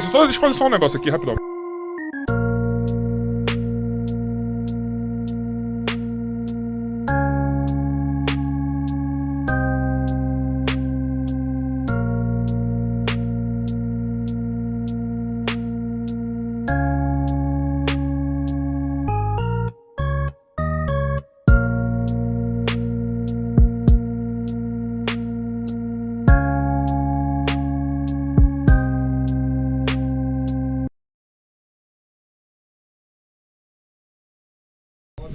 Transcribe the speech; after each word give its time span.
Peraí, 0.00 0.12
só, 0.12 0.22
deixa 0.24 0.38
eu 0.38 0.40
fazer 0.40 0.54
só 0.54 0.66
um 0.66 0.70
negócio 0.70 0.98
aqui, 0.98 1.10
rapidão. 1.10 1.49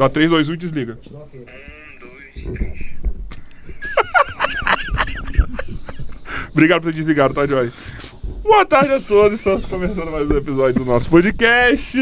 Dá 0.06 0.10
3, 0.10 0.30
2, 0.30 0.50
1 0.50 0.54
e 0.54 0.58
desliga. 0.58 1.00
Um, 1.12 1.18
dois, 2.00 2.44
três. 2.54 2.96
Obrigado 6.52 6.84
por 6.84 6.92
ter 6.92 6.98
desligado, 6.98 7.34
tá, 7.34 7.48
Joy? 7.48 7.72
Boa 8.44 8.64
tarde 8.68 8.92
a 8.94 9.00
todos, 9.00 9.40
estamos 9.40 9.66
começando 9.66 10.12
mais 10.12 10.30
um 10.30 10.38
episódio 10.38 10.76
do 10.76 10.86
nosso 10.86 11.10
podcast. 11.10 11.98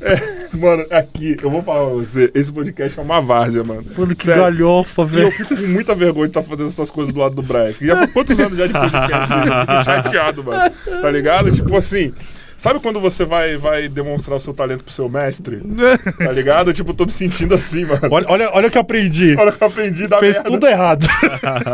É, 0.00 0.56
mano, 0.56 0.86
aqui, 0.88 1.36
eu 1.42 1.50
vou 1.50 1.64
falar 1.64 1.84
pra 1.86 1.94
você, 1.94 2.30
esse 2.32 2.52
podcast 2.52 2.96
é 2.96 3.02
uma 3.02 3.20
várzea, 3.20 3.64
mano. 3.64 3.84
Mano, 3.98 4.14
que 4.14 4.24
Sério. 4.24 4.40
galhofa, 4.42 5.02
E 5.02 5.04
eu 5.04 5.08
velho. 5.08 5.32
fico 5.32 5.56
com 5.56 5.66
muita 5.66 5.96
vergonha 5.96 6.28
de 6.28 6.38
estar 6.38 6.42
fazendo 6.48 6.68
essas 6.68 6.92
coisas 6.92 7.12
do 7.12 7.18
lado 7.18 7.34
do 7.34 7.42
Brian. 7.42 7.72
Já 7.80 8.06
quantos 8.06 8.38
anos 8.38 8.56
já 8.56 8.68
de 8.68 8.72
podcast? 8.72 9.32
Eu 9.32 9.40
fico 9.66 9.84
chateado, 9.84 10.44
mano. 10.44 10.72
Tá 11.00 11.10
ligado? 11.10 11.50
Tipo 11.50 11.76
assim. 11.76 12.14
Sabe 12.62 12.78
quando 12.78 13.00
você 13.00 13.24
vai, 13.24 13.56
vai 13.56 13.88
demonstrar 13.88 14.36
o 14.36 14.40
seu 14.40 14.54
talento 14.54 14.84
pro 14.84 14.94
seu 14.94 15.08
mestre? 15.08 15.60
Tá 16.16 16.30
ligado? 16.30 16.70
Eu, 16.70 16.74
tipo, 16.74 16.94
tô 16.94 17.04
me 17.04 17.10
sentindo 17.10 17.54
assim, 17.54 17.84
mano. 17.84 18.02
Olha, 18.08 18.26
olha, 18.28 18.50
olha 18.52 18.68
o 18.68 18.70
que 18.70 18.78
eu 18.78 18.82
aprendi. 18.82 19.34
Olha 19.36 19.50
o 19.50 19.52
que 19.52 19.64
eu 19.64 19.66
aprendi 19.66 20.06
da 20.06 20.20
Fez 20.20 20.34
merda. 20.34 20.48
tudo 20.48 20.66
errado. 20.68 21.04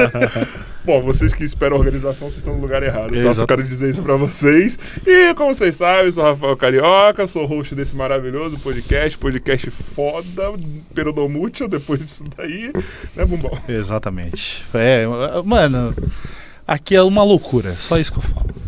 Bom, 0.87 1.03
vocês 1.03 1.35
que 1.35 1.45
esperam 1.45 1.77
a 1.77 1.81
organização, 1.81 2.31
vocês 2.31 2.39
estão 2.39 2.55
no 2.55 2.63
lugar 2.63 2.83
errado. 2.83 3.15
Então, 3.15 3.29
eu 3.29 3.35
só 3.35 3.47
quero 3.47 3.63
dizer 3.63 3.91
isso 3.91 4.03
pra 4.03 4.17
vocês. 4.17 4.79
E, 5.07 5.35
como 5.35 5.55
vocês 5.55 5.77
sabem, 5.77 6.07
eu 6.07 6.13
sou 6.13 6.25
o 6.25 6.27
Rafael 6.29 6.57
Carioca, 6.57 7.27
sou 7.27 7.45
host 7.45 7.75
desse 7.75 7.95
maravilhoso 7.95 8.59
podcast, 8.59 9.19
podcast 9.19 9.71
foda, 9.71 10.55
peronomútil, 10.95 11.69
depois 11.69 12.01
disso 12.01 12.25
daí, 12.35 12.73
né, 13.15 13.27
Bumbão? 13.27 13.59
Exatamente. 13.69 14.65
É, 14.73 15.05
mano, 15.45 15.95
aqui 16.67 16.97
é 16.97 17.03
uma 17.03 17.23
loucura. 17.23 17.77
Só 17.77 17.99
isso 17.99 18.11
que 18.11 18.19
eu 18.19 18.23
falo. 18.23 18.68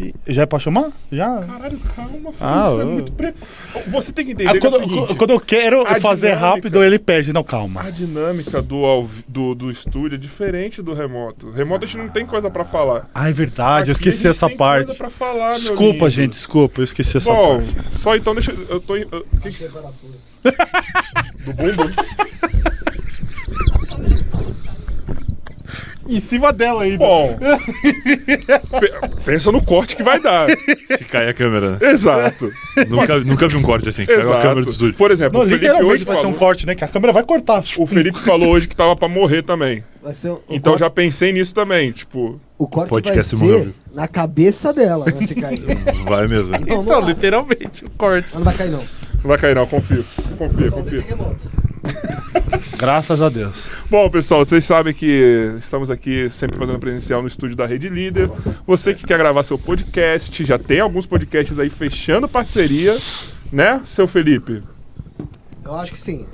E- 0.00 0.14
já 0.28 0.42
é 0.42 0.46
pra 0.46 0.58
chamar? 0.58 0.90
Já? 1.12 1.40
Caralho, 1.40 1.78
calma, 1.94 2.10
filho, 2.10 2.34
Ah, 2.40 2.64
isso 2.70 2.80
é 2.80 2.82
eu- 2.82 2.86
muito 2.86 3.12
pre... 3.12 3.34
Você 3.88 4.12
tem 4.12 4.24
que 4.24 4.32
entender 4.32 4.48
Ah, 4.48 4.58
que 4.58 4.64
é 4.64 4.68
o 4.68 4.72
quando, 4.72 4.88
seguinte, 4.88 5.14
quando 5.14 5.30
eu 5.30 5.40
quero 5.40 5.84
fazer 6.00 6.28
dinâmica- 6.28 6.46
rápido, 6.48 6.82
ele 6.82 6.98
pede. 6.98 7.32
Não, 7.34 7.44
calma. 7.44 7.82
a 7.82 7.90
dinâmica 7.90 8.62
do, 8.62 9.06
do, 9.28 9.54
do 9.54 9.70
estúdio 9.70 10.16
é 10.16 10.18
diferente 10.18 10.80
do 10.80 10.94
remoto. 10.94 11.50
Remoto 11.50 11.84
a 11.84 11.86
gente 11.86 11.98
não 11.98 12.08
tem 12.08 12.24
coisa 12.24 12.48
pra 12.48 12.64
falar. 12.64 13.10
Ah, 13.14 13.28
é 13.28 13.32
verdade, 13.32 13.90
eu 13.90 13.94
Aqui 13.94 14.00
a 14.08 14.08
esqueci 14.08 14.16
gente 14.22 14.28
essa 14.28 14.48
tem 14.48 14.56
parte. 14.56 14.86
coisa 14.86 14.98
pra 14.98 15.10
falar, 15.10 15.50
Desculpa, 15.50 16.08
gente, 16.08 16.30
desculpa, 16.32 16.80
eu 16.80 16.84
esqueci 16.84 17.18
essa 17.18 17.30
Bom, 17.30 17.58
parte. 17.58 17.76
só 17.98 18.16
então 18.16 18.32
deixa 18.34 18.52
eu. 18.52 18.66
Eu 18.68 18.80
tô. 18.80 18.96
em- 18.96 19.06
eu- 19.12 19.26
que 19.42 19.50
que... 19.50 19.68
Do 21.44 21.52
bumbo? 21.52 21.90
Em 26.08 26.20
cima 26.20 26.52
dela 26.52 26.82
ainda. 26.82 26.98
Bom. 26.98 27.38
pe- 28.80 28.92
pensa 29.24 29.52
no 29.52 29.62
corte 29.62 29.94
que 29.96 30.02
vai 30.02 30.20
dar. 30.20 30.48
Se 30.96 31.04
cair 31.04 31.28
a 31.28 31.34
câmera. 31.34 31.78
Exato. 31.80 32.50
nunca, 32.88 33.18
nunca 33.20 33.48
vi 33.48 33.56
um 33.56 33.62
corte 33.62 33.88
assim. 33.88 34.04
Caiu 34.06 34.20
a 34.32 34.40
câmera 34.42 34.54
do 34.54 34.60
Exato. 34.60 34.70
estúdio. 34.70 34.94
Por 34.94 35.10
exemplo, 35.10 35.38
Não, 35.38 35.44
o 35.44 35.48
Felipe 35.48 35.64
literalmente 35.66 35.94
hoje 35.94 36.04
vai 36.04 36.16
ser 36.16 36.22
falou, 36.22 36.36
um 36.36 36.38
corte, 36.38 36.66
né? 36.66 36.74
Que 36.74 36.84
a 36.84 36.88
câmera 36.88 37.12
vai 37.12 37.22
cortar. 37.22 37.62
O 37.76 37.86
Felipe 37.86 38.18
falou 38.20 38.48
hoje 38.48 38.66
que 38.68 38.74
tava 38.74 38.96
pra 38.96 39.08
morrer 39.08 39.42
também. 39.42 39.84
Vai 40.02 40.12
ser 40.14 40.30
um, 40.30 40.34
o 40.34 40.42
Então 40.48 40.72
corte, 40.72 40.80
já 40.80 40.90
pensei 40.90 41.32
nisso 41.32 41.54
também. 41.54 41.92
Tipo, 41.92 42.40
o 42.58 42.66
corte 42.66 42.88
podcast 42.90 43.36
vai 43.36 43.48
ser 43.48 43.74
na 43.94 44.08
cabeça 44.08 44.72
dela, 44.72 45.04
vai 45.10 45.26
se 45.26 45.34
cair. 45.34 45.62
Vai 46.08 46.26
mesmo. 46.28 46.50
Não, 46.52 46.58
não, 46.60 46.82
Então, 46.82 47.00
vai. 47.02 47.10
literalmente, 47.10 47.84
o 47.84 47.90
corte. 47.90 48.28
Mas 48.32 48.34
não 48.38 48.44
vai 48.44 48.54
cair 48.54 48.70
não. 48.70 48.78
não 48.78 49.22
vai 49.28 49.38
cair 49.38 49.54
não, 49.54 49.66
confio. 49.66 50.04
Confia, 50.38 50.70
Só 50.70 50.76
confia. 50.76 51.02
tem 51.02 51.10
remoto. 51.10 51.50
Graças 52.80 53.20
a 53.20 53.28
Deus. 53.28 53.68
Bom, 53.90 54.08
pessoal, 54.08 54.42
vocês 54.42 54.64
sabem 54.64 54.94
que 54.94 55.52
estamos 55.58 55.90
aqui 55.90 56.30
sempre 56.30 56.56
fazendo 56.56 56.78
presencial 56.78 57.20
no 57.20 57.28
estúdio 57.28 57.54
da 57.54 57.66
Rede 57.66 57.90
Líder. 57.90 58.30
Você 58.66 58.94
que 58.94 59.04
quer 59.04 59.18
gravar 59.18 59.42
seu 59.42 59.58
podcast, 59.58 60.42
já 60.46 60.58
tem 60.58 60.80
alguns 60.80 61.04
podcasts 61.04 61.58
aí 61.58 61.68
fechando 61.68 62.26
parceria, 62.26 62.96
né, 63.52 63.82
seu 63.84 64.08
Felipe? 64.08 64.62
Eu 65.62 65.74
acho 65.74 65.92
que 65.92 65.98
sim. 65.98 66.24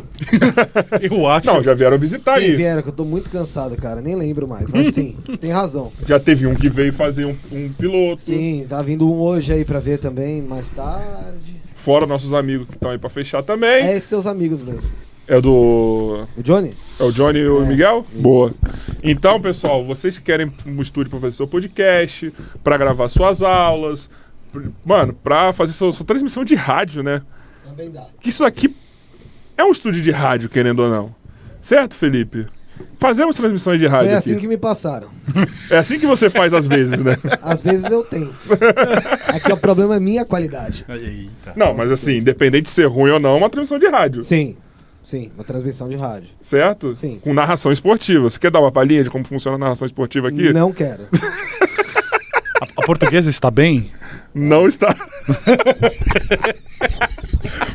Eu 1.02 1.26
acho. 1.26 1.48
Não, 1.48 1.64
já 1.64 1.74
vieram 1.74 1.98
visitar 1.98 2.38
sim, 2.38 2.44
aí. 2.46 2.54
vieram, 2.54 2.80
que 2.80 2.90
eu 2.90 2.92
tô 2.92 3.04
muito 3.04 3.28
cansado, 3.28 3.76
cara. 3.76 4.00
Nem 4.00 4.14
lembro 4.14 4.46
mais. 4.46 4.70
Mas 4.70 4.94
sim, 4.94 5.16
você 5.26 5.36
tem 5.36 5.50
razão. 5.50 5.92
Já 6.06 6.20
teve 6.20 6.46
um 6.46 6.54
que 6.54 6.70
veio 6.70 6.92
fazer 6.92 7.24
um, 7.26 7.36
um 7.50 7.72
piloto. 7.72 8.20
Sim, 8.20 8.64
tá 8.68 8.80
vindo 8.82 9.10
um 9.10 9.18
hoje 9.18 9.52
aí 9.52 9.64
pra 9.64 9.80
ver 9.80 9.98
também, 9.98 10.42
mais 10.42 10.70
tarde. 10.70 11.56
Fora 11.74 12.06
nossos 12.06 12.32
amigos 12.32 12.68
que 12.68 12.74
estão 12.74 12.92
aí 12.92 12.98
pra 12.98 13.10
fechar 13.10 13.42
também. 13.42 13.84
É 13.84 13.98
seus 13.98 14.26
amigos 14.26 14.62
mesmo. 14.62 14.88
É 15.28 15.40
do. 15.40 16.26
O 16.36 16.42
Johnny? 16.42 16.72
É 17.00 17.02
o 17.02 17.10
Johnny 17.12 17.40
e 17.40 17.48
o 17.48 17.62
É, 17.62 17.66
Miguel? 17.66 18.06
isso. 18.12 18.22
Boa. 18.22 18.54
Então, 19.02 19.40
pessoal, 19.40 19.84
vocês 19.84 20.18
que 20.18 20.24
querem 20.24 20.52
um 20.66 20.80
estúdio 20.80 21.10
pra 21.10 21.18
fazer 21.20 21.36
seu 21.36 21.48
podcast, 21.48 22.32
pra 22.62 22.76
gravar 22.76 23.08
suas 23.08 23.42
aulas, 23.42 24.08
mano, 24.84 25.12
pra 25.12 25.52
fazer 25.52 25.72
sua, 25.72 25.92
sua 25.92 26.06
transmissão 26.06 26.44
de 26.44 26.54
rádio, 26.54 27.02
né? 27.02 27.22
Também 27.64 27.90
dá. 27.90 28.06
Que 28.20 28.28
isso 28.28 28.44
aqui 28.44 28.74
é 29.56 29.64
um 29.64 29.70
estúdio 29.70 30.00
de 30.00 30.10
rádio, 30.12 30.48
querendo 30.48 30.80
ou 30.80 30.88
não. 30.88 31.14
Certo, 31.60 31.94
Felipe? 31.96 32.46
Fazemos 33.00 33.34
transmissões 33.36 33.80
de 33.80 33.86
rádio 33.86 34.10
Foi 34.10 34.18
assim 34.18 34.32
aqui. 34.32 34.42
que 34.42 34.48
me 34.48 34.56
passaram. 34.58 35.08
É 35.70 35.78
assim 35.78 35.98
que 35.98 36.06
você 36.06 36.30
faz 36.30 36.54
às 36.54 36.66
vezes, 36.66 37.02
né? 37.02 37.16
Às 37.42 37.60
vezes 37.62 37.90
eu 37.90 38.04
tento. 38.04 38.36
Aqui 39.26 39.52
o 39.52 39.56
problema 39.56 39.96
é 39.96 40.00
minha 40.00 40.24
qualidade. 40.24 40.84
Eita. 40.88 41.52
Não, 41.56 41.74
mas 41.74 41.90
assim, 41.90 42.18
independente 42.18 42.64
de 42.64 42.70
ser 42.70 42.84
ruim 42.86 43.10
ou 43.10 43.18
não, 43.18 43.34
é 43.34 43.38
uma 43.38 43.50
transmissão 43.50 43.78
de 43.78 43.88
rádio. 43.88 44.22
Sim, 44.22 44.56
sim, 45.06 45.30
uma 45.34 45.44
transmissão 45.44 45.88
de 45.88 45.94
rádio. 45.96 46.28
Certo? 46.42 46.92
Sim. 46.94 47.18
Com 47.22 47.32
narração 47.32 47.70
esportiva. 47.70 48.28
Você 48.28 48.38
quer 48.38 48.50
dar 48.50 48.60
uma 48.60 48.72
palhinha 48.72 49.04
de 49.04 49.10
como 49.10 49.24
funciona 49.24 49.56
a 49.56 49.58
narração 49.60 49.86
esportiva 49.86 50.28
aqui? 50.28 50.52
Não 50.52 50.72
quero. 50.72 51.06
A, 52.58 52.64
a 52.82 52.86
portuguesa 52.86 53.28
está 53.28 53.50
bem? 53.50 53.90
Não 54.34 54.66
está. 54.66 54.96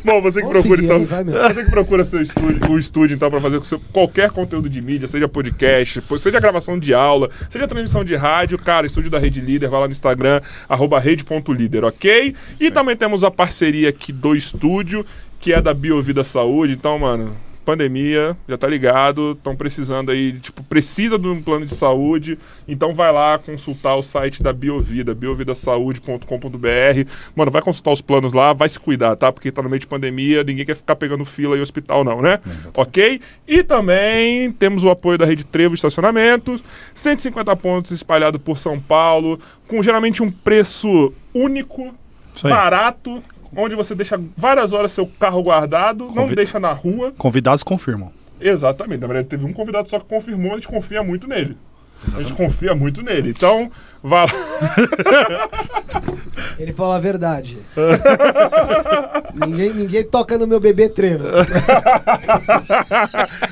Bom, 0.04 0.20
você 0.20 0.40
que 0.42 0.46
Vamos 0.48 0.62
procura 0.62 0.82
seguir 0.82 0.84
então. 1.04 1.06
vai. 1.06 1.54
Você 1.54 1.64
que 1.64 1.70
procura 1.70 2.04
seu 2.04 2.20
estúdio, 2.20 2.68
o 2.70 2.76
estúdio 2.78 3.14
então 3.14 3.30
para 3.30 3.40
fazer 3.40 3.58
com 3.58 3.64
seu- 3.64 3.80
qualquer 3.92 4.30
conteúdo 4.32 4.68
de 4.68 4.82
mídia, 4.82 5.06
seja 5.06 5.28
podcast, 5.28 6.00
po- 6.02 6.18
seja 6.18 6.40
gravação 6.40 6.76
de 6.78 6.92
aula, 6.92 7.30
seja 7.48 7.68
transmissão 7.68 8.02
de 8.04 8.16
rádio, 8.16 8.58
cara, 8.58 8.84
estúdio 8.86 9.08
da 9.10 9.20
Rede 9.20 9.40
Líder, 9.40 9.68
vai 9.70 9.80
lá 9.80 9.86
no 9.86 9.92
Instagram 9.92 10.40
arroba 10.68 10.98
rede.líder, 10.98 11.84
ok? 11.84 12.34
E 12.60 12.70
também 12.72 12.96
temos 12.96 13.22
a 13.22 13.30
parceria 13.30 13.88
aqui 13.88 14.12
do 14.12 14.34
estúdio, 14.34 15.06
que 15.42 15.52
é 15.52 15.60
da 15.60 15.74
Biovida 15.74 16.22
Saúde, 16.22 16.72
então, 16.72 16.96
mano, 17.00 17.36
pandemia, 17.64 18.36
já 18.48 18.56
tá 18.56 18.68
ligado, 18.68 19.32
estão 19.32 19.56
precisando 19.56 20.12
aí, 20.12 20.38
tipo, 20.38 20.62
precisa 20.62 21.18
de 21.18 21.26
um 21.26 21.42
plano 21.42 21.66
de 21.66 21.74
saúde, 21.74 22.38
então 22.66 22.94
vai 22.94 23.12
lá 23.12 23.36
consultar 23.40 23.96
o 23.96 24.02
site 24.04 24.40
da 24.40 24.52
Biovida, 24.52 25.12
biovidasaude.com.br. 25.14 27.10
Mano, 27.34 27.50
vai 27.50 27.60
consultar 27.60 27.90
os 27.90 28.00
planos 28.00 28.32
lá, 28.32 28.52
vai 28.52 28.68
se 28.68 28.78
cuidar, 28.78 29.16
tá? 29.16 29.32
Porque 29.32 29.50
tá 29.50 29.60
no 29.60 29.68
meio 29.68 29.80
de 29.80 29.86
pandemia, 29.88 30.44
ninguém 30.44 30.64
quer 30.64 30.76
ficar 30.76 30.94
pegando 30.94 31.24
fila 31.24 31.58
em 31.58 31.60
hospital 31.60 32.04
não, 32.04 32.22
né? 32.22 32.38
Ok? 32.76 33.20
E 33.46 33.64
também 33.64 34.52
temos 34.52 34.84
o 34.84 34.90
apoio 34.90 35.18
da 35.18 35.26
Rede 35.26 35.44
Trevo 35.44 35.74
Estacionamentos, 35.74 36.62
150 36.94 37.56
pontos 37.56 37.90
espalhados 37.90 38.40
por 38.40 38.58
São 38.58 38.78
Paulo, 38.78 39.40
com 39.66 39.82
geralmente 39.82 40.22
um 40.22 40.30
preço 40.30 41.12
único, 41.34 41.92
barato, 42.44 43.20
onde 43.56 43.74
você 43.74 43.94
deixa 43.94 44.20
várias 44.36 44.72
horas 44.72 44.92
seu 44.92 45.06
carro 45.18 45.42
guardado, 45.42 46.06
não 46.06 46.14
Convi- 46.14 46.34
deixa 46.36 46.58
na 46.60 46.72
rua. 46.72 47.12
Convidados 47.16 47.62
confirmam. 47.62 48.10
Exatamente. 48.40 49.00
Na 49.00 49.06
verdade, 49.06 49.28
teve 49.28 49.44
um 49.44 49.52
convidado 49.52 49.88
só 49.88 49.98
que 50.00 50.06
confirmou, 50.06 50.52
a 50.52 50.54
gente 50.56 50.68
confia 50.68 51.02
muito 51.02 51.26
nele. 51.28 51.56
A 52.14 52.20
gente 52.20 52.32
confia 52.32 52.74
muito 52.74 53.00
nele. 53.00 53.30
Então, 53.30 53.70
vá 54.02 54.24
lá. 54.24 54.30
Ele 56.58 56.72
fala 56.72 56.96
a 56.96 56.98
verdade. 56.98 57.58
ninguém, 59.34 59.72
ninguém 59.72 60.04
toca 60.04 60.36
no 60.36 60.44
meu 60.46 60.58
bebê 60.58 60.88
trevo. 60.88 61.24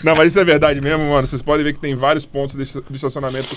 Não, 0.02 0.16
mas 0.16 0.28
isso 0.32 0.40
é 0.40 0.44
verdade 0.44 0.80
mesmo, 0.80 1.08
mano. 1.10 1.26
Vocês 1.26 1.42
podem 1.42 1.64
ver 1.64 1.72
que 1.74 1.78
tem 1.78 1.94
vários 1.94 2.26
pontos 2.26 2.56
de 2.56 2.62
estacionamento 2.96 3.56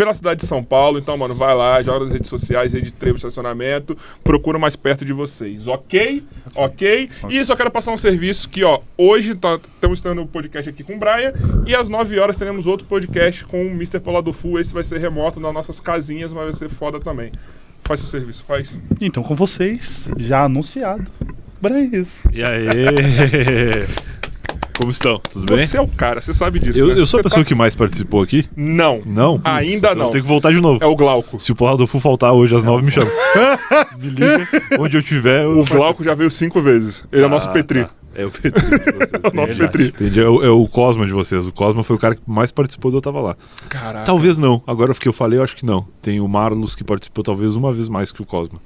pela 0.00 0.14
cidade 0.14 0.40
de 0.40 0.46
São 0.46 0.64
Paulo. 0.64 0.98
Então, 0.98 1.14
mano, 1.14 1.34
vai 1.34 1.54
lá, 1.54 1.82
joga 1.82 2.06
nas 2.06 2.14
redes 2.14 2.30
sociais, 2.30 2.72
rede 2.72 2.90
trevo 2.90 3.18
estacionamento, 3.18 3.94
procura 4.24 4.58
mais 4.58 4.74
perto 4.74 5.04
de 5.04 5.12
vocês, 5.12 5.68
ok? 5.68 6.24
Ok? 6.54 7.10
E 7.28 7.44
só 7.44 7.54
quero 7.54 7.70
passar 7.70 7.92
um 7.92 7.98
serviço 7.98 8.48
que, 8.48 8.64
ó, 8.64 8.80
hoje 8.96 9.34
tá, 9.34 9.60
estamos 9.74 10.00
tendo 10.00 10.22
o 10.22 10.26
podcast 10.26 10.70
aqui 10.70 10.82
com 10.82 10.94
o 10.94 10.98
Brian 10.98 11.34
e 11.66 11.74
às 11.74 11.90
9 11.90 12.18
horas 12.18 12.38
teremos 12.38 12.66
outro 12.66 12.86
podcast 12.86 13.44
com 13.44 13.62
o 13.62 13.68
Mr. 13.72 14.00
Polado 14.00 14.32
Full. 14.32 14.58
Esse 14.58 14.72
vai 14.72 14.82
ser 14.82 14.98
remoto 14.98 15.38
nas 15.38 15.52
nossas 15.52 15.78
casinhas, 15.80 16.32
mas 16.32 16.44
vai 16.44 16.52
ser 16.54 16.70
foda 16.70 16.98
também. 16.98 17.30
Faz 17.82 18.00
seu 18.00 18.08
serviço, 18.08 18.42
faz. 18.44 18.78
Então, 19.02 19.22
com 19.22 19.34
vocês, 19.34 20.08
já 20.16 20.44
anunciado. 20.44 21.12
Braís. 21.60 22.22
E 22.32 22.42
aí? 22.42 22.64
Como 24.80 24.90
estão? 24.90 25.18
Tudo 25.30 25.44
bem? 25.44 25.66
Você 25.66 25.76
é 25.76 25.80
o 25.82 25.86
cara, 25.86 26.22
você 26.22 26.32
sabe 26.32 26.58
disso. 26.58 26.78
Eu, 26.78 26.86
né? 26.86 26.92
eu 26.98 27.04
sou 27.04 27.20
a 27.20 27.22
Você 27.22 27.24
pessoa 27.24 27.44
tá- 27.44 27.48
que 27.48 27.54
mais 27.54 27.74
participou 27.74 28.22
aqui? 28.22 28.48
Não. 28.56 29.02
Não? 29.04 29.38
Ainda 29.44 29.88
então 29.90 29.94
não. 29.94 30.10
Tenho 30.10 30.22
que 30.24 30.28
voltar 30.28 30.50
de 30.52 30.58
novo. 30.58 30.82
É 30.82 30.86
o 30.86 30.96
Glauco. 30.96 31.38
Se 31.38 31.52
o 31.52 31.54
Porra 31.54 31.76
do 31.76 31.86
Fu 31.86 32.00
faltar 32.00 32.32
hoje 32.32 32.56
às 32.56 32.64
nove, 32.64 32.82
me 32.82 32.90
chama. 32.90 33.10
me 34.00 34.08
liga. 34.08 34.48
Onde 34.78 34.96
eu 34.96 35.02
tiver, 35.02 35.44
eu 35.44 35.60
O 35.60 35.64
Glauco 35.66 36.02
já 36.02 36.14
veio 36.14 36.30
cinco 36.30 36.62
vezes. 36.62 37.04
Ele 37.12 37.22
é 37.22 37.26
o 37.26 37.28
nosso 37.28 37.50
Ah, 37.50 37.52
Petri. 37.52 37.84
tá. 37.84 37.90
É 38.14 38.24
o 38.24 38.30
Petri. 38.30 38.62
vocês. 38.66 39.10
o 39.30 39.36
nosso. 39.36 39.54
Petri. 39.56 39.86
Entendi. 39.88 40.18
É 40.20 40.26
o, 40.28 40.42
é 40.42 40.48
o 40.48 40.66
Cosma 40.66 41.06
de 41.06 41.12
vocês. 41.12 41.46
O 41.46 41.52
Cosma 41.52 41.82
foi 41.82 41.96
o 41.96 41.98
cara 41.98 42.14
que 42.14 42.22
mais 42.26 42.50
participou 42.50 42.90
de 42.90 42.96
eu 42.96 43.02
tava 43.02 43.20
lá. 43.20 43.36
Caraca. 43.68 44.06
Talvez 44.06 44.38
não. 44.38 44.62
Agora 44.66 44.94
que 44.94 45.06
eu 45.06 45.12
falei, 45.12 45.38
eu 45.38 45.44
acho 45.44 45.54
que 45.56 45.66
não. 45.66 45.86
Tem 46.00 46.20
o 46.20 46.26
Marlos 46.26 46.74
que 46.74 46.82
participou 46.82 47.22
talvez 47.22 47.54
uma 47.54 47.70
vez 47.70 47.90
mais 47.90 48.10
que 48.10 48.22
o 48.22 48.26
Cosma. 48.26 48.58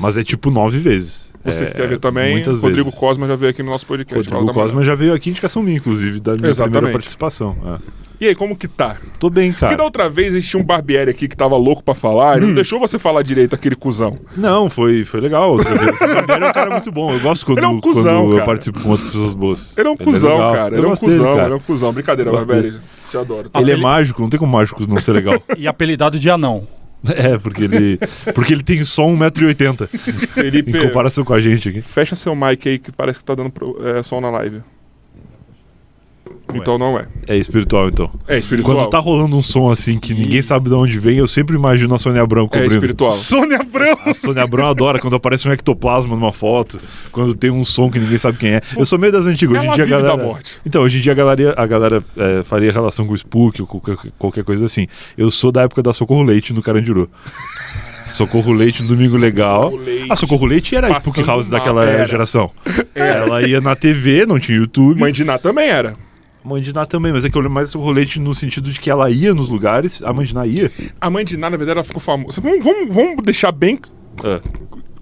Mas 0.00 0.16
é 0.16 0.24
tipo 0.24 0.50
nove 0.50 0.78
vezes. 0.78 1.32
Você 1.44 1.64
é, 1.64 1.66
que 1.66 1.74
quer 1.74 1.88
ver 1.88 1.98
também, 1.98 2.32
Muitas 2.36 2.58
Rodrigo 2.58 2.84
vezes. 2.84 2.98
Cosma 2.98 3.26
já 3.28 3.36
veio 3.36 3.50
aqui 3.50 3.62
no 3.62 3.70
nosso 3.70 3.86
podcast. 3.86 4.30
Rodrigo 4.30 4.54
Cosma 4.54 4.82
já 4.82 4.94
veio 4.94 5.12
aqui 5.12 5.28
indicação 5.28 5.62
minha, 5.62 5.76
inclusive, 5.76 6.18
da 6.18 6.32
minha 6.32 6.48
Exatamente. 6.48 6.72
primeira 6.72 6.92
participação. 6.98 7.54
É. 7.66 8.04
E 8.18 8.28
aí, 8.28 8.34
como 8.34 8.56
que 8.56 8.66
tá? 8.66 8.96
Tô 9.18 9.28
bem, 9.28 9.50
Porque 9.52 9.64
da 9.66 9.70
cara. 9.72 9.82
outra 9.82 10.08
vez 10.08 10.34
existia 10.34 10.58
um 10.58 10.64
Barbieri 10.64 11.10
aqui 11.10 11.28
que 11.28 11.36
tava 11.36 11.54
louco 11.58 11.84
pra 11.84 11.94
falar, 11.94 12.34
Hum. 12.34 12.36
ele 12.38 12.46
não 12.46 12.54
deixou 12.54 12.80
você 12.80 12.98
falar 12.98 13.20
direito 13.20 13.54
aquele 13.54 13.76
cuzão. 13.76 14.18
Não, 14.34 14.70
foi, 14.70 15.04
foi 15.04 15.20
legal. 15.20 15.56
O 15.56 15.62
Barbieri 15.62 16.44
é 16.44 16.48
um 16.48 16.52
cara 16.52 16.70
muito 16.70 16.90
bom. 16.90 17.12
Eu 17.12 17.20
gosto 17.20 17.44
quando, 17.44 17.58
Ele 17.58 17.66
é 17.66 17.68
um 17.68 17.80
cuzão, 17.80 18.22
quando 18.22 18.30
eu 18.30 18.36
cara. 18.36 18.46
participo 18.46 18.80
com 18.80 18.88
outras 18.88 19.08
pessoas 19.10 19.34
boas. 19.34 19.76
Ele 19.76 19.88
é 19.88 19.90
um 19.90 19.96
cuzão, 19.98 20.30
legal. 20.32 20.54
cara. 20.54 20.74
Eu 20.76 20.78
Ele 20.78 20.86
é 20.86 20.88
um 20.88 20.94
dele, 20.94 21.00
cuzão, 21.00 21.24
cara. 21.34 21.44
ele 21.46 21.52
é 21.52 21.56
um 21.56 21.60
cuzão. 21.60 21.92
Brincadeira, 21.92 22.32
Barbieri. 22.32 22.74
Te 23.10 23.18
adoro. 23.18 23.50
Ele 23.54 23.70
é 23.70 23.74
Apeli- 23.74 23.82
mágico, 23.82 24.22
não 24.22 24.30
tem 24.30 24.40
como 24.40 24.50
mágico 24.52 24.86
não 24.88 24.98
ser 25.02 25.12
legal. 25.12 25.42
E 25.58 25.68
apelidado 25.68 26.18
de 26.18 26.30
anão. 26.30 26.66
é, 27.14 27.38
porque 27.38 27.64
ele, 27.64 27.98
porque 28.34 28.52
ele 28.52 28.62
tem 28.62 28.84
só 28.84 29.04
1,80m 29.04 29.86
Felipe, 30.28 30.70
em 30.70 30.82
comparação 30.86 31.24
com 31.24 31.34
a 31.34 31.40
gente 31.40 31.68
aqui. 31.68 31.80
fecha 31.80 32.14
seu 32.14 32.34
mic 32.34 32.68
aí 32.68 32.78
que 32.78 32.90
parece 32.90 33.18
que 33.18 33.24
tá 33.24 33.34
dando 33.34 33.50
pro, 33.50 33.76
é, 33.86 34.02
som 34.02 34.20
na 34.20 34.30
live. 34.30 34.62
Então 36.52 36.76
não 36.78 36.98
é. 36.98 37.06
É 37.26 37.36
espiritual, 37.36 37.88
então. 37.88 38.10
É 38.28 38.36
espiritual. 38.38 38.76
Quando 38.76 38.90
tá 38.90 38.98
rolando 38.98 39.36
um 39.36 39.42
som 39.42 39.70
assim 39.70 39.98
que 39.98 40.12
ninguém 40.12 40.42
sabe 40.42 40.68
de 40.68 40.74
onde 40.74 40.98
vem, 40.98 41.16
eu 41.16 41.26
sempre 41.26 41.56
imagino 41.56 41.94
a 41.94 41.98
Sônia 41.98 42.22
Abrão 42.22 42.44
É 42.44 42.48
cobrindo. 42.48 42.74
espiritual. 42.74 43.10
Sônia 43.12 43.58
Abrão. 43.60 43.98
A 44.04 44.14
Sônia 44.14 44.42
Abrão 44.42 44.66
adora 44.68 44.98
quando 44.98 45.16
aparece 45.16 45.48
um 45.48 45.52
ectoplasma 45.52 46.14
numa 46.14 46.32
foto, 46.32 46.78
quando 47.10 47.34
tem 47.34 47.50
um 47.50 47.64
som 47.64 47.90
que 47.90 47.98
ninguém 47.98 48.18
sabe 48.18 48.38
quem 48.38 48.50
é. 48.54 48.60
Eu 48.76 48.84
sou 48.84 48.98
meio 48.98 49.12
das 49.12 49.26
antigas. 49.26 49.58
Hoje 49.58 49.68
em 49.68 49.74
dia 49.74 49.84
a 49.84 49.86
galera. 49.86 50.16
da 50.16 50.22
morte. 50.22 50.60
Então, 50.66 50.82
hoje 50.82 50.98
em 50.98 51.00
dia 51.00 51.12
a 51.12 51.14
galera, 51.14 51.54
a 51.56 51.66
galera 51.66 52.04
é, 52.16 52.42
faria 52.44 52.70
relação 52.70 53.06
com 53.06 53.12
o 53.12 53.16
Spook 53.16 53.60
ou 53.62 53.66
qualquer, 53.66 53.96
qualquer 54.18 54.44
coisa 54.44 54.66
assim. 54.66 54.86
Eu 55.16 55.30
sou 55.30 55.50
da 55.50 55.62
época 55.62 55.82
da 55.82 55.92
Socorro 55.92 56.22
Leite 56.22 56.52
no 56.52 56.62
Carandiru. 56.62 57.08
Socorro 58.06 58.52
Leite 58.52 58.82
no 58.82 58.88
Domingo 58.88 59.16
Legal. 59.16 59.70
Socorro 59.70 59.84
Leite. 59.84 60.06
A 60.12 60.16
Socorro 60.16 60.46
Leite 60.46 60.76
era 60.76 60.86
a 60.88 61.00
Spook 61.00 61.22
House 61.22 61.48
mal, 61.48 61.58
daquela 61.58 61.84
era. 61.84 62.06
geração. 62.06 62.50
Ela 62.94 63.42
ia 63.48 63.60
na 63.60 63.74
TV, 63.74 64.26
não 64.26 64.38
tinha 64.38 64.58
YouTube. 64.58 65.00
Mãe 65.00 65.12
de 65.12 65.24
Ná 65.24 65.38
também 65.38 65.68
era. 65.68 65.94
Mãe 66.44 66.60
de 66.60 66.74
Ná 66.74 66.84
também, 66.84 67.10
mas 67.10 67.24
é 67.24 67.30
que 67.30 67.36
eu 67.36 67.40
lembro 67.40 67.54
mais 67.54 67.68
do 67.68 67.72
Socorro 67.72 67.92
Leite 67.92 68.20
no 68.20 68.34
sentido 68.34 68.70
de 68.70 68.78
que 68.78 68.90
ela 68.90 69.10
ia 69.10 69.32
nos 69.32 69.48
lugares, 69.48 70.02
a 70.02 70.12
Mãe 70.12 70.26
de 70.26 70.34
Ná 70.34 70.46
ia. 70.46 70.70
A 71.00 71.08
mãe 71.08 71.24
de 71.24 71.38
Ná, 71.38 71.48
na 71.48 71.56
verdade, 71.56 71.78
ela 71.78 71.84
ficou 71.84 72.00
famosa. 72.00 72.40
Vamos, 72.42 72.62
vamos, 72.62 72.94
vamos 72.94 73.24
deixar 73.24 73.50
bem 73.50 73.78
É, 74.22 74.40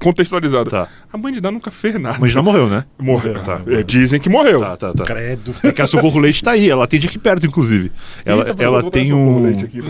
contextualizado. 0.02 0.70
tá. 0.70 0.88
A 1.12 1.18
mãe 1.18 1.32
de 1.32 1.42
Ná 1.42 1.50
nunca 1.50 1.70
fez 1.70 1.94
nada. 2.00 2.16
A 2.16 2.20
Mãe 2.20 2.30
de 2.30 2.34
Ná 2.36 2.42
morreu, 2.42 2.68
né? 2.68 2.84
Morreu. 2.98 3.34
Tá. 3.34 3.60
É, 3.66 3.82
Dizem 3.82 4.18
que 4.20 4.28
morreu. 4.28 4.60
Tá, 4.60 4.76
tá, 4.76 4.92
tá. 4.94 5.04
Credo. 5.04 5.54
É 5.62 5.70
que 5.72 5.82
a 5.82 5.86
Socorro 5.86 6.18
Leite 6.18 6.42
tá 6.42 6.52
aí, 6.52 6.68
ela 6.70 6.84
atende 6.84 7.06
aqui 7.06 7.18
perto, 7.18 7.46
inclusive. 7.46 7.92
Ela, 8.24 8.48
Eita, 8.48 8.62
ela 8.64 8.90
tem 8.90 9.12
um. 9.12 9.48
aqui 9.48 9.82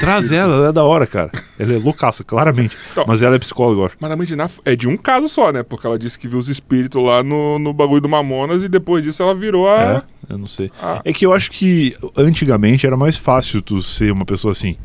Traz 0.00 0.24
espírito. 0.24 0.34
ela, 0.34 0.54
ela 0.56 0.68
é 0.68 0.72
da 0.72 0.84
hora, 0.84 1.06
cara. 1.06 1.30
Ela 1.58 1.74
é 1.74 1.78
loucaça, 1.78 2.24
claramente. 2.24 2.76
Então. 2.92 3.04
Mas 3.06 3.22
ela 3.22 3.36
é 3.36 3.38
psicóloga, 3.38 3.80
eu 3.80 3.84
acho. 3.86 3.96
Mas 4.00 4.10
a 4.10 4.16
mãe 4.16 4.26
de 4.26 4.36
Ná 4.36 4.48
é 4.64 4.74
de 4.74 4.88
um 4.88 4.96
caso 4.96 5.28
só, 5.28 5.52
né? 5.52 5.62
Porque 5.62 5.86
ela 5.86 5.98
disse 5.98 6.18
que 6.18 6.26
viu 6.26 6.38
os 6.38 6.48
espíritos 6.48 7.02
lá 7.02 7.22
no, 7.22 7.58
no 7.58 7.72
bagulho 7.72 8.00
do 8.00 8.08
Mamonas 8.08 8.62
e 8.62 8.68
depois 8.68 9.02
disso 9.02 9.22
ela 9.22 9.34
virou 9.34 9.68
a. 9.68 9.80
É, 10.28 10.32
eu 10.32 10.38
não 10.38 10.46
sei. 10.46 10.70
Ah. 10.82 11.00
É 11.04 11.12
que 11.12 11.24
eu 11.26 11.32
acho 11.32 11.50
que 11.50 11.94
antigamente 12.16 12.86
era 12.86 12.96
mais 12.96 13.16
fácil 13.16 13.60
tu 13.60 13.82
ser 13.82 14.10
uma 14.12 14.24
pessoa 14.24 14.52
assim. 14.52 14.76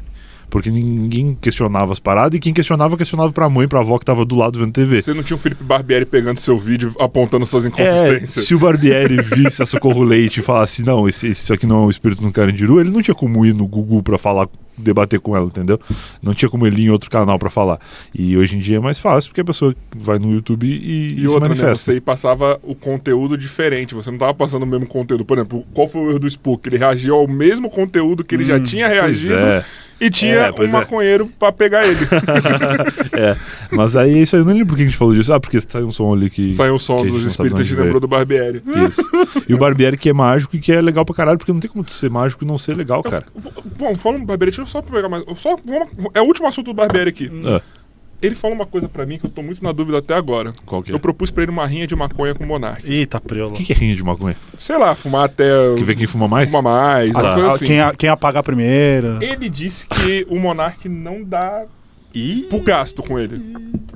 Porque 0.49 0.69
ninguém 0.69 1.37
questionava 1.39 1.91
as 1.91 1.99
paradas 1.99 2.37
e 2.37 2.39
quem 2.39 2.53
questionava, 2.53 2.95
questionava 2.97 3.31
pra 3.31 3.49
mãe, 3.49 3.67
pra 3.67 3.79
avó 3.79 3.97
que 3.97 4.05
tava 4.05 4.23
do 4.25 4.35
lado 4.35 4.59
vendo 4.59 4.71
TV. 4.71 5.01
Você 5.01 5.13
não 5.13 5.23
tinha 5.23 5.35
o 5.35 5.39
Felipe 5.39 5.63
Barbieri 5.63 6.05
pegando 6.05 6.37
seu 6.37 6.57
vídeo 6.57 6.93
apontando 6.99 7.45
suas 7.45 7.65
É, 7.65 7.67
inconsistências. 7.69 8.45
se 8.45 8.55
o 8.55 8.59
Barbieri 8.59 9.17
visse 9.35 9.61
a 9.61 9.65
Socorro 9.65 10.03
Leite 10.03 10.39
e 10.39 10.43
falasse, 10.43 10.83
não, 10.83 11.07
esse, 11.07 11.27
esse 11.27 11.51
aqui 11.51 11.65
não 11.65 11.83
é 11.83 11.85
o 11.87 11.89
espírito 11.89 12.21
no 12.23 12.31
Carandiru, 12.31 12.79
ele 12.79 12.89
não 12.91 13.01
tinha 13.01 13.15
como 13.15 13.45
ir 13.45 13.53
no 13.53 13.67
Google 13.67 14.01
pra 14.03 14.17
falar, 14.17 14.47
debater 14.77 15.19
com 15.19 15.35
ela, 15.35 15.45
entendeu? 15.45 15.79
Não 16.21 16.33
tinha 16.33 16.49
como 16.49 16.67
ele 16.67 16.81
ir 16.81 16.85
em 16.85 16.89
outro 16.89 17.09
canal 17.09 17.39
pra 17.39 17.49
falar. 17.49 17.79
E 18.13 18.35
hoje 18.37 18.55
em 18.57 18.59
dia 18.59 18.77
é 18.77 18.79
mais 18.79 18.99
fácil, 18.99 19.29
porque 19.31 19.41
a 19.41 19.45
pessoa 19.45 19.73
vai 19.95 20.19
no 20.19 20.31
YouTube 20.33 20.67
e, 20.67 21.13
E 21.15 21.19
se 21.21 21.27
outra, 21.27 21.41
né? 21.43 21.47
manifesta. 21.49 21.75
Você 21.77 21.91
aí 21.93 22.01
passava 22.01 22.59
o 22.61 22.75
conteúdo 22.75 23.37
diferente. 23.37 23.93
Você 23.95 24.11
não 24.11 24.17
tava 24.17 24.33
passando 24.33 24.63
o 24.63 24.67
mesmo 24.67 24.85
conteúdo. 24.85 25.23
Por 25.23 25.37
exemplo, 25.37 25.63
qual 25.73 25.87
foi 25.87 26.01
o 26.01 26.09
erro 26.09 26.19
do 26.19 26.27
Spook? 26.29 26.67
Ele 26.67 26.77
reagiu 26.77 27.15
ao 27.15 27.27
mesmo 27.27 27.69
conteúdo 27.69 28.23
que 28.23 28.35
ele 28.35 28.43
já 28.43 28.59
tinha 28.59 28.87
Pois 28.87 28.99
reagido 28.99 29.39
é. 29.39 29.65
E 29.99 30.09
tinha 30.09 30.35
É, 30.35 30.51
um 30.51 30.63
é. 30.63 30.67
maconheiro 30.71 31.29
pra 31.39 31.51
pegar 31.51 31.85
ele. 31.87 31.99
É, 33.17 33.35
mas 33.71 33.95
aí 33.95 34.21
isso 34.23 34.35
aí 34.35 34.41
eu 34.41 34.45
não 34.45 34.51
lembro 34.51 34.67
por 34.67 34.75
que 34.75 34.81
a 34.81 34.85
gente 34.85 34.97
falou 34.97 35.13
disso. 35.13 35.31
Ah, 35.33 35.39
porque 35.39 35.59
saiu 35.61 35.87
um 35.87 35.91
som 35.91 36.13
ali 36.13 36.29
que. 36.29 36.51
Saiu 36.51 36.75
o 36.75 36.79
som 36.79 36.97
que 36.97 37.01
a 37.01 37.03
gente 37.05 37.13
dos 37.13 37.25
espíritos 37.25 37.59
e 37.59 37.61
onde 37.61 37.69
te 37.69 37.73
veio. 37.75 37.83
lembrou 37.85 38.01
do 38.01 38.07
Barbieri. 38.07 38.61
Isso. 38.89 39.01
E 39.47 39.53
o 39.53 39.57
Barbieri 39.57 39.95
que 39.97 40.09
é 40.09 40.13
mágico 40.13 40.55
e 40.55 40.59
que 40.59 40.71
é 40.71 40.81
legal 40.81 41.05
pra 41.05 41.15
caralho, 41.15 41.37
porque 41.37 41.51
não 41.53 41.59
tem 41.61 41.69
como 41.71 41.87
ser 41.89 42.09
mágico 42.09 42.43
e 42.43 42.47
não 42.47 42.57
ser 42.57 42.75
legal, 42.75 43.01
cara. 43.01 43.25
V- 43.35 43.49
Bom, 43.77 43.95
falando 43.97 44.21
do 44.21 44.25
Barbieri, 44.25 44.51
deixa 44.51 44.61
eu 44.61 44.65
só 44.65 44.81
pegar 44.81 45.07
mais. 45.07 45.23
Só, 45.37 45.55
vamos- 45.63 45.87
é 46.13 46.21
o 46.21 46.25
último 46.25 46.47
assunto 46.47 46.65
do 46.67 46.73
Barbieri 46.73 47.09
aqui. 47.09 47.31
Ah, 47.45 47.61
Ele 48.21 48.33
falou 48.35 48.55
uma 48.55 48.65
coisa 48.65 48.87
pra 48.89 49.05
mim 49.05 49.17
que 49.19 49.25
eu 49.25 49.29
tô 49.29 49.41
muito 49.43 49.63
na 49.63 49.71
dúvida 49.71 49.97
até 49.99 50.13
agora. 50.15 50.51
qual 50.65 50.81
que 50.81 50.91
é? 50.91 50.95
Eu 50.95 50.99
propus 50.99 51.29
pra 51.31 51.43
ele 51.43 51.51
uma 51.51 51.65
rinha 51.67 51.85
de 51.85 51.95
maconha 51.95 52.33
com 52.33 52.43
o 52.43 52.47
Monark. 52.47 52.89
Eita, 52.91 53.19
preula. 53.19 53.51
O 53.51 53.55
que, 53.55 53.63
que 53.63 53.73
é 53.73 53.75
rinha 53.75 53.95
de 53.95 54.03
maconha? 54.03 54.35
Sei 54.57 54.77
lá, 54.77 54.95
fumar 54.95 55.25
até. 55.25 55.45
Que 55.77 55.83
vê 55.83 55.93
quem 55.95 56.07
fuma 56.07 56.27
mais? 56.27 56.49
Fuma 56.49 56.61
mais, 56.61 57.15
Ah, 57.15 57.19
uma 57.19 57.21
tá. 57.29 57.33
coisa 57.33 57.47
Ah, 57.49 57.53
assim. 57.53 57.65
quem, 57.65 57.79
a- 57.81 57.93
quem 57.93 58.09
apagar 58.09 58.41
primeiro. 58.43 59.21
Ele 59.21 59.49
disse 59.49 59.85
que 59.87 60.25
o 60.29 60.39
Monark 60.39 60.87
não 60.89 61.23
dá 61.23 61.65
Ih. 62.15 62.45
pro 62.49 62.59
gasto 62.61 63.03
com 63.03 63.19
ele. 63.19 63.41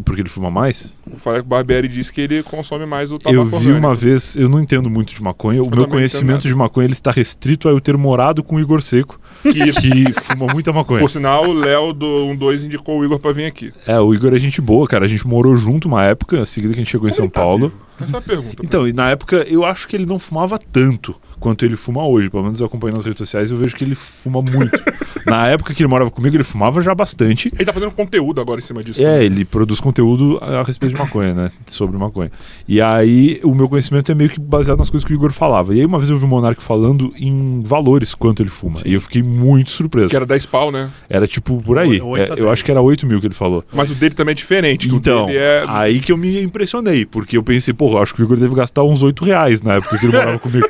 Porque 0.03 0.21
ele 0.21 0.29
fuma 0.29 0.49
mais? 0.49 0.93
Eu 1.07 1.39
o 1.39 1.43
Barbieri 1.43 1.88
disse 1.88 2.11
que 2.11 2.21
ele 2.21 2.41
consome 2.43 2.85
mais 2.85 3.11
o 3.11 3.15
Eu 3.15 3.19
tabaco 3.19 3.45
vi 3.45 3.55
orgânico. 3.55 3.79
uma 3.88 3.95
vez, 3.95 4.35
eu 4.35 4.49
não 4.49 4.59
entendo 4.59 4.89
muito 4.89 5.13
de 5.13 5.21
maconha. 5.21 5.61
O 5.61 5.65
Eu 5.65 5.69
meu 5.69 5.75
também 5.77 5.89
conhecimento 5.89 6.47
de 6.47 6.55
maconha 6.55 6.85
ele 6.85 6.93
está 6.93 7.11
restrito 7.11 7.67
a 7.67 7.71
eu 7.71 7.79
ter 7.79 7.95
morado 7.97 8.41
com 8.43 8.55
o 8.55 8.59
Igor 8.59 8.81
Seco, 8.81 9.19
Que, 9.43 9.71
que 9.71 10.11
fuma 10.21 10.47
muita 10.51 10.73
maconha. 10.73 10.99
por 10.99 11.09
sinal, 11.09 11.47
o 11.49 11.53
Léo 11.53 11.93
do 11.93 12.35
12 12.35 12.65
indicou 12.65 12.99
o 12.99 13.05
Igor 13.05 13.19
pra 13.19 13.31
vir 13.31 13.45
aqui. 13.45 13.71
É, 13.85 13.99
o 13.99 14.13
Igor 14.13 14.33
é 14.33 14.39
gente 14.39 14.61
boa, 14.61 14.88
cara. 14.88 15.05
A 15.05 15.07
gente 15.07 15.27
morou 15.27 15.55
junto 15.55 15.88
uma 15.88 16.03
época, 16.03 16.41
a 16.41 16.45
seguida 16.45 16.73
que 16.73 16.79
a 16.79 16.83
gente 16.83 16.91
chegou 16.91 17.07
em 17.09 17.13
São 17.13 17.29
tá 17.29 17.41
Paulo. 17.41 17.67
vivo? 17.69 17.81
Essa 18.01 18.17
é 18.17 18.19
a 18.19 18.21
pergunta. 18.21 18.63
Então, 18.65 18.88
e 18.88 18.93
na 18.93 19.09
época 19.11 19.45
eu 19.49 19.65
acho 19.65 19.88
que 19.88 19.95
ele 19.95 20.05
não 20.05 20.17
fumava 20.17 20.57
tanto 20.57 21.15
quanto 21.39 21.65
ele 21.65 21.75
fuma 21.75 22.08
hoje. 22.08 22.29
Pelo 22.29 22.43
menos 22.43 22.60
eu 22.60 22.67
acompanho 22.67 22.96
nas 22.96 23.03
redes 23.03 23.19
sociais 23.19 23.50
e 23.50 23.53
eu 23.53 23.58
vejo 23.58 23.75
que 23.75 23.84
ele 23.84 23.96
fuma 23.96 24.39
muito. 24.41 24.79
na 25.25 25.48
época 25.48 25.74
que 25.74 25.81
ele 25.81 25.88
morava 25.89 26.12
comigo, 26.12 26.36
ele 26.36 26.43
fumava 26.43 26.81
já 26.81 26.93
bastante. 26.93 27.50
Ele 27.53 27.65
tá 27.65 27.74
fazendo 27.74 27.91
conteúdo 27.91 28.41
agora 28.41 28.60
em 28.60 28.63
cima 28.63 28.84
disso. 28.84 29.05
É, 29.05 29.24
ele 29.24 29.46
produz 29.46 29.79
conteúdo 29.79 30.38
a 30.41 30.63
respeito 30.63 30.93
de 30.93 31.00
maconha, 31.00 31.34
né? 31.34 31.51
Sobre 31.67 31.98
maconha. 31.98 32.31
E 32.67 32.81
aí, 32.81 33.39
o 33.43 33.53
meu 33.53 33.69
conhecimento 33.69 34.12
é 34.12 34.15
meio 34.15 34.29
que 34.29 34.39
baseado 34.39 34.79
nas 34.79 34.89
coisas 34.89 35.05
que 35.05 35.13
o 35.13 35.15
Igor 35.15 35.31
falava. 35.31 35.74
E 35.74 35.79
aí, 35.79 35.86
uma 35.86 35.98
vez 35.98 36.10
eu 36.10 36.17
vi 36.17 36.25
o 36.25 36.27
Monark 36.27 36.62
falando 36.62 37.13
em 37.17 37.62
valores 37.63 38.13
quanto 38.15 38.41
ele 38.41 38.50
fuma. 38.50 38.79
E 38.86 38.93
eu 38.93 39.01
fiquei 39.01 39.22
muito 39.22 39.72
surpreso. 39.72 40.10
Que 40.10 40.15
era 40.15 40.25
10 40.25 40.46
pau, 40.48 40.72
né? 40.72 40.91
Era 41.10 41.27
tipo 41.27 41.62
por 41.62 41.77
aí. 41.77 41.98
É, 41.98 42.39
eu 42.39 42.50
acho 42.50 42.63
que 42.63 42.72
era 42.72 42.81
8 42.81 43.05
mil 43.05 43.19
que 43.19 43.27
ele 43.27 43.34
falou. 43.34 43.63
Mas 43.74 43.91
o 43.91 43.96
dele 43.96 44.15
também 44.15 44.31
é 44.31 44.36
diferente. 44.36 44.88
que 44.88 44.96
Então, 44.96 45.24
o 45.24 45.27
dele 45.27 45.38
é... 45.38 45.65
aí 45.67 46.00
que 46.00 46.12
eu 46.12 46.17
me 46.17 46.41
impressionei, 46.41 47.05
porque 47.05 47.38
eu 47.38 47.43
pensei, 47.43 47.74
porra, 47.74 48.01
acho 48.01 48.13
que 48.13 48.22
o 48.22 48.25
Igor 48.25 48.38
deve 48.38 48.55
gastar 48.55 48.84
uns 48.84 49.01
8 49.01 49.24
reais 49.24 49.62
na 49.62 49.75
época 49.75 49.98
que 49.98 50.05
ele 50.05 50.13
morava 50.13 50.39
comigo. 50.39 50.67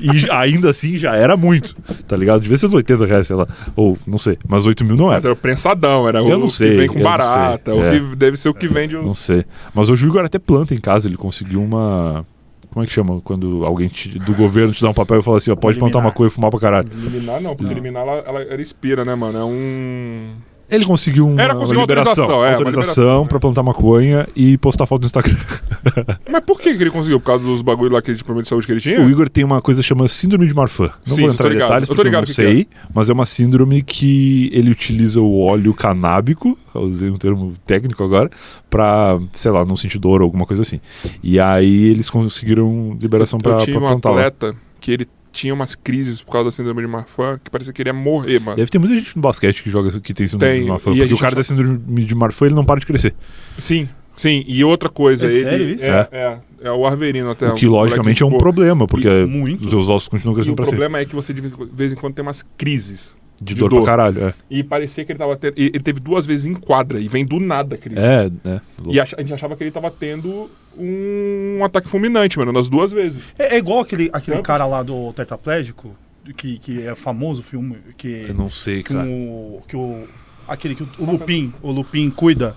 E 0.00 0.30
ainda 0.30 0.70
assim 0.70 0.96
já 0.96 1.14
era 1.16 1.36
muito, 1.36 1.74
tá 2.06 2.16
ligado? 2.16 2.40
Devia 2.40 2.56
ser 2.56 2.66
uns 2.66 2.74
80 2.74 3.06
reais, 3.06 3.26
sei 3.26 3.36
lá. 3.36 3.46
Ou, 3.74 3.98
não 4.06 4.18
sei, 4.18 4.38
mas 4.48 4.66
8 4.66 4.84
mil 4.84 4.96
não 4.96 5.10
é. 5.10 5.14
Mas 5.14 5.24
era 5.24 5.34
o 5.34 5.36
prensadão, 5.36 6.06
era 6.08 6.18
Eu 6.20 6.36
o 6.36 6.38
não 6.38 6.50
sei, 6.50 6.70
que 6.70 6.76
vem 6.76 6.88
com 6.88 6.94
não 6.96 7.02
barata, 7.02 7.74
o 7.74 7.84
É. 7.84 7.90
que 7.98 8.16
deve 8.16 8.36
ser 8.36 8.48
o 8.48 8.54
que 8.54 8.68
vende 8.68 8.94
Não 8.94 9.06
os... 9.06 9.18
sei. 9.18 9.44
Mas 9.74 9.88
o 9.88 9.94
Igor 9.94 10.24
até 10.24 10.38
planta 10.38 10.74
em 10.74 10.78
casa, 10.78 11.08
ele 11.08 11.16
conseguiu 11.16 11.62
uma. 11.62 12.24
Como 12.70 12.84
é 12.84 12.86
que 12.86 12.92
chama? 12.92 13.20
Quando 13.22 13.64
alguém 13.64 13.88
te- 13.88 14.18
do 14.18 14.34
governo 14.34 14.70
te 14.72 14.82
dá 14.82 14.90
um 14.90 14.94
papel 14.94 15.20
e 15.20 15.22
fala 15.22 15.38
assim, 15.38 15.50
ó, 15.50 15.56
pode 15.56 15.78
plantar 15.78 15.98
Liminar. 15.98 16.12
maconha 16.12 16.28
e 16.28 16.30
fumar 16.30 16.50
pra 16.50 16.60
caralho. 16.60 16.90
Eliminar 16.92 17.40
não, 17.40 17.56
porque 17.56 17.72
eliminar 17.72 18.02
ela, 18.06 18.18
ela, 18.18 18.42
ela 18.42 18.60
expira, 18.60 19.02
né, 19.02 19.14
mano? 19.14 19.38
É 19.38 19.44
um... 19.44 20.32
Ele 20.68 20.84
conseguiu 20.84 21.28
uma, 21.28 21.40
Era, 21.40 21.54
conseguiu 21.54 21.78
uma 21.80 21.84
liberação, 21.84 22.10
autorização, 22.10 22.44
é, 22.44 22.52
autorização 22.54 23.26
pra 23.26 23.38
plantar 23.38 23.62
maconha 23.62 24.26
e 24.34 24.58
postar 24.58 24.84
foto 24.86 25.02
no 25.02 25.06
Instagram. 25.06 25.36
Mas 26.28 26.42
por 26.44 26.60
que, 26.60 26.76
que 26.76 26.82
ele 26.82 26.90
conseguiu? 26.90 27.20
Por 27.20 27.26
causa 27.26 27.44
dos 27.44 27.62
bagulho 27.62 27.92
lá 27.92 28.02
que 28.02 28.12
de 28.12 28.24
problema 28.24 28.42
de 28.42 28.48
saúde 28.48 28.66
que 28.66 28.72
ele 28.72 28.80
tinha? 28.80 29.00
O 29.00 29.08
Igor 29.08 29.28
tem 29.28 29.44
uma 29.44 29.60
coisa 29.62 29.82
chamada 29.82 30.08
síndrome 30.08 30.46
de 30.46 30.54
Marfan. 30.54 30.90
Não 31.06 31.14
Sim, 31.14 31.22
vou 31.22 31.30
eu 31.30 31.34
entrar 31.34 31.48
em 31.48 31.52
ligado. 31.52 31.68
detalhes 31.68 31.88
Eu 31.88 31.94
porque 31.94 32.00
eu 32.00 32.04
ligado 32.10 32.20
não 32.22 32.26
que 32.26 32.34
que 32.34 32.42
sei, 32.42 32.68
mas 32.92 33.08
é 33.08 33.12
uma 33.12 33.26
síndrome 33.26 33.82
que 33.82 34.50
ele 34.52 34.70
utiliza 34.70 35.20
o 35.20 35.38
óleo 35.40 35.72
canábico, 35.72 36.58
eu 36.74 36.80
usei 36.82 37.10
um 37.10 37.16
termo 37.16 37.54
técnico 37.64 38.02
agora, 38.02 38.28
pra, 38.68 39.18
sei 39.34 39.50
lá, 39.52 39.64
não 39.64 39.76
sentir 39.76 39.98
dor 39.98 40.20
ou 40.20 40.26
alguma 40.26 40.46
coisa 40.46 40.62
assim. 40.62 40.80
E 41.22 41.38
aí 41.38 41.84
eles 41.84 42.10
conseguiram 42.10 42.96
liberação 43.00 43.38
pra, 43.38 43.52
eu 43.52 43.56
pra 43.56 43.64
tive 43.64 43.76
um 43.76 43.80
plantar 43.80 44.10
lá. 44.10 44.26
atleta 44.26 44.56
que 44.80 44.90
ele 44.90 45.08
tinha 45.36 45.52
umas 45.54 45.74
crises 45.74 46.20
por 46.22 46.32
causa 46.32 46.46
da 46.46 46.50
síndrome 46.50 46.80
de 46.80 46.88
Marfan, 46.88 47.38
que 47.44 47.50
parecia 47.50 47.72
que 47.72 47.82
ele 47.82 47.90
ia 47.90 47.94
morrer, 47.94 48.40
mano. 48.40 48.56
Deve 48.56 48.70
ter 48.70 48.78
muita 48.78 48.94
gente 48.94 49.14
no 49.14 49.20
basquete 49.22 49.62
que 49.62 49.70
joga 49.70 50.00
que 50.00 50.14
tem 50.14 50.26
síndrome 50.26 50.52
Tem, 50.52 50.62
de 50.64 50.68
Marfan. 50.68 50.90
e 50.92 50.98
Porque 50.98 51.14
o 51.14 51.18
cara 51.18 51.34
da 51.34 51.42
síndrome 51.44 52.04
de 52.04 52.14
Marfan, 52.14 52.46
ele 52.46 52.54
não 52.54 52.64
para 52.64 52.80
de 52.80 52.86
crescer. 52.86 53.14
Sim, 53.58 53.88
sim. 54.14 54.44
E 54.48 54.64
outra 54.64 54.88
coisa, 54.88 55.26
É 55.26 55.30
ele. 55.32 55.40
sério 55.44 55.68
isso? 55.70 55.84
É, 55.84 56.08
é, 56.12 56.38
é 56.62 56.70
o 56.72 56.86
Arverino 56.86 57.30
até. 57.30 57.48
o 57.48 57.54
que, 57.54 57.66
logicamente, 57.66 58.22
é 58.22 58.26
um 58.26 58.38
problema, 58.38 58.86
porque 58.86 59.08
E 59.08 59.26
muito. 59.26 59.64
os 59.64 59.70
seus 59.70 59.88
ossos 59.88 60.08
continuam 60.08 60.32
E 60.34 60.36
crescendo 60.36 60.52
o 60.54 60.56
pra 60.56 60.64
cima. 60.64 60.76
problema 60.78 60.98
é 60.98 61.04
que 61.04 61.14
você 61.14 61.32
de 61.34 61.42
vez 61.72 61.92
em 61.92 61.96
quando 61.96 62.14
tem 62.14 62.22
umas 62.22 62.42
crises. 62.56 63.14
De, 63.40 63.54
de 63.54 63.60
dor, 63.60 63.68
dor. 63.70 63.82
pra 63.82 63.92
caralho. 63.92 64.28
É, 64.28 64.34
E 64.50 64.62
parecia 64.62 65.04
que 65.04 65.12
ele 65.12 65.18
tava 65.18 65.36
tendo. 65.36 65.54
Ele 65.56 65.70
teve 65.80 66.00
duas 66.00 66.24
vezes 66.24 66.46
em 66.46 66.54
quadra 66.54 66.98
e 66.98 67.06
vem 67.08 67.24
do 67.24 67.38
nada 67.38 67.74
a 67.74 67.78
crise. 67.78 68.00
é. 68.00 68.30
é. 68.44 68.60
E 68.88 68.98
a 69.00 69.04
gente 69.04 69.34
achava 69.34 69.54
que 69.56 69.62
ele 69.64 69.70
tava 69.70 69.90
tendo 69.90 70.50
um 70.78 71.62
ataque 71.64 71.88
fulminante, 71.88 72.38
mano, 72.38 72.52
nas 72.52 72.68
duas 72.68 72.92
vezes. 72.92 73.32
É, 73.38 73.54
é 73.54 73.58
igual 73.58 73.80
aquele, 73.80 74.08
aquele 74.12 74.40
cara 74.42 74.64
lá 74.66 74.82
do 74.82 75.12
tetraplégico, 75.12 75.94
que, 76.36 76.58
que 76.58 76.86
é 76.86 76.94
famoso 76.94 77.40
o 77.40 77.44
filme, 77.44 77.76
que, 77.96 78.26
Eu 78.28 78.34
não 78.34 78.50
sei, 78.50 78.82
que, 78.82 78.94
cara. 78.94 79.06
o, 79.08 79.62
que 79.68 79.76
o. 79.76 80.04
Aquele 80.48 80.74
que 80.74 80.82
o, 80.84 80.88
o 80.98 81.04
Lupin, 81.12 81.52
o 81.62 81.70
Lupin 81.72 82.08
cuida. 82.10 82.54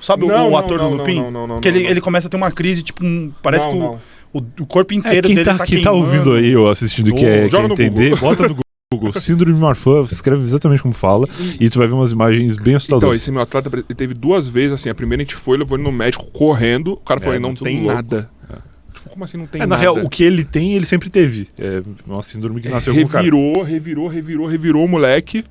Sabe 0.00 0.24
o- 0.24 0.28
Não, 0.28 0.48
o 0.48 0.50
não, 0.50 0.56
ator 0.58 0.78
não, 0.78 0.90
do 0.90 0.96
Lupin? 0.98 1.16
não, 1.22 1.30
não, 1.30 1.46
não, 1.46 1.60
que 1.60 1.68
ele, 1.68 1.82
não. 1.82 1.90
ele 1.90 2.00
começa 2.00 2.28
a 2.28 2.30
ter 2.30 2.36
uma 2.36 2.50
crise, 2.52 2.82
tipo, 2.82 3.04
um- 3.04 3.32
parece 3.42 3.66
Não, 3.66 3.98
que 4.32 4.38
o, 4.38 4.40
o, 4.40 4.46
o 4.62 4.66
corpo 4.66 4.92
É, 4.92 4.96
inteiro 4.96 5.26
quem 5.26 5.34
dele 5.36 5.44
tá, 5.44 5.58
tá, 5.58 5.64
quem 5.66 5.82
tá 5.82 5.90
ouvindo 5.92 6.32
aí 6.34 6.54
ou 6.56 6.68
assistindo 6.70 7.12
que 7.14 7.24
é, 7.24 7.48
joga 7.48 7.62
quer 7.64 7.68
no 7.68 7.74
entender, 7.74 8.10
Google. 8.10 8.28
bota 8.28 8.42
no 8.44 8.48
Google. 8.50 8.62
Síndrome 9.20 9.52
de 9.52 9.60
Marfan, 9.60 10.02
escreve 10.04 10.42
exatamente 10.44 10.80
como 10.80 10.94
fala 10.94 11.28
e 11.60 11.68
tu 11.68 11.78
vai 11.78 11.86
ver 11.86 11.92
umas 11.92 12.10
imagens 12.10 12.56
bem 12.56 12.68
Então, 12.68 12.76
assustadoras. 12.78 13.20
esse 13.20 13.30
meu 13.30 13.42
atleta 13.42 13.68
ele 13.74 13.82
teve 13.82 14.14
duas 14.14 14.48
vezes, 14.48 14.72
assim, 14.72 14.88
a 14.88 14.94
primeira 14.94 15.20
a 15.22 15.24
gente 15.26 15.34
foi, 15.34 15.58
levou 15.58 15.76
ele 15.76 15.84
no 15.84 15.92
médico 15.92 16.24
correndo, 16.32 16.92
o 16.94 16.96
cara 16.96 17.20
É, 17.20 17.22
falou, 17.22 17.38
não 17.38 17.54
tem 17.54 17.80
louco. 17.82 17.94
nada. 17.94 18.30
Tipo, 18.94 19.10
como 19.10 19.24
assim 19.24 19.36
não 19.36 19.46
tem 19.46 19.60
É, 19.60 19.66
na 19.66 19.76
nada? 19.76 19.82
real, 19.82 19.98
o 20.02 20.08
que 20.08 20.24
ele 20.24 20.42
tem, 20.42 20.72
ele 20.72 20.86
sempre 20.86 21.10
teve. 21.10 21.46
É 21.58 21.82
uma 22.06 22.22
síndrome 22.22 22.62
que 22.62 22.70
nasceu 22.70 22.94
com 22.94 23.00
o 23.02 23.06
cara. 23.08 23.22
revirou, 23.24 23.62
revirou, 23.62 24.08
revirou, 24.08 24.46
revirou 24.46 24.84
o 24.86 24.88
moleque. 24.88 25.44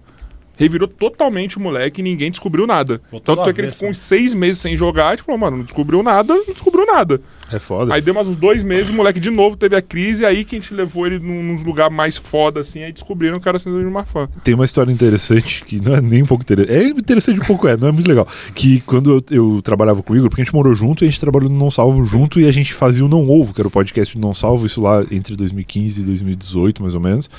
Revirou 0.60 0.88
totalmente 0.88 1.56
o 1.56 1.62
moleque 1.62 2.02
e 2.02 2.04
ninguém 2.04 2.32
descobriu 2.32 2.66
nada. 2.66 3.00
Botou 3.12 3.36
Tanto 3.36 3.48
é 3.48 3.54
que 3.54 3.62
ele 3.62 3.72
ficou 3.72 3.90
uns 3.90 4.00
seis 4.00 4.34
meses 4.34 4.60
sem 4.60 4.76
jogar. 4.76 5.10
A 5.10 5.12
gente 5.12 5.22
falou, 5.22 5.40
mano, 5.40 5.58
não 5.58 5.64
descobriu 5.64 6.02
nada, 6.02 6.34
não 6.34 6.46
descobriu 6.52 6.84
nada. 6.88 7.22
É 7.52 7.60
foda. 7.60 7.94
Aí 7.94 8.02
deu 8.02 8.14
mais 8.14 8.28
uns 8.28 8.36
dois 8.36 8.62
meses, 8.62 8.90
o 8.92 8.94
moleque 8.94 9.20
de 9.20 9.30
novo 9.30 9.56
teve 9.56 9.76
a 9.76 9.82
crise. 9.82 10.26
Aí 10.26 10.44
que 10.44 10.56
a 10.56 10.60
gente 10.60 10.74
levou 10.74 11.06
ele 11.08 11.20
num, 11.20 11.42
nos 11.44 11.64
lugares 11.64 11.96
mais 11.96 12.18
foda, 12.18 12.60
assim. 12.60 12.84
Aí 12.84 12.92
descobriram 12.92 13.40
que 13.40 13.48
era 13.48 13.58
síndrome 13.58 13.86
de 13.86 13.92
Marfan. 13.92 14.28
Tem 14.44 14.54
uma 14.54 14.66
história 14.66 14.92
interessante 14.92 15.64
que 15.64 15.80
não 15.80 15.96
é 15.96 16.02
nem 16.02 16.24
um 16.24 16.26
pouco 16.26 16.44
interessante. 16.44 16.74
É 16.74 16.88
interessante 16.90 17.40
um 17.40 17.46
pouco, 17.46 17.68
é, 17.68 17.78
não 17.78 17.88
é 17.88 17.92
muito 17.92 18.08
legal. 18.08 18.28
Que 18.54 18.82
quando 18.82 19.24
eu, 19.30 19.56
eu 19.56 19.62
trabalhava 19.62 20.04
com 20.04 20.14
o 20.14 20.18
Igor, 20.18 20.30
porque 20.30 20.42
a 20.42 20.46
gente 20.46 20.54
morou 20.54 20.76
junto 20.76 21.04
e 21.04 21.08
a 21.08 21.10
gente 21.10 21.20
trabalhou 21.20 21.50
no 21.50 21.58
Não 21.58 21.72
Salvo 21.72 22.04
junto 22.06 22.40
e 22.40 22.48
a 22.48 22.52
gente 22.52 22.74
fazia 22.74 23.06
o 23.06 23.08
Não 23.08 23.30
Ovo, 23.30 23.54
que 23.54 23.62
era 23.62 23.68
o 23.68 23.72
podcast 23.72 24.18
do 24.18 24.22
Não 24.22 24.34
Salvo, 24.34 24.66
isso 24.66 24.82
lá 24.82 25.06
entre 25.10 25.36
2015 25.36 26.02
e 26.02 26.04
2018, 26.04 26.82
mais 26.82 26.96
ou 26.96 27.02
menos. 27.02 27.30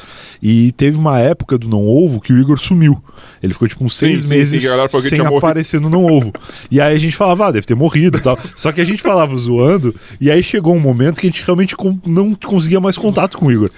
E 0.42 0.72
teve 0.72 0.96
uma 0.96 1.18
época 1.18 1.58
do 1.58 1.68
Não 1.68 1.86
Ovo 1.86 2.20
que 2.20 2.32
o 2.32 2.38
Igor 2.38 2.58
sumiu. 2.58 3.02
Ele 3.42 3.52
ficou 3.52 3.68
tipo 3.68 3.84
uns 3.84 3.94
Sim, 3.96 4.08
seis 4.08 4.20
sim, 4.22 4.28
meses 4.34 4.62
sim, 4.62 4.68
sem 5.00 5.10
tinha 5.10 5.24
morrido. 5.24 5.38
aparecer 5.38 5.80
no 5.80 5.90
Não 5.90 6.04
Ovo. 6.04 6.32
E 6.70 6.80
aí 6.80 6.94
a 6.94 6.98
gente 6.98 7.16
falava, 7.16 7.48
ah, 7.48 7.52
deve 7.52 7.66
ter 7.66 7.74
morrido 7.74 8.18
e 8.18 8.20
tal. 8.20 8.38
Só 8.56 8.72
que 8.72 8.80
a 8.80 8.84
gente 8.84 9.02
falava 9.02 9.36
zoando, 9.36 9.94
e 10.20 10.30
aí 10.30 10.42
chegou 10.42 10.74
um 10.74 10.80
momento 10.80 11.20
que 11.20 11.26
a 11.26 11.30
gente 11.30 11.44
realmente 11.44 11.74
não 12.06 12.34
conseguia 12.34 12.80
mais 12.80 12.96
contato 12.96 13.38
com 13.38 13.46
o 13.46 13.52
Igor. 13.52 13.70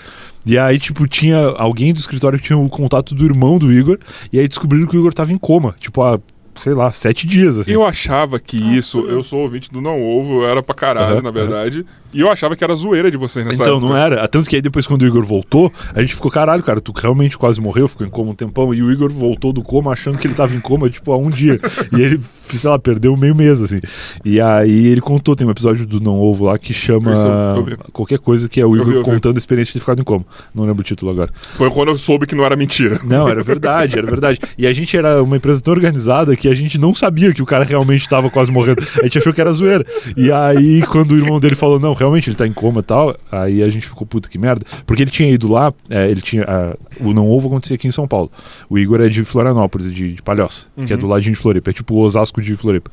E 0.47 0.59
aí, 0.59 0.79
tipo, 0.79 1.07
tinha 1.07 1.39
alguém 1.57 1.93
do 1.93 1.99
escritório 1.99 2.39
que 2.39 2.47
tinha 2.47 2.59
o 2.59 2.69
contato 2.69 3.15
do 3.15 3.25
irmão 3.25 3.59
do 3.59 3.73
Igor, 3.73 3.99
e 4.33 4.39
aí 4.39 4.49
descobriram 4.49 4.87
que 4.87 4.97
o 4.97 5.01
Igor 5.01 5.13
tava 5.13 5.33
em 5.33 5.39
coma, 5.39 5.75
tipo, 5.79 6.01
há, 6.03 6.19
sei 6.57 6.73
lá, 6.73 6.91
sete 6.93 7.27
dias, 7.27 7.59
assim. 7.59 7.73
Eu 7.73 7.85
achava 7.85 8.39
que 8.41 8.57
isso, 8.57 9.01
eu 9.01 9.23
sou 9.23 9.41
ouvinte 9.41 9.71
do 9.71 9.81
Não 9.81 10.03
Ovo, 10.03 10.43
eu 10.43 10.49
era 10.49 10.63
pra 10.63 10.75
caralho, 10.75 11.21
na 11.23 11.31
verdade. 11.31 11.85
E 12.13 12.21
eu 12.21 12.31
achava 12.31 12.57
que 12.57 12.65
era 12.65 12.75
zoeira 12.75 13.11
de 13.11 13.17
vocês 13.17 13.47
nessa 13.47 13.63
Então, 13.63 13.77
época. 13.77 13.89
não 13.89 13.97
era. 13.97 14.27
Tanto 14.29 14.49
que 14.49 14.57
aí 14.57 14.63
depois, 14.63 14.87
quando 14.87 15.03
o 15.03 15.07
Igor 15.07 15.25
voltou, 15.25 15.73
a 15.95 16.01
gente 16.01 16.15
ficou, 16.15 16.31
caralho, 16.31 16.63
cara, 16.63 16.81
tu 16.81 16.93
realmente 16.93 17.39
quase 17.39 17.61
morreu, 17.61 17.87
ficou 17.89 18.07
em 18.07 18.11
coma 18.11 18.31
um 18.31 18.35
tempão, 18.35 18.75
e 18.75 18.83
o 18.83 18.91
Igor 18.91 19.11
voltou 19.11 19.53
do 19.53 19.63
coma 19.63 19.93
achando 19.93 20.19
que 20.19 20.27
ele 20.27 20.35
tava 20.35 20.55
em 20.55 20.61
coma, 20.61 20.89
tipo, 20.91 21.13
há 21.13 21.17
um 21.17 21.31
dia. 21.31 21.61
e 21.97 22.01
ele, 22.01 22.21
sei 22.53 22.69
lá, 22.69 22.79
perdeu 22.79 23.17
meio 23.17 23.35
mês, 23.35 23.61
assim. 23.61 23.79
E 24.25 24.41
aí 24.41 24.87
ele 24.89 25.01
contou, 25.01 25.37
tem 25.37 25.47
um 25.47 25.51
episódio 25.51 25.87
do 25.87 26.01
Não 26.01 26.19
Ovo 26.19 26.47
lá 26.47 26.59
que 26.59 26.75
chama 26.75 27.13
eu 27.57 27.77
qualquer 27.93 28.19
coisa 28.19 28.49
que 28.49 28.61
é 28.61 28.67
o 28.67 28.71
Eu 28.71 28.83
Igor 28.83 28.87
vi, 28.87 28.93
eu 28.95 29.05
vi. 29.05 29.11
contando 29.11 29.37
a 29.37 29.39
experiência 29.39 29.71
de 29.73 29.79
ter 29.79 29.81
ficado 29.81 30.01
em 30.01 30.05
coma. 30.05 30.25
Não 30.55 30.65
lembro 30.65 30.81
o 30.81 30.85
título 30.85 31.11
agora. 31.13 31.31
Foi 31.55 31.71
quando 31.71 31.89
eu 31.91 31.99
soube 31.99 32.27
que 32.27 32.35
não 32.35 32.45
era 32.45 32.57
mentira. 32.57 32.99
Não, 33.05 33.29
era 33.29 33.43
verdade, 33.43 33.97
era 33.99 34.07
verdade. 34.07 34.41
E 34.59 34.67
a 34.67 34.73
gente 34.73 34.97
era 34.97 35.23
uma 35.23 35.37
empresa 35.37 35.61
tão 35.61 35.73
organizada 35.73 36.35
que 36.37 36.49
a 36.49 36.55
gente 36.55 36.77
não 36.79 36.95
sabia 36.95 37.33
que 37.33 37.43
o 37.43 37.47
cara 37.47 37.65
realmente 37.65 38.09
tava 38.09 38.29
quase 38.31 38.51
morrendo. 38.51 38.83
A 38.99 39.05
gente 39.05 39.19
achou 39.19 39.33
que 39.33 39.41
era 39.41 39.53
zoeira. 39.53 39.85
E 40.17 40.31
aí, 40.33 40.83
quando 40.83 41.13
o 41.13 41.17
irmão 41.17 41.39
dele 41.39 41.55
falou, 41.55 41.79
não, 41.79 41.95
realmente 42.01 42.31
ele 42.31 42.37
tá 42.37 42.47
em 42.47 42.53
coma 42.53 42.81
e 42.81 42.83
tal, 42.83 43.17
aí 43.31 43.63
a 43.63 43.69
gente 43.69 43.87
ficou, 43.87 44.07
puta 44.07 44.29
que 44.29 44.39
merda. 44.39 44.65
Porque 44.87 45.03
ele 45.03 45.11
tinha 45.11 45.31
ido 45.31 45.53
lá, 45.53 45.73
é, 45.89 46.11
ele 46.11 46.21
tinha. 46.21 46.45
ah, 46.49 46.77
o 46.99 47.13
Não 47.13 47.31
Ovo 47.31 47.49
acontecia 47.49 47.77
aqui 47.77 47.87
em 47.87 47.91
São 47.91 48.09
Paulo. 48.09 48.33
O 48.69 48.79
Igor 48.79 49.01
é 49.01 49.09
de 49.09 49.23
Florianópolis, 49.23 49.93
de, 49.93 50.15
de 50.15 50.23
Palhoça, 50.23 50.67
que 50.87 50.93
é 50.93 50.97
do 50.97 51.07
ladinho 51.07 51.35
de 51.35 51.41
Floripa. 51.41 51.71
É 51.71 51.73
tipo 51.73 51.95
o 51.95 51.99
Osasco 51.99 52.41
de 52.41 52.57
Floripa. 52.57 52.91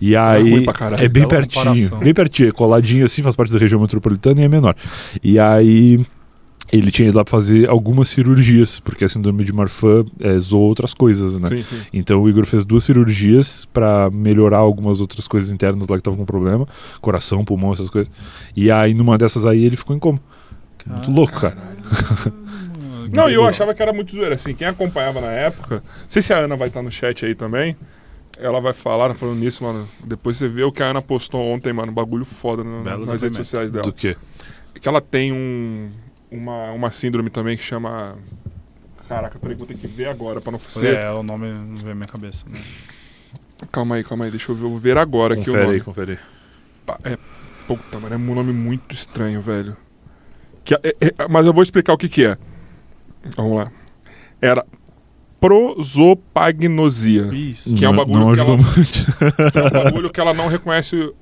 E 0.00 0.16
aí. 0.16 0.50
ruim 0.50 0.64
pra 0.64 0.72
caralho. 0.72 1.04
é 1.04 1.08
bem 1.08 1.28
pertinho. 1.28 1.64
comparação. 1.64 1.98
Bem 1.98 2.14
pertinho, 2.14 2.48
é 2.48 2.52
coladinho 2.52 3.04
assim, 3.04 3.22
faz 3.22 3.36
parte 3.36 3.52
da 3.52 3.58
região 3.58 3.80
metropolitana 3.80 4.40
e 4.40 4.44
é 4.44 4.48
menor. 4.48 4.74
E 5.22 5.38
aí. 5.38 6.00
Ele 6.72 6.90
tinha 6.90 7.08
ido 7.08 7.16
lá 7.16 7.24
pra 7.24 7.30
fazer 7.30 7.68
algumas 7.68 8.08
cirurgias, 8.08 8.80
porque 8.80 9.04
a 9.04 9.08
síndrome 9.08 9.44
de 9.44 9.52
Marfan 9.52 10.04
é, 10.18 10.36
zoa 10.38 10.62
outras 10.64 10.92
coisas, 10.92 11.38
né? 11.38 11.46
Sim, 11.48 11.62
sim. 11.62 11.80
Então 11.92 12.20
o 12.22 12.28
Igor 12.28 12.44
fez 12.44 12.64
duas 12.64 12.82
cirurgias 12.84 13.64
pra 13.66 14.10
melhorar 14.10 14.58
algumas 14.58 15.00
outras 15.00 15.28
coisas 15.28 15.50
internas 15.50 15.86
lá 15.86 15.96
que 15.96 16.00
estavam 16.00 16.18
com 16.18 16.24
problema, 16.24 16.66
coração, 17.00 17.44
pulmão, 17.44 17.72
essas 17.72 17.88
coisas. 17.88 18.12
E 18.56 18.70
aí 18.70 18.94
numa 18.94 19.16
dessas 19.16 19.44
aí 19.46 19.64
ele 19.64 19.76
ficou 19.76 19.94
em 19.94 19.98
coma. 19.98 20.20
Muito 20.86 21.10
louco, 21.10 21.40
cara. 21.40 21.56
Não, 23.12 23.30
e 23.30 23.34
eu 23.34 23.46
achava 23.46 23.72
que 23.72 23.80
era 23.82 23.92
muito 23.92 24.14
zoeira. 24.14 24.34
Assim, 24.34 24.54
quem 24.54 24.66
acompanhava 24.66 25.20
na 25.20 25.30
época, 25.30 25.76
não 25.76 25.82
sei 26.08 26.20
se 26.20 26.32
a 26.34 26.38
Ana 26.38 26.56
vai 26.56 26.68
estar 26.68 26.82
no 26.82 26.90
chat 26.90 27.24
aí 27.24 27.34
também. 27.34 27.76
Ela 28.38 28.60
vai 28.60 28.72
falar, 28.72 29.14
falando 29.14 29.38
nisso, 29.38 29.62
mano. 29.64 29.88
Depois 30.04 30.36
você 30.36 30.48
vê 30.48 30.64
o 30.64 30.72
que 30.72 30.82
a 30.82 30.86
Ana 30.86 31.00
postou 31.00 31.40
ontem, 31.40 31.72
mano. 31.72 31.92
Bagulho 31.92 32.24
foda 32.24 32.62
no- 32.64 32.82
nas 33.06 33.22
redes 33.22 33.36
sociais 33.38 33.70
dela. 33.70 33.84
Do 33.84 33.92
quê? 33.92 34.16
Que 34.80 34.88
ela 34.88 35.00
tem 35.00 35.32
um, 35.32 35.88
uma, 36.38 36.70
uma 36.72 36.90
síndrome 36.90 37.30
também 37.30 37.56
que 37.56 37.62
chama. 37.62 38.16
Caraca, 39.08 39.38
peraí, 39.38 39.56
vou 39.56 39.66
ter 39.66 39.76
que 39.76 39.86
ver 39.86 40.08
agora 40.08 40.40
pra 40.40 40.50
não 40.52 40.58
ser. 40.58 40.94
É, 40.96 41.10
o 41.12 41.22
nome 41.22 41.48
não 41.48 41.76
veio 41.76 41.88
na 41.90 41.94
minha 41.94 42.08
cabeça. 42.08 42.44
Né? 42.48 42.60
Calma 43.72 43.94
aí, 43.96 44.04
calma 44.04 44.24
aí, 44.24 44.30
deixa 44.30 44.50
eu 44.52 44.56
ver, 44.56 44.64
eu 44.64 44.70
vou 44.70 44.78
ver 44.78 44.98
agora 44.98 45.34
aqui 45.34 45.42
o 45.42 45.46
Confere 45.46 45.64
nome. 45.64 45.74
aí, 45.76 45.80
confere 45.80 46.12
aí. 46.12 46.18
Pa- 46.84 46.98
É, 47.04 47.16
puta, 47.66 47.98
mano, 48.00 48.14
é 48.14 48.18
um 48.18 48.34
nome 48.34 48.52
muito 48.52 48.92
estranho, 48.92 49.40
velho. 49.40 49.76
Que, 50.64 50.74
é- 50.74 50.80
é- 50.84 50.96
é- 51.18 51.28
mas 51.28 51.46
eu 51.46 51.52
vou 51.52 51.62
explicar 51.62 51.92
o 51.92 51.96
que 51.98 52.08
que 52.08 52.24
é. 52.24 52.36
Vamos 53.36 53.56
lá. 53.56 53.70
Era 54.42 54.64
prosopagnosia. 55.40 57.22
Isso. 57.32 57.74
Que 57.74 57.84
é 57.84 57.88
um 57.88 57.92
Não- 57.92 58.04
bagulho 58.04 58.26
não 58.26 58.32
que 58.34 58.40
ela-. 58.40 58.56
Que 59.52 59.58
é 59.58 59.62
um 59.80 59.84
bagulho 59.84 60.10
que 60.10 60.20
ela 60.20 60.34
não 60.34 60.48
reconhece. 60.48 61.12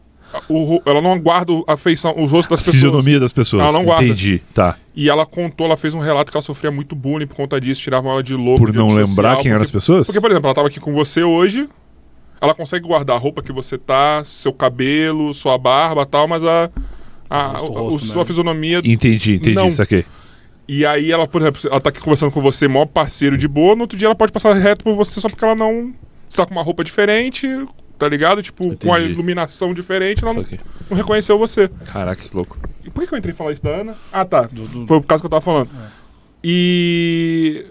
O, 0.49 0.81
ela 0.87 1.01
não 1.01 1.19
guarda 1.19 1.53
a 1.67 1.77
feição, 1.77 2.13
os 2.17 2.31
rostos 2.33 2.49
das 2.49 2.61
A 2.61 2.65
pessoas. 2.65 2.75
fisionomia 2.75 3.21
das 3.21 3.33
pessoas. 3.33 3.63
Ela 3.63 3.73
não 3.73 3.85
guarda. 3.85 4.05
Entendi, 4.05 4.43
tá. 4.53 4.77
E 4.95 5.09
ela 5.09 5.25
contou, 5.27 5.67
ela 5.67 5.77
fez 5.77 5.95
um 5.95 5.99
relato 6.01 6.31
que 6.31 6.37
ela 6.37 6.43
sofria 6.43 6.71
muito 6.71 6.95
bullying 6.95 7.27
por 7.27 7.37
conta 7.37 7.61
disso, 7.61 7.81
tiravam 7.81 8.11
ela 8.13 8.23
de 8.23 8.35
louco. 8.35 8.61
Por 8.61 8.73
de 8.73 8.79
não 8.79 8.89
lembrar 8.89 9.05
social, 9.07 9.37
quem 9.39 9.53
eram 9.53 9.63
as 9.63 9.71
pessoas? 9.71 10.07
Porque, 10.07 10.21
por 10.21 10.31
exemplo, 10.31 10.47
ela 10.49 10.55
tava 10.55 10.69
aqui 10.69 10.81
com 10.81 10.93
você 10.93 11.23
hoje, 11.23 11.69
ela 12.41 12.55
consegue 12.55 12.87
guardar 12.87 13.17
a 13.17 13.19
roupa 13.19 13.43
que 13.43 13.53
você 13.53 13.79
tá, 13.79 14.23
seu 14.25 14.53
cabelo, 14.53 15.33
sua 15.35 15.57
barba 15.57 16.03
e 16.03 16.07
tal, 16.07 16.27
mas 16.29 16.45
a, 16.45 16.71
a, 17.31 17.47
Rosto, 17.59 17.73
rosto, 17.73 17.97
o- 17.97 18.01
sua 18.07 18.23
né? 18.23 18.25
fisionomia. 18.27 18.79
Entendi, 18.85 19.35
entendi, 19.37 19.55
Não. 19.55 19.73
saquei. 19.73 20.05
E 20.67 20.85
aí 20.87 21.13
ela, 21.13 21.27
por 21.27 21.41
exemplo, 21.43 21.61
ela 21.71 21.81
tá 21.81 21.91
aqui 21.91 22.01
conversando 22.01 22.33
com 22.33 22.41
você, 22.41 22.67
maior 22.67 22.87
parceiro 22.87 23.37
de 23.37 23.47
boa, 23.47 23.75
no 23.75 23.83
outro 23.83 23.99
dia 23.99 24.09
ela 24.09 24.15
pode 24.15 24.33
passar 24.33 24.55
reto 24.55 24.83
por 24.85 24.95
você 24.95 25.21
só 25.21 25.29
porque 25.29 25.45
ela 25.45 25.55
não. 25.55 25.93
Você 26.29 26.37
tá 26.39 26.47
com 26.47 26.53
uma 26.53 26.63
roupa 26.63 26.83
diferente, 26.83 27.47
tá 27.99 28.09
ligado? 28.09 28.43
Tipo, 28.43 28.77
com 28.77 28.93
a 28.93 28.99
Entendi. 28.99 29.13
iluminação 29.15 29.73
diferente, 29.75 30.25
ela 30.25 30.35
não, 30.35 30.45
não 30.91 30.97
reconheceu 30.97 31.39
você. 31.39 31.69
Caraca, 31.87 32.23
que 32.23 32.35
louco. 32.35 32.59
E 32.85 32.91
por 32.91 33.07
que 33.07 33.15
eu 33.15 33.19
entrei 33.19 33.33
em 33.33 33.37
falar 33.37 33.53
isso 33.53 33.63
da 33.63 33.71
Ana? 33.71 33.97
Ah, 34.13 34.25
tá. 34.25 34.43
Do- 34.43 34.63
do- 34.67 34.87
Foi 34.87 35.01
por 35.01 35.07
causa 35.07 35.23
que 35.23 35.27
eu 35.27 35.31
tava 35.31 35.41
falando. 35.41 35.71
E. 36.43 37.65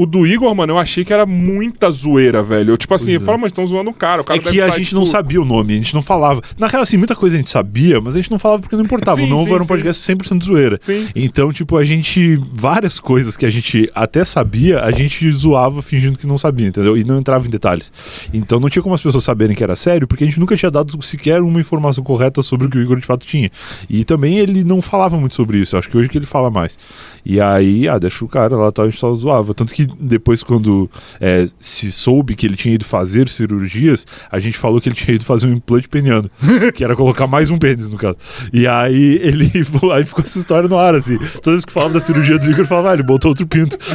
O 0.00 0.06
do 0.06 0.26
Igor, 0.26 0.54
mano, 0.54 0.72
eu 0.72 0.78
achei 0.78 1.04
que 1.04 1.12
era 1.12 1.26
muita 1.26 1.90
zoeira, 1.90 2.42
velho. 2.42 2.70
Eu, 2.70 2.78
tipo 2.78 2.94
assim, 2.94 3.08
Pois 3.08 3.16
eu 3.16 3.20
é. 3.20 3.24
falo, 3.26 3.38
mas 3.38 3.52
estão 3.52 3.66
zoando 3.66 3.90
o 3.90 3.92
cara. 3.92 4.22
O 4.22 4.24
cara 4.24 4.38
É 4.38 4.42
que 4.42 4.58
a 4.58 4.68
tá, 4.68 4.78
gente 4.78 4.86
tipo, 4.86 4.98
não 4.98 5.04
sabia 5.04 5.42
o 5.42 5.44
nome, 5.44 5.74
a 5.74 5.76
gente 5.76 5.92
não 5.92 6.00
falava. 6.00 6.40
Na 6.58 6.68
real, 6.68 6.82
assim, 6.82 6.96
muita 6.96 7.14
coisa 7.14 7.36
a 7.36 7.38
gente 7.38 7.50
sabia, 7.50 8.00
mas 8.00 8.14
a 8.14 8.16
gente 8.16 8.30
não 8.30 8.38
falava 8.38 8.62
porque 8.62 8.74
não 8.76 8.84
importava. 8.84 9.18
Sim, 9.18 9.24
o 9.24 9.26
Novo 9.26 9.44
sim, 9.44 9.50
era 9.52 9.58
um 9.58 9.66
sim. 9.66 9.68
podcast 9.68 10.14
100% 10.14 10.42
zoeira. 10.42 10.78
Sim. 10.80 11.06
Então, 11.14 11.52
tipo, 11.52 11.76
a 11.76 11.84
gente. 11.84 12.40
Várias 12.50 12.98
coisas 12.98 13.36
que 13.36 13.44
a 13.44 13.50
gente 13.50 13.90
até 13.94 14.24
sabia, 14.24 14.80
a 14.80 14.90
gente 14.90 15.30
zoava 15.32 15.82
fingindo 15.82 16.16
que 16.16 16.26
não 16.26 16.38
sabia, 16.38 16.68
entendeu? 16.68 16.96
E 16.96 17.04
não 17.04 17.18
entrava 17.18 17.46
em 17.46 17.50
detalhes. 17.50 17.92
Então 18.32 18.58
não 18.58 18.70
tinha 18.70 18.82
como 18.82 18.94
as 18.94 19.02
pessoas 19.02 19.22
saberem 19.22 19.54
que 19.54 19.62
era 19.62 19.76
sério, 19.76 20.08
porque 20.08 20.24
a 20.24 20.26
gente 20.26 20.40
nunca 20.40 20.56
tinha 20.56 20.70
dado 20.70 20.96
sequer 21.02 21.42
uma 21.42 21.60
informação 21.60 22.02
correta 22.02 22.42
sobre 22.42 22.68
o 22.68 22.70
que 22.70 22.78
o 22.78 22.80
Igor 22.80 22.98
de 22.98 23.06
fato 23.06 23.26
tinha. 23.26 23.52
E 23.88 24.02
também 24.02 24.38
ele 24.38 24.64
não 24.64 24.80
falava 24.80 25.18
muito 25.18 25.34
sobre 25.34 25.58
isso. 25.58 25.76
Acho 25.76 25.90
que 25.90 25.98
hoje 25.98 26.08
que 26.08 26.16
ele 26.16 26.24
fala 26.24 26.50
mais. 26.50 26.78
E 27.22 27.38
aí, 27.38 27.86
ah, 27.86 27.98
deixa 27.98 28.24
o 28.24 28.28
cara 28.28 28.56
lá, 28.56 28.72
tal, 28.72 28.86
a 28.86 28.88
gente 28.88 28.98
só 28.98 29.12
zoava. 29.12 29.52
Tanto 29.52 29.74
que 29.74 29.89
depois, 29.98 30.42
quando 30.42 30.90
é, 31.20 31.48
se 31.58 31.90
soube 31.90 32.34
que 32.34 32.46
ele 32.46 32.56
tinha 32.56 32.74
ido 32.74 32.84
fazer 32.84 33.28
cirurgias, 33.28 34.06
a 34.30 34.38
gente 34.38 34.58
falou 34.58 34.80
que 34.80 34.88
ele 34.88 34.96
tinha 34.96 35.14
ido 35.14 35.24
fazer 35.24 35.46
um 35.46 35.52
implante 35.52 35.88
peniano, 35.88 36.30
que 36.74 36.84
era 36.84 36.94
colocar 36.94 37.26
mais 37.26 37.50
um 37.50 37.58
pênis, 37.58 37.88
no 37.90 37.96
caso. 37.96 38.16
E 38.52 38.66
aí 38.66 39.18
ele 39.22 39.50
aí 39.94 40.04
ficou 40.04 40.24
essa 40.24 40.38
história 40.38 40.68
no 40.68 40.78
ar, 40.78 40.94
assim. 40.94 41.18
Todas 41.42 41.60
as 41.60 41.64
que 41.64 41.72
falavam 41.72 41.94
da 41.94 42.00
cirurgia 42.00 42.38
do 42.38 42.50
Igor, 42.50 42.66
falavam, 42.66 42.90
ah, 42.90 42.94
ele 42.94 43.02
botou 43.02 43.30
outro 43.30 43.46
pinto. 43.46 43.76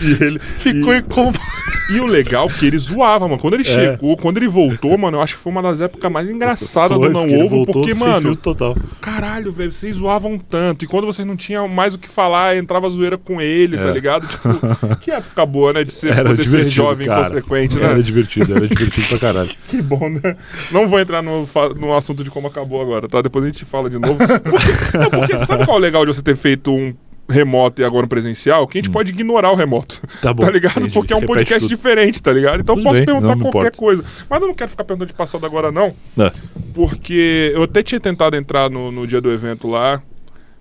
E 0.00 0.24
ele. 0.24 0.38
Ficou 0.38 0.94
e, 0.94 1.96
e 1.96 2.00
o 2.00 2.06
legal 2.06 2.48
é 2.48 2.52
que 2.52 2.66
ele 2.66 2.78
zoava, 2.78 3.26
mano. 3.26 3.40
Quando 3.40 3.54
ele 3.54 3.62
É. 3.62 3.66
chegou, 3.66 4.16
quando 4.16 4.36
ele 4.38 4.48
voltou, 4.48 4.96
mano, 4.96 5.18
eu 5.18 5.22
acho 5.22 5.36
que 5.36 5.40
foi 5.42 5.52
uma 5.52 5.62
das 5.62 5.80
épocas 5.80 6.10
mais 6.10 6.28
engraçadas 6.28 6.96
Foi, 6.96 7.08
do 7.08 7.12
Não 7.12 7.26
porque 7.26 7.42
Ovo, 7.42 7.66
porque, 7.66 7.94
mano, 7.94 8.36
total. 8.36 8.76
caralho, 9.00 9.50
velho, 9.52 9.72
vocês 9.72 9.96
zoavam 9.96 10.38
tanto. 10.38 10.84
E 10.84 10.88
quando 10.88 11.06
vocês 11.06 11.26
não 11.26 11.36
tinham 11.36 11.68
mais 11.68 11.94
o 11.94 11.98
que 11.98 12.08
falar, 12.08 12.56
entrava 12.56 12.88
zoeira 12.88 13.16
com 13.18 13.40
ele, 13.40 13.76
tá 13.76 13.88
É. 13.88 13.92
ligado? 14.08 14.26
Tipo, 14.26 14.96
que 15.00 15.10
época 15.10 15.46
boa, 15.46 15.72
né? 15.72 15.84
De 15.84 15.92
ser, 15.92 16.12
Era 16.12 16.30
poder 16.30 16.44
ser 16.46 16.70
jovem 16.70 17.06
cara. 17.06 17.20
inconsequente, 17.28 17.78
né? 17.78 17.86
Era 17.86 18.02
divertido, 18.02 18.56
era 18.56 18.66
divertido 18.68 19.06
pra 19.08 19.18
caralho. 19.18 19.50
Que 19.68 19.82
bom, 19.82 20.08
né? 20.08 20.36
Não 20.72 20.88
vou 20.88 20.98
entrar 20.98 21.22
no, 21.22 21.46
no 21.76 21.94
assunto 21.94 22.24
de 22.24 22.30
como 22.30 22.46
acabou 22.48 22.80
agora, 22.80 23.08
tá? 23.08 23.20
Depois 23.20 23.44
a 23.44 23.48
gente 23.48 23.64
fala 23.64 23.90
de 23.90 23.98
novo. 23.98 24.16
Porque, 24.16 24.98
não, 24.98 25.10
porque 25.10 25.36
sabe 25.44 25.64
qual 25.64 25.76
é 25.76 25.80
o 25.80 25.82
legal 25.82 26.06
de 26.06 26.14
você 26.14 26.22
ter 26.22 26.36
feito 26.36 26.72
um 26.72 26.94
remoto 27.28 27.82
e 27.82 27.84
agora 27.84 28.06
um 28.06 28.08
presencial? 28.08 28.66
Que 28.66 28.78
a 28.78 28.80
gente 28.80 28.90
pode 28.90 29.12
ignorar 29.12 29.50
o 29.52 29.54
remoto. 29.54 30.00
Hum. 30.02 30.08
Tá 30.22 30.32
bom. 30.32 30.44
Tá 30.44 30.50
ligado? 30.50 30.78
entendi. 30.78 30.94
Porque 30.94 31.12
é 31.12 31.16
um 31.16 31.20
Repete 31.20 31.34
podcast 31.38 31.60
tudo. 31.68 31.76
diferente, 31.76 32.22
tá 32.22 32.32
ligado? 32.32 32.60
Então 32.60 32.74
eu 32.74 32.78
Tudo 32.78 32.84
posso 32.84 32.96
bem, 32.98 33.06
perguntar 33.06 33.36
não 33.36 33.42
qualquer 33.42 33.58
importo. 33.68 33.78
coisa. 33.78 34.04
Mas 34.28 34.40
eu 34.40 34.46
não 34.46 34.54
quero 34.54 34.70
ficar 34.70 34.84
perguntando 34.84 35.08
de 35.08 35.14
passado 35.14 35.44
agora, 35.44 35.70
não. 35.70 35.94
É. 36.18 36.32
Porque 36.72 37.52
eu 37.54 37.64
até 37.64 37.82
tinha 37.82 38.00
tentado 38.00 38.36
entrar 38.36 38.70
no, 38.70 38.90
no 38.90 39.06
dia 39.06 39.20
do 39.20 39.30
evento 39.30 39.68
lá. 39.68 40.02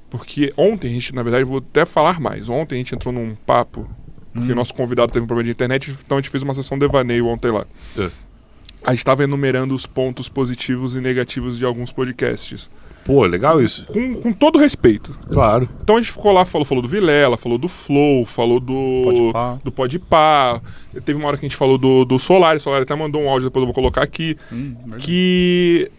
Porque 0.09 0.53
ontem 0.55 0.87
a 0.87 0.91
gente, 0.91 1.13
na 1.13 1.23
verdade, 1.23 1.43
vou 1.43 1.57
até 1.57 1.85
falar 1.85 2.19
mais. 2.19 2.47
Ontem 2.47 2.75
a 2.75 2.77
gente 2.77 2.95
entrou 2.95 3.13
num 3.13 3.35
papo. 3.45 3.87
Porque 4.33 4.51
o 4.51 4.55
nosso 4.55 4.73
convidado 4.73 5.11
teve 5.11 5.23
um 5.23 5.27
problema 5.27 5.45
de 5.45 5.51
internet, 5.51 5.91
então 6.05 6.17
a 6.17 6.21
gente 6.21 6.29
fez 6.29 6.43
uma 6.43 6.53
sessão 6.53 6.77
devaneio 6.77 7.25
ontem 7.25 7.51
lá. 7.51 7.65
É. 7.97 8.09
A 8.83 8.91
gente 8.91 8.99
estava 8.99 9.23
enumerando 9.23 9.73
os 9.73 9.87
pontos 9.87 10.29
positivos 10.29 10.95
e 10.95 11.01
negativos 11.01 11.57
de 11.57 11.65
alguns 11.65 11.91
podcasts. 11.91 12.69
Pô, 13.03 13.25
legal 13.25 13.61
isso. 13.61 13.85
Com, 13.85 14.13
com 14.15 14.31
todo 14.31 14.59
respeito. 14.59 15.17
Claro. 15.31 15.67
Então 15.81 15.95
a 15.95 16.01
gente 16.01 16.11
ficou 16.11 16.31
lá, 16.31 16.45
falou, 16.45 16.65
falou 16.65 16.81
do 16.81 16.87
Vilela, 16.87 17.37
falou 17.37 17.57
do 17.57 17.67
Flow, 17.67 18.25
falou 18.25 18.59
do 18.59 19.01
Podpah. 19.03 19.59
do 19.63 19.71
Podpah. 19.71 20.61
Teve 21.03 21.17
uma 21.17 21.27
hora 21.27 21.37
que 21.37 21.45
a 21.45 21.49
gente 21.49 21.57
falou 21.57 21.77
do, 21.77 22.05
do 22.05 22.19
Solar, 22.19 22.57
o 22.57 22.59
Solar 22.59 22.81
até 22.81 22.95
mandou 22.95 23.21
um 23.21 23.29
áudio, 23.29 23.49
depois 23.49 23.61
eu 23.61 23.67
vou 23.67 23.73
colocar 23.73 24.03
aqui. 24.03 24.37
Hum. 24.51 24.75
Que. 24.99 25.89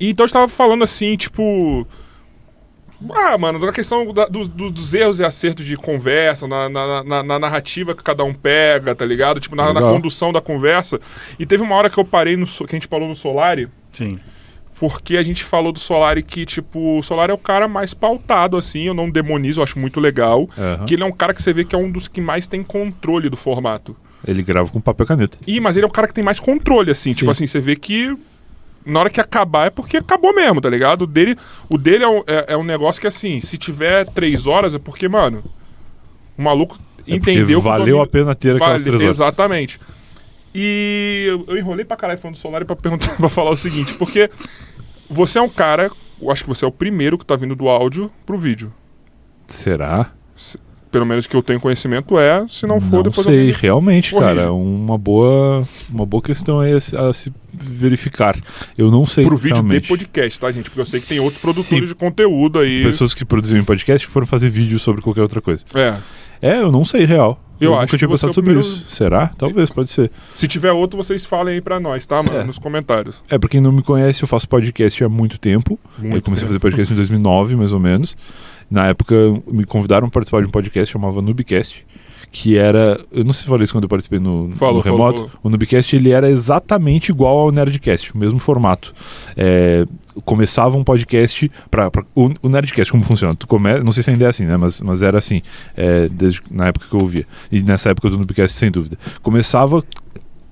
E 0.00 0.10
então 0.10 0.24
a 0.24 0.26
gente 0.26 0.32
tava 0.32 0.48
falando 0.48 0.82
assim, 0.82 1.16
tipo. 1.16 1.86
Ah, 3.14 3.38
mano, 3.38 3.60
da 3.60 3.72
questão 3.72 4.12
da- 4.12 4.26
dos, 4.26 4.48
dos- 4.48 4.72
dos 4.72 4.94
erros 4.94 5.20
e 5.20 5.24
acertos 5.24 5.64
de 5.64 5.76
conversa, 5.76 6.48
na, 6.48 6.68
na- 6.68 7.04
na- 7.04 7.22
na 7.22 7.38
narrativa 7.38 7.94
que 7.94 8.02
cada 8.02 8.24
um 8.24 8.34
pega, 8.34 8.94
tá 8.94 9.04
ligado? 9.06 9.38
Tipo, 9.38 9.54
na, 9.54 9.72
na 9.72 9.80
condução 9.80 10.32
da 10.32 10.40
conversa. 10.40 10.98
E 11.38 11.46
teve 11.46 11.62
uma 11.62 11.76
hora 11.76 11.88
que 11.88 11.98
eu 11.98 12.04
parei 12.04 12.36
no. 12.36 12.44
Que 12.46 12.64
a 12.64 12.68
gente 12.74 12.88
falou 12.88 13.08
no 13.08 13.14
Solari, 13.14 13.68
Sim. 13.92 14.18
porque 14.80 15.16
a 15.16 15.22
gente 15.22 15.44
falou 15.44 15.70
do 15.72 15.78
Solari 15.78 16.22
que, 16.24 16.44
tipo, 16.44 16.98
o 16.98 17.02
Solari 17.02 17.30
é 17.30 17.34
o 17.34 17.38
cara 17.38 17.68
mais 17.68 17.94
pautado, 17.94 18.56
assim, 18.56 18.82
eu 18.88 18.94
não 18.94 19.08
demonizo, 19.08 19.60
eu 19.60 19.64
acho 19.64 19.78
muito 19.78 20.00
legal. 20.00 20.48
Aham. 20.58 20.84
Que 20.84 20.94
ele 20.94 21.02
é 21.04 21.06
um 21.06 21.12
cara 21.12 21.32
que 21.32 21.40
você 21.42 21.52
vê 21.52 21.64
que 21.64 21.76
é 21.76 21.78
um 21.78 21.90
dos 21.90 22.08
que 22.08 22.20
mais 22.20 22.46
tem 22.48 22.64
controle 22.64 23.28
do 23.30 23.36
formato. 23.36 23.96
Ele 24.26 24.42
grava 24.42 24.68
com 24.70 24.80
papel 24.80 25.04
e 25.04 25.06
caneta. 25.06 25.38
Ih, 25.46 25.60
mas 25.60 25.76
ele 25.76 25.84
é 25.84 25.88
o 25.88 25.92
cara 25.92 26.08
que 26.08 26.14
tem 26.14 26.24
mais 26.24 26.40
controle, 26.40 26.90
assim. 26.90 27.12
Tipo 27.12 27.30
assim, 27.30 27.46
você 27.46 27.60
vê 27.60 27.76
que 27.76 28.16
na 28.88 29.00
hora 29.00 29.10
que 29.10 29.20
acabar 29.20 29.66
é 29.66 29.70
porque 29.70 29.98
acabou 29.98 30.34
mesmo, 30.34 30.60
tá 30.60 30.68
ligado? 30.70 31.02
O 31.02 31.06
dele, 31.06 31.36
o 31.68 31.76
dele 31.78 32.04
é, 32.04 32.08
um- 32.08 32.22
é- 32.26 32.46
é 32.48 32.56
um 32.56 32.64
negócio 32.64 33.00
que, 33.00 33.06
assim, 33.06 33.40
se 33.40 33.56
tiver 33.58 34.06
três 34.06 34.46
horas 34.46 34.74
é 34.74 34.78
porque, 34.78 35.08
mano, 35.08 35.44
o 36.36 36.42
maluco 36.42 36.78
É 37.06 37.14
entendeu 37.14 37.60
valeu 37.60 37.78
domínio- 37.86 38.02
a 38.02 38.06
pena 38.06 38.34
ter 38.34 38.56
aquelas 38.56 38.72
Vale, 38.82 38.84
três 38.84 39.00
horas. 39.02 39.16
Exatamente. 39.16 39.80
E 40.54 41.26
eu, 41.28 41.44
eu 41.48 41.58
enrolei 41.58 41.84
pra 41.84 41.96
caralho 41.96 42.18
falando 42.18 42.36
do 42.36 42.40
Solari 42.40 42.64
pra 42.64 42.74
perguntar 42.74 43.14
pra 43.16 43.28
falar 43.28 43.50
o 43.50 43.56
seguinte, 43.56 43.94
porque 43.94 44.30
você 45.08 45.38
é 45.38 45.42
um 45.42 45.48
cara, 45.48 45.90
eu 46.20 46.30
acho 46.30 46.42
que 46.42 46.48
você 46.48 46.64
é 46.64 46.68
o 46.68 46.72
primeiro 46.72 47.16
que 47.18 47.24
tá 47.24 47.36
vindo 47.36 47.54
do 47.54 47.68
áudio 47.68 48.10
pro 48.26 48.36
vídeo. 48.38 48.72
Será? 49.46 50.12
Pelo 50.90 51.04
menos 51.04 51.26
que 51.26 51.36
eu 51.36 51.42
tenho 51.42 51.60
conhecimento 51.60 52.18
é, 52.18 52.46
se 52.48 52.66
não 52.66 52.80
for, 52.80 52.96
Não 52.96 53.02
depois 53.02 53.26
sei, 53.26 53.50
eu 53.50 53.54
realmente, 53.54 54.14
cara. 54.14 54.42
é 54.42 54.50
Uma 54.50 54.96
boa, 54.96 55.66
uma 55.90 56.06
boa 56.06 56.22
questão 56.22 56.60
aí 56.60 56.72
a, 56.72 56.80
se- 56.80 56.96
a 56.96 57.12
se 57.12 57.32
verificar. 57.52 58.36
Eu 58.76 58.90
não 58.90 59.04
sei 59.06 59.24
pro 59.24 59.36
vídeo 59.36 59.56
realmente. 59.56 59.82
de 59.82 59.88
podcast, 59.88 60.40
tá, 60.40 60.50
gente? 60.50 60.70
Porque 60.70 60.80
eu 60.80 60.86
sei 60.86 61.00
que 61.00 61.06
tem 61.08 61.18
outros 61.18 61.36
Sim. 61.38 61.42
produtores 61.52 61.88
de 61.88 61.94
conteúdo 61.94 62.58
aí. 62.58 62.82
Pessoas 62.82 63.12
que 63.14 63.24
produziam 63.24 63.60
em 63.60 63.64
podcast 63.64 64.06
que 64.06 64.12
foram 64.12 64.26
fazer 64.26 64.48
vídeo 64.48 64.78
sobre 64.78 65.02
qualquer 65.02 65.22
outra 65.22 65.40
coisa. 65.40 65.64
É. 65.74 65.94
É, 66.40 66.60
eu 66.60 66.70
não 66.72 66.84
sei, 66.84 67.04
real. 67.04 67.38
Eu 67.60 67.74
acho 67.74 67.82
nunca 67.86 67.98
tinha 67.98 68.06
é 68.08 68.10
pensado 68.10 68.30
o 68.30 68.34
sobre 68.34 68.52
primeiro- 68.54 68.76
isso. 68.76 68.90
Será? 68.90 69.28
Talvez, 69.38 69.70
pode 69.70 69.90
ser. 69.90 70.10
Se 70.34 70.46
tiver 70.48 70.72
outro, 70.72 70.96
vocês 70.96 71.24
falem 71.26 71.54
aí 71.54 71.60
pra 71.60 71.78
nós, 71.80 72.04
tá, 72.06 72.22
mano? 72.22 72.38
É. 72.38 72.44
Nos 72.44 72.58
comentários. 72.58 73.22
É, 73.28 73.38
pra 73.38 73.48
quem 73.48 73.60
não 73.60 73.72
me 73.72 73.82
conhece, 73.82 74.22
eu 74.22 74.28
faço 74.28 74.48
podcast 74.48 75.02
há 75.02 75.08
muito 75.08 75.38
tempo. 75.38 75.78
Muito 75.98 76.16
eu 76.16 76.22
comecei 76.22 76.46
tempo. 76.46 76.56
a 76.56 76.58
fazer 76.58 76.58
podcast 76.60 76.92
em 76.92 76.96
2009, 76.96 77.56
mais 77.56 77.72
ou 77.72 77.80
menos. 77.80 78.16
Na 78.70 78.86
época, 78.88 79.14
me 79.50 79.64
convidaram 79.64 80.08
para 80.08 80.14
participar 80.20 80.42
de 80.42 80.46
um 80.48 80.50
podcast 80.50 80.92
chamava 80.92 81.22
Nubcast, 81.22 81.84
que 82.30 82.56
era... 82.58 83.00
Eu 83.10 83.24
não 83.24 83.32
sei 83.32 83.42
se 83.42 83.48
falei 83.48 83.64
isso 83.64 83.72
quando 83.72 83.84
eu 83.84 83.88
participei 83.88 84.18
no, 84.18 84.50
Falou, 84.52 84.76
no 84.76 84.80
remoto. 84.80 85.18
falou. 85.18 85.30
O 85.42 85.50
Nubcast, 85.50 85.94
ele 85.94 86.10
era 86.10 86.28
exatamente 86.28 87.10
igual 87.10 87.38
ao 87.38 87.50
Nerdcast, 87.50 88.14
o 88.14 88.18
mesmo 88.18 88.38
formato. 88.38 88.94
É, 89.36 89.84
começava 90.24 90.76
um 90.76 90.84
podcast... 90.84 91.50
Pra- 91.70 91.90
o, 92.14 92.30
o 92.42 92.48
Nerdcast, 92.48 92.92
como 92.92 93.04
funciona? 93.04 93.34
Tu 93.34 93.46
come, 93.46 93.80
não 93.80 93.92
sei 93.92 94.02
se 94.02 94.10
ainda 94.10 94.26
é 94.26 94.28
assim, 94.28 94.44
né? 94.44 94.56
Mas, 94.56 94.80
mas 94.80 95.02
era 95.02 95.18
assim, 95.18 95.42
é, 95.76 96.08
desde 96.08 96.40
na 96.50 96.68
época 96.68 96.86
que 96.88 96.94
eu 96.94 97.00
ouvia. 97.00 97.26
E 97.50 97.62
nessa 97.62 97.90
época 97.90 98.10
do 98.10 98.18
Nubcast, 98.18 98.56
sem 98.56 98.70
dúvida. 98.70 98.98
Começava 99.22 99.82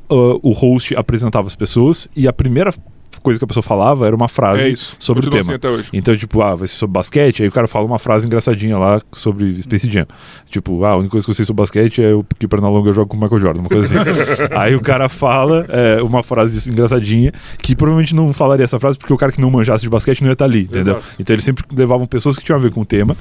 ah, 0.09 0.39
o 0.43 0.53
host 0.53 0.95
apresentava 0.97 1.47
as 1.47 1.57
pessoas 1.57 2.09
e 2.17 2.29
a 2.29 2.33
primeira 2.33 2.73
coisa 3.21 3.39
que 3.39 3.45
a 3.45 3.49
pessoa 3.49 3.63
falava 3.63 4.07
era 4.07 4.15
uma 4.15 4.29
frase 4.29 4.73
é 4.73 4.75
sobre 4.99 5.27
o 5.27 5.31
tema. 5.31 5.43
assim. 5.81 5.91
Então, 5.93 6.17
tipo, 6.17 6.43
ah, 6.43 6.55
vai 6.55 6.69
ser 6.69 6.77
sobre 6.77 6.95
basquete, 6.95 7.43
aí 7.43 7.49
o 7.49 7.53
cara 7.53 7.69
fala 7.69 7.87
uma 7.87 7.99
frase 7.99 8.27
engraçadinha 8.27 8.79
lá 8.79 9.01
sobre 9.13 9.61
Space 9.61 9.91
Jam. 9.91 10.07
Tipo, 10.51 10.85
ah, 10.85 10.91
a 10.91 10.97
única 10.97 11.13
coisa 11.13 11.27
que 11.27 11.31
eu 11.31 11.35
sei 11.35 11.45
sobre 11.45 11.63
basquete 11.63 12.03
é 12.03 12.15
o 12.15 12.25
que 12.39 12.47
Pernalonga 12.47 12.93
joga 12.93 13.09
com 13.09 13.17
o 13.17 13.21
Michael 13.21 13.41
Jordan, 13.41 13.61
uma 13.61 13.69
coisa 13.69 14.01
assim. 14.01 14.11
aí 14.57 14.75
o 14.75 14.81
cara 14.81 15.09
fala 15.09 15.67
é, 15.69 16.03
uma 16.03 16.23
frase 16.23 16.71
engraçadinha, 16.71 17.33
que 17.59 17.75
provavelmente 17.75 18.15
não 18.15 18.33
falaria 18.33 18.65
essa 18.65 18.79
frase 18.79 18.99
porque 18.99 19.13
o 19.13 19.17
cara 19.17 19.33
que 19.33 19.41
não 19.41 19.51
manjasse 19.51 19.83
de 19.83 19.91
basquete 19.91 20.21
não 20.21 20.29
ia 20.29 20.33
estar 20.33 20.45
ali, 20.45 20.63
entendeu? 20.63 20.95
Exato. 20.95 21.05
Então 21.19 21.35
eles 21.35 21.45
sempre 21.45 21.65
levavam 21.75 22.07
pessoas 22.07 22.39
que 22.39 22.45
tinham 22.45 22.59
a 22.59 22.63
ver 22.63 22.71
com 22.71 22.81
o 22.81 22.85
tema. 22.85 23.17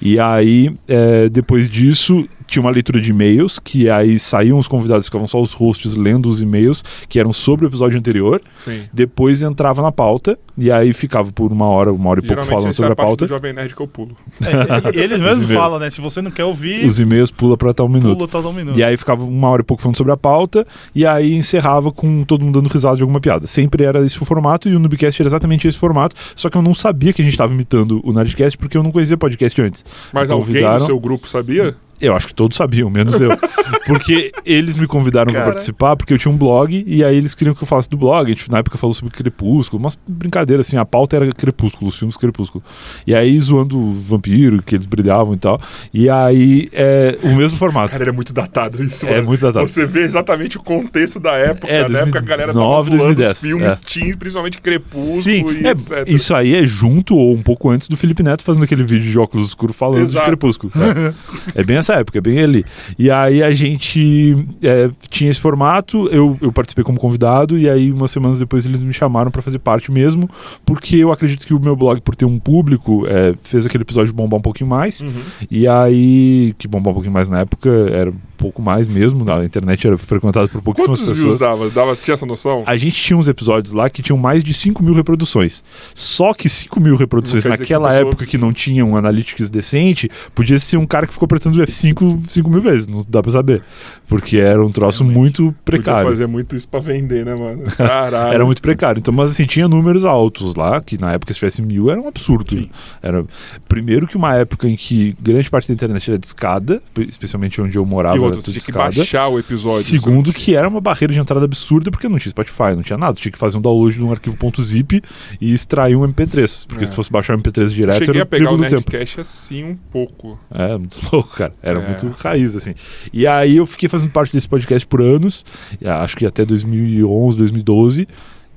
E 0.00 0.18
aí, 0.18 0.74
é, 0.86 1.28
depois 1.28 1.68
disso, 1.68 2.28
tinha 2.48 2.60
uma 2.62 2.70
leitura 2.70 3.00
de 3.00 3.10
e-mails, 3.10 3.58
que 3.58 3.88
aí 3.88 4.18
saíam 4.18 4.58
os 4.58 4.66
convidados, 4.66 5.06
ficavam 5.06 5.26
só 5.28 5.40
os 5.40 5.52
hosts 5.52 5.94
lendo 5.94 6.28
os 6.28 6.40
e-mails, 6.42 6.82
que 7.08 7.20
eram 7.20 7.32
sobre 7.32 7.66
o 7.66 7.68
episódio 7.68 7.98
anterior. 7.98 8.40
Sim. 8.58 8.82
Depois 8.92 9.42
entrava 9.42 9.82
na 9.82 9.92
pauta, 9.92 10.38
e 10.56 10.70
aí 10.72 10.92
ficava 10.92 11.30
por 11.30 11.52
uma 11.52 11.66
hora, 11.66 11.92
uma 11.92 12.10
hora 12.10 12.20
e 12.20 12.26
pouco 12.26 12.42
falando 12.44 12.68
essa 12.70 12.70
é 12.70 12.72
sobre 12.72 12.90
a 12.90 12.92
a 12.92 12.96
pauta. 12.96 13.26
do 13.26 13.28
Jovem 13.28 13.52
Nerd 13.52 13.74
que 13.74 13.80
eu 13.82 13.86
pulo. 13.86 14.16
É, 14.42 14.96
e- 14.96 15.00
eles 15.00 15.16
Os 15.20 15.22
mesmos 15.22 15.50
falam, 15.52 15.78
né? 15.78 15.90
Se 15.90 16.00
você 16.00 16.20
não 16.22 16.30
quer 16.30 16.44
ouvir, 16.44 16.84
Os 16.84 16.98
e-mails 16.98 17.30
pula 17.30 17.56
pra 17.56 17.72
tal 17.74 17.88
minuto. 17.88 18.16
pula 18.16 18.28
tal 18.28 18.44
um 18.46 18.52
minuto. 18.52 18.78
E 18.78 18.82
aí 18.82 18.96
ficava 18.96 19.22
uma 19.22 19.48
hora 19.48 19.62
e 19.62 19.64
pouco 19.64 19.82
falando 19.82 19.96
sobre 19.96 20.12
a 20.12 20.16
pauta, 20.16 20.66
e 20.94 21.04
aí 21.06 21.34
encerrava 21.34 21.92
com 21.92 22.24
todo 22.24 22.44
mundo 22.44 22.60
dando 22.60 22.72
risada 22.72 22.96
de 22.96 23.02
alguma 23.02 23.20
piada. 23.20 23.46
Sempre 23.46 23.84
era 23.84 24.04
esse 24.04 24.20
o 24.20 24.24
formato, 24.24 24.68
e 24.68 24.74
o 24.74 24.78
Nubcast 24.78 25.20
era 25.20 25.28
exatamente 25.28 25.68
esse 25.68 25.78
formato, 25.78 26.16
só 26.34 26.48
que 26.48 26.56
eu 26.56 26.62
não 26.62 26.74
sabia 26.74 27.12
que 27.12 27.20
a 27.22 27.24
gente 27.24 27.34
estava 27.34 27.52
imitando 27.52 28.00
o 28.02 28.12
Nerdcast, 28.12 28.56
porque 28.58 28.76
eu 28.76 28.82
não 28.82 28.90
conhecia 28.90 29.16
podcast 29.16 29.60
antes. 29.60 29.84
Mas 30.12 30.30
alguém 30.30 30.68
do 30.68 30.80
seu 30.80 30.98
grupo 30.98 31.28
sabia? 31.28 31.76
Eu 32.00 32.14
acho 32.14 32.28
que 32.28 32.34
todos 32.34 32.56
sabiam, 32.56 32.88
menos 32.90 33.20
eu. 33.20 33.30
Porque 33.86 34.32
eles 34.44 34.76
me 34.76 34.86
convidaram 34.86 35.26
pra 35.26 35.40
Cara. 35.40 35.46
participar, 35.52 35.96
porque 35.96 36.12
eu 36.12 36.18
tinha 36.18 36.32
um 36.32 36.36
blog, 36.36 36.84
e 36.86 37.02
aí 37.02 37.16
eles 37.16 37.34
queriam 37.34 37.54
que 37.54 37.62
eu 37.62 37.66
falasse 37.66 37.88
do 37.88 37.96
blog. 37.96 38.26
A 38.26 38.28
gente, 38.28 38.50
na 38.50 38.58
época, 38.58 38.76
falou 38.76 38.92
sobre 38.94 39.12
Crepúsculo, 39.14 39.82
umas 39.82 39.98
brincadeiras 40.06 40.66
assim. 40.66 40.76
A 40.76 40.84
pauta 40.84 41.16
era 41.16 41.30
Crepúsculo, 41.32 41.88
os 41.88 41.98
filmes 41.98 42.16
Crepúsculo. 42.16 42.62
E 43.06 43.14
aí, 43.14 43.38
zoando 43.40 43.78
o 43.78 43.92
vampiro, 43.94 44.62
que 44.62 44.74
eles 44.74 44.86
brilhavam 44.86 45.34
e 45.34 45.38
tal. 45.38 45.60
E 45.92 46.08
aí, 46.10 46.68
é 46.72 47.16
o 47.22 47.34
mesmo 47.34 47.56
formato. 47.56 47.92
Cara, 47.92 48.04
era 48.04 48.12
muito 48.12 48.32
datado 48.32 48.82
isso, 48.82 49.06
É 49.06 49.16
mano. 49.16 49.26
muito 49.28 49.40
datado. 49.40 49.66
Você 49.66 49.86
vê 49.86 50.02
exatamente 50.02 50.58
o 50.58 50.62
contexto 50.62 51.18
da 51.18 51.32
época, 51.32 51.72
É, 51.72 51.88
na 51.88 52.00
época 52.00 52.18
a 52.18 52.22
galera 52.22 52.52
tava 52.52 52.64
2009, 52.66 52.90
2010, 52.90 53.32
os 53.32 53.40
filmes 53.40 53.72
é. 53.72 53.76
teens, 53.76 54.16
principalmente 54.16 54.60
Crepúsculo 54.60 55.22
Sim, 55.22 55.50
e 55.62 55.66
é, 55.66 55.70
etc. 55.70 56.04
isso 56.08 56.34
aí 56.34 56.54
é 56.54 56.66
junto 56.66 57.14
ou 57.16 57.34
um 57.34 57.42
pouco 57.42 57.70
antes 57.70 57.88
do 57.88 57.96
Felipe 57.96 58.22
Neto 58.22 58.42
fazendo 58.44 58.64
aquele 58.64 58.82
vídeo 58.82 59.10
de 59.10 59.18
óculos 59.18 59.48
escuros 59.48 59.74
falando 59.76 60.02
Exato. 60.02 60.24
de 60.26 60.30
Crepúsculo. 60.30 60.72
É. 60.76 61.14
É 61.58 61.64
bem 61.64 61.76
nessa 61.88 61.94
época, 61.94 62.20
bem 62.20 62.38
ali. 62.40 62.64
E 62.98 63.10
aí 63.10 63.42
a 63.42 63.50
gente 63.52 64.36
é, 64.62 64.90
tinha 65.08 65.30
esse 65.30 65.40
formato, 65.40 66.06
eu, 66.08 66.36
eu 66.40 66.52
participei 66.52 66.84
como 66.84 66.98
convidado, 66.98 67.58
e 67.58 67.68
aí 67.68 67.90
umas 67.90 68.10
semanas 68.10 68.38
depois 68.38 68.64
eles 68.64 68.80
me 68.80 68.92
chamaram 68.92 69.30
para 69.30 69.40
fazer 69.40 69.58
parte 69.58 69.90
mesmo, 69.90 70.28
porque 70.64 70.96
eu 70.96 71.10
acredito 71.10 71.46
que 71.46 71.54
o 71.54 71.60
meu 71.60 71.74
blog, 71.74 72.00
por 72.00 72.14
ter 72.14 72.24
um 72.24 72.38
público, 72.38 73.06
é, 73.06 73.34
fez 73.42 73.64
aquele 73.64 73.82
episódio 73.82 74.12
bombar 74.12 74.38
um 74.38 74.42
pouquinho 74.42 74.68
mais. 74.68 75.00
Uhum. 75.00 75.22
E 75.50 75.66
aí, 75.66 76.54
que 76.58 76.68
bombar 76.68 76.90
um 76.90 76.94
pouquinho 76.94 77.14
mais 77.14 77.28
na 77.28 77.40
época, 77.40 77.70
era 77.70 78.10
um 78.10 78.16
pouco 78.36 78.60
mais 78.60 78.86
mesmo, 78.86 79.28
a 79.30 79.44
internet 79.44 79.86
era 79.86 79.98
frequentada 79.98 80.48
por 80.48 80.62
pouquíssimas 80.62 81.00
Quantos 81.00 81.14
pessoas. 81.14 81.38
Dava? 81.38 81.70
dava? 81.70 81.96
Tinha 81.96 82.14
essa 82.14 82.26
noção? 82.26 82.62
A 82.66 82.76
gente 82.76 83.02
tinha 83.02 83.16
uns 83.16 83.28
episódios 83.28 83.72
lá 83.72 83.88
que 83.88 84.02
tinham 84.02 84.18
mais 84.18 84.44
de 84.44 84.52
5 84.52 84.82
mil 84.82 84.94
reproduções. 84.94 85.64
Só 85.94 86.34
que 86.34 86.48
5 86.48 86.80
mil 86.80 86.96
reproduções 86.96 87.44
naquela 87.44 87.88
que 87.90 87.96
época 87.96 88.26
que 88.26 88.38
não 88.38 88.52
tinha 88.52 88.84
um 88.84 88.96
analytics 88.96 89.50
decente, 89.50 90.10
podia 90.34 90.58
ser 90.58 90.76
um 90.76 90.86
cara 90.86 91.06
que 91.06 91.12
ficou 91.12 91.26
pretendo 91.26 91.58
UFC 91.58 91.77
5 91.78 92.50
mil 92.50 92.60
vezes, 92.60 92.86
não 92.86 93.04
dá 93.08 93.22
pra 93.22 93.32
saber. 93.32 93.62
Porque 94.08 94.38
era 94.38 94.64
um 94.64 94.70
troço 94.72 95.04
muito 95.04 95.44
Podia 95.44 95.54
precário. 95.64 96.08
fazer 96.08 96.26
muito 96.26 96.56
isso 96.56 96.66
pra 96.68 96.80
vender, 96.80 97.26
né, 97.26 97.34
mano? 97.34 97.64
Caralho. 97.76 98.32
Era 98.34 98.44
muito 98.44 98.62
precário. 98.62 98.98
Então, 98.98 99.12
mas 99.12 99.30
assim, 99.32 99.44
tinha 99.44 99.68
números 99.68 100.04
altos 100.04 100.54
lá, 100.54 100.80
que 100.80 100.96
na 100.98 101.12
época 101.12 101.32
se 101.34 101.38
tivesse 101.38 101.60
mil 101.60 101.90
era 101.90 102.00
um 102.00 102.08
absurdo. 102.08 102.68
Era, 103.02 103.24
primeiro 103.68 104.06
que 104.06 104.16
uma 104.16 104.34
época 104.34 104.66
em 104.66 104.76
que 104.76 105.14
grande 105.20 105.50
parte 105.50 105.68
da 105.68 105.74
internet 105.74 106.08
era 106.10 106.18
de 106.18 106.26
escada, 106.26 106.80
especialmente 107.06 107.60
onde 107.60 107.76
eu 107.76 107.84
morava, 107.84 108.16
E 108.16 108.20
outro, 108.20 108.40
você 108.40 108.50
tinha 108.50 108.62
que 108.62 108.70
escada. 108.70 108.96
baixar 108.96 109.28
o 109.28 109.38
episódio. 109.38 109.82
Segundo, 109.82 110.32
que 110.32 110.54
era 110.54 110.66
uma 110.66 110.80
barreira 110.80 111.12
de 111.12 111.20
entrada 111.20 111.44
absurda, 111.44 111.90
porque 111.90 112.08
não 112.08 112.18
tinha 112.18 112.30
Spotify, 112.30 112.74
não 112.74 112.82
tinha 112.82 112.96
nada. 112.96 113.14
Tinha 113.14 113.30
que 113.30 113.38
fazer 113.38 113.58
um 113.58 113.60
download 113.60 113.94
de 113.96 114.02
um 114.02 114.10
arquivo 114.10 114.36
.zip 114.62 115.02
e 115.40 115.52
extrair 115.52 115.96
um 115.96 116.02
MP3. 116.08 116.66
Porque 116.66 116.84
É. 116.84 116.86
se 116.86 116.92
fosse 116.94 117.10
baixar 117.12 117.34
um 117.36 117.40
MP3 117.40 117.68
direto, 117.72 117.98
Cheguei 117.98 118.14
era 118.14 118.22
a 118.22 118.26
pegar 118.26 118.52
o 118.52 118.56
do 118.56 118.62
tempo. 118.62 118.74
Nerdcast 118.90 119.20
assim 119.20 119.64
um 119.64 119.76
pouco. 119.92 120.38
É, 120.50 120.78
muito 120.78 120.96
louco, 121.12 121.36
cara. 121.36 121.52
Era 121.62 121.78
É. 121.78 121.86
muito 121.86 122.08
raiz, 122.18 122.56
assim. 122.56 122.74
E 123.12 123.26
aí 123.26 123.56
eu 123.58 123.66
fiquei 123.66 123.88
fazendo 123.88 123.97
parte 124.06 124.32
desse 124.32 124.48
podcast 124.48 124.86
por 124.86 125.00
anos, 125.00 125.44
acho 125.84 126.16
que 126.16 126.26
até 126.26 126.44
2011, 126.44 127.36
2012. 127.38 128.06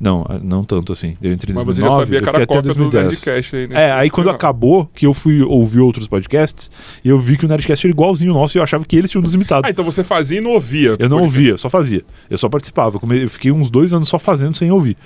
Não, 0.02 0.26
não 0.42 0.64
tanto 0.64 0.92
assim. 0.92 1.16
Eu 1.22 1.32
entrei 1.32 1.54
em 1.54 1.56
Mas 1.56 1.64
você 1.64 1.82
2009, 1.82 1.90
já 1.92 2.06
sabia 2.06 2.20
fiquei 2.20 2.30
era 2.30 2.38
até 2.38 2.46
cópia 2.48 2.74
do 2.74 2.90
2010. 2.90 3.06
Nerdcast 3.06 3.56
aí. 3.56 3.70
É, 3.72 3.92
aí 3.92 4.10
quando 4.10 4.32
acabou, 4.32 4.90
que 4.96 5.06
eu 5.06 5.14
fui 5.14 5.44
ouvir 5.44 5.80
outros 5.80 6.08
podcasts, 6.08 6.72
e 7.06 7.10
eu 7.10 7.20
vi 7.20 7.38
que 7.38 7.46
o 7.46 7.48
Nerdcast 7.48 7.86
era 7.86 7.94
igualzinho 7.94 8.32
o 8.32 8.34
nosso, 8.34 8.58
e 8.58 8.60
eu 8.60 8.64
achava 8.64 8.84
que 8.84 8.96
eles 8.96 9.12
tinham 9.12 9.22
nos 9.22 9.36
imitado. 9.36 9.68
Ah, 9.68 9.70
então 9.70 9.86
você 9.86 10.04
fazia 10.04 10.40
e 10.40 10.42
não 10.42 10.52
ouvia. 10.52 10.96
Eu 10.98 11.08
não 11.08 11.22
ouvia, 11.22 11.56
só 11.56 11.70
fazia. 11.70 12.04
Eu 12.30 12.38
só 12.40 12.50
participava. 12.50 13.00
Eu, 13.12 13.30
fiquei 13.30 13.52
uns 13.52 13.70
dois 13.70 13.94
anos 13.94 14.10
só 14.10 14.18
fazendo 14.18 14.58
sem 14.58 14.72
ouvir. 14.72 14.98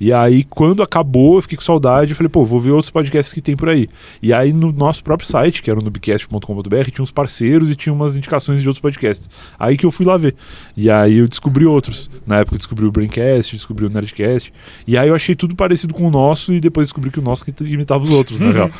E 0.00 0.12
aí, 0.12 0.44
quando 0.44 0.82
acabou, 0.82 1.36
eu 1.36 1.42
fiquei 1.42 1.56
com 1.56 1.64
saudade 1.64 2.12
e 2.12 2.14
falei, 2.14 2.28
pô, 2.28 2.44
vou 2.44 2.60
ver 2.60 2.70
outros 2.70 2.90
podcasts 2.90 3.32
que 3.32 3.40
tem 3.40 3.56
por 3.56 3.68
aí. 3.68 3.88
E 4.22 4.32
aí, 4.32 4.52
no 4.52 4.70
nosso 4.70 5.02
próprio 5.02 5.28
site, 5.28 5.62
que 5.62 5.70
era 5.70 5.80
no 5.80 5.86
nubcast.com.br, 5.86 6.90
tinha 6.92 7.02
uns 7.02 7.10
parceiros 7.10 7.70
e 7.70 7.76
tinha 7.76 7.92
umas 7.92 8.16
indicações 8.16 8.62
de 8.62 8.68
outros 8.68 8.80
podcasts. 8.80 9.28
Aí 9.58 9.76
que 9.76 9.86
eu 9.86 9.90
fui 9.90 10.06
lá 10.06 10.16
ver. 10.16 10.34
E 10.76 10.90
aí 10.90 11.16
eu 11.16 11.28
descobri 11.28 11.66
outros. 11.66 12.10
Na 12.26 12.40
época 12.40 12.54
eu 12.54 12.58
descobri 12.58 12.84
o 12.84 12.92
Braincast, 12.92 13.56
descobri 13.56 13.84
o 13.86 13.90
Nerdcast. 13.90 14.43
E 14.86 14.96
aí 14.96 15.08
eu 15.08 15.14
achei 15.14 15.34
tudo 15.34 15.54
parecido 15.54 15.94
com 15.94 16.06
o 16.06 16.10
nosso 16.10 16.52
e 16.52 16.60
depois 16.60 16.86
descobri 16.86 17.10
que 17.10 17.18
o 17.18 17.22
nosso 17.22 17.44
que 17.44 17.52
imitava 17.64 18.04
os 18.04 18.10
outros, 18.10 18.40
na 18.40 18.50
real. 18.52 18.70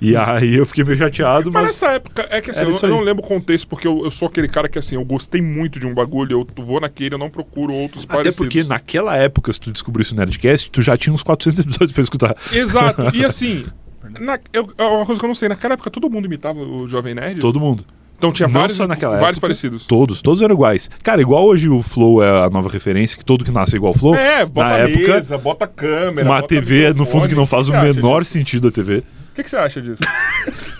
E 0.00 0.16
aí 0.16 0.56
eu 0.56 0.66
fiquei 0.66 0.84
meio 0.84 0.96
chateado, 0.96 1.50
Mas 1.52 1.62
mas. 1.62 1.72
nessa 1.72 1.92
época, 1.92 2.26
é 2.30 2.40
que 2.40 2.50
assim, 2.50 2.64
eu, 2.64 2.70
eu 2.70 2.88
não 2.88 3.00
lembro 3.00 3.24
o 3.24 3.26
contexto, 3.26 3.66
porque 3.68 3.86
eu, 3.86 4.04
eu 4.04 4.10
sou 4.10 4.28
aquele 4.28 4.48
cara 4.48 4.68
que 4.68 4.78
assim, 4.78 4.94
eu 4.94 5.04
gostei 5.04 5.40
muito 5.40 5.78
de 5.80 5.86
um 5.86 5.94
bagulho, 5.94 6.46
eu 6.56 6.64
vou 6.64 6.80
naquele, 6.80 7.14
eu 7.14 7.18
não 7.18 7.30
procuro 7.30 7.72
outros 7.72 8.04
Até 8.04 8.14
parecidos. 8.14 8.36
porque 8.38 8.64
naquela 8.64 9.16
época, 9.16 9.52
se 9.52 9.60
tu 9.60 9.70
descobrisse 9.72 10.12
o 10.12 10.16
Nerdcast, 10.16 10.70
tu 10.70 10.82
já 10.82 10.96
tinha 10.96 11.12
uns 11.12 11.22
400 11.22 11.60
episódios 11.64 11.92
pra 11.92 12.02
escutar. 12.02 12.36
Exato, 12.52 13.14
e 13.14 13.24
assim, 13.24 13.64
na, 14.18 14.38
eu, 14.52 14.70
é 14.78 14.84
uma 14.84 15.06
coisa 15.06 15.18
que 15.20 15.24
eu 15.24 15.28
não 15.28 15.34
sei, 15.34 15.48
naquela 15.48 15.74
época 15.74 15.90
todo 15.90 16.08
mundo 16.10 16.24
imitava 16.26 16.58
o 16.60 16.86
Jovem 16.86 17.14
Nerd? 17.14 17.40
Todo 17.40 17.60
mundo. 17.60 17.84
Então 18.20 18.30
tinha 18.30 18.46
vários, 18.46 18.76
só 18.76 18.86
naquela 18.86 19.12
vários 19.16 19.38
época, 19.38 19.46
parecidos. 19.46 19.86
Todos, 19.86 20.20
todos 20.20 20.42
eram 20.42 20.54
iguais. 20.54 20.90
Cara, 21.02 21.22
igual 21.22 21.42
hoje 21.46 21.70
o 21.70 21.82
Flow 21.82 22.22
é 22.22 22.44
a 22.44 22.50
nova 22.50 22.68
referência, 22.68 23.16
que 23.16 23.24
todo 23.24 23.46
que 23.46 23.50
nasce 23.50 23.74
é 23.74 23.78
igual 23.78 23.94
ao 23.94 23.98
Flow. 23.98 24.14
É, 24.14 24.44
bota 24.44 24.68
na 24.68 24.74
a 24.74 24.78
época, 24.80 25.14
mesa, 25.14 25.38
bota 25.38 25.64
a 25.64 25.68
câmera. 25.68 26.28
uma 26.28 26.34
bota 26.42 26.48
TV, 26.48 26.92
no 26.92 27.06
fundo, 27.06 27.26
que 27.26 27.34
não 27.34 27.46
faz 27.46 27.68
o 27.68 27.70
que 27.72 27.78
acha 27.78 27.94
menor 27.94 28.20
disso? 28.20 28.32
sentido 28.34 28.68
a 28.68 28.70
TV. 28.70 28.98
O 28.98 29.32
que, 29.34 29.42
que 29.44 29.48
você 29.48 29.56
acha 29.56 29.80
disso? 29.80 30.02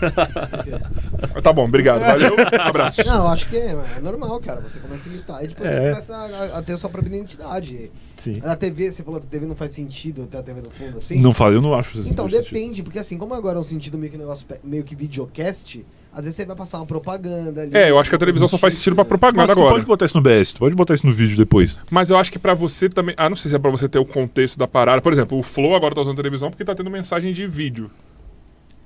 tá 1.41 1.53
bom, 1.53 1.65
obrigado, 1.65 2.01
valeu, 2.01 2.35
abraço. 2.59 3.05
Não, 3.07 3.23
eu 3.23 3.27
acho 3.29 3.47
que 3.49 3.57
é, 3.57 3.75
é 3.97 4.01
normal, 4.01 4.39
cara. 4.39 4.61
Você 4.61 4.79
começa 4.79 5.09
a 5.09 5.11
imitar 5.11 5.43
e 5.43 5.47
depois 5.47 5.69
É. 5.69 5.73
você 5.73 5.89
começa 5.89 6.15
a, 6.15 6.57
a 6.59 6.61
ter 6.61 6.73
a 6.73 6.77
sua 6.77 6.89
própria 6.89 7.15
identidade. 7.15 7.91
Sim. 8.17 8.39
A 8.43 8.55
TV, 8.55 8.91
você 8.91 9.03
falou 9.03 9.19
que 9.19 9.25
a 9.25 9.29
TV 9.29 9.45
não 9.47 9.55
faz 9.55 9.71
sentido 9.71 10.27
ter 10.27 10.37
a 10.37 10.43
TV 10.43 10.61
no 10.61 10.69
fundo 10.69 10.97
assim? 10.97 11.19
Não 11.19 11.33
faz, 11.33 11.55
eu 11.55 11.61
não 11.61 11.73
acho 11.73 11.99
isso. 11.99 12.09
Então 12.09 12.27
depende, 12.27 12.83
porque 12.83 12.99
assim, 12.99 13.17
como 13.17 13.33
agora 13.33 13.57
é 13.57 13.61
um 13.61 13.63
sentido 13.63 13.97
meio 13.97 14.11
que 14.11 14.17
negócio 14.17 14.45
meio 14.63 14.83
que 14.83 14.95
videocast, 14.95 15.79
às 16.13 16.25
vezes 16.25 16.35
você 16.35 16.45
vai 16.45 16.55
passar 16.55 16.77
uma 16.79 16.85
propaganda 16.85 17.61
ali. 17.61 17.71
É, 17.75 17.89
eu 17.89 17.97
acho 17.99 18.09
que 18.09 18.15
a 18.15 18.19
televisão 18.19 18.47
só 18.47 18.57
faz 18.57 18.73
sentido 18.73 18.95
pra 18.95 19.03
Mas 19.03 19.09
propaganda 19.09 19.47
tu 19.47 19.51
agora. 19.59 19.73
pode 19.75 19.85
botar 19.85 20.05
isso 20.05 20.17
no 20.17 20.21
BS, 20.23 20.53
tu 20.53 20.59
pode 20.59 20.75
botar 20.75 20.93
isso 20.93 21.05
no 21.05 21.13
vídeo 21.13 21.37
depois. 21.37 21.79
Mas 21.89 22.09
eu 22.09 22.17
acho 22.17 22.31
que 22.31 22.37
pra 22.39 22.53
você 22.53 22.89
também. 22.89 23.15
Ah, 23.17 23.29
não 23.29 23.35
sei 23.35 23.49
se 23.49 23.55
é 23.55 23.59
pra 23.59 23.71
você 23.71 23.87
ter 23.87 23.99
o 23.99 24.05
contexto 24.05 24.57
da 24.57 24.67
parada. 24.67 25.01
Por 25.01 25.11
exemplo, 25.13 25.37
o 25.37 25.43
Flow 25.43 25.75
agora 25.75 25.95
tá 25.95 26.01
usando 26.01 26.15
televisão 26.17 26.49
porque 26.49 26.65
tá 26.65 26.75
tendo 26.75 26.89
mensagem 26.89 27.31
de 27.33 27.47
vídeo. 27.47 27.89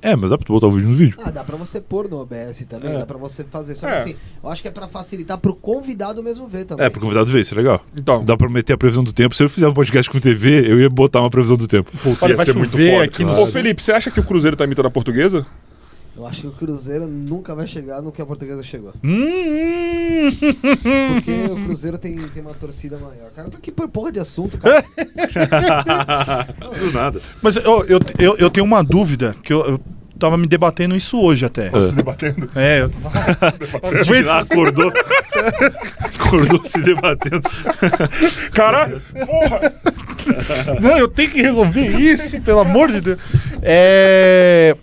É, 0.02 0.16
mas 0.16 0.30
dá 0.30 0.38
pra 0.38 0.46
tu 0.46 0.54
botar 0.54 0.68
o 0.68 0.72
vídeo 0.72 0.88
no 0.90 0.94
vídeo. 0.96 1.18
Ah, 1.24 1.32
dá 1.32 1.44
pra 1.44 1.58
você 1.58 1.82
pôr 1.82 2.08
no 2.08 2.20
OBS 2.20 2.64
também, 2.70 2.92
É. 2.94 2.98
dá 3.00 3.08
pra 3.08 3.18
você 3.18 3.44
fazer. 3.44 3.74
Só 3.74 3.88
que 3.88 3.94
É. 3.94 3.98
assim, 4.02 4.16
eu 4.44 4.50
acho 4.52 4.62
que 4.62 4.68
é 4.68 4.72
pra 4.72 4.88
facilitar 4.88 5.36
pro 5.40 5.56
convidado 5.56 6.22
mesmo 6.22 6.46
ver 6.48 6.66
também. 6.66 6.86
É, 6.86 6.90
pro 6.92 7.02
convidado 7.02 7.32
ver, 7.32 7.40
isso 7.40 7.56
é 7.56 7.58
legal. 7.58 7.84
Então. 7.98 8.24
Dá 8.24 8.38
pra 8.38 8.48
meter 8.48 8.74
a 8.74 8.78
previsão 8.78 9.04
do 9.04 9.12
tempo. 9.12 9.34
Se 9.34 9.42
eu 9.42 9.50
fizer 9.50 9.68
um 9.68 9.74
podcast 9.74 10.12
com 10.12 10.20
TV, 10.20 10.70
eu 10.72 10.80
ia 10.80 10.90
botar 10.92 11.22
uma 11.22 11.30
previsão 11.32 11.58
do 11.58 11.68
tempo. 11.68 11.92
Olha, 12.22 12.34
Ia 12.34 12.38
vai 12.38 12.46
ser 12.46 12.54
muito 12.56 12.70
chover 12.74 12.92
foda. 12.92 13.04
aqui 13.06 13.24
no 13.24 13.32
Ô. 13.42 13.48
Felipe, 13.48 13.82
você 13.82 13.94
acha 13.94 14.12
que 14.12 14.20
o 14.20 14.24
Cruzeiro 14.24 14.56
tá 14.56 14.64
imitando 14.66 14.86
a 14.86 14.92
portuguesa? 14.92 15.44
Eu 16.18 16.26
acho 16.26 16.42
que 16.42 16.48
o 16.48 16.52
Cruzeiro 16.52 17.08
nunca 17.08 17.54
vai 17.54 17.68
chegar 17.68 18.02
no 18.02 18.10
que 18.10 18.22
a 18.22 18.26
portuguesa 18.26 18.64
chegou. 18.64 18.94
Hum, 19.04 20.30
Porque 21.14 21.52
o 21.52 21.66
Cruzeiro 21.66 21.98
tem, 21.98 22.18
tem 22.30 22.42
uma 22.42 22.54
torcida 22.54 22.98
maior. 22.98 23.30
Cara, 23.36 23.50
que 23.62 23.70
porra 23.72 24.14
de 24.14 24.20
assunto, 24.20 24.58
cara. 24.58 24.86
Do 26.80 26.92
nada. 26.94 27.20
Mas 27.42 27.58
ó, 27.58 27.84
eu, 27.84 28.00
eu, 28.18 28.38
eu 28.38 28.50
tenho 28.50 28.66
uma 28.66 28.82
dúvida, 28.82 29.36
que 29.44 29.52
eu, 29.52 29.66
eu 29.66 29.80
tava 30.18 30.38
me 30.38 30.48
debatendo 30.48 30.96
isso 30.96 31.20
hoje 31.20 31.46
até. 31.46 31.70
Ah. 31.74 31.84
Se 31.84 31.94
debatendo. 31.94 32.48
É, 32.56 32.84
eu... 32.84 32.92
Lá 34.26 34.40
acordou. 34.40 34.94
acordou 36.00 36.64
se 36.64 36.82
debatendo. 36.82 37.42
Caralho! 38.54 39.02
Porra! 39.26 39.74
Não, 40.82 40.98
eu 40.98 41.10
tenho 41.10 41.30
que 41.30 41.42
resolver 41.42 41.88
isso, 42.00 42.42
pelo 42.42 42.62
amor 42.62 42.90
de 42.90 43.02
Deus. 43.02 43.20
É... 43.62 44.76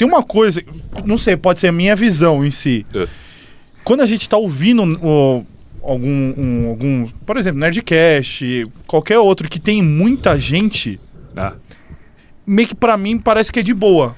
Tem 0.00 0.08
uma 0.08 0.22
coisa, 0.22 0.62
não 1.04 1.18
sei, 1.18 1.36
pode 1.36 1.60
ser 1.60 1.66
a 1.66 1.72
minha 1.72 1.94
visão 1.94 2.42
em 2.42 2.50
si. 2.50 2.86
É. 2.94 3.06
Quando 3.84 4.00
a 4.00 4.06
gente 4.06 4.26
tá 4.26 4.34
ouvindo 4.38 4.82
o- 4.82 5.44
algum, 5.82 6.32
um- 6.38 6.68
algum, 6.70 7.06
por 7.26 7.36
exemplo, 7.36 7.60
Nerdcast, 7.60 8.66
qualquer 8.86 9.18
outro 9.18 9.46
que 9.46 9.60
tem 9.60 9.82
muita 9.82 10.38
gente, 10.38 10.98
Ah, 11.36 11.52
meio 12.46 12.66
que 12.66 12.74
pra 12.74 12.96
mim 12.96 13.18
parece 13.18 13.52
que 13.52 13.58
é 13.60 13.62
de 13.62 13.74
boa. 13.74 14.16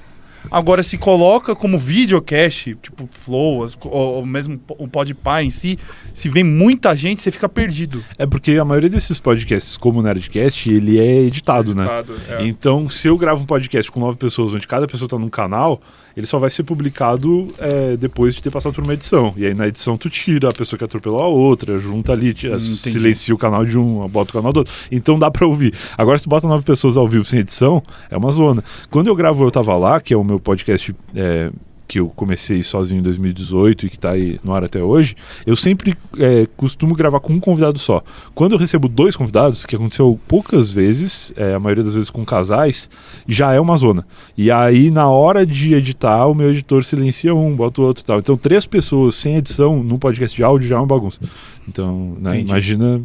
Agora, 0.51 0.83
se 0.83 0.97
coloca 0.97 1.55
como 1.55 1.77
videocast, 1.77 2.75
tipo 2.81 3.07
Flow, 3.09 3.67
ou, 3.85 3.91
ou 3.91 4.25
mesmo 4.25 4.59
o 4.77 4.87
Podpah 4.87 5.43
em 5.43 5.49
si, 5.49 5.79
se 6.13 6.29
vem 6.29 6.43
muita 6.43 6.95
gente, 6.95 7.21
você 7.21 7.31
fica 7.31 7.49
perdido. 7.49 8.03
É 8.17 8.25
porque 8.25 8.51
a 8.51 8.65
maioria 8.65 8.89
desses 8.89 9.19
podcasts, 9.19 9.77
como 9.77 9.99
o 9.99 10.03
Nerdcast, 10.03 10.69
ele 10.69 10.99
é 10.99 11.21
editado, 11.21 11.75
né? 11.75 11.83
Editado, 11.83 12.15
é. 12.29 12.45
Então, 12.45 12.89
se 12.89 13.07
eu 13.07 13.17
gravo 13.17 13.43
um 13.43 13.45
podcast 13.45 13.91
com 13.91 13.99
nove 13.99 14.17
pessoas, 14.17 14.53
onde 14.53 14.67
cada 14.67 14.87
pessoa 14.87 15.09
tá 15.09 15.17
num 15.17 15.29
canal, 15.29 15.81
ele 16.15 16.27
só 16.27 16.39
vai 16.39 16.49
ser 16.49 16.63
publicado 16.63 17.53
é, 17.57 17.97
depois 17.97 18.35
de 18.35 18.41
ter 18.41 18.51
passado 18.51 18.73
por 18.73 18.83
uma 18.83 18.93
edição. 18.93 19.33
E 19.35 19.45
aí 19.45 19.53
na 19.53 19.67
edição 19.67 19.97
tu 19.97 20.09
tira 20.09 20.49
a 20.49 20.51
pessoa 20.51 20.77
que 20.77 20.83
atropelou 20.83 21.21
a 21.21 21.27
outra, 21.27 21.77
junta 21.79 22.11
ali, 22.11 22.33
tira, 22.33 22.55
entendi. 22.55 22.77
silencia 22.77 23.33
o 23.33 23.37
canal 23.37 23.65
de 23.65 23.77
um, 23.77 24.07
bota 24.07 24.31
o 24.31 24.33
canal 24.33 24.53
do 24.53 24.57
outro. 24.57 24.73
Então 24.91 25.17
dá 25.17 25.31
pra 25.31 25.45
ouvir. 25.45 25.73
Agora, 25.97 26.17
se 26.17 26.25
tu 26.25 26.29
bota 26.29 26.47
nove 26.47 26.63
pessoas 26.63 26.97
ao 26.97 27.07
vivo 27.07 27.25
sem 27.25 27.39
edição, 27.39 27.81
é 28.09 28.17
uma 28.17 28.31
zona. 28.31 28.63
Quando 28.89 29.07
eu 29.07 29.15
gravo 29.15 29.43
Eu 29.43 29.51
Tava 29.51 29.75
Lá, 29.75 29.99
que 29.99 30.13
é 30.13 30.17
o 30.17 30.23
meu 30.23 30.39
podcast 30.39 30.95
é, 31.15 31.51
que 31.87 31.99
eu 31.99 32.07
comecei 32.09 32.63
sozinho 32.63 32.99
em 32.99 33.03
2018 33.03 33.85
e 33.85 33.89
que 33.89 33.99
tá 33.99 34.11
aí 34.11 34.39
no 34.43 34.53
ar 34.53 34.63
até 34.63 34.81
hoje, 34.81 35.15
eu 35.45 35.55
sempre 35.55 35.95
é, 36.17 36.47
costumo 36.57 36.95
gravar 36.95 37.19
com 37.19 37.33
um 37.33 37.39
convidado 37.39 37.77
só. 37.77 38.01
Quando 38.33 38.53
eu 38.53 38.57
recebo 38.57 38.87
dois 38.87 39.15
convidados, 39.15 39.65
que 39.65 39.75
aconteceu 39.75 40.19
poucas 40.27 40.69
vezes, 40.71 41.31
é, 41.35 41.53
a 41.53 41.59
maioria 41.59 41.83
das 41.83 41.93
vezes 41.93 42.09
com 42.09 42.25
casais, 42.25 42.89
já 43.27 43.53
é 43.53 43.59
uma 43.59 43.75
zona. 43.77 44.07
E 44.37 44.49
aí, 44.49 44.89
na 44.89 45.07
hora 45.09 45.45
de 45.45 45.73
editar, 45.73 46.25
o 46.27 46.33
meu 46.33 46.51
editor 46.51 46.83
silencia 46.83 47.35
um, 47.35 47.55
bota 47.55 47.81
o 47.81 47.85
outro 47.85 48.03
e 48.03 48.05
tal. 48.05 48.19
Então, 48.19 48.35
três 48.37 48.65
pessoas 48.65 49.15
sem 49.15 49.35
edição 49.35 49.83
num 49.83 49.99
podcast 49.99 50.35
de 50.35 50.43
áudio 50.43 50.67
já 50.67 50.75
é 50.75 50.79
uma 50.79 50.87
bagunça. 50.87 51.19
Então, 51.67 52.15
né, 52.19 52.39
imagina. 52.39 53.01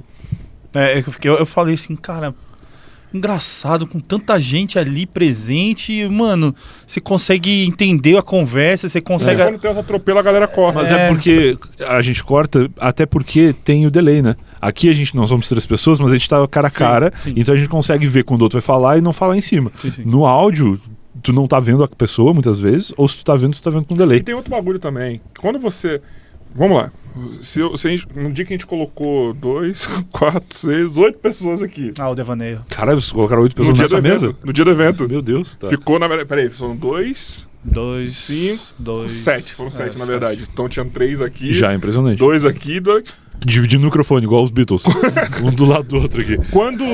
É, 0.74 0.98
eu, 0.98 1.02
fiquei- 1.04 1.30
eu 1.30 1.46
falei 1.46 1.74
assim, 1.74 1.96
cara, 1.96 2.34
engraçado, 3.12 3.86
com 3.86 3.98
tanta 4.00 4.38
gente 4.40 4.78
ali 4.78 5.06
presente, 5.06 6.06
mano, 6.08 6.54
você 6.86 7.00
consegue 7.00 7.64
entender 7.66 8.16
a 8.16 8.22
conversa, 8.22 8.88
você 8.88 9.00
consegue. 9.00 9.42
Quando 9.42 9.58
tem 9.58 9.70
os 9.70 9.78
atropelos, 9.78 10.20
a 10.20 10.22
galera 10.22 10.46
corta. 10.46 10.80
Mas 10.80 10.90
é. 10.90 11.06
É. 11.06 11.08
porque 11.08 11.58
a 11.80 12.02
gente 12.02 12.22
corta, 12.22 12.70
até 12.78 13.06
porque 13.06 13.54
tem 13.64 13.86
o 13.86 13.90
delay, 13.90 14.22
né? 14.22 14.36
Aqui 14.60 14.88
a 14.90 14.92
gente 14.92 15.14
não 15.14 15.26
somos 15.26 15.48
três 15.48 15.64
pessoas, 15.64 16.00
mas 16.00 16.10
a 16.10 16.14
gente 16.14 16.28
tá 16.28 16.46
cara 16.48 16.66
a 16.68 16.70
Sim, 16.70 16.78
cara, 16.78 17.12
sim. 17.18 17.32
então 17.36 17.54
a 17.54 17.56
gente 17.56 17.68
consegue 17.68 18.06
ver 18.06 18.24
quando 18.24 18.40
o 18.40 18.44
outro 18.44 18.58
vai 18.58 18.64
falar 18.66 18.98
e 18.98 19.00
não 19.00 19.12
falar 19.12 19.36
em 19.36 19.40
cima. 19.40 19.70
Sim, 19.80 19.92
sim. 19.92 20.02
No 20.04 20.26
áudio, 20.26 20.80
tu 21.22 21.32
não 21.32 21.46
tá 21.46 21.60
vendo 21.60 21.82
a 21.84 21.88
pessoa 21.88 22.32
muitas 22.34 22.58
vezes, 22.58 22.92
ou 22.96 23.08
se 23.08 23.18
tu 23.18 23.24
tá 23.24 23.36
vendo, 23.36 23.54
tu 23.54 23.62
tá 23.62 23.70
vendo 23.70 23.84
com 23.84 23.94
E 23.94 23.98
delay. 23.98 24.20
tem 24.20 24.34
outro 24.34 24.50
bagulho 24.50 24.78
também. 24.78 25.20
Quando 25.40 25.58
você. 25.58 26.00
Vamos 26.54 26.76
lá. 26.76 26.92
Se, 27.40 27.58
eu- 27.60 27.76
se 27.76 27.90
gente, 27.90 28.06
um 28.16 28.30
dia 28.32 28.44
que 28.44 28.52
a 28.52 28.56
gente 28.56 28.66
colocou 28.66 29.34
dois, 29.34 29.86
quatro, 30.12 30.46
seis, 30.50 30.96
oito 30.96 31.18
pessoas 31.18 31.62
aqui. 31.62 31.92
Ah, 31.98 32.10
o 32.10 32.14
devaneio. 32.14 32.60
Cara, 32.68 32.94
vocês 32.94 33.10
colocaram 33.10 33.42
oito 33.42 33.52
No 33.52 33.56
pessoas 33.56 33.74
dia, 33.76 33.84
nessa 33.84 33.96
do 33.96 34.02
mesa? 34.02 34.24
evento, 34.26 34.46
no 34.46 34.52
dia 34.52 34.64
do 34.64 34.70
evento. 34.70 35.08
Meu 35.08 35.22
Deus, 35.22 35.56
tá. 35.56 35.68
Ficou 35.68 35.98
na. 35.98 36.08
Peraí, 36.24 36.50
são 36.52 36.76
dois, 36.76 37.48
Dois. 37.64 38.10
Cinco, 38.12 38.62
Dois. 38.78 39.10
sete. 39.12 39.52
Foram 39.52 39.70
sete, 39.70 39.96
É, 39.96 39.98
na 39.98 40.04
verdade. 40.04 40.46
Então 40.50 40.68
tinham 40.68 40.88
três 40.88 41.20
aqui. 41.20 41.52
Já 41.52 41.72
é 41.72 41.74
impressionante. 41.74 42.18
Dois 42.18 42.44
aqui, 42.44 42.78
dois. 42.78 43.04
Dividindo 43.44 43.82
o 43.82 43.86
microfone, 43.86 44.24
igual 44.24 44.44
os 44.44 44.50
Beatles. 44.50 44.82
um 45.44 45.50
do 45.52 45.64
lado 45.64 45.84
do 45.84 45.96
outro 45.96 46.20
aqui. 46.20 46.36
Quando. 46.50 46.84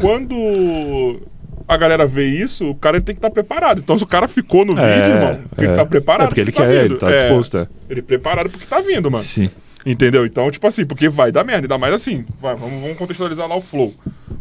Quando. 0.00 1.20
A 1.68 1.76
galera 1.76 2.06
vê 2.06 2.26
isso, 2.26 2.68
o 2.70 2.74
cara 2.74 3.00
tem 3.00 3.14
que 3.14 3.18
estar 3.18 3.30
preparado. 3.30 3.80
Então, 3.80 3.96
se 3.96 4.04
o 4.04 4.06
cara 4.06 4.26
ficou 4.28 4.64
no 4.64 4.78
É, 4.78 4.98
vídeo, 4.98 5.14
irmão, 5.14 5.40
é. 5.56 5.64
ele 5.64 5.74
tá 5.74 5.84
preparado. 5.84 6.24
É 6.24 6.28
porque 6.28 6.40
ele 6.40 6.52
que 6.52 6.58
quer, 6.58 6.82
vindo. 6.82 6.92
ele 6.94 6.96
tá 7.00 7.10
disposto, 7.10 7.58
é. 7.58 7.66
Ele 7.88 8.02
preparado 8.02 8.50
porque 8.50 8.66
tá 8.66 8.80
vindo, 8.80 9.10
mano. 9.10 9.22
Sim. 9.22 9.50
Entendeu? 9.84 10.24
Então, 10.24 10.50
tipo 10.50 10.66
assim, 10.66 10.86
porque 10.86 11.08
vai 11.08 11.32
dar 11.32 11.42
merda. 11.44 11.64
Ainda 11.64 11.78
mais 11.78 11.92
assim, 11.92 12.24
vai, 12.40 12.54
vamos, 12.54 12.80
vamos 12.80 12.96
contextualizar 12.96 13.48
lá 13.48 13.56
o 13.56 13.60
flow. 13.60 13.94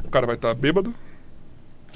O 0.03 0.09
cara 0.09 0.25
vai 0.27 0.35
estar 0.35 0.53
bêbado, 0.53 0.93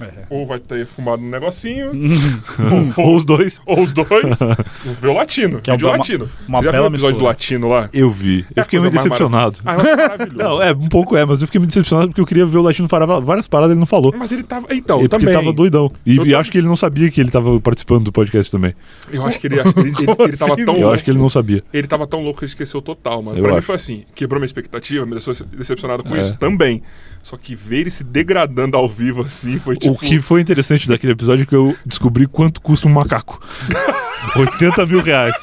É. 0.01 0.25
ou 0.29 0.45
vai 0.45 0.59
ter 0.59 0.85
fumado 0.85 1.21
um 1.23 1.29
negocinho, 1.29 1.91
Ou 2.97 3.15
os 3.15 3.25
dois. 3.25 3.59
ou 3.65 3.81
os 3.81 3.93
dois. 3.93 4.39
Vê 4.99 5.07
o 5.07 5.13
latino, 5.13 5.61
Que 5.61 5.71
é 5.71 5.73
vídeo 5.73 5.87
uma- 5.87 5.97
latino. 5.97 6.29
uma 6.47 6.57
Você 6.59 6.65
já 6.65 6.71
viu 6.71 6.79
o 6.79 6.83
bela 6.83 6.87
episódio 6.87 6.99
do 7.19 7.25
mistura. 7.25 7.27
latino 7.29 7.67
lá? 7.69 7.89
Eu 7.93 8.09
vi. 8.09 8.45
É 8.55 8.59
Eu 8.59 8.63
fiquei 8.65 8.79
muito 8.79 8.93
decepcionado. 8.93 9.57
Ah, 9.65 9.73
eu 9.75 9.79
acho 9.79 9.97
maravilhoso. 9.97 10.35
Não, 10.55 10.61
é, 10.63 10.71
um 10.73 10.87
pouco 10.89 11.15
é, 11.15 11.25
mas 11.25 11.41
eu 11.41 11.47
fiquei 11.47 11.59
muito 11.59 11.69
decepcionado 11.71 12.09
porque 12.09 12.21
eu 12.21 12.25
queria 12.25 12.45
ver 12.45 12.57
o 12.57 12.61
Latino 12.61 12.87
falar 12.89 13.05
várias 13.21 13.47
paradas 13.47 13.71
ele 13.71 13.79
não 13.79 13.85
falou. 13.85 14.13
Mas 14.17 14.31
ele 14.31 14.43
tava. 14.43 14.67
Então, 14.71 14.99
Ele, 14.99 15.07
também. 15.07 15.27
ele 15.29 15.37
tava 15.37 15.53
doidão. 15.53 15.91
E, 16.05 16.17
Eu 16.17 16.25
e 16.25 16.35
acho 16.35 16.51
que 16.51 16.57
ele 16.57 16.67
não 16.67 16.75
sabia 16.75 17.09
que 17.09 17.19
ele 17.21 17.31
tava 17.31 17.59
participando 17.61 18.03
do 18.05 18.11
podcast 18.11 18.51
também. 18.51 18.73
Eu 19.11 19.25
acho 19.25 19.39
que 19.39 19.47
ele, 19.47 19.59
acho 19.59 19.73
que 19.73 19.79
ele, 19.79 19.89
ele, 19.89 20.11
ele 20.19 20.37
tava 20.37 20.53
assim, 20.53 20.65
tão 20.65 20.73
Eu 20.75 20.79
louco. 20.81 20.95
acho 20.95 21.03
que 21.03 21.11
ele 21.11 21.19
não 21.19 21.29
sabia. 21.29 21.63
Ele 21.73 21.87
tava 21.87 22.05
tão 22.07 22.21
louco 22.21 22.39
que 22.39 22.45
ele 22.45 22.49
esqueceu 22.51 22.81
total, 22.81 23.21
mano. 23.21 23.37
Eu 23.37 23.41
pra 23.43 23.51
mim 23.53 23.57
acho. 23.57 23.67
foi 23.67 23.75
assim, 23.75 24.03
quebrou 24.13 24.39
minha 24.39 24.45
expectativa, 24.45 25.05
me 25.05 25.13
deixou 25.13 25.33
decepcionado 25.55 26.03
com 26.03 26.15
É. 26.15 26.21
isso 26.21 26.35
também. 26.37 26.81
Só 27.23 27.37
que 27.37 27.55
ver 27.55 27.79
ele 27.81 27.89
se 27.89 28.03
degradando 28.03 28.77
ao 28.77 28.87
vivo 28.87 29.21
assim 29.21 29.57
foi 29.57 29.75
tipo. 29.93 30.05
O 30.05 30.09
que 30.09 30.21
foi 30.21 30.41
interessante 30.41 30.87
daquele 30.87 31.13
episódio 31.13 31.43
é 31.43 31.45
que 31.45 31.55
eu 31.55 31.75
descobri 31.85 32.27
quanto 32.27 32.61
custa 32.61 32.87
um 32.87 32.91
macaco. 32.91 33.41
80 34.35 34.85
mil 34.85 35.01
reais. 35.01 35.35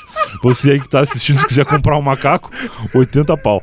Você 0.43 0.73
aí 0.73 0.81
que 0.81 0.89
tá 0.89 1.01
assistindo, 1.01 1.41
se 1.41 1.47
quiser 1.47 1.65
comprar 1.65 1.97
um 1.97 2.03
macaco, 2.03 2.51
80 2.95 3.37
pau. 3.37 3.63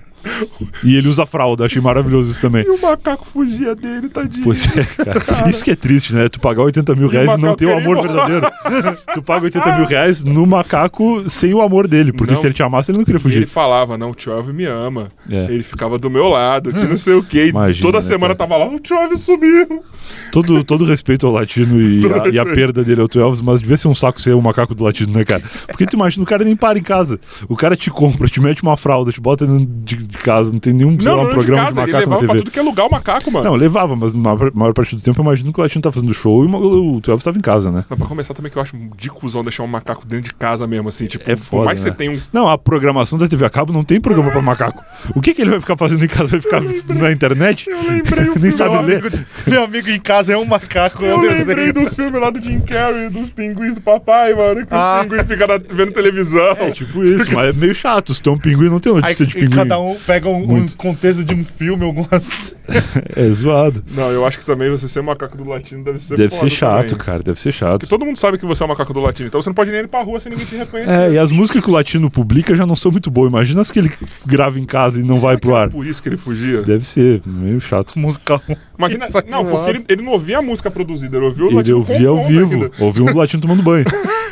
E 0.84 0.96
ele 0.96 1.08
usa 1.08 1.26
fralda, 1.26 1.66
achei 1.66 1.82
maravilhoso 1.82 2.32
isso 2.32 2.42
também. 2.42 2.64
E 2.66 2.70
o 2.70 2.82
macaco 2.82 3.26
fugia 3.26 3.76
dele, 3.76 4.10
tadinho. 4.10 4.44
Pois 4.44 4.66
é, 4.76 4.84
cara. 4.84 5.50
Isso 5.50 5.64
que 5.64 5.72
é 5.72 5.76
triste, 5.76 6.14
né? 6.14 6.28
Tu 6.30 6.40
pagar 6.40 6.64
80 6.64 6.96
mil 6.96 7.08
E 7.08 7.12
reais 7.12 7.28
e 7.28 7.32
não 7.34 7.40
macaco 7.40 7.58
ter 7.58 7.66
o 7.66 7.78
amor 7.78 7.98
embora. 7.98 8.28
verdadeiro. 8.28 9.00
Tu 9.14 9.22
paga 9.22 9.44
80 9.46 9.78
mil 9.78 9.86
reais 9.86 10.24
no 10.24 10.46
macaco 10.46 11.28
sem 11.30 11.54
o 11.54 11.62
amor 11.62 11.88
dele. 11.88 12.12
Porque 12.14 12.34
Não. 12.34 12.40
se 12.40 12.46
ele 12.48 12.54
te 12.54 12.62
amasse, 12.64 12.92
ele 12.92 12.98
não 13.00 13.06
queria 13.06 13.18
E 13.18 13.22
ele 13.22 13.34
fugir. 13.36 13.48
falava, 13.48 13.98
não, 13.98 14.12
o 14.12 14.16
Trove 14.16 14.54
me 14.54 14.66
ama. 14.66 15.12
É. 15.30 15.46
Ele 15.46 15.64
ficava 15.64 15.98
do 15.98 16.10
meu 16.10 16.28
lado, 16.28 16.72
que 16.72 16.80
não 16.86 16.98
sei 16.98 17.16
o 17.16 17.24
quê. 17.24 17.46
E 17.46 17.50
Imagina, 17.50 17.82
toda 17.86 17.98
né, 17.98 18.02
semana 18.04 18.36
cara? 18.36 18.50
tava 18.50 18.58
lá, 18.58 18.68
o 18.74 18.80
Trove 18.80 19.18
sumiu. 19.18 19.84
Todo, 20.32 20.64
todo 20.64 20.86
respeito 20.86 21.26
ao 21.28 21.34
latino 21.34 21.82
e 21.82 22.02
a, 22.12 22.28
e 22.30 22.40
a 22.40 22.46
perda 22.46 22.84
dele 22.84 23.02
ao 23.02 23.08
Tu 23.08 23.20
Elvis, 23.20 23.42
mas 23.42 23.60
devia 23.62 23.78
ser 23.78 23.88
um 23.88 23.96
saco 23.96 24.20
ser 24.22 24.34
o 24.34 24.42
macaco 24.42 24.74
do 24.76 24.84
latino, 24.84 25.14
né, 25.14 25.24
cara? 25.26 25.42
Porque 25.68 25.86
tu 25.86 25.96
imagina, 25.96 26.24
o 26.24 26.28
cara 26.28 26.44
nem 26.44 26.56
para 26.56 26.78
em 26.78 26.84
casa. 26.84 27.20
O 27.48 27.56
cara 27.56 27.76
te 27.76 27.90
compra, 27.90 28.28
te 28.28 28.40
mete 28.40 28.62
uma 28.64 28.78
fralda, 28.78 29.12
te 29.12 29.20
bota 29.22 29.46
dentro 29.46 29.66
de, 29.84 29.96
de 30.10 30.18
casa, 30.18 30.52
não 30.52 30.60
tem 30.60 30.74
nenhum 30.74 30.98
Não, 31.00 31.16
lá, 31.16 31.18
não, 31.18 31.24
um 31.24 31.28
de 31.30 31.34
programa 31.36 31.62
de, 31.62 31.68
casa, 31.68 31.82
ele 31.84 31.92
macaco 31.92 32.10
na 32.10 32.16
levava 32.16 32.26
pra 32.34 32.36
tudo 32.40 32.52
que 32.52 32.60
é 32.60 32.62
lugar 32.62 32.86
o 32.86 32.92
macaco, 32.92 33.32
mano. 33.32 33.46
Não, 33.46 33.56
levava, 33.56 33.96
mas 33.96 34.14
na 34.14 34.22
maior, 34.22 34.52
maior 34.54 34.74
parte 34.74 34.96
do 34.96 35.02
tempo 35.02 35.20
eu 35.20 35.24
imagino 35.24 35.54
que 35.54 35.60
o 35.60 35.64
latino 35.64 35.82
tá 35.82 35.92
fazendo 35.92 36.14
show 36.14 36.44
e 36.44 36.48
o, 36.48 37.02
Elvis 37.08 37.24
tava 37.24 37.38
em 37.38 37.42
casa, 37.42 37.72
né? 37.72 37.86
Não, 37.90 37.98
pra 37.98 38.08
começar 38.08 38.34
também 38.34 38.52
que 38.52 38.58
eu 38.58 38.62
acho 38.62 38.76
de 38.98 39.10
cuzão 39.10 39.44
deixar 39.44 39.64
um 39.64 39.68
macaco 39.68 40.06
dentro 40.06 40.26
de 40.30 40.34
casa 40.36 40.66
mesmo, 40.68 40.90
assim. 40.90 41.06
Tipo, 41.08 41.30
É 41.30 41.36
por 41.36 41.44
foda, 41.44 41.66
mais 41.66 41.80
que 41.84 41.86
né? 41.90 41.92
você 41.92 41.98
tenha 41.98 42.12
um 42.12 42.22
Não, 42.34 42.50
a 42.50 42.58
programação 42.58 43.18
da 43.20 43.28
TV 43.28 43.46
a 43.46 43.50
cabo 43.50 43.72
não 43.72 43.84
tem 43.84 44.02
programa 44.02 44.32
pra 44.32 44.42
macaco. 44.42 44.84
O 45.16 45.22
que, 45.22 45.34
que 45.34 45.42
ele 45.42 45.52
vai 45.52 45.60
ficar 45.60 45.78
fazendo 45.78 46.04
em 46.04 46.08
casa? 46.08 46.30
Vai 46.32 46.42
ficar 46.42 46.62
na 46.94 47.12
internet? 47.12 47.70
Eu 47.70 47.82
lembrei 47.84 48.26
o 48.26 48.34
Nem 48.40 48.52
filme 48.52 48.52
sabe 48.52 48.76
lá, 48.76 48.82
ler. 48.82 49.04
Meu 49.48 49.64
amigo 49.64 49.90
em 49.90 50.00
casa 50.00 50.34
é 50.34 50.38
um 50.38 50.46
macaco, 50.46 51.04
Eu 51.06 51.20
lembrei 51.22 51.72
do 51.72 51.90
filme 51.92 52.18
lá 52.20 52.30
do 52.30 52.42
Jim 52.42 52.60
Carrey, 52.62 53.10
dos 53.10 53.30
pinguins 53.30 53.76
do 53.76 53.82
papai, 53.82 54.34
mano. 54.34 54.66
Que 54.66 54.74
Ah. 54.74 55.02
os 55.02 55.08
pinguins 55.08 55.28
ficam 55.28 55.48
vendo 55.76 55.92
televisão. 55.92 56.52
É 56.60 56.72
tipo 56.72 57.04
isso, 57.04 57.34
mas 57.34 57.56
é 57.56 57.60
meio 57.60 57.76
chato. 57.76 58.14
Se 58.14 58.22
tem 58.22 58.32
um 58.34 58.38
pinguim, 58.38 58.70
não 58.70 58.80
tem 58.80 58.92
Aí 58.94 59.02
notícia 59.02 59.26
de 59.26 59.38
e 59.38 59.42
pinguim. 59.42 59.56
cada 59.56 59.80
um 59.80 59.98
pega 60.06 60.28
um, 60.30 60.44
um 60.44 60.48
Muito. 60.48 60.76
contexto 60.76 61.24
de 61.24 61.34
um 61.34 61.44
filme, 61.44 61.84
algumas. 61.86 62.56
É 63.16 63.28
zoado. 63.30 63.84
Não, 63.90 64.12
eu 64.12 64.24
acho 64.28 64.38
que 64.38 64.46
também 64.46 64.70
você 64.70 64.88
ser 64.88 65.02
macaco 65.02 65.36
do 65.36 65.44
latino 65.44 65.84
deve 65.84 65.98
ser 65.98 66.16
Deve 66.16 66.30
foda 66.36 66.50
ser 66.52 66.56
chato, 66.56 66.90
também. 66.90 67.04
cara. 67.04 67.24
Deve 67.24 67.40
ser 67.42 67.52
chato. 67.52 67.80
Porque 67.80 67.88
todo 67.88 68.06
mundo 68.06 68.18
sabe 68.18 68.38
que 68.38 68.46
você 68.46 68.62
é 68.62 68.66
o 68.68 68.70
macaco 68.70 68.94
do 68.94 69.00
latino, 69.00 69.28
então 69.28 69.42
você 69.42 69.50
não 69.50 69.56
pode 69.56 69.72
nem 69.72 69.80
ir 69.82 69.88
pra 69.88 70.04
rua 70.04 70.20
sem 70.20 70.32
ninguém 70.32 70.46
te 70.46 70.56
reconhecer. 70.56 70.92
É, 71.02 71.12
e 71.14 71.18
as 71.18 71.32
músicas 71.32 71.64
que 71.64 71.70
o 71.70 71.74
latino 71.74 72.12
publica 72.12 72.56
já 72.56 72.68
não 72.68 72.76
são 72.76 72.92
muito 72.92 73.10
boas. 73.10 73.28
Imagina 73.32 73.62
as 73.62 73.72
que 73.72 73.80
ele 73.80 73.92
grava 74.24 74.60
em 74.60 74.66
casa 74.66 75.00
e 75.00 75.04
não 75.04 75.18
vai 75.18 75.32
Será 75.32 75.36
que 75.36 75.42
pro 75.42 75.52
era 75.56 75.62
ar. 75.64 75.70
Por 75.72 75.84
isso 75.88 76.02
que 76.04 76.10
ele 76.10 76.18
fugia. 76.18 76.62
Deve 76.62 76.86
ser 76.86 77.24
meio 77.26 77.60
chato. 77.60 77.98
Musical. 77.98 78.40
Imagina, 78.78 79.08
Isso 79.08 79.18
não, 79.28 79.44
não 79.44 79.50
porque 79.52 79.72
é. 79.72 79.74
ele, 79.74 79.86
ele 79.90 80.02
não 80.04 80.12
ouvia 80.12 80.38
a 80.38 80.42
música 80.44 80.70
produzida, 80.70 81.18
ele 81.18 81.26
ouvia 81.26 81.46
o 81.46 81.48
Ele 81.48 81.56
latino 81.56 81.78
ouvia 81.80 82.08
ao 82.10 82.24
vivo. 82.24 82.54
ainda. 82.66 82.72
Ouviu 82.80 83.06
um 83.06 83.18
latino 83.18 83.42
tomando 83.42 83.64
banho. 83.64 83.86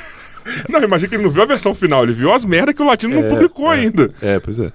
Não, 0.69 0.81
imagina 0.81 1.09
que 1.09 1.15
ele 1.15 1.23
não 1.23 1.29
viu 1.29 1.43
a 1.43 1.45
versão 1.45 1.73
final, 1.75 2.03
ele 2.03 2.13
viu 2.13 2.31
as 2.31 2.45
merdas 2.45 2.73
que 2.73 2.81
o 2.81 2.85
latino 2.85 3.15
não 3.15 3.23
É, 3.25 3.27
publicou 3.27 3.71
é. 3.71 3.75
ainda. 3.79 4.09
É, 4.21 4.39
pois 4.39 4.59
é. 4.61 4.71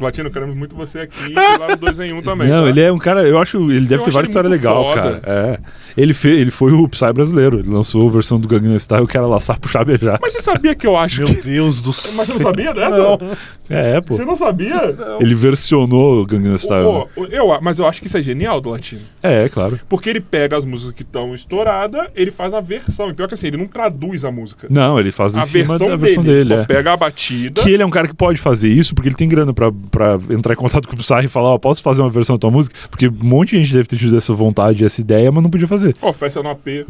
Latino, 0.00 0.30
queremos 0.30 0.56
muito 0.56 0.76
você 0.76 1.00
aqui, 1.00 1.32
e 1.32 1.34
lá 1.34 1.68
no 1.68 1.76
2 1.76 2.00
em 2.00 2.12
1 2.12 2.22
também. 2.22 2.48
não, 2.48 2.64
tá? 2.64 2.68
ele 2.68 2.80
é 2.80 2.92
um 2.92 2.98
cara, 2.98 3.22
eu 3.22 3.38
acho, 3.38 3.58
ele 3.70 3.86
deve 3.86 4.02
Eu 4.02 4.04
ter 4.04 4.10
várias 4.12 4.30
histórias 4.30 4.50
legais, 4.52 4.76
foda. 4.76 5.20
cara. 5.20 5.22
É. 5.26 5.58
Ele, 5.96 6.14
fe, 6.14 6.28
ele 6.28 6.50
foi 6.52 6.72
o 6.72 6.88
Psy 6.88 7.12
brasileiro. 7.12 7.58
Ele 7.58 7.70
lançou 7.70 8.08
a 8.08 8.12
versão 8.12 8.38
do 8.38 8.46
Gangnam 8.46 8.78
Style 8.78 9.06
que 9.06 9.16
era 9.16 9.26
laçar, 9.26 9.58
puxar, 9.58 9.84
beijar. 9.84 10.18
Mas 10.22 10.32
você 10.34 10.40
sabia 10.40 10.74
que 10.74 10.86
eu 10.86 10.96
acho 10.96 11.22
Meu 11.24 11.34
que... 11.34 11.42
Deus 11.42 11.80
do 11.82 11.88
Mas 11.88 11.96
céu. 11.96 12.24
você 12.24 12.32
não 12.34 12.40
sabia 12.42 12.72
dessa? 12.74 12.98
Não. 12.98 13.18
É, 13.68 14.00
pô. 14.00 14.14
Você 14.16 14.24
não 14.24 14.36
sabia? 14.36 14.94
Ele 15.20 15.34
versionou 15.34 16.22
o 16.22 16.26
Gangnam 16.26 16.56
Style. 16.56 16.84
né? 16.92 17.04
Pô, 17.14 17.24
eu, 17.26 17.60
mas 17.60 17.78
eu 17.78 17.86
acho 17.86 18.00
que 18.00 18.06
isso 18.06 18.16
é 18.16 18.22
genial 18.22 18.60
do 18.60 18.70
latino. 18.70 19.02
É, 19.22 19.48
claro. 19.48 19.80
Porque 19.88 20.08
ele 20.08 20.20
pega 20.20 20.56
as 20.56 20.64
músicas 20.64 20.94
que 20.94 21.02
estão 21.02 21.34
estouradas, 21.34 22.08
ele 22.14 22.30
faz 22.30 22.54
a 22.54 22.60
versão. 22.60 23.10
E 23.10 23.14
pior 23.14 23.26
que 23.26 23.34
assim, 23.34 23.48
ele 23.48 23.56
não 23.56 23.66
traduz 23.66 24.24
a 24.24 24.30
música. 24.30 24.68
Não, 24.70 24.98
ele 25.00 25.10
faz 25.10 25.36
em 25.36 25.40
a 25.40 25.44
cima 25.44 25.64
versão 25.70 25.88
da 25.88 25.96
dele. 25.96 26.06
versão 26.06 26.22
dele. 26.24 26.48
só 26.48 26.54
é. 26.60 26.64
pega 26.66 26.92
a 26.92 26.96
batida. 26.96 27.62
Que 27.62 27.70
ele 27.70 27.82
é 27.82 27.86
um 27.86 27.90
cara 27.90 28.06
que 28.06 28.14
pode 28.14 28.38
fazer 28.40 28.68
isso 28.68 28.94
porque 28.94 29.08
ele 29.08 29.16
tem 29.16 29.28
grana 29.28 29.52
pra, 29.52 29.70
pra 29.88 30.18
entrar 30.30 30.52
em 30.52 30.56
contato 30.56 30.86
com 30.88 30.94
o 30.94 30.98
Psy 30.98 31.24
e 31.24 31.28
falar, 31.28 31.50
ó, 31.50 31.58
posso 31.58 31.82
fazer 31.82 32.00
uma 32.02 32.10
versão 32.10 32.36
da 32.36 32.40
tua 32.40 32.50
música? 32.50 32.74
Porque 32.90 33.08
um 33.08 33.12
monte 33.22 33.50
de 33.56 33.62
gente 33.64 33.72
deve 33.74 33.88
ter 33.88 33.96
tido 33.96 34.16
essa 34.16 34.32
vontade, 34.34 34.84
essa 34.84 35.00
ideia, 35.00 35.30
mas 35.32 35.42
não 35.42 35.50
podia 35.50 35.68
fazer. 35.68 35.96
Ó, 36.02 36.12
festa 36.12 36.42
no 36.42 36.50
AP. 36.50 36.86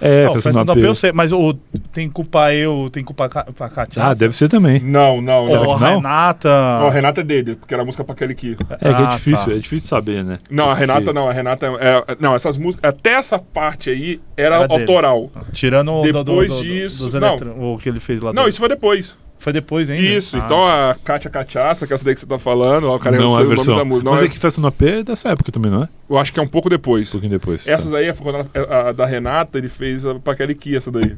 É, 0.00 0.24
Não, 0.24 0.32
festa 0.34 0.50
festa 0.50 0.64
no 0.64 0.72
AP. 0.72 0.78
AP 0.78 0.84
eu 0.84 0.94
sei, 0.94 1.12
mas 1.12 1.32
o, 1.32 1.54
tem 1.92 2.10
culpa 2.10 2.52
eu, 2.52 2.90
tem 2.92 3.02
culpa 3.02 3.28
pra 3.28 3.68
Katia. 3.70 4.02
Ah, 4.04 4.12
deve 4.12 4.34
ser 4.36 4.48
também. 4.48 4.80
Não, 4.80 5.22
não, 5.22 5.46
Será 5.46 5.62
não. 5.62 5.74
Que 5.76 5.80
não? 5.84 5.94
Renata. 5.96 6.48
Ó, 6.82 6.88
a 6.88 6.90
Renata 6.90 7.20
é 7.20 7.24
dele, 7.24 7.54
porque 7.54 7.72
era 7.72 7.84
a 7.84 7.86
música 7.86 8.02
pra 8.04 8.12
aquele 8.12 8.32
aqui. 8.32 8.56
É 8.72 8.76
que 8.76 8.86
é 8.88 8.90
Ah, 9.06 9.14
difícil, 9.14 9.46
tá. 9.46 9.52
é 9.52 9.58
difícil 9.58 9.88
saber, 9.88 10.24
né? 10.24 10.38
Não, 10.50 10.68
a 10.68 10.74
Renata 10.74 11.04
Que- 11.06 11.12
não, 11.12 11.28
a 11.28 11.32
Renata 11.32 11.66
é, 11.80 12.12
é- 12.12 12.16
Não, 12.20 12.34
essas 12.34 12.58
músicas. 12.58 12.90
Até 12.92 13.12
essa 13.12 13.38
parte 13.38 13.88
aí 13.88 14.20
era, 14.36 14.56
Era 14.56 14.68
dele. 14.68 14.80
autoral. 14.82 15.30
Tirando 15.52 15.92
o 15.92 16.02
do- 16.02 16.12
do- 16.12 16.24
Depois 16.24 16.50
do- 16.52 16.58
do- 16.58 16.64
disso- 16.64 17.04
dos 17.04 17.14
não. 17.14 17.36
o 17.74 17.78
que 17.78 17.88
ele 17.88 18.00
fez 18.00 18.20
lá 18.20 18.32
Não, 18.32 18.48
isso 18.48 18.58
foi 18.58 18.68
depois. 18.68 19.16
Foi 19.44 19.52
depois 19.52 19.88
ainda. 19.90 20.02
Isso, 20.02 20.36
Ah, 20.36 20.42
então 20.44 20.64
a 20.66 20.96
Kátia 21.04 21.30
Cachaça, 21.30 21.86
que 21.86 21.92
é 21.92 21.94
essa 21.94 22.04
daí 22.04 22.14
que 22.14 22.20
você 22.20 22.26
tá 22.26 22.38
falando, 22.38 22.88
ó, 22.88 22.96
o 22.96 22.98
cara 22.98 23.16
não 23.16 23.24
é 23.24 23.28
a 23.28 23.30
o 23.30 23.36
nome 23.44 23.48
versão. 23.54 23.76
da 23.76 23.84
música. 23.84 24.04
Não 24.04 24.12
Mas 24.12 24.22
é- 24.22 24.24
é 24.24 24.28
que 24.28 24.38
festa 24.38 24.60
no 24.60 24.66
AP 24.68 24.82
é 24.82 25.02
dessa 25.02 25.28
época 25.28 25.52
também, 25.52 25.70
não 25.70 25.82
é? 25.84 25.88
Eu 26.08 26.18
acho 26.18 26.32
que 26.32 26.40
é 26.40 26.42
um 26.42 26.46
pouco 26.48 26.68
Um 26.68 26.70
depois. 26.70 27.10
pouquinho 27.10 27.30
depois. 27.30 27.66
Essas 27.66 27.90
tá. 27.90 27.98
aí, 27.98 28.12
foi 28.14 28.24
quando 28.32 28.48
ela- 28.54 28.88
a, 28.88 28.92
da 28.92 29.06
Renata, 29.06 29.56
ele 29.58 29.68
fez 29.68 30.04
a, 30.06 30.14
que 30.54 30.76
essa 30.76 30.90
daí. 30.90 31.14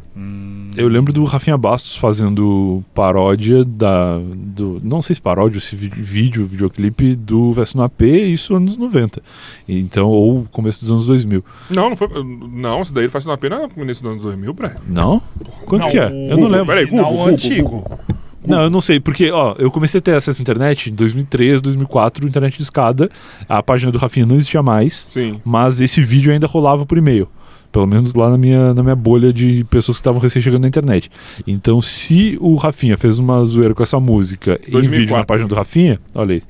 Eu 0.76 0.88
lembro 0.88 1.12
do 1.12 1.24
Rafinha 1.24 1.56
Bastos 1.56 1.96
fazendo 1.96 2.84
paródia 2.94 3.64
da. 3.64 4.18
Do, 4.34 4.80
não 4.84 5.00
sei 5.00 5.14
se 5.14 5.20
paródia, 5.20 5.58
se 5.60 5.74
vídeo, 5.76 6.46
videoclipe 6.46 7.14
do 7.16 7.52
Verso 7.52 7.76
no 7.76 7.82
AP, 7.82 8.02
isso 8.02 8.54
anos 8.54 8.76
90. 8.76 9.22
Então, 9.68 10.08
ou 10.08 10.46
começo 10.52 10.80
dos 10.80 10.90
anos 10.90 11.06
2000. 11.06 11.44
Não, 11.70 11.88
não 11.90 11.96
foi. 11.96 12.08
Não, 12.52 12.82
isso 12.82 12.92
daí 12.92 13.04
ele 13.04 13.10
faz 13.10 13.24
na 13.26 13.36
pena 13.36 13.68
no 13.74 13.82
início 13.84 14.02
dos 14.02 14.12
anos 14.12 14.22
2000, 14.24 14.52
Brian. 14.52 14.76
Não? 14.86 15.22
Quanto 15.64 15.82
Não, 15.82 15.90
que 15.90 15.98
é? 15.98 16.06
o- 16.08 16.30
Eu 16.30 16.36
não 16.38 16.48
lembro. 16.48 16.66
Peraí, 16.66 16.84
Não, 16.90 17.04
Google, 17.04 17.12
o 17.12 17.16
Google, 17.18 17.26
antigo. 17.32 17.68
Google. 17.70 17.98
Não, 18.46 18.62
eu 18.62 18.70
não 18.70 18.80
sei, 18.80 19.00
porque, 19.00 19.30
ó, 19.30 19.54
eu 19.58 19.70
comecei 19.70 19.98
a 19.98 20.00
ter 20.00 20.14
acesso 20.14 20.40
à 20.40 20.42
internet 20.42 20.90
em 20.90 20.94
2003, 20.94 21.60
2004, 21.60 22.26
internet 22.26 22.56
de 22.56 22.62
escada. 22.62 23.10
A 23.48 23.62
página 23.62 23.90
do 23.90 23.98
Rafinha 23.98 24.26
não 24.26 24.36
existia 24.36 24.62
mais, 24.62 25.08
Sim. 25.10 25.40
mas 25.44 25.80
esse 25.80 26.02
vídeo 26.02 26.32
ainda 26.32 26.46
rolava 26.46 26.86
por 26.86 26.96
e-mail. 26.96 27.28
Pelo 27.72 27.86
menos 27.86 28.14
lá 28.14 28.30
na 28.30 28.38
minha, 28.38 28.72
na 28.72 28.82
minha 28.82 28.96
bolha 28.96 29.32
de 29.32 29.64
pessoas 29.64 29.98
que 29.98 30.00
estavam 30.00 30.20
recém 30.20 30.40
chegando 30.40 30.62
na 30.62 30.68
internet. 30.68 31.10
Então, 31.46 31.82
se 31.82 32.38
o 32.40 32.54
Rafinha 32.56 32.96
fez 32.96 33.18
uma 33.18 33.44
zoeira 33.44 33.74
com 33.74 33.82
essa 33.82 34.00
música 34.00 34.58
em 34.66 34.70
2004. 34.70 34.90
vídeo 34.90 35.16
na 35.16 35.24
página 35.24 35.48
do 35.48 35.54
Rafinha, 35.54 36.00
olha 36.14 36.36
aí, 36.36 36.42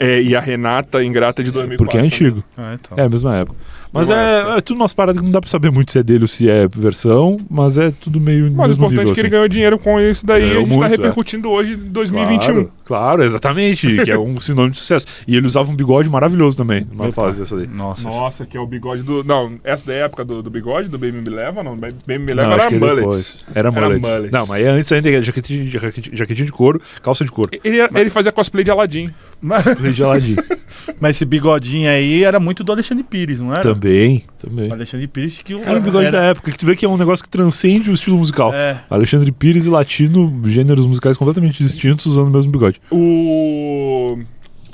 É, 0.00 0.22
e 0.22 0.34
a 0.34 0.40
Renata 0.40 1.04
Ingrata 1.04 1.44
de 1.44 1.52
2004. 1.52 1.84
porque 1.84 1.98
é 1.98 2.00
antigo. 2.00 2.42
Ah, 2.56 2.74
então. 2.80 2.96
É 2.96 3.06
a 3.06 3.08
mesma 3.08 3.36
época. 3.36 3.56
Mas 3.92 4.08
é, 4.08 4.38
época. 4.38 4.56
é 4.56 4.60
tudo 4.60 4.76
umas 4.78 4.92
paradas 4.92 5.20
que 5.20 5.24
não 5.26 5.32
dá 5.32 5.40
pra 5.40 5.50
saber 5.50 5.70
muito 5.70 5.90
se 5.92 5.98
é 5.98 6.02
dele 6.02 6.22
ou 6.22 6.28
se 6.28 6.48
é 6.48 6.66
versão, 6.68 7.38
mas 7.50 7.76
é 7.76 7.90
tudo 7.90 8.20
meio. 8.20 8.50
Mas 8.52 8.68
o 8.68 8.78
importante 8.78 8.98
nível, 8.98 9.02
é 9.02 9.14
que 9.14 9.20
ele 9.20 9.26
assim. 9.26 9.30
ganhou 9.30 9.48
dinheiro 9.48 9.78
com 9.78 10.00
isso 10.00 10.24
daí 10.24 10.42
e 10.42 10.44
a 10.44 10.54
gente 10.60 10.62
tá 10.62 10.66
muito, 10.68 10.84
é. 10.84 10.88
repercutindo 10.88 11.50
hoje 11.50 11.74
em 11.74 11.76
2021. 11.76 12.54
Claro, 12.54 12.72
claro, 12.84 13.22
exatamente. 13.24 14.04
que 14.04 14.10
é 14.10 14.18
um 14.18 14.38
sinônimo 14.40 14.72
de 14.72 14.78
sucesso. 14.78 15.06
E 15.26 15.36
ele 15.36 15.46
usava 15.46 15.70
um 15.70 15.74
bigode 15.74 16.08
maravilhoso 16.08 16.56
também, 16.56 16.86
numa 16.90 17.04
Opa. 17.08 17.12
fase 17.24 17.40
dessa 17.40 17.56
daí. 17.56 17.66
Nossa. 17.66 18.08
Nossa, 18.08 18.46
que 18.46 18.56
é 18.56 18.60
o 18.60 18.66
bigode 18.66 19.02
do. 19.02 19.24
Não, 19.24 19.58
essa 19.64 19.84
da 19.86 19.92
época 19.92 20.24
do, 20.24 20.40
do 20.40 20.50
bigode, 20.50 20.88
do 20.88 20.96
Baby 20.98 21.20
Me 21.20 21.28
Leva, 21.28 21.62
não. 21.62 21.76
Baby 21.76 21.94
Me 22.06 22.32
Não, 22.32 22.48
Leva 22.48 22.54
acho 22.54 22.60
era 22.62 22.68
que 22.68 22.74
é 22.74 22.78
mullets. 22.78 23.46
Era 23.52 23.68
Era 23.68 23.70
mullets. 23.72 24.30
Não, 24.30 24.46
mas 24.46 24.64
é 24.64 24.68
antes 24.68 24.92
ainda, 24.92 25.10
é 25.10 25.22
jaquetinha, 25.22 25.64
de- 25.64 25.70
jaquetinha, 26.16 26.46
de 26.46 26.52
couro, 26.52 26.80
calça 27.02 27.24
de 27.24 27.30
couro. 27.30 27.50
Ele, 27.64 27.78
ele 27.94 28.08
fazia 28.10 28.30
cosplay 28.30 28.62
de 28.62 28.70
Aladdin. 28.70 29.12
Mas, 29.42 29.64
Aladdin. 30.02 30.36
mas 31.00 31.16
esse 31.16 31.24
bigodinho 31.24 31.88
aí 31.88 32.22
era 32.22 32.38
muito 32.38 32.62
do 32.62 32.72
Alexandre 32.72 33.02
Pires, 33.04 33.40
não 33.40 33.52
era? 33.52 33.62
também, 33.62 34.24
também. 34.38 34.68
O 34.68 34.72
Alexandre 34.72 35.06
Pires 35.06 35.38
que 35.38 35.54
o 35.54 35.62
Era 35.62 35.78
o 35.78 35.82
bigode 35.82 36.10
da 36.10 36.22
época, 36.22 36.50
que 36.52 36.58
tu 36.58 36.66
vê 36.66 36.76
que 36.76 36.84
é 36.84 36.88
um 36.88 36.96
negócio 36.96 37.24
que 37.24 37.28
transcende 37.28 37.90
o 37.90 37.94
estilo 37.94 38.18
musical. 38.18 38.52
É. 38.54 38.82
Alexandre 38.88 39.30
Pires 39.32 39.66
e 39.66 39.68
Latino, 39.68 40.40
gêneros 40.46 40.86
musicais 40.86 41.16
completamente 41.16 41.62
distintos, 41.62 42.06
usando 42.06 42.28
o 42.28 42.30
mesmo 42.30 42.50
bigode. 42.50 42.80
O. 42.90 44.18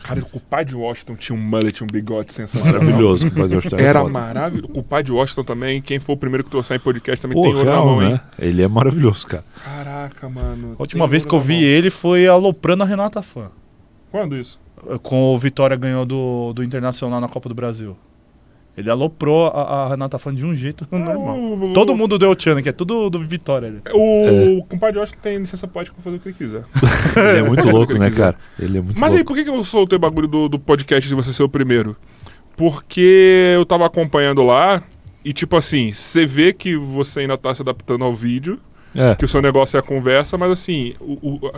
Cara, 0.02 0.22
o 0.32 0.38
Padre 0.38 0.76
Washington 0.76 1.16
tinha 1.16 1.36
um 1.36 1.42
mullet, 1.42 1.82
um 1.82 1.86
bigode 1.88 2.32
sensacional. 2.32 2.80
Maravilhoso. 2.80 3.28
Pode 3.28 3.54
gostar. 3.56 3.80
Era 3.80 4.00
foda. 4.02 4.12
maravilhoso. 4.12 4.72
O 4.76 4.80
Padre 4.80 5.10
Washington 5.10 5.42
também, 5.42 5.82
quem 5.82 5.98
foi 5.98 6.14
o 6.14 6.18
primeiro 6.18 6.44
que 6.44 6.50
trouxe 6.50 6.72
em 6.72 6.78
podcast 6.78 7.20
também 7.20 7.34
Pô, 7.34 7.42
tem 7.42 7.54
ouro 7.54 7.64
na 7.64 7.72
real, 7.72 7.86
mão, 7.86 8.02
hein? 8.02 8.12
né? 8.12 8.20
Ele 8.38 8.62
é 8.62 8.68
maravilhoso, 8.68 9.26
cara. 9.26 9.44
Caraca, 9.64 10.28
mano. 10.28 10.76
A 10.78 10.82
última 10.82 11.08
vez 11.08 11.26
que 11.26 11.34
eu 11.34 11.40
vi 11.40 11.54
mão. 11.54 11.62
ele 11.64 11.90
foi 11.90 12.28
aloprando 12.28 12.84
a 12.84 12.86
Renata 12.86 13.20
Fã. 13.20 13.50
Quando 14.12 14.36
isso? 14.36 14.60
Com 15.02 15.34
o 15.34 15.38
Vitória 15.38 15.76
ganhou 15.76 16.04
do, 16.06 16.52
do 16.52 16.62
Internacional 16.64 17.20
na 17.20 17.28
Copa 17.28 17.48
do 17.48 17.54
Brasil. 17.54 17.96
Ele 18.76 18.90
aloprou 18.90 19.46
a, 19.48 19.84
a 19.86 19.88
Renata 19.88 20.18
Fã 20.18 20.34
de 20.34 20.44
um 20.44 20.54
jeito 20.54 20.86
normal. 20.92 21.38
O- 21.38 21.72
Todo 21.72 21.94
mundo 21.96 22.18
deu 22.18 22.36
Tchan, 22.36 22.60
que 22.62 22.68
é 22.68 22.72
tudo 22.72 23.08
do 23.08 23.18
Vitória. 23.26 23.68
ali. 23.68 23.80
O 23.94 24.62
compadre 24.68 24.98
Washington 25.00 25.20
tem 25.22 25.38
licença 25.38 25.66
poética 25.66 25.94
pra 25.96 26.04
fazer 26.04 26.16
o 26.16 26.20
que 26.20 26.28
ele 26.28 26.34
quiser. 26.36 26.62
Ele 27.16 27.38
é 27.38 27.42
muito 27.42 27.62
Pode 27.62 27.68
o 27.68 27.72
louco, 27.72 27.86
que 27.86 27.92
ele 27.94 28.00
né, 28.00 28.08
quiser. 28.08 28.22
cara? 28.34 28.36
Ele 28.58 28.76
é 28.78 28.80
muito 28.82 29.00
Mas 29.00 29.12
aí, 29.12 29.18
louco. 29.20 29.28
por 29.32 29.36
que 29.38 29.44
que 29.44 29.50
eu 29.50 29.64
soltei 29.64 29.96
o 29.96 30.00
bagulho 30.00 30.28
do, 30.28 30.48
do 30.48 30.58
podcast 30.58 31.08
de 31.08 31.14
você 31.14 31.32
ser 31.32 31.42
o 31.42 31.48
primeiro? 31.48 31.96
Porque 32.56 33.52
eu 33.54 33.64
tava 33.64 33.86
acompanhando 33.86 34.42
lá 34.42 34.82
e, 35.24 35.32
tipo 35.32 35.56
assim, 35.56 35.90
você 35.92 36.24
vê 36.26 36.52
que 36.52 36.76
você 36.76 37.20
ainda 37.20 37.36
tá 37.36 37.54
se 37.54 37.62
adaptando 37.62 38.04
ao 38.04 38.12
vídeo, 38.14 38.58
É. 38.94 39.14
que 39.14 39.24
o 39.24 39.28
seu 39.28 39.40
negócio 39.42 39.76
é 39.76 39.80
a 39.80 39.82
conversa, 39.82 40.36
mas 40.38 40.50
assim, 40.50 40.94
o, 41.00 41.12
o- 41.46 41.52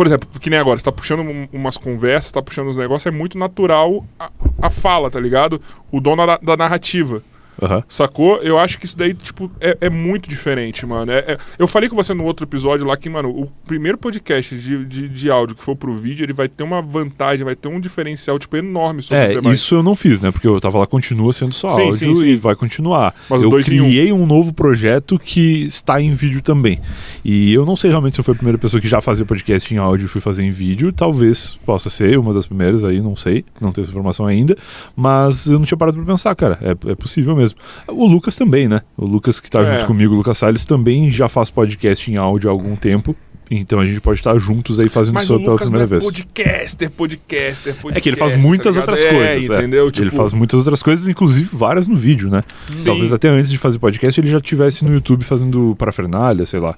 por 0.00 0.06
exemplo, 0.06 0.30
que 0.40 0.48
nem 0.48 0.58
agora, 0.58 0.78
você 0.78 0.84
tá 0.86 0.90
puxando 0.90 1.20
um- 1.20 1.46
umas 1.52 1.76
conversas, 1.76 2.32
tá 2.32 2.40
puxando 2.40 2.68
uns 2.68 2.76
negócios, 2.78 3.04
é 3.04 3.14
muito 3.14 3.36
natural 3.36 4.02
a, 4.18 4.30
a 4.62 4.70
fala, 4.70 5.10
tá 5.10 5.20
ligado? 5.20 5.60
O 5.92 6.00
dono 6.00 6.26
da, 6.26 6.38
da 6.38 6.56
narrativa. 6.56 7.22
Aham. 7.62 7.82
Sacou? 7.88 8.36
Eu 8.42 8.58
acho 8.58 8.78
que 8.78 8.84
isso 8.86 8.96
daí, 8.96 9.14
tipo, 9.14 9.50
é, 9.60 9.76
é 9.82 9.90
muito 9.90 10.28
diferente, 10.28 10.84
mano. 10.86 11.12
É- 11.12 11.18
é- 11.32 11.38
eu 11.58 11.66
falei 11.66 11.88
com 11.88 11.96
você 11.96 12.14
no 12.14 12.24
outro 12.24 12.44
episódio 12.46 12.86
lá 12.86 12.96
que, 12.96 13.08
mano, 13.08 13.28
o 13.30 13.46
primeiro 13.66 13.98
podcast 13.98 14.56
de, 14.56 14.84
de, 14.84 15.08
de 15.08 15.30
áudio 15.30 15.54
que 15.56 15.62
for 15.62 15.76
pro 15.76 15.94
vídeo, 15.94 16.24
ele 16.24 16.32
vai 16.32 16.48
ter 16.48 16.62
uma 16.62 16.80
vantagem, 16.80 17.44
vai 17.44 17.54
ter 17.56 17.68
um 17.68 17.78
diferencial, 17.80 18.38
tipo, 18.38 18.56
enorme 18.56 19.02
sobre 19.02 19.24
os 19.24 19.30
É, 19.30 19.34
demais. 19.34 19.58
isso 19.58 19.74
eu 19.74 19.82
não 19.82 19.94
fiz, 19.94 20.20
né? 20.22 20.30
Porque 20.30 20.46
eu 20.46 20.60
tava 20.60 20.78
lá, 20.78 20.86
continua 20.86 21.32
sendo 21.32 21.52
só 21.52 21.70
Sim, 21.70 21.82
áudio 21.82 21.94
sim, 21.98 22.14
sim. 22.14 22.26
e 22.28 22.36
vai 22.36 22.54
continuar. 22.56 23.14
Mas 23.28 23.42
eu 23.42 23.50
em 23.50 23.54
um. 23.54 23.62
criei 23.62 24.12
um. 24.12 24.26
novo 24.26 24.52
projeto 24.52 25.18
que 25.18 25.64
está 25.64 26.00
em 26.00 26.12
vídeo 26.12 26.40
também. 26.40 26.80
E 27.24 27.52
eu 27.52 27.66
não 27.66 27.74
sei 27.76 27.90
realmente 27.90 28.14
se 28.14 28.20
eu 28.20 28.24
fui 28.24 28.32
a 28.32 28.36
primeira 28.36 28.58
pessoa 28.58 28.80
que 28.80 28.88
já 28.88 29.00
fazia 29.00 29.26
podcast 29.26 29.72
em 29.74 29.76
áudio 29.78 30.04
e 30.04 30.08
fui 30.08 30.20
fazer 30.20 30.42
em 30.44 30.50
vídeo. 30.50 30.92
Talvez 30.92 31.58
possa 31.66 31.90
ser 31.90 32.16
uma 32.18 32.32
das 32.32 32.46
primeiras 32.46 32.84
aí, 32.84 33.00
não 33.00 33.16
sei. 33.16 33.44
Não 33.60 33.72
tenho 33.72 33.82
essa 33.82 33.90
informação 33.90 34.24
ainda. 34.26 34.56
Mas 34.96 35.46
eu 35.46 35.58
não 35.58 35.66
tinha 35.66 35.76
parado 35.76 35.96
pra 35.96 36.06
pensar, 36.06 36.34
cara. 36.36 36.58
É, 36.62 36.90
é 36.92 36.94
possível 36.94 37.34
mesmo. 37.34 37.39
O 37.88 38.06
Lucas 38.06 38.36
também, 38.36 38.68
né? 38.68 38.80
O 38.96 39.04
Lucas 39.06 39.40
que 39.40 39.50
tá 39.50 39.60
É. 39.62 39.74
junto 39.74 39.86
comigo, 39.86 40.14
o 40.14 40.16
Lucas 40.18 40.38
Salles, 40.38 40.64
também 40.64 41.10
já 41.10 41.28
faz 41.28 41.50
podcast 41.50 42.10
em 42.10 42.16
áudio 42.16 42.48
há 42.48 42.52
algum 42.52 42.76
tempo. 42.76 43.14
Então 43.52 43.80
a 43.80 43.84
gente 43.84 44.00
pode 44.00 44.20
estar 44.20 44.38
juntos 44.38 44.78
aí 44.78 44.88
fazendo 44.88 45.14
Mas 45.14 45.26
pela 45.26 45.56
primeira 45.56 45.82
é 45.82 45.86
vez. 45.86 46.04
podcaster, 46.04 46.88
podcaster, 46.88 47.74
podcaster. 47.74 47.96
É 47.96 48.00
que 48.00 48.08
ele 48.08 48.16
faz 48.16 48.30
tá 48.34 48.38
muitas 48.38 48.76
ligado? 48.76 48.88
outras 48.90 49.04
É, 49.04 49.12
coisas. 49.12 49.50
é. 49.50 49.58
entendeu? 49.58 49.90
Tipo, 49.90 50.04
Ele 50.06 50.10
faz 50.16 50.32
muitas 50.32 50.58
outras 50.60 50.80
coisas, 50.84 51.08
inclusive 51.08 51.48
várias 51.52 51.88
no 51.88 51.96
vídeo, 51.96 52.30
né? 52.30 52.44
Sim. 52.76 52.90
Talvez 52.90 53.12
até 53.12 53.26
antes 53.28 53.50
de 53.50 53.58
fazer 53.58 53.80
podcast 53.80 54.20
ele 54.20 54.30
já 54.30 54.40
tivesse 54.40 54.84
no 54.84 54.92
YouTube 54.94 55.24
fazendo 55.24 55.74
parafernália, 55.76 56.46
sei 56.46 56.60
lá. 56.60 56.76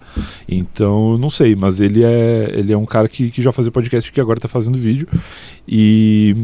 Então, 0.48 1.18
não 1.18 1.28
sei, 1.28 1.54
mas 1.54 1.78
ele 1.78 2.02
é, 2.04 2.50
ele 2.54 2.72
é 2.72 2.76
um 2.78 2.86
cara 2.86 3.06
que, 3.06 3.30
que 3.30 3.42
já 3.42 3.52
fazia 3.52 3.70
podcast 3.70 4.08
e 4.08 4.12
que 4.14 4.20
agora 4.20 4.40
tá 4.40 4.48
fazendo 4.48 4.78
vídeo. 4.78 5.06
E. 5.68 6.34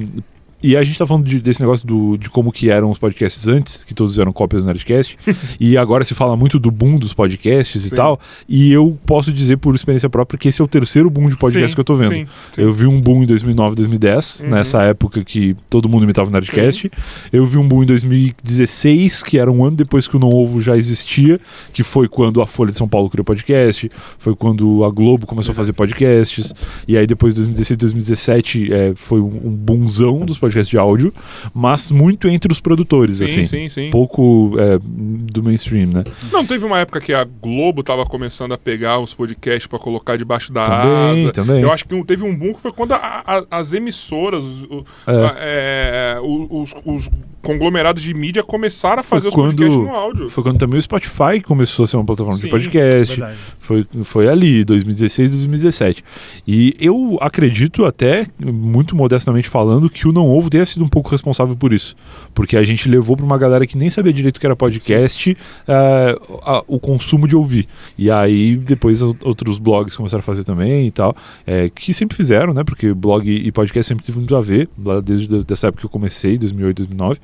E 0.63 0.77
a 0.77 0.83
gente 0.83 0.99
tá 0.99 1.07
falando 1.07 1.25
de- 1.25 1.41
desse 1.41 1.61
negócio 1.61 1.87
do, 1.87 2.17
de 2.17 2.29
como 2.29 2.51
que 2.51 2.69
eram 2.71 2.91
os 2.91 2.99
podcasts 2.99 3.47
antes, 3.47 3.85
que 3.85 3.95
todos 3.95 4.19
eram 4.19 4.33
cópias 4.33 4.61
do 4.63 4.67
Nerdcast, 4.67 5.17
e 5.61 5.77
agora 5.77 6.03
se 6.05 6.15
fala 6.15 6.37
muito 6.37 6.59
do 6.59 6.71
boom 6.71 6.99
dos 6.99 7.15
podcasts 7.15 7.83
Sim. 7.83 7.89
e 7.89 7.97
tal, 7.97 8.21
e 8.49 8.73
eu 8.73 8.99
posso 9.07 9.33
dizer 9.33 9.57
por 9.59 9.75
experiência 9.75 10.11
própria 10.11 10.37
que 10.39 10.49
esse 10.49 10.61
é 10.61 10.65
o 10.65 10.69
terceiro 10.69 11.09
boom 11.09 11.29
de 11.29 11.37
podcast 11.37 11.69
sim, 11.71 11.75
que 11.75 11.81
eu 11.81 11.85
tô 11.85 11.95
vendo. 11.95 12.13
sim. 12.13 12.27
Eu 12.57 12.73
vi 12.73 12.87
um 12.87 13.01
boom 13.01 13.23
em 13.23 13.27
2009, 13.27 13.77
2010, 13.77 14.41
Uhum. 14.45 14.51
nessa 14.51 14.83
época 14.83 15.25
que 15.25 15.55
todo 15.71 15.89
mundo 15.89 16.03
imitava 16.05 16.29
o 16.29 16.33
Nerdcast. 16.33 16.91
Eu 17.33 17.45
vi 17.47 17.57
um 17.57 17.67
boom 17.69 17.85
em 17.85 17.87
2016, 17.87 19.23
que 19.23 19.39
era 19.39 19.51
um 19.51 19.65
ano 19.65 19.77
depois 19.77 20.09
que 20.09 20.17
o 20.17 20.19
Não 20.19 20.33
Ovo 20.33 20.61
já 20.61 20.77
existia, 20.77 21.41
que 21.73 21.83
foi 21.83 22.09
quando 22.09 22.41
a 22.43 22.47
Folha 22.47 22.71
de 22.73 22.77
São 22.79 22.89
Paulo 22.89 23.09
criou 23.09 23.25
podcast, 23.25 23.91
foi 24.19 24.35
quando 24.35 24.85
a 24.85 24.91
Globo 24.91 25.27
começou 25.27 25.53
a 25.53 25.55
fazer 25.55 25.73
podcasts, 25.73 26.53
e 26.87 26.97
aí 26.97 27.07
depois, 27.07 27.33
2016, 27.35 27.77
2017, 27.77 28.73
é, 28.73 28.93
foi 28.95 29.21
um, 29.21 29.27
um 29.45 29.51
boomzão 29.51 30.21
dos 30.25 30.37
podcasts 30.39 30.48
de 30.51 30.79
áudio, 30.79 31.13
mas 31.55 31.91
muito 31.91 32.29
entre 32.29 32.53
os 32.53 32.61
produtores, 32.61 33.17
Sim, 33.19 33.25
assim. 33.25 33.45
sim, 33.45 33.69
sim. 33.69 33.91
Pouco 33.91 34.53
é, 34.59 34.79
do 34.83 35.43
mainstream, 35.43 35.87
né? 35.89 36.05
Não, 36.33 36.45
teve 36.47 36.65
uma 36.65 36.79
época 36.79 37.01
que 37.01 37.13
a 37.13 37.25
Globo 37.25 37.83
tava 37.83 38.05
começando 38.05 38.53
a 38.53 38.59
pegar 38.59 38.99
uns 38.99 39.15
podcasts 39.15 39.67
pra 39.67 39.79
colocar 39.79 40.17
debaixo 40.17 40.53
da 40.53 40.65
Também, 40.83 41.25
asa. 41.25 41.33
também. 41.33 41.61
Eu 41.63 41.73
acho 41.73 41.85
que 41.85 42.05
teve 42.05 42.23
um 42.23 42.35
boom 42.37 42.53
que 42.53 42.61
foi 42.61 42.73
quando 42.73 42.93
a- 42.93 43.23
a- 43.27 43.45
as 43.51 43.73
emissoras, 43.73 44.45
o- 44.45 44.85
É. 45.07 45.13
a- 45.13 45.37
é, 45.39 46.19
os, 46.23 46.75
os 46.85 47.11
conglomerados 47.43 48.03
de 48.03 48.13
mídia 48.15 48.43
começaram 48.43 49.01
a 49.01 49.03
Foi 49.03 49.17
fazer 49.19 49.29
os 49.29 49.35
quando- 49.35 49.51
podcasts 49.57 49.79
no 49.79 49.89
áudio. 49.95 50.29
Foi 50.29 50.43
quando 50.43 50.59
também 50.59 50.79
o 50.79 50.83
Spotify 50.83 51.41
começou 51.45 51.85
a 51.85 51.87
ser 51.87 51.97
uma 51.97 52.05
plataforma 52.05 52.37
Sim, 52.37 52.47
de 52.47 52.51
podcast. 52.51 53.17
Verdade. 53.17 53.39
Foi, 53.61 53.87
foi 54.05 54.29
ali, 54.29 54.65
2016 54.65 55.31
2017. 55.31 56.05
E 56.47 56.75
eu 56.81 57.19
acredito 57.21 57.85
até, 57.85 58.27
muito 58.43 58.97
modestamente 58.97 59.49
falando, 59.49 59.89
que 59.91 60.07
o 60.09 60.13
Não 60.13 60.27
Ovo 60.29 60.49
tenha 60.51 60.65
sido 60.67 60.85
um 60.85 60.89
pouco 60.89 61.11
responsável 61.11 61.55
por 61.57 61.73
isso. 61.73 61.95
Porque 62.35 62.57
a 62.57 62.63
gente 62.63 62.89
levou 62.89 63.17
para 63.17 63.25
uma 63.27 63.39
galera 63.39 63.67
que 63.67 63.77
nem 63.77 63.91
sabia 63.91 64.13
direito 64.13 64.39
o 64.39 64.41
que 64.41 64.47
era 64.47 64.57
podcast 64.57 65.37
a- 65.67 66.65
o 66.67 66.79
consumo 66.79 67.27
de 67.29 67.37
ouvir. 67.37 67.69
E 67.97 68.11
aí 68.11 68.57
depois 68.57 69.03
outros 69.03 69.59
blogs 69.59 69.97
começaram 69.97 70.21
a 70.21 70.23
fazer 70.23 70.45
também 70.45 70.87
e 70.87 70.91
tal, 70.91 71.17
eh, 71.47 71.71
que 71.75 71.93
sempre 71.95 72.17
fizeram, 72.17 72.53
né? 72.53 72.65
Porque 72.65 72.93
blog 72.93 73.29
e 73.31 73.51
podcast 73.53 73.89
sempre 73.89 74.05
teve 74.05 74.19
muito 74.19 74.35
a 74.37 74.41
ver, 74.41 74.69
lá 74.83 75.01
desde 75.01 75.45
essa 75.53 75.69
época 75.69 75.81
que 75.81 75.87
eu 75.87 75.91
comecei, 75.91 76.39
2008, 76.39 76.79
2009. 76.79 77.21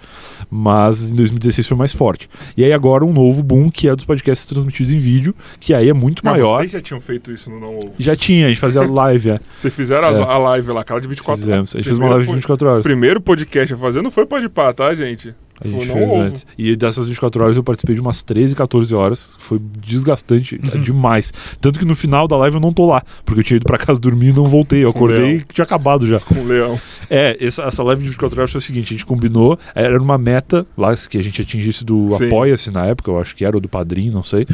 Mas 0.50 1.10
em 1.10 1.14
2016 1.16 1.66
foi 1.66 1.76
mais 1.76 1.92
forte. 1.92 2.28
E 2.56 2.64
aí 2.64 2.72
agora 2.72 3.04
um 3.04 3.12
novo 3.12 3.42
boom 3.42 3.70
que 3.70 3.88
é 3.88 3.94
dos 3.96 4.04
podcasts 4.04 4.46
transmitidos 4.46 4.92
em 4.92 4.98
vídeo, 4.98 5.34
que 5.58 5.72
aí 5.74 5.88
é 5.88 5.92
muito 5.92 6.22
Mas 6.24 6.34
maior. 6.34 6.58
vocês 6.58 6.72
já 6.72 6.80
tinham 6.80 7.00
feito 7.00 7.32
isso 7.32 7.50
no 7.50 7.58
Não 7.60 7.78
Ovo. 7.78 7.92
Já 7.98 8.14
tinha, 8.16 8.46
a 8.46 8.48
gente 8.48 8.60
fazia 8.60 8.82
live, 8.86 9.30
é. 9.30 9.38
Vocês 9.56 9.74
fizeram 9.74 10.08
É. 10.08 10.22
a 10.22 10.38
live 10.38 10.70
lá, 10.72 10.84
cara 10.84 11.00
de 11.00 11.08
24 11.08 11.40
Fizemos. 11.42 11.74
A 11.74 11.78
gente 11.78 11.86
fez 11.86 11.98
uma 11.98 12.08
live 12.10 12.22
de 12.24 12.28
po- 12.30 12.34
24 12.36 12.68
horas. 12.68 12.82
primeiro 12.82 13.20
podcast 13.20 13.74
a 13.74 13.76
fazer 13.76 14.02
não 14.02 14.10
foi 14.10 14.26
pode 14.26 14.48
pá, 14.48 14.72
tá, 14.72 14.94
gente? 14.94 15.34
A 15.64 15.68
gente 15.68 15.86
fez 15.86 16.12
Ovo. 16.12 16.20
antes. 16.20 16.46
E 16.58 16.76
dessas 16.76 17.08
24 17.08 17.42
horas 17.42 17.56
eu 17.56 17.64
participei 17.64 17.94
de 17.94 18.00
umas 18.00 18.22
13, 18.22 18.54
14 18.54 18.94
horas. 18.94 19.36
Foi 19.38 19.58
desgastante 19.58 20.58
demais. 20.84 21.32
Tanto 21.60 21.78
que 21.78 21.84
no 21.84 21.94
final 21.94 22.28
da 22.28 22.36
live 22.36 22.56
eu 22.56 22.60
não 22.60 22.72
tô 22.72 22.86
lá, 22.86 23.02
porque 23.24 23.40
eu 23.40 23.44
tinha 23.44 23.56
ido 23.56 23.64
pra 23.64 23.78
casa 23.78 23.98
dormir 23.98 24.28
e 24.28 24.32
não 24.32 24.46
voltei. 24.46 24.84
Eu 24.84 24.90
acordei 24.90 25.36
e 25.36 25.44
tinha 25.52 25.64
acabado 25.64 26.06
já. 26.06 26.20
Com 26.20 26.36
o 26.36 26.44
Leão. 26.44 26.78
É, 27.08 27.36
essa, 27.40 27.62
essa 27.62 27.82
live 27.82 28.02
de 28.02 28.08
24 28.10 28.38
horas 28.38 28.50
foi 28.50 28.58
o 28.58 28.62
seguinte: 28.62 28.88
a 28.88 28.96
gente 28.96 29.06
combinou, 29.06 29.58
era 29.74 30.00
uma 30.00 30.18
meta 30.18 30.66
lá 30.76 30.94
que 30.96 31.18
a 31.18 31.22
gente 31.22 31.40
atingisse 31.40 31.84
do. 31.84 32.08
Apoia-se 32.14 32.70
na 32.70 32.86
época, 32.86 33.10
eu 33.10 33.18
acho 33.18 33.34
que 33.34 33.44
era, 33.44 33.56
ou 33.56 33.60
do 33.60 33.68
Padrim, 33.68 34.10
não 34.10 34.22
sei. 34.22 34.46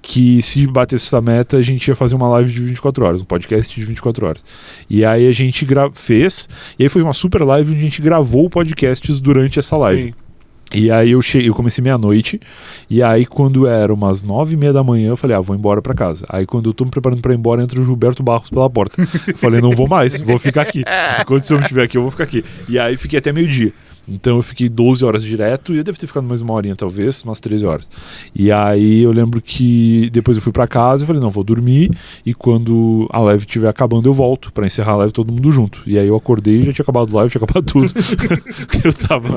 Que 0.00 0.42
se 0.42 0.66
batesse 0.66 1.06
essa 1.06 1.20
meta, 1.20 1.56
a 1.56 1.62
gente 1.62 1.86
ia 1.86 1.94
fazer 1.94 2.16
uma 2.16 2.28
live 2.28 2.52
de 2.52 2.60
24 2.60 3.04
horas, 3.04 3.22
um 3.22 3.24
podcast 3.24 3.78
de 3.78 3.86
24 3.86 4.26
horas. 4.26 4.44
E 4.90 5.04
aí 5.04 5.28
a 5.28 5.32
gente 5.32 5.66
fez, 5.94 6.48
e 6.78 6.82
aí 6.82 6.88
foi 6.88 7.02
uma 7.02 7.12
super 7.12 7.42
live 7.44 7.70
onde 7.70 7.80
a 7.80 7.84
gente 7.84 8.02
gravou 8.02 8.50
podcasts 8.50 9.20
durante 9.20 9.58
essa 9.58 9.76
live. 9.76 10.02
Sim. 10.02 10.14
E 10.74 10.90
aí 10.90 11.10
eu 11.10 11.20
cheguei, 11.20 11.48
eu 11.48 11.54
comecei 11.54 11.82
meia-noite, 11.82 12.40
e 12.88 13.02
aí 13.02 13.26
quando 13.26 13.66
era 13.66 13.92
umas 13.92 14.22
nove 14.22 14.54
e 14.54 14.56
meia 14.56 14.72
da 14.72 14.82
manhã, 14.82 15.08
eu 15.08 15.16
falei, 15.16 15.36
ah, 15.36 15.40
vou 15.40 15.54
embora 15.54 15.82
pra 15.82 15.94
casa. 15.94 16.24
Aí 16.28 16.46
quando 16.46 16.70
eu 16.70 16.74
tô 16.74 16.84
me 16.84 16.90
preparando 16.90 17.20
pra 17.20 17.32
ir 17.32 17.36
embora, 17.36 17.62
entra 17.62 17.80
o 17.80 17.84
Gilberto 17.84 18.22
Barros 18.22 18.48
pela 18.48 18.68
porta. 18.70 19.00
Eu 19.26 19.36
falei, 19.36 19.60
não 19.60 19.72
vou 19.72 19.86
mais, 19.86 20.20
vou 20.20 20.38
ficar 20.38 20.62
aqui. 20.62 20.82
Enquanto 21.20 21.44
esse 21.44 21.52
homem 21.52 21.64
estiver 21.64 21.82
aqui, 21.84 21.96
eu 21.96 22.02
vou 22.02 22.10
ficar 22.10 22.24
aqui. 22.24 22.44
E 22.68 22.78
aí 22.78 22.96
fiquei 22.96 23.18
até 23.18 23.32
meio-dia. 23.32 23.72
Então 24.08 24.36
eu 24.36 24.42
fiquei 24.42 24.68
12 24.68 25.04
horas 25.04 25.22
direto, 25.22 25.72
e 25.72 25.78
eu 25.78 25.84
devo 25.84 25.98
ter 25.98 26.06
ficado 26.06 26.24
mais 26.24 26.42
uma 26.42 26.52
horinha, 26.54 26.74
talvez, 26.76 27.22
umas 27.22 27.38
13 27.40 27.64
horas. 27.66 27.88
E 28.34 28.50
aí 28.50 29.02
eu 29.02 29.12
lembro 29.12 29.40
que 29.40 30.10
depois 30.12 30.36
eu 30.36 30.42
fui 30.42 30.52
pra 30.52 30.66
casa 30.66 31.04
e 31.04 31.06
falei, 31.06 31.22
não, 31.22 31.30
vou 31.30 31.44
dormir, 31.44 31.90
e 32.26 32.34
quando 32.34 33.08
a 33.12 33.20
live 33.20 33.44
estiver 33.44 33.68
acabando, 33.68 34.08
eu 34.08 34.12
volto 34.12 34.52
pra 34.52 34.66
encerrar 34.66 34.92
a 34.92 34.96
live 34.96 35.12
todo 35.12 35.32
mundo 35.32 35.50
junto. 35.52 35.80
E 35.86 35.98
aí 35.98 36.06
eu 36.08 36.16
acordei 36.16 36.60
e 36.60 36.62
já 36.64 36.72
tinha 36.72 36.82
acabado 36.82 37.10
a 37.12 37.16
live, 37.20 37.30
tinha 37.30 37.42
acabado 37.44 37.64
tudo. 37.64 37.92
eu 38.84 38.92
tava 38.94 39.28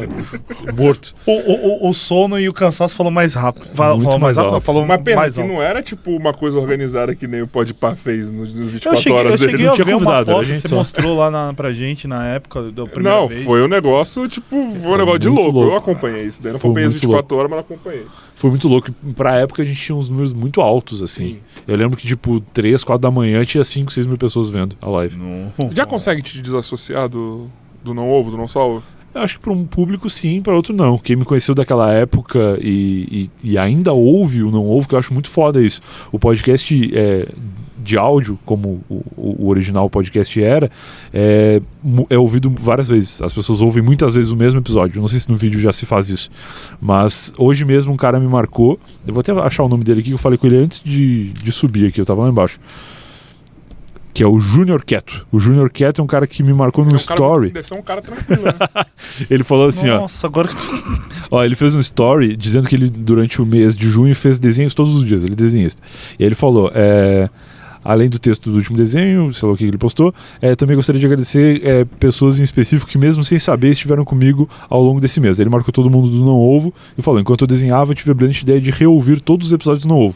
morto. 0.76 1.14
O, 1.26 1.32
o, 1.32 1.90
o- 1.90 1.94
sono 1.94 2.40
e 2.40 2.50
o 2.50 2.54
cansaço 2.54 2.96
falou 2.96 3.12
mais 3.12 3.34
rápido. 3.34 3.68
Falou 3.74 4.00
mais 4.02 4.20
mais 4.20 4.38
rápido, 4.38 4.54
alto. 4.56 4.64
falou 4.66 4.86
Mas 4.86 5.02
pena 5.02 5.18
mais 5.18 5.34
que 5.34 5.42
alto. 5.42 5.52
não 5.54 5.62
era 5.62 5.82
tipo 5.82 6.12
uma 6.12 6.34
coisa 6.34 6.58
organizada 6.58 7.16
que 7.16 7.28
nem 7.28 7.42
o 7.42 7.48
Podpah 7.48 7.96
fez 7.96 8.30
nos 8.30 8.54
nos 8.54 8.70
24 8.72 8.98
Eu 8.98 9.02
cheguei, 9.02 9.18
horas 9.20 9.32
eu 9.34 9.38
dele. 9.40 9.52
cheguei 9.52 9.66
não 9.66 9.74
a 9.74 9.76
tinha 9.76 9.86
ver 9.86 9.96
uma 9.96 10.06
foto 10.26 10.32
a 10.32 10.40
que 10.40 10.46
gente 10.46 10.62
você 10.62 10.68
só. 10.68 10.76
mostrou 10.76 11.16
lá 11.18 11.32
na, 11.32 11.54
pra 11.54 11.72
gente 11.72 12.08
na 12.08 12.26
época 12.28 12.64
da 12.72 12.86
primeira 12.86 13.18
Não, 13.18 13.28
vez. 13.28 13.44
foi 13.44 13.62
um 13.64 13.68
negócio, 13.68 14.28
tipo, 14.28 14.55
foi 14.82 14.92
um 14.92 14.98
negócio 14.98 15.20
de 15.20 15.30
louco. 15.30 15.52
louco. 15.52 15.72
Eu 15.72 15.78
acompanhei 15.78 16.26
isso. 16.26 16.42
Daí 16.42 16.52
não 16.54 16.60
Foi 16.60 16.70
acompanhei 16.70 16.88
as 16.88 16.94
muito 16.94 17.04
24 17.04 17.38
horas, 17.38 17.52
mas 17.52 17.60
acompanhei. 17.60 18.06
Foi 18.36 18.50
muito 18.50 18.68
louco. 18.68 18.92
Pra 19.16 19.36
época 19.38 19.62
a 19.62 19.66
gente 19.66 19.80
tinha 19.80 19.96
uns 19.96 20.10
números 20.10 20.34
muito 20.34 20.62
altos, 20.62 21.02
assim. 21.02 21.36
Sim. 21.36 21.40
Eu 21.68 21.76
lembro 21.76 21.98
que, 21.98 22.08
tipo, 22.08 22.40
3, 22.54 22.84
4 22.84 23.02
da 23.02 23.12
manhã 23.12 23.44
tinha 23.46 23.64
5, 23.64 23.92
6 23.92 24.06
mil 24.06 24.18
pessoas 24.18 24.50
vendo 24.50 24.76
a 24.82 24.90
live. 24.90 25.18
Não. 25.18 25.52
Já 25.72 25.86
consegue 25.86 26.22
te 26.22 26.42
desassociar 26.42 27.10
do, 27.10 27.48
do 27.84 27.94
não 27.94 28.10
ovo, 28.10 28.32
do 28.32 28.38
não 28.38 28.48
salvo? 28.48 28.84
Eu 29.16 29.22
acho 29.22 29.36
que 29.36 29.40
para 29.40 29.54
um 29.54 29.66
público 29.66 30.10
sim, 30.10 30.42
para 30.42 30.54
outro 30.54 30.76
não. 30.76 30.98
Quem 30.98 31.16
me 31.16 31.24
conheceu 31.24 31.56
daquela 31.56 31.90
época 31.94 32.60
e, 32.62 33.30
e, 33.44 33.52
e 33.52 33.58
ainda 33.58 33.94
ouve 33.94 34.44
ou 34.44 34.52
não 34.52 34.66
ouve, 34.66 34.90
que 34.90 34.94
eu 34.94 35.00
acho 35.00 35.14
muito 35.14 35.30
foda 35.30 35.64
isso. 35.64 35.82
O 36.12 36.20
podcast 36.20 36.92
é, 36.94 37.30
de 37.78 37.98
áudio, 37.98 38.38
como 38.44 38.84
o, 38.90 39.04
o 39.16 39.48
original 39.48 39.90
podcast 39.90 40.44
era, 40.44 40.70
é, 41.14 41.62
é 42.10 42.18
ouvido 42.18 42.54
várias 42.60 42.90
vezes. 42.90 43.22
As 43.22 43.34
pessoas 43.34 43.62
ouvem 43.62 43.82
muitas 43.82 44.16
vezes 44.16 44.34
o 44.34 44.36
mesmo 44.36 44.60
episódio. 44.60 45.00
Não 45.00 45.08
sei 45.08 45.22
se 45.22 45.30
no 45.30 45.38
vídeo 45.38 45.62
já 45.62 45.72
se 45.72 45.86
faz 45.86 46.10
isso. 46.10 46.30
Mas 46.82 47.32
hoje 47.38 47.64
mesmo 47.64 47.94
um 47.94 47.98
cara 47.98 48.20
me 48.20 48.28
marcou. 48.28 48.78
Eu 49.08 49.14
vou 49.14 49.22
até 49.22 49.32
achar 49.32 49.64
o 49.64 49.70
nome 49.70 49.86
dele 49.86 50.02
aqui, 50.02 50.10
que 50.10 50.14
eu 50.16 50.18
falei 50.18 50.38
com 50.38 50.46
ele 50.46 50.58
antes 50.58 50.82
de, 50.84 51.32
de 51.32 51.52
subir 51.54 51.88
aqui. 51.88 52.02
Eu 52.02 52.06
tava 52.06 52.24
lá 52.24 52.30
embaixo. 52.30 52.60
Que 54.16 54.24
é 54.24 54.28
o 54.28 54.40
Júnior 54.40 54.82
Quieto. 54.86 55.28
O 55.30 55.42
Júnior 55.42 55.70
Quieto 55.70 56.00
é 56.00 56.04
um 56.04 56.08
cara 56.08 56.26
que 56.26 56.42
me 56.42 56.54
marcou 56.54 56.86
no 56.86 56.92
É 56.92 56.94
um 56.96 56.98
cara, 57.00 57.20
story. 57.20 57.52
Deve 57.52 57.68
ser 57.68 57.74
um 57.74 57.82
cara 57.82 58.02
tranquilo, 58.02 58.44
né? 58.44 58.54
Ele 59.30 59.44
falou 59.44 59.68
assim, 59.68 59.90
ó. 59.90 59.98
Nossa, 60.00 60.26
agora. 60.26 60.48
Ó, 61.30 61.44
ele 61.44 61.56
fez 61.56 61.76
um 61.76 61.80
story 61.80 62.38
dizendo 62.38 62.70
que 62.70 62.76
ele, 62.76 62.90
durante 62.90 63.42
o 63.42 63.46
mês 63.46 63.76
de 63.76 63.90
junho, 63.90 64.16
fez 64.16 64.40
desenhos 64.40 64.74
todos 64.74 64.96
os 64.96 65.06
dias. 65.06 65.24
Ele 65.24 65.34
é 65.34 65.36
desenhista. 65.36 65.82
E 66.18 66.24
aí 66.24 66.28
ele 66.28 66.36
falou: 66.36 66.72
é, 66.74 67.30
além 67.86 68.10
do 68.10 68.18
texto 68.18 68.50
do 68.50 68.58
último 68.58 68.78
desenho, 68.78 69.34
sei 69.34 69.48
lá 69.48 69.54
o 69.54 69.58
que 69.58 69.64
ele 69.64 69.78
postou, 69.78 70.14
é, 70.42 70.56
também 70.56 70.76
gostaria 70.76 71.00
de 71.00 71.06
agradecer 71.06 71.62
é, 71.64 71.86
pessoas 71.86 72.40
em 72.40 72.44
específico 72.44 72.90
que, 72.90 72.98
mesmo 72.98 73.24
sem 73.24 73.38
saber, 73.38 73.70
estiveram 73.70 74.04
comigo 74.06 74.50
ao 74.70 74.82
longo 74.82 75.00
desse 75.00 75.20
mês. 75.20 75.40
Ele 75.40 75.50
marcou 75.50 75.72
todo 75.72 75.90
mundo 75.90 76.10
do 76.10 76.20
Não 76.24 76.40
Ovo 76.40 76.74
e 76.98 77.02
falou: 77.02 77.20
enquanto 77.20 77.42
eu 77.42 77.48
desenhava, 77.48 77.92
eu 77.92 77.96
tive 77.96 78.12
a 78.12 78.14
brilhante 78.14 78.44
ideia 78.44 78.62
de 78.62 78.72
reouvir 78.72 79.20
todos 79.20 79.48
os 79.48 79.54
episódios 79.54 79.84
do 79.84 79.90
Não 79.90 80.00
Ovo. 80.00 80.16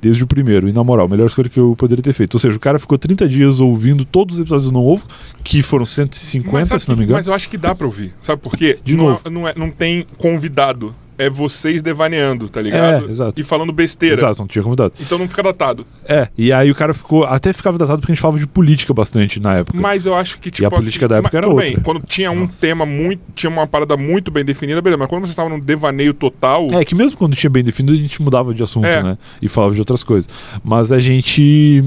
Desde 0.00 0.22
o 0.22 0.26
primeiro, 0.28 0.68
e 0.68 0.72
na 0.72 0.84
moral, 0.84 1.06
a 1.06 1.08
melhor 1.08 1.26
escolha 1.26 1.48
que 1.48 1.58
eu 1.58 1.74
poderia 1.76 2.02
ter 2.02 2.12
feito. 2.12 2.34
Ou 2.34 2.38
seja, 2.40 2.56
o 2.56 2.60
cara 2.60 2.78
ficou 2.78 2.96
30 2.96 3.28
dias 3.28 3.58
ouvindo 3.58 4.04
todos 4.04 4.36
os 4.36 4.40
episódios 4.40 4.66
do 4.68 4.72
Não 4.72 4.86
Ovo, 4.86 5.04
que 5.42 5.60
foram 5.62 5.84
150, 5.84 6.64
sabe 6.66 6.80
se 6.82 6.88
não 6.88 6.94
que- 6.94 7.00
me 7.00 7.04
engano. 7.04 7.18
Mas 7.18 7.26
eu 7.26 7.34
acho 7.34 7.48
que 7.48 7.58
dá 7.58 7.74
pra 7.74 7.84
ouvir. 7.86 8.14
Sabe 8.22 8.40
por 8.40 8.56
quê? 8.56 8.78
De 8.84 8.96
não, 8.96 9.04
novo. 9.08 9.20
é- 9.24 9.30
Não, 9.30 9.48
é, 9.48 9.54
não 9.56 9.70
tem 9.72 10.06
convidado. 10.16 10.94
É 11.18 11.28
vocês 11.28 11.82
devaneando, 11.82 12.48
tá 12.48 12.62
ligado? 12.62 13.06
É, 13.08 13.10
exato. 13.10 13.40
E 13.40 13.44
falando 13.44 13.72
besteira. 13.72 14.14
Exato, 14.14 14.40
não 14.40 14.46
tinha 14.46 14.62
convidado. 14.62 14.94
Então 15.00 15.18
não 15.18 15.26
fica 15.26 15.42
datado. 15.42 15.84
É, 16.06 16.28
e 16.38 16.52
aí 16.52 16.70
o 16.70 16.74
cara 16.74 16.94
ficou. 16.94 17.24
Até 17.24 17.52
ficava 17.52 17.76
datado 17.76 17.98
porque 18.00 18.12
a 18.12 18.14
gente 18.14 18.22
falava 18.22 18.38
de 18.38 18.46
política 18.46 18.94
bastante 18.94 19.40
na 19.40 19.56
época. 19.56 19.78
Mas 19.78 20.06
eu 20.06 20.14
acho 20.14 20.38
que, 20.38 20.50
tipo 20.50 20.66
a 20.66 20.70
política 20.70 21.06
assim, 21.06 21.10
da 21.10 21.16
época 21.18 21.30
mas 21.32 21.38
era 21.38 21.46
tudo 21.46 21.56
outra. 21.56 21.70
Bem, 21.70 21.82
quando 21.82 22.00
tinha 22.06 22.30
um 22.30 22.46
tema 22.46 22.86
muito. 22.86 23.20
Tinha 23.34 23.50
uma 23.50 23.66
parada 23.66 23.96
muito 23.96 24.30
bem 24.30 24.44
definida, 24.44 24.80
beleza. 24.80 24.98
Mas 24.98 25.08
quando 25.08 25.26
você 25.26 25.32
estava 25.32 25.48
num 25.48 25.58
devaneio 25.60 26.14
total. 26.14 26.68
É, 26.72 26.84
que 26.84 26.94
mesmo 26.94 27.18
quando 27.18 27.34
tinha 27.34 27.50
bem 27.50 27.64
definido, 27.64 27.98
a 27.98 28.00
gente 28.00 28.22
mudava 28.22 28.54
de 28.54 28.62
assunto, 28.62 28.86
É. 28.86 29.02
né? 29.02 29.18
E 29.42 29.48
falava 29.48 29.74
de 29.74 29.80
outras 29.80 30.04
coisas. 30.04 30.28
Mas 30.62 30.92
a 30.92 30.98
gente. 31.00 31.82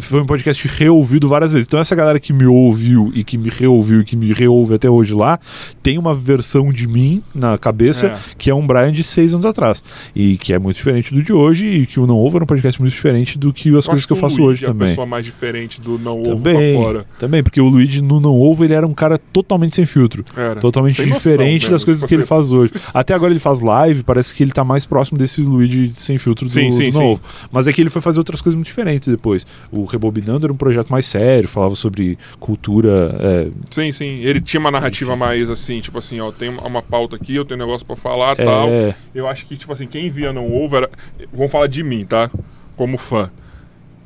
Foi 0.00 0.20
um 0.20 0.26
podcast 0.26 0.66
reouvido 0.68 1.28
várias 1.28 1.52
vezes. 1.52 1.66
Então, 1.66 1.78
essa 1.80 1.94
galera 1.94 2.18
que 2.18 2.32
me 2.32 2.46
ouviu 2.46 3.10
e 3.14 3.22
que 3.24 3.36
me 3.38 3.48
reouviu 3.48 4.00
e 4.00 4.04
que 4.04 4.16
me 4.16 4.32
reouve 4.32 4.74
até 4.74 4.88
hoje 4.90 5.14
lá, 5.14 5.38
tem 5.82 5.98
uma 5.98 6.14
versão 6.14 6.72
de 6.72 6.86
mim 6.86 7.22
na 7.34 7.56
cabeça 7.58 8.06
É. 8.08 8.18
que 8.36 8.50
é 8.50 8.54
um 8.54 8.66
Brian 8.66 8.92
de 8.92 9.04
seis 9.04 9.32
anos 9.34 9.46
atrás. 9.46 9.82
E 10.14 10.36
que 10.38 10.52
é 10.52 10.58
muito 10.58 10.76
diferente 10.76 11.12
do 11.14 11.22
de 11.22 11.32
hoje 11.32 11.66
e 11.68 11.86
que 11.86 12.00
o 12.00 12.06
Não 12.06 12.16
Ovo 12.16 12.38
era 12.38 12.44
um 12.44 12.46
podcast 12.46 12.80
muito 12.80 12.92
diferente 12.92 13.38
do 13.38 13.52
que 13.52 13.68
as 13.68 13.86
coisas 13.86 13.90
acho 14.00 14.06
que 14.06 14.12
eu 14.12 14.16
faço 14.16 14.42
hoje 14.42 14.64
é 14.64 14.68
a 14.68 14.72
também. 14.72 14.88
pessoa 14.88 15.06
mais 15.06 15.24
diferente 15.24 15.80
do 15.80 15.98
não 15.98 16.20
ovo 16.20 16.40
pra 16.42 16.52
Também, 16.52 16.74
fora. 16.74 17.06
também, 17.18 17.42
porque 17.42 17.60
o 17.60 17.68
Luigi 17.68 18.00
no 18.00 18.20
Não 18.20 18.38
Ovo 18.40 18.64
ele 18.64 18.74
era 18.74 18.86
um 18.86 18.94
cara 18.94 19.18
totalmente 19.18 19.74
sem 19.76 19.86
filtro. 19.86 20.24
Era. 20.36 20.60
Totalmente 20.60 20.96
Sem 20.96 21.06
noção 21.06 21.18
diferente 21.32 21.62
mesmo, 21.62 21.70
das 21.72 21.84
coisas 21.84 22.04
que 22.04 22.14
ele 22.14 22.24
faz 22.24 22.50
hoje. 22.52 22.72
Até 22.94 23.14
agora 23.14 23.32
ele 23.32 23.40
faz 23.40 23.60
live, 23.60 24.02
parece 24.02 24.34
que 24.34 24.42
ele 24.42 24.52
tá 24.52 24.64
mais 24.64 24.84
próximo 24.86 25.18
desse 25.18 25.40
Luigi 25.42 25.90
sem 25.94 26.18
filtro 26.18 26.46
do, 26.46 26.50
Sim, 26.50 26.70
sim, 26.70 26.90
do 26.90 26.96
sim. 26.96 26.98
novo. 27.02 27.20
Mas 27.52 27.66
é 27.66 27.72
que 27.72 27.80
ele 27.80 27.90
foi 27.90 28.00
fazer 28.02 28.18
outras 28.18 28.40
coisas 28.40 28.54
muito 28.56 28.66
diferentes 28.68 29.08
depois. 29.08 29.46
O 29.70 29.84
Rebobinando 29.84 30.46
era 30.46 30.52
um 30.52 30.56
projeto 30.56 30.88
mais 30.90 31.06
sério, 31.06 31.48
falava 31.48 31.74
sobre 31.74 32.18
cultura. 32.40 33.16
é, 33.20 33.50
Sim, 33.70 33.92
sim. 33.92 34.20
Ele 34.22 34.40
tinha 34.40 34.60
uma 34.60 34.70
narrativa 34.70 35.14
mais 35.16 35.50
assim, 35.50 35.80
tipo 35.80 35.98
assim, 35.98 36.20
ó, 36.20 36.32
tem 36.32 36.48
uma, 36.48 36.82
pauta 36.82 37.16
aqui, 37.16 37.34
eu 37.34 37.44
tenho 37.44 37.60
um 37.60 37.64
negócio 37.64 37.86
pra 37.86 37.96
falar 37.96 38.36
tal. 38.36 38.68
é, 38.68 38.94
Eu 39.14 39.28
acho 39.28 39.46
que, 39.46 39.56
tipo 39.56 39.72
assim, 39.72 39.86
quem 39.86 40.10
via 40.10 40.32
não 40.32 40.52
ovo 40.52 40.76
era. 40.76 40.90
Vamos 41.32 41.52
falar 41.52 41.66
de 41.66 41.82
mim, 41.82 42.04
tá? 42.04 42.30
Como 42.76 42.96
fã. 42.96 43.30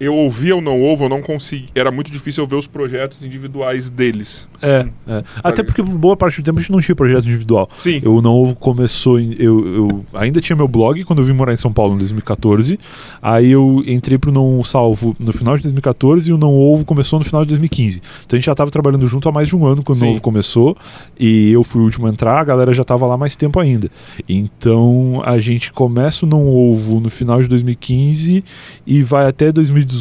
Eu 0.02 0.16
ouvia 0.16 0.56
o 0.56 0.60
não 0.60 0.82
ovo, 0.82 1.04
eu 1.04 1.08
não 1.08 1.22
conseguia. 1.22 1.68
Era 1.76 1.92
muito 1.92 2.10
difícil 2.10 2.42
eu 2.42 2.48
ver 2.48 2.56
os 2.56 2.66
projetos 2.66 3.24
individuais 3.24 3.88
deles. 3.88 4.48
é, 4.60 4.88
é. 5.06 5.22
Até 5.44 5.62
porque 5.62 5.80
por 5.80 5.94
boa 5.94 6.16
parte 6.16 6.40
do 6.40 6.44
tempo 6.44 6.58
a 6.58 6.60
gente 6.60 6.72
não 6.72 6.80
tinha 6.80 6.96
projeto 6.96 7.24
individual. 7.24 7.70
Sim. 7.78 8.00
Eu 8.02 8.20
não 8.20 8.32
ovo 8.32 8.56
começou 8.56 9.20
em, 9.20 9.36
eu, 9.38 9.64
eu 9.64 10.04
ainda 10.12 10.40
tinha 10.40 10.56
meu 10.56 10.66
blog 10.66 11.04
quando 11.04 11.20
eu 11.20 11.24
vim 11.24 11.32
morar 11.32 11.52
em 11.52 11.56
São 11.56 11.72
Paulo 11.72 11.94
em 11.94 11.98
2014. 11.98 12.80
Aí 13.22 13.52
eu 13.52 13.80
entrei 13.86 14.18
pro 14.18 14.32
não 14.32 14.64
salvo 14.64 15.14
no 15.20 15.32
final 15.32 15.56
de 15.56 15.62
2014 15.62 16.30
e 16.30 16.32
o 16.32 16.36
não 16.36 16.52
ovo 16.52 16.84
começou 16.84 17.20
no 17.20 17.24
final 17.24 17.42
de 17.42 17.50
2015. 17.50 18.02
Então 18.26 18.36
a 18.36 18.40
gente 18.40 18.46
já 18.46 18.56
tava 18.56 18.72
trabalhando 18.72 19.06
junto 19.06 19.28
há 19.28 19.32
mais 19.32 19.46
de 19.46 19.54
um 19.54 19.64
ano 19.64 19.84
quando 19.84 19.98
o 19.98 19.98
Sim. 20.00 20.06
não 20.06 20.12
ovo 20.14 20.20
começou 20.20 20.76
e 21.16 21.52
eu 21.52 21.62
fui 21.62 21.80
o 21.80 21.84
último 21.84 22.08
a 22.08 22.10
entrar, 22.10 22.40
a 22.40 22.44
galera 22.44 22.72
já 22.72 22.82
tava 22.82 23.06
lá 23.06 23.16
mais 23.16 23.36
tempo 23.36 23.60
ainda. 23.60 23.88
Então 24.28 25.22
a 25.24 25.38
gente 25.38 25.72
começa 25.72 26.26
o 26.26 26.28
não 26.28 26.48
ovo 26.48 26.98
no 26.98 27.08
final 27.08 27.40
de 27.40 27.46
2015 27.46 28.42
e 28.84 29.00
vai 29.00 29.28
até 29.28 29.52
2018 29.52 29.91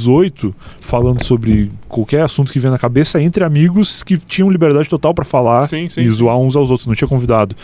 falando 0.80 1.24
sobre 1.24 1.72
qualquer 1.88 2.22
assunto 2.22 2.52
que 2.52 2.60
vem 2.60 2.72
na 2.72 2.80
cabeça 2.80 3.22
entre 3.22 3.44
amigos 3.44 4.04
que 4.04 4.18
tinham 4.18 4.50
liberdade 4.50 4.89
total 4.89 5.14
pra 5.14 5.26
falar 5.26 5.68
Sim, 5.68 5.89
sim, 5.89 6.02
e 6.02 6.10
zoar 6.10 6.38
uns 6.38 6.56
aos 6.56 6.70
outros, 6.70 6.88
não 6.88 6.96
tinha 6.96 7.08
convidado. 7.08 7.56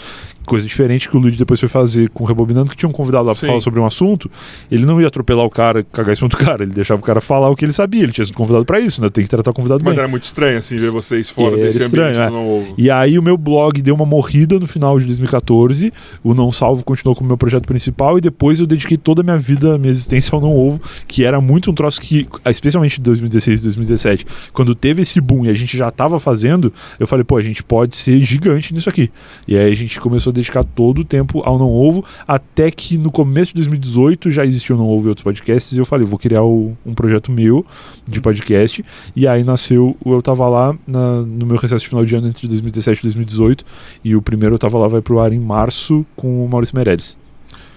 Coisa 0.48 0.66
diferente 0.66 1.10
que 1.10 1.18
o 1.18 1.20
Luigi 1.20 1.38
depois 1.38 1.60
foi 1.60 1.68
fazer 1.68 2.10
com 2.10 2.24
o 2.24 2.28
Rebobinando, 2.28 2.72
que 2.72 2.78
tinha 2.78 2.88
um 2.88 2.94
convidado 2.94 3.26
lá 3.26 3.34
pra 3.34 3.42
Sim. 3.42 3.48
falar 3.48 3.60
sobre 3.60 3.82
um 3.82 3.86
assunto, 3.86 4.32
ele 4.72 4.86
não 4.86 5.02
ia 5.02 5.08
atropelar 5.08 5.46
o 5.46 5.50
cara, 5.50 5.84
cagar 5.84 6.14
em 6.14 6.16
cima 6.16 6.30
do 6.30 6.38
cara, 6.38 6.64
ele 6.64 6.72
deixava 6.72 7.02
o 7.02 7.04
cara 7.04 7.20
falar 7.20 7.50
o 7.50 7.56
que 7.56 7.66
ele 7.66 7.74
sabia, 7.74 8.04
ele 8.04 8.14
tinha 8.14 8.26
sido 8.26 8.36
convidado 8.36 8.64
pra 8.64 8.80
isso, 8.80 9.02
né? 9.02 9.10
Tem 9.10 9.26
que 9.26 9.30
tratar 9.30 9.52
o 9.52 9.54
convidado 9.54 9.84
Mas 9.84 9.96
bem. 9.96 10.00
era 10.00 10.08
muito 10.10 10.24
estranho, 10.24 10.58
assim, 10.58 10.78
ver 10.78 10.90
vocês 10.90 11.30
fora 11.30 11.58
desse 11.58 11.82
estranho, 11.82 12.10
ambiente 12.10 12.24
é. 12.24 12.30
do 12.30 12.34
não 12.34 12.50
ovo. 12.50 12.74
E 12.78 12.90
aí 12.90 13.20
o 13.20 13.22
meu 13.22 13.38
blog 13.38 13.82
deu 13.82 13.94
uma 13.94 14.06
morrida 14.06 14.58
no 14.58 14.66
final 14.66 14.98
de 14.98 15.06
2014, 15.06 15.92
o 16.24 16.34
Não 16.34 16.50
Salvo 16.50 16.82
continuou 16.82 17.14
como 17.14 17.28
meu 17.28 17.38
projeto 17.38 17.66
principal 17.66 18.18
e 18.18 18.22
depois 18.22 18.62
eu 18.62 18.66
dediquei 18.66 18.96
toda 18.96 19.20
a 19.22 19.24
minha 19.24 19.38
vida, 19.38 19.78
minha 19.78 19.92
existência 19.92 20.34
ao 20.34 20.40
Não 20.40 20.56
Ovo, 20.56 20.82
que 21.08 21.26
era 21.26 21.42
muito 21.42 21.70
um 21.72 21.74
troço 21.74 22.00
que, 22.00 22.26
especialmente 22.46 23.02
em 23.02 23.04
2016 23.04 23.60
e 23.60 23.64
2017, 23.64 24.28
quando 24.54 24.74
teve 24.74 25.02
esse 25.02 25.20
boom 25.20 25.46
e 25.46 25.50
a 25.50 25.54
gente 25.54 25.76
já 25.76 25.92
tava 25.92 26.20
fazendo, 26.20 26.72
eu 26.98 27.06
falei, 27.06 27.26
pô, 27.26 27.36
a 27.36 27.42
gente 27.42 27.62
pode 27.64 27.98
ser 27.98 28.22
gigante 28.22 28.74
nisso 28.74 28.90
aqui. 28.90 29.12
E 29.46 29.58
aí 29.58 29.72
a 29.72 29.76
gente 29.76 30.00
começou 30.00 30.32
a 30.32 30.34
dedicar 30.38 30.64
todo 30.64 31.00
o 31.02 31.06
tempo 31.06 31.42
ao 31.44 31.60
Não 31.60 31.72
Ovo, 31.72 32.04
até 32.28 32.72
que 32.72 32.98
no 32.98 33.12
começo 33.12 33.50
de 33.50 33.56
2018 33.56 34.32
já 34.32 34.46
existia 34.46 34.76
o 34.76 34.78
Não 34.80 34.88
Ovo 34.88 35.08
e 35.08 35.10
outros 35.10 35.24
podcasts, 35.24 35.76
e 35.76 35.80
eu 35.80 35.86
falei, 35.86 36.06
vou 36.06 36.18
criar 36.18 36.44
o- 36.44 36.78
um 36.86 36.94
projeto 36.94 37.32
meu 37.32 37.66
de 38.08 38.22
podcast, 38.22 38.84
e 39.16 39.28
aí 39.28 39.44
nasceu 39.44 39.96
o 40.04 40.14
Eu 40.14 40.22
Tava 40.22 40.48
Lá 40.48 40.76
na- 40.88 41.22
no 41.22 41.46
meu 41.46 41.58
recesso 41.58 41.84
de 41.84 41.90
final 41.90 42.06
de 42.06 42.16
ano 42.16 42.28
entre 42.30 42.48
2017 42.48 43.00
e 43.00 43.04
2018, 43.04 43.66
e 44.04 44.16
o 44.16 44.22
primeiro 44.22 44.56
Eu 44.56 44.60
Tava 44.60 44.78
Lá 44.78 44.88
vai 44.88 45.02
pro 45.02 45.20
ar 45.20 45.34
em 45.34 45.40
março 45.40 46.06
com 46.16 46.46
o 46.46 46.50
Maurício 46.50 46.76
Meirelles. 46.76 47.18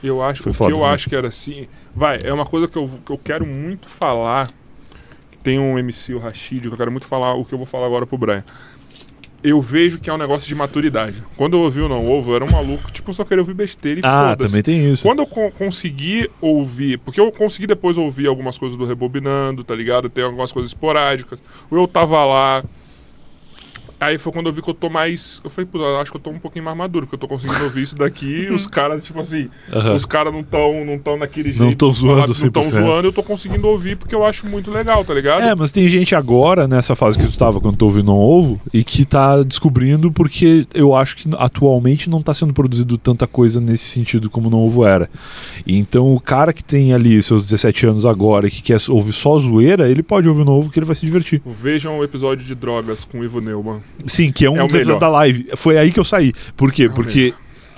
Eu 0.02 0.22
acho, 0.22 0.42
Foi 0.42 0.50
o 0.50 0.52
que 0.52 0.58
foda 0.58 0.70
eu 0.70 0.76
também. 0.78 0.90
acho 0.94 1.08
que 1.10 1.14
era 1.16 1.28
assim. 1.28 1.66
Vai, 1.94 2.18
é 2.24 2.32
uma 2.32 2.46
coisa 2.46 2.66
que 2.66 2.76
eu, 2.78 2.88
que 3.04 3.12
eu 3.12 3.18
quero 3.18 3.46
muito 3.46 3.88
falar. 3.88 4.50
que 5.30 5.36
Tem 5.38 5.58
um 5.58 5.78
MC, 5.78 6.14
o 6.14 6.18
Rashid, 6.18 6.62
que 6.62 6.68
eu 6.68 6.76
quero 6.76 6.90
muito 6.90 7.06
falar 7.06 7.34
o 7.34 7.44
que 7.44 7.52
eu 7.52 7.58
vou 7.58 7.66
falar 7.66 7.86
agora 7.86 8.06
pro 8.06 8.16
Brian. 8.18 8.44
Eu 9.42 9.60
vejo 9.62 9.98
que 9.98 10.10
é 10.10 10.12
um 10.12 10.18
negócio 10.18 10.46
de 10.46 10.54
maturidade. 10.54 11.22
Quando 11.36 11.54
eu 11.56 11.60
ouvi 11.60 11.80
o 11.80 11.88
Não 11.88 12.06
Ovo, 12.06 12.32
eu 12.32 12.36
era 12.36 12.44
um 12.44 12.50
maluco, 12.50 12.90
tipo, 12.92 13.10
eu 13.10 13.14
só 13.14 13.24
queria 13.24 13.40
ouvir 13.40 13.54
besteira 13.54 13.98
e 14.00 14.02
Ah, 14.04 14.30
foda-se. 14.30 14.52
também 14.52 14.62
tem 14.62 14.92
isso. 14.92 15.02
Quando 15.02 15.20
eu 15.20 15.26
co- 15.26 15.50
consegui 15.52 16.28
ouvir, 16.42 16.98
porque 16.98 17.18
eu 17.18 17.32
consegui 17.32 17.66
depois 17.66 17.96
ouvir 17.96 18.26
algumas 18.26 18.58
coisas 18.58 18.76
do 18.76 18.84
Rebobinando, 18.84 19.64
tá 19.64 19.74
ligado? 19.74 20.10
Tem 20.10 20.22
algumas 20.24 20.52
coisas 20.52 20.70
esporádicas. 20.72 21.42
Ou 21.70 21.78
eu 21.78 21.88
tava 21.88 22.22
lá. 22.24 22.62
Aí 24.00 24.16
foi 24.16 24.32
quando 24.32 24.46
eu 24.46 24.52
vi 24.52 24.62
que 24.62 24.70
eu 24.70 24.74
tô 24.74 24.88
mais. 24.88 25.42
Eu 25.44 25.50
falei, 25.50 25.68
pô, 25.70 25.78
eu 25.78 26.00
acho 26.00 26.10
que 26.10 26.16
eu 26.16 26.20
tô 26.20 26.30
um 26.30 26.38
pouquinho 26.38 26.64
mais 26.64 26.74
maduro, 26.76 27.06
porque 27.06 27.16
eu 27.16 27.18
tô 27.20 27.28
conseguindo 27.28 27.62
ouvir 27.64 27.82
isso 27.82 27.94
daqui 27.96 28.46
e 28.48 28.50
os 28.50 28.66
caras, 28.66 29.02
tipo 29.02 29.20
assim, 29.20 29.50
Aham. 29.70 29.94
os 29.94 30.06
caras 30.06 30.32
não 30.32 30.42
tão, 30.42 30.84
não 30.86 30.98
tão 30.98 31.18
naquele 31.18 31.50
jeito. 31.52 31.62
Não 31.62 31.74
tão 31.74 31.92
zoando 31.92 32.34
Não 32.42 32.50
tão 32.50 32.62
100%. 32.62 32.70
zoando, 32.70 33.08
eu 33.08 33.12
tô 33.12 33.22
conseguindo 33.22 33.66
ouvir 33.68 33.96
porque 33.96 34.14
eu 34.14 34.24
acho 34.24 34.46
muito 34.46 34.70
legal, 34.70 35.04
tá 35.04 35.12
ligado? 35.12 35.42
É, 35.42 35.54
mas 35.54 35.70
tem 35.70 35.86
gente 35.88 36.14
agora, 36.14 36.66
nessa 36.66 36.96
fase 36.96 37.18
que 37.18 37.26
tu 37.26 37.36
tava 37.36 37.60
quando 37.60 37.76
tu 37.76 37.84
ouviu 37.84 38.02
Não 38.02 38.16
Ovo, 38.16 38.58
e 38.72 38.82
que 38.82 39.04
tá 39.04 39.42
descobrindo 39.42 40.10
porque 40.10 40.66
eu 40.72 40.94
acho 40.94 41.16
que 41.16 41.28
atualmente 41.36 42.08
não 42.08 42.22
tá 42.22 42.32
sendo 42.32 42.54
produzido 42.54 42.96
tanta 42.96 43.26
coisa 43.26 43.60
nesse 43.60 43.84
sentido 43.84 44.30
como 44.30 44.48
Não 44.48 44.64
Ovo 44.64 44.86
era. 44.86 45.10
Então 45.66 46.14
o 46.14 46.20
cara 46.20 46.52
que 46.54 46.64
tem 46.64 46.94
ali 46.94 47.22
seus 47.22 47.44
17 47.44 47.86
anos 47.86 48.06
agora 48.06 48.46
e 48.46 48.50
que 48.50 48.62
quer 48.62 48.78
ouvir 48.88 49.12
só 49.12 49.38
zoeira, 49.38 49.88
ele 49.90 50.02
pode 50.02 50.26
ouvir 50.26 50.40
o 50.40 50.44
Não 50.46 50.54
Ovo 50.58 50.70
que 50.70 50.78
ele 50.78 50.86
vai 50.86 50.96
se 50.96 51.04
divertir. 51.04 51.42
Vejam 51.44 51.98
o 51.98 52.04
episódio 52.04 52.46
de 52.46 52.54
drogas 52.54 53.04
com 53.04 53.20
o 53.20 53.24
Ivo 53.24 53.40
Neumann. 53.42 53.80
Sim, 54.06 54.32
que 54.32 54.44
é 54.44 54.50
um 54.50 54.56
É 54.56 54.66
dos 54.66 54.98
da 54.98 55.08
live. 55.08 55.48
Foi 55.56 55.76
aí 55.78 55.92
que 55.92 56.00
eu 56.00 56.04
saí. 56.04 56.32
Por 56.56 56.72
quê? 56.72 56.84
É 56.84 56.88
Porque 56.88 57.34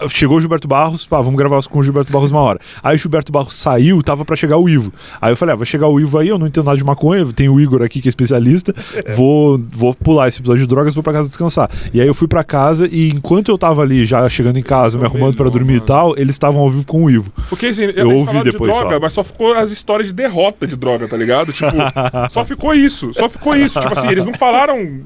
chegou 0.09 0.37
o 0.37 0.41
Gilberto 0.41 0.67
Barros, 0.67 1.07
pá, 1.07 1.21
vamos 1.21 1.37
gravar 1.37 1.63
com 1.65 1.79
o 1.79 1.83
Gilberto 1.83 2.13
Barros 2.13 2.31
uma 2.31 2.41
hora. 2.41 2.59
Aí 2.83 2.97
o 2.97 2.99
Gilberto 2.99 3.31
Barros 3.31 3.57
saiu, 3.57 4.03
tava 4.03 4.25
pra 4.25 4.37
chegar 4.37 4.57
o 4.57 4.69
Ivo. 4.69 4.93
Aí 5.21 5.33
eu 5.33 5.37
falei, 5.37 5.53
ah, 5.53 5.57
vai 5.57 5.67
chegar 5.67 5.89
o 5.89 6.01
Ivo 6.01 6.19
aí, 6.19 6.29
eu 6.29 6.39
não 6.39 6.47
entendo 6.47 6.65
nada 6.65 6.77
de 6.77 6.85
maconha, 6.85 7.27
tem 7.33 7.49
o 7.49 7.61
Igor 7.61 7.83
aqui 7.83 8.01
que 8.01 8.09
é 8.09 8.11
especialista, 8.11 8.75
vou, 9.17 9.61
vou 9.71 9.95
pular 9.95 10.29
esse 10.29 10.41
episódio 10.41 10.63
de 10.63 10.67
drogas, 10.67 10.95
vou 10.95 11.03
pra 11.03 11.13
casa 11.13 11.29
descansar. 11.29 11.71
E 11.93 12.01
aí 12.01 12.07
eu 12.07 12.15
fui 12.15 12.27
pra 12.29 12.43
casa 12.43 12.89
e 12.91 13.11
enquanto 13.11 13.51
eu 13.51 13.59
tava 13.59 13.83
ali 13.83 14.05
já 14.05 14.29
chegando 14.29 14.59
em 14.59 14.63
casa, 14.63 14.99
me 14.99 15.05
arrumando 15.05 15.35
pra 15.35 15.45
melhor, 15.45 15.53
dormir 15.59 15.75
e 15.75 15.77
mano. 15.77 15.87
tal, 15.87 16.15
eles 16.19 16.35
estavam 16.35 16.61
ao 16.61 16.71
vivo 16.71 16.87
com 16.87 17.05
o 17.05 17.11
Ivo. 17.11 17.33
Porque 17.49 17.67
assim, 17.67 17.85
Eu 17.95 18.11
ouvi 18.11 18.27
falaram 18.27 18.45
depois 18.45 18.73
de 18.73 18.79
droga, 18.79 18.95
só. 18.97 19.01
mas 19.01 19.13
só 19.13 19.25
ficou 19.25 19.55
as 19.55 19.71
histórias 19.71 20.09
de 20.09 20.15
derrota 20.15 20.67
de 20.67 20.77
droga, 20.77 21.07
tá 21.09 21.17
ligado? 21.17 21.53
Tipo, 21.53 21.71
só 22.31 22.45
ficou 22.45 22.75
isso, 22.75 23.13
só 23.15 23.29
ficou 23.29 23.55
isso. 23.57 23.79
Tipo 23.81 23.93
assim, 23.93 24.09
eles 24.09 24.25
não 24.25 24.35
falaram 24.35 25.01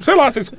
Sei 0.00 0.14
lá, 0.16 0.30
vocês 0.30 0.50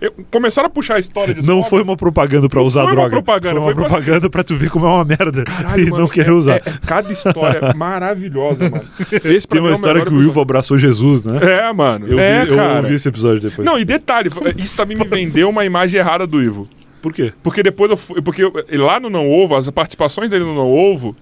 eu- 0.00 0.12
começaram 0.30 0.66
a 0.66 0.70
puxar 0.70 0.96
a 0.96 0.98
história 0.98 1.34
de 1.34 1.42
Não 1.42 1.56
Nova. 1.56 1.68
foi 1.68 1.82
uma 1.82 1.96
propaganda 1.96 2.48
pra 2.48 2.60
Não 2.60 2.66
usar 2.66 2.82
foi 2.84 2.92
uma 2.92 2.94
droga. 2.96 3.10
propaganda, 3.10 3.60
foi 3.60 3.60
uma 3.60 3.74
foi 3.74 3.74
propaganda 3.90 4.30
pra 4.30 4.42
tu 4.44 4.54
ver 4.56 4.70
como 4.70 4.86
é 4.86 4.88
uma 4.88 5.04
merda 5.04 5.44
Caralho, 5.44 5.82
e 5.86 5.90
mano, 5.90 6.02
não 6.02 6.08
querer 6.08 6.30
é- 6.30 6.32
usar. 6.32 6.56
é- 6.56 6.62
é 6.66 6.72
cada 6.86 7.12
história 7.12 7.74
maravilhosa, 7.74 8.70
mano. 8.70 8.84
Esse 9.24 9.46
Tem 9.46 9.60
uma 9.60 9.70
é 9.70 9.74
história 9.74 10.04
que 10.04 10.12
o 10.14 10.22
Ivo 10.22 10.40
abraçou 10.40 10.78
Jesus, 10.78 11.24
né? 11.24 11.38
É, 11.42 11.72
mano. 11.72 12.06
Eu, 12.08 12.18
é, 12.18 12.44
vi, 12.44 12.50
eu 12.50 12.56
cara. 12.56 12.78
ouvi 12.82 12.94
esse 12.94 13.08
episódio 13.08 13.40
depois. 13.40 13.64
Não, 13.66 13.78
e 13.78 13.84
detalhe, 13.84 14.30
isso 14.56 14.76
também 14.76 14.96
me 14.96 15.04
vendeu 15.04 15.48
uma 15.50 15.64
imagem 15.64 16.00
errada 16.00 16.26
do 16.26 16.42
Ivo. 16.42 16.68
Por 17.02 17.12
quê? 17.12 17.32
Porque 17.42 17.62
depois 17.62 17.90
eu 17.90 17.96
fui. 17.96 18.20
Porque 18.22 18.42
eu- 18.42 18.52
lá 18.84 18.98
no 18.98 19.08
Não 19.10 19.30
Ovo, 19.30 19.54
as 19.54 19.68
participações 19.70 20.28
dele 20.30 20.44
no 20.44 20.54
Não 20.54 20.72
Ovo 20.72 21.14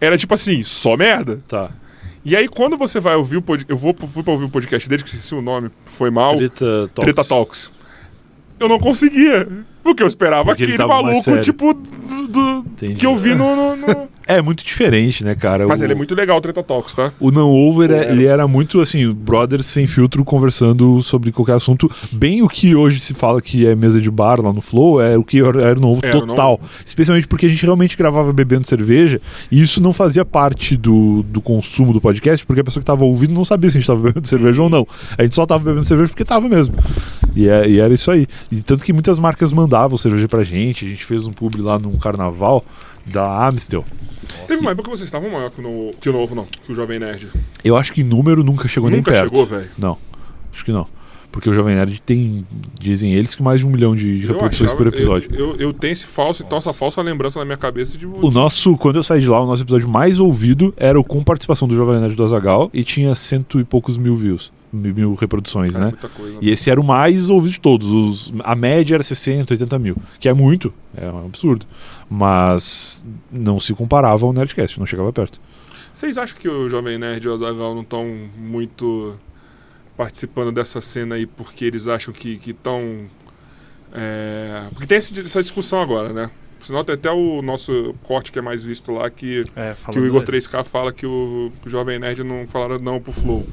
era 0.00 0.16
tipo 0.18 0.34
assim, 0.34 0.62
só 0.64 0.96
merda. 0.96 1.40
Tá. 1.46 1.70
E 2.24 2.36
aí, 2.36 2.48
quando 2.48 2.76
você 2.76 3.00
vai 3.00 3.16
ouvir 3.16 3.36
o 3.36 3.42
podcast. 3.42 3.70
Eu 3.70 3.76
vou, 3.76 3.94
fui 4.06 4.22
pra 4.22 4.32
ouvir 4.32 4.44
o 4.44 4.50
podcast 4.50 4.88
dele, 4.88 5.02
que 5.02 5.08
esqueci 5.08 5.34
o 5.34 5.42
nome, 5.42 5.70
foi 5.84 6.10
mal. 6.10 6.36
Treta 6.36 6.88
Talks. 6.94 7.04
Treta 7.04 7.24
Talks. 7.24 7.72
Eu 8.60 8.68
não 8.68 8.78
conseguia. 8.78 9.48
Porque 9.82 10.02
eu 10.02 10.06
esperava 10.06 10.44
Porque 10.44 10.62
ele 10.62 10.74
aquele 10.74 10.88
maluco, 10.88 11.40
tipo, 11.40 11.74
do, 11.74 12.28
do- 12.28 12.64
que 12.96 13.04
eu 13.06 13.16
vi 13.16 13.34
no. 13.34 13.54
no- 13.56 13.76
no- 13.76 14.12
É 14.24 14.40
muito 14.40 14.64
diferente, 14.64 15.24
né, 15.24 15.34
cara? 15.34 15.66
Mas 15.66 15.80
O- 15.80 15.84
ele 15.84 15.92
é 15.94 15.96
muito 15.96 16.14
legal, 16.14 16.38
o 16.38 16.40
Treta 16.40 16.62
Talks, 16.62 16.94
tá? 16.94 17.12
O 17.18 17.32
Não 17.32 17.50
Over, 17.50 17.90
é- 17.90 18.04
É. 18.06 18.10
ele 18.12 18.24
era 18.24 18.46
muito 18.46 18.80
assim, 18.80 19.12
brothers 19.12 19.66
sem 19.66 19.84
filtro 19.88 20.24
conversando 20.24 21.02
sobre 21.02 21.32
qualquer 21.32 21.54
assunto. 21.56 21.90
Bem 22.12 22.40
o 22.40 22.48
que 22.48 22.72
hoje 22.72 23.00
se 23.00 23.14
fala 23.14 23.42
que 23.42 23.66
é 23.66 23.74
mesa 23.74 24.00
de 24.00 24.08
bar 24.08 24.40
lá 24.40 24.52
no 24.52 24.60
Flow, 24.60 25.02
é 25.02 25.18
o 25.18 25.24
que 25.24 25.40
era 25.40 25.76
o 25.76 25.80
novo 25.80 26.00
o 26.06 26.26
total. 26.26 26.60
Especialmente 26.86 27.26
porque 27.26 27.46
a 27.46 27.48
gente 27.48 27.64
realmente 27.64 27.96
gravava 27.96 28.32
bebendo 28.32 28.64
cerveja 28.66 29.20
e 29.50 29.60
isso 29.60 29.82
não 29.82 29.92
fazia 29.92 30.24
parte 30.24 30.76
do, 30.76 31.24
do 31.24 31.40
consumo 31.40 31.92
do 31.92 32.00
podcast, 32.00 32.46
porque 32.46 32.60
a 32.60 32.64
pessoa 32.64 32.80
que 32.80 32.86
tava 32.86 33.04
ouvindo 33.04 33.34
não 33.34 33.44
sabia 33.44 33.70
se 33.70 33.76
a 33.76 33.80
gente 33.80 33.88
tava 33.88 34.00
bebendo 34.02 34.26
cerveja 34.28 34.62
ou 34.62 34.70
não. 34.70 34.86
A 35.18 35.24
gente 35.24 35.34
só 35.34 35.44
tava 35.44 35.64
bebendo 35.64 35.84
cerveja 35.84 36.08
porque 36.10 36.24
tava 36.24 36.48
mesmo. 36.48 36.76
E, 37.34 37.48
é- 37.48 37.68
e 37.68 37.80
era 37.80 37.92
isso 37.92 38.08
aí. 38.08 38.28
E 38.52 38.62
tanto 38.62 38.84
que 38.84 38.92
muitas 38.92 39.18
marcas 39.18 39.50
mandavam 39.72 39.96
cerveja 39.96 40.28
pra 40.28 40.44
gente. 40.44 40.84
A 40.84 40.88
gente 40.88 41.04
fez 41.04 41.26
um 41.26 41.32
pub 41.32 41.54
lá 41.56 41.78
num 41.78 41.96
carnaval 41.96 42.64
da 43.06 43.48
Amstel. 43.48 43.84
Teve 44.46 44.60
uma 44.60 44.70
época 44.70 44.84
que 44.90 44.96
vocês 44.96 45.08
estavam 45.08 45.30
maior 45.30 45.50
que 45.50 45.60
no, 45.60 45.92
que 46.00 46.08
o 46.08 46.12
Novo, 46.12 46.34
não. 46.34 46.44
Que 46.44 46.72
o 46.72 46.74
Jovem 46.74 46.98
Nerd. 46.98 47.28
Eu 47.64 47.76
acho 47.76 47.92
que 47.92 48.02
em 48.02 48.04
número 48.04 48.44
nunca 48.44 48.68
chegou 48.68 48.90
nem 48.90 48.98
Nunca 48.98 49.10
perto. 49.10 49.30
chegou, 49.30 49.46
velho. 49.46 49.70
Não, 49.78 49.96
acho 50.52 50.64
que 50.64 50.72
não. 50.72 50.86
Porque 51.32 51.48
o 51.48 51.54
Jovem 51.54 51.74
Nerd 51.74 52.00
tem, 52.04 52.46
dizem 52.78 53.14
eles, 53.14 53.34
que 53.34 53.42
mais 53.42 53.58
de 53.60 53.66
um 53.66 53.70
milhão 53.70 53.96
de, 53.96 54.18
reproduções 54.18 54.70
achava- 54.70 54.76
por 54.76 54.86
episódio. 54.86 55.30
Eu, 55.34 55.50
eu, 55.52 55.56
eu 55.56 55.72
tenho 55.72 55.92
esse 55.92 56.06
falso, 56.06 56.42
então 56.42 56.58
essa 56.58 56.74
falsa 56.74 57.00
lembrança 57.00 57.38
na 57.38 57.44
minha 57.46 57.56
cabeça 57.56 57.96
de. 57.96 58.06
O 58.06 58.30
nosso, 58.30 58.76
quando 58.76 58.96
eu 58.96 59.02
saí 59.02 59.22
de 59.22 59.28
lá, 59.28 59.40
o 59.42 59.46
nosso 59.46 59.62
episódio 59.62 59.88
mais 59.88 60.20
ouvido 60.20 60.74
era 60.76 61.00
o 61.00 61.02
com 61.02 61.24
participação 61.24 61.66
do 61.66 61.74
Jovem 61.74 61.98
Nerd 62.00 62.14
do 62.14 62.22
Azagal 62.22 62.70
e 62.72 62.84
tinha 62.84 63.14
cento 63.14 63.58
e 63.58 63.64
poucos 63.64 63.96
mil 63.96 64.14
views, 64.14 64.52
mil, 64.70 65.14
reproduções, 65.14 65.74
né? 65.74 65.94
coisa. 66.14 66.38
E 66.42 66.50
esse 66.50 66.68
era 66.68 66.78
o 66.78 66.84
mais 66.84 67.30
ouvido 67.30 67.52
de 67.52 67.60
todos. 67.60 67.88
Os, 67.90 68.32
a 68.44 68.54
média 68.54 68.94
era 68.94 69.02
60, 69.02 69.54
80 69.54 69.78
mil, 69.78 69.96
que 70.20 70.28
é 70.28 70.34
muito, 70.34 70.72
é 70.94 71.10
um 71.10 71.24
absurdo. 71.24 71.64
Mas 72.10 73.02
não 73.30 73.58
se 73.58 73.72
comparava 73.72 74.26
ao 74.26 74.34
Nerdcast, 74.34 74.78
não 74.78 74.86
chegava 74.86 75.10
perto. 75.12 75.40
Vocês 75.90 76.18
acham 76.18 76.36
que 76.38 76.48
o 76.48 76.68
Jovem 76.68 76.98
Nerd 76.98 77.24
e 77.24 77.28
o 77.28 77.34
Azagal 77.34 77.74
não 77.74 77.80
estão 77.82 78.06
muito 78.38 79.14
participando 79.96 80.52
dessa 80.52 80.80
cena 80.80 81.16
aí 81.16 81.26
porque 81.26 81.64
eles 81.64 81.88
acham 81.88 82.12
que 82.12 82.40
estão. 82.46 83.06
Porque 84.70 84.86
tem 84.86 84.96
essa 84.96 85.42
discussão 85.42 85.80
agora, 85.80 86.12
né? 86.12 86.30
Senão 86.60 86.84
tem 86.84 86.94
até 86.94 87.10
o 87.10 87.42
nosso 87.42 87.94
corte 88.04 88.30
que 88.30 88.38
é 88.38 88.42
mais 88.42 88.62
visto 88.62 88.92
lá 88.92 89.10
que, 89.10 89.44
É, 89.56 89.74
que 89.90 89.98
o 89.98 90.06
Igor 90.06 90.24
dele. 90.24 90.38
3K 90.38 90.64
fala 90.64 90.92
que 90.92 91.04
o, 91.04 91.50
que 91.60 91.66
o 91.66 91.70
Jovem 91.70 91.98
Nerd 91.98 92.22
não 92.22 92.46
falaram 92.46 92.78
não 92.78 93.00
pro 93.00 93.12
Flow. 93.12 93.46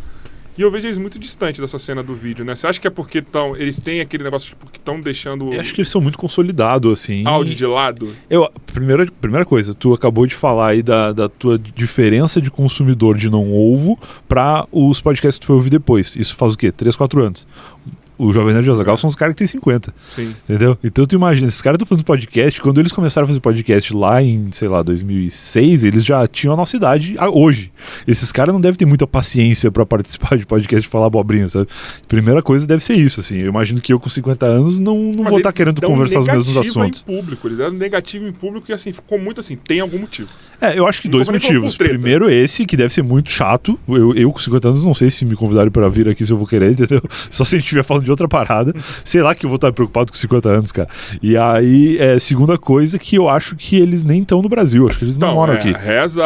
E 0.60 0.62
eu 0.62 0.70
vejo 0.70 0.88
eles 0.88 0.98
muito 0.98 1.18
distantes 1.18 1.62
dessa 1.62 1.80
cena 1.80 2.04
do 2.04 2.14
vídeo, 2.14 2.44
né? 2.44 2.54
Você 2.54 2.68
acha 2.68 2.78
que 2.78 2.86
é 2.86 2.90
porque 2.90 3.22
tão, 3.22 3.56
eles 3.56 3.80
têm 3.80 4.02
aquele 4.02 4.26
negócio 4.26 4.50
tipo, 4.50 4.70
que 4.70 4.78
estão 4.78 5.00
deixando 5.00 5.54
Eu 5.54 5.62
acho 5.62 5.74
que 5.74 5.80
eles 5.80 5.90
são 5.90 6.02
muito 6.02 6.18
consolidados, 6.18 6.92
assim. 6.92 7.26
áudio 7.26 7.56
de 7.56 7.66
lado? 7.66 8.14
Eu, 8.30 8.52
primeira, 8.66 9.06
primeira 9.22 9.46
coisa, 9.46 9.74
tu 9.74 9.94
acabou 9.94 10.28
de 10.28 10.36
falar 10.36 10.72
aí 10.72 10.84
da, 10.84 11.14
da 11.14 11.30
tua 11.30 11.58
diferença 11.58 12.42
de 12.42 12.52
consumidor 12.52 13.18
de 13.18 13.30
não 13.30 13.54
ovo 13.54 13.98
para 14.28 14.68
os 14.70 15.00
podcasts 15.00 15.40
que 15.40 15.46
tu 15.46 15.48
foi 15.48 15.56
ouvir 15.56 15.70
depois. 15.70 16.18
Isso 16.18 16.36
faz 16.36 16.56
o 16.56 16.58
quê? 16.58 16.74
3, 16.74 16.94
4 16.94 17.24
anos. 17.24 17.48
O 18.20 18.32
Jovem 18.34 18.54
Nerd 18.54 18.68
e 18.68 18.70
o 18.70 18.74
Azaghal 18.74 18.98
são 18.98 19.10
os 19.10 19.16
caras 19.16 19.34
que 19.34 19.40
têm 19.40 19.48
50, 19.48 19.94
Sim. 20.14 20.36
entendeu? 20.48 20.78
Então 20.84 21.06
tu 21.06 21.16
imagina, 21.16 21.48
esses 21.48 21.62
caras 21.62 21.78
estão 21.78 21.88
fazendo 21.88 22.04
podcast, 22.04 22.60
quando 22.62 22.80
eles 22.80 22.92
começaram 22.92 23.24
a 23.24 23.28
fazer 23.28 23.40
podcast 23.40 23.94
lá 23.96 24.22
em, 24.22 24.50
sei 24.52 24.68
lá, 24.68 24.84
2006, 24.84 25.84
eles 25.86 26.04
já 26.06 26.28
tinham 26.28 26.54
a 26.54 26.58
nossa 26.58 26.76
idade 26.76 27.16
a- 27.18 27.30
hoje. 27.30 27.72
Esses 28.08 28.32
caras 28.32 28.54
não 28.54 28.60
devem 28.62 28.78
ter 28.78 28.86
muita 28.86 29.08
paciência 29.08 29.72
para 29.72 29.86
participar 29.86 30.38
de 30.38 30.46
podcast 30.46 30.86
e 30.86 30.92
falar 30.92 31.08
abobrinha, 31.08 31.48
sabe? 31.48 31.68
Primeira 32.08 32.42
coisa 32.42 32.68
deve 32.68 32.84
ser 32.84 32.94
isso, 32.96 33.20
assim. 33.20 33.38
Eu 33.40 33.48
imagino 33.48 33.80
que 33.82 33.94
eu 33.94 34.00
com 34.00 34.10
50 34.10 34.46
anos 34.46 34.80
não, 34.80 34.96
não 34.98 35.24
Mas 35.24 35.30
vou 35.30 35.38
estar 35.40 35.50
eles 35.50 35.54
querendo 35.58 35.82
conversar 35.82 36.20
os 36.20 36.28
mesmos 36.28 36.58
assuntos. 36.58 37.06
em 37.08 37.16
público. 37.16 37.48
Eles 37.48 37.60
eram 37.60 37.74
negativo 37.74 38.28
em 38.28 38.34
público 38.34 38.70
e 38.70 38.74
assim, 38.74 38.92
ficou 38.92 39.18
muito 39.18 39.40
assim, 39.40 39.56
tem 39.56 39.80
algum 39.80 39.98
motivo. 40.00 40.30
É, 40.62 40.78
eu 40.78 40.86
acho 40.86 41.02
que 41.02 41.08
Não 41.08 41.14
dois 41.20 41.30
motivos. 41.30 41.78
Primeiro, 41.78 42.30
esse, 42.30 42.66
que 42.66 42.76
deve 42.76 42.94
ser 42.94 43.02
muito 43.02 43.32
chato. 43.32 43.80
Eu, 43.88 44.14
eu, 44.14 44.32
com 44.32 44.40
50 44.40 44.68
anos, 44.68 44.84
não 44.84 44.94
sei 44.94 45.10
se 45.10 45.24
me 45.24 45.36
convidarem 45.36 45.72
para 45.72 45.88
vir 45.88 46.10
aqui 46.10 46.26
se 46.26 46.32
eu 46.34 46.38
vou 46.38 46.46
querer, 46.46 46.72
entendeu? 46.74 47.02
Só 47.32 47.46
se 47.46 47.56
a 47.56 47.60
gente 47.60 47.66
estiver 47.66 47.84
falando 47.84 48.04
de 48.04 48.09
outra 48.12 48.28
parada. 48.28 48.74
sei 49.04 49.22
lá 49.22 49.34
que 49.36 49.46
eu 49.46 49.50
vou 49.50 49.56
estar 49.58 49.72
preocupado 49.72 50.12
com 50.12 50.18
50 50.18 50.50
anos, 50.50 50.72
cara. 50.72 50.90
E 51.22 51.38
aí, 51.38 51.98
é, 52.00 52.20
segunda 52.20 52.58
coisa, 52.58 52.98
que 53.00 53.16
eu 53.16 53.30
acho 53.30 53.56
que 53.56 53.76
eles 53.78 54.04
nem 54.04 54.22
estão 54.22 54.42
no 54.42 54.50
Brasil. 54.50 54.88
Acho 54.88 55.00
que 55.00 55.06
eles 55.06 55.18
não 55.18 55.28
Então, 55.30 55.36
moram 55.36 55.54
é, 55.54 55.58
aqui. 55.58 55.72
reza. 55.74 56.24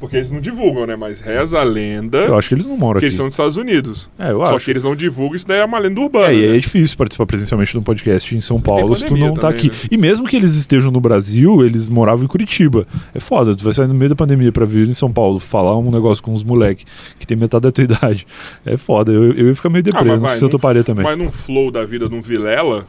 Porque 0.00 0.16
eles 0.16 0.30
não 0.30 0.40
divulgam, 0.40 0.86
né? 0.86 0.96
Mas 0.96 1.20
reza 1.20 1.60
a 1.60 1.62
lenda 1.62 2.18
Eu 2.20 2.38
acho 2.38 2.48
que 2.48 2.54
eles 2.54 2.64
não 2.64 2.76
moram 2.76 2.94
que 2.94 2.98
aqui. 2.98 3.06
eles 3.06 3.16
são 3.16 3.26
dos 3.26 3.34
Estados 3.34 3.58
Unidos. 3.58 4.10
É, 4.18 4.30
eu 4.30 4.38
Só 4.46 4.56
acho. 4.56 4.64
que 4.64 4.70
eles 4.70 4.82
não 4.82 4.96
divulgam, 4.96 5.36
isso 5.36 5.46
daí 5.46 5.58
é 5.60 5.64
uma 5.64 5.78
lenda 5.78 6.00
urbana. 6.00 6.32
É, 6.32 6.34
e 6.34 6.44
aí 6.44 6.50
né? 6.52 6.56
é 6.56 6.58
difícil 6.58 6.96
participar 6.96 7.26
presencialmente 7.26 7.72
de 7.72 7.78
um 7.78 7.82
podcast 7.82 8.34
em 8.34 8.40
São 8.40 8.58
Paulo 8.58 8.96
se 8.96 9.04
tu 9.04 9.16
não 9.16 9.34
tá 9.34 9.48
também, 9.52 9.58
aqui. 9.58 9.68
né? 9.68 9.74
E 9.90 9.96
mesmo 9.98 10.26
que 10.26 10.34
eles 10.36 10.54
estejam 10.54 10.90
no 10.90 11.00
Brasil, 11.00 11.64
eles 11.64 11.86
moravam 11.86 12.24
em 12.24 12.28
Curitiba. 12.28 12.86
É 13.14 13.20
foda, 13.20 13.54
tu 13.54 13.62
vai 13.62 13.74
sair 13.74 13.88
no 13.88 13.94
meio 13.94 14.08
da 14.08 14.16
pandemia 14.16 14.50
pra 14.50 14.64
vir 14.64 14.88
em 14.88 14.94
São 14.94 15.12
Paulo, 15.12 15.38
falar 15.38 15.76
um 15.76 15.90
negócio 15.90 16.22
com 16.22 16.32
os 16.32 16.42
moleque 16.42 16.84
que 17.18 17.26
tem 17.26 17.36
metade 17.36 17.62
da 17.62 17.70
tua 17.70 17.84
idade. 17.84 18.26
É 18.64 18.78
foda, 18.78 19.12
eu, 19.12 19.34
eu 19.34 19.48
ia 19.48 19.54
ficar 19.54 19.68
meio 19.68 19.84
Ah, 19.92 20.02
vai, 20.02 20.30
sei 20.30 20.38
se 20.38 20.44
eu 20.44 20.48
toparia 20.48 20.82
também. 20.82 21.04
Mas 21.04 21.18
num 21.18 21.30
flow 21.30 21.70
da 21.70 21.84
vida 21.84 22.08
de 22.08 22.14
um 22.14 22.22
Vilela. 22.22 22.86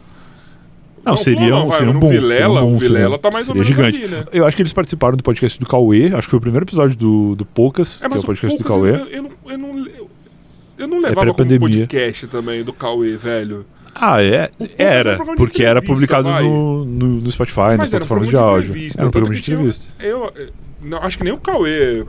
Não, 1.04 1.18
seria 1.18 1.48
flow 1.48 1.68
um- 1.68 1.72
seria 1.72 1.92
um 1.92 2.00
bom, 2.00 2.10
Vilela, 2.10 2.30
seria 2.32 2.50
um 2.50 2.54
bom, 2.72 2.76
o 2.76 2.80
Vilela 2.80 3.18
tá 3.20 3.32
mais 3.32 3.50
ou 3.50 3.56
menos 3.56 3.68
gigante. 3.68 4.04
ali, 4.04 4.08
né? 4.08 4.26
Eu 4.32 4.46
acho 4.46 4.56
que 4.56 4.62
eles 4.62 4.74
participaram 4.74 5.18
do 5.18 5.24
podcast 5.24 5.60
do 5.60 5.66
Cauê, 5.66 6.08
acho 6.08 6.28
que 6.28 6.30
foi 6.30 6.38
o 6.38 6.42
primeiro 6.42 6.64
episódio 6.66 6.96
do, 6.96 7.36
do 7.36 7.46
Poucas, 7.46 8.00
que 8.00 8.06
é 8.06 8.08
o 8.08 8.22
podcast 8.24 8.58
do 8.58 8.64
Poucas, 8.64 8.92
Cauê. 8.92 8.92
Eu, 8.92 9.08
eu, 9.08 9.24
não, 9.24 9.32
eu, 9.48 9.58
não, 9.58 9.88
eu, 10.78 10.88
não 10.88 11.00
levava 11.00 11.16
como 11.16 11.34
pré-pandemia. 11.36 11.60
podcast 11.88 12.28
também 12.28 12.64
do 12.64 12.72
Cauê, 12.74 13.18
velho. 13.18 13.66
Ah, 13.94 14.24
é? 14.24 14.50
Era 14.78 15.18
porque 15.36 15.64
era 15.64 15.82
publicado 15.82 16.30
vai. 16.30 16.44
no, 16.44 16.86
no, 16.86 17.08
no 17.22 17.32
Spotify, 17.32 17.60
nas 17.60 17.78
Mas 17.78 17.90
plataformas 17.92 18.30
de 18.30 18.36
áudio. 18.38 18.74
Era 18.98 19.08
um 19.08 19.12
programa 19.12 19.36
de 19.36 19.42
entrevista. 19.42 19.88
Eu, 20.00 20.32
eu 20.36 20.50
não, 20.82 20.98
acho 21.00 21.18
que 21.18 21.24
nem 21.24 21.34
o 21.34 21.38
Cauê. 21.38 22.06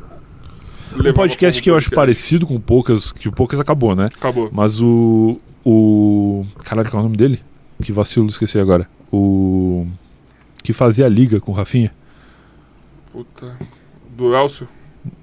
Um 0.94 1.12
podcast 1.12 1.58
como 1.58 1.62
que 1.64 1.70
eu 1.70 1.76
acho 1.76 1.90
parecido 1.90 2.46
com 2.46 2.54
o 2.54 2.60
Poucas, 2.60 3.10
que 3.12 3.28
o 3.28 3.32
Poucas 3.32 3.58
acabou, 3.58 3.96
né? 3.96 4.10
Acabou. 4.14 4.48
Mas 4.52 4.80
o. 4.80 5.40
O. 5.64 6.44
Caralho, 6.64 6.90
qual 6.90 7.00
é 7.00 7.04
o 7.04 7.08
nome 7.08 7.16
dele? 7.16 7.40
Que 7.82 7.92
vacilo, 7.92 8.26
esqueci 8.28 8.58
agora. 8.58 8.88
O. 9.12 9.86
Que 10.62 10.72
fazia 10.72 11.06
a 11.06 11.08
liga 11.08 11.40
com 11.40 11.50
o 11.52 11.54
Rafinha? 11.54 11.92
Puta. 13.10 13.58
Do 14.16 14.34
Elcio. 14.34 14.68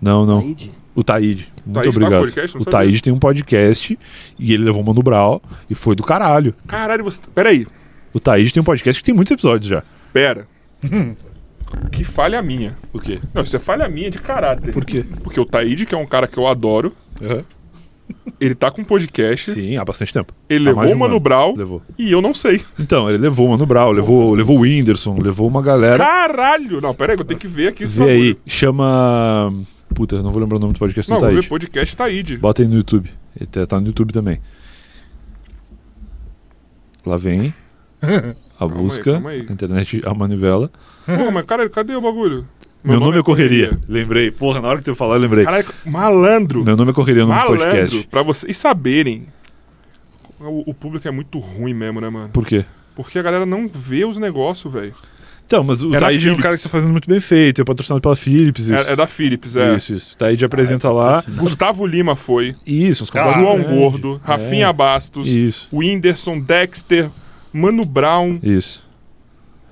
Não, 0.01 0.25
não. 0.25 0.41
Taíde? 0.41 0.71
O 0.93 1.03
Taíde. 1.03 1.53
Muito 1.65 1.75
Taíde 1.75 1.91
tá 1.91 1.97
obrigado. 1.97 2.21
podcast? 2.21 2.55
Não 2.55 2.61
o 2.61 2.63
sabia. 2.63 2.79
Taíde 2.79 3.01
tem 3.01 3.13
um 3.13 3.19
podcast 3.19 3.99
e 4.37 4.53
ele 4.53 4.63
levou 4.65 4.81
o 4.81 4.85
Mano 4.85 5.01
Brown 5.01 5.39
e 5.69 5.75
foi 5.75 5.95
do 5.95 6.03
caralho. 6.03 6.53
Caralho, 6.67 7.03
você. 7.03 7.21
Peraí. 7.33 7.65
O 8.13 8.19
Taíde 8.19 8.51
tem 8.53 8.61
um 8.61 8.65
podcast 8.65 9.01
que 9.01 9.05
tem 9.05 9.15
muitos 9.15 9.31
episódios 9.31 9.69
já. 9.69 9.83
Pera. 10.11 10.45
que 11.91 12.03
falha 12.03 12.41
minha. 12.41 12.77
O 12.91 12.99
quê? 12.99 13.19
Não, 13.33 13.43
isso 13.43 13.55
é 13.55 13.59
falha 13.59 13.87
minha 13.87 14.11
de 14.11 14.19
caráter. 14.19 14.73
Por 14.73 14.83
quê? 14.83 15.05
Porque 15.23 15.39
o 15.39 15.45
Taíde, 15.45 15.85
que 15.85 15.95
é 15.95 15.97
um 15.97 16.05
cara 16.05 16.27
que 16.27 16.37
eu 16.37 16.47
adoro, 16.47 16.93
ele 18.39 18.55
tá 18.55 18.71
com 18.71 18.81
um 18.81 18.85
podcast, 18.85 19.51
Sim, 19.51 19.77
há 19.77 19.83
bastante 19.85 20.13
tempo. 20.13 20.33
ele 20.49 20.69
Há 20.69 20.71
levou 20.71 20.85
o 20.85 20.95
um 20.95 20.97
Mano 20.97 21.13
ano. 21.15 21.19
Brown 21.19 21.55
Levou. 21.55 21.81
e 21.97 22.11
eu 22.11 22.21
não 22.21 22.33
sei. 22.33 22.61
Então, 22.79 23.09
ele 23.09 23.17
levou 23.17 23.47
o 23.47 23.51
Mano 23.51 23.65
Brown, 23.65 23.91
levou, 23.91 24.33
levou 24.33 24.57
o 24.57 24.61
Whindersson, 24.61 25.17
levou 25.19 25.47
uma 25.47 25.61
galera. 25.61 25.97
Caralho! 25.97 26.79
Não, 26.81 26.93
peraí, 26.93 27.17
eu 27.17 27.25
tenho 27.25 27.39
que 27.39 27.47
ver 27.47 27.69
aqui 27.69 27.85
Vê 27.85 28.03
aí, 28.03 28.37
chama. 28.47 29.53
Puta, 29.93 30.21
não 30.21 30.31
vou 30.31 30.41
lembrar 30.41 30.57
o 30.57 30.59
nome 30.59 30.73
do 30.73 30.79
podcast 30.79 31.09
Não, 31.11 31.17
do 31.17 31.21
Taíde. 31.25 31.47
podcast 31.49 31.97
Taíde. 31.97 32.37
Bota 32.37 32.61
aí 32.61 32.67
no 32.67 32.75
YouTube. 32.75 33.11
Ele 33.35 33.47
tá, 33.47 33.65
tá 33.65 33.79
no 33.81 33.87
YouTube 33.87 34.13
também. 34.13 34.39
Lá 37.05 37.17
vem. 37.17 37.53
A 38.59 38.65
aí, 38.65 38.69
busca. 38.71 39.13
calma 39.13 39.31
aí. 39.31 39.45
A 39.47 39.51
internet 39.51 40.01
a 40.05 40.13
manivela. 40.13 40.71
Porra, 41.05 41.31
mas 41.31 41.45
cara, 41.45 41.69
cadê 41.69 41.95
o 41.95 42.01
bagulho? 42.01 42.45
Meu, 42.83 42.99
nome, 42.99 43.17
é 43.19 43.23
Correria. 43.23 43.77
Lembrei. 43.87 44.31
Porra, 44.31 44.61
na 44.61 44.67
hora 44.69 44.77
que 44.77 44.85
tu 44.85 44.95
falar, 44.95 45.15
eu 45.15 45.19
lembrei. 45.21 45.43
Caralho, 45.43 45.65
malandro. 45.85 46.63
Meu 46.63 46.77
nome 46.77 46.91
é 46.91 46.93
Correria 46.93 47.23
no 47.23 47.29
malandro. 47.29 47.57
podcast. 47.59 48.07
Pra 48.09 48.21
vocês 48.23 48.55
saberem. 48.57 49.25
O, 50.39 50.69
o 50.71 50.73
público 50.73 51.05
é 51.07 51.11
muito 51.11 51.37
ruim 51.39 51.73
mesmo, 51.73 51.99
né, 51.99 52.09
mano? 52.09 52.29
Por 52.29 52.45
quê? 52.45 52.63
Porque 52.95 53.19
a 53.19 53.21
galera 53.21 53.45
não 53.45 53.67
vê 53.67 54.05
os 54.05 54.17
negócios, 54.17 54.71
velho. 54.71 54.93
Então, 55.45 55.63
mas 55.63 55.83
o 55.83 55.89
É 55.89 55.93
da 55.99 56.05
Taíde 56.05 56.29
é 56.29 56.31
um 56.31 56.37
cara 56.37 56.55
que 56.55 56.61
tá 56.63 56.69
fazendo 56.69 56.91
muito 56.91 57.09
bem 57.09 57.19
feito, 57.19 57.59
é 57.59 57.65
patrocinado 57.65 57.99
pela 58.01 58.15
Philips. 58.15 58.67
Isso, 58.67 58.73
É, 58.87 58.91
é 58.91 58.95
da 58.95 59.07
Philips, 59.07 59.55
é. 59.57 59.75
isso, 59.75 59.93
isso. 59.95 60.17
Taíde 60.17 60.45
apresenta 60.45 60.91
lá. 60.91 61.23
Gustavo 61.29 61.85
Lima 61.87 62.15
foi. 62.15 62.55
Isso, 62.67 63.03
uns 63.03 63.09
Cara, 63.09 63.33
João 63.33 63.63
Gordo. 63.63 64.21
Rafinha 64.23 64.67
É, 64.67 64.73
Bastos, 64.73 65.27
Isso, 65.27 65.67
Whindersson, 65.73 66.39
Dexter, 66.39 67.09
Mano 67.51 67.83
Brown. 67.83 68.37
isso. 68.43 68.87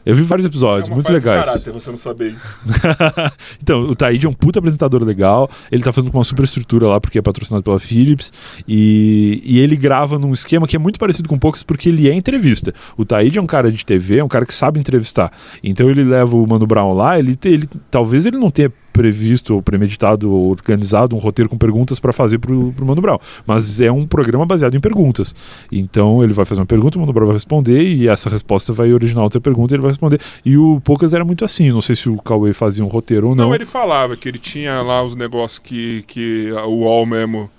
Eu 0.08 0.16
vi 0.16 0.24
vários 0.24 0.46
episódios, 0.46 0.90
É 0.90 0.94
muito 0.94 1.12
legais. 1.12 1.46
caráter, 1.46 1.74
você 1.74 1.90
não 1.90 1.98
saber 1.98 2.32
isso. 2.32 2.60
então, 3.62 3.82
o 3.82 3.94
Taíde 3.94 4.26
é 4.26 4.30
um 4.30 4.34
puta 4.34 4.60
apresentador 4.60 5.04
legal. 5.04 5.50
Ele 5.70 5.84
tá 5.84 5.92
fazendo 5.92 6.12
com 6.12 6.18
uma 6.18 6.24
super 6.24 6.46
estrutura 6.46 6.88
lá, 6.88 7.02
porque 7.02 7.20
é 7.20 7.22
patrocinado 7.22 7.62
pela 7.62 7.78
Philips. 7.78 8.32
E, 8.66 9.42
e 9.44 9.60
ele 9.60 9.76
grava 9.76 10.18
num 10.18 10.32
esquema 10.32 10.66
que 10.66 10.78
é 10.78 10.80
muito 10.80 10.98
parecido 10.98 11.28
com 11.28 11.38
poucos, 11.38 11.62
porque 11.62 11.90
ele 11.90 12.10
é 12.10 12.14
entrevista. 12.14 12.74
O 12.96 13.04
Taíde 13.04 13.38
é 13.38 13.42
um 13.42 13.46
cara 13.46 13.70
de 13.70 13.86
TV, 13.86 14.20
é 14.20 14.24
um 14.24 14.30
cara 14.30 14.46
que 14.46 14.54
sabe 14.54 14.80
entrevistar. 14.80 15.30
Então 15.62 15.90
ele 15.90 16.06
leva 16.06 16.38
o 16.38 16.48
Mano 16.48 16.66
Brown 16.66 16.94
lá, 16.94 17.20
ele, 17.20 17.38
ele 17.44 17.68
talvez 17.92 18.26
ele 18.26 18.38
não 18.38 18.50
tenha 18.50 18.72
previsto 18.98 19.56
ou 19.56 19.62
premeditado 19.62 20.32
ou 20.32 20.50
organizado 20.50 21.16
um 21.16 21.20
roteiro 21.20 21.50
com 21.50 21.58
perguntas 21.58 22.00
para 22.00 22.12
fazer 22.12 22.40
pro, 22.40 22.74
pro 22.74 22.86
Mano 22.86 23.02
Brown. 23.02 23.20
Mas 23.46 23.80
é 23.80 23.92
um 23.92 24.08
programa 24.08 24.46
baseado 24.46 24.76
em 24.76 24.80
perguntas. 24.80 25.36
Então 25.72 26.24
ele 26.24 26.34
vai 26.34 26.46
fazer 26.46 26.62
uma 26.62 26.68
pergunta, 26.68 26.98
o 26.98 27.02
Mano 27.02 27.14
Brown 27.14 27.28
vai 27.28 27.36
responder 27.36 27.82
e 27.82 28.08
essa 28.08 28.30
resposta 28.30 28.74
vai 28.74 28.92
originar 28.92 29.22
outra 29.22 29.40
pergunta 29.40 29.74
e 29.74 29.76
ele 29.76 29.84
vai 29.84 29.92
responder. 29.92 30.20
E 30.44 30.58
o 30.58 30.82
Poucas 30.84 31.14
era 31.14 31.24
muito 31.24 31.46
assim. 31.46 31.72
Não 31.72 31.82
sei 31.82 31.96
se 31.96 32.10
o 32.10 32.18
Cauê 32.18 32.54
fazia 32.54 32.84
um 32.84 32.88
roteiro 32.88 33.30
ou 33.30 33.36
Não, 33.36 33.50
não. 33.50 33.56
ele 33.56 33.66
falava 33.66 34.18
que 34.18 34.28
ele 34.28 34.40
tinha 34.40 34.82
lá 34.82 35.04
os 35.04 35.16
negócios 35.16 35.60
que, 35.60 36.04
que 36.08 36.52
o 36.66 36.80
UOL 36.80 37.06
mesmo 37.06 37.50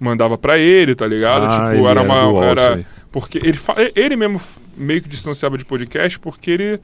mandava 0.00 0.36
pra 0.36 0.58
ele, 0.58 0.94
tá 0.94 1.06
ligado? 1.06 1.44
Ah, 1.44 1.70
tipo, 1.70 1.86
era 1.86 2.00
era 2.00 2.02
uma. 2.02 2.44
era, 2.44 2.74
sei. 2.74 2.86
porque 3.12 3.38
ele, 3.38 3.58
ele 3.94 4.16
mesmo 4.16 4.40
meio 4.76 5.02
que 5.02 5.08
distanciava 5.08 5.56
de 5.56 5.64
podcast 5.64 6.18
porque 6.18 6.50
ele. 6.50 6.80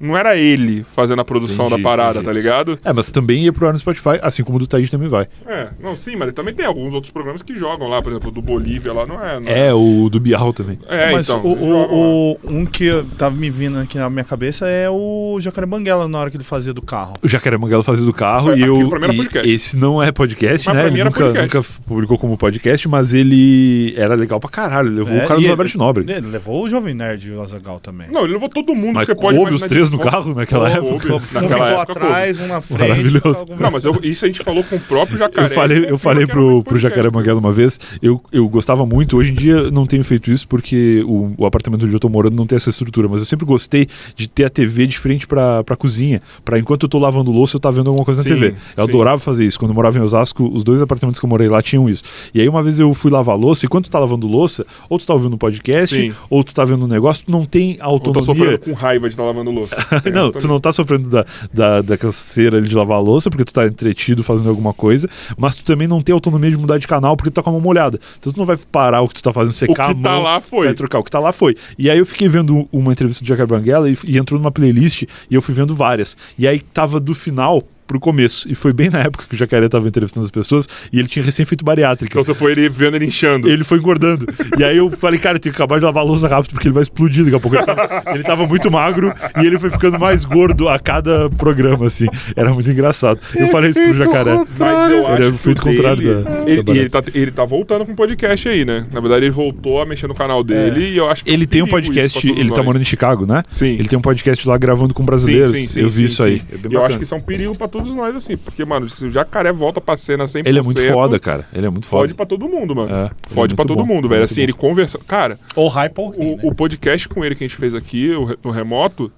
Não 0.00 0.16
era 0.16 0.36
ele 0.36 0.82
fazendo 0.82 1.20
a 1.20 1.24
produção 1.24 1.66
Entendi, 1.66 1.82
da 1.82 1.88
parada, 1.88 2.10
entendi. 2.20 2.24
tá 2.26 2.32
ligado? 2.32 2.78
É, 2.84 2.92
mas 2.92 3.12
também 3.12 3.44
ia 3.44 3.52
pro 3.52 3.66
ar 3.66 3.72
no 3.72 3.78
Spotify, 3.78 4.18
assim 4.22 4.42
como 4.42 4.56
o 4.56 4.60
do 4.60 4.66
Taíde 4.66 4.90
também 4.90 5.08
vai. 5.08 5.28
É, 5.46 5.68
não, 5.78 5.94
sim, 5.94 6.12
mas 6.16 6.22
ele 6.28 6.32
também 6.32 6.54
tem 6.54 6.64
alguns 6.64 6.94
outros 6.94 7.10
programas 7.10 7.42
que 7.42 7.54
jogam 7.54 7.86
lá, 7.88 8.00
por 8.00 8.10
exemplo, 8.12 8.30
o 8.30 8.32
do 8.32 8.40
Bolívia 8.40 8.92
lá, 8.92 9.04
não 9.06 9.22
é? 9.24 9.38
Não 9.40 9.48
É, 9.48 9.74
o 9.74 10.08
do 10.10 10.18
Bial 10.18 10.52
também. 10.54 10.78
É, 10.88 11.12
Mas 11.12 11.28
então. 11.28 11.40
o, 11.44 11.52
o, 11.52 12.32
o- 12.32 12.38
um 12.48 12.64
que 12.64 12.88
tava 13.18 13.34
me 13.36 13.50
vindo 13.50 13.78
aqui 13.78 13.98
na 13.98 14.08
minha 14.08 14.24
cabeça 14.24 14.66
é 14.66 14.88
o 14.88 15.38
Jacaré 15.40 15.66
Banguela 15.66 16.08
na 16.08 16.18
hora 16.18 16.30
que 16.30 16.36
ele 16.36 16.44
fazia 16.44 16.72
do 16.72 16.80
carro. 16.82 17.14
O 17.22 17.28
Jacaré 17.28 17.56
Manguela 17.58 17.84
fazia 17.84 18.04
do 18.04 18.12
carro 18.14 18.46
Foi- 18.46 18.58
e 18.58 18.62
eu. 18.62 18.80
e 18.80 18.88
podcast. 18.88 19.50
esse 19.52 19.76
não 19.76 20.02
é 20.02 20.10
podcast, 20.10 20.66
Mas 20.66 20.76
né? 20.76 20.86
Ele 20.86 21.00
era 21.00 21.10
nunca, 21.10 21.24
podcast. 21.24 21.56
nunca 21.56 21.68
publicou 21.86 22.18
como 22.18 22.36
podcast, 22.38 22.88
mas 22.88 23.12
ele 23.12 23.92
era 23.96 24.14
legal 24.14 24.40
pra 24.40 24.48
caralho. 24.50 24.88
Ele 24.88 24.96
levou 25.00 25.14
É, 25.14 25.24
o 25.24 25.28
Carlos 25.28 25.46
e 25.46 25.50
Alberto 25.50 25.78
Nobre. 25.78 26.04
Ele 26.10 26.26
levou 26.28 26.64
o 26.64 26.70
Jovem 26.70 26.94
Nerd 26.94 27.28
e 27.28 27.32
o 27.32 27.42
Azagal 27.42 27.80
também. 27.80 28.08
Não, 28.10 28.22
ele 28.24 28.32
levou 28.32 28.48
todo 28.48 28.74
mundo 28.74 28.94
Mas 28.94 29.06
que 29.06 29.14
você 29.14 29.20
pode 29.20 29.36
imaginar 29.36 29.56
os 29.56 29.62
três 29.64 29.89
no 29.90 29.98
carro 29.98 30.34
naquela 30.34 30.70
Coube, 30.70 30.88
época? 30.96 31.14
um 31.14 31.18
Naquela 31.42 31.48
ficou 31.48 31.82
época, 31.82 31.92
atrás, 31.92 32.40
um 32.40 32.46
na 32.46 32.60
frente. 32.60 32.88
Maravilhoso. 32.88 33.40
algum- 33.40 33.56
Não, 33.62 33.70
mas 33.70 33.84
eu- 33.84 33.98
isso 34.02 34.24
a 34.24 34.28
gente 34.28 34.42
falou 34.42 34.62
com 34.64 34.76
o 34.76 34.80
próprio 34.80 35.16
Jacaré. 35.18 35.46
Eu 35.46 35.50
falei, 35.54 35.86
eu 35.90 35.98
falei 35.98 36.24
um 36.24 36.28
pro, 36.28 36.62
pro 36.64 36.78
Jacaré? 36.78 37.10
Manguela 37.10 37.38
uma 37.40 37.52
vez, 37.52 37.78
eu, 38.02 38.20
eu 38.32 38.48
gostava 38.48 38.84
muito. 38.86 39.16
Hoje 39.16 39.32
em 39.32 39.34
dia 39.34 39.70
não 39.70 39.86
tenho 39.86 40.04
feito 40.04 40.30
isso 40.30 40.46
porque 40.46 41.02
o, 41.06 41.32
o 41.38 41.46
apartamento 41.46 41.84
onde 41.84 41.92
eu 41.94 42.00
tô 42.00 42.08
morando 42.08 42.36
não 42.36 42.46
tem 42.46 42.56
essa 42.56 42.70
estrutura, 42.70 43.08
mas 43.08 43.20
eu 43.20 43.26
sempre 43.26 43.44
gostei 43.44 43.88
de 44.14 44.28
ter 44.28 44.44
a 44.44 44.50
TV 44.50 44.86
de 44.86 44.98
frente 44.98 45.26
pra, 45.26 45.62
pra 45.64 45.76
cozinha, 45.76 46.20
pra 46.44 46.58
enquanto 46.58 46.84
eu 46.84 46.88
tô 46.88 46.98
lavando 46.98 47.30
louça 47.30 47.56
eu 47.56 47.60
tá 47.60 47.70
vendo 47.70 47.88
alguma 47.88 48.04
coisa 48.04 48.22
Sim, 48.22 48.28
na 48.30 48.34
TV. 48.36 48.46
Eu 48.76 48.84
sim. 48.84 48.90
adorava 48.90 49.18
fazer 49.18 49.44
isso. 49.44 49.58
Quando 49.58 49.70
eu 49.70 49.74
morava 49.74 49.98
em 49.98 50.00
Osasco, 50.00 50.48
os 50.52 50.62
dois 50.62 50.80
apartamentos 50.82 51.18
que 51.18 51.24
eu 51.26 51.30
morei 51.30 51.48
lá 51.48 51.60
tinham 51.62 51.88
isso. 51.88 52.02
E 52.34 52.40
aí 52.40 52.48
uma 52.48 52.62
vez 52.62 52.78
eu 52.78 52.92
fui 52.94 53.10
lavar 53.10 53.36
louça, 53.36 53.66
e 53.66 53.68
quando 53.68 53.84
tu 53.84 53.90
tá 53.90 53.98
lavando 53.98 54.26
louça, 54.26 54.64
ou 54.88 54.98
tu 54.98 55.06
tá 55.06 55.12
ouvindo 55.14 55.34
um 55.34 55.38
podcast, 55.38 55.94
Sim. 55.94 56.12
ou 56.28 56.44
tu 56.44 56.52
tá 56.54 56.64
vendo 56.64 56.84
um 56.84 56.88
negócio, 56.88 57.24
tu 57.24 57.30
não 57.32 57.44
tem 57.44 57.72
Eu 57.72 57.76
tô 57.78 57.84
autonomia. 57.84 58.22
sofrendo 58.24 58.58
com 58.58 58.72
raiva 58.72 59.08
de 59.08 59.14
estar 59.14 59.24
lavando 59.24 59.50
louça. 59.50 59.79
Não, 60.12 60.30
tu 60.30 60.46
não 60.48 60.60
tá 60.60 60.72
sofrendo 60.72 61.08
da, 61.08 61.24
da, 61.52 61.82
da 61.82 61.98
canseira 61.98 62.58
ali 62.58 62.68
de 62.68 62.74
lavar 62.74 62.98
a 62.98 63.00
louça, 63.00 63.30
porque 63.30 63.44
tu 63.44 63.52
tá 63.52 63.66
entretido 63.66 64.22
fazendo 64.22 64.48
alguma 64.48 64.72
coisa, 64.72 65.08
mas 65.36 65.56
tu 65.56 65.64
também 65.64 65.86
não 65.88 66.00
tem 66.00 66.12
autonomia 66.12 66.50
de 66.50 66.56
mudar 66.58 66.78
de 66.78 66.86
canal 66.86 67.16
porque 67.16 67.30
tu 67.30 67.34
tá 67.34 67.42
com 67.42 67.50
a 67.50 67.52
mão 67.52 67.60
molhada. 67.60 67.98
Então 68.18 68.32
tu 68.32 68.38
não 68.38 68.46
vai 68.46 68.56
parar 68.56 69.02
o 69.02 69.08
que 69.08 69.14
tu 69.14 69.22
tá 69.22 69.32
fazendo, 69.32 69.52
O 69.52 69.56
secar 69.56 69.94
que 69.94 70.00
a 70.00 70.02
tá 70.02 70.18
lá 70.18 70.40
foi. 70.40 70.66
vai 70.66 70.74
trocar. 70.74 70.98
O 70.98 71.04
que 71.04 71.10
tá 71.10 71.18
lá 71.18 71.32
foi. 71.32 71.56
E 71.78 71.90
aí 71.90 71.98
eu 71.98 72.06
fiquei 72.06 72.28
vendo 72.28 72.68
uma 72.72 72.92
entrevista 72.92 73.24
do 73.24 73.28
Jacar 73.28 73.46
Banguela 73.46 73.88
e, 73.90 73.96
e 74.06 74.18
entrou 74.18 74.38
numa 74.38 74.50
playlist 74.50 75.02
e 75.02 75.34
eu 75.34 75.42
fui 75.42 75.54
vendo 75.54 75.74
várias. 75.74 76.16
E 76.38 76.46
aí 76.46 76.60
tava 76.60 76.98
do 77.00 77.14
final 77.14 77.62
pro 77.90 77.98
começo. 77.98 78.48
E 78.48 78.54
foi 78.54 78.72
bem 78.72 78.88
na 78.88 79.00
época 79.00 79.24
que 79.28 79.34
o 79.34 79.36
Jacaré 79.36 79.68
tava 79.68 79.88
entrevistando 79.88 80.24
as 80.24 80.30
pessoas 80.30 80.68
e 80.92 80.98
ele 81.00 81.08
tinha 81.08 81.24
recém 81.24 81.44
feito 81.44 81.64
bariátrica. 81.64 82.12
Então 82.12 82.22
você 82.22 82.32
foi 82.32 82.52
ele 82.52 82.68
vendo 82.68 82.94
ele 82.94 83.06
inchando. 83.06 83.48
Ele 83.50 83.64
foi 83.64 83.78
engordando. 83.78 84.26
e 84.56 84.62
aí 84.62 84.76
eu 84.76 84.88
falei, 84.92 85.18
cara, 85.18 85.36
eu 85.36 85.40
tenho 85.40 85.52
que 85.52 85.60
acabar 85.60 85.80
de 85.80 85.84
lavar 85.84 86.04
a 86.04 86.06
louça 86.06 86.28
rápido, 86.28 86.52
porque 86.52 86.68
ele 86.68 86.74
vai 86.74 86.84
explodir 86.84 87.24
daqui 87.24 87.34
a 87.34 87.40
pouco. 87.40 87.56
Ele 87.56 87.66
tava, 87.66 88.02
ele 88.14 88.22
tava 88.22 88.46
muito 88.46 88.70
magro 88.70 89.12
e 89.42 89.44
ele 89.44 89.58
foi 89.58 89.70
ficando 89.70 89.98
mais 89.98 90.24
gordo 90.24 90.68
a 90.68 90.78
cada 90.78 91.28
programa, 91.30 91.88
assim. 91.88 92.06
Era 92.36 92.54
muito 92.54 92.70
engraçado. 92.70 93.18
Eu 93.34 93.48
falei 93.48 93.70
isso 93.70 93.80
pro 93.82 93.94
jacaré. 93.96 94.44
Mas 94.56 94.88
eu 94.88 94.98
Ele 94.98 95.06
acho 95.06 95.22
é 95.22 95.26
o 95.28 95.32
que 95.32 95.38
feito 95.38 95.58
o 95.60 95.64
dele- 95.64 95.76
contrário 95.76 96.02
da- 96.24 96.30
ele, 96.46 96.62
da 96.62 96.72
e 96.72 96.78
ele, 96.78 96.88
tá, 96.90 97.02
ele 97.12 97.30
tá 97.32 97.44
voltando 97.44 97.84
com 97.84 97.90
o 97.92 97.96
podcast 97.96 98.48
aí, 98.48 98.64
né? 98.64 98.86
Na 98.92 99.00
verdade, 99.00 99.24
ele 99.24 99.32
voltou 99.32 99.80
a 99.82 99.86
mexer 99.86 100.06
no 100.06 100.14
canal 100.14 100.44
dele 100.44 100.90
e 100.90 100.96
eu 100.96 101.10
acho 101.10 101.24
que 101.24 101.30
é 101.30 101.34
Ele 101.34 101.46
tem 101.46 101.60
um 101.62 101.66
podcast, 101.66 102.24
ele 102.28 102.50
tá 102.50 102.56
nós. 102.58 102.64
morando 102.66 102.82
em 102.82 102.84
Chicago, 102.84 103.26
né? 103.26 103.42
Sim. 103.50 103.74
Ele 103.74 103.88
tem 103.88 103.98
um 103.98 104.02
podcast 104.02 104.46
lá 104.46 104.56
gravando 104.56 104.94
com 104.94 105.02
Sim, 105.02 105.06
brasileiros. 105.06 105.50
sim, 105.50 105.66
sim. 105.66 105.80
eu 105.80 105.88
vi 105.88 105.96
sim, 105.96 106.04
isso 106.04 106.22
aí. 106.22 106.38
sim. 106.38 106.44
É 106.52 106.56
bem 106.56 106.62
eu 106.64 106.70
bacana. 106.70 106.86
acho 106.86 106.98
que 106.98 107.04
isso 107.04 107.14
é 107.14 107.16
um 107.16 107.20
perigo 107.20 107.54
pra 107.56 107.66
todos 107.68 107.79
nós, 107.88 108.14
assim. 108.14 108.36
Porque, 108.36 108.64
mano, 108.64 108.88
se 108.88 109.06
o 109.06 109.10
jacaré 109.10 109.52
volta 109.52 109.80
pra 109.80 109.96
cena 109.96 110.24
100%. 110.24 110.42
Ele 110.46 110.58
é 110.58 110.62
muito 110.62 110.80
foda, 110.92 111.18
cara. 111.18 111.46
Ele 111.52 111.66
é 111.66 111.70
muito 111.70 111.86
foda. 111.86 112.02
Fode 112.02 112.14
pra 112.14 112.26
todo 112.26 112.48
mundo, 112.48 112.74
mano. 112.76 112.94
É, 112.94 113.04
é 113.06 113.10
Fode 113.28 113.54
pra 113.54 113.62
muito 113.64 113.74
todo 113.76 113.86
bom, 113.86 113.94
mundo, 113.94 114.06
é 114.06 114.10
velho. 114.10 114.24
Assim, 114.24 114.36
bom. 114.36 114.42
ele 114.42 114.52
conversa. 114.52 114.98
Cara, 115.06 115.38
Ou 115.56 115.68
hype 115.68 115.98
ou 115.98 116.10
ri, 116.10 116.18
o, 116.18 116.36
né? 116.36 116.42
o 116.44 116.54
podcast 116.54 117.08
com 117.08 117.24
ele 117.24 117.34
que 117.34 117.44
a 117.44 117.46
gente 117.48 117.56
fez 117.56 117.74
aqui, 117.74 118.10
o, 118.10 118.36
no 118.44 118.50
remoto, 118.50 119.10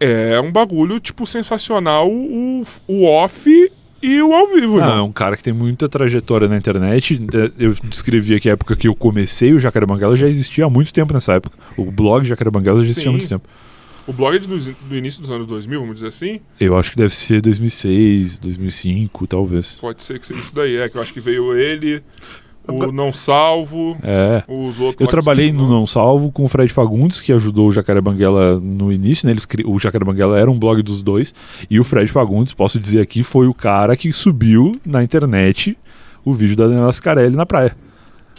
é 0.00 0.40
um 0.40 0.50
bagulho, 0.52 0.98
tipo, 1.00 1.26
sensacional. 1.26 2.08
O, 2.10 2.62
o 2.86 3.04
off 3.04 3.50
e 4.00 4.22
o 4.22 4.32
ao 4.32 4.46
vivo, 4.54 4.76
Não, 4.76 4.84
é 4.84 4.88
irmão. 4.90 5.06
um 5.06 5.12
cara 5.12 5.36
que 5.36 5.42
tem 5.42 5.52
muita 5.52 5.88
trajetória 5.88 6.46
na 6.48 6.56
internet. 6.56 7.20
É, 7.34 7.50
Eu 7.64 7.74
descrevi 7.84 8.34
aqui 8.36 8.48
a 8.48 8.52
época 8.52 8.76
que 8.76 8.86
eu 8.86 8.94
comecei 8.94 9.52
o 9.52 9.58
Jacaré 9.58 9.84
Banguela 9.86 10.16
já 10.16 10.28
existia 10.28 10.64
há 10.66 10.70
muito 10.70 10.92
tempo 10.92 11.12
nessa 11.12 11.32
época. 11.34 11.58
O 11.76 11.90
blog 11.90 12.24
Jacaré 12.24 12.48
Banguela 12.50 12.78
já 12.78 12.84
existia 12.84 13.04
há 13.04 13.06
Sim. 13.06 13.16
muito 13.16 13.28
tempo. 13.28 13.48
O 14.08 14.12
blog 14.12 14.34
é 14.36 14.38
do, 14.40 14.58
do 14.58 14.96
início 14.96 15.20
dos 15.20 15.30
anos 15.30 15.46
2000, 15.46 15.80
vamos 15.80 15.94
dizer 15.96 16.08
assim. 16.08 16.40
Eu 16.58 16.76
acho 16.78 16.92
que 16.92 16.96
deve 16.96 17.14
ser 17.14 17.40
2006, 17.42 18.38
2005, 18.38 19.26
talvez. 19.26 19.76
Pode 19.80 20.02
ser 20.02 20.18
que 20.18 20.26
seja 20.26 20.40
isso 20.40 20.54
daí, 20.54 20.76
é. 20.76 20.88
Que 20.88 20.96
eu 20.96 21.02
acho 21.02 21.12
que 21.12 21.20
veio 21.20 21.54
ele, 21.54 22.02
o 22.66 22.90
Não 22.90 23.12
Salvo, 23.12 23.98
É. 24.02 24.42
os 24.48 24.80
outros. 24.80 25.00
Eu 25.00 25.06
trabalhei 25.06 25.52
no. 25.52 25.68
Não 25.68 25.86
Salvo 25.86 26.32
com 26.32 26.44
o 26.44 26.48
Fred 26.48 26.72
Fagundes, 26.72 27.20
que 27.20 27.32
ajudou 27.34 27.68
o 27.68 27.72
Jacaré 27.72 28.00
Banguela 28.00 28.58
no 28.58 28.90
início, 28.90 29.26
né? 29.26 29.32
Eles 29.32 29.44
cri- 29.44 29.64
O 29.66 29.78
Jacaré 29.78 30.04
Banguela 30.04 30.38
era 30.38 30.50
um 30.50 30.58
blog 30.58 30.82
dos 30.82 31.02
dois. 31.02 31.34
E 31.70 31.78
o 31.78 31.84
Fred 31.84 32.10
Fagundes, 32.10 32.54
posso 32.54 32.80
dizer 32.80 33.00
aqui, 33.02 33.22
foi 33.22 33.46
o 33.46 33.52
cara 33.54 33.94
que 33.94 34.10
subiu 34.12 34.72
na 34.86 35.02
internet 35.04 35.76
o 36.24 36.32
vídeo 36.32 36.56
da 36.56 36.66
Daniela 36.66 36.92
Scarelli 36.92 37.36
na 37.36 37.44
praia. 37.46 37.76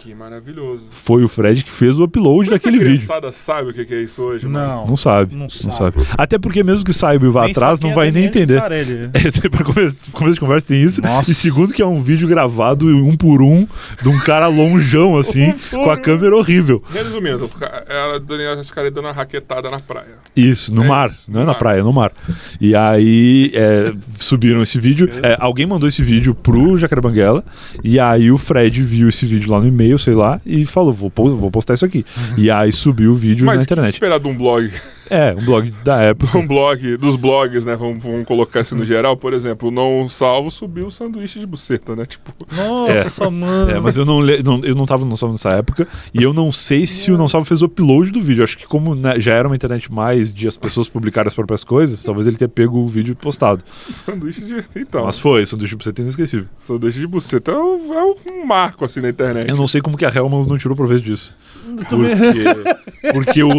Que 0.01 0.15
maravilhoso. 0.15 0.85
Foi 0.91 1.23
o 1.23 1.27
Fred 1.27 1.63
que 1.63 1.71
fez 1.71 1.99
o 1.99 2.03
upload 2.05 2.45
que 2.45 2.51
daquele 2.51 2.77
a 2.77 2.79
vídeo. 2.79 2.95
criançada 2.95 3.31
sabe 3.31 3.69
o 3.71 3.73
que 3.73 3.93
é 3.93 4.01
isso 4.01 4.21
hoje, 4.21 4.47
mano? 4.47 4.65
Não. 4.67 4.87
Não 4.87 4.95
sabe. 4.95 5.33
Não 5.35 5.41
Não 5.41 5.49
sabe. 5.49 5.99
sabe. 5.99 6.07
Até 6.17 6.37
porque 6.37 6.63
mesmo 6.63 6.85
que 6.85 6.93
saiba 6.93 7.25
e 7.25 7.29
vá 7.29 7.41
Nem 7.41 7.51
atrás, 7.51 7.79
não 7.81 7.91
é 7.91 7.93
vai 7.93 8.11
nem 8.11 8.29
Daniel 8.29 8.29
entender. 8.29 8.59
É, 9.19 9.49
pra 9.49 9.63
começo, 9.65 9.97
começo 10.11 10.33
de 10.35 10.39
conversa 10.39 10.67
tem 10.67 10.81
isso. 10.81 11.01
Nossa. 11.01 11.29
E 11.31 11.33
segundo 11.33 11.73
que 11.73 11.81
é 11.81 11.85
um 11.85 12.01
vídeo 12.01 12.27
gravado 12.27 12.87
um 12.87 13.15
por 13.15 13.41
um 13.41 13.67
de 14.01 14.09
um 14.09 14.17
cara 14.19 14.47
longeão 14.47 15.17
assim, 15.17 15.53
com 15.69 15.89
a 15.89 15.97
câmera 15.97 16.35
horrível. 16.35 16.81
Resumindo, 16.91 17.49
ela, 17.87 18.15
a 18.15 18.19
Daniela 18.19 18.63
Scarelli 18.63 18.93
dando 18.93 19.05
uma 19.05 19.11
raquetada 19.13 19.69
na 19.69 19.79
praia. 19.79 20.15
Isso, 20.35 20.73
no 20.73 20.83
É 20.83 20.87
mar. 20.87 21.09
isso, 21.09 21.31
não 21.31 21.41
é 21.41 21.43
no 21.43 21.47
na 21.47 21.53
mar. 21.53 21.59
praia, 21.59 21.79
é 21.79 21.83
no 21.83 21.91
mar. 21.93 22.11
E 22.61 22.75
aí 22.75 23.51
é, 23.53 23.91
subiram 24.19 24.61
esse 24.61 24.79
vídeo. 24.79 25.09
é, 25.23 25.35
alguém 25.39 25.65
mandou 25.65 25.87
esse 25.89 26.01
vídeo 26.01 26.33
pro 26.33 26.77
Jacaré 26.77 27.01
Banguela. 27.01 27.43
E 27.83 27.99
aí 27.99 28.31
o 28.31 28.37
Fred 28.37 28.81
viu 28.81 29.09
esse 29.09 29.25
vídeo 29.25 29.49
lá 29.51 29.59
no 29.59 29.67
e-mail, 29.67 29.88
sei 29.97 30.13
lá, 30.13 30.39
e 30.45 30.65
falou: 30.65 30.93
vou, 30.93 31.11
vou 31.15 31.51
postar 31.51 31.73
isso 31.73 31.85
aqui. 31.85 32.05
E 32.37 32.51
aí 32.51 32.71
subiu 32.71 33.11
o 33.11 33.15
vídeo 33.15 33.45
Mas 33.45 33.57
na 33.57 33.63
internet. 33.63 33.89
esperar 33.89 34.19
de 34.19 34.27
um 34.27 34.35
blog? 34.35 34.69
É, 35.09 35.33
um 35.37 35.43
blog 35.43 35.73
da 35.83 36.01
época. 36.01 36.37
Um 36.37 36.45
blog, 36.47 36.97
dos 36.97 37.15
blogs, 37.15 37.65
né? 37.65 37.75
Vamos, 37.75 38.01
vamos 38.03 38.25
colocar 38.25 38.59
assim 38.61 38.75
no 38.75 38.85
geral. 38.85 39.17
Por 39.17 39.33
exemplo, 39.33 39.69
o 39.69 39.71
Não 39.71 40.07
Salvo 40.07 40.51
subiu 40.51 40.87
o 40.87 40.91
sanduíche 40.91 41.39
de 41.39 41.45
buceta, 41.45 41.95
né? 41.95 42.05
Tipo, 42.05 42.31
Nossa, 42.55 43.29
mano. 43.29 43.71
É, 43.71 43.79
mas 43.79 43.97
eu 43.97 44.05
não, 44.05 44.19
le- 44.19 44.43
não- 44.43 44.63
eu 44.63 44.75
não 44.75 44.85
tava 44.85 45.03
no 45.03 45.09
Não 45.09 45.17
Salvo 45.17 45.33
nessa 45.33 45.51
época 45.51 45.87
e 46.13 46.21
eu 46.23 46.33
não 46.33 46.51
sei 46.51 46.85
se 46.85 47.11
o 47.11 47.17
Não 47.17 47.27
Salvo 47.27 47.45
fez 47.45 47.61
o 47.61 47.65
upload 47.65 48.11
do 48.11 48.21
vídeo. 48.21 48.43
Acho 48.43 48.57
que 48.57 48.67
como 48.67 48.93
né, 48.95 49.19
já 49.19 49.33
era 49.33 49.47
uma 49.47 49.55
internet 49.55 49.91
mais 49.91 50.31
de 50.33 50.47
as 50.47 50.57
pessoas 50.57 50.87
publicarem 50.87 51.27
as 51.27 51.33
próprias 51.33 51.63
coisas, 51.63 52.03
talvez 52.03 52.27
ele 52.27 52.37
tenha 52.37 52.49
pego 52.49 52.77
o 52.79 52.87
vídeo 52.87 53.11
e 53.11 53.15
postado. 53.15 53.63
sanduíche 54.05 54.41
de. 54.41 54.63
Então, 54.75 55.05
Mas 55.05 55.17
foi, 55.19 55.45
sanduíche 55.45 55.75
pra 55.75 55.83
você 55.83 55.93
ter 55.93 56.01
inesquecível. 56.03 56.45
sanduíche 56.57 56.99
de 56.99 57.07
buceta 57.07 57.51
é 57.51 57.57
um, 57.57 57.93
é 57.93 58.03
um 58.31 58.45
marco 58.45 58.85
assim 58.85 58.99
na 59.01 59.09
internet. 59.09 59.49
Eu 59.49 59.55
não 59.57 59.67
sei 59.67 59.81
como 59.81 59.97
que 59.97 60.05
a 60.05 60.09
Hellmans 60.13 60.47
não 60.47 60.57
tirou 60.57 60.75
proveito 60.75 61.03
disso. 61.03 61.35
Porque, 61.89 63.13
porque 63.13 63.43
o, 63.43 63.49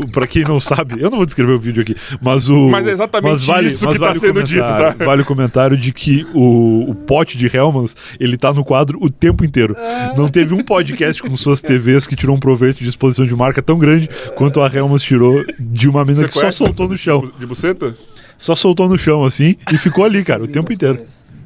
o, 0.00 0.08
pra 0.08 0.26
quem 0.26 0.44
não 0.44 0.60
sabe, 0.60 0.77
sabe? 0.78 1.00
Eu 1.00 1.10
não 1.10 1.18
vou 1.18 1.26
descrever 1.26 1.52
o 1.52 1.58
vídeo 1.58 1.82
aqui, 1.82 1.96
mas 2.20 2.48
o. 2.48 2.68
Mas 2.68 2.86
é 2.86 2.92
exatamente 2.92 3.34
isso 3.66 3.88
que 3.88 3.98
tá 3.98 4.12
o 4.12 4.18
sendo 4.18 4.42
dito, 4.42 4.62
tá? 4.62 4.94
Vale 5.04 5.22
o 5.22 5.24
comentário 5.24 5.76
de 5.76 5.92
que 5.92 6.26
o, 6.32 6.90
o 6.90 6.94
pote 6.94 7.36
de 7.36 7.54
Hellmans, 7.54 7.96
ele 8.20 8.36
tá 8.36 8.52
no 8.52 8.64
quadro 8.64 8.98
o 9.00 9.10
tempo 9.10 9.44
inteiro. 9.44 9.76
Não 10.16 10.28
teve 10.28 10.54
um 10.54 10.62
podcast 10.62 11.22
com 11.22 11.36
suas 11.36 11.60
TVs 11.60 12.06
que 12.06 12.14
tirou 12.14 12.36
um 12.36 12.40
proveito 12.40 12.78
de 12.78 12.88
exposição 12.88 13.26
de 13.26 13.34
marca 13.34 13.60
tão 13.60 13.78
grande 13.78 14.08
quanto 14.36 14.60
a 14.60 14.70
Hellmans 14.72 15.02
tirou 15.02 15.44
de 15.58 15.88
uma 15.88 16.04
menina 16.04 16.28
Você 16.28 16.32
que 16.32 16.40
só 16.40 16.50
soltou 16.50 16.88
no 16.88 16.96
chão. 16.96 17.30
De 17.38 17.46
buceta? 17.46 17.96
Só 18.36 18.54
soltou 18.54 18.88
no 18.88 18.96
chão, 18.96 19.24
assim, 19.24 19.56
e 19.72 19.78
ficou 19.78 20.04
ali, 20.04 20.22
cara, 20.22 20.44
o 20.44 20.48
tempo 20.48 20.72
inteiro. 20.72 21.00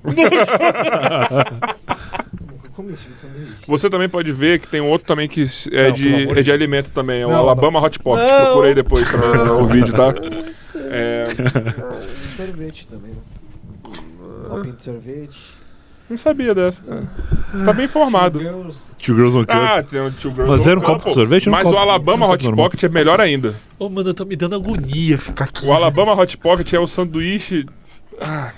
Nunca 2.73 2.77
comi 2.77 2.93
esse 2.93 3.03
tipo 3.03 3.13
de 3.15 3.19
sanduíche. 3.21 3.53
Você 3.67 3.91
também 3.91 4.09
pode 4.09 4.33
ver 4.33 4.59
que 4.59 4.67
tem 4.67 4.81
um 4.81 4.89
outro 4.89 5.07
também 5.07 5.29
que 5.29 5.45
é, 5.71 5.87
Não, 5.89 5.93
de, 5.93 6.31
é 6.39 6.43
de 6.43 6.51
alimento 6.53 6.91
também. 6.91 7.21
É 7.23 7.27
o 7.27 7.31
Não, 7.31 7.37
Alabama 7.37 7.79
Hot 7.81 7.99
Pocket. 7.99 8.27
Não. 8.27 8.45
Procura 8.47 8.69
aí 8.69 8.75
depois 8.75 9.11
também 9.11 9.29
o 9.51 9.67
vídeo, 9.67 9.93
tá? 9.95 10.15
É, 10.75 11.27
E 12.33 12.37
sorvete 12.37 12.87
também, 12.87 13.13
né? 13.13 13.19
Copinho 14.49 14.75
de 14.75 14.83
sorvete. 14.83 15.39
não 16.11 16.19
sabia 16.19 16.55
dessa, 16.55 16.83
cara. 16.83 17.09
Você 17.53 17.65
tá 17.65 17.73
bem 17.73 17.85
informado. 17.87 18.39
Girls. 18.41 18.93
Two 19.03 19.15
Girls 19.15 19.37
Cup. 19.39 19.51
Ah, 19.51 19.83
tem 19.83 20.01
o 20.01 20.11
Two 20.11 20.31
Girls 20.31 20.51
Mas 20.51 20.67
era 20.67 20.79
um 20.79 20.83
copo 20.83 21.09
de 21.09 21.15
sorvete 21.15 21.49
ou 21.49 21.53
um 21.55 21.57
Mas 21.57 21.65
copo- 21.65 21.77
o 21.77 21.79
Alabama 21.81 22.27
um 22.27 22.31
Hot 22.31 22.45
normal? 22.45 22.67
Pocket 22.67 22.83
é 22.85 22.89
melhor 22.89 23.21
ainda. 23.21 23.55
Ô, 23.79 23.89
mano, 23.89 24.13
tá 24.13 24.25
me 24.25 24.37
dando 24.37 24.57
agonia 24.57 25.17
ficar 25.19 25.45
aqui. 25.45 25.67
O 25.67 25.73
Alabama 25.73 26.13
Hot 26.15 26.37
Pocket 26.39 26.73
é 26.73 26.79
o 26.81 26.87
sanduíche. 26.87 27.67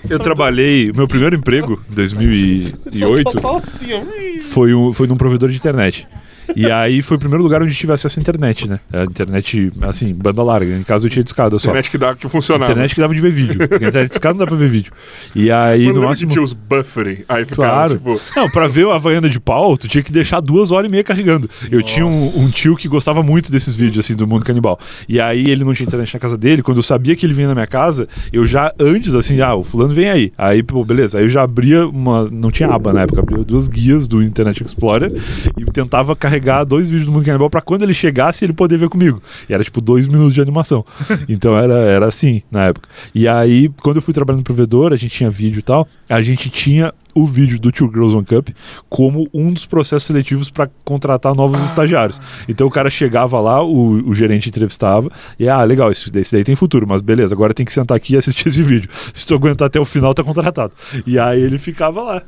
Eu 0.09 0.19
trabalhei, 0.19 0.91
meu 0.93 1.07
primeiro 1.07 1.35
emprego, 1.35 1.81
em 1.89 1.93
2008, 1.95 3.31
Só 3.31 3.39
tá 3.39 3.57
assim, 3.57 3.93
ó. 3.93 4.41
foi, 4.41 4.73
um, 4.73 4.93
foi 4.93 5.07
num 5.07 5.17
provedor 5.17 5.49
de 5.49 5.57
internet. 5.57 6.07
E 6.55 6.69
aí 6.69 7.01
foi 7.01 7.17
o 7.17 7.19
primeiro 7.19 7.41
lugar 7.43 7.61
onde 7.61 7.73
tive 7.73 7.93
acesso 7.93 8.19
à 8.19 8.21
internet, 8.21 8.67
né? 8.67 8.79
A 8.91 9.03
internet, 9.03 9.71
assim, 9.81 10.13
banda 10.13 10.43
larga. 10.43 10.75
Em 10.75 10.83
casa 10.83 11.05
eu 11.05 11.09
tinha 11.09 11.23
discada 11.23 11.57
só. 11.59 11.67
Internet 11.69 11.89
que 11.91 11.97
dá 11.97 12.15
que 12.15 12.27
funcionava. 12.27 12.71
Internet 12.71 12.93
que 12.95 13.01
dava 13.01 13.13
de 13.15 13.21
ver 13.21 13.31
vídeo. 13.31 13.57
Porque 13.67 13.75
internet 13.85 14.09
discada 14.09 14.33
não 14.33 14.39
dá 14.39 14.47
pra 14.47 14.55
ver 14.55 14.69
vídeo. 14.69 14.91
E 15.35 15.51
aí, 15.51 15.85
Mas 15.87 15.95
no 15.95 16.01
máximo. 16.03 16.31
tinha 16.31 16.43
os 16.43 16.53
buffering. 16.53 17.23
Aí 17.27 17.45
ficava, 17.45 17.67
Claro. 17.69 17.93
tipo. 17.93 18.21
Não, 18.35 18.49
pra 18.49 18.67
ver 18.67 18.87
a 18.87 18.95
Havaiana 18.95 19.29
de 19.29 19.39
pau, 19.39 19.77
tu 19.77 19.87
tinha 19.87 20.03
que 20.03 20.11
deixar 20.11 20.39
duas 20.39 20.71
horas 20.71 20.87
e 20.87 20.91
meia 20.91 21.03
carregando. 21.03 21.49
Eu 21.71 21.81
tinha 21.81 22.05
um, 22.05 22.39
um 22.39 22.49
tio 22.49 22.75
que 22.75 22.87
gostava 22.87 23.23
muito 23.23 23.51
desses 23.51 23.75
vídeos, 23.75 24.05
assim, 24.05 24.15
do 24.15 24.27
mundo 24.27 24.45
canibal. 24.45 24.79
E 25.09 25.19
aí 25.19 25.49
ele 25.49 25.63
não 25.63 25.73
tinha 25.73 25.85
internet 25.87 26.13
na 26.13 26.19
casa 26.19 26.37
dele. 26.37 26.61
Quando 26.61 26.77
eu 26.77 26.83
sabia 26.83 27.15
que 27.15 27.25
ele 27.25 27.33
vinha 27.33 27.47
na 27.47 27.55
minha 27.55 27.67
casa, 27.67 28.07
eu 28.31 28.45
já 28.45 28.71
antes, 28.79 29.15
assim, 29.15 29.41
ah, 29.41 29.55
o 29.55 29.63
fulano 29.63 29.93
vem 29.93 30.09
aí. 30.09 30.31
Aí, 30.37 30.61
pô, 30.61 30.83
beleza. 30.85 31.17
Aí 31.17 31.25
eu 31.25 31.29
já 31.29 31.41
abria 31.43 31.87
uma. 31.87 32.29
Não 32.29 32.51
tinha 32.51 32.69
aba 32.69 32.93
na 32.93 33.01
época, 33.01 33.21
abria 33.21 33.43
duas 33.43 33.67
guias 33.67 34.07
do 34.07 34.21
Internet 34.21 34.61
Explorer 34.63 35.11
e 35.57 35.65
tentava 35.65 36.15
carregar 36.15 36.34
dois 36.65 36.87
vídeos 36.87 37.05
do 37.05 37.11
mundo 37.11 37.25
canibal 37.25 37.49
pra 37.49 37.61
quando 37.61 37.83
ele 37.83 37.93
chegasse 37.93 38.45
ele 38.45 38.53
poder 38.53 38.77
ver 38.77 38.89
comigo. 38.89 39.21
E 39.49 39.53
era 39.53 39.63
tipo 39.63 39.81
dois 39.81 40.07
minutos 40.07 40.33
de 40.33 40.41
animação. 40.41 40.85
Então 41.27 41.57
era, 41.57 41.73
era 41.73 42.05
assim 42.05 42.43
na 42.51 42.65
época. 42.65 42.87
E 43.13 43.27
aí, 43.27 43.69
quando 43.81 43.97
eu 43.97 44.01
fui 44.01 44.13
trabalhando 44.13 44.39
no 44.39 44.43
provedor, 44.43 44.93
a 44.93 44.95
gente 44.95 45.15
tinha 45.15 45.29
vídeo 45.29 45.59
e 45.59 45.63
tal, 45.63 45.87
a 46.07 46.21
gente 46.21 46.49
tinha 46.49 46.93
o 47.15 47.25
vídeo 47.25 47.57
do 47.57 47.71
Two 47.71 47.89
Girls 47.89 48.15
One 48.15 48.25
Cup 48.25 48.49
como 48.89 49.27
um 49.33 49.53
dos 49.53 49.65
processos 49.65 50.03
seletivos 50.03 50.49
para 50.49 50.69
contratar 50.83 51.33
novos 51.33 51.63
estagiários. 51.63 52.21
Então 52.47 52.67
o 52.67 52.69
cara 52.69 52.89
chegava 52.89 53.39
lá, 53.39 53.63
o, 53.63 54.09
o 54.09 54.13
gerente 54.13 54.49
entrevistava, 54.49 55.09
e 55.39 55.47
ah, 55.47 55.63
legal, 55.63 55.91
esse, 55.91 56.11
esse 56.17 56.35
daí 56.35 56.43
tem 56.43 56.55
futuro, 56.55 56.85
mas 56.87 57.01
beleza, 57.01 57.33
agora 57.33 57.53
tem 57.53 57.65
que 57.65 57.71
sentar 57.71 57.95
aqui 57.95 58.13
e 58.13 58.17
assistir 58.17 58.49
esse 58.49 58.61
vídeo. 58.61 58.89
Se 59.13 59.25
tu 59.25 59.33
aguentar 59.33 59.67
até 59.67 59.79
o 59.79 59.85
final, 59.85 60.13
tá 60.13 60.23
contratado. 60.23 60.73
E 61.07 61.17
aí 61.17 61.41
ele 61.41 61.57
ficava 61.57 62.03
lá. 62.03 62.21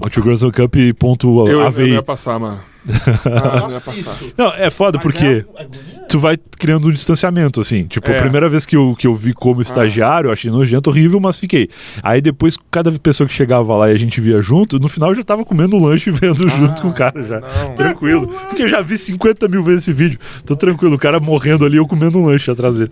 O 0.00 0.08
Two 0.10 0.22
Girls 0.22 0.44
One 0.44 0.52
Cup 0.52 0.74
ponto 0.98 1.46
Eu, 1.48 1.60
eu 1.60 1.66
AVI. 1.66 1.82
não 1.88 1.94
ia 1.94 2.02
passar, 2.02 2.38
mano. 2.38 2.60
Ah, 3.26 3.60
não 3.60 3.70
ia 3.70 3.80
passar. 3.80 4.16
Não, 4.38 4.54
é 4.54 4.70
foda 4.70 4.98
porque 4.98 5.44
tu 6.08 6.18
vai 6.18 6.38
criando 6.58 6.88
um 6.88 6.90
distanciamento, 6.90 7.60
assim. 7.60 7.84
Tipo, 7.86 8.10
É. 8.10 8.16
a 8.18 8.22
primeira 8.22 8.48
vez 8.48 8.64
que 8.64 8.74
eu, 8.74 8.96
que 8.98 9.06
eu 9.06 9.14
vi 9.14 9.34
como 9.34 9.60
estagiário, 9.60 10.28
eu 10.28 10.32
achei 10.32 10.50
nojento, 10.50 10.88
horrível, 10.88 11.20
mas 11.20 11.38
fiquei. 11.38 11.68
Aí 12.02 12.22
depois, 12.22 12.56
cada 12.70 12.90
pessoa 12.92 13.26
que 13.28 13.34
chegava 13.34 13.76
lá 13.76 13.90
e 13.90 13.94
a 13.94 13.98
gente 13.98 14.18
via 14.20 14.40
junto, 14.40 14.78
no 14.78 14.88
final 14.88 15.10
eu 15.10 15.16
já 15.16 15.22
tava 15.22 15.44
comendo 15.44 15.76
um 15.76 15.84
lanche 15.84 16.08
e 16.08 16.12
vendo 16.12 16.48
junto 16.48 16.80
com 16.80 16.88
o 16.88 16.92
cara 16.94 17.22
já. 17.22 17.40
não. 17.40 17.74
Tranquilo. 17.74 18.28
Porque 18.48 18.62
eu 18.62 18.68
já 18.68 18.80
vi 18.80 18.96
50 18.96 19.46
mil 19.48 19.62
vezes 19.62 19.82
esse 19.82 19.92
vídeo. 19.92 20.18
Tô 20.46 20.56
tranquilo, 20.56 20.94
o 20.94 20.98
cara 20.98 21.20
morrendo 21.20 21.66
ali, 21.66 21.76
eu 21.76 21.86
comendo 21.86 22.18
um 22.18 22.24
lanche 22.24 22.50
atrás 22.50 22.76
dele. 22.76 22.90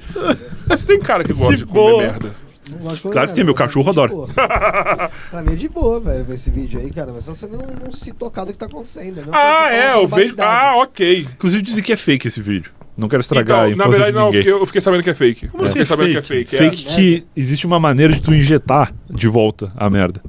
Mas 0.69 0.85
tem 0.85 0.99
cara 1.01 1.25
que 1.25 1.33
gosta 1.35 1.57
de, 1.57 1.65
comer 1.65 1.81
boa. 1.81 2.03
merda. 2.03 2.48
Não 2.71 2.79
gosto 2.79 2.97
de 2.97 3.03
comer 3.03 3.13
Claro 3.13 3.29
que 3.29 3.35
tem, 3.35 3.45
nada, 3.45 3.47
meu 3.47 3.55
cachorro 3.55 3.89
é 3.89 3.91
adora. 3.91 4.13
pra 5.31 5.43
mim 5.43 5.53
é 5.53 5.57
de 5.57 5.69
boa, 5.69 6.01
velho, 6.01 6.25
ver 6.25 6.35
esse 6.35 6.51
vídeo 6.51 6.79
aí, 6.81 6.91
cara. 6.91 7.13
Mas 7.13 7.25
só 7.25 7.35
você 7.35 7.47
não, 7.47 7.59
não 7.83 7.91
se 7.91 8.13
tocar 8.13 8.45
do 8.45 8.53
que 8.53 8.59
tá 8.59 8.67
acontecendo. 8.67 9.25
Não 9.27 9.33
Ah, 9.35 9.69
é, 9.73 9.95
eu 9.95 10.07
vejo. 10.07 10.35
Ah, 10.39 10.75
ok. 10.77 11.27
Inclusive 11.33 11.63
dizem 11.63 11.83
que 11.83 11.93
é 11.93 11.97
fake 11.97 12.27
esse 12.29 12.41
vídeo. 12.41 12.73
Não 12.97 13.09
quero 13.09 13.21
estragar 13.21 13.61
a 13.61 13.71
Então, 13.71 13.77
na 13.79 13.85
infância 13.85 13.91
verdade, 14.05 14.13
de 14.13 14.15
não, 14.19 14.21
eu 14.23 14.27
ninguém. 14.27 14.43
fiquei, 14.43 14.53
eu 14.61 14.67
fiquei 14.67 14.81
sabendo 14.81 15.03
que 15.05 15.11
é 15.11 15.15
fake. 15.15 15.49
Como 15.49 15.63
eu 15.63 15.67
assim 15.67 15.73
fiquei 15.79 15.83
é 15.83 15.87
sabendo 15.87 16.23
fake? 16.23 16.51
que 16.51 16.57
é 16.57 16.59
fake. 16.59 16.85
é. 16.87 16.87
Fake 16.87 16.95
que 16.97 17.27
existe 17.37 17.65
uma 17.67 17.79
maneira 17.79 18.13
de 18.13 18.21
tu 18.21 18.35
injetar 18.35 18.93
de 19.09 19.29
volta 19.29 19.73
a 19.77 19.89
merda. 19.89 20.21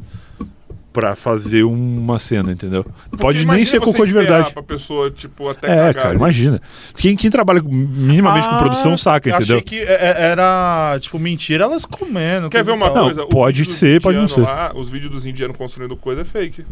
Pra 0.99 1.15
fazer 1.15 1.63
uma 1.63 2.19
cena, 2.19 2.51
entendeu? 2.51 2.83
Porque 3.09 3.17
Pode 3.17 3.45
nem 3.45 3.63
ser 3.65 3.79
cocô 3.79 4.05
de 4.05 4.11
verdade. 4.13 4.51
Pra 4.53 4.61
pessoa, 4.63 5.09
tipo, 5.09 5.47
até 5.47 5.67
É, 5.67 5.75
cagar 5.75 5.93
cara, 5.93 6.07
ali. 6.09 6.17
imagina. 6.17 6.61
Quem, 6.95 7.15
quem 7.15 7.29
trabalha 7.31 7.61
minimamente 7.63 8.47
com 8.47 8.55
Ah, 8.55 8.59
produção 8.59 8.97
saca, 8.97 9.29
eu 9.29 9.35
entendeu? 9.35 9.57
Achei 9.57 9.61
que 9.65 9.79
é- 9.79 9.93
é- 9.93 10.15
era, 10.31 10.97
tipo, 10.99 11.17
mentira 11.19 11.63
elas 11.63 11.85
comendo. 11.85 12.49
Quer 12.49 12.63
ver 12.63 12.71
uma 12.71 12.89
tal. 12.89 13.05
coisa? 13.05 13.23
O 13.23 13.27
pode 13.29 13.65
ser, 13.69 14.01
pode 14.01 14.17
não 14.17 14.27
ser. 14.27 14.41
Lá, 14.41 14.71
os 14.75 14.89
vídeos 14.89 15.11
dos 15.11 15.25
indianos 15.25 15.57
construindo 15.57 15.95
coisa 15.95 16.21
é 16.21 16.25
fake. 16.25 16.65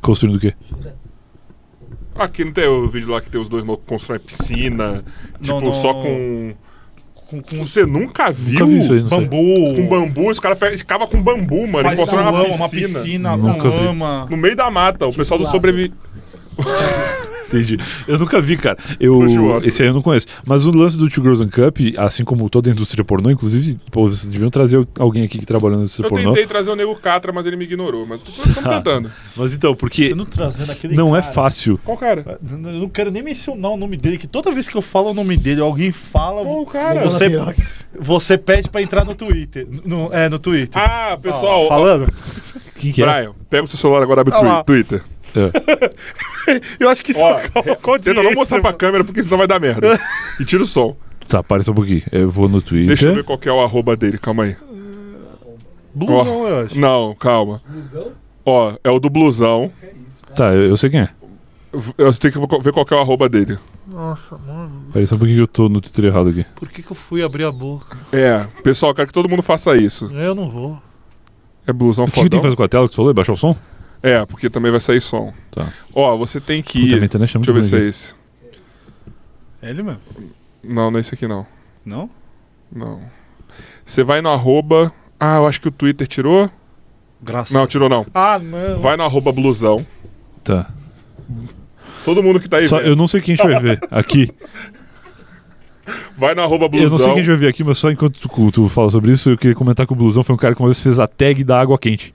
Construindo 0.00 0.36
o 0.36 0.40
quê? 0.40 0.54
Aqui 2.14 2.44
não 2.44 2.52
tem 2.52 2.66
o 2.68 2.86
vídeo 2.88 3.10
lá 3.10 3.20
que 3.20 3.30
tem 3.30 3.40
os 3.40 3.48
dois 3.48 3.64
constroem 3.86 4.20
piscina, 4.20 5.02
tipo, 5.40 5.60
não. 5.60 5.72
só 5.72 5.94
com... 5.94 6.52
Com, 7.32 7.40
com 7.42 7.64
Você 7.64 7.86
nunca 7.86 8.30
viu? 8.30 8.60
Nunca 8.60 8.66
vi 8.66 8.78
isso 8.80 8.92
aí, 8.92 9.00
não 9.00 9.08
sei. 9.08 9.18
bambu. 9.20 9.74
Com 9.74 9.88
bambu, 9.88 10.28
os 10.28 10.38
caras 10.38 10.58
escava 10.74 11.06
com 11.06 11.22
bambu, 11.22 11.66
mano, 11.66 11.88
Faz 11.88 12.04
com 12.04 12.14
uma 12.16 12.30
lama, 12.30 12.44
piscina. 12.44 12.56
uma 12.56 12.68
piscina 12.68 13.36
Nunca 13.38 13.62
com 13.62 13.70
vi. 13.70 13.84
lama. 13.86 14.26
No 14.28 14.36
meio 14.36 14.54
da 14.54 14.70
mata, 14.70 15.06
o 15.06 15.14
pessoal 15.14 15.38
do 15.38 15.44
Lázaro. 15.46 15.62
Entendi. 17.52 17.78
Eu 18.08 18.18
nunca 18.18 18.40
vi, 18.40 18.56
cara. 18.56 18.78
Eu, 18.98 19.26
esse 19.58 19.82
aí 19.82 19.88
eu 19.88 19.94
não 19.94 20.02
conheço. 20.02 20.26
Mas 20.44 20.64
o 20.64 20.70
lance 20.70 20.96
do 20.96 21.08
Two 21.08 21.22
Girls 21.22 21.42
and 21.42 21.48
Cup, 21.48 21.78
assim 21.98 22.24
como 22.24 22.48
toda 22.48 22.70
a 22.70 22.72
indústria 22.72 23.04
pornô, 23.04 23.30
inclusive, 23.30 23.78
pô, 23.90 24.08
vocês 24.08 24.26
deviam 24.30 24.48
trazer 24.50 24.86
alguém 24.98 25.24
aqui 25.24 25.38
que 25.38 25.46
trabalha 25.46 25.74
na 25.76 25.82
indústria 25.82 26.06
Eu 26.06 26.10
pornô. 26.10 26.30
tentei 26.32 26.46
trazer 26.46 26.70
o 26.70 26.76
Nego 26.76 26.94
Catra, 26.96 27.32
mas 27.32 27.46
ele 27.46 27.56
me 27.56 27.64
ignorou. 27.64 28.06
Mas 28.06 28.20
estamos 28.20 28.54
Tá. 28.62 28.76
tentando. 28.76 29.10
Mas 29.36 29.52
então, 29.54 29.74
porque 29.74 30.08
Você 30.08 30.14
não 30.14 30.24
trazendo 30.24 30.72
aquele 30.72 30.94
não 30.94 31.16
é 31.16 31.20
cara. 31.20 31.32
fácil. 31.32 31.78
Qual 31.84 31.96
cara? 31.96 32.38
Eu 32.50 32.58
não 32.58 32.88
quero 32.88 33.10
nem 33.10 33.22
mencionar 33.22 33.72
o 33.72 33.76
nome 33.76 33.96
dele, 33.96 34.18
que 34.18 34.26
toda 34.26 34.52
vez 34.52 34.68
que 34.68 34.76
eu 34.76 34.82
falo 34.82 35.10
o 35.10 35.14
nome 35.14 35.36
dele, 35.36 35.60
alguém 35.60 35.92
fala. 35.92 36.42
Qual 36.42 36.64
cara? 36.66 37.04
Você, 37.04 37.28
você 37.98 38.38
pede 38.38 38.68
pra 38.70 38.80
entrar 38.82 39.04
no 39.04 39.14
Twitter. 39.14 39.66
No, 39.84 40.10
é, 40.12 40.28
no 40.28 40.38
Twitter. 40.38 40.80
Ah, 40.80 41.18
pessoal, 41.20 41.64
Ó, 41.64 41.68
falando. 41.68 42.08
Quem 42.76 42.92
que 42.92 43.02
é? 43.02 43.06
Brian, 43.06 43.32
pega 43.50 43.64
o 43.64 43.68
seu 43.68 43.78
celular 43.78 44.02
agora, 44.02 44.20
abre 44.22 44.32
o 44.34 44.36
Ah 44.36 44.40
lá. 44.42 44.64
Twitter. 45.32 45.52
Eu 46.78 46.88
acho 46.88 47.04
que 47.04 47.12
isso 47.12 47.20
Ó, 47.22 47.40
colocou 47.52 47.98
Tenta 47.98 48.22
não 48.22 48.32
mostrar 48.32 48.60
pra 48.60 48.72
câmera, 48.72 49.04
porque 49.04 49.22
senão 49.22 49.38
vai 49.38 49.46
dar 49.46 49.60
merda. 49.60 49.98
E 50.40 50.44
tira 50.44 50.62
o 50.62 50.66
som. 50.66 50.96
Tá, 51.28 51.42
para 51.42 51.62
só 51.62 51.72
um 51.72 51.74
pouquinho. 51.74 52.02
Eu 52.10 52.28
vou 52.30 52.48
no 52.48 52.60
Twitter. 52.60 52.88
Deixa 52.88 53.08
eu 53.08 53.14
ver 53.14 53.24
qual 53.24 53.38
que 53.38 53.48
é 53.48 53.52
o 53.52 53.60
arroba 53.60 53.96
dele, 53.96 54.18
calma 54.18 54.44
aí. 54.44 54.56
Blusão, 55.94 56.48
eu 56.48 56.64
acho. 56.64 56.78
Não, 56.78 57.14
calma. 57.14 57.62
Blusão? 57.68 58.12
Ó, 58.44 58.74
é 58.82 58.90
o 58.90 58.98
do 58.98 59.08
blusão. 59.10 59.70
Tá, 60.34 60.52
eu, 60.54 60.70
eu 60.70 60.76
sei 60.76 60.90
quem 60.90 61.00
é. 61.00 61.10
Eu 61.96 62.12
tenho 62.14 62.32
que 62.32 62.62
ver 62.62 62.72
qual 62.72 62.84
que 62.84 62.92
é 62.92 62.96
o 62.96 63.00
arroba 63.00 63.28
dele. 63.28 63.58
Nossa, 63.86 64.36
mano. 64.38 64.86
Peraí 64.92 65.06
só 65.06 65.14
um 65.14 65.18
pouquinho 65.18 65.38
que 65.38 65.42
eu 65.42 65.48
tô 65.48 65.68
no 65.68 65.80
Twitter 65.80 66.06
errado 66.06 66.28
aqui. 66.28 66.44
Por 66.54 66.68
que, 66.68 66.82
que 66.82 66.90
eu 66.90 66.96
fui 66.96 67.22
abrir 67.22 67.44
a 67.44 67.52
boca? 67.52 67.96
É, 68.12 68.46
pessoal, 68.62 68.90
eu 68.92 68.96
quero 68.96 69.08
que 69.08 69.14
todo 69.14 69.28
mundo 69.28 69.42
faça 69.42 69.76
isso. 69.76 70.10
Eu 70.12 70.34
não 70.34 70.48
vou. 70.50 70.80
É 71.66 71.72
blusão 71.72 72.04
O 72.04 72.08
que, 72.08 72.22
que 72.22 72.28
tem 72.28 72.40
que 72.40 72.44
fazer 72.44 72.56
com 72.56 72.62
a 72.62 72.68
tela 72.68 72.86
que 72.86 72.92
tu 72.92 72.96
falou? 72.96 73.10
É 73.10 73.14
Baixar 73.14 73.32
o 73.32 73.36
som? 73.36 73.56
É, 74.02 74.26
porque 74.26 74.50
também 74.50 74.70
vai 74.70 74.80
sair 74.80 75.00
som. 75.00 75.32
Tá. 75.50 75.68
Ó, 75.94 76.16
você 76.16 76.40
tem 76.40 76.62
que 76.62 76.80
Puta, 76.80 76.92
ir. 76.92 76.94
minha 76.94 77.04
internet 77.04 77.36
é 77.36 77.38
Deixa 77.38 77.50
eu 77.50 77.54
ver 77.54 77.64
se 77.64 77.76
é 77.76 77.80
esse. 77.88 78.14
É 79.62 79.70
ele 79.70 79.82
mesmo? 79.82 80.00
Não, 80.64 80.90
não 80.90 80.98
é 80.98 81.00
esse 81.00 81.14
aqui 81.14 81.28
não. 81.28 81.46
Não? 81.84 82.10
Não. 82.74 83.00
Você 83.84 84.02
vai 84.02 84.20
no 84.20 84.28
arroba. 84.30 84.92
Ah, 85.20 85.36
eu 85.36 85.46
acho 85.46 85.60
que 85.60 85.68
o 85.68 85.72
Twitter 85.72 86.06
tirou. 86.06 86.50
Graças. 87.22 87.52
Não, 87.54 87.66
tirou 87.66 87.88
não. 87.88 88.04
Ah, 88.12 88.38
não. 88.40 88.80
Vai 88.80 88.96
no 88.96 89.04
arroba 89.04 89.30
blusão. 89.30 89.86
Tá. 90.42 90.68
Todo 92.04 92.22
mundo 92.22 92.40
que 92.40 92.48
tá 92.48 92.56
aí. 92.56 92.66
Só, 92.66 92.78
vendo. 92.78 92.88
eu 92.88 92.96
não 92.96 93.06
sei 93.06 93.20
quem 93.20 93.34
a 93.34 93.36
gente 93.36 93.46
vai 93.48 93.62
ver 93.62 93.80
aqui. 93.90 94.32
Vai 96.16 96.34
no 96.34 96.42
arroba 96.42 96.64
Eu 96.64 96.68
blusão. 96.70 96.90
não 96.90 96.98
sei 96.98 97.06
quem 97.06 97.12
a 97.14 97.24
gente 97.24 97.28
vai 97.28 97.36
ver 97.36 97.48
aqui, 97.48 97.62
mas 97.62 97.78
só 97.78 97.90
enquanto 97.90 98.18
tu, 98.20 98.50
tu 98.52 98.68
fala 98.68 98.90
sobre 98.90 99.12
isso, 99.12 99.30
eu 99.30 99.38
queria 99.38 99.54
comentar 99.54 99.86
que 99.86 99.92
o 99.92 99.96
Blusão 99.96 100.22
foi 100.24 100.34
um 100.34 100.38
cara 100.38 100.54
que 100.54 100.60
uma 100.60 100.68
vez 100.68 100.80
fez 100.80 100.98
a 100.98 101.06
tag 101.06 101.42
da 101.44 101.60
água 101.60 101.78
quente. 101.78 102.14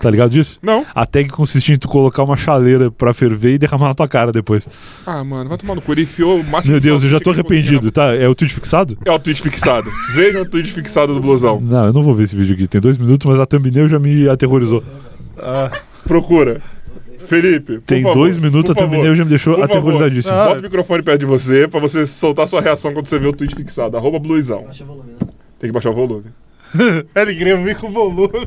Tá 0.00 0.10
ligado 0.10 0.30
disso? 0.32 0.58
Não. 0.60 0.84
A 0.94 1.06
tag 1.06 1.28
consistia 1.30 1.74
em 1.74 1.78
tu 1.78 1.88
colocar 1.88 2.22
uma 2.24 2.36
chaleira 2.36 2.90
pra 2.90 3.14
ferver 3.14 3.54
e 3.54 3.58
derramar 3.58 3.88
na 3.88 3.94
tua 3.94 4.08
cara 4.08 4.32
depois. 4.32 4.68
Ah, 5.06 5.22
mano, 5.24 5.48
vai 5.48 5.56
tomar 5.56 5.74
no 5.76 5.80
cu. 5.80 5.92
Ele 5.92 6.02
enfiou 6.02 6.40
o 6.40 6.44
máximo 6.44 6.72
Meu 6.72 6.80
de 6.80 6.88
Deus, 6.88 7.02
eu 7.04 7.08
já 7.08 7.20
tô 7.20 7.30
arrependido, 7.30 7.90
tá? 7.90 8.14
É 8.14 8.28
o 8.28 8.34
tweet 8.34 8.52
fixado? 8.54 8.98
É 9.04 9.10
o 9.10 9.18
tweet 9.18 9.40
fixado. 9.40 9.90
Veja 10.14 10.42
o 10.42 10.44
tweet 10.48 10.70
fixado 10.72 11.14
do 11.14 11.20
blusão. 11.20 11.60
Não, 11.60 11.86
eu 11.86 11.92
não 11.92 12.02
vou 12.02 12.14
ver 12.14 12.24
esse 12.24 12.36
vídeo 12.36 12.54
aqui. 12.54 12.66
Tem 12.66 12.80
dois 12.80 12.98
minutos, 12.98 13.24
mas 13.30 13.40
a 13.40 13.46
thumbnail 13.46 13.88
já 13.88 13.98
me 13.98 14.28
aterrorizou. 14.28 14.82
Procura. 16.06 16.60
Felipe, 17.20 17.76
por 17.76 17.82
Tem 17.82 18.02
favor, 18.02 18.14
dois 18.18 18.36
minutos, 18.36 18.74
favor, 18.74 18.90
terminei, 18.90 19.14
já 19.14 19.24
me 19.24 19.30
deixou 19.30 19.54
por 19.54 19.60
favor. 19.62 19.72
aterrorizadíssimo. 19.78 20.34
Ah. 20.36 20.46
Bota 20.48 20.60
o 20.60 20.62
microfone 20.62 21.02
perto 21.02 21.20
de 21.20 21.26
você 21.26 21.66
pra 21.66 21.80
você 21.80 22.04
soltar 22.04 22.46
sua 22.46 22.60
reação 22.60 22.92
quando 22.92 23.06
você 23.06 23.18
vê 23.18 23.26
o 23.26 23.32
tweet 23.32 23.54
fixado. 23.54 23.96
Arroba 23.96 24.18
Bluizão. 24.18 24.64
Baixa 24.64 24.84
o 24.84 24.86
volume, 24.86 25.12
né? 25.12 25.28
Tem 25.58 25.68
que 25.70 25.72
baixar 25.72 25.88
o 25.90 25.94
volume. 25.94 26.24
Ele 27.14 27.34
queria 27.34 27.56
vir 27.56 27.76
com 27.76 27.90
volume. 27.90 28.28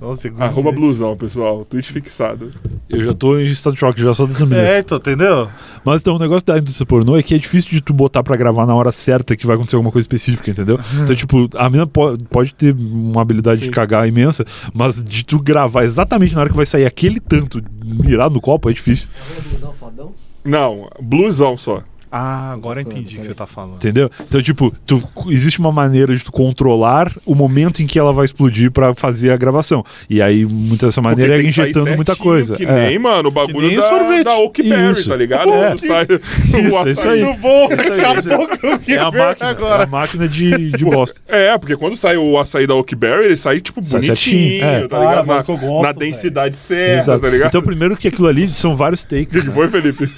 Nossa, 0.00 0.28
que 0.28 0.42
Arroba 0.42 0.62
bonito. 0.72 0.80
Blusão, 0.80 1.16
pessoal. 1.16 1.64
Tweet 1.64 1.92
fixado. 1.92 2.50
Eu 2.90 3.04
já 3.04 3.14
tô 3.14 3.38
em 3.38 3.44
estado 3.44 3.74
de 3.74 3.78
choque, 3.78 4.02
já 4.02 4.12
só 4.12 4.26
terminar. 4.26 4.56
É, 4.64 4.80
então, 4.80 4.98
entendeu? 4.98 5.48
Mas 5.84 6.00
então, 6.00 6.16
o 6.16 6.18
negócio 6.18 6.44
da 6.44 6.58
indústria 6.58 6.84
pornô 6.84 7.16
é 7.16 7.22
que 7.22 7.36
é 7.36 7.38
difícil 7.38 7.70
de 7.70 7.80
tu 7.80 7.92
botar 7.92 8.20
pra 8.24 8.34
gravar 8.34 8.66
na 8.66 8.74
hora 8.74 8.90
certa 8.90 9.36
que 9.36 9.46
vai 9.46 9.54
acontecer 9.54 9.76
alguma 9.76 9.92
coisa 9.92 10.02
específica, 10.02 10.50
entendeu? 10.50 10.80
Então, 11.04 11.14
tipo, 11.14 11.48
a 11.56 11.70
mina 11.70 11.86
po- 11.86 12.18
pode 12.30 12.52
ter 12.52 12.74
uma 12.74 13.22
habilidade 13.22 13.60
Sim. 13.60 13.66
de 13.66 13.70
cagar 13.70 14.08
imensa, 14.08 14.44
mas 14.74 15.02
de 15.04 15.24
tu 15.24 15.38
gravar 15.40 15.84
exatamente 15.84 16.34
na 16.34 16.40
hora 16.40 16.50
que 16.50 16.56
vai 16.56 16.66
sair 16.66 16.84
aquele 16.84 17.20
tanto 17.20 17.62
mirado 17.84 18.34
no 18.34 18.40
copo 18.40 18.68
é 18.68 18.72
difícil, 18.72 19.06
Arroba 19.30 19.48
blusão 19.50 19.72
fodão. 19.74 20.12
Não, 20.44 20.90
Blusão 21.00 21.56
só. 21.56 21.80
Ah, 22.14 22.52
agora 22.52 22.78
eu 22.80 22.82
entendi 22.82 23.16
o 23.16 23.20
que 23.20 23.24
você 23.26 23.34
tá 23.34 23.46
falando. 23.46 23.76
entendeu? 23.76 24.10
Então, 24.20 24.42
tipo, 24.42 24.70
tu, 24.86 25.02
existe 25.28 25.58
uma 25.58 25.72
maneira 25.72 26.14
de 26.14 26.22
tu 26.22 26.30
controlar 26.30 27.10
o 27.24 27.34
momento 27.34 27.82
em 27.82 27.86
que 27.86 27.98
ela 27.98 28.12
vai 28.12 28.26
explodir 28.26 28.70
pra 28.70 28.94
fazer 28.94 29.32
a 29.32 29.36
gravação. 29.38 29.82
E 30.10 30.20
aí, 30.20 30.44
muita 30.44 30.84
dessa 30.86 31.00
maneira 31.00 31.38
é 31.38 31.40
que 31.40 31.46
injetando 31.46 31.96
muita 31.96 32.14
coisa. 32.14 32.54
Que 32.54 32.66
É. 32.66 32.88
nem, 32.90 32.98
mano, 32.98 33.30
o 33.30 33.32
bagulho 33.32 33.66
nem 33.66 33.76
da, 33.76 33.82
sorvete. 33.84 34.24
da 34.24 34.36
Oakberry, 34.36 34.92
Isso. 34.92 35.08
tá 35.08 35.16
ligado? 35.16 35.54
É. 35.54 35.76
Sai 35.78 36.04
Isso, 36.12 36.52
o 36.52 36.56
é 36.58 36.90
isso 36.90 37.00
açaí. 37.00 37.10
aí. 37.20 37.24
Muito 37.24 37.40
bom, 37.40 37.68
Isso 37.72 37.92
aí, 37.92 38.00
acabou 38.04 38.48
com 38.58 38.74
o 38.74 38.78
que 38.78 38.92
É 38.92 38.98
a 38.98 39.10
máquina, 39.10 39.48
agora. 39.48 39.82
é 39.82 39.86
a 39.86 39.88
máquina 39.88 40.28
de, 40.28 40.70
de 40.70 40.84
bosta. 40.84 41.18
É, 41.26 41.56
porque 41.56 41.76
quando 41.76 41.96
sai 41.96 42.18
o 42.18 42.38
açaí 42.38 42.66
da 42.66 42.74
Oakberry, 42.74 43.24
ele 43.24 43.36
sai, 43.38 43.58
tipo, 43.60 43.80
Sai 43.82 44.00
bonitinho, 44.02 44.16
certinho, 44.16 44.64
é. 44.64 44.82
tá 44.82 44.88
Para, 44.98 45.00
ligado? 45.08 45.26
mano, 45.26 45.38
Na, 45.38 45.44
que 45.44 45.50
eu 45.50 45.56
gosto, 45.56 45.82
na 45.82 45.92
densidade 45.92 46.56
certa, 46.58 47.02
Exato. 47.04 47.20
tá 47.20 47.28
ligado? 47.30 47.48
Então, 47.48 47.62
primeiro 47.62 47.96
que 47.96 48.08
aquilo 48.08 48.28
ali 48.28 48.46
são 48.50 48.76
vários 48.76 49.02
O 49.02 49.08
takes. 49.08 49.28
que, 49.28 49.40
que 49.40 49.50
foi, 49.50 49.66
Felipe? 49.68 50.06
Porra, 50.06 50.12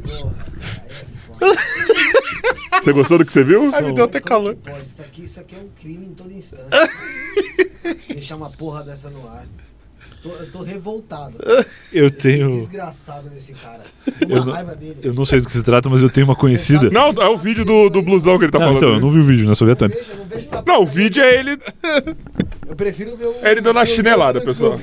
aí 0.00 0.12
é 0.12 0.16
foda. 0.20 0.35
Você 2.82 2.92
gostou 2.92 3.18
do 3.18 3.24
que 3.24 3.32
você 3.32 3.42
viu? 3.42 3.70
Ai, 3.74 3.82
me 3.82 3.92
deu 3.92 4.04
até 4.04 4.20
calor. 4.20 4.56
Isso 4.84 5.02
aqui, 5.02 5.24
isso 5.24 5.40
aqui 5.40 5.54
é 5.54 5.58
um 5.58 5.68
crime 5.80 6.06
em 6.06 6.14
todo 6.14 6.30
instante. 6.32 6.64
Deixar 8.12 8.36
uma 8.36 8.50
porra 8.50 8.82
dessa 8.84 9.10
no 9.10 9.26
ar. 9.28 9.44
Tô- 10.22 10.30
eu 10.30 10.50
tô 10.50 10.62
revoltado. 10.62 11.36
Eu 11.92 12.06
Esse 12.08 12.16
tenho. 12.16 12.50
desgraçado 12.50 13.28
desse 13.30 13.52
cara. 13.54 13.82
Eu 14.28 14.44
não- 14.44 14.52
raiva 14.52 14.74
dele. 14.74 14.96
Eu 15.02 15.14
não 15.14 15.24
sei 15.24 15.40
do 15.40 15.46
que 15.46 15.52
se 15.52 15.62
trata, 15.62 15.88
mas 15.88 16.02
eu 16.02 16.10
tenho 16.10 16.26
uma 16.26 16.34
conhecida. 16.36 16.90
Não, 16.90 17.10
é 17.10 17.28
o 17.28 17.36
vídeo 17.36 17.64
do, 17.64 17.88
do 17.88 18.02
blusão 18.02 18.38
que 18.38 18.44
ele 18.44 18.52
tá 18.52 18.58
Não, 18.58 18.66
falando. 18.66 18.82
então, 18.82 18.94
eu 18.94 19.00
não 19.00 19.10
vi 19.10 19.18
o 19.20 19.24
vídeo, 19.24 19.48
né? 19.48 19.54
Só 19.54 19.64
vi 19.64 19.72
a 19.72 19.76
thumb. 19.76 19.94
Não 20.16 20.24
vejo 20.26 20.46
essa 20.46 20.62
Não, 20.66 20.82
o 20.82 20.86
vídeo 20.86 21.22
é 21.22 21.34
ele, 21.38 21.58
Eu 22.68 22.76
prefiro 22.76 23.16
ver 23.16 23.26
o. 23.26 23.34
é 23.42 23.52
ele 23.52 23.60
dando 23.60 23.78
a 23.78 23.86
chinelada, 23.86 24.40
pessoal. 24.40 24.78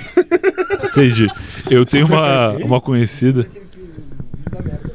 Entendi. 0.92 1.28
Eu 1.70 1.86
tenho 1.86 2.06
uma, 2.06 2.50
uma 2.52 2.82
conhecida. 2.82 3.42
Aquele 3.42 3.66
que- 3.66 4.50
da 4.50 4.62
merda. 4.62 4.93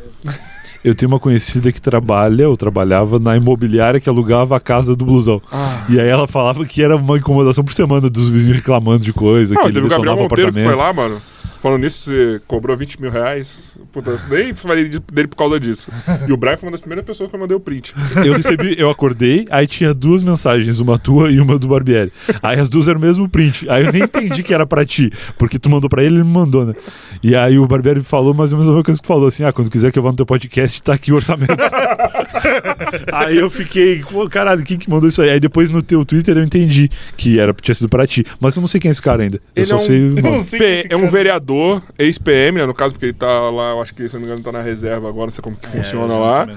Eu 0.89 0.95
tenho 0.95 1.11
uma 1.11 1.21
conhecida 1.21 1.71
que 1.71 1.81
trabalha 1.81 2.49
ou 2.49 2.57
trabalhava 2.57 3.19
na 3.19 3.37
imobiliária 3.37 4.01
que 4.01 4.09
alugava 4.09 4.57
a 4.57 4.61
casa 4.61 4.97
do 4.97 5.05
blusão. 5.05 5.41
Ah. 5.53 5.85
E 5.89 6.01
aí 6.01 6.09
ela 6.09 6.27
falava 6.27 6.65
que 6.65 6.83
era 6.83 6.97
uma 6.97 7.19
incomodação 7.19 7.63
por 7.63 7.75
semana 7.75 8.09
dos 8.09 8.29
vizinhos 8.29 8.57
reclamando 8.57 9.05
de 9.05 9.13
coisa, 9.13 9.55
Não, 9.55 9.63
que 9.63 9.69
ele 9.69 9.75
teve 9.75 9.87
o 9.87 9.91
Gabriel 9.91 10.17
Monteiro 10.17 10.53
que 10.53 10.63
foi 10.63 10.75
lá, 10.75 10.93
mano. 10.93 11.21
Falando 11.61 11.83
nisso, 11.83 12.11
você 12.11 12.41
cobrou 12.47 12.77
20 12.77 13.01
mil 13.01 13.11
reais. 13.11 13.77
Puta, 13.93 14.11
eu 14.11 14.19
nem 14.31 14.53
falei 14.53 14.89
de- 14.89 15.01
dele 15.13 15.29
por 15.29 15.37
causa 15.37 15.59
disso. 15.59 15.91
E 16.29 16.33
o 16.33 16.37
Brian 16.37 16.57
foi 16.57 16.67
uma 16.69 16.73
das 16.73 16.81
primeiras 16.81 17.05
pessoas 17.05 17.29
que 17.31 17.37
eu 17.37 17.41
mandei 17.41 17.57
o 17.57 17.61
print. 17.61 17.95
Eu 18.25 18.33
recebi, 18.35 18.75
eu 18.79 18.89
acordei, 18.91 19.47
aí 19.51 19.67
tinha 19.67 19.93
duas 19.93 20.23
mensagens, 20.23 20.79
uma 20.81 20.99
tua 20.99 21.31
e 21.31 21.41
uma 21.41 21.59
do 21.59 21.69
Barbieri. 21.69 22.13
Aí 22.43 22.59
as 22.61 22.69
duas 22.69 22.87
eram 22.89 22.99
o 22.99 23.03
mesmo 23.03 23.29
print. 23.29 23.69
Aí 23.69 23.85
eu 23.85 23.93
nem 23.93 24.03
entendi 24.03 24.43
que 24.43 24.55
era 24.55 24.67
pra 24.67 24.85
ti, 24.85 25.13
porque 25.37 25.59
tu 25.59 25.69
mandou 25.69 25.89
pra 25.91 26.03
ele, 26.03 26.17
ele 26.17 26.25
me 26.25 26.31
mandou, 26.31 26.65
né? 26.67 26.75
E 27.23 27.35
aí 27.35 27.59
o 27.59 27.67
Barbieri 27.67 28.03
falou 28.03 28.33
mais 28.35 28.53
ou 28.53 28.59
menos 28.59 28.69
a 28.69 28.73
mesma 28.73 28.85
coisa 28.85 29.01
que 29.01 29.05
tu 29.05 29.09
falou, 29.09 29.29
assim, 29.29 29.45
ah, 29.45 29.53
quando 29.53 29.71
quiser 29.71 29.91
que 29.91 29.99
eu 29.99 30.03
vá 30.03 30.11
no 30.11 30.17
teu 30.17 30.27
podcast, 30.27 30.83
tá 30.83 30.95
aqui 30.95 31.11
o 31.13 31.17
orçamento. 31.17 31.57
aí 33.13 33.37
eu 33.39 33.51
fiquei, 33.51 34.01
pô, 34.09 34.29
caralho, 34.29 34.63
quem 34.63 34.79
que 34.79 34.89
mandou 34.89 35.09
isso 35.09 35.21
aí? 35.23 35.31
Aí 35.31 35.41
depois 35.41 35.71
no 35.71 35.83
teu 35.83 36.05
Twitter 36.05 36.37
eu 36.37 36.45
entendi 36.45 36.91
que 37.17 37.39
era, 37.39 37.53
tinha 37.55 37.75
sido 37.75 37.89
pra 37.89 38.07
ti. 38.07 38.25
Mas 38.41 38.57
eu 38.57 38.61
não 38.61 38.69
sei 38.69 38.81
quem 38.81 38.89
é 38.89 38.93
esse 38.93 39.03
cara 39.03 39.23
ainda. 39.23 39.37
Eu 39.55 39.63
Ele 39.63 39.67
só 39.67 39.75
é 39.75 39.79
um- 39.79 39.81
sei 39.81 40.01
não 40.23 40.41
sei 40.41 40.59
esse 40.81 40.87
é 40.93 40.97
um 40.97 41.01
cara- 41.01 41.11
vereador, 41.49 41.83
ex-PM, 41.99 42.59
né? 42.59 42.67
No 42.67 42.75
caso, 42.75 42.95
porque 42.95 43.07
ele 43.07 43.13
tá 43.15 43.27
lá, 43.51 43.71
eu 43.71 43.81
acho 43.81 43.95
que, 43.95 44.07
se 44.09 44.15
não 44.15 44.21
me 44.21 44.27
engano, 44.27 44.43
tá 44.43 44.53
na 44.53 44.61
reserva 44.61 45.09
agora, 45.09 45.27
não 45.27 45.33
sei 45.33 45.43
como 45.43 45.57
que 45.57 45.67
funciona 45.69 46.13
É, 46.13 46.17
eu 46.17 46.21
lá. 46.21 46.49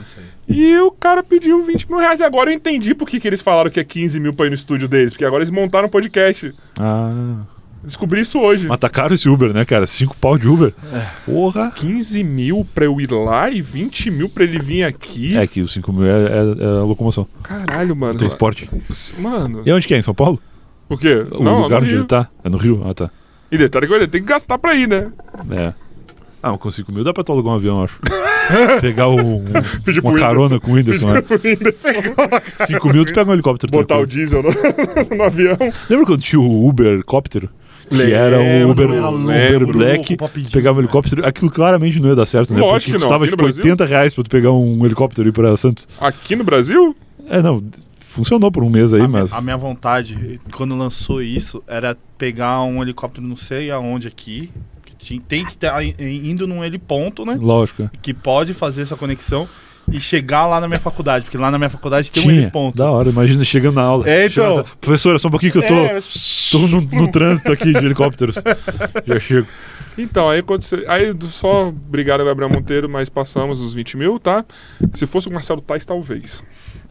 E 0.47 0.77
o 0.79 0.91
cara 0.91 1.23
pediu 1.23 1.63
20 1.63 1.89
mil 1.89 1.99
reais. 1.99 2.19
E 2.19 2.23
agora 2.23 2.49
eu 2.51 2.53
entendi 2.55 2.93
por 2.93 3.07
que, 3.07 3.19
que 3.19 3.27
eles 3.27 3.41
falaram 3.41 3.71
que 3.71 3.79
é 3.79 3.83
15 3.83 4.19
mil 4.19 4.33
pra 4.33 4.45
ir 4.45 4.49
no 4.49 4.55
estúdio 4.55 4.87
deles. 4.87 5.13
Porque 5.13 5.25
agora 5.25 5.41
eles 5.41 5.49
montaram 5.51 5.87
um 5.87 5.91
podcast. 5.91 6.53
Ah. 6.79 7.37
Descobri 7.83 8.21
isso 8.21 8.39
hoje. 8.39 8.67
Mas 8.67 8.77
tá 8.77 8.87
caro 8.89 9.13
esse 9.13 9.27
Uber, 9.27 9.51
né, 9.53 9.65
cara? 9.65 9.87
Cinco 9.87 10.15
pau 10.17 10.37
de 10.37 10.47
Uber. 10.47 10.71
É. 10.93 11.07
Porra. 11.25 11.71
15 11.71 12.23
mil 12.23 12.67
pra 12.75 12.85
eu 12.85 12.99
ir 13.01 13.09
lá 13.11 13.49
e 13.49 13.59
20 13.61 14.11
mil 14.11 14.29
pra 14.29 14.43
ele 14.43 14.59
vir 14.59 14.83
aqui. 14.83 15.35
É 15.35 15.47
que 15.47 15.61
os 15.61 15.73
5 15.73 15.91
mil 15.91 16.05
é, 16.05 16.09
é- 16.25 16.63
é 16.63 16.65
a 16.79 16.83
locomoção. 16.83 17.25
Caralho, 17.41 17.95
mano. 17.95 18.19
Transporte. 18.19 18.69
Mano. 19.17 19.63
E 19.65 19.71
onde 19.71 19.87
que 19.87 19.95
é? 19.95 19.97
Em 19.97 20.01
São 20.03 20.13
Paulo? 20.13 20.39
Por 20.87 20.99
quê? 20.99 21.25
O 21.31 21.41
Não, 21.41 21.61
lugar 21.63 21.79
onde 21.81 21.89
Rio. 21.89 21.99
ele 22.01 22.05
tá? 22.05 22.27
É 22.43 22.49
no 22.49 22.57
Rio? 22.57 22.83
Ah, 22.85 22.93
tá. 22.93 23.09
E 23.51 23.57
detalhe 23.57 23.87
que 23.87 23.93
ele 23.93 24.07
tem 24.07 24.21
que 24.21 24.27
gastar 24.27 24.57
pra 24.57 24.73
ir, 24.75 24.87
né? 24.87 25.11
É. 25.51 25.73
Ah, 26.43 26.51
mas 26.51 26.59
com 26.59 26.71
5 26.71 26.91
mil 26.91 27.03
dá 27.03 27.13
pra 27.13 27.23
tu 27.23 27.31
alugar 27.31 27.53
um 27.53 27.57
avião, 27.57 27.83
acho. 27.83 27.99
Pegar 28.81 29.09
um, 29.09 29.35
um- 29.35 29.43
Pedir 29.83 30.01
pro 30.01 30.11
uma 30.11 30.19
carona 30.19 30.59
com 30.59 30.71
o 30.71 30.73
Whindersson. 30.73 31.13
né? 31.13 31.21
5 32.45 32.89
mil 32.93 33.05
tu 33.05 33.13
pega 33.13 33.29
um 33.29 33.33
helicóptero. 33.33 33.71
Botar 33.71 33.99
o 33.99 34.07
tranquilo. 34.07 34.07
diesel 34.07 34.43
no, 34.43 34.49
no 35.17 35.23
avião. 35.23 35.57
Lembra 35.89 36.05
quando 36.05 36.21
tinha 36.21 36.39
o 36.39 36.67
Uber 36.67 37.03
cóptero? 37.05 37.49
Que 37.89 37.95
Lembro, 37.95 38.15
era 38.15 38.39
o 38.39 38.71
Uber, 38.71 38.87
lembro. 38.89 39.63
Uber 39.65 39.67
Black, 39.67 40.17
pedir, 40.33 40.49
pegava 40.51 40.77
um 40.79 40.81
né? 40.81 40.85
helicóptero. 40.85 41.25
Aquilo 41.25 41.51
claramente 41.51 41.99
não 41.99 42.09
ia 42.09 42.15
dar 42.15 42.25
certo, 42.25 42.53
né? 42.53 42.59
Lógico 42.61 42.73
Porque 42.73 42.85
que 42.85 42.91
não. 42.93 42.99
custava 43.01 43.25
tipo 43.25 43.37
Brasil? 43.37 43.63
80 43.65 43.85
reais 43.85 44.13
pra 44.13 44.23
tu 44.23 44.29
pegar 44.29 44.51
um 44.51 44.85
helicóptero 44.85 45.27
e 45.27 45.29
ir 45.29 45.33
pra 45.33 45.55
Santos. 45.57 45.87
Aqui 45.99 46.35
no 46.35 46.43
Brasil? 46.45 46.95
É, 47.29 47.41
não. 47.41 47.61
Funcionou 48.11 48.51
por 48.51 48.63
um 48.63 48.69
mês 48.69 48.93
aí, 48.93 49.01
a, 49.01 49.07
mas. 49.07 49.31
minha, 49.31 49.39
a 49.39 49.41
minha 49.41 49.57
vontade, 49.57 50.39
quando 50.51 50.75
lançou 50.77 51.21
isso, 51.21 51.63
era 51.67 51.97
pegar 52.17 52.61
um 52.63 52.81
helicóptero 52.81 53.25
não 53.25 53.35
sei 53.37 53.71
aonde 53.71 54.07
aqui. 54.07 54.51
Que 54.85 54.95
tinha- 54.95 55.21
tem 55.27 55.45
que 55.45 55.51
estar 55.51 55.81
indo 55.83 56.45
num 56.45 56.63
heliponto, 56.63 57.25
né? 57.25 57.37
Lógico. 57.39 57.83
é. 57.83 57.89
Que 58.01 58.13
pode 58.13 58.53
fazer 58.53 58.81
essa 58.81 58.95
conexão 58.97 59.47
e 59.91 59.99
chegar 59.99 60.45
lá 60.45 60.59
na 60.59 60.67
minha 60.67 60.79
faculdade. 60.79 61.23
Porque 61.25 61.37
lá 61.37 61.49
na 61.49 61.57
minha 61.57 61.69
faculdade 61.69 62.11
tem 62.11 62.27
um 62.27 62.31
heliponto. 62.31 62.77
Da 62.77 62.91
hora, 62.91 63.09
imagina 63.09 63.43
chegando 63.45 63.75
na 63.75 63.81
aula. 63.83 64.09
É, 64.09 64.25
então. 64.25 64.57
Na- 64.57 64.63
Professora, 64.63 65.17
só 65.17 65.27
um 65.27 65.31
pouquinho 65.31 65.53
que 65.53 65.57
eu 65.59 65.67
tô. 65.67 65.73
É, 65.73 65.99
Tô 66.51 66.59
no, 66.67 66.81
no 66.81 67.07
trânsito 67.09 67.51
aqui 67.51 67.71
de 67.71 67.77
helicópteros. 67.85 68.35
Já 69.07 69.19
chego. 69.19 69.47
Então, 69.97 70.29
aí 70.29 70.39
aconteceu. 70.39 70.83
Aí 70.89 71.13
só 71.21 71.67
obrigado 71.67 72.23
Gabriel 72.23 72.49
Monteiro, 72.49 72.87
mas 72.89 73.09
passamos 73.09 73.59
os 73.61 73.73
20 73.73 73.97
mil, 73.97 74.19
tá? 74.19 74.45
Se 74.93 75.05
fosse 75.05 75.27
o 75.27 75.33
Marcelo 75.33 75.61
Tais, 75.61 75.85
talvez. 75.85 76.43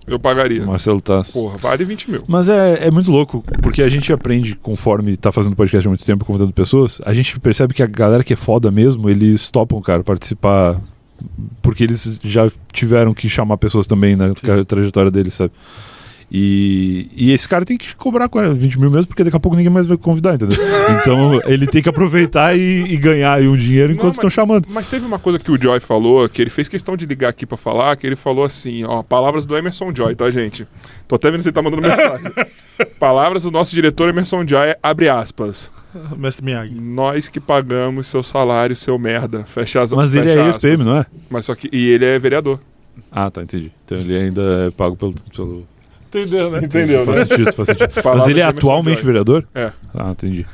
Eu 0.07 0.18
pagaria. 0.18 0.64
Marcelo 0.66 1.01
tá. 1.01 1.22
Porra, 1.32 1.57
vale 1.59 1.84
20 1.84 2.11
mil. 2.11 2.24
Mas 2.26 2.48
é, 2.48 2.86
é 2.86 2.90
muito 2.90 3.11
louco, 3.11 3.44
porque 3.62 3.82
a 3.82 3.88
gente 3.88 4.12
aprende 4.12 4.55
conforme 4.57 5.16
tá 5.16 5.30
fazendo 5.30 5.55
podcast 5.55 5.86
há 5.86 5.90
muito 5.90 6.05
tempo, 6.05 6.24
convidando 6.24 6.53
pessoas, 6.53 7.01
a 7.05 7.14
gente 7.14 7.38
percebe 7.38 7.74
que 7.74 7.82
a 7.82 7.86
galera 7.86 8.24
que 8.24 8.32
é 8.32 8.36
foda 8.36 8.70
mesmo, 8.70 9.09
eles 9.09 9.51
topam, 9.51 9.80
cara, 9.80 10.03
participar. 10.03 10.80
Porque 11.61 11.84
eles 11.84 12.18
já 12.24 12.51
tiveram 12.72 13.12
que 13.12 13.28
chamar 13.28 13.59
pessoas 13.59 13.86
também 13.86 14.16
na 14.16 14.32
tra- 14.32 14.64
trajetória 14.64 15.11
deles, 15.11 15.34
sabe? 15.34 15.53
E, 16.33 17.09
e 17.16 17.33
esse 17.33 17.49
cara 17.49 17.64
tem 17.64 17.76
que 17.76 17.95
cobrar 17.97 18.28
40, 18.28 18.55
20 18.55 18.78
mil 18.78 18.91
mesmo, 18.91 19.09
porque 19.09 19.24
daqui 19.24 19.37
a 19.37 19.41
pouco 19.41 19.57
ninguém 19.57 19.72
mais 19.72 19.87
vai 19.87 19.97
convidar, 19.97 20.35
entendeu? 20.35 20.59
Então 21.01 21.41
ele 21.45 21.66
tem 21.66 21.83
que 21.83 21.89
aproveitar 21.89 22.57
e, 22.57 22.85
e 22.89 22.97
ganhar 22.97 23.35
aí 23.35 23.49
um 23.49 23.57
dinheiro 23.57 23.93
enquanto 23.93 24.14
estão 24.14 24.31
chamando. 24.31 24.66
Mas 24.68 24.87
teve 24.87 25.05
uma 25.07 25.18
coisa 25.18 25.39
que 25.39 25.51
o 25.51 25.61
Joy 25.61 25.81
falou, 25.81 26.28
que 26.28 26.43
ele 26.43 26.51
fez 26.51 26.68
questão 26.68 26.97
de 26.97 27.07
ligar 27.07 27.31
aqui 27.31 27.47
pra 27.47 27.57
falar, 27.57 27.97
que 27.97 28.07
ele 28.07 28.16
falou 28.16 28.45
assim, 28.45 28.85
ó, 28.85 29.03
palavras 29.03 29.45
do 29.47 29.57
Emerson 29.57 29.93
Joy, 29.95 30.14
tá, 30.14 30.31
gente? 30.31 30.66
Tô 31.09 31.16
até 31.16 31.31
vendo 31.31 31.43
se 31.43 31.49
ele 31.49 31.55
tá 31.55 31.62
mandando 31.62 31.83
mensagem. 31.83 32.33
palavras 32.99 33.43
do 33.43 33.51
nosso 33.51 33.74
diretor 33.74 34.09
Emerson 34.09 34.47
Joy, 34.47 34.74
abre 34.83 35.09
aspas. 35.09 35.70
Mestre 36.16 36.45
Miyagi. 36.45 36.74
Nós 36.74 37.28
que 37.28 37.41
pagamos 37.41 38.07
seu 38.07 38.22
salário, 38.22 38.76
seu 38.76 38.99
merda. 38.99 39.45
Fecha 39.45 39.81
as 39.81 39.93
Mas 39.93 40.14
ele 40.14 40.26
fecha 40.26 40.39
é 40.39 40.43
aspas. 40.43 40.64
ex-PM, 40.64 40.85
não 40.85 40.97
é? 40.99 41.07
Mas 41.28 41.47
só 41.47 41.55
que. 41.55 41.68
E 41.72 41.89
ele 41.89 42.05
é 42.05 42.18
vereador. 42.18 42.61
Ah, 43.11 43.31
tá, 43.31 43.43
entendi. 43.43 43.72
Então 43.85 43.99
ele 43.99 44.16
ainda 44.16 44.66
é 44.66 44.70
pago 44.70 44.97
pelo. 44.97 45.14
pelo... 45.35 45.66
Entendeu, 46.11 46.50
né? 46.50 46.58
Entendeu, 46.62 47.04
Faz 47.06 47.18
né? 47.20 47.24
sentido, 47.26 47.52
faz 47.52 47.68
sentido. 47.68 47.90
Mas 48.04 48.26
ele 48.26 48.40
é 48.40 48.44
atualmente 48.44 49.04
vereador? 49.04 49.46
É. 49.54 49.70
Ah, 49.94 50.11
entendi. 50.11 50.44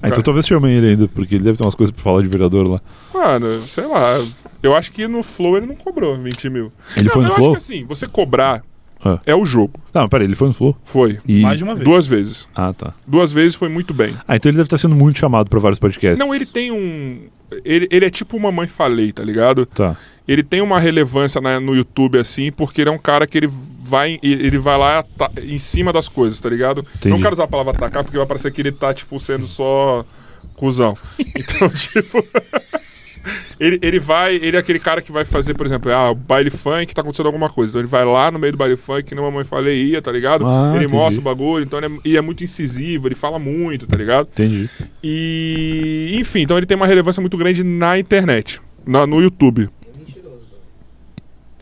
Ah, 0.00 0.08
então 0.08 0.22
talvez 0.22 0.46
chamem 0.46 0.72
ele 0.74 0.90
ainda, 0.90 1.08
porque 1.08 1.34
ele 1.34 1.42
deve 1.44 1.58
ter 1.58 1.64
umas 1.64 1.74
coisas 1.74 1.90
pra 1.92 2.02
falar 2.04 2.22
de 2.22 2.28
vereador 2.28 2.64
lá. 2.68 2.80
Mano, 3.12 3.66
sei 3.66 3.86
lá. 3.86 4.24
Eu 4.62 4.76
acho 4.76 4.92
que 4.92 5.08
no 5.08 5.22
Flow 5.22 5.56
ele 5.56 5.66
não 5.66 5.74
cobrou 5.74 6.16
20 6.16 6.48
mil. 6.50 6.72
Ele 6.96 7.06
Não, 7.06 7.12
foi 7.12 7.22
no 7.24 7.28
eu 7.30 7.34
Flow? 7.34 7.56
acho 7.56 7.66
que 7.66 7.74
assim, 7.74 7.84
você 7.84 8.06
cobrar 8.06 8.62
Ah. 9.04 9.18
é 9.26 9.34
o 9.34 9.44
jogo. 9.44 9.72
Não, 9.92 10.08
peraí, 10.08 10.26
ele 10.26 10.36
foi 10.36 10.48
no 10.48 10.54
Flow? 10.54 10.76
Foi. 10.84 11.18
E... 11.26 11.40
Mais 11.40 11.58
de 11.58 11.64
uma 11.64 11.74
vez. 11.74 11.84
Duas 11.84 12.06
vezes. 12.06 12.48
Ah, 12.54 12.72
tá. 12.72 12.94
Duas 13.06 13.32
vezes 13.32 13.56
foi 13.56 13.68
muito 13.68 13.92
bem. 13.92 14.16
Ah, 14.28 14.36
então 14.36 14.48
ele 14.50 14.56
deve 14.56 14.66
estar 14.68 14.78
sendo 14.78 14.94
muito 14.94 15.18
chamado 15.18 15.50
pra 15.50 15.58
vários 15.58 15.80
podcasts. 15.80 16.18
Não, 16.18 16.32
ele 16.32 16.46
tem 16.46 16.70
um. 16.70 17.22
Ele, 17.64 17.88
ele 17.90 18.04
é 18.04 18.10
tipo 18.10 18.36
uma 18.36 18.52
mãe 18.52 18.68
falei, 18.68 19.10
tá 19.10 19.24
ligado? 19.24 19.66
Tá. 19.66 19.96
Ele 20.28 20.42
tem 20.42 20.60
uma 20.60 20.78
relevância 20.78 21.40
na- 21.40 21.58
no 21.58 21.74
YouTube, 21.74 22.18
assim, 22.18 22.52
porque 22.52 22.82
ele 22.82 22.90
é 22.90 22.92
um 22.92 22.98
cara 22.98 23.26
que 23.26 23.38
ele 23.38 23.48
vai, 23.50 24.18
ele 24.22 24.58
vai 24.58 24.76
lá 24.76 24.98
ata- 24.98 25.32
em 25.42 25.58
cima 25.58 25.90
das 25.92 26.06
coisas, 26.08 26.38
tá 26.38 26.50
ligado? 26.50 26.84
Entendi. 26.96 27.08
Não 27.08 27.18
quero 27.20 27.32
usar 27.32 27.44
a 27.44 27.48
palavra 27.48 27.72
atacar, 27.74 28.04
porque 28.04 28.18
vai 28.18 28.26
parecer 28.26 28.52
que 28.52 28.60
ele 28.60 28.70
tá, 28.72 28.92
tipo, 28.92 29.18
sendo 29.18 29.46
só 29.46 30.04
Cusão. 30.54 30.94
Então, 31.34 31.68
tipo. 31.70 32.22
Ele, 33.60 33.78
ele 33.82 33.98
vai, 33.98 34.36
ele 34.36 34.56
é 34.56 34.60
aquele 34.60 34.78
cara 34.78 35.02
que 35.02 35.10
vai 35.10 35.24
fazer, 35.24 35.52
por 35.52 35.66
exemplo, 35.66 35.92
ah, 35.92 36.12
o 36.12 36.14
baile 36.14 36.48
funk, 36.48 36.94
tá 36.94 37.00
acontecendo 37.02 37.26
alguma 37.26 37.50
coisa. 37.50 37.72
Então 37.72 37.80
ele 37.80 37.88
vai 37.88 38.04
lá 38.04 38.30
no 38.30 38.38
meio 38.38 38.52
do 38.52 38.56
baile 38.56 38.76
funk, 38.76 39.02
que 39.02 39.14
nem 39.14 39.22
a 39.22 39.26
mamãe 39.26 39.44
falei, 39.44 39.82
ia, 39.86 40.00
tá 40.00 40.10
ligado? 40.12 40.46
Ah, 40.46 40.68
ele 40.76 40.84
entendi. 40.84 40.94
mostra 40.94 41.20
o 41.20 41.24
bagulho, 41.24 41.64
então 41.64 41.78
ele 41.80 41.86
é, 41.88 41.98
e 42.04 42.16
é 42.16 42.20
muito 42.22 42.42
incisivo, 42.44 43.08
ele 43.08 43.16
fala 43.16 43.38
muito, 43.38 43.86
tá 43.86 43.96
ligado? 43.96 44.28
Entendi. 44.32 44.70
E, 45.02 46.12
enfim, 46.14 46.42
então 46.42 46.56
ele 46.56 46.64
tem 46.66 46.76
uma 46.76 46.86
relevância 46.86 47.20
muito 47.20 47.36
grande 47.36 47.64
na 47.64 47.98
internet, 47.98 48.60
na- 48.86 49.06
no 49.06 49.20
YouTube. 49.20 49.68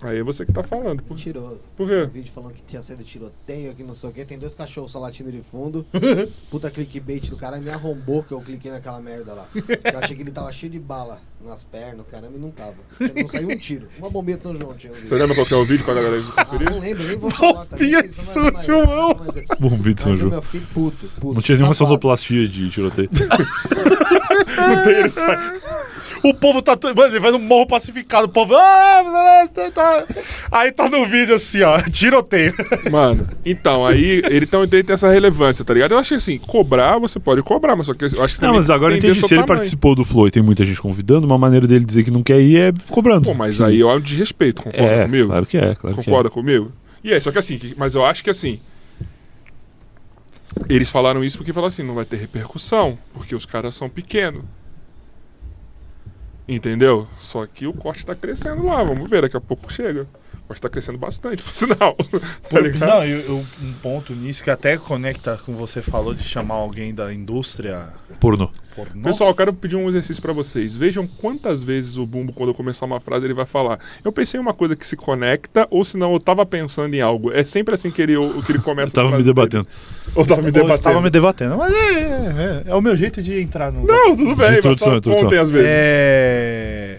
Aí 0.06 0.18
é 0.18 0.22
você 0.22 0.46
que 0.46 0.52
tá 0.52 0.62
falando. 0.62 1.02
Por, 1.02 1.16
Mentiroso. 1.16 1.60
por 1.76 1.88
quê? 1.88 2.02
Um 2.02 2.08
vídeo 2.08 2.32
falando 2.32 2.52
que 2.54 2.62
tinha 2.62 2.82
sido 2.82 3.02
tiroteio, 3.02 3.74
que 3.74 3.82
não 3.82 3.94
sei 3.94 4.10
o 4.10 4.12
que. 4.12 4.24
Tem 4.24 4.38
dois 4.38 4.54
cachorros 4.54 4.92
só 4.92 4.98
latindo 4.98 5.32
de 5.32 5.42
fundo. 5.42 5.84
Puta 6.50 6.70
clickbait 6.70 7.28
do 7.28 7.36
cara 7.36 7.58
me 7.58 7.68
arrombou 7.70 8.22
que 8.22 8.32
eu 8.32 8.40
cliquei 8.40 8.70
naquela 8.70 9.00
merda 9.00 9.34
lá. 9.34 9.48
Eu 9.92 9.98
achei 9.98 10.14
que 10.16 10.22
ele 10.22 10.30
tava 10.30 10.52
cheio 10.52 10.70
de 10.72 10.78
bala 10.78 11.20
nas 11.44 11.64
pernas, 11.64 12.06
caramba, 12.10 12.36
e 12.36 12.40
não 12.40 12.50
tava. 12.50 12.74
Não 13.16 13.28
saiu 13.28 13.48
um 13.48 13.56
tiro. 13.58 13.88
Uma 13.98 14.10
bombinha 14.10 14.36
de 14.36 14.42
São 14.44 14.54
João 14.56 14.74
tinha. 14.74 14.92
Você 14.92 15.14
lembra 15.14 15.34
qual 15.34 15.46
que 15.46 15.54
é 15.54 15.56
o 15.56 15.64
vídeo 15.64 15.84
pra 15.84 15.94
galera 15.94 16.16
Ah, 16.36 16.44
conferir? 16.44 16.70
não 16.70 16.80
lembro, 16.80 17.04
nem 17.04 17.16
vou 17.18 17.30
falar. 17.30 17.64
Bombinha 17.66 18.04
Isso 18.04 18.20
de 18.22 18.26
não 18.26 18.32
São 18.34 18.52
mais- 18.52 18.66
João. 18.66 19.16
mas 19.26 19.36
é- 19.36 19.44
Bombi 19.58 19.94
de 19.94 20.02
São 20.02 20.10
Mas, 20.12 20.18
João. 20.20 20.30
meu, 20.30 20.38
eu 20.38 20.42
fiquei 20.42 20.60
puto, 20.72 21.08
puto. 21.20 21.34
Não 21.34 21.42
tinha 21.42 21.56
nenhuma 21.56 21.74
sonoplastia 21.74 22.48
de 22.48 22.70
tiroteio. 22.70 23.10
Não 24.56 24.82
tem 24.82 24.94
ele 24.94 25.08
sai. 25.10 25.60
O 26.22 26.32
povo 26.34 26.62
tá. 26.62 26.76
Mano, 26.94 27.12
ele 27.12 27.20
vai 27.20 27.30
no 27.30 27.38
morro 27.38 27.66
pacificado. 27.66 28.26
O 28.26 28.28
povo. 28.28 28.54
Ah, 28.56 29.02
beleza, 29.04 29.70
tá. 29.70 30.04
Aí 30.50 30.72
tá 30.72 30.88
no 30.88 31.06
vídeo 31.06 31.34
assim, 31.34 31.62
ó. 31.62 31.80
Tiroteio. 31.90 32.54
Mano, 32.90 33.28
então, 33.44 33.84
aí 33.86 34.22
ele, 34.30 34.44
então, 34.44 34.66
tem 34.66 34.82
essa 34.88 35.08
relevância, 35.10 35.64
tá 35.64 35.74
ligado? 35.74 35.92
Eu 35.92 35.98
acho 35.98 36.10
que 36.10 36.14
assim, 36.14 36.38
cobrar, 36.38 36.98
você 36.98 37.18
pode 37.18 37.42
cobrar, 37.42 37.76
mas 37.76 37.86
só 37.86 37.94
que 37.94 38.04
eu 38.04 38.08
acho 38.22 38.34
que 38.34 38.40
você 38.40 38.46
Não, 38.46 38.54
mas 38.54 38.66
que 38.66 38.72
agora 38.72 38.94
eu 38.94 38.98
entendi. 38.98 39.14
Se 39.18 39.24
ele 39.24 39.28
tamanho. 39.28 39.46
participou 39.46 39.94
do 39.94 40.04
Flow 40.04 40.26
e 40.28 40.30
tem 40.30 40.42
muita 40.42 40.64
gente 40.64 40.80
convidando, 40.80 41.26
uma 41.26 41.38
maneira 41.38 41.66
dele 41.66 41.84
dizer 41.84 42.04
que 42.04 42.10
não 42.10 42.22
quer 42.22 42.40
ir 42.40 42.56
é 42.56 42.72
cobrando. 42.88 43.24
Pô, 43.24 43.34
mas 43.34 43.60
aí 43.60 43.80
é 43.80 43.86
um 43.86 44.00
desrespeito, 44.00 44.62
concorda 44.62 44.86
É, 44.86 45.04
comigo? 45.04 45.26
claro 45.28 45.46
que 45.46 45.56
é, 45.56 45.74
claro 45.74 45.96
Concorda 45.96 46.30
comigo? 46.30 46.72
E 47.04 47.12
aí, 47.12 47.20
só 47.20 47.30
que 47.30 47.38
assim, 47.38 47.58
que- 47.58 47.74
mas 47.76 47.94
eu 47.94 48.04
acho 48.04 48.22
que 48.24 48.30
assim. 48.30 48.58
Eles 50.68 50.90
falaram 50.90 51.22
isso 51.22 51.36
porque 51.38 51.52
falaram 51.52 51.68
assim, 51.68 51.82
não 51.82 51.94
vai 51.94 52.04
ter 52.04 52.16
repercussão, 52.16 52.98
porque 53.12 53.34
os 53.34 53.44
caras 53.44 53.74
são 53.74 53.88
pequenos. 53.88 54.42
Entendeu? 56.48 57.08
Só 57.18 57.46
que 57.46 57.66
o 57.66 57.74
corte 57.74 58.06
tá 58.06 58.14
crescendo 58.14 58.66
lá, 58.66 58.82
vamos 58.82 59.10
ver, 59.10 59.22
daqui 59.22 59.36
a 59.36 59.40
pouco 59.40 59.70
chega. 59.72 60.08
O 60.46 60.48
corte 60.48 60.62
tá 60.62 60.68
crescendo 60.68 60.96
bastante, 60.96 61.42
por 61.42 61.52
sinal. 61.52 61.96
tá 62.48 62.60
ligado? 62.60 62.88
Não, 62.88 63.04
eu, 63.04 63.18
eu- 63.18 63.44
um 63.60 63.72
ponto 63.82 64.12
nisso 64.14 64.44
que 64.44 64.50
até 64.50 64.76
conecta 64.76 65.36
com 65.44 65.54
você 65.56 65.82
falou 65.82 66.14
de 66.14 66.22
chamar 66.22 66.54
alguém 66.54 66.94
da 66.94 67.12
indústria 67.12 67.88
é. 68.10 68.14
Pornô. 68.20 68.48
Pessoal, 69.02 69.30
eu 69.30 69.34
quero 69.34 69.52
pedir 69.54 69.74
um 69.74 69.88
exercício 69.88 70.22
pra 70.22 70.32
vocês. 70.32 70.76
Vejam 70.76 71.06
quantas 71.06 71.62
vezes 71.64 71.96
o 71.96 72.06
Bumbo, 72.06 72.32
quando 72.32 72.50
eu 72.50 72.54
começar 72.54 72.84
uma 72.86 73.00
frase, 73.00 73.24
ele 73.26 73.32
vai 73.34 73.46
falar. 73.46 73.80
Eu 74.04 74.12
pensei 74.12 74.38
em 74.38 74.42
uma 74.42 74.52
coisa 74.54 74.76
que 74.76 74.86
se 74.86 74.94
conecta, 74.96 75.66
ou 75.70 75.82
senão 75.84 76.12
eu 76.12 76.20
tava 76.20 76.44
pensando 76.46 76.94
em 76.94 77.00
algo. 77.00 77.32
É 77.32 77.42
sempre 77.42 77.74
assim 77.74 77.90
que 77.90 78.00
ele, 78.02 78.14
que 78.44 78.52
ele 78.52 78.58
começa 78.60 78.90
Eu 78.96 79.02
tava 79.04 79.16
me 79.16 79.24
debatendo. 79.24 79.66
Ou 80.14 80.24
tava 80.26 80.42
me 80.42 80.46
Ou 80.48 80.52
debatendo. 80.52 80.74
estava 80.76 81.00
me 81.00 81.10
debatendo. 81.10 81.56
Mas 81.56 81.72
é, 81.74 81.76
é, 81.76 82.62
é, 82.66 82.70
é 82.70 82.74
o 82.74 82.80
meu 82.82 82.96
jeito 82.96 83.20
de 83.22 83.40
entrar 83.40 83.72
no. 83.72 83.84
Não, 83.84 84.14
tudo 84.14 84.36
bem, 84.36 84.46
mas 84.50 84.58
Introdução, 84.58 84.88
só 84.92 84.96
introdução. 84.98 85.24
contem 85.24 85.38
às 85.40 85.50
vezes. 85.50 85.66
É. 85.70 86.95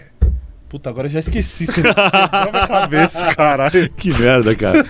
Puta, 0.68 0.90
agora 0.90 1.06
eu 1.06 1.10
já 1.10 1.20
esqueci. 1.20 1.64
Você 1.66 1.80
minha 1.82 2.66
cabeça, 2.68 3.34
caralho. 3.34 3.88
Que 3.96 4.12
merda, 4.18 4.54
cara. 4.54 4.84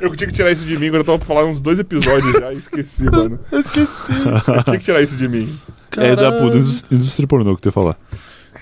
Eu 0.00 0.16
tinha 0.16 0.28
que 0.28 0.32
tirar 0.32 0.50
isso 0.50 0.64
de 0.64 0.78
mim, 0.78 0.86
quando 0.88 0.96
eu 0.96 1.04
tava 1.04 1.18
falando 1.18 1.50
uns 1.50 1.60
dois 1.60 1.78
episódios 1.78 2.32
já 2.32 2.50
e 2.50 2.54
esqueci, 2.54 3.04
mano. 3.04 3.38
Eu 3.52 3.58
esqueci. 3.58 4.12
Eu 4.56 4.62
tinha 4.64 4.78
que 4.78 4.84
tirar 4.84 5.02
isso 5.02 5.16
de 5.16 5.28
mim. 5.28 5.52
É 5.96 6.16
da 6.16 6.30
Caralho. 6.32 6.56
indústria, 6.90 7.26
pornô 7.26 7.54
que 7.54 7.62
tu 7.62 7.68
ia 7.68 7.72
falar. 7.72 7.96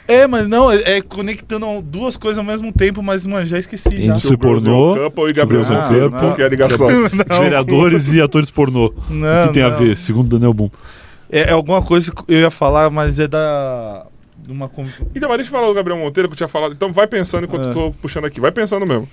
É, 0.08 0.26
mas 0.26 0.48
não, 0.48 0.70
é, 0.70 0.96
é 0.96 1.00
conectando 1.00 1.80
duas 1.80 2.16
coisas 2.16 2.38
ao 2.38 2.44
mesmo 2.44 2.72
tempo, 2.72 3.02
mas, 3.02 3.24
mano, 3.24 3.46
já 3.46 3.58
esqueci 3.58 4.00
já. 4.00 4.10
Indústria- 4.12 4.36
pornô, 4.36 4.96
Couple 4.96 5.30
e 5.30 5.32
Gabriel 5.32 5.64
Couple. 5.64 6.10
qual 6.10 6.34
que 6.34 6.42
é 6.42 6.46
a 6.46 6.48
ligação? 6.48 6.88
Não, 6.90 7.40
Vereadores 7.40 8.08
e 8.12 8.20
atores 8.20 8.50
pornô. 8.50 8.92
Não, 9.08 9.44
o 9.44 9.48
que 9.48 9.54
tem 9.54 9.62
a 9.62 9.70
ver, 9.70 9.96
segundo 9.96 10.28
Daniel 10.28 10.52
Boom? 10.52 10.70
É, 11.30 11.42
é 11.42 11.52
alguma 11.52 11.80
coisa 11.80 12.12
que 12.12 12.22
eu 12.28 12.40
ia 12.40 12.50
falar, 12.50 12.90
mas 12.90 13.18
é 13.20 13.28
da. 13.28 14.06
Uma. 14.48 14.70
Então, 15.14 15.28
mas 15.28 15.38
deixa 15.38 15.50
eu 15.50 15.52
falar 15.52 15.68
do 15.68 15.74
Gabriel 15.74 15.98
Monteiro 15.98 16.28
que 16.28 16.32
eu 16.32 16.36
tinha 16.36 16.48
falado. 16.48 16.72
Então 16.72 16.92
vai 16.92 17.06
pensando 17.06 17.44
enquanto 17.44 17.62
É. 17.64 17.68
eu 17.70 17.74
tô 17.74 17.90
puxando 18.02 18.24
aqui. 18.24 18.40
Vai 18.40 18.50
pensando 18.52 18.86
mesmo. 18.86 19.08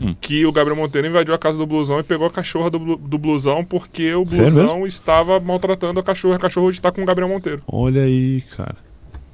Hum. 0.00 0.14
Que 0.20 0.44
o 0.46 0.52
Gabriel 0.52 0.76
Monteiro 0.76 1.06
invadiu 1.06 1.34
a 1.34 1.38
casa 1.38 1.56
do 1.58 1.66
blusão 1.66 2.00
e 2.00 2.02
pegou 2.02 2.26
a 2.26 2.30
cachorra 2.30 2.70
do, 2.70 2.96
do 2.96 3.18
blusão 3.18 3.64
porque 3.64 4.12
o 4.14 4.24
blusão 4.24 4.86
estava 4.86 5.38
maltratando 5.38 6.00
a 6.00 6.02
cachorra. 6.02 6.36
A 6.36 6.38
cachorra 6.38 6.66
hoje 6.66 6.80
tá 6.80 6.90
com 6.90 7.02
o 7.02 7.04
Gabriel 7.04 7.28
Monteiro. 7.28 7.62
Olha 7.66 8.02
aí, 8.02 8.42
cara. 8.56 8.76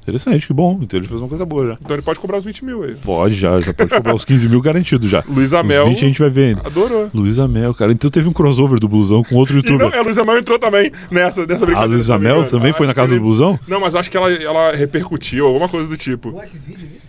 Interessante, 0.09 0.47
que 0.47 0.53
bom. 0.55 0.79
Então 0.81 0.99
ele 0.99 1.07
fez 1.07 1.21
uma 1.21 1.29
coisa 1.29 1.45
boa 1.45 1.67
já. 1.69 1.77
Então 1.81 1.95
ele 1.95 2.03
pode 2.03 2.19
cobrar 2.19 2.39
os 2.39 2.45
20 2.47 2.65
mil 2.65 2.83
aí. 2.83 2.95
Pode 2.95 3.35
já, 3.35 3.61
já 3.61 3.75
pode 3.75 3.91
cobrar 3.91 4.15
os 4.15 4.25
15 4.25 4.49
mil 4.49 4.61
garantido 4.63 5.07
já. 5.07 5.23
Luiz 5.29 5.49
Os 5.49 5.55
Amel 5.55 5.87
20 5.89 5.97
a 5.97 6.09
gente 6.09 6.19
vai 6.19 6.31
ver 6.31 6.45
ainda. 6.57 6.63
adorou. 6.67 7.11
Luiz 7.13 7.39
Amel, 7.39 7.75
cara. 7.75 7.93
Então 7.93 8.11
teve 8.11 8.27
um 8.29 8.33
crossover 8.33 8.81
do 8.81 8.89
Blusão 8.89 9.23
com 9.23 9.35
outro 9.37 9.59
E 9.59 9.63
não, 9.63 9.71
youtuber. 9.73 9.99
a 9.99 10.03
Luiz 10.03 10.17
Amel 10.17 10.39
entrou 10.39 10.59
também 10.59 10.91
nessa, 11.11 11.45
nessa 11.47 11.65
A 11.65 11.67
brincadeira. 11.67 11.95
Luiz 11.95 12.07
se 12.07 12.11
não 12.11 12.19
me 12.19 12.25
Amel 12.27 12.37
engano. 12.39 12.51
também 12.51 12.71
Acho 12.71 12.79
foi 12.79 12.87
na 12.87 12.95
casa 12.95 13.13
ele- 13.13 13.21
do 13.21 13.25
Blusão? 13.27 13.61
Não, 13.69 13.81
mas 13.81 13.95
acho 13.95 14.11
que 14.11 14.17
ela, 14.17 14.33
ela 14.33 14.73
repercutiu, 14.75 15.47
alguma 15.47 15.69
coisa 15.69 15.89
do 15.89 15.97
tipo. 15.97 16.31
O 16.31 16.41
Xvideos, 16.43 16.83
isso? 16.95 17.09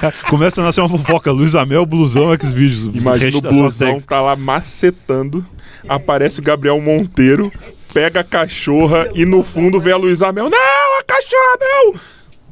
Cara, 0.00 0.14
começa 0.28 0.60
a 0.60 0.64
nascer 0.64 0.80
uma 0.80 0.88
fofoca. 0.88 1.32
Luiz 1.32 1.54
Amel, 1.54 1.86
Blusão, 1.86 2.26
Xvideos. 2.38 2.94
Imagina 2.94 3.38
o 3.38 3.40
blusão 3.40 3.96
tá 3.98 4.20
lá 4.20 4.36
macetando, 4.36 5.44
aparece 5.88 6.40
o 6.40 6.42
Gabriel 6.42 6.80
Monteiro, 6.80 7.50
pega 7.92 8.20
a 8.20 8.24
cachorra 8.24 9.08
e 9.14 9.24
no 9.24 9.42
fundo 9.42 9.80
vê 9.80 9.92
a 9.92 9.96
Luísa 9.96 10.32
Mel. 10.32 10.50
Não, 10.50 10.98
a 10.98 11.02
cachorra 11.02 11.58
não! 11.60 11.94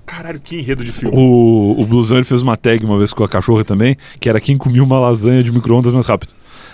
Caralho, 0.05 0.39
que 0.41 0.57
enredo 0.61 0.85
de 0.85 0.93
filme. 0.93 1.17
O, 1.17 1.75
o 1.79 1.85
Blusão 1.85 2.17
ele 2.17 2.25
fez 2.25 2.41
uma 2.41 2.57
tag 2.57 2.85
uma 2.85 2.97
vez 2.97 3.13
com 3.13 3.25
a 3.25 3.29
cachorra 3.29 3.65
também, 3.65 3.97
que 4.21 4.29
era 4.29 4.41
quem 4.41 4.57
comia 4.57 4.83
uma 4.83 5.01
lasanha 5.01 5.43
de 5.43 5.51
micro-ondas 5.51 5.93
mais 5.93 6.07
rápido. 6.07 6.33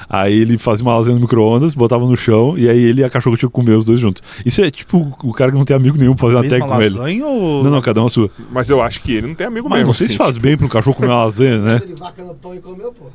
Aí 0.08 0.38
ele 0.38 0.58
fazia 0.58 0.84
uma 0.84 0.94
lasanha 0.96 1.14
no 1.14 1.22
micro-ondas, 1.22 1.72
botava 1.72 2.04
no 2.04 2.14
chão, 2.14 2.58
e 2.58 2.68
aí 2.68 2.78
ele 2.78 3.00
e 3.00 3.04
a 3.04 3.08
cachorra 3.08 3.36
tinham 3.38 3.48
que 3.48 3.54
comer 3.54 3.72
os 3.72 3.84
dois 3.86 3.98
juntos. 3.98 4.22
Isso 4.44 4.60
é 4.60 4.70
tipo 4.70 5.16
o 5.24 5.32
cara 5.32 5.50
que 5.50 5.56
não 5.56 5.64
tem 5.64 5.74
amigo 5.74 5.96
nenhum 5.96 6.14
pra 6.14 6.26
fazer 6.28 6.36
uma 6.36 6.42
tag 6.48 6.60
com 6.60 6.82
ele. 6.82 6.94
lasanha 6.98 7.26
ou. 7.26 7.64
Não, 7.64 7.70
não, 7.70 7.80
cada 7.80 8.02
um 8.02 8.06
a 8.06 8.10
sua. 8.10 8.30
Mas 8.50 8.68
eu 8.68 8.82
acho 8.82 9.00
que 9.00 9.12
ele 9.14 9.28
não 9.28 9.34
tem 9.34 9.46
amigo 9.46 9.68
Mas 9.68 9.78
mesmo. 9.78 9.86
não 9.86 9.94
sei 9.94 10.08
se 10.08 10.12
assim, 10.12 10.22
faz 10.22 10.36
bem 10.36 10.56
pra 10.56 10.66
um 10.66 10.68
cachorro 10.68 10.96
comer 10.96 11.08
uma 11.08 11.24
lasanha, 11.24 11.58
né? 11.58 11.80
Ele 11.82 11.94
vaca 11.94 12.22
no 12.22 12.34
pão 12.34 12.54
e 12.54 12.60
comeu, 12.60 12.92
porra. 12.92 13.12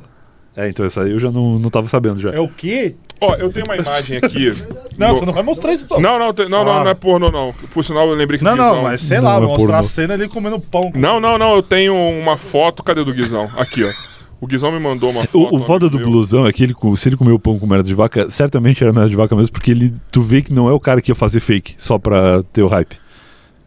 É, 0.60 0.68
então 0.68 0.84
essa 0.84 1.02
aí 1.02 1.12
eu 1.12 1.20
já 1.20 1.30
não, 1.30 1.56
não 1.56 1.70
tava 1.70 1.86
sabendo 1.88 2.20
já. 2.20 2.30
É 2.30 2.40
o 2.40 2.48
quê? 2.48 2.96
Ó, 3.20 3.34
eu 3.36 3.52
tenho 3.52 3.64
uma 3.64 3.76
imagem 3.76 4.16
aqui. 4.16 4.52
Não, 4.98 5.08
No- 5.10 5.16
você 5.18 5.24
não 5.26 5.32
vai 5.32 5.42
mostrar 5.44 5.72
isso, 5.72 5.86
não. 5.90 6.00
Não, 6.00 6.18
não, 6.18 6.34
tem- 6.34 6.48
não, 6.48 6.64
não, 6.64 6.72
Ah. 6.72 6.84
não 6.84 6.90
é 6.90 6.94
pornô, 6.94 7.30
não. 7.30 7.52
Por 7.72 7.84
sinal, 7.84 8.08
eu 8.08 8.14
lembrei 8.14 8.38
que 8.38 8.44
Não, 8.44 8.54
o 8.54 8.56
não, 8.56 8.64
Guizão- 8.70 8.82
mas 8.82 9.00
sei 9.00 9.18
Não 9.18 9.24
lá, 9.24 9.36
é 9.36 9.40
vou 9.40 9.48
mostrar 9.50 9.74
a 9.76 9.80
pornô. 9.80 9.88
cena 9.88 10.14
ali 10.14 10.28
comendo 10.28 10.58
pão. 10.58 10.90
Não, 10.94 11.20
não, 11.20 11.38
não, 11.38 11.54
eu 11.54 11.62
tenho 11.62 11.94
uma 11.94 12.36
foto. 12.36 12.82
Cadê 12.82 13.04
do 13.04 13.12
Guizão? 13.14 13.48
Aqui, 13.56 13.84
ó. 13.84 13.92
O 14.40 14.46
Guizão 14.48 14.70
me 14.72 14.78
mandou 14.80 15.10
uma 15.10 15.24
foto. 15.26 15.54
O, 15.54 15.58
o 15.58 15.62
foda 15.64 15.88
do 15.88 15.96
meu. 15.98 16.08
blusão 16.08 16.46
é 16.46 16.52
que 16.52 16.62
ele, 16.64 16.74
se 16.96 17.08
ele 17.08 17.16
comeu 17.16 17.38
pão 17.38 17.58
com 17.58 17.66
merda 17.66 17.84
de 17.84 17.94
vaca, 17.94 18.28
certamente 18.30 18.82
era 18.82 18.92
merda 18.92 19.10
de 19.10 19.16
vaca 19.16 19.34
mesmo, 19.36 19.52
porque 19.52 19.70
ele, 19.72 19.94
tu 20.12 20.20
vê 20.22 20.42
que 20.42 20.52
não 20.52 20.68
é 20.68 20.72
o 20.72 20.80
cara 20.80 21.00
que 21.00 21.10
ia 21.10 21.14
fazer 21.16 21.38
fake 21.40 21.74
só 21.78 21.98
pra 21.98 22.42
ter 22.52 22.62
o 22.62 22.68
hype. 22.68 22.94
O 22.94 22.98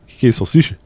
que, 0.07 0.15
que 0.17 0.25
é 0.25 0.29
isso, 0.29 0.39
salsicha? 0.39 0.77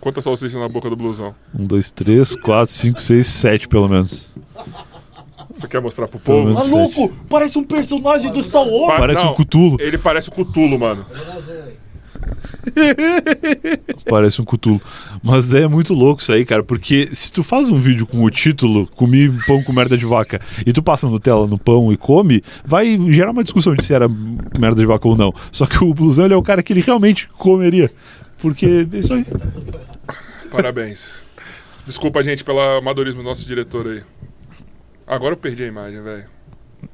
Quanta 0.00 0.20
salsicha 0.20 0.58
na 0.58 0.68
boca 0.68 0.88
do 0.90 0.96
blusão? 0.96 1.34
Um, 1.58 1.66
dois, 1.66 1.90
três, 1.90 2.34
quatro, 2.36 2.72
cinco, 2.74 3.00
seis, 3.00 3.26
sete, 3.26 3.66
pelo 3.66 3.88
menos. 3.88 4.30
Você 5.54 5.68
quer 5.68 5.80
mostrar 5.80 6.08
pro 6.08 6.18
povo? 6.18 6.52
Maluco, 6.52 7.08
parece 7.28 7.56
um 7.58 7.62
personagem 7.64 8.32
do 8.32 8.42
Star 8.42 8.66
Wars. 8.66 8.92
Pa- 8.94 8.98
Parece 8.98 9.22
não, 9.24 9.32
um 9.32 9.34
cutulo. 9.34 9.76
Ele 9.80 9.96
parece 9.98 10.28
o 10.28 10.32
Cutulo, 10.32 10.78
mano. 10.78 11.04
Parece 14.08 14.40
um 14.40 14.44
cutulo. 14.44 14.80
Mas 15.22 15.52
é 15.54 15.66
muito 15.68 15.92
louco 15.94 16.22
isso 16.22 16.32
aí, 16.32 16.44
cara, 16.44 16.62
porque 16.62 17.08
se 17.12 17.30
tu 17.32 17.42
faz 17.42 17.70
um 17.70 17.78
vídeo 17.78 18.06
com 18.06 18.22
o 18.22 18.30
título 18.30 18.86
Comi 18.88 19.28
pão 19.46 19.62
com 19.62 19.72
merda 19.72 19.96
de 19.96 20.04
vaca 20.06 20.40
e 20.66 20.72
tu 20.72 20.82
passa 20.82 21.06
Nutella 21.08 21.46
no 21.46 21.58
pão 21.58 21.92
e 21.92 21.96
come, 21.96 22.42
vai 22.64 22.98
gerar 23.10 23.30
uma 23.32 23.42
discussão 23.44 23.74
de 23.74 23.84
se 23.84 23.92
era 23.94 24.08
merda 24.08 24.80
de 24.80 24.86
vaca 24.86 25.06
ou 25.06 25.16
não. 25.16 25.32
Só 25.52 25.66
que 25.66 25.82
o 25.84 25.92
blusão 25.94 26.24
ele 26.24 26.34
é 26.34 26.36
o 26.36 26.42
cara 26.42 26.62
que 26.62 26.72
ele 26.72 26.80
realmente 26.80 27.28
comeria. 27.36 27.90
Porque 28.38 28.86
é 28.92 28.96
isso 28.98 29.12
aí. 29.14 29.26
Parabéns. 30.50 31.18
Desculpa, 31.86 32.22
gente, 32.24 32.42
pelo 32.44 32.60
amadorismo 32.60 33.22
do 33.22 33.28
nosso 33.28 33.46
diretor 33.46 33.86
aí. 33.86 34.02
Agora 35.06 35.34
eu 35.34 35.36
perdi 35.36 35.64
a 35.64 35.66
imagem, 35.66 36.02
velho. 36.02 36.24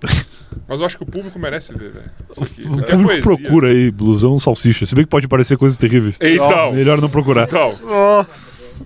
Mas 0.66 0.81
eu 0.81 0.87
acho 0.87 0.97
que 0.97 1.03
o 1.03 1.07
público 1.07 1.39
merece 1.39 1.73
ver, 1.74 1.93
velho. 1.93 2.11
Isso 2.31 2.45
aqui. 2.45 2.62
O 2.62 2.81
é 2.81 2.82
público 2.82 3.03
poesia. 3.03 3.23
procura 3.23 3.69
aí, 3.69 3.91
blusão 3.91 4.39
salsicha. 4.39 4.87
Se 4.87 4.95
bem 4.95 5.05
que 5.05 5.11
pode 5.11 5.28
parecer 5.28 5.57
coisas 5.57 5.78
terríveis. 5.78 6.19
Então. 6.20 6.73
Melhor 6.73 7.01
não 7.01 7.09
procurar. 7.09 7.49
Então, 7.49 7.77
Nossa. 7.82 8.82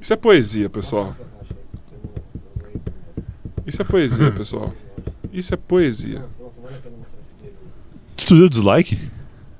isso 0.00 0.12
é 0.12 0.16
poesia, 0.16 0.70
pessoal. 0.70 1.16
Isso 3.66 3.80
é 3.80 3.84
poesia, 3.84 4.30
pessoal. 4.30 4.74
Isso 5.32 5.54
é 5.54 5.56
poesia. 5.56 6.24
Tu 8.16 8.34
deu 8.34 8.48
dislike? 8.48 8.98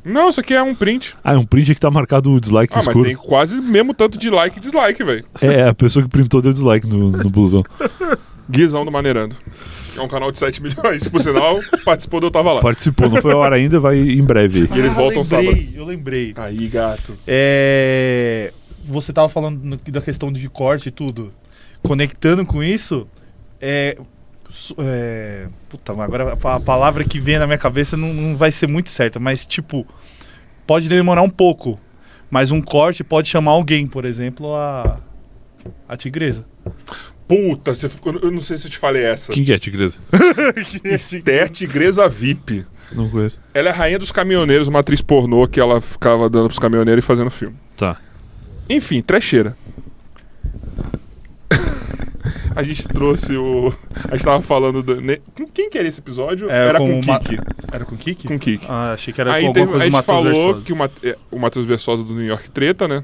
Não, 0.04 0.28
isso 0.28 0.40
aqui 0.40 0.52
é 0.54 0.62
um 0.62 0.74
print. 0.74 1.16
Ah, 1.24 1.32
é 1.32 1.36
um 1.36 1.44
print 1.44 1.74
que 1.74 1.80
tá 1.80 1.90
marcado 1.90 2.30
o 2.32 2.40
dislike 2.40 2.72
Ah, 2.74 2.76
mas 2.78 2.86
escuro. 2.88 3.06
tem 3.06 3.14
quase 3.16 3.60
mesmo 3.60 3.94
tanto 3.94 4.18
de 4.18 4.28
like 4.28 4.58
e 4.58 4.60
dislike, 4.60 5.02
velho. 5.02 5.24
É, 5.40 5.68
a 5.68 5.74
pessoa 5.74 6.02
que 6.02 6.08
printou 6.10 6.42
deu 6.42 6.52
dislike 6.52 6.86
no, 6.86 7.10
no 7.10 7.30
blusão. 7.30 7.62
Guizão 8.50 8.84
do 8.84 8.92
Maneirando. 8.92 9.34
É 9.96 10.00
um 10.02 10.08
canal 10.08 10.30
de 10.30 10.38
7 10.38 10.62
milhões, 10.62 11.08
por 11.08 11.20
sinal, 11.22 11.58
participou 11.84 12.20
do 12.20 12.26
Eu 12.26 12.30
Tava 12.30 12.52
Lá. 12.52 12.60
Participou, 12.60 13.08
não 13.08 13.16
foi 13.22 13.32
a 13.32 13.36
hora 13.38 13.56
ainda, 13.56 13.80
vai 13.80 13.96
em 13.98 14.22
breve. 14.22 14.68
E 14.74 14.78
eles 14.78 14.92
voltam 14.92 15.22
eu 15.22 15.38
lembrei, 15.38 15.54
sábado. 15.54 15.68
Eu 15.74 15.84
lembrei. 15.86 16.34
Aí, 16.36 16.68
gato. 16.68 17.16
É, 17.26 18.52
Você 18.84 19.14
tava 19.14 19.30
falando 19.30 19.58
no- 19.62 19.76
da 19.78 20.02
questão 20.02 20.30
de 20.30 20.46
corte 20.50 20.90
e 20.90 20.92
tudo. 20.92 21.32
Conectando 21.82 22.44
com 22.44 22.62
isso, 22.62 23.06
é. 23.60 23.96
É, 24.78 25.46
Puta, 25.68 25.92
agora 25.92 26.32
a 26.32 26.36
pa- 26.36 26.54
a 26.56 26.60
palavra 26.60 27.04
que 27.04 27.18
vem 27.20 27.38
na 27.38 27.46
minha 27.46 27.58
cabeça 27.58 27.96
não, 27.96 28.12
não 28.12 28.36
vai 28.36 28.50
ser 28.52 28.66
muito 28.66 28.90
certa, 28.90 29.18
mas 29.18 29.44
tipo, 29.46 29.86
pode 30.66 30.88
demorar 30.88 31.22
um 31.22 31.30
pouco. 31.30 31.78
Mas 32.30 32.50
um 32.50 32.60
corte 32.60 33.04
pode 33.04 33.28
chamar 33.28 33.52
alguém, 33.52 33.86
por 33.86 34.04
exemplo, 34.04 34.54
a. 34.56 34.98
A 35.88 35.96
tigresa. 35.96 36.44
Puta, 37.28 37.74
você 37.74 37.88
ficou- 37.88 38.18
eu 38.22 38.30
não 38.30 38.40
sei 38.40 38.56
se 38.56 38.66
eu 38.66 38.70
te 38.70 38.76
falei 38.78 39.02
essa. 39.04 39.32
Quem 39.32 39.44
que 39.44 39.52
é, 39.52 39.58
Tigresa? 39.58 39.98
Esther 40.84 41.48
Tigresa 41.48 42.06
VIP. 42.08 42.66
Não 42.92 43.08
conheço. 43.08 43.40
Ela 43.54 43.68
é 43.70 43.72
a 43.72 43.74
rainha 43.74 43.98
dos 43.98 44.12
caminhoneiros, 44.12 44.68
uma 44.68 44.80
atriz 44.80 45.00
pornô 45.00 45.46
que 45.48 45.58
ela 45.58 45.80
ficava 45.80 46.28
dando 46.28 46.46
pros 46.48 46.58
caminhoneiros 46.58 47.02
e 47.02 47.06
fazendo 47.06 47.30
filme. 47.30 47.56
Tá. 47.76 47.96
Enfim, 48.68 49.00
trecheira. 49.00 49.56
A 52.54 52.62
gente 52.62 52.86
trouxe 52.88 53.36
o. 53.36 53.72
A 54.08 54.16
gente 54.16 54.24
tava 54.24 54.40
falando. 54.40 54.82
Do... 54.82 54.96
Com 55.34 55.46
quem 55.46 55.68
que 55.70 55.78
era 55.78 55.86
esse 55.88 56.00
episódio? 56.00 56.50
É, 56.50 56.68
era 56.68 56.78
com 56.78 57.02
com 57.02 57.12
o 57.12 57.18
Kiki. 57.20 57.38
Era 57.72 57.84
com 57.84 57.94
o 57.94 57.98
Kiki? 57.98 58.28
Com 58.28 58.34
o 58.36 58.38
Kiki. 58.38 58.66
Ah, 58.68 58.92
achei 58.92 59.12
que 59.12 59.20
era 59.20 59.32
Aí 59.34 59.46
com 59.46 59.52
teve- 59.52 59.72
alguma 59.72 60.00
a 60.00 60.02
coisa 60.02 60.22
do 60.24 60.24
gente 60.24 60.34
falou 60.34 60.44
Versosa. 60.44 60.64
que 60.64 60.72
o, 60.72 60.76
Mate- 60.76 61.06
é, 61.08 61.16
o 61.30 61.38
Matheus 61.38 61.66
Versosa 61.66 62.04
do 62.04 62.14
New 62.14 62.24
York 62.24 62.50
Treta, 62.50 62.86
né? 62.88 63.02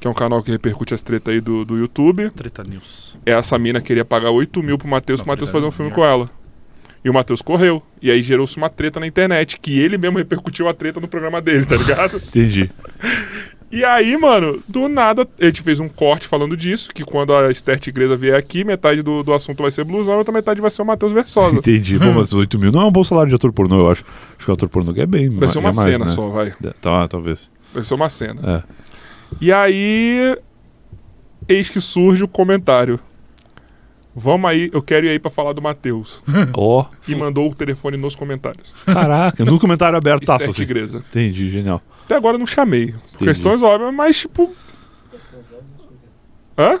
Que 0.00 0.06
é 0.06 0.10
um 0.10 0.14
canal 0.14 0.42
que 0.42 0.50
repercute 0.50 0.94
as 0.94 1.02
tretas 1.02 1.34
aí 1.34 1.40
do, 1.40 1.64
do 1.64 1.76
YouTube. 1.76 2.30
Treta 2.30 2.62
News. 2.62 3.16
Essa 3.26 3.58
mina 3.58 3.80
queria 3.80 4.04
pagar 4.04 4.30
8 4.30 4.62
mil 4.62 4.78
pro 4.78 4.86
Matheus 4.86 5.20
pro 5.20 5.28
Matheus 5.28 5.50
Treta 5.50 5.58
fazer 5.64 5.68
um 5.68 5.76
filme 5.76 5.90
com 5.92 6.04
ela. 6.04 6.30
E 7.04 7.10
o 7.10 7.14
Matheus 7.14 7.42
correu. 7.42 7.82
E 8.02 8.10
aí 8.10 8.22
gerou-se 8.22 8.56
uma 8.56 8.68
treta 8.68 9.00
na 9.00 9.06
internet, 9.06 9.58
que 9.60 9.78
ele 9.78 9.96
mesmo 9.98 10.18
repercutiu 10.18 10.68
a 10.68 10.74
treta 10.74 11.00
no 11.00 11.08
programa 11.08 11.40
dele, 11.40 11.64
tá 11.66 11.76
ligado? 11.76 12.16
Entendi. 12.18 12.70
E 13.70 13.84
aí, 13.84 14.16
mano, 14.16 14.62
do 14.66 14.88
nada, 14.88 15.28
a 15.38 15.44
gente 15.44 15.60
fez 15.60 15.78
um 15.78 15.88
corte 15.88 16.26
falando 16.26 16.56
disso, 16.56 16.88
que 16.94 17.04
quando 17.04 17.34
a 17.34 17.50
Esther 17.50 17.78
Tigresa 17.78 18.16
vier 18.16 18.34
aqui, 18.34 18.64
metade 18.64 19.02
do, 19.02 19.22
do 19.22 19.34
assunto 19.34 19.62
vai 19.62 19.70
ser 19.70 19.84
blusão, 19.84 20.14
a 20.14 20.18
outra 20.18 20.32
metade 20.32 20.58
vai 20.60 20.70
ser 20.70 20.80
o 20.80 20.86
Matheus 20.86 21.12
Versosa. 21.12 21.56
Entendi. 21.58 21.98
Bom, 21.98 22.14
mas 22.14 22.32
8 22.32 22.58
mil 22.58 22.72
não 22.72 22.80
é 22.80 22.84
um 22.86 22.90
bom 22.90 23.04
salário 23.04 23.28
de 23.28 23.36
ator 23.36 23.52
pornô, 23.52 23.80
eu 23.80 23.90
acho. 23.90 24.04
Acho 24.36 24.46
que 24.46 24.50
o 24.50 24.54
ator 24.54 24.68
pornô 24.70 24.92
é 24.96 25.04
bem. 25.04 25.28
Deve 25.28 25.52
ser 25.52 25.58
uma 25.58 25.68
é 25.68 25.74
mais, 25.74 25.92
cena 25.92 26.04
né? 26.06 26.10
só, 26.10 26.28
vai. 26.28 26.52
Tá, 26.80 27.06
talvez. 27.08 27.50
Deve 27.74 27.86
ser 27.86 27.94
uma 27.94 28.08
cena. 28.08 28.64
É. 28.66 28.78
E 29.38 29.52
aí, 29.52 30.38
eis 31.46 31.68
que 31.68 31.80
surge 31.80 32.24
o 32.24 32.28
comentário. 32.28 32.98
Vamos 34.14 34.50
aí, 34.50 34.70
eu 34.72 34.82
quero 34.82 35.06
ir 35.06 35.10
aí 35.10 35.18
pra 35.18 35.30
falar 35.30 35.52
do 35.52 35.60
Matheus. 35.60 36.24
Ó, 36.56 36.86
E 37.06 37.14
mandou 37.14 37.50
o 37.50 37.54
telefone 37.54 37.96
nos 37.98 38.16
comentários. 38.16 38.74
caraca, 38.86 39.44
no 39.44 39.60
comentário 39.60 39.96
aberto, 39.96 40.24
tá, 40.24 40.36
Esther 40.36 40.48
assim. 40.48 40.58
Tigresa. 40.58 41.04
Entendi, 41.10 41.50
genial. 41.50 41.82
Até 42.08 42.16
agora 42.16 42.36
eu 42.36 42.38
não 42.38 42.46
chamei. 42.46 42.94
Por 43.12 43.18
questões 43.18 43.60
óbvias, 43.60 43.92
mas 43.92 44.18
tipo. 44.18 44.56
Hã? 46.56 46.80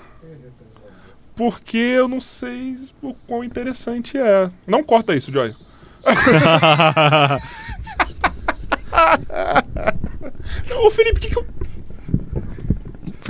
Porque 1.36 1.76
eu 1.76 2.08
não 2.08 2.18
sei 2.18 2.78
o 3.02 3.12
quão 3.26 3.44
interessante 3.44 4.16
é. 4.16 4.48
Não 4.66 4.82
corta 4.82 5.14
isso, 5.14 5.30
Joy. 5.30 5.54
Ô 10.82 10.90
Felipe, 10.90 11.18
o 11.18 11.20
que, 11.20 11.28
que, 11.28 11.38
eu- 11.38 11.46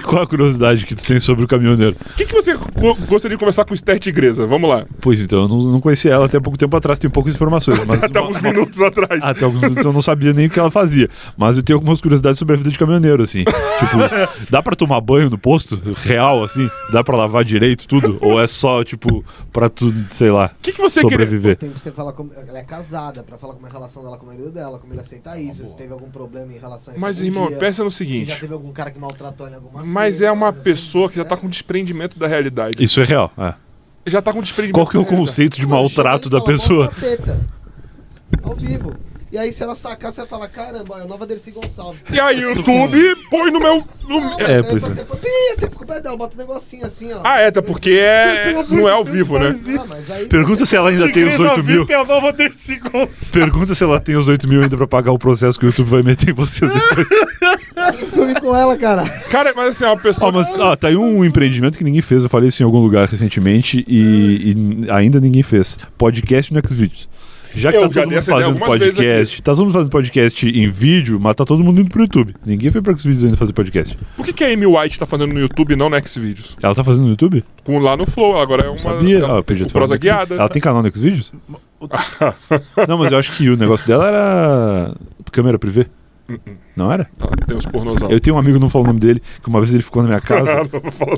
Qual 0.03 0.23
a 0.23 0.27
curiosidade 0.27 0.87
que 0.87 0.95
tu 0.95 1.05
tem 1.05 1.19
sobre 1.21 1.45
o 1.45 1.49
caminhoneiro? 1.49 1.97
que, 2.17 2.25
que 2.27 2.33
você 2.33 2.55
go- 2.57 2.97
gostaria 3.09 3.37
de 3.37 3.41
conversar 3.41 3.65
com 3.65 3.73
o 3.73 3.75
Esther 3.75 3.99
Tigresa? 3.99 4.47
Vamos 4.47 4.69
lá. 4.69 4.87
Pois 5.01 5.21
então, 5.21 5.43
eu 5.43 5.49
não, 5.49 5.59
não 5.59 5.81
conhecia 5.81 6.13
ela 6.13 6.27
até 6.27 6.39
pouco 6.41 6.59
tempo 6.59 6.77
atrás, 6.77 6.99
tenho 6.99 7.11
poucas 7.11 7.35
informações. 7.35 7.79
Mas 7.87 8.03
Até 8.09 8.21
uma- 8.21 8.31
uns 8.31 8.41
minutos 8.41 8.81
atrás. 8.81 9.21
Até 9.23 9.45
alguns 9.45 9.61
minutos 9.61 9.85
eu 9.85 9.93
não 9.93 10.03
sabia 10.03 10.33
nem 10.33 10.47
o 10.47 10.51
que 10.51 10.59
ela 10.59 10.71
fazia. 10.71 11.09
Mas 11.37 11.57
eu 11.57 11.63
tenho 11.63 11.77
algumas 11.77 12.01
curiosidades 12.01 12.39
sobre 12.39 12.55
a 12.55 12.59
vida 12.59 12.71
de 12.71 12.79
caminhoneiro, 12.79 13.23
assim. 13.23 13.45
tipo, 13.79 13.97
dá 14.51 14.63
pra 14.63 14.75
tomar 14.75 15.01
banho 15.01 15.31
no 15.31 15.39
posto? 15.39 15.81
Real, 16.03 16.43
assim? 16.45 16.69
Dá 16.93 17.03
pra 17.05 17.17
lavar 17.17 17.45
direito, 17.45 17.87
tudo? 17.87 18.19
Ou 18.21 18.41
é 18.41 18.47
só, 18.47 18.83
tipo, 18.85 19.25
pra 19.53 19.69
tu, 19.69 19.93
sei 20.11 20.31
lá, 20.31 20.51
O 20.59 20.63
que, 20.63 20.73
que 20.73 20.81
você 20.81 21.01
queria. 21.01 21.11
sobreviver? 21.19 21.57
Tem 21.57 21.71
que 21.71 21.79
você 21.81 21.91
falar 21.93 22.13
como. 22.13 22.31
Ela 22.49 22.59
é 22.59 22.63
casada, 22.65 23.23
pra 23.23 23.37
falar 23.39 23.55
como 23.55 23.67
é 23.67 23.71
a 23.71 23.73
relação 23.73 24.03
dela 24.03 24.17
com 24.17 24.25
o 24.25 24.29
marido 24.29 24.51
dela, 24.51 24.79
como 24.79 24.93
ele 24.93 25.01
aceita 25.01 25.39
isso, 25.39 25.65
se 25.67 25.77
teve 25.77 25.93
algum 25.93 26.11
problema 26.11 26.53
em 26.53 26.59
relação 26.59 26.93
a 26.93 26.97
isso. 26.97 27.01
Mas, 27.05 27.21
irmão, 27.21 27.49
dia, 27.49 27.57
pensa 27.59 27.83
no 27.85 27.91
Se 27.91 28.05
já 28.05 28.11
seguinte. 28.11 28.41
teve 28.41 28.53
algum 28.53 28.73
cara 28.73 28.91
que 28.91 28.99
maltratou 28.99 29.49
em 29.49 29.55
alguma 29.55 29.83
Mas 29.89 30.21
é 30.21 30.31
uma 30.31 30.53
pessoa 30.53 31.09
que 31.11 31.17
já 31.17 31.25
tá 31.25 31.35
É. 31.35 31.39
com 31.39 31.49
desprendimento 31.49 32.19
da 32.19 32.27
realidade. 32.27 32.83
Isso 32.83 33.01
é 33.01 33.05
real, 33.05 33.33
é. 33.39 33.55
Já 34.07 34.23
tá 34.23 34.33
com 34.33 34.41
desprendimento 34.41 34.75
Qual 34.75 34.87
que 34.87 34.97
é 34.97 35.01
o 35.01 35.05
conceito 35.05 35.57
de 35.59 35.67
maltrato 35.67 36.31
da 36.31 36.39
fala, 36.39 36.51
pessoa? 36.53 36.93
Ao 38.43 38.55
vivo. 38.55 38.95
E 39.31 39.37
aí, 39.37 39.53
se 39.53 39.63
ela 39.63 39.75
sacar, 39.75 40.11
você 40.11 40.23
vai 40.23 40.29
falar: 40.29 40.49
caramba, 40.49 41.01
é 41.01 41.03
a 41.03 41.05
nova 41.05 41.27
Dercy 41.27 41.51
Gonçalves. 41.51 42.01
E 42.11 42.19
aí, 42.19 42.43
o 42.43 42.55
YouTube 42.55 42.99
põe 43.31 43.51
no 43.51 43.61
meu. 43.61 43.85
no- 44.09 44.21
Não, 44.21 44.41
É, 44.41 44.63
pois 44.63 44.83
você, 44.83 45.03
é. 45.03 45.05
Pi, 45.05 45.29
você 45.55 45.69
fica 45.69 45.85
perto 45.85 46.03
dela, 46.03 46.17
bota 46.17 46.35
um 46.35 46.39
negocinho 46.39 46.87
assim, 46.87 47.13
ó. 47.13 47.21
Ah, 47.23 47.39
é, 47.39 47.49
até 47.49 47.61
porque 47.61 47.91
é. 47.91 48.55
Não 48.71 48.89
é 48.89 48.93
ao 48.93 49.05
vivo, 49.05 49.39
né? 49.39 49.55
Ah, 49.81 49.85
mas 49.87 50.11
aí 50.11 50.27
Pergunta 50.29 50.65
se 50.65 50.75
ela 50.75 50.89
ainda 50.89 51.13
tem 51.13 51.25
os 51.25 51.39
8 51.39 51.63
mil. 51.63 51.85
é 51.91 51.95
a 51.95 52.05
nova 52.07 52.33
Dercy 52.33 52.77
Gonçalves. 52.77 53.31
Pergunta 53.31 53.75
se 53.75 53.85
ela 53.85 54.01
tem 54.01 54.17
os 54.17 54.29
8 54.29 54.49
mil 54.49 54.63
ainda 54.63 54.79
pra 54.79 54.87
pagar 54.87 55.13
o 55.13 55.19
processo 55.19 55.59
que 55.61 55.67
o 55.67 55.69
YouTube 55.69 55.91
vai 55.91 56.03
meter 56.03 56.31
em 56.31 56.33
vocês 56.33 56.73
depois. 56.73 57.07
Um 57.89 58.07
filme 58.11 58.35
com 58.41 58.55
ela, 58.55 58.77
cara. 58.77 59.09
Cara, 59.31 59.53
mas 59.55 59.69
assim, 59.71 59.85
é 59.85 59.89
uma 59.89 59.97
pessoa. 59.99 60.31
Ó, 60.31 60.35
mas 60.35 60.59
ó, 60.59 60.77
tá 60.77 60.89
aí 60.89 60.97
um 60.97 61.25
empreendimento 61.25 61.77
que 61.79 61.85
ninguém 61.85 62.03
fez. 62.03 62.23
Eu 62.23 62.29
falei 62.29 62.49
isso 62.49 62.63
em 62.63 62.65
algum 62.67 62.79
lugar 62.81 63.09
recentemente 63.09 63.85
e, 63.89 64.53
e 64.87 64.91
ainda 64.91 65.21
ninguém 65.21 65.43
fez. 65.43 65.79
Podcast 65.97 66.53
no 66.53 66.61
Xvideos. 66.67 67.09
Já 67.55 67.71
que 67.73 67.79
Eu 67.79 67.89
tá 67.89 67.95
já 67.95 68.03
todo 68.03 68.11
mundo 68.13 68.23
fazendo 68.23 68.59
podcast, 68.59 69.43
tá 69.43 69.53
todo 69.53 69.65
mundo 69.65 69.73
fazendo 69.73 69.91
podcast 69.91 70.49
em 70.49 70.71
vídeo, 70.71 71.19
mas 71.19 71.35
tá 71.35 71.45
todo 71.45 71.65
mundo 71.65 71.81
indo 71.81 71.91
pro 71.91 72.03
YouTube. 72.03 72.35
Ninguém 72.45 72.71
foi 72.71 72.83
pro 72.83 72.97
Xvideos 72.97 73.25
ainda 73.25 73.37
fazer 73.37 73.53
podcast. 73.53 73.99
Por 74.17 74.27
que, 74.27 74.33
que 74.33 74.45
a 74.45 74.49
Amy 74.53 74.67
White 74.67 74.99
tá 74.99 75.07
fazendo 75.07 75.33
no 75.33 75.41
YouTube 75.41 75.73
e 75.73 75.77
não 75.77 75.89
no 75.89 75.99
Xvideos? 76.07 76.57
Ela 76.63 76.75
tá 76.75 76.85
fazendo 76.85 77.05
no 77.05 77.11
YouTube? 77.11 77.43
Com 77.65 77.79
lá 77.79 77.97
no 77.97 78.07
Flow, 78.07 78.39
agora 78.39 78.67
é 78.67 78.69
uma. 78.69 78.79
Sabia? 78.79 79.19
ela- 79.19 79.39
Ah, 79.39 79.41
o 79.41 79.73
prosa 79.73 79.97
guiada. 79.97 80.35
Ela 80.35 80.49
tem 80.49 80.61
canal 80.61 80.83
no 80.83 80.91
Xvideos? 80.95 81.33
Não, 82.87 82.99
mas 82.99 83.13
eu 83.13 83.19
acho 83.19 83.33
que 83.33 83.49
o 83.49 83.57
negócio 83.57 83.87
dela 83.87 84.07
era 84.07 84.95
câmera 85.33 85.59
privê. 85.59 85.87
Não 86.79 86.93
era? 86.93 87.09
Tem 87.47 87.57
os 87.57 87.67
pornozão. 87.67 88.09
Eu 88.09 88.21
tenho 88.21 88.37
um 88.37 88.39
amigo, 88.39 88.59
não 88.59 88.69
falo 88.69 88.85
o 88.85 88.87
nome 88.87 89.01
dele, 89.01 89.21
que 89.43 89.49
uma 89.49 89.59
vez 89.61 89.75
ele 89.75 89.83
ficou 89.83 90.01
na 90.03 90.09
minha 90.09 90.21
casa. 90.23 90.63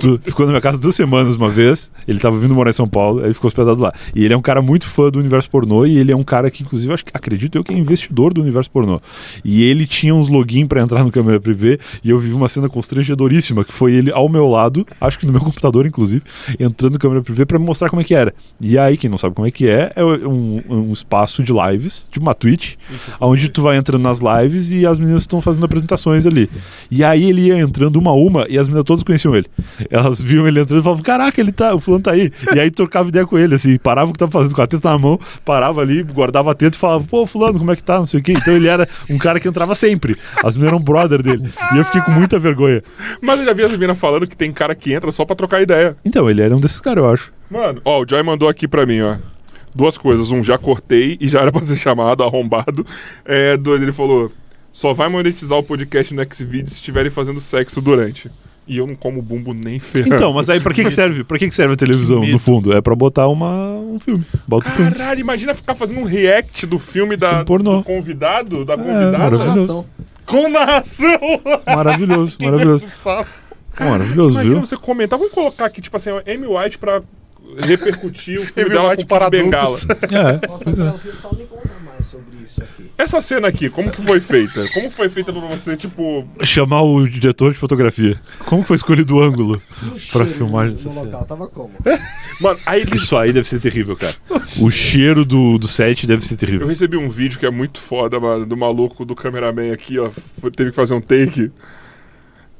Du- 0.01 0.19
ficou 0.23 0.47
na 0.47 0.53
minha 0.53 0.61
casa 0.61 0.79
duas 0.79 0.95
semanas 0.97 1.37
uma 1.37 1.51
vez. 1.51 1.91
Ele 2.09 2.19
tava 2.19 2.39
vindo 2.39 2.55
morar 2.55 2.71
em 2.71 2.73
São 2.73 2.89
Paulo, 2.89 3.21
aí 3.21 3.27
ele 3.27 3.35
ficou 3.35 3.49
hospedado 3.49 3.81
lá. 3.81 3.93
E 4.15 4.25
ele 4.25 4.33
é 4.33 4.37
um 4.37 4.41
cara 4.43 4.63
muito 4.63 4.87
fã 4.87 5.11
do 5.11 5.19
universo 5.19 5.51
pornô 5.51 5.85
e 5.85 5.99
ele 5.99 6.11
é 6.13 6.17
um 6.17 6.23
cara 6.23 6.51
que, 6.51 6.63
inclusive, 6.63 6.93
acho 6.95 7.05
acredito 7.13 7.57
eu 7.59 7.63
que 7.63 7.75
é 7.75 7.77
investidor 7.77 8.33
do 8.33 8.41
universo 8.41 8.71
pornô. 8.71 8.99
E 9.45 9.63
ele 9.63 9.87
tinha 9.87 10.15
uns 10.15 10.29
login 10.29 10.67
pra 10.67 10.81
entrar 10.81 11.05
no 11.05 11.11
câmera 11.13 11.39
privê 11.39 11.79
e 12.03 12.09
eu 12.09 12.19
vivi 12.19 12.33
uma 12.33 12.49
cena 12.49 12.69
constrangedoríssima, 12.69 13.63
que 13.63 13.73
foi 13.73 13.93
ele 13.93 14.11
ao 14.11 14.29
meu 14.29 14.49
lado, 14.49 14.87
acho 15.01 15.19
que 15.19 15.27
no 15.27 15.33
meu 15.33 15.41
computador, 15.43 15.85
inclusive, 15.85 16.23
entrando 16.59 16.95
no 16.95 16.99
câmera 16.99 17.21
privê 17.23 17.45
pra 17.45 17.59
me 17.59 17.67
mostrar 17.67 17.91
como 17.91 18.01
é 18.01 18.05
que 18.05 18.15
era. 18.15 18.33
E 18.61 18.79
aí, 18.79 18.97
quem 18.97 19.11
não 19.11 19.19
sabe 19.19 19.35
como 19.35 19.47
é 19.47 19.51
que 19.51 19.69
é, 19.69 19.93
é 19.95 20.05
um, 20.05 20.63
um 20.69 20.93
espaço 20.93 21.43
de 21.43 21.53
lives, 21.53 22.09
tipo 22.11 22.25
uma 22.25 22.35
Twitch, 22.35 22.77
onde 23.21 23.49
tu 23.51 23.61
vai 23.63 23.77
entrando 23.77 24.03
nas 24.03 24.21
lives 24.21 24.73
e 24.73 24.87
as 24.87 24.99
meninas 24.99 25.23
estão 25.25 25.41
fazendo 25.41 25.50
apresentações 25.59 26.27
ali. 26.27 26.51
E 26.91 27.03
aí 27.03 27.29
ele 27.29 27.49
ia 27.49 27.59
entrando 27.59 27.97
uma 27.97 28.11
a 28.11 28.15
uma 28.15 28.47
e 28.49 28.59
as 28.59 28.69
meninas 28.69 28.85
todas 28.85 29.03
conheciam 29.03 29.35
ele. 29.35 29.47
Elas 29.91 30.21
viam 30.21 30.47
ele 30.47 30.61
entrando 30.61 30.81
e 30.81 30.83
falavam: 30.83 31.03
Caraca, 31.03 31.41
ele 31.41 31.53
tá, 31.53 31.75
o 31.75 31.81
fulano 31.81 32.05
tá 32.05 32.13
aí. 32.13 32.31
E 32.55 32.61
aí 32.61 32.71
trocava 32.71 33.09
ideia 33.09 33.27
com 33.27 33.39
ele, 33.39 33.55
assim, 33.55 33.79
parava 33.79 34.11
o 34.11 34.13
que 34.13 34.19
tava 34.19 34.31
fazendo 34.31 34.55
com 34.55 34.63
a 34.63 34.67
teta 34.67 34.91
na 34.91 34.99
mão, 34.99 35.19
parava 35.45 35.81
ali, 35.81 36.03
guardava 36.03 36.51
a 36.51 36.55
teta 36.55 36.77
e 36.77 36.81
falava: 36.81 37.05
Pô, 37.05 37.27
fulano, 37.27 37.59
como 37.59 37.71
é 37.71 37.77
que 37.77 37.83
tá? 37.83 37.99
Não 37.99 38.07
sei 38.07 38.21
o 38.21 38.23
quê. 38.23 38.33
Então 38.33 38.55
ele 38.55 38.69
era 38.69 38.89
um 39.09 39.19
cara 39.19 39.41
que 39.41 39.49
entrava 39.49 39.75
sempre. 39.75 40.17
As 40.45 40.57
meninas 40.57 40.75
eram 40.75 40.83
brother 40.83 41.23
dele. 41.23 41.51
E 41.75 41.79
eu 41.79 41.85
fiquei 41.85 42.01
com 42.01 42.11
muita 42.11 42.39
vergonha. 42.39 42.83
Mas 43.21 43.41
eu 43.41 43.47
já 43.47 43.53
vi 43.53 43.63
as 43.65 43.73
meninas 43.73 43.99
falando 43.99 44.27
que 44.27 44.37
tem 44.37 44.53
cara 44.53 44.75
que 44.75 44.93
entra 44.93 45.11
só 45.11 45.25
pra 45.25 45.37
trocar 45.37 45.63
ideia. 45.63 45.97
Então, 46.05 46.29
ele 46.29 46.43
era 46.43 46.57
um 46.57 46.61
desses 46.61 46.81
caras, 46.81 47.03
eu 47.05 47.11
acho. 47.11 47.33
Mano, 47.51 47.81
ó, 47.85 48.03
o 48.03 48.07
Joy 48.09 48.23
mandou 48.23 48.49
aqui 48.49 48.69
pra 48.69 48.87
mim, 48.87 49.01
ó. 49.01 49.17
Duas 49.75 49.97
coisas. 49.97 50.31
Um, 50.31 50.43
já 50.43 50.59
cortei 50.59 51.17
e 51.21 51.29
já 51.29 51.41
era 51.41 51.53
pra 51.53 51.67
ser 51.67 51.77
chamado, 51.77 52.23
arrombado. 52.25 52.87
É, 53.25 53.57
dois, 53.57 53.81
ele 53.83 53.93
falou: 53.93 54.31
só 54.73 54.93
vai 54.93 55.09
monetizar 55.09 55.59
o 55.59 55.63
podcast 55.63 56.15
no 56.15 56.23
Xvideos 56.25 56.71
se 56.73 56.77
estiverem 56.77 57.11
fazendo 57.11 57.41
sexo 57.41 57.81
durante. 57.81 58.31
E 58.69 58.77
eu 58.79 58.87
não 58.87 58.95
como 58.95 59.21
bumbo 59.21 59.53
nem 59.53 59.81
ferrando. 59.81 60.15
Então, 60.15 60.33
mas 60.33 60.49
aí 60.49 60.61
pra 60.61 60.73
que, 60.73 60.85
que 60.85 60.91
serve? 60.93 61.25
Pra 61.25 61.37
que, 61.39 61.49
que 61.49 61.55
serve 61.57 61.75
a 61.75 61.77
televisão, 61.77 62.21
no 62.21 62.39
fundo? 62.39 62.73
É 62.73 62.81
pra 62.81 62.95
botar 62.95 63.27
uma, 63.27 63.51
um 63.77 63.99
filme. 63.99 64.25
Bota 64.47 64.69
o 64.69 64.73
filme. 64.73 64.91
Caralho, 64.93 65.19
imagina 65.21 65.55
ficar 65.55 65.75
fazendo 65.75 65.99
um 66.01 66.05
react 66.05 66.67
do 66.67 66.79
filme 66.79 67.17
da, 67.17 67.31
Filme 67.31 67.45
pornô. 67.47 67.79
do 67.79 67.83
convidado, 67.85 68.65
da 68.65 68.75
É, 68.75 68.77
convidada. 68.77 69.19
maravilhoso. 69.19 69.55
Narração. 69.57 69.87
Com 70.25 70.49
narração! 70.49 71.19
Maravilhoso, 71.67 72.39
maravilhoso. 72.41 72.89
Cara, 73.75 73.91
Maravilhoso, 73.91 74.35
imagina 74.37 74.55
viu? 74.57 74.67
você 74.67 74.77
comentar. 74.77 75.19
Vamos 75.19 75.35
colocar 75.35 75.65
aqui, 75.65 75.81
tipo 75.81 75.97
assim, 75.97 76.11
Amy 76.11 76.47
White 76.47 76.79
pra 76.79 77.03
repercutir 77.67 78.41
o 78.41 78.47
filme 78.53 78.71
dela 78.71 78.97
com 78.97 79.05
para 79.07 79.29
Bengala. 79.29 79.65
adultos. 79.77 79.87
É, 80.13 80.47
Nossa, 80.47 80.71
é. 80.71 80.73
pelo 80.75 80.99
filme, 80.99 81.47
conta 81.47 81.71
mais 81.85 82.00
sobre 82.11 82.37
isso 82.45 82.63
aqui. 82.63 82.91
Essa 82.99 83.21
cena 83.21 83.49
aqui, 83.49 83.69
como 83.71 83.91
que 83.91 84.03
foi 84.03 84.21
feita? 84.21 84.67
Como 84.75 84.91
foi 84.91 85.09
feita 85.09 85.33
pra 85.33 85.43
você, 85.43 85.77
tipo... 85.77 86.27
Chamar 86.43 86.83
o 86.83 87.07
diretor 87.09 87.53
de 87.53 87.59
fotografia. 87.59 88.21
Como 88.47 88.63
foi 88.63 88.77
escolhido 88.77 89.17
o 89.17 89.23
ângulo? 89.23 89.61
O 89.83 90.13
Pra 90.13 90.27
filmagem 90.27 90.73
no, 90.73 90.77
dessa 90.77 90.89
no 90.89 90.95
cena. 90.95 91.05
local, 91.07 91.25
tava 91.25 91.47
como? 91.49 91.71
Mano, 92.41 92.59
aí. 92.67 92.85
Isso 92.95 93.17
aí 93.17 93.33
deve 93.33 93.47
ser 93.47 93.61
terrível, 93.61 93.97
cara. 93.97 94.15
O 94.61 94.71
cheiro 94.71 95.25
do, 95.25 95.59
do 95.59 95.69
set 95.69 96.07
deve 96.07 96.25
ser 96.25 96.35
Eu 96.35 96.39
terrível. 96.39 96.67
recebi 96.67 96.97
um 96.97 97.09
vídeo 97.09 97.39
que 97.39 97.47
é 97.47 97.51
muito 97.51 97.79
foda, 97.79 98.19
mano, 98.19 98.45
do 98.45 98.57
maluco, 98.57 99.05
do 99.05 99.15
cameraman 99.15 99.73
aqui, 99.73 99.99
ó. 99.99 100.11
foi- 100.11 100.51
Teve 100.51 100.71
que 100.71 100.77
fazer 100.77 100.95
um 100.95 101.01
take. 101.01 101.53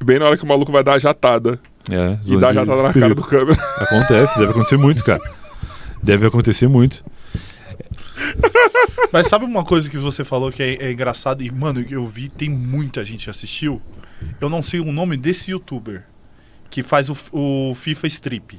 Bem 0.03 0.19
na 0.19 0.27
hora 0.27 0.37
que 0.37 0.45
o 0.45 0.47
maluco 0.47 0.71
vai 0.73 0.83
dar 0.85 0.95
a 0.95 0.99
jatada. 0.99 1.59
É, 1.91 2.19
E 2.27 2.37
dá 2.37 2.49
a 2.51 2.55
jatada 2.55 2.77
na 2.83 2.93
cara 2.93 3.15
perigo. 3.15 3.21
do 3.23 3.27
câmera. 3.27 3.61
Acontece, 3.79 4.39
deve 4.39 4.51
acontecer 4.53 4.77
muito, 4.77 5.03
cara. 5.05 5.21
Deve 6.03 6.27
acontecer 6.27 6.69
muito. 6.69 7.05
Mas 9.13 9.27
sabe 9.27 9.45
uma 9.45 9.65
coisa 9.65 9.89
que 9.89 9.99
você 9.99 10.25
falou 10.25 10.53
que 10.53 10.63
é, 10.63 10.75
é 10.87 10.93
engraçado? 10.93 11.43
E, 11.43 11.51
mano, 11.51 11.85
eu 11.91 12.07
vi, 12.07 12.29
tem 12.29 12.49
muita 12.49 13.03
gente 13.03 13.25
que 13.25 13.31
assistiu. 13.31 13.81
Eu 14.41 14.49
não 14.49 14.63
sei 14.63 14.81
o 14.81 14.93
nome 14.93 15.17
desse 15.17 15.51
youtuber 15.51 16.05
que 16.69 16.83
faz 16.83 17.09
o, 17.11 17.17
o 17.33 17.75
FIFA 17.75 18.07
Strip. 18.07 18.59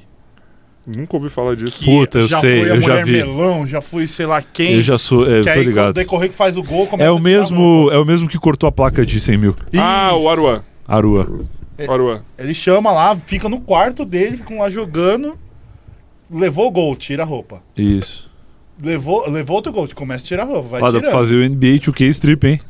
Nunca 0.86 1.16
ouvi 1.16 1.28
falar 1.28 1.54
disso. 1.54 1.78
Que 1.78 1.84
Puta, 1.84 2.18
eu 2.18 2.28
já 2.28 2.40
sei, 2.40 2.60
foi 2.60 2.70
a 2.70 2.74
eu 2.74 2.80
já 2.80 2.88
Mulher 2.88 3.04
vi. 3.04 3.12
Melão, 3.12 3.66
já 3.66 3.80
foi 3.80 4.06
sei 4.06 4.26
lá 4.26 4.42
quem. 4.42 4.74
Eu 4.74 4.82
já 4.82 4.98
sou, 4.98 5.30
é, 5.30 5.38
eu 5.38 5.44
que 5.44 5.52
tô 5.52 5.58
aí, 5.58 5.64
ligado. 5.64 5.94
decorrer 5.94 6.28
que 6.28 6.34
faz 6.34 6.56
o 6.56 6.62
gol, 6.62 6.86
começa 6.88 7.08
É 7.08 7.12
o 7.12 7.18
mesmo, 7.20 7.88
é 7.92 7.98
o 7.98 8.04
mesmo 8.04 8.28
que 8.28 8.36
cortou 8.36 8.68
a 8.68 8.72
placa 8.72 9.06
de 9.06 9.20
100 9.20 9.38
mil. 9.38 9.56
Ah, 9.78 10.14
o 10.16 10.28
Aruan. 10.28 10.64
Aruan. 10.86 11.28
Ele 12.36 12.52
chama 12.54 12.92
lá, 12.92 13.16
fica 13.16 13.48
no 13.48 13.60
quarto 13.60 14.04
dele, 14.04 14.36
ficam 14.38 14.58
lá 14.58 14.68
jogando. 14.68 15.38
Levou 16.30 16.66
o 16.66 16.70
gol, 16.70 16.96
tira 16.96 17.22
a 17.22 17.26
roupa. 17.26 17.62
Isso. 17.76 18.30
Levou, 18.82 19.30
levou 19.30 19.56
outro 19.56 19.72
gol, 19.72 19.88
começa 19.94 20.24
a 20.24 20.26
tirar 20.26 20.42
a 20.42 20.46
roupa. 20.46 20.68
Vai 20.70 20.80
Lá 20.80 20.90
dá 20.90 21.00
pra 21.00 21.10
fazer 21.10 21.36
o 21.36 21.48
NBA 21.48 21.78
2K 21.78 22.08
Strip, 22.08 22.46
hein? 22.46 22.60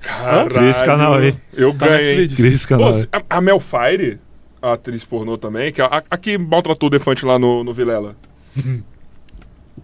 Cria 0.51 0.71
esse 0.71 0.85
canal 0.85 1.15
aí. 1.15 1.35
Eu 1.55 1.73
Tá 1.77 1.89
ganhei. 1.89 2.07
Netflix. 2.17 2.35
Cria 2.35 2.53
esse 2.55 2.69
canal 2.69 2.89
aí. 2.91 3.05
a, 3.13 3.39
a 3.39 3.41
Mel 3.41 3.59
Fire, 3.59 4.21
a 4.61 4.75
atriz 4.75 5.05
pornô 5.05 5.39
também, 5.39 5.73
que 5.73 5.81
é 5.81 5.85
a, 5.85 6.03
a 6.11 6.17
que 6.19 6.37
maltratou 6.37 6.89
o 6.89 6.91
Defante 6.91 7.25
lá 7.25 7.39
no, 7.39 7.65
no 7.65 7.73
Vilela. 7.73 8.15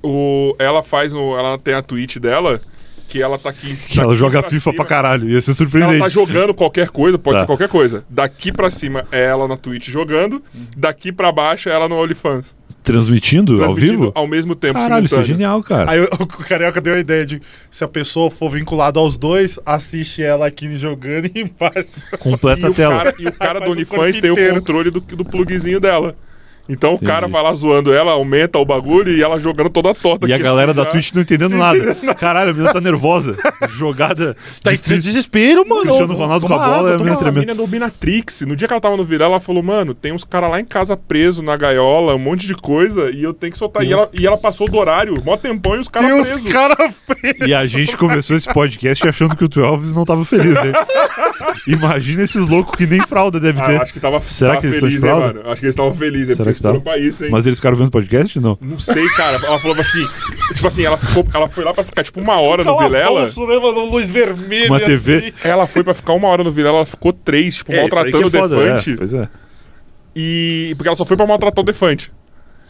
o, 0.02 0.54
ela 0.58 0.82
faz 0.82 1.12
no. 1.12 1.36
Ela 1.36 1.58
tem 1.58 1.74
a 1.74 1.82
tweet 1.82 2.20
dela 2.20 2.60
que 3.08 3.22
ela 3.22 3.38
tá 3.38 3.50
aqui. 3.50 3.74
Que 3.74 3.98
ela 3.98 4.08
daqui 4.08 4.18
joga 4.20 4.40
pra 4.42 4.50
FIFA 4.50 4.62
cima. 4.70 4.74
pra 4.76 4.84
caralho. 4.84 5.28
Ia 5.30 5.40
ser 5.42 5.50
Ela 5.50 5.56
surpreendente. 5.56 5.98
tá 5.98 6.08
jogando 6.08 6.54
qualquer 6.54 6.90
coisa, 6.90 7.18
pode 7.18 7.36
Tá. 7.36 7.40
ser 7.40 7.46
qualquer 7.46 7.68
coisa. 7.68 8.04
Daqui 8.08 8.52
pra 8.52 8.70
cima 8.70 9.06
é 9.10 9.24
ela 9.24 9.48
na 9.48 9.56
Twitch 9.56 9.88
jogando, 9.88 10.42
daqui 10.76 11.10
pra 11.10 11.32
baixo 11.32 11.68
é 11.68 11.72
ela 11.72 11.88
no 11.88 11.96
OnlyFans. 11.96 12.54
Transmitindo, 12.84 13.52
ao 13.52 13.58
Transmitindo 13.74 13.98
vivo? 13.98 14.12
ao 14.14 14.26
mesmo 14.26 14.54
tempo, 14.54 14.78
Caralho, 14.78 15.04
isso 15.04 15.18
é 15.18 15.24
genial, 15.24 15.62
cara. 15.62 15.90
Aí 15.90 16.00
o, 16.00 16.08
Carioca 16.26 16.80
deu 16.80 16.94
a 16.94 16.98
ideia 16.98 17.26
de 17.26 17.40
se 17.70 17.84
a 17.84 17.88
pessoa 17.88 18.30
for 18.30 18.50
vinculada 18.50 18.98
aos 18.98 19.18
dois, 19.18 19.58
assiste 19.66 20.22
ela 20.22 20.46
aqui 20.46 20.74
jogando 20.76 21.26
e 21.26 21.40
embaixo. 21.42 21.88
Completa 22.18 22.62
E 22.62 22.64
a 22.64 22.70
o, 22.70 22.74
tela. 22.74 22.96
cara, 23.04 23.14
e 23.18 23.26
o 23.26 23.32
cara 23.32 23.60
do 23.60 23.70
OnlyFans 23.72 24.18
tem 24.20 24.30
o 24.30 24.54
controle 24.54 24.90
do, 24.90 25.00
do 25.00 25.24
plugzinho 25.24 25.80
dela. 25.80 26.16
Então 26.68 26.94
o 26.94 26.98
cara 26.98 27.20
Entendi. 27.20 27.32
vai 27.32 27.42
lá 27.42 27.54
zoando 27.54 27.92
ela, 27.94 28.12
aumenta 28.12 28.58
o 28.58 28.64
bagulho 28.64 29.10
e 29.10 29.22
ela 29.22 29.38
jogando 29.38 29.70
toda 29.70 29.94
torta. 29.94 30.28
E 30.28 30.32
a 30.32 30.38
galera 30.38 30.72
assim, 30.72 30.78
da 30.78 30.84
já. 30.84 30.90
Twitch 30.90 31.12
não 31.14 31.22
entendendo 31.22 31.56
nada. 31.56 31.94
Caralho, 32.14 32.50
a 32.50 32.52
menina 32.52 32.72
tá 32.72 32.80
nervosa. 32.80 33.36
Jogada. 33.70 34.36
Tá 34.62 34.74
entrando 34.74 34.96
em 34.98 35.00
desespero, 35.02 35.66
mano. 35.66 35.82
Cristiano 35.82 36.14
Ronaldo 36.14 36.46
com 36.46 36.52
a 36.54 36.58
bola 36.58 36.76
água, 36.78 36.90
é 36.94 36.98
meio 36.98 37.16
tremendo. 37.16 37.34
menina 37.34 37.52
é 37.52 37.54
do 37.54 37.66
Binatrix, 37.66 38.42
no 38.42 38.56
dia 38.56 38.66
que 38.66 38.74
ela 38.74 38.80
tava 38.80 38.96
no 38.96 39.04
viral, 39.04 39.30
ela 39.30 39.40
falou, 39.40 39.62
mano, 39.62 39.94
tem 39.94 40.12
uns 40.12 40.24
caras 40.24 40.50
lá 40.50 40.60
em 40.60 40.64
casa 40.64 40.96
preso 40.96 41.42
na 41.42 41.56
gaiola, 41.56 42.14
um 42.14 42.18
monte 42.18 42.46
de 42.46 42.54
coisa, 42.54 43.10
e 43.10 43.22
eu 43.22 43.32
tenho 43.32 43.52
que 43.52 43.58
soltar. 43.58 43.84
E 43.84 43.92
ela, 43.92 44.10
e 44.20 44.26
ela 44.26 44.36
passou 44.36 44.66
do 44.68 44.76
horário, 44.76 45.14
mó 45.24 45.36
tempão, 45.36 45.76
e 45.76 45.78
os 45.78 45.88
caras 45.88 46.10
Tem 46.10 46.22
presos. 46.22 46.44
uns 46.44 46.52
caras 46.52 46.76
presos. 47.06 47.46
E 47.48 47.54
a 47.54 47.64
gente 47.66 47.96
começou 47.96 48.36
esse 48.36 48.52
podcast 48.52 49.06
achando 49.08 49.36
que 49.36 49.44
o 49.44 49.48
12 49.48 49.94
não 49.94 50.04
tava 50.04 50.24
feliz, 50.24 50.54
né? 50.54 50.72
Imagina 51.66 52.22
esses 52.22 52.48
loucos 52.48 52.76
que 52.76 52.86
nem 52.86 53.00
fralda 53.06 53.38
deve 53.40 53.60
Ah, 53.60 53.66
ter. 53.66 53.80
acho 53.82 53.92
que 53.92 54.00
tava, 54.00 54.20
Será 54.20 54.50
tava 54.54 54.60
que 54.60 54.66
eles 54.66 54.76
estão 54.76 54.88
de 54.88 54.98
feliz, 54.98 55.04
hein, 55.14 55.18
fralda? 55.20 55.34
mano? 55.38 55.50
Acho 55.52 55.60
que 55.60 55.66
eles 55.66 55.74
estavam 55.74 55.94
felizes, 55.94 56.36
porque 56.36 56.50
foram 56.58 56.80
tá? 56.80 56.96
isso, 56.98 57.24
hein? 57.24 57.30
Mas 57.30 57.46
eles 57.46 57.58
ficaram 57.58 57.76
vendo 57.76 57.90
podcast? 57.90 58.38
Não. 58.40 58.58
Não 58.60 58.78
sei, 58.78 59.06
cara. 59.10 59.36
Ela 59.44 59.58
falou 59.58 59.78
assim. 59.80 60.06
Tipo 60.54 60.66
assim, 60.68 60.84
ela, 60.84 60.96
ficou, 60.96 61.26
ela 61.34 61.48
foi 61.48 61.64
lá 61.64 61.72
pra 61.74 61.84
ficar 61.84 62.02
tipo 62.04 62.20
uma 62.20 62.36
hora 62.40 62.62
no 62.64 62.70
Cala 62.76 62.82
Vilela. 62.88 63.20
bolsa, 63.22 63.40
né, 63.40 63.58
mano? 63.58 63.84
Luz 63.90 64.10
vermelha. 64.10 64.68
Uma 64.68 64.80
TV. 64.80 65.16
assim. 65.18 65.32
Ela 65.44 65.66
foi 65.66 65.82
pra 65.84 65.94
ficar 65.94 66.12
uma 66.14 66.28
hora 66.28 66.42
no 66.44 66.50
Vilela, 66.50 66.78
ela 66.78 66.86
ficou 66.86 67.12
três, 67.12 67.56
tipo, 67.56 67.72
É, 67.72 67.80
maltratando 67.80 68.22
é 68.22 68.26
o 68.26 68.30
foda, 68.30 68.56
Defante. 68.56 68.92
é, 68.92 68.96
pois 68.96 69.12
é. 69.12 69.28
E. 70.14 70.74
Porque 70.76 70.88
ela 70.88 70.96
só 70.96 71.04
foi 71.04 71.16
pra 71.16 71.26
maltratar 71.26 71.62
o 71.62 71.64
Defante. 71.66 72.10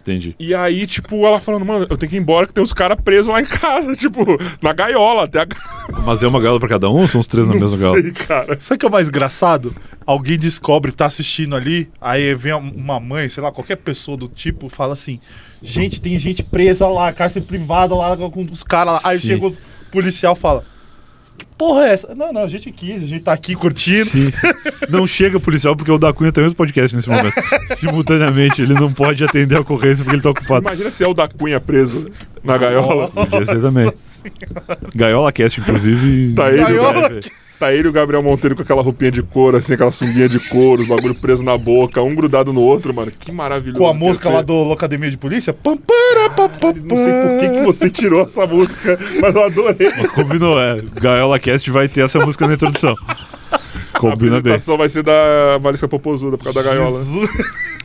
Entendi. 0.08 0.34
E 0.38 0.54
aí, 0.54 0.86
tipo, 0.86 1.26
ela 1.26 1.38
falando, 1.38 1.66
mano, 1.66 1.86
eu 1.90 1.96
tenho 1.98 2.08
que 2.08 2.16
ir 2.16 2.20
embora 2.20 2.46
que 2.46 2.52
tem 2.52 2.64
uns 2.64 2.72
caras 2.72 2.96
presos 3.02 3.28
lá 3.28 3.40
em 3.40 3.44
casa, 3.44 3.94
tipo, 3.96 4.24
na 4.62 4.72
gaiola, 4.72 5.24
até 5.24 5.42
a 5.42 5.46
Mas 6.04 6.22
é 6.22 6.26
uma 6.28 6.40
gaiola 6.40 6.58
pra 6.58 6.68
cada 6.68 6.88
um 6.88 7.02
ou 7.02 7.08
são 7.08 7.20
os 7.20 7.26
três 7.26 7.46
na 7.46 7.52
Não 7.54 7.60
mesma 7.60 7.76
gaiola? 7.78 8.00
sei, 8.00 8.10
cara. 8.12 8.56
Sabe 8.60 8.76
o 8.76 8.78
que 8.78 8.86
é 8.86 8.88
o 8.88 8.92
mais 8.92 9.08
engraçado? 9.08 9.74
Alguém 10.06 10.38
descobre, 10.38 10.92
tá 10.92 11.06
assistindo 11.06 11.54
ali, 11.54 11.88
aí 12.00 12.34
vem 12.34 12.54
uma 12.54 12.98
mãe, 12.98 13.28
sei 13.28 13.42
lá, 13.42 13.52
qualquer 13.52 13.76
pessoa 13.76 14.16
do 14.16 14.28
tipo, 14.28 14.68
fala 14.70 14.94
assim: 14.94 15.20
gente, 15.62 16.00
tem 16.00 16.18
gente 16.18 16.42
presa 16.42 16.88
lá, 16.88 17.12
cárcere 17.12 17.44
privada 17.44 17.94
lá 17.94 18.16
com 18.16 18.46
os 18.50 18.62
caras 18.62 18.94
lá. 18.94 19.00
Aí 19.04 19.18
Sim. 19.18 19.26
chega 19.28 19.46
o 19.46 19.56
policial 19.90 20.34
e 20.34 20.38
fala: 20.38 20.64
Que 21.38 21.44
porra 21.56 21.86
é 21.86 21.92
essa? 21.92 22.14
Não, 22.14 22.32
não, 22.32 22.42
a 22.42 22.48
gente 22.48 22.70
quis, 22.72 23.02
a 23.02 23.06
gente 23.06 23.22
tá 23.22 23.32
aqui 23.32 23.54
curtindo. 23.54 24.04
Sim, 24.06 24.30
sim. 24.32 24.48
Não 24.88 25.06
chega 25.06 25.38
policial 25.38 25.76
porque 25.76 25.90
o 25.90 25.96
da 25.98 26.12
Cunha 26.12 26.32
tem 26.32 26.42
outro 26.44 26.56
podcast 26.56 26.94
nesse 26.94 27.08
momento. 27.08 27.32
Simultaneamente, 27.76 28.60
ele 28.60 28.74
não 28.74 28.92
pode 28.92 29.22
atender 29.24 29.56
a 29.56 29.60
ocorrência 29.60 30.02
porque 30.04 30.16
ele 30.16 30.22
tá 30.22 30.30
ocupado. 30.30 30.60
Imagina 30.62 30.90
se 30.90 31.04
é 31.04 31.08
o 31.08 31.14
da 31.14 31.28
Cunha 31.28 31.60
preso 31.60 32.10
na 32.42 32.58
gaiola. 32.58 33.08
Podia 33.08 33.46
ser 33.46 33.60
também. 33.60 33.90
Gaiola 34.94 35.30
Cast, 35.32 35.60
inclusive. 35.60 36.32
Tá 36.34 36.48
ele, 36.48 36.58
Gaiola 36.58 36.90
o 36.90 37.02
Gabriel- 37.02 37.20
tá 37.58 37.72
ele 37.72 37.88
e 37.88 37.90
o 37.90 37.92
Gabriel 37.92 38.22
Monteiro 38.22 38.54
com 38.54 38.62
aquela 38.62 38.82
roupinha 38.82 39.10
de 39.10 39.22
couro, 39.22 39.56
assim, 39.56 39.74
aquela 39.74 39.90
sunguinha 39.90 40.28
de 40.28 40.38
couro, 40.48 40.82
os 40.82 40.88
bagulho 40.88 41.14
preso 41.14 41.42
na 41.44 41.58
boca, 41.58 42.02
um 42.02 42.14
grudado 42.14 42.52
no 42.52 42.60
outro, 42.60 42.94
mano. 42.94 43.10
Que 43.10 43.32
maravilhoso. 43.32 43.78
Com 43.78 43.88
a 43.88 43.94
música 43.94 44.30
lá 44.30 44.42
do 44.42 44.54
Locademia 44.54 45.10
de 45.10 45.16
Polícia. 45.16 45.52
Pam, 45.52 45.76
para, 45.76 46.30
pam, 46.30 46.48
pam, 46.48 46.74
Não 46.84 46.96
sei 46.96 47.12
por 47.12 47.38
que, 47.40 47.48
que 47.50 47.64
você 47.64 47.90
tirou 47.90 48.22
essa 48.22 48.46
música, 48.46 48.98
mas 49.20 49.34
eu 49.34 49.44
adorei. 49.44 49.90
Combinou, 50.14 50.60
é. 50.60 50.80
Gaiola 51.00 51.38
Cast 51.38 51.70
vai 51.70 51.88
ter 51.88 52.02
essa 52.02 52.18
música 52.24 52.46
na 52.46 52.54
introdução. 52.54 52.94
A 53.92 53.98
Combina 53.98 54.32
bem. 54.32 54.38
apresentação 54.38 54.76
vai 54.76 54.88
ser 54.88 55.02
da 55.02 55.58
Valesca 55.60 55.88
Popozuda 55.88 56.36
por 56.38 56.44
causa 56.44 56.62
da 56.62 56.70
gaiola. 56.70 57.00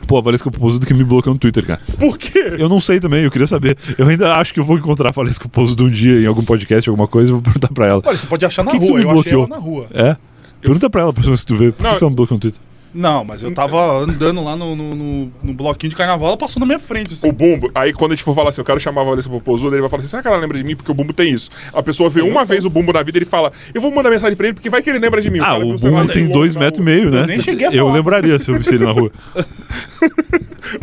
Pô, 0.06 0.18
a 0.18 0.20
Valesca 0.20 0.50
Popozudo 0.50 0.86
que 0.86 0.92
me 0.94 1.02
bloqueou 1.04 1.34
no 1.34 1.38
Twitter, 1.38 1.64
cara. 1.66 1.80
Por 1.98 2.18
quê? 2.18 2.56
Eu 2.58 2.68
não 2.68 2.80
sei 2.80 3.00
também, 3.00 3.24
eu 3.24 3.30
queria 3.30 3.46
saber. 3.46 3.76
Eu 3.98 4.06
ainda 4.08 4.34
acho 4.36 4.52
que 4.52 4.60
eu 4.60 4.64
vou 4.64 4.76
encontrar 4.76 5.08
a 5.08 5.12
Valesca 5.12 5.48
Popozudo 5.48 5.84
um 5.84 5.90
dia 5.90 6.20
em 6.20 6.26
algum 6.26 6.44
podcast, 6.44 6.88
alguma 6.88 7.08
coisa, 7.08 7.30
e 7.30 7.32
vou 7.32 7.42
perguntar 7.42 7.68
pra 7.72 7.86
ela. 7.86 8.02
Olha, 8.04 8.16
você 8.18 8.26
pode 8.26 8.44
achar 8.44 8.62
na 8.64 8.70
que 8.70 8.78
que 8.78 8.84
rua, 8.86 8.92
tu 8.92 8.96
me 8.98 9.02
eu 9.04 9.10
achei 9.18 9.32
bloqueou? 9.32 9.44
ela 9.44 9.48
na 9.48 9.56
rua. 9.62 9.86
É? 9.92 10.16
Pergunta 10.60 10.88
pra 10.90 11.02
ela, 11.02 11.12
pra 11.12 11.36
se 11.36 11.46
tu 11.46 11.56
vê. 11.56 11.72
Por 11.72 11.82
Não. 11.82 11.92
que, 11.92 11.98
que 11.98 12.04
ela 12.04 12.10
me 12.10 12.16
bloqueou 12.16 12.36
no 12.36 12.40
Twitter? 12.40 12.60
Não, 12.94 13.24
mas 13.24 13.42
eu 13.42 13.52
tava 13.52 13.98
andando 13.98 14.42
lá 14.44 14.54
no, 14.56 14.76
no, 14.76 14.94
no- 14.94 15.32
no 15.42 15.52
bloquinho 15.54 15.90
de 15.90 15.96
carnaval, 15.96 16.28
ela 16.28 16.36
passou 16.36 16.60
na 16.60 16.66
minha 16.66 16.78
frente. 16.78 17.12
Assim. 17.14 17.28
O 17.28 17.32
Bumbo, 17.32 17.70
aí 17.74 17.92
quando 17.92 18.12
a 18.12 18.14
gente 18.14 18.24
for 18.24 18.34
falar 18.34 18.50
assim, 18.50 18.60
eu 18.60 18.64
quero 18.64 18.78
chamar 18.78 19.00
a 19.02 19.04
Valesca 19.04 19.30
Popozuda, 19.30 19.74
ele 19.74 19.80
vai 19.82 19.90
falar 19.90 20.00
assim, 20.02 20.10
será 20.10 20.22
que 20.22 20.28
ela 20.28 20.36
lembra 20.36 20.56
de 20.56 20.64
mim? 20.64 20.76
Porque 20.76 20.90
o 20.90 20.94
Bumbo 20.94 21.12
tem 21.12 21.32
isso. 21.32 21.50
A 21.72 21.82
pessoa 21.82 22.08
vê 22.08 22.22
uma 22.22 22.44
vez 22.44 22.64
o 22.64 22.70
Bumbo 22.70 22.92
na 22.92 23.02
vida, 23.02 23.18
ele 23.18 23.24
fala, 23.24 23.52
eu 23.74 23.80
vou 23.80 23.90
mandar 23.90 24.10
mensagem 24.10 24.36
pra 24.36 24.46
ele, 24.46 24.54
porque 24.54 24.70
vai 24.70 24.80
que 24.82 24.88
ele 24.90 24.98
lembra 25.00 25.20
de 25.20 25.28
mim. 25.30 25.40
Ah, 25.42 25.56
o 25.58 25.76
Bumbo 25.76 26.06
tem 26.12 26.28
dois 26.28 26.54
metros 26.54 26.78
e 26.80 26.82
meio, 26.84 27.10
né? 27.10 27.22
Eu 27.22 27.26
nem 27.26 27.40
cheguei 27.40 27.66
a 27.66 27.70
Eu 27.72 27.86
falar. 27.86 27.96
lembraria 27.96 28.38
se 28.38 28.50
eu 28.50 28.56
visse 28.58 28.74
ele 28.74 28.84
na 28.84 28.92
rua. 28.92 29.10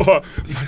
Ó, 0.06 0.22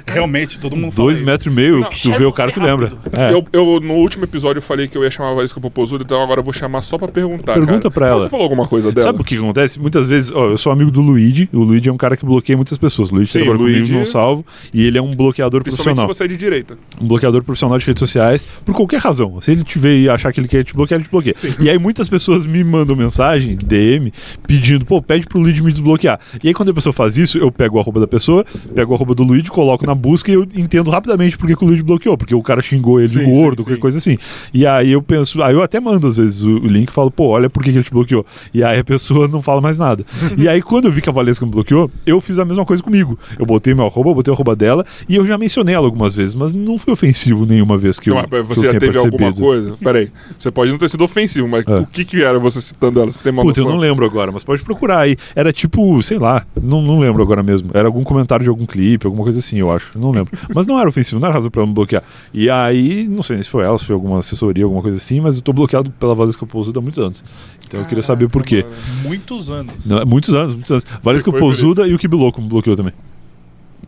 Realmente, 0.07 0.59
todo 0.59 0.77
mundo 0.77 0.93
Dois 0.95 1.21
metros 1.21 1.47
e 1.47 1.51
meio, 1.55 1.81
Não, 1.81 1.89
que 1.89 2.01
tu 2.03 2.13
vê 2.13 2.25
o 2.25 2.33
cara, 2.33 2.51
tu 2.51 2.61
lembra. 2.61 2.93
É. 3.13 3.33
Eu, 3.33 3.45
eu, 3.53 3.81
no 3.81 3.95
último 3.95 4.25
episódio, 4.25 4.59
eu 4.59 4.63
falei 4.63 4.89
que 4.89 4.99
eu 4.99 5.05
ia 5.05 5.11
chamar 5.11 5.31
a 5.31 5.35
Valesca 5.35 5.61
Popozuda, 5.61 6.03
então 6.05 6.21
agora 6.23 6.41
eu 6.41 6.45
vou 6.45 6.53
chamar 6.53 6.83
só 6.83 6.99
pra 6.99 7.09
perguntar. 7.09 7.55
Pergunta 7.55 7.83
cara. 7.83 7.91
pra 7.91 8.09
ela. 8.09 8.21
Você 8.21 8.29
falou 8.29 8.45
alguma 8.45 8.67
coisa 8.67 8.91
dela? 8.93 9.07
Sabe 9.07 9.21
o 9.21 9.25
que 9.25 9.37
acontece? 9.37 9.79
Muitas 9.81 10.07
vezes, 10.07 10.31
ó, 10.33 10.47
eu 10.51 10.59
sou 10.59 10.73
amigo 10.73 10.91
do 10.91 11.01
Luigi. 11.35 11.49
O 11.53 11.61
Luigi 11.63 11.89
é 11.89 11.93
um 11.93 11.97
cara 11.97 12.17
que 12.17 12.25
bloqueia 12.25 12.57
muitas 12.57 12.79
pessoas. 12.79 13.11
O 13.11 13.15
Luigi 13.17 13.33
Sim, 13.33 13.41
trabalha 13.41 13.59
comigo 13.59 13.79
Luigi- 13.79 13.95
no 13.95 14.07
Salvo. 14.07 14.45
E 14.73 14.83
ele 14.83 14.99
é 14.99 15.03
um 15.03 15.11
bloqueador 15.11 15.63
profissional. 15.63 15.97
se 15.97 16.07
você 16.07 16.25
é 16.25 16.29
de 16.29 16.37
direita. 16.37 16.79
Um 17.01 17.07
bloqueador 17.07 17.43
profissional 17.43 17.79
de 17.79 17.87
redes 17.87 18.01
sociais, 18.01 18.47
por 18.65 18.75
qualquer 18.75 19.01
razão. 19.01 19.41
Se 19.41 19.53
ele 19.53 19.65
te 19.65 19.79
ver 19.79 19.99
e 20.01 20.09
achar 20.09 20.33
que 20.33 20.41
ele 20.41 20.49
quer 20.49 20.65
te 20.65 20.75
bloquear, 20.75 20.99
ele 20.99 21.09
te 21.09 21.11
bloqueia. 21.11 21.35
Sim. 21.37 21.55
E 21.61 21.69
aí 21.69 21.79
muitas 21.79 22.09
pessoas 22.09 22.47
me 22.47 22.63
mandam 22.63 22.97
mensagem, 22.97 23.57
DM, 23.57 24.13
pedindo, 24.47 24.85
pô, 24.85 25.01
pede 25.03 25.27
pro 25.27 25.39
Luigi 25.41 25.63
me 25.63 25.73
desbloquear. 25.73 26.19
E 26.43 26.49
aí 26.49 26.55
quando 26.55 26.71
a 26.71 26.75
pessoa 26.75 26.93
faz 26.93 27.17
isso, 27.17 27.39
eu 27.39 27.51
pego 27.51 27.77
o 27.77 27.81
arroba 27.81 28.01
da 28.01 28.07
pessoa, 28.07 28.45
pego 28.75 28.93
o 28.93 28.95
arroba 28.95 29.15
do 29.15 29.23
Luigi, 29.23 29.51
coloco 29.51 29.87
na 29.87 29.95
busca 29.95 30.31
e 30.31 30.35
eu 30.35 30.47
entendo 30.55 30.91
rapidamente 30.91 31.37
por 31.37 31.47
que, 31.47 31.55
o 31.65 31.67
Luigi 31.67 31.83
bloqueou. 31.83 32.17
Porque 32.17 32.35
o 32.35 32.43
cara 32.43 32.61
xingou 32.63 32.99
ele 33.01 33.09
de 33.09 33.25
Sim, 33.25 33.31
gordo, 33.31 33.59
sim, 33.59 33.65
qualquer 33.65 33.81
coisa 33.81 33.99
assim. 33.99 34.19
E 34.53 34.67
aí 34.67 34.93
eu 34.93 35.03
penso, 35.03 35.43
aí 35.43 35.55
eu 35.55 35.63
até 35.63 35.81
mando 35.81 36.07
às 36.07 36.17
vezes 36.17 36.43
o, 36.43 36.51
o 36.51 36.67
link 36.67 36.89
e 36.89 36.93
falo, 36.93 37.11
pô, 37.11 37.29
olha 37.29 37.49
por 37.51 37.63
que, 37.63 37.71
que 37.71 37.77
ele 37.79 37.85
te 37.85 37.91
bloqueou. 37.91 38.25
E 38.53 38.63
aí 38.63 38.79
a 38.79 38.85
pessoa 38.85 39.27
não 39.29 39.41
fala 39.43 39.61
mais 39.61 39.79
nada. 39.79 40.05
e 40.37 40.49
aí 40.49 40.63
quando 40.63 40.87
eu 40.87 40.93
vi 40.93 41.01
que 41.01 41.09
a 41.09 41.13
Valesca 41.25 41.45
me 41.47 41.51
bloqueou, 41.53 41.91
eu 42.07 42.21
fiz 42.21 42.39
a 42.39 42.45
mesma 42.45 42.65
coisa 42.65 42.83
comigo. 42.83 43.19
Eu 43.39 43.47
botei 43.47 43.75
meu 43.75 43.87
arroba, 43.87 44.11
eu 44.11 44.15
botei 44.15 44.31
o 44.31 44.35
arroba 44.35 44.55
dela 44.55 44.85
e 45.09 45.17
eu 45.17 45.25
já 45.27 45.37
mencionei 45.39 45.75
ela 45.75 45.87
algumas 45.87 46.15
vezes, 46.15 46.35
mas 46.35 46.53
não 46.53 46.79
foi 46.79 46.93
ofensivo 46.93 47.47
nenhuma 47.47 47.79
vez 47.79 47.99
que 47.99 48.11
eu, 48.11 48.15
Não, 48.15 48.23
mas 48.31 48.41
que 48.43 48.43
você 48.55 48.67
eu 48.69 48.73
já 48.73 48.79
teve 48.79 48.99
alguma 48.99 49.11
percebido. 49.19 49.41
coisa? 49.43 49.77
Peraí, 49.83 50.11
você 50.39 50.51
pode 50.51 50.71
não 50.71 50.79
ter 50.79 50.89
sido 50.89 51.03
ofensivo, 51.05 51.49
mas 51.49 51.67
É. 51.67 51.79
o 51.81 51.87
que 51.87 52.05
que 52.05 52.23
era 52.23 52.39
você 52.39 52.61
citando 52.61 53.01
ela? 53.01 53.11
Você 53.11 53.19
tem 53.19 53.33
uma 53.33 53.43
Puta, 53.43 53.61
eu 53.61 53.65
noção? 53.65 53.77
não 53.79 53.83
lembro 53.83 54.05
agora, 54.05 54.31
mas 54.31 54.45
pode 54.45 54.63
procurar 54.63 55.01
aí. 55.01 55.17
Era 55.35 55.53
tipo, 55.53 56.01
sei 56.03 56.19
lá, 56.19 56.45
não, 56.61 56.83
não 56.83 56.99
lembro 56.99 57.23
agora 57.23 57.43
mesmo. 57.43 57.71
Era 57.73 57.89
algum 57.89 58.05
comentário 58.05 58.43
de 58.45 58.49
algum 58.51 58.67
clipe, 58.67 59.07
alguma 59.07 59.23
coisa 59.25 59.39
assim, 59.39 59.59
eu 59.59 59.71
acho. 59.73 59.99
Não 59.99 60.11
lembro. 60.11 60.37
Mas 60.55 60.67
não 60.67 60.79
era 60.79 60.89
ofensivo, 60.89 61.19
não 61.21 61.27
era 61.27 61.35
razão 61.35 61.51
pra 61.51 61.61
ela 61.63 61.69
me 61.69 61.75
bloquear. 61.75 62.03
E 62.33 62.51
aí, 62.51 63.07
não 63.09 63.23
sei 63.23 63.43
se 63.43 63.49
foi 63.49 63.65
ela, 63.65 63.79
se 63.79 63.85
foi 63.87 63.95
alguma 63.95 64.19
assessoria, 64.19 64.65
alguma 64.65 64.83
coisa 64.83 64.99
assim, 64.99 65.21
mas 65.21 65.37
eu 65.37 65.43
tô 65.43 65.53
bloqueado 65.53 65.91
pela 65.99 66.15
Valesca 66.15 66.45
Pousuda 66.47 66.79
há 66.79 66.83
muitos 66.83 66.99
anos. 67.03 67.25
Então 67.67 67.81
eu 67.81 67.87
queria 67.87 68.03
saber 68.03 68.29
por 68.29 68.43
quê. 68.43 68.65
Muitos 69.03 69.51
anos. 69.51 69.75
Não, 69.87 69.99
é 69.99 70.05
muitos 70.05 70.35
anos, 70.35 70.55
muitos 70.55 70.71
anos. 70.71 70.85
Valesca 71.15 71.31
Foi, 71.31 71.41
Pousuda 71.41 71.87
e 71.87 71.95
o 71.95 71.99
Kibiloco 71.99 72.41
me 72.43 72.49
bloqueou 72.49 72.77
também. 72.77 72.93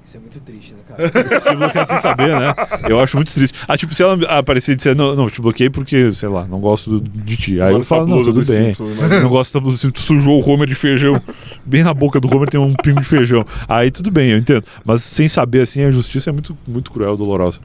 Isso 0.05 0.19
é 0.19 0.21
muito 0.21 0.39
triste, 0.39 0.73
né, 0.73 0.79
cara? 0.87 1.41
Se 1.41 1.57
bloqueado 1.57 1.89
sem 1.91 2.01
saber, 2.01 2.29
né? 2.29 2.55
Eu 2.89 3.01
acho 3.01 3.17
muito 3.17 3.33
triste. 3.33 3.59
Ah, 3.67 3.77
tipo, 3.77 3.93
se 3.93 4.05
ela 4.05 4.15
aparecer 4.39 4.73
e 4.73 4.77
disser, 4.77 4.95
não, 4.95 5.17
não, 5.17 5.29
te 5.29 5.41
bloqueei 5.41 5.69
porque, 5.69 6.13
sei 6.13 6.29
lá, 6.29 6.47
não 6.47 6.61
gosto 6.61 7.01
do- 7.01 7.09
de 7.09 7.37
ti. 7.37 7.53
Aí 7.55 7.73
Mano, 7.73 7.79
eu 7.79 7.85
falo, 7.85 8.07
não, 8.07 8.23
tudo 8.23 8.35
bem. 8.45 8.67
Simpsons, 8.67 8.97
mano. 8.97 9.21
Não 9.23 9.29
gosto 9.29 9.53
da 9.55 9.59
blusa 9.61 9.77
assim, 9.79 9.91
tu 9.91 10.01
sujou 10.01 10.41
o 10.41 10.49
Homer 10.49 10.69
de 10.69 10.77
feijão. 10.77 11.21
Bem 11.65 11.83
na 11.83 11.93
boca 11.93 12.21
do 12.21 12.33
Homer 12.33 12.49
tem 12.49 12.61
um 12.61 12.73
pingo 12.75 13.01
de 13.01 13.07
feijão. 13.07 13.45
Aí 13.69 13.91
tudo 13.91 14.09
bem, 14.13 14.31
eu 14.31 14.39
entendo. 14.39 14.63
Mas 14.85 15.03
sem 15.03 15.29
saber, 15.29 15.63
assim, 15.63 15.83
a 15.83 15.91
justiça 15.91 16.31
é 16.31 16.33
muito, 16.33 16.57
muito 16.69 16.93
cruel, 16.93 17.17
dolorosa. 17.17 17.59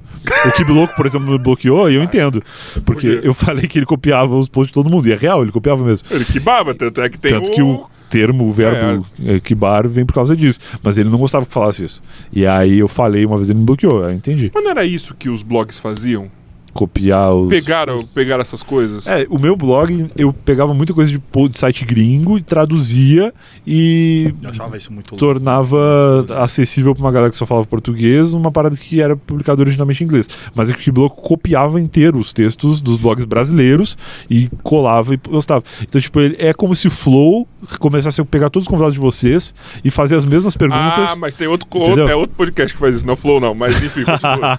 O 0.47 0.51
Kibiloco, 0.51 0.95
por 0.95 1.05
exemplo, 1.05 1.29
me 1.31 1.37
bloqueou 1.37 1.91
e 1.91 1.95
eu 1.95 2.01
entendo. 2.03 2.41
Porque 2.83 3.17
Por 3.17 3.25
eu 3.25 3.33
falei 3.35 3.67
que 3.67 3.77
ele 3.77 3.85
copiava 3.85 4.35
os 4.35 4.49
posts 4.49 4.69
de 4.69 4.73
todo 4.73 4.89
mundo. 4.89 5.07
E 5.07 5.13
é 5.13 5.15
real, 5.15 5.43
ele 5.43 5.51
copiava 5.51 5.83
mesmo. 5.85 6.07
Ele 6.09 6.25
que 6.25 6.39
baba, 6.39 6.73
tanto 6.73 6.99
é 7.01 7.07
que 7.07 7.19
tem 7.19 7.33
Tanto 7.33 7.51
que 7.51 7.61
o 7.61 7.85
termo, 8.11 8.45
o 8.45 8.51
verbo 8.51 9.07
é. 9.23 9.39
kibar 9.39 9.87
vem 9.87 10.05
por 10.05 10.13
causa 10.13 10.35
disso. 10.35 10.59
Mas 10.83 10.97
ele 10.97 11.09
não 11.09 11.17
gostava 11.17 11.45
que 11.45 11.53
falasse 11.53 11.85
isso. 11.85 12.01
E 12.31 12.45
aí 12.45 12.79
eu 12.79 12.87
falei 12.87 13.25
uma 13.25 13.37
vez, 13.37 13.49
ele 13.49 13.59
me 13.59 13.65
bloqueou. 13.65 14.03
Aí 14.03 14.11
eu 14.11 14.17
entendi. 14.17 14.51
Mas 14.53 14.63
não 14.63 14.71
era 14.71 14.85
isso 14.85 15.15
que 15.15 15.29
os 15.29 15.41
blogs 15.41 15.79
faziam? 15.79 16.29
Copiar 16.73 17.33
os. 17.33 17.49
Pegaram, 17.49 18.05
pegaram 18.05 18.41
essas 18.41 18.63
coisas? 18.63 19.05
É, 19.05 19.27
o 19.29 19.37
meu 19.37 19.57
blog, 19.57 20.07
eu 20.15 20.31
pegava 20.31 20.73
muita 20.73 20.93
coisa 20.93 21.11
de, 21.11 21.19
de 21.49 21.59
site 21.59 21.83
gringo 21.83 22.37
e 22.37 22.41
traduzia 22.41 23.33
e 23.67 24.33
Eu 24.41 24.49
achava 24.49 24.77
isso 24.77 24.91
muito 24.91 25.11
louco. 25.11 25.19
tornava 25.19 26.25
acessível 26.37 26.95
pra 26.95 27.03
uma 27.03 27.11
galera 27.11 27.29
que 27.29 27.35
só 27.35 27.45
falava 27.45 27.67
português 27.67 28.33
uma 28.33 28.51
parada 28.53 28.77
que 28.77 29.01
era 29.01 29.17
publicada 29.17 29.61
originalmente 29.61 30.01
em 30.01 30.07
inglês. 30.07 30.29
Mas 30.55 30.69
é 30.69 30.73
que 30.73 30.89
o 30.89 30.93
Bloco 30.93 31.21
copiava 31.21 31.79
inteiro 31.79 32.17
os 32.17 32.31
textos 32.31 32.79
dos 32.79 32.97
blogs 32.97 33.25
brasileiros 33.25 33.97
e 34.29 34.49
colava 34.63 35.13
e 35.13 35.17
postava. 35.17 35.65
Então, 35.81 35.99
tipo, 35.99 36.21
ele, 36.21 36.37
é 36.39 36.53
como 36.53 36.73
se 36.73 36.87
o 36.87 36.91
Flow 36.91 37.45
começasse 37.79 38.19
a 38.19 38.25
pegar 38.25 38.49
todos 38.49 38.65
os 38.65 38.69
convidados 38.69 38.93
de 38.93 38.99
vocês 38.99 39.53
e 39.83 39.91
fazer 39.91 40.15
as 40.15 40.25
mesmas 40.25 40.55
perguntas. 40.55 41.11
Ah, 41.11 41.15
mas 41.19 41.33
tem 41.33 41.47
outro, 41.47 41.67
Entendeu? 41.73 42.07
é 42.07 42.15
outro 42.15 42.35
podcast 42.35 42.73
que 42.73 42.79
faz 42.79 42.97
isso, 42.97 43.07
não 43.07 43.15
Flow 43.15 43.39
não, 43.39 43.53
mas 43.53 43.81
enfim, 43.83 44.03
continua. 44.03 44.57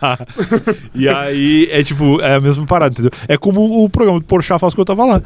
e 0.94 1.08
aí 1.08 1.68
é 1.70 1.82
tipo, 1.82 2.20
é 2.20 2.36
a 2.36 2.40
mesma 2.40 2.64
parada, 2.66 2.92
entendeu? 2.92 3.10
É 3.28 3.36
como 3.36 3.84
o 3.84 3.88
programa 3.90 4.20
do 4.20 4.24
Porchat 4.24 4.60
faz 4.60 4.74
quando 4.74 4.88
eu 4.88 4.96
tava 4.96 5.04
lá. 5.04 5.22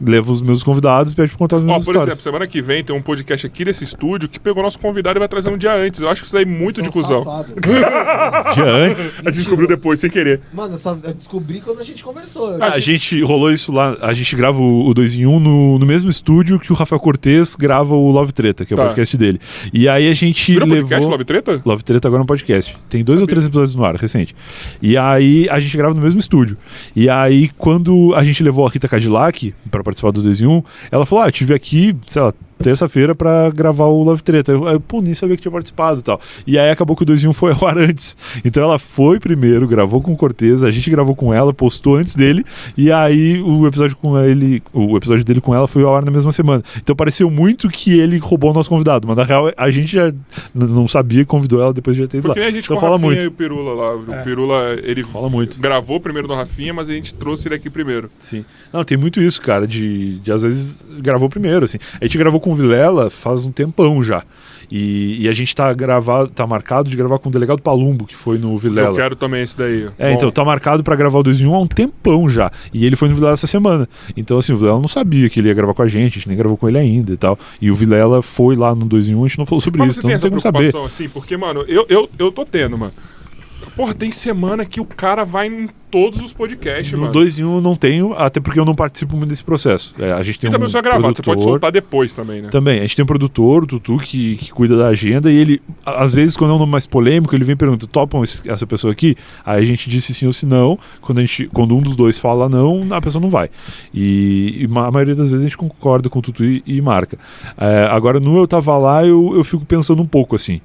Leva 0.00 0.30
os 0.30 0.42
meus 0.42 0.62
convidados 0.62 1.12
e 1.12 1.16
pede 1.16 1.30
pra 1.30 1.38
contar 1.38 1.56
as 1.56 1.62
Ó, 1.62 1.64
minhas 1.64 1.84
por 1.84 1.90
histórias. 1.92 2.08
exemplo, 2.08 2.22
semana 2.22 2.46
que 2.46 2.60
vem 2.60 2.84
tem 2.84 2.94
um 2.94 3.00
podcast 3.00 3.46
aqui 3.46 3.64
desse 3.64 3.82
estúdio 3.84 4.28
que 4.28 4.38
pegou 4.38 4.62
nosso 4.62 4.78
convidado 4.78 5.18
e 5.18 5.20
vai 5.20 5.28
trazer 5.28 5.48
um 5.50 5.56
dia 5.56 5.74
antes. 5.74 6.00
Eu 6.00 6.08
acho 6.10 6.24
isso 6.24 6.36
aí 6.36 6.44
muito 6.44 6.82
de 6.82 6.90
cuzão. 6.90 7.24
safado. 7.24 7.54
Dia 8.54 8.64
antes. 8.70 9.18
A 9.20 9.22
gente 9.30 9.34
descobriu 9.38 9.66
depois, 9.68 9.98
sem 10.00 10.10
querer. 10.10 10.40
Mano, 10.52 10.74
eu, 10.74 10.78
só, 10.78 10.96
eu 11.02 11.14
descobri 11.14 11.60
quando 11.60 11.80
a 11.80 11.84
gente 11.84 12.02
conversou. 12.04 12.52
Eu 12.52 12.62
A 12.62 12.78
gente 12.78 13.20
rolou 13.22 13.52
isso 13.52 13.72
lá, 13.72 13.96
a 14.00 14.12
gente 14.14 14.34
grava 14.36 14.60
o 14.60 14.92
2 14.92 15.16
em 15.16 15.26
1 15.26 15.34
um 15.34 15.40
no, 15.40 15.78
no 15.78 15.86
mesmo 15.86 16.10
estúdio 16.10 16.58
que 16.58 16.72
o 16.72 16.76
Rafael 16.76 17.00
Cortez 17.00 17.54
grava 17.56 17.94
o 17.94 18.10
Love 18.10 18.32
Treta, 18.32 18.64
que 18.64 18.72
é 18.72 18.74
o 18.74 18.78
Tá. 18.78 18.86
podcast 18.86 19.16
dele. 19.16 19.40
E 19.72 19.88
aí 19.88 20.08
a 20.08 20.14
gente 20.14 20.52
Virou 20.52 20.68
levou... 20.68 20.82
podcast, 20.88 21.10
Love 21.10 21.24
Treta? 21.24 21.62
Love 21.64 21.84
Treta 21.84 22.08
agora 22.08 22.20
no 22.22 22.26
podcast. 22.26 22.76
Tem 22.88 23.02
dois 23.02 23.20
ou 23.20 23.26
três 23.26 23.44
episódios 23.46 23.74
no 23.74 23.84
ar, 23.84 23.94
recente. 23.96 24.34
E 24.82 24.96
aí 24.96 25.48
a 25.50 25.58
gente 25.60 25.76
grava 25.76 25.94
no 25.94 26.00
mesmo 26.00 26.20
estúdio. 26.20 26.56
E 26.94 27.08
aí 27.08 27.48
quando 27.56 28.14
a 28.14 28.22
gente 28.24 28.42
levou 28.42 28.66
a 28.66 28.70
Rita 28.70 28.88
Cadillac 28.88 29.54
pra 29.70 29.82
participar 29.86 30.10
do 30.10 30.22
2 30.22 30.42
em 30.42 30.46
1, 30.46 30.62
ela 30.90 31.06
falou: 31.06 31.24
Ah, 31.24 31.28
eu 31.28 31.32
tive 31.32 31.54
aqui, 31.54 31.96
sei 32.06 32.20
lá, 32.22 32.34
terça-feira 32.58 33.14
pra 33.14 33.50
gravar 33.50 33.86
o 33.86 34.02
Love 34.02 34.22
Treta. 34.22 34.52
Eu, 34.52 34.66
eu, 34.66 34.80
pô, 34.80 35.00
nem 35.02 35.14
sabia 35.14 35.36
que 35.36 35.42
tinha 35.42 35.52
participado 35.52 36.00
e 36.00 36.02
tal. 36.02 36.20
E 36.46 36.58
aí 36.58 36.70
acabou 36.70 36.96
que 36.96 37.02
o 37.02 37.06
2 37.06 37.24
em 37.24 37.28
1 37.28 37.32
foi 37.32 37.52
ao 37.52 37.66
ar 37.66 37.76
antes. 37.78 38.16
Então 38.44 38.62
ela 38.62 38.78
foi 38.78 39.18
primeiro, 39.20 39.66
gravou 39.68 40.00
com 40.00 40.12
o 40.12 40.16
Cortez, 40.16 40.62
a 40.64 40.70
gente 40.70 40.90
gravou 40.90 41.14
com 41.14 41.32
ela, 41.32 41.52
postou 41.52 41.96
antes 41.96 42.14
dele. 42.14 42.44
E 42.76 42.90
aí 42.90 43.40
o 43.42 43.66
episódio 43.66 43.96
com 43.96 44.18
ele, 44.18 44.62
o 44.72 44.96
episódio 44.96 45.24
dele 45.24 45.40
com 45.40 45.54
ela 45.54 45.66
foi 45.68 45.82
ao 45.82 45.94
ar 45.94 46.04
na 46.04 46.10
mesma 46.10 46.32
semana. 46.32 46.62
Então 46.76 46.94
pareceu 46.96 47.30
muito 47.30 47.68
que 47.68 47.98
ele 47.98 48.18
roubou 48.18 48.50
o 48.50 48.54
nosso 48.54 48.68
convidado. 48.68 49.06
Mas 49.06 49.16
na 49.16 49.24
real 49.24 49.50
a 49.56 49.70
gente 49.70 49.92
já 49.92 50.12
não 50.54 50.88
sabia 50.88 51.24
convidou 51.24 51.60
ela 51.60 51.72
depois 51.72 51.96
de 51.96 52.02
já 52.02 52.08
ter 52.08 52.18
ido 52.18 52.32
Foi 52.32 52.40
lá. 52.40 52.46
a 52.48 52.50
gente 52.50 52.64
Então 52.64 52.76
com 52.76 52.80
fala 52.80 52.94
o 52.94 52.96
Rafinha 52.98 53.10
muito. 53.12 53.24
e 53.24 53.26
o 53.26 53.30
Pirula 53.32 53.74
lá. 53.74 53.94
O 53.96 54.24
Pirula, 54.24 54.76
ele 54.82 55.02
Fala 55.04 55.28
muito. 55.28 55.58
gravou 55.60 56.00
primeiro 56.00 56.26
no 56.28 56.34
Rafinha, 56.34 56.72
mas 56.72 56.88
a 56.88 56.92
gente 56.92 57.14
trouxe 57.14 57.48
ele 57.48 57.54
aqui 57.54 57.68
primeiro. 57.68 58.10
Sim. 58.18 58.44
Não, 58.72 58.84
tem 58.84 58.96
muito 58.96 59.20
isso, 59.20 59.40
cara, 59.40 59.66
de, 59.66 60.18
de 60.20 60.32
às 60.32 60.42
vezes 60.42 60.84
gravou 61.00 61.28
primeiro, 61.28 61.64
assim. 61.64 61.78
A 62.00 62.04
gente 62.04 62.16
gravou 62.18 62.40
com 62.46 62.52
o 62.52 62.54
Vilela 62.54 63.10
faz 63.10 63.44
um 63.44 63.50
tempão 63.50 64.00
já. 64.04 64.22
E, 64.70 65.24
e 65.24 65.28
a 65.28 65.32
gente 65.32 65.52
tá 65.52 65.72
gravado, 65.72 66.28
tá 66.28 66.46
marcado 66.46 66.88
de 66.88 66.96
gravar 66.96 67.18
com 67.18 67.28
o 67.28 67.32
delegado 67.32 67.60
Palumbo, 67.60 68.06
que 68.06 68.14
foi 68.14 68.38
no 68.38 68.56
Vilela. 68.56 68.90
Eu 68.90 68.94
quero 68.94 69.16
também 69.16 69.42
esse 69.42 69.56
daí. 69.56 69.88
É, 69.98 70.10
Bom, 70.10 70.16
então 70.16 70.30
tá 70.30 70.44
marcado 70.44 70.84
pra 70.84 70.94
gravar 70.94 71.18
o 71.18 71.22
2 71.24 71.40
em 71.40 71.46
1 71.46 71.54
há 71.54 71.58
um 71.58 71.66
tempão 71.66 72.28
já. 72.28 72.52
E 72.72 72.86
ele 72.86 72.94
foi 72.94 73.08
no 73.08 73.16
Vilela 73.16 73.32
essa 73.32 73.48
semana. 73.48 73.88
Então, 74.16 74.38
assim, 74.38 74.52
o 74.52 74.56
Vilela 74.56 74.78
não 74.78 74.86
sabia 74.86 75.28
que 75.28 75.40
ele 75.40 75.48
ia 75.48 75.54
gravar 75.54 75.74
com 75.74 75.82
a 75.82 75.88
gente, 75.88 76.12
a 76.12 76.14
gente 76.14 76.28
nem 76.28 76.36
gravou 76.36 76.56
com 76.56 76.68
ele 76.68 76.78
ainda 76.78 77.12
e 77.12 77.16
tal. 77.16 77.36
E 77.60 77.68
o 77.68 77.74
Vilela 77.74 78.22
foi 78.22 78.54
lá 78.54 78.76
no 78.76 78.84
2 78.84 79.08
em 79.08 79.16
1, 79.16 79.24
a 79.24 79.28
gente 79.28 79.38
não 79.38 79.46
falou 79.46 79.60
sobre 79.60 79.80
Mas 79.80 79.90
isso, 79.90 80.02
você 80.02 80.06
então 80.06 80.10
tem 80.10 80.30
não 80.30 80.38
tem 80.38 80.52
como 80.52 80.70
saber. 80.70 80.86
assim? 80.86 81.08
Porque, 81.08 81.36
mano, 81.36 81.64
eu, 81.66 81.84
eu, 81.88 82.08
eu 82.16 82.30
tô 82.30 82.44
tendo, 82.44 82.78
mano. 82.78 82.92
Porra, 83.76 83.92
tem 83.94 84.10
semana 84.10 84.64
que 84.64 84.80
o 84.80 84.84
cara 84.86 85.22
vai 85.24 85.48
em 85.48 85.68
todos 85.90 86.20
os 86.20 86.32
podcasts, 86.32 86.92
No 86.92 86.98
mano. 87.00 87.12
2 87.12 87.38
em 87.38 87.44
1 87.44 87.54
eu 87.56 87.60
não 87.60 87.76
tenho, 87.76 88.12
até 88.14 88.40
porque 88.40 88.58
eu 88.58 88.64
não 88.64 88.74
participo 88.74 89.16
muito 89.16 89.28
desse 89.28 89.44
processo. 89.44 89.94
É, 89.98 90.12
a 90.12 90.22
gente 90.22 90.38
tem 90.38 90.48
E 90.48 90.50
também 90.50 90.64
um 90.64 90.66
o 90.66 90.70
seu 90.70 90.80
é 90.80 90.82
gravado, 90.82 91.02
você 91.14 91.22
pode 91.22 91.24
produtor- 91.24 91.52
soltar 91.52 91.70
depois 91.72 92.12
também, 92.14 92.42
né? 92.42 92.48
Também, 92.48 92.78
a 92.78 92.82
gente 92.82 92.96
tem 92.96 93.02
um 93.02 93.06
produtor, 93.06 93.64
o 93.64 93.66
Tutu, 93.66 93.98
que, 93.98 94.36
que 94.36 94.50
cuida 94.50 94.76
da 94.76 94.88
agenda, 94.88 95.30
e 95.30 95.36
ele, 95.36 95.62
às 95.84 96.12
vezes, 96.14 96.36
quando 96.36 96.50
é 96.52 96.54
um 96.54 96.58
nome 96.58 96.72
mais 96.72 96.86
polêmico, 96.86 97.34
ele 97.34 97.44
vem 97.44 97.52
e 97.52 97.56
pergunta: 97.56 97.86
topam 97.86 98.24
esse- 98.24 98.40
essa 98.48 98.66
pessoa 98.66 98.92
aqui? 98.92 99.14
Aí 99.44 99.62
a 99.62 99.66
gente 99.66 99.88
disse 99.88 100.12
sim 100.12 100.26
ou 100.26 100.32
se 100.32 100.44
não. 100.46 100.78
Quando, 101.00 101.18
a 101.18 101.20
gente, 101.22 101.46
quando 101.52 101.76
um 101.76 101.80
dos 101.82 101.94
dois 101.94 102.18
fala 102.18 102.48
não, 102.48 102.86
a 102.90 103.00
pessoa 103.00 103.20
não 103.22 103.28
vai. 103.30 103.48
E, 103.94 104.62
e 104.62 104.78
a 104.78 104.90
maioria 104.90 105.14
das 105.14 105.30
vezes 105.30 105.44
a 105.44 105.48
gente 105.48 105.56
concorda 105.56 106.08
com 106.08 106.18
o 106.18 106.22
Tutu 106.22 106.44
e, 106.44 106.62
e 106.66 106.80
marca. 106.80 107.18
É, 107.56 107.84
agora, 107.90 108.18
no 108.18 108.36
Eu 108.36 108.46
Tava 108.48 108.76
Lá, 108.76 109.04
eu, 109.06 109.32
eu 109.34 109.44
fico 109.44 109.64
pensando 109.64 110.02
um 110.02 110.06
pouco 110.06 110.34
assim. 110.34 110.60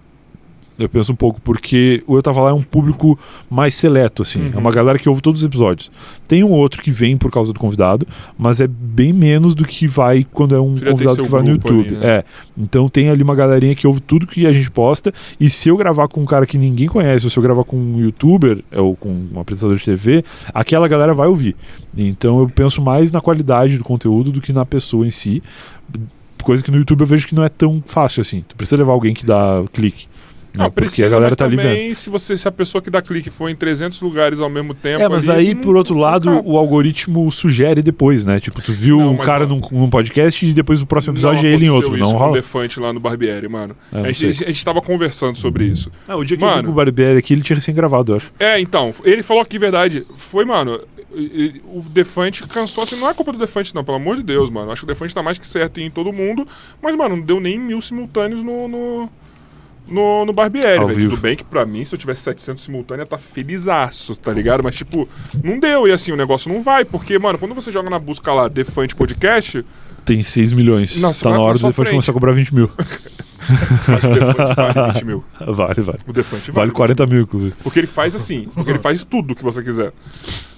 Eu 0.80 0.89
penso 0.89 1.11
um 1.11 1.15
pouco, 1.15 1.39
porque 1.41 2.03
o 2.07 2.15
Eu 2.15 2.23
Tava 2.23 2.41
Lá 2.41 2.49
é 2.49 2.53
um 2.53 2.61
público 2.61 3.19
mais 3.49 3.76
seleto, 3.76 4.23
assim. 4.23 4.41
Uhum. 4.41 4.52
É 4.56 4.57
uma 4.57 4.72
galera 4.72 4.98
que 4.98 5.07
ouve 5.07 5.22
todos 5.22 5.41
os 5.41 5.45
episódios. 5.45 5.91
Tem 6.27 6.43
um 6.43 6.52
outro 6.52 6.81
que 6.81 6.91
vem 6.91 7.18
por 7.18 7.31
causa 7.31 7.53
do 7.53 7.60
convidado, 7.60 8.07
mas 8.38 8.60
é 8.60 8.68
bem 8.68 9.14
menos 9.14 9.53
do 9.53 9.65
que 9.65 9.85
vai 9.85 10.26
quando 10.31 10.56
é 10.56 10.60
um 10.60 10.76
convidado 10.76 11.23
que 11.23 11.30
vai 11.30 11.41
no 11.43 11.52
YouTube. 11.52 11.89
ali, 11.89 11.98
né? 11.98 12.07
É. 12.07 12.23
Então 12.57 12.89
tem 12.89 13.10
ali 13.10 13.22
uma 13.22 13.35
galerinha 13.35 13.76
que 13.76 13.85
ouve 13.85 13.99
tudo 13.99 14.26
que 14.26 14.48
a 14.48 14.53
gente 14.53 14.72
posta. 14.72 15.14
E 15.39 15.49
se 15.49 15.69
eu 15.69 15.77
gravar 15.77 16.07
com 16.07 16.22
um 16.22 16.26
cara 16.26 16.45
que 16.45 16.57
ninguém 16.57 16.88
conhece, 16.88 17.26
ou 17.26 17.30
se 17.30 17.38
eu 17.38 17.43
gravar 17.43 17.64
com 17.64 17.77
um 17.77 17.99
youtuber 17.99 18.64
ou 18.72 18.95
com 18.95 19.10
um 19.34 19.39
apresentador 19.39 19.77
de 19.77 19.85
TV, 19.85 20.23
aquela 20.53 20.88
galera 20.88 21.14
vai 21.14 21.27
ouvir. 21.27 21.56
Então 21.95 22.39
eu 22.39 22.49
penso 22.49 22.81
mais 22.81 23.11
na 23.11 23.22
qualidade 23.22 23.77
do 23.77 23.84
conteúdo 23.84 24.31
do 24.31 24.41
que 24.41 24.53
na 24.53 24.65
pessoa 24.65 25.06
em 25.06 25.11
si. 25.11 25.43
Coisa 26.41 26.64
que 26.64 26.72
no 26.72 26.77
YouTube 26.77 27.02
eu 27.02 27.07
vejo 27.07 27.27
que 27.27 27.35
não 27.35 27.43
é 27.43 27.49
tão 27.49 27.84
fácil 27.85 28.22
assim. 28.22 28.43
Tu 28.48 28.56
precisa 28.56 28.77
levar 28.77 28.93
alguém 28.93 29.14
que 29.14 29.26
dá 29.26 29.64
clique. 29.72 30.07
Não, 30.53 30.65
Porque 30.65 30.82
precisa, 30.82 31.07
a 31.07 31.10
galera 31.10 31.30
mas 31.30 31.38
tá 31.38 31.45
ali 31.45 31.56
vendo. 31.56 31.65
também, 31.68 31.94
se, 31.95 32.10
você, 32.10 32.36
se 32.36 32.48
a 32.48 32.52
pessoa 32.52 32.82
que 32.82 32.90
dá 32.90 33.02
clique 33.02 33.30
for 33.30 33.48
em 33.49 33.56
300 33.56 34.02
lugares 34.02 34.40
ao 34.41 34.49
mesmo 34.49 34.73
tempo... 34.73 35.02
É, 35.03 35.07
mas 35.07 35.30
ali, 35.30 35.48
aí, 35.49 35.53
não- 35.53 35.61
por 35.61 35.76
outro 35.78 35.94
não 35.95 36.02
lado, 36.02 36.30
acaba. 36.30 36.48
o 36.49 36.57
algoritmo 36.57 37.32
sugere 37.32 37.82
depois, 37.82 38.26
né? 38.26 38.40
Tipo, 38.40 38.61
tu 38.61 38.73
viu 38.73 38.98
Não, 38.99 39.14
um 39.14 39.18
cara 39.18 39.45
ó- 39.45 39.48
num, 39.48 39.61
num 39.72 39.90
podcast 39.90 40.45
e 40.45 40.53
depois 40.53 40.80
no 40.82 40.86
próximo 40.86 41.14
episódio 41.14 41.48
é 41.48 41.52
ele 41.53 41.65
em 41.68 41.69
outro. 41.69 41.91
isso 41.95 41.99
Não 42.10 42.15
o 42.15 42.18
rola. 42.19 42.34
Defante 42.34 42.80
lá 42.80 42.91
no 42.91 42.99
Barbieri, 42.99 43.48
mano. 43.48 43.76
É, 43.91 43.95
não 43.98 44.03
a, 44.06 44.11
gente, 44.11 44.44
a 44.44 44.48
gente- 44.48 44.65
tava 44.65 44.82
conversando 44.82 45.38
sobre 45.38 45.64
isso. 45.64 45.90
Ah, 46.07 46.15
o 46.18 46.23
dia 46.26 46.36
que 46.36 46.44
eu 46.44 46.48
Mano. 46.48 46.61
vi 46.61 46.65
com 46.68 46.72
o 46.72 46.76
Barbieri 46.76 47.18
aqui, 47.19 47.34
ele 47.34 47.41
tinha 47.44 47.56
recém-gravado, 47.56 48.11
eu 48.11 48.18
acho. 48.18 48.34
É, 48.40 48.60
então, 48.60 48.91
ele 49.06 49.23
falou 49.23 49.41
aqui, 49.41 49.57
verdade, 49.57 50.06
foi, 50.15 50.44
mano, 50.44 50.80
o 51.65 51.82
Defante 51.90 52.45
cansou, 52.48 52.84
assim, 52.84 52.95
não 52.98 53.10
é 53.10 53.14
culpa 53.14 53.32
do 53.32 53.38
Defante 53.38 53.73
não, 53.76 53.84
pelo 53.84 53.98
amor 53.98 54.15
de 54.18 54.23
Deus, 54.23 54.49
mano. 54.49 54.72
Acho 54.72 54.82
que 54.82 54.86
o 54.86 54.88
Defante 54.94 55.14
tá 55.15 55.22
mais 55.23 55.38
que 55.38 55.45
certo 55.48 55.80
em 55.80 55.90
todo 55.90 56.11
mundo, 56.14 56.48
mas, 56.82 56.95
mano, 56.95 57.15
não 57.15 57.23
deu 57.23 57.40
nem 57.40 57.57
mil 57.60 57.82
simultâneos 57.82 58.44
no... 58.44 58.68
no... 58.68 59.10
No, 59.88 60.26
no 60.26 60.32
Barbieri, 60.32 60.86
velho. 60.86 61.10
Tudo 61.10 61.18
bem 61.22 61.36
que 61.36 61.44
pra 61.44 61.66
mim, 61.66 61.84
se 61.84 61.94
eu 61.94 61.99
tivesse 61.99 62.22
700 62.22 62.64
simultâneos, 62.64 63.06
ia 63.06 63.10
tá 63.10 63.18
felizaço, 63.18 64.16
tá 64.16 64.32
ligado? 64.32 64.64
Mas, 64.64 64.76
tipo, 64.76 65.08
não 65.44 65.60
deu. 65.60 65.88
E 65.88 65.91
assim, 65.91 66.12
o 66.12 66.16
negócio 66.16 66.52
não 66.52 66.62
vai. 66.62 66.86
Porque, 66.86 67.18
mano, 67.20 67.38
quando 67.38 67.53
você 67.53 67.72
joga 67.72 67.90
na 67.90 67.99
busca 67.99 68.34
lá, 68.34 68.48
Defante 68.48 68.95
Podcast, 68.95 69.66
Tem 70.06 70.23
6 70.23 70.52
milhões. 70.52 70.99
Nossa, 70.99 71.23
tá 71.23 71.30
na 71.30 71.38
na 71.38 71.41
hora 71.41 71.53
do 71.57 71.61
Defante 71.61 71.76
frente. 71.76 71.90
começar 71.91 72.11
a 72.11 72.14
cobrar 72.14 72.32
20 72.34 72.56
mil. 72.56 72.68
que 73.41 74.07
o 74.07 74.14
Defante 74.14 74.56
vale 74.56 74.94
20 74.94 75.03
mil. 75.06 75.23
vale, 75.40 75.82
vale. 75.82 75.99
O 76.07 76.14
Defante 76.14 76.52
Vale 76.52 76.72
40 76.72 77.06
mil, 77.07 77.22
inclusive. 77.22 77.53
Porque 77.64 77.80
ele 77.80 77.88
faz 77.88 78.15
assim, 78.15 78.48
porque 78.53 78.72
ele 78.72 78.80
faz 78.80 79.03
tudo 79.03 79.36
que 79.36 79.44
você 79.44 79.61
quiser. 79.64 79.91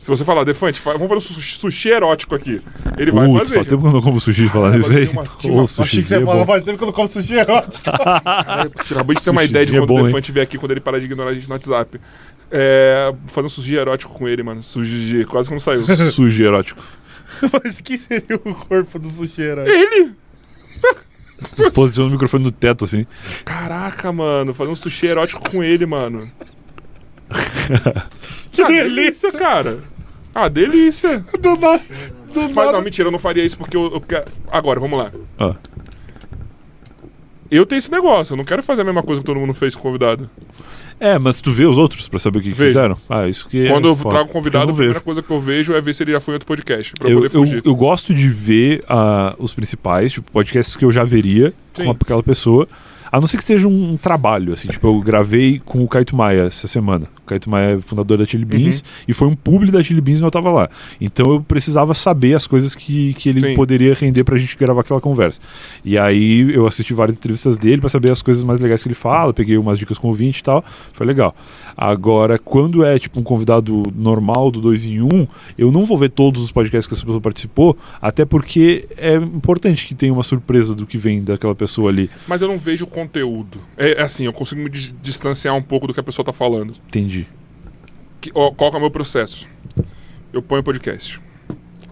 Se 0.01 0.09
você 0.09 0.25
falar, 0.25 0.43
Defante, 0.43 0.81
fa- 0.81 0.91
vamos 0.93 1.07
fazer 1.07 1.15
um 1.15 1.19
sushi, 1.21 1.55
sushi 1.57 1.89
erótico 1.89 2.35
aqui. 2.35 2.61
Ele 2.97 3.09
vai 3.11 3.25
Putz, 3.25 3.39
fazer. 3.39 3.55
faz 3.55 3.67
tempo 3.67 3.81
que 3.83 3.87
eu 3.87 3.93
não 3.93 4.01
como 4.01 4.19
sushi 4.19 4.49
falando 4.49 4.77
isso 4.79 4.93
aí. 4.93 5.07
uma- 5.07 5.23
uma- 5.45 5.63
achei 5.63 5.83
Achei 5.83 6.01
que 6.01 6.07
você 6.09 6.15
é 6.17 6.19
falar, 6.19 6.35
bom. 6.39 6.45
faz 6.45 6.63
tempo 6.65 6.77
que 6.77 6.83
eu 6.83 6.87
não 6.87 6.93
como 6.93 7.07
sushi 7.07 7.33
erótico. 7.35 7.89
Acabei 7.89 9.15
de 9.15 9.23
ter 9.23 9.29
uma 9.29 9.43
ideia 9.45 9.65
de 9.65 9.75
é 9.75 9.79
quando 9.79 9.87
bom, 9.87 9.95
o 9.95 9.99
hein? 9.99 10.05
Defante 10.07 10.31
vier 10.33 10.43
aqui, 10.43 10.57
quando 10.57 10.71
ele 10.71 10.81
parar 10.81 10.99
de 10.99 11.05
ignorar 11.05 11.29
a 11.29 11.33
gente 11.33 11.47
no 11.47 11.53
WhatsApp. 11.53 11.99
É, 12.51 13.13
fazer 13.27 13.45
um 13.45 13.49
sushi 13.49 13.75
erótico 13.75 14.13
com 14.13 14.27
ele, 14.27 14.43
mano. 14.43 14.61
Sushi, 14.61 15.25
quase 15.29 15.47
que 15.47 15.53
não 15.55 15.59
saiu. 15.61 15.83
Sushi 16.11 16.43
erótico. 16.43 16.81
Mas 17.63 17.81
que 17.81 17.97
seria 17.97 18.35
o 18.35 18.55
corpo 18.55 18.99
do 18.99 19.09
sushi 19.09 19.41
erótico? 19.41 19.75
ele! 19.75 20.15
Posiciona 21.73 22.09
o 22.09 22.11
microfone 22.11 22.43
no 22.43 22.51
teto, 22.51 22.85
assim. 22.85 23.05
Caraca, 23.43 24.11
mano. 24.11 24.53
Fazer 24.53 24.71
um 24.71 24.75
sushi 24.75 25.07
erótico 25.07 25.49
com 25.49 25.63
ele, 25.63 25.85
mano. 25.85 26.29
Que 28.53 28.61
ah, 28.61 28.67
delícia, 28.67 29.31
cara. 29.31 29.79
Ah, 30.33 30.47
delícia. 30.47 31.25
Do 31.39 31.57
nada. 31.57 31.83
Do 32.31 32.41
Mas 32.41 32.55
nada. 32.55 32.71
não, 32.73 32.81
mentira, 32.83 33.07
eu 33.07 33.11
não 33.11 33.17
faria 33.17 33.43
isso 33.43 33.57
porque 33.57 33.75
eu, 33.75 33.91
eu 33.93 33.99
quero. 33.99 34.25
Agora, 34.51 34.79
vamos 34.79 34.99
lá. 34.99 35.11
Ó. 35.39 35.55
Eu 37.49 37.65
tenho 37.65 37.79
esse 37.79 37.91
negócio, 37.91 38.33
eu 38.33 38.37
não 38.37 38.45
quero 38.45 38.61
fazer 38.61 38.81
a 38.81 38.85
mesma 38.85 39.01
coisa 39.01 39.21
que 39.21 39.25
todo 39.25 39.39
mundo 39.39 39.53
fez 39.55 39.75
com 39.75 39.81
o 39.81 39.83
convidado. 39.83 40.29
É, 40.99 41.17
mas 41.19 41.39
tu 41.41 41.51
vê 41.51 41.65
os 41.65 41.77
outros 41.77 42.07
pra 42.07 42.19
saber 42.19 42.39
o 42.39 42.41
que, 42.41 42.49
que 42.51 42.55
fizeram? 42.55 42.97
Ah, 43.09 43.27
isso 43.27 43.47
que 43.47 43.67
Quando 43.67 43.87
é 43.87 43.91
eu 43.91 43.95
foda, 43.95 44.15
trago 44.15 44.31
convidado, 44.31 44.65
a 44.65 44.71
eu 44.71 44.75
primeira 44.75 44.99
coisa 45.01 45.21
que 45.21 45.31
eu 45.31 45.39
vejo 45.39 45.73
é 45.73 45.81
ver 45.81 45.93
se 45.93 46.03
ele 46.03 46.11
já 46.11 46.19
foi 46.19 46.33
em 46.33 46.35
outro 46.35 46.47
podcast, 46.47 46.93
pra 46.97 47.07
eu 47.09 47.11
Eu, 47.11 47.21
poder 47.23 47.35
eu, 47.35 47.41
fugir. 47.41 47.61
eu 47.65 47.75
gosto 47.75 48.13
de 48.13 48.27
ver 48.29 48.83
ah, 48.87 49.35
os 49.37 49.53
principais, 49.53 50.11
tipo, 50.13 50.31
podcasts 50.31 50.75
que 50.75 50.85
eu 50.85 50.91
já 50.91 51.03
veria 51.03 51.53
Sim. 51.73 51.85
com 51.85 51.91
aquela 51.91 52.23
pessoa. 52.23 52.67
A 53.11 53.19
não 53.21 53.27
ser 53.27 53.37
que 53.37 53.43
seja 53.43 53.67
um, 53.67 53.95
trabalho, 53.95 54.53
assim, 54.53 54.67
tipo, 54.69 54.87
eu 54.87 54.99
gravei 54.99 55.61
com 55.63 55.83
o 55.83 55.87
Caito 55.87 56.15
Maia 56.15 56.43
essa 56.47 56.67
semana. 56.67 57.05
O 57.23 57.25
Caito 57.25 57.49
Maia 57.49 57.75
é 57.77 57.79
fundador 57.79 58.17
da 58.17 58.25
Chili 58.25 58.43
Beans 58.45 58.79
Uhum. 58.81 58.85
e 59.07 59.13
foi 59.13 59.27
um 59.29 59.35
publi 59.35 59.71
da 59.71 59.81
Chili 59.81 60.01
Beans 60.01 60.19
e 60.19 60.23
eu 60.23 60.29
tava 60.29 60.51
lá. 60.51 60.69
Então 60.99 61.31
eu 61.31 61.41
precisava 61.41 61.93
saber 61.93 62.33
as 62.33 62.45
coisas 62.45 62.75
que, 62.75 63.13
que 63.13 63.29
ele 63.29 63.39
Sim. 63.41 63.55
poderia 63.55 63.93
render 63.93 64.23
pra 64.23 64.37
gente 64.37 64.57
gravar 64.57 64.81
aquela 64.81 64.99
conversa. 64.99 65.39
E 65.85 65.97
aí 65.97 66.53
eu 66.53 66.67
assisti 66.67 66.93
várias 66.93 67.15
entrevistas 67.17 67.57
dele 67.57 67.79
pra 67.79 67.89
saber 67.89 68.11
as 68.11 68.21
coisas 68.21 68.43
mais 68.43 68.59
legais 68.59 68.81
que 68.83 68.87
ele 68.89 68.95
fala, 68.95 69.33
peguei 69.33 69.57
umas 69.57 69.79
dicas 69.79 69.97
com 69.97 70.07
o 70.07 70.09
ouvinte 70.09 70.39
e 70.39 70.43
tal, 70.43 70.63
foi 70.91 71.05
legal. 71.07 71.33
Agora, 71.75 72.37
quando 72.37 72.83
é 72.83 72.99
tipo 72.99 73.19
um 73.19 73.23
convidado 73.23 73.83
normal 73.95 74.51
do 74.51 74.59
2 74.61 74.85
em 74.85 75.01
1, 75.01 75.07
um, 75.13 75.27
eu 75.57 75.71
não 75.71 75.85
vou 75.85 75.97
ver 75.97 76.09
todos 76.09 76.43
os 76.43 76.51
podcasts 76.51 76.87
que 76.87 76.93
essa 76.93 77.03
pessoa 77.05 77.21
participou, 77.21 77.77
até 78.01 78.25
porque 78.25 78.87
é 78.97 79.15
importante 79.15 79.87
que 79.87 79.95
tenha 79.95 80.13
uma 80.13 80.23
surpresa 80.23 80.75
do 80.75 80.85
que 80.85 80.97
vem 80.97 81.23
daquela 81.23 81.55
pessoa 81.55 81.89
ali. 81.89 82.09
Mas 82.27 82.41
eu 82.41 82.47
não 82.47 82.57
vejo 82.57 82.85
o 82.85 82.89
conteúdo. 82.89 83.59
É, 83.77 83.99
é 83.99 84.01
assim, 84.01 84.25
eu 84.25 84.33
consigo 84.33 84.61
me 84.61 84.69
dis- 84.69 84.93
distanciar 85.01 85.55
um 85.55 85.61
pouco 85.61 85.87
do 85.87 85.93
que 85.93 85.99
a 85.99 86.03
pessoa 86.03 86.25
tá 86.25 86.33
falando. 86.33 86.73
Entendi. 86.87 87.12
Que- 88.23 88.31
ó, 88.33 88.51
qual 88.51 88.71
que 88.71 88.77
é 88.77 88.79
o 88.79 88.81
meu 88.81 88.89
processo? 88.91 89.49
Eu 90.31 90.41
ponho 90.41 90.61
o 90.61 90.63
podcast. 90.63 91.19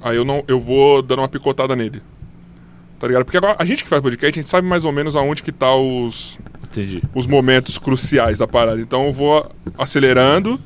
Aí 0.02 0.16
eu 0.16 0.24
não, 0.24 0.44
eu 0.48 0.58
vou 0.60 1.02
dando 1.02 1.20
uma 1.20 1.28
picotada 1.28 1.76
nele. 1.76 2.02
Tá 2.98 3.06
ligado? 3.08 3.26
Porque 3.26 3.36
agora 3.38 3.56
a 3.60 3.66
gente 3.66 3.84
que 3.84 3.90
faz 3.90 4.02
podcast, 4.02 4.40
a 4.40 4.42
gente 4.42 4.50
sabe 4.50 4.66
mais 4.66 4.86
ou 4.86 4.94
menos 4.94 5.16
aonde 5.18 5.44
que 5.44 5.52
tá 5.52 5.76
os, 5.76 6.40
Entendi. 6.64 7.04
os 7.14 7.28
momentos 7.28 7.78
cruciais 7.78 8.38
da 8.38 8.48
parada. 8.48 8.80
Então 8.80 9.08
eu 9.08 9.12
vou 9.12 9.52
acelerando 9.78 10.58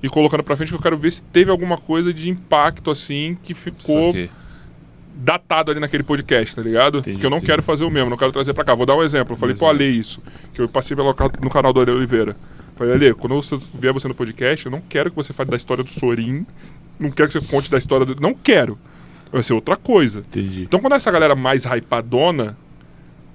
e 0.00 0.08
colocando 0.08 0.44
pra 0.44 0.54
frente 0.56 0.68
que 0.68 0.76
eu 0.76 0.80
quero 0.82 0.96
ver 0.96 1.10
se 1.10 1.20
teve 1.22 1.50
alguma 1.50 1.76
coisa 1.76 2.14
de 2.14 2.30
impacto 2.30 2.88
assim 2.90 3.36
que 3.42 3.54
ficou 3.54 4.14
datado 5.16 5.70
ali 5.72 5.80
naquele 5.80 6.04
podcast, 6.04 6.54
tá 6.54 6.62
ligado? 6.62 6.98
Entendi, 6.98 7.14
Porque 7.16 7.26
eu 7.26 7.30
não 7.30 7.38
entendi. 7.38 7.50
quero 7.50 7.62
fazer 7.62 7.84
o 7.84 7.90
mesmo, 7.90 8.08
não 8.10 8.16
quero 8.16 8.30
trazer 8.30 8.54
pra 8.54 8.62
cá. 8.64 8.74
Vou 8.74 8.86
dar 8.86 8.94
um 8.94 9.02
exemplo. 9.02 9.32
Eu 9.32 9.36
falei 9.36 9.52
Mesmo. 9.54 9.66
pro 9.66 9.68
Ale 9.68 9.84
isso, 9.84 10.22
que 10.54 10.60
eu 10.62 10.68
passei 10.68 10.96
pelo, 10.96 11.12
no 11.42 11.50
canal 11.50 11.72
do 11.72 11.80
Ale 11.80 11.90
Oliveira. 11.90 12.36
Falei, 12.78 12.94
Ale, 12.94 13.14
quando 13.14 13.34
você 13.34 13.58
vier 13.74 13.92
você 13.92 14.06
no 14.06 14.14
podcast, 14.14 14.64
eu 14.66 14.72
não 14.72 14.80
quero 14.80 15.10
que 15.10 15.16
você 15.16 15.32
fale 15.32 15.50
da 15.50 15.56
história 15.56 15.82
do 15.82 15.90
Sorin, 15.90 16.46
não 16.98 17.10
quero 17.10 17.28
que 17.28 17.32
você 17.38 17.40
conte 17.44 17.68
da 17.70 17.76
história 17.76 18.06
do... 18.06 18.14
Não 18.20 18.32
quero. 18.32 18.78
Vai 19.32 19.42
ser 19.42 19.52
outra 19.52 19.76
coisa. 19.76 20.20
Entendi. 20.20 20.62
Então 20.62 20.78
quando 20.78 20.94
essa 20.94 21.10
galera 21.10 21.34
mais 21.34 21.64
hypadona, 21.64 22.56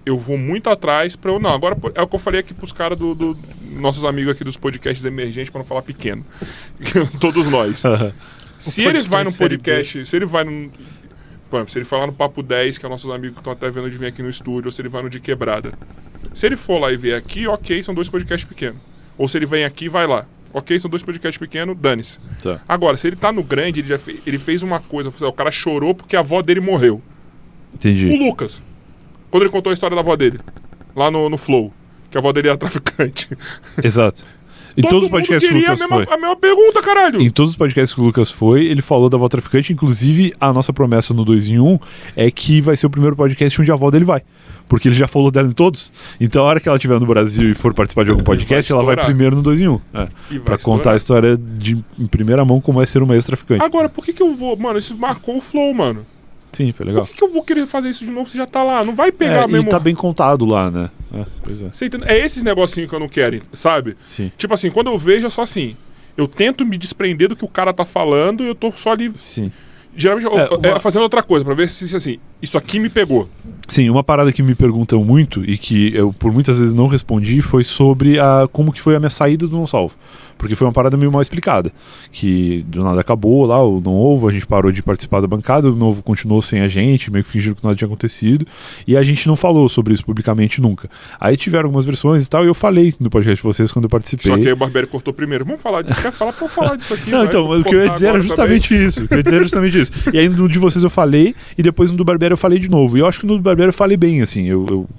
eu 0.05 0.17
vou 0.17 0.37
muito 0.37 0.69
atrás 0.69 1.15
pra 1.17 1.29
eu... 1.29 1.39
Não, 1.39 1.53
agora 1.53 1.77
é 1.93 2.01
o 2.01 2.07
que 2.07 2.15
eu 2.15 2.19
falei 2.19 2.39
aqui 2.39 2.53
pros 2.53 2.71
caras 2.71 2.97
do, 2.97 3.13
do- 3.13 3.37
Nossos 3.69 4.05
amigos 4.05 4.31
aqui 4.33 4.43
dos 4.45 4.55
podcasts 4.55 5.03
emergentes, 5.03 5.49
pra 5.49 5.59
não 5.59 5.65
falar 5.65 5.81
pequeno. 5.81 6.25
Todos 7.19 7.47
nós. 7.47 7.83
Se 8.57 8.81
ele 8.83 9.01
vai 9.01 9.25
num 9.25 9.31
podcast, 9.31 10.05
se 10.05 10.15
ele 10.15 10.25
vai 10.25 10.45
num. 10.45 10.69
Por 11.49 11.57
exemplo, 11.57 11.71
se 11.73 11.79
ele 11.79 11.85
falar 11.85 12.07
no 12.07 12.13
Papo 12.13 12.41
10, 12.41 12.77
que 12.77 12.85
é 12.85 12.89
nossos 12.89 13.09
amigos 13.09 13.33
que 13.35 13.41
estão 13.41 13.51
até 13.51 13.69
vendo 13.69 13.89
de 13.89 13.97
vir 13.97 14.05
aqui 14.05 14.23
no 14.23 14.29
estúdio, 14.29 14.67
ou 14.67 14.71
se 14.71 14.81
ele 14.81 14.87
vai 14.87 15.01
no 15.03 15.09
de 15.09 15.19
quebrada. 15.19 15.73
Se 16.33 16.45
ele 16.45 16.55
for 16.55 16.79
lá 16.79 16.89
e 16.89 16.95
vier 16.95 17.17
aqui, 17.17 17.45
ok, 17.45 17.83
são 17.83 17.93
dois 17.93 18.07
podcasts 18.07 18.47
pequenos. 18.47 18.79
Ou 19.17 19.27
se 19.27 19.37
ele 19.37 19.45
vem 19.45 19.63
aqui 19.63 19.87
vai 19.89 20.07
lá. 20.07 20.25
Ok, 20.53 20.77
são 20.79 20.89
dois 20.89 21.01
podcasts 21.01 21.37
pequenos, 21.39 21.75
dane-se. 21.77 22.19
Tá. 22.41 22.61
Agora, 22.67 22.95
se 22.95 23.07
ele 23.07 23.15
tá 23.15 23.31
no 23.31 23.41
grande, 23.43 23.79
ele, 23.81 23.87
já 23.87 23.97
fe- 23.97 24.21
ele 24.25 24.37
fez 24.37 24.61
uma 24.61 24.79
coisa, 24.79 25.09
o 25.09 25.33
cara 25.33 25.49
chorou 25.49 25.95
porque 25.95 26.15
a 26.15 26.19
avó 26.19 26.41
dele 26.43 26.59
morreu. 26.59 27.01
O 27.71 27.75
Entendi. 27.75 28.07
Lucas, 28.15 28.61
quando 29.31 29.43
ele 29.43 29.51
contou 29.51 29.71
a 29.71 29.73
história 29.73 29.95
da 29.95 30.01
avó 30.01 30.15
dele, 30.15 30.39
lá 30.95 31.09
no, 31.09 31.27
no 31.27 31.37
Flow, 31.39 31.73
que 32.11 32.17
a 32.17 32.19
avó 32.19 32.31
dele 32.31 32.49
era 32.49 32.57
traficante. 32.57 33.29
Exato. 33.83 34.23
Em 34.75 34.81
Todo 34.81 34.89
todos 34.91 35.03
os 35.05 35.09
podcasts 35.11 35.47
que 35.47 35.53
o 35.55 35.57
Lucas 35.59 35.81
a 35.81 35.87
mesma, 35.87 36.05
foi. 36.05 36.13
a 36.15 36.17
mesma 36.17 36.35
pergunta, 36.35 36.81
caralho. 36.81 37.21
Em 37.21 37.29
todos 37.29 37.51
os 37.51 37.57
podcasts 37.57 37.93
que 37.93 38.01
o 38.01 38.03
Lucas 38.03 38.31
foi, 38.31 38.65
ele 38.65 38.81
falou 38.81 39.09
da 39.09 39.17
avó 39.17 39.27
traficante. 39.27 39.71
Inclusive, 39.71 40.33
a 40.39 40.51
nossa 40.51 40.73
promessa 40.73 41.13
no 41.13 41.23
2 41.23 41.47
em 41.49 41.59
1 41.59 41.79
é 42.15 42.31
que 42.31 42.59
vai 42.61 42.75
ser 42.75 42.87
o 42.87 42.89
primeiro 42.89 43.15
podcast 43.15 43.61
onde 43.61 43.69
a 43.71 43.75
avó 43.75 43.91
dele 43.91 44.05
vai. 44.05 44.21
Porque 44.67 44.87
ele 44.87 44.95
já 44.95 45.07
falou 45.07 45.29
dela 45.29 45.47
em 45.47 45.51
todos. 45.51 45.91
Então, 46.19 46.43
a 46.43 46.45
hora 46.47 46.59
que 46.59 46.67
ela 46.67 46.77
estiver 46.77 46.99
no 46.99 47.05
Brasil 47.05 47.51
e 47.51 47.53
for 47.53 47.73
participar 47.73 48.05
de 48.05 48.11
algum 48.11 48.23
podcast, 48.23 48.71
ela 48.71 48.81
vai 48.83 48.93
estourar. 48.93 49.05
primeiro 49.05 49.35
no 49.35 49.41
2 49.43 49.61
em 49.61 49.67
1. 49.67 49.81
É, 49.93 50.07
E 50.31 50.33
vai 50.37 50.39
pra 50.45 50.57
contar 50.57 50.93
a 50.93 50.95
história 50.95 51.37
de, 51.37 51.77
em 51.99 52.07
primeira 52.07 52.43
mão 52.43 52.59
como 52.59 52.81
é 52.81 52.85
ser 52.85 53.03
uma 53.03 53.13
ex-traficante. 53.13 53.61
Agora, 53.63 53.89
por 53.89 54.03
que 54.03 54.13
que 54.13 54.23
eu 54.23 54.33
vou... 54.35 54.57
Mano, 54.57 54.79
isso 54.79 54.97
marcou 54.97 55.37
o 55.37 55.41
Flow, 55.41 55.73
mano. 55.73 56.05
Sim, 56.53 56.71
foi 56.71 56.85
legal. 56.85 57.03
Por 57.03 57.11
que, 57.11 57.17
que 57.17 57.23
eu 57.23 57.31
vou 57.33 57.43
querer 57.43 57.65
fazer 57.67 57.89
isso 57.89 58.05
de 58.05 58.11
novo 58.11 58.29
se 58.29 58.37
já 58.37 58.45
tá 58.45 58.63
lá? 58.63 58.83
Não 58.85 58.95
vai 58.95 59.11
pegar 59.11 59.43
É, 59.43 59.47
mesmo. 59.47 59.67
E 59.67 59.69
tá 59.69 59.79
bem 59.79 59.95
contado 59.95 60.45
lá, 60.45 60.69
né? 60.71 60.89
É, 61.13 61.25
pois 61.43 61.61
é. 61.61 61.69
Você 61.71 61.85
entende? 61.85 62.05
É 62.07 62.17
esses 62.25 62.41
negocinhos 62.43 62.89
que 62.89 62.95
eu 62.95 62.99
não 62.99 63.07
quero, 63.09 63.41
sabe? 63.53 63.95
Sim. 64.01 64.31
Tipo 64.37 64.53
assim, 64.53 64.71
quando 64.71 64.87
eu 64.87 64.97
vejo 64.97 65.27
é 65.27 65.29
só 65.29 65.41
assim. 65.43 65.75
Eu 66.15 66.27
tento 66.27 66.65
me 66.65 66.77
desprender 66.77 67.27
do 67.29 67.35
que 67.35 67.43
o 67.45 67.47
cara 67.47 67.73
tá 67.73 67.85
falando 67.85 68.43
e 68.43 68.47
eu 68.47 68.55
tô 68.55 68.71
só 68.71 68.91
ali. 68.91 69.11
Sim. 69.15 69.51
Geralmente 69.95 70.25
É, 70.27 70.29
eu- 70.29 70.59
é, 70.63 70.69
uma- 70.71 70.79
fazendo 70.79 71.03
outra 71.03 71.21
coisa, 71.21 71.45
pra 71.45 71.53
ver 71.53 71.69
se 71.69 71.87
se, 71.87 71.95
assim, 71.95 72.17
isso 72.41 72.57
aqui 72.57 72.79
me 72.79 72.89
pegou. 72.89 73.29
Sim, 73.67 73.89
uma 73.91 74.03
parada 74.03 74.31
que 74.31 74.41
me 74.41 74.55
perguntam 74.55 75.03
muito 75.03 75.43
e 75.47 75.55
que 75.57 75.93
eu 75.95 76.11
por 76.11 76.31
muitas 76.31 76.57
vezes 76.57 76.73
não 76.73 76.87
respondi 76.87 77.41
foi 77.41 77.63
sobre 77.63 78.19
a 78.19 78.47
como 78.51 78.73
que 78.73 78.81
foi 78.81 78.95
a 78.95 78.99
minha 78.99 79.09
saída 79.11 79.47
do 79.47 79.55
Não 79.55 79.67
Salvo. 79.67 79.95
Porque 80.37 80.55
foi 80.55 80.67
uma 80.67 80.73
parada 80.73 80.97
meio 80.97 81.11
mal 81.11 81.21
explicada. 81.21 81.71
Que 82.11 82.63
do 82.67 82.83
nada 82.83 83.01
acabou 83.01 83.45
lá, 83.45 83.63
o 83.63 83.79
Não 83.79 83.95
Ovo, 83.95 84.27
a 84.27 84.31
gente 84.31 84.45
parou 84.45 84.71
de 84.71 84.81
participar 84.81 85.21
da 85.21 85.27
bancada, 85.27 85.69
o 85.69 85.75
Novo 85.75 86.03
continuou 86.03 86.41
sem 86.41 86.61
a 86.61 86.67
gente, 86.67 87.11
meio 87.11 87.23
que 87.23 87.31
fingiram 87.31 87.55
que 87.55 87.63
nada 87.63 87.75
tinha 87.75 87.87
acontecido. 87.87 88.45
E 88.87 88.97
a 88.97 89.03
gente 89.03 89.27
não 89.27 89.35
falou 89.35 89.67
sobre 89.69 89.93
isso 89.93 90.05
publicamente 90.05 90.61
nunca. 90.61 90.89
Aí 91.19 91.37
tiveram 91.37 91.65
algumas 91.65 91.85
versões 91.85 92.25
e 92.25 92.29
tal, 92.29 92.43
e 92.43 92.47
eu 92.47 92.53
falei 92.53 92.93
no 92.99 93.09
podcast 93.09 93.41
de 93.41 93.43
vocês 93.43 93.71
quando 93.71 93.85
eu 93.85 93.89
participei. 93.89 94.31
Só 94.31 94.37
que 94.37 94.47
aí 94.47 94.53
o 94.53 94.57
Barbieri 94.57 94.87
cortou 94.87 95.13
primeiro. 95.13 95.45
Vamos 95.45 95.61
falar 95.61 95.81
disso. 95.81 96.01
Quer 96.01 96.11
falar? 96.11 96.31
Vamos 96.31 96.53
falar 96.53 96.75
disso 96.75 96.93
aqui. 96.93 97.09
Não, 97.09 97.23
então, 97.23 97.49
o 97.49 97.63
que 97.63 97.75
eu 97.75 97.83
ia 97.83 97.89
dizer 97.89 98.07
era 98.07 98.19
justamente 98.19 98.73
isso. 98.73 99.03
O 99.03 99.07
que 99.07 99.13
eu 99.13 99.17
ia 99.17 99.23
dizer 99.23 99.35
era 99.35 99.43
justamente 99.43 99.79
isso. 99.79 99.91
E 100.13 100.19
aí 100.19 100.29
no 100.29 100.47
de 100.47 100.59
vocês 100.59 100.83
eu 100.83 100.89
falei, 100.89 101.35
e 101.57 101.63
depois 101.63 101.91
no 101.91 101.97
do 101.97 102.03
Barbieri 102.03 102.33
eu 102.33 102.37
falei 102.37 102.59
de 102.59 102.69
novo. 102.69 102.97
E 102.97 102.99
eu 102.99 103.07
acho 103.07 103.19
que 103.19 103.25
no 103.25 103.37
do 103.37 103.41
Barbieri 103.41 103.69
eu 103.69 103.73
falei 103.73 103.97
bem, 103.97 104.21
assim. 104.21 104.45
Eu, 104.47 104.65
eu 104.69 104.89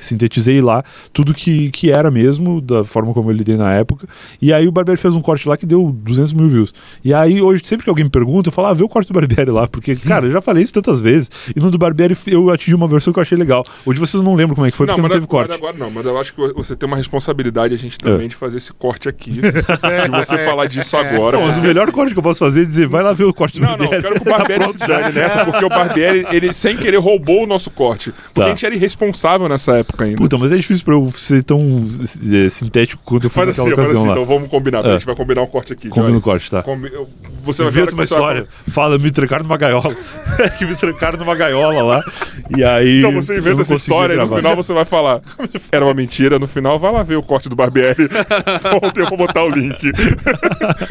sintetizei 0.00 0.60
lá 0.60 0.84
tudo 1.12 1.34
que, 1.34 1.70
que 1.70 1.90
era 1.90 2.10
mesmo, 2.10 2.60
da 2.60 2.84
forma 2.84 3.12
como 3.12 3.30
eu 3.30 3.34
lidei 3.34 3.56
na 3.56 3.72
época. 3.72 4.06
E 4.40 4.52
aí 4.52 4.66
o 4.68 4.72
Barbieri 4.72 4.81
fez 4.96 5.14
um 5.14 5.22
corte 5.22 5.48
lá 5.48 5.56
que 5.56 5.64
deu 5.66 5.90
200 6.02 6.32
mil 6.32 6.48
views. 6.48 6.72
E 7.04 7.12
aí 7.14 7.40
hoje, 7.40 7.62
sempre 7.64 7.84
que 7.84 7.90
alguém 7.90 8.04
me 8.04 8.10
pergunta, 8.10 8.48
eu 8.48 8.52
falo, 8.52 8.68
ah, 8.68 8.74
vê 8.74 8.82
o 8.84 8.88
corte 8.88 9.08
do 9.08 9.14
Barbieri 9.14 9.50
lá. 9.50 9.66
Porque, 9.66 9.94
cara, 9.96 10.26
eu 10.26 10.32
já 10.32 10.40
falei 10.40 10.62
isso 10.64 10.72
tantas 10.72 11.00
vezes. 11.00 11.30
E 11.54 11.60
no 11.60 11.70
do 11.70 11.78
Barbieri 11.78 12.16
eu 12.26 12.50
atingi 12.50 12.74
uma 12.74 12.88
versão 12.88 13.12
que 13.12 13.18
eu 13.18 13.22
achei 13.22 13.36
legal. 13.38 13.64
O 13.84 13.92
de 13.92 14.00
vocês 14.00 14.22
não 14.22 14.34
lembro 14.34 14.54
como 14.54 14.66
é 14.66 14.70
que 14.70 14.76
foi, 14.76 14.86
Não, 14.86 14.94
porque 14.94 15.08
não 15.08 15.14
teve 15.14 15.26
corte. 15.26 15.48
mas 15.48 15.58
agora 15.58 15.76
não, 15.76 15.90
mas 15.90 16.04
eu 16.06 16.18
acho 16.20 16.34
que 16.34 16.40
você 16.54 16.74
tem 16.76 16.86
uma 16.86 16.96
responsabilidade, 16.96 17.74
a 17.74 17.78
gente 17.78 17.98
também, 17.98 18.26
É. 18.26 18.28
de 18.28 18.36
fazer 18.36 18.58
esse 18.58 18.72
corte 18.72 19.08
aqui. 19.08 19.32
de 19.40 20.10
você 20.26 20.38
falar 20.38 20.66
disso 20.66 20.96
agora. 20.96 21.36
Não, 21.38 21.46
mas 21.46 21.56
o 21.56 21.60
porque 21.60 21.68
melhor 21.68 21.90
corte 21.92 22.12
que 22.12 22.18
eu 22.18 22.22
posso 22.22 22.38
fazer 22.40 22.62
é 22.62 22.64
dizer, 22.64 22.86
vai 22.88 23.02
lá 23.02 23.12
ver 23.12 23.24
o 23.24 23.34
corte 23.34 23.58
do 23.60 23.66
Não, 23.66 23.76
não, 23.76 23.84
eu 23.84 23.90
Barbieri. 23.90 24.02
quero 24.02 24.20
que 24.20 24.28
o 24.28 24.32
Barbieri 24.38 24.72
se 24.72 24.78
dane 24.78 25.12
nessa, 25.14 25.44
porque 25.44 25.64
o 25.64 25.68
Barbieri, 25.68 26.26
ele 26.32 26.52
sem 26.52 26.76
querer 26.76 26.98
roubou 26.98 27.44
o 27.44 27.46
nosso 27.46 27.70
corte. 27.70 28.12
Porque 28.12 28.40
Tá. 28.40 28.46
a 28.46 28.48
gente 28.48 28.64
era 28.66 28.74
irresponsável 28.74 29.48
nessa 29.48 29.76
época 29.76 30.04
ainda. 30.04 30.16
Puta, 30.18 30.36
mas 30.38 30.52
é 30.52 30.56
difícil 30.56 30.84
pra 30.84 30.94
eu 30.94 31.12
ser 31.16 31.42
tão 31.44 31.84
é, 32.44 32.48
sintético 32.48 33.02
quanto 33.04 33.24
eu 33.26 33.30
fui 33.30 33.44
faz 33.44 33.50
assim, 33.58 33.68
naquela 33.68 33.76
faz 33.76 33.88
ocasião 33.88 34.00
assim, 34.00 34.08
lá. 34.08 34.12
então 34.14 34.24
vamos 34.36 34.50
combinar. 34.50 34.71
É. 34.80 34.88
A 34.88 34.92
gente 34.92 35.06
vai 35.06 35.14
combinar 35.16 35.42
um 35.42 35.46
corte 35.46 35.72
aqui. 35.72 35.88
Combina 35.88 36.18
o 36.18 36.20
corte, 36.20 36.50
tá? 36.50 36.62
Combi- 36.62 36.92
Você 37.44 37.62
vai 37.62 37.72
ver 37.72 37.92
uma 37.92 38.04
história. 38.04 38.46
Fala, 38.70 38.98
me 38.98 39.10
trancaram 39.10 39.42
numa 39.44 39.56
gaiola. 39.56 39.94
que 40.58 40.64
me 40.66 40.74
trancaram 40.74 41.18
numa 41.18 41.34
gaiola 41.34 41.82
lá. 41.82 42.04
E 42.56 42.62
aí. 42.64 42.98
Então 43.00 43.12
você 43.12 43.38
inventa 43.38 43.62
essa 43.62 43.74
história 43.74 44.14
e 44.14 44.16
no 44.16 44.22
gravar. 44.26 44.36
final 44.36 44.56
você 44.56 44.72
vai 44.72 44.84
falar. 44.84 45.20
Era 45.72 45.84
uma 45.84 45.94
mentira, 45.94 46.38
no 46.38 46.46
final 46.48 46.78
vai 46.78 46.92
lá 46.92 47.02
ver 47.02 47.16
o 47.16 47.22
corte 47.22 47.48
do 47.48 47.56
Barbieri. 47.56 48.08
Ontem 48.82 49.00
eu 49.00 49.08
vou 49.08 49.18
botar 49.18 49.44
o 49.44 49.48
link. 49.50 49.92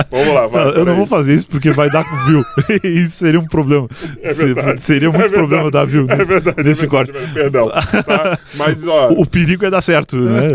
vamos 0.09 0.33
lá, 0.33 0.47
vai. 0.47 0.65
Não, 0.65 0.71
eu 0.71 0.85
não 0.85 0.95
vou 0.95 1.05
fazer 1.07 1.35
isso 1.35 1.47
porque 1.47 1.71
vai 1.71 1.89
dar 1.89 2.03
com 2.03 2.15
view. 2.25 2.45
e 2.83 2.87
isso 3.05 3.17
seria 3.17 3.39
um 3.39 3.45
problema. 3.47 3.87
É 4.21 4.33
verdade. 4.33 4.81
Seria 4.81 5.09
muito 5.09 5.21
É 5.21 5.27
verdade. 5.27 5.47
problema 5.47 5.71
dar 5.71 5.85
view 5.85 6.05
É 6.09 6.15
nesse, 6.17 6.25
verdade, 6.25 6.63
nesse 6.63 6.85
é 6.85 6.87
corte. 6.87 7.11
verdade, 7.11 7.33
Perdão. 7.33 7.69
tá? 7.69 8.39
Mas, 8.55 8.85
ó, 8.85 9.09
O, 9.09 9.21
o 9.21 9.25
perigo 9.25 9.65
é 9.65 9.69
dar 9.69 9.81
certo, 9.81 10.15
né? 10.17 10.51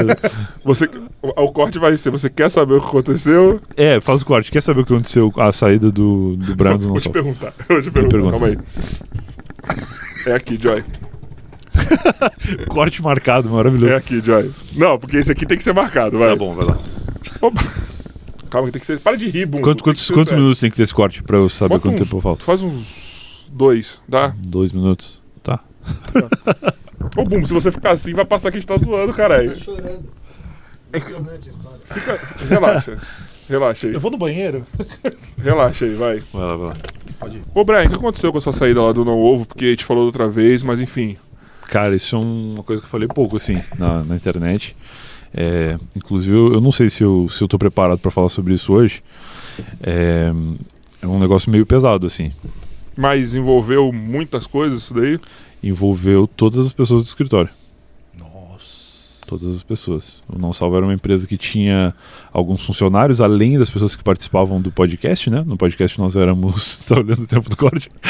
você, 0.65 0.89
o 1.23 1.53
corte 1.53 1.79
vai 1.79 1.97
ser: 1.97 2.11
você 2.11 2.29
quer 2.29 2.51
saber 2.51 2.75
o 2.75 2.81
que 2.81 2.87
aconteceu? 2.87 3.16
É, 3.77 4.01
faz 4.01 4.23
o 4.23 4.27
corte. 4.27 4.51
Quer 4.51 4.63
saber 4.63 4.81
o 4.81 4.87
que 4.87 4.93
aconteceu 4.93 5.31
com 5.31 5.41
a 5.41 5.53
saída 5.53 5.91
do, 5.91 6.37
do 6.37 6.55
Brian 6.57 6.77
do 6.77 6.89
Vou 6.89 7.01
te 7.01 7.09
perguntar. 7.11 7.55
Vou 7.69 7.81
te 7.83 7.91
perguntar. 7.91 8.13
pergunta. 8.17 8.39
Calma 8.39 8.47
aí. 8.49 8.59
É 10.27 10.35
aqui, 10.35 10.57
Joy. 10.61 10.85
Corte 12.69 13.03
marcado, 13.03 13.51
maravilhoso. 13.51 13.93
É 13.93 13.97
aqui, 13.97 14.21
Joy. 14.21 14.51
Não, 14.75 14.99
porque 14.99 15.17
esse 15.17 15.31
aqui 15.33 15.47
tem 15.47 15.57
que 15.57 15.65
ser 15.65 15.73
marcado, 15.75 16.19
vai. 16.19 16.29
Tá 16.31 16.37
bom, 16.37 16.55
vai 16.55 16.67
lá. 16.67 16.79
Opa. 17.41 17.63
Calma, 18.51 18.67
que 18.69 18.73
tem 18.73 18.81
que 18.81 18.87
ser. 18.87 18.99
Para 19.01 19.17
de 19.17 19.29
rir, 19.29 19.47
Bum. 19.47 19.61
Quanto- 19.61 19.83
quantos 19.85 20.11
quantos 20.11 20.33
minutos 20.33 20.61
tem 20.61 20.71
que 20.71 20.77
ter 20.77 20.83
esse 20.85 20.95
corte 20.95 21.23
pra 21.23 21.37
eu 21.37 21.49
saber 21.49 21.75
Bota 21.75 21.83
quanto 21.89 22.03
uns, 22.03 22.09
tempo 22.09 22.21
falta? 22.21 22.43
Faz 22.45 22.63
uns 22.63 23.47
dois, 23.51 24.01
tá? 24.11 24.35
Dois 24.39 24.73
minutos. 24.73 25.21
Tá. 25.43 25.61
Ô, 27.17 27.25
Bum, 27.25 27.45
se 27.45 27.53
você 27.53 27.71
ficar 27.71 27.91
assim, 27.91 28.15
vai 28.15 28.25
passar 28.25 28.51
que 28.51 28.57
a 28.57 28.61
gente 28.61 28.69
tá 28.69 28.77
zoando, 28.77 29.13
caralho. 29.13 29.51
Tá 29.53 29.57
chorando. 29.65 30.05
A 30.93 30.99
história. 30.99 31.41
Fica. 31.85 32.21
Relaxa. 32.49 32.99
Relaxa 33.49 33.87
aí. 33.87 33.95
Eu 33.95 34.01
vou 34.01 34.11
no 34.11 34.19
banheiro? 34.19 34.67
Relaxa 35.43 35.85
aí, 35.85 35.95
vai. 35.95 36.19
Vai 36.33 36.43
lá, 36.43 36.57
vai 36.57 36.69
lá. 36.69 36.77
Ô, 37.55 37.65
Brian, 37.65 37.85
o 37.85 37.89
que 37.89 37.95
aconteceu 37.95 38.33
com 38.33 38.39
a 38.39 38.41
sua 38.41 38.53
saída 38.53 38.83
lá 38.83 38.93
do 38.93 39.05
Não 39.05 39.19
Ovo? 39.21 39.47
Porque 39.47 39.65
a 39.65 39.71
gente 39.71 39.85
falou 39.85 40.05
outra 40.05 40.29
vez, 40.29 40.63
mas 40.63 40.81
enfim. 40.81 41.17
Cara, 41.63 41.95
isso 41.95 42.17
é 42.17 42.19
uma 42.19 42.63
coisa 42.63 42.81
que 42.81 42.87
eu 42.87 42.91
falei 42.91 43.09
pouco, 43.09 43.37
assim, 43.37 43.63
na, 43.79 44.03
na 44.05 44.17
internet. 44.17 44.77
É, 45.35 45.79
inclusive, 45.95 46.35
eu, 46.35 46.55
eu 46.55 46.61
não 46.61 46.73
sei 46.73 46.89
se 46.89 47.03
eu, 47.05 47.29
se 47.29 47.43
eu 47.43 47.49
tô 47.49 47.59
preparado 47.59 47.99
pra 47.99 48.11
falar 48.11 48.29
sobre 48.29 48.55
isso 48.55 48.73
hoje. 48.73 49.03
É, 49.83 50.33
é 51.03 51.07
um 51.07 51.19
negócio 51.19 51.51
meio 51.51 51.67
pesado, 51.67 52.07
assim. 52.07 52.33
Mas 52.97 53.35
envolveu 53.35 53.93
muitas 53.93 54.47
coisas 54.47 54.83
isso 54.83 54.95
daí. 54.95 55.21
Envolveu 55.63 56.27
todas 56.27 56.65
as 56.65 56.73
pessoas 56.73 57.03
do 57.03 57.07
escritório. 57.07 57.51
Todas 59.27 59.55
as 59.55 59.63
pessoas. 59.63 60.23
O 60.29 60.39
Não 60.39 60.53
Salvo 60.53 60.77
era 60.77 60.87
uma 60.87 60.95
empresa 60.95 61.27
que 61.27 61.37
tinha 61.37 61.93
alguns 62.33 62.65
funcionários, 62.65 63.21
além 63.21 63.59
das 63.59 63.69
pessoas 63.69 63.97
que 63.97 64.05
participavam 64.05 64.61
do 64.61 64.71
podcast, 64.71 65.29
né? 65.29 65.43
No 65.45 65.57
podcast 65.57 65.99
nós 65.99 66.17
éramos. 66.17 66.77
Tá 66.87 67.01
olhando 67.01 67.23
o 67.23 67.27
tempo 67.27 67.51
do 67.51 67.57
corte? 67.57 67.91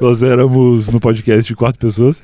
nós 0.00 0.22
éramos 0.22 0.88
no 0.88 1.00
podcast 1.00 1.46
de 1.46 1.56
quatro 1.56 1.80
pessoas. 1.80 2.22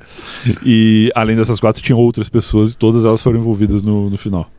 E 0.63 1.11
além 1.15 1.35
dessas 1.35 1.59
quatro, 1.59 1.81
tinha 1.81 1.95
outras 1.95 2.29
pessoas 2.29 2.73
e 2.73 2.77
todas 2.77 3.05
elas 3.05 3.21
foram 3.21 3.39
envolvidas 3.39 3.81
no, 3.81 4.09
no 4.09 4.17
final. 4.17 4.49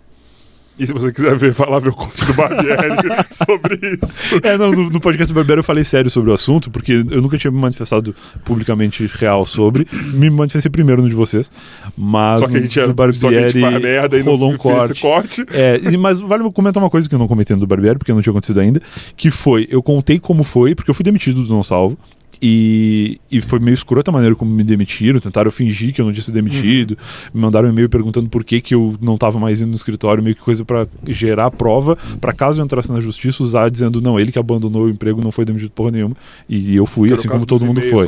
E 0.78 0.86
se 0.86 0.92
você 0.94 1.12
quiser 1.12 1.36
ver, 1.36 1.52
vai 1.52 1.68
lá 1.68 1.78
ver 1.78 1.90
o 1.90 1.92
conte 1.92 2.24
do 2.24 2.32
Barbieri 2.32 2.97
sobre 3.30 3.78
isso. 4.02 4.40
É, 4.42 4.56
não, 4.56 4.72
no, 4.72 4.88
no 4.88 4.98
podcast 5.01 5.30
do 5.30 5.36
Barbieri 5.36 5.59
eu 5.59 5.64
falei 5.64 5.84
sério 5.84 6.10
sobre 6.10 6.30
o 6.30 6.32
assunto, 6.32 6.70
porque 6.70 6.92
eu 7.10 7.20
nunca 7.20 7.36
tinha 7.36 7.51
me 7.51 7.59
manifestado 7.59 8.14
publicamente 8.47 9.06
real 9.12 9.44
sobre. 9.44 9.86
Me 10.14 10.30
manifestei 10.30 10.70
primeiro 10.70 11.02
no 11.02 11.09
de 11.09 11.14
vocês. 11.14 11.51
Mas 11.97 12.40
Só 12.40 12.48
que 12.48 12.56
a 12.56 12.60
gente, 12.60 12.80
é, 12.80 12.86
do 12.86 13.12
só 13.12 13.28
que 13.28 13.36
a 13.36 13.42
gente 13.48 13.60
Barbieri 13.60 13.60
faz 13.60 13.82
merda 13.82 14.18
e 14.18 14.22
não 14.22 14.34
um 14.34 14.59
fez 14.59 14.84
esse 14.90 14.94
corte. 15.02 15.44
corte. 15.44 15.47
É, 15.52 15.78
e- 15.82 15.97
mas 15.98 16.18
vale 16.20 16.42
eu 16.44 16.51
comentar 16.52 16.82
uma 16.82 16.88
coisa 16.90 17.06
que 17.06 17.14
eu 17.14 17.18
não 17.18 17.28
comentei 17.28 17.55
no 17.55 17.60
do 17.60 17.66
Barbieri, 17.66 17.98
porque 17.98 18.12
não 18.12 18.22
tinha 18.22 18.30
acontecido 18.30 18.60
ainda, 18.60 18.80
que 19.16 19.30
foi, 19.30 19.66
eu 19.70 19.82
contei 19.82 20.18
como 20.18 20.42
foi, 20.42 20.74
porque 20.74 20.90
eu 20.90 20.94
fui 20.94 21.05
demitido 21.05 21.44
do 21.44 21.52
Não 21.52 21.62
Salvo, 21.62 21.98
e, 22.42 23.20
e 23.30 23.40
foi 23.40 23.58
meio 23.58 23.74
escrota 23.74 24.10
a 24.10 24.12
maneira 24.12 24.34
como 24.34 24.50
me 24.52 24.62
demitiram, 24.64 25.20
tentaram 25.20 25.50
fingir 25.50 25.92
que 25.94 26.00
eu 26.00 26.04
não 26.04 26.12
tinha 26.12 26.22
sido 26.24 26.34
demitido, 26.34 26.96
me 27.34 27.40
mandaram 27.40 27.68
um 27.68 27.72
e-mail 27.72 27.88
perguntando 27.88 28.28
por 28.28 28.42
que, 28.44 28.60
que 28.60 28.74
eu 28.74 28.94
não 29.00 29.18
tava 29.18 29.38
mais 29.38 29.60
indo 29.60 29.68
no 29.70 29.74
escritório, 29.76 30.22
meio 30.22 30.34
que 30.36 30.42
coisa 30.42 30.64
pra 30.64 30.86
gerar 31.08 31.50
prova, 31.50 31.96
pra 32.20 32.32
caso 32.32 32.60
eu 32.60 32.64
entrasse 32.64 32.90
na 32.90 33.00
justiça, 33.00 33.42
usar 33.42 33.70
dizendo, 33.70 34.00
não, 34.00 34.18
ele 34.18 34.32
que 34.32 34.38
abandonou 34.38 34.84
o 34.86 34.88
emprego 34.90 35.20
não 35.22 35.30
foi 35.30 35.44
demitido 35.44 35.70
porra 35.70 35.90
nenhuma, 35.90 36.16
e 36.48 36.74
eu 36.76 36.86
fui, 36.86 37.08
assim 37.12 37.28
como 37.28 37.46
todo 37.46 37.64
mundo 37.66 37.80
foi. 37.90 38.06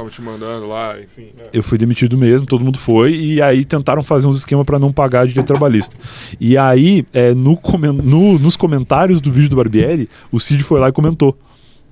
lá, 0.67 1.01
enfim. 1.01 1.29
né? 1.39 1.45
Eu 1.53 1.63
fui 1.63 1.77
demitido 1.79 2.17
mesmo, 2.17 2.47
todo 2.47 2.65
mundo 2.65 2.79
foi, 2.79 3.15
e 3.15 3.43
aí 3.43 3.65
tentaram 3.65 4.03
fazer 4.03 4.27
uns 4.27 4.39
esquemas 4.39 4.65
pra 4.65 4.79
não 4.79 4.93
pagar 4.93 5.27
direito 5.27 5.47
trabalhista. 5.47 5.95
E 6.41 6.57
aí, 6.57 7.05
é, 7.13 7.35
no 7.35 7.59
no- 8.03 8.39
nos 8.39 8.57
comentários 8.57 9.21
do 9.21 9.31
vídeo 9.31 9.49
do 9.51 9.57
Barbieri, 9.57 10.09
o 10.31 10.41
Cid 10.41 10.63
foi 10.63 10.81
lá 10.81 10.89
e 10.89 10.93
comentou. 10.93 11.37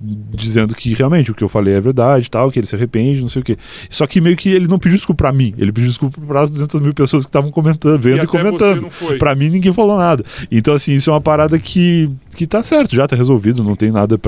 Dizendo 0.03 0.73
que 0.73 0.93
realmente 0.95 1.29
o 1.29 1.35
que 1.35 1.43
eu 1.43 1.49
falei 1.49 1.75
é 1.75 1.81
verdade 1.81 2.25
e 2.25 2.29
tal, 2.29 2.49
que 2.49 2.57
ele 2.57 2.65
se 2.65 2.75
arrepende, 2.75 3.21
não 3.21 3.29
sei 3.29 3.41
o 3.41 3.45
quê. 3.45 3.57
Só 3.89 4.07
que 4.07 4.19
meio 4.19 4.35
que 4.35 4.49
ele 4.49 4.67
não 4.67 4.79
pediu 4.79 4.97
desculpa 4.97 5.25
pra 5.25 5.31
mim, 5.31 5.53
ele 5.57 5.71
pediu 5.71 5.89
desculpa 5.89 6.19
para 6.19 6.41
as 6.41 6.49
200 6.49 6.81
mil 6.81 6.93
pessoas 6.93 7.23
que 7.25 7.29
estavam 7.29 7.51
comentando, 7.51 7.99
vendo 7.99 8.15
e, 8.15 8.19
até 8.19 8.27
comentando. 8.27 8.87
Pra 9.19 9.35
mim 9.35 9.49
ninguém 9.49 9.71
falou 9.71 9.97
nada. 9.97 10.25
Então, 10.51 10.73
assim, 10.73 10.93
isso 10.93 11.11
é 11.11 11.13
uma 11.13 11.21
parada 11.21 11.59
que, 11.59 12.09
que 12.35 12.47
tá 12.47 12.61
certo, 12.63 12.95
já 12.95 13.07
tá 13.07 13.15
resolvido, 13.15 13.63
não 13.63 13.75
tem 13.75 13.91
nada 13.91 14.19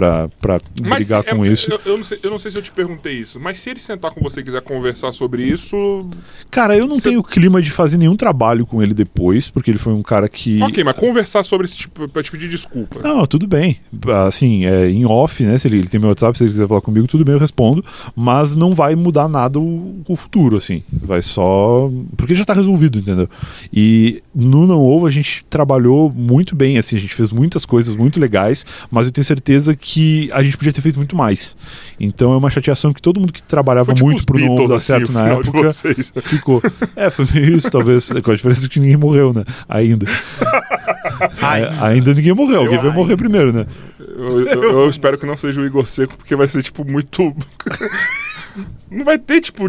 Mas 0.82 1.06
brigar 1.08 1.24
se- 1.24 1.30
com 1.30 1.46
é- 1.46 1.50
isso. 1.52 1.72
Eu, 1.72 1.80
eu 1.86 1.98
não 1.98 2.04
sei, 2.04 2.20
eu 2.24 2.32
não 2.32 2.40
sei 2.40 2.52
se 2.52 2.58
eu 2.58 2.62
te 2.62 2.72
perguntei 2.72 3.14
isso, 3.14 3.40
mas 3.40 3.60
se 3.60 3.70
ele 3.70 3.80
sentar 3.80 4.12
com 4.12 4.22
você 4.22 4.42
e 4.42 4.44
quiser 4.44 4.62
conversar 4.62 5.12
sobre 5.12 5.44
isso. 5.44 6.08
Cara, 6.52 6.78
eu 6.78 6.88
não 6.88 7.00
tenho 7.00 7.24
clima 7.24 7.62
de 7.62 7.72
fazer 7.72 7.98
nenhum 7.98 8.16
trabalho 8.16 8.66
com 8.66 8.82
ele 8.82 8.94
depois, 8.94 9.50
porque 9.50 9.72
ele 9.72 9.80
foi 9.80 9.94
um 9.94 10.04
cara 10.04 10.28
que. 10.30 10.62
Ok, 10.62 10.84
mas 10.84 10.96
conversar 10.96 11.44
sobre 11.44 11.66
esse 11.66 11.78
tipo. 11.78 12.08
pra 12.08 12.22
te 12.24 12.32
pedir 12.32 12.50
desculpa. 12.50 13.00
Não, 13.02 13.26
tudo 13.26 13.48
bem. 13.48 13.78
Assim, 14.26 14.66
é, 14.66 14.90
em 14.90 15.06
off, 15.06 15.44
né? 15.44 15.58
Se 15.58 15.68
ele, 15.68 15.80
ele 15.80 15.88
tem 15.88 16.00
meu 16.00 16.10
WhatsApp, 16.10 16.38
se 16.38 16.44
ele 16.44 16.52
quiser 16.52 16.68
falar 16.68 16.82
comigo, 16.82 17.08
tudo 17.08 17.24
bem, 17.24 17.34
eu 17.34 17.40
respondo. 17.40 17.84
Mas 18.16 18.56
não 18.56 18.72
vai 18.74 18.96
mudar 18.96 19.28
nada 19.28 19.60
o, 19.60 20.02
o 20.08 20.16
futuro, 20.16 20.58
assim. 20.58 20.84
Vai 20.92 21.22
só. 21.22 21.90
Porque 22.18 22.36
já 22.36 22.46
tá 22.46 22.54
resolvido, 22.54 23.00
entendeu? 23.00 23.30
E 23.72 24.22
no 24.34 24.66
Não 24.68 24.82
Ovo 24.82 25.06
a 25.06 25.12
gente 25.12 25.44
trabalhou 25.50 26.12
muito 26.12 26.56
bem, 26.56 26.78
assim, 26.78 26.96
a 26.96 27.00
gente 27.00 27.14
fez 27.14 27.32
muitas 27.32 27.66
coisas 27.66 27.93
muito 27.96 28.20
legais, 28.20 28.66
mas 28.92 29.06
eu 29.08 29.12
tenho 29.12 29.26
certeza 29.26 29.76
que 29.76 30.30
a 30.34 30.42
gente 30.44 30.58
podia 30.58 30.74
ter 30.74 30.82
feito 30.82 30.98
muito 30.98 31.16
mais. 31.16 31.56
Então 32.00 32.34
é 32.34 32.38
uma 32.38 32.50
chateação 32.50 32.92
que 32.94 33.02
todo 33.02 33.20
mundo 33.20 33.32
que 33.34 33.42
trabalhava 33.44 33.88
Foi 33.88 33.96
tipo 33.96 34.06
muito 34.06 34.26
pro 34.26 34.38
Não 34.40 34.66
dar 34.68 34.76
assim, 34.78 34.86
certo 34.86 35.10
o 35.10 35.14
na 35.14 35.28
época. 35.30 35.74
Ficou. 36.24 36.62
É, 36.96 37.10
foi 37.10 37.28
meio 37.34 37.56
isso, 37.56 37.70
talvez. 37.72 38.10
Com 38.24 38.32
a 38.32 38.36
diferença 38.36 38.68
que 38.70 38.80
ninguém 38.80 38.98
morreu, 38.98 39.34
né? 39.34 39.44
Ainda. 39.68 40.06
A- 41.42 41.88
ainda 41.88 42.14
ninguém 42.14 42.34
morreu. 42.34 42.62
Alguém 42.62 42.80
vai 42.80 42.92
morrer 42.92 43.16
primeiro, 43.18 43.52
né? 43.54 43.66
Eu, 44.00 44.46
eu- 44.48 44.64
eu 44.82 44.90
espero 44.90 45.18
que 45.18 45.26
não 45.26 45.38
seja 45.38 45.62
o 45.62 45.66
Igor 45.66 45.86
Seco, 45.86 46.16
porque 46.18 46.36
vai 46.36 46.48
ser, 46.48 46.62
tipo, 46.64 46.84
muito. 46.86 47.36
não 48.90 49.04
vai 49.04 49.18
ter, 49.18 49.42
tipo. 49.42 49.64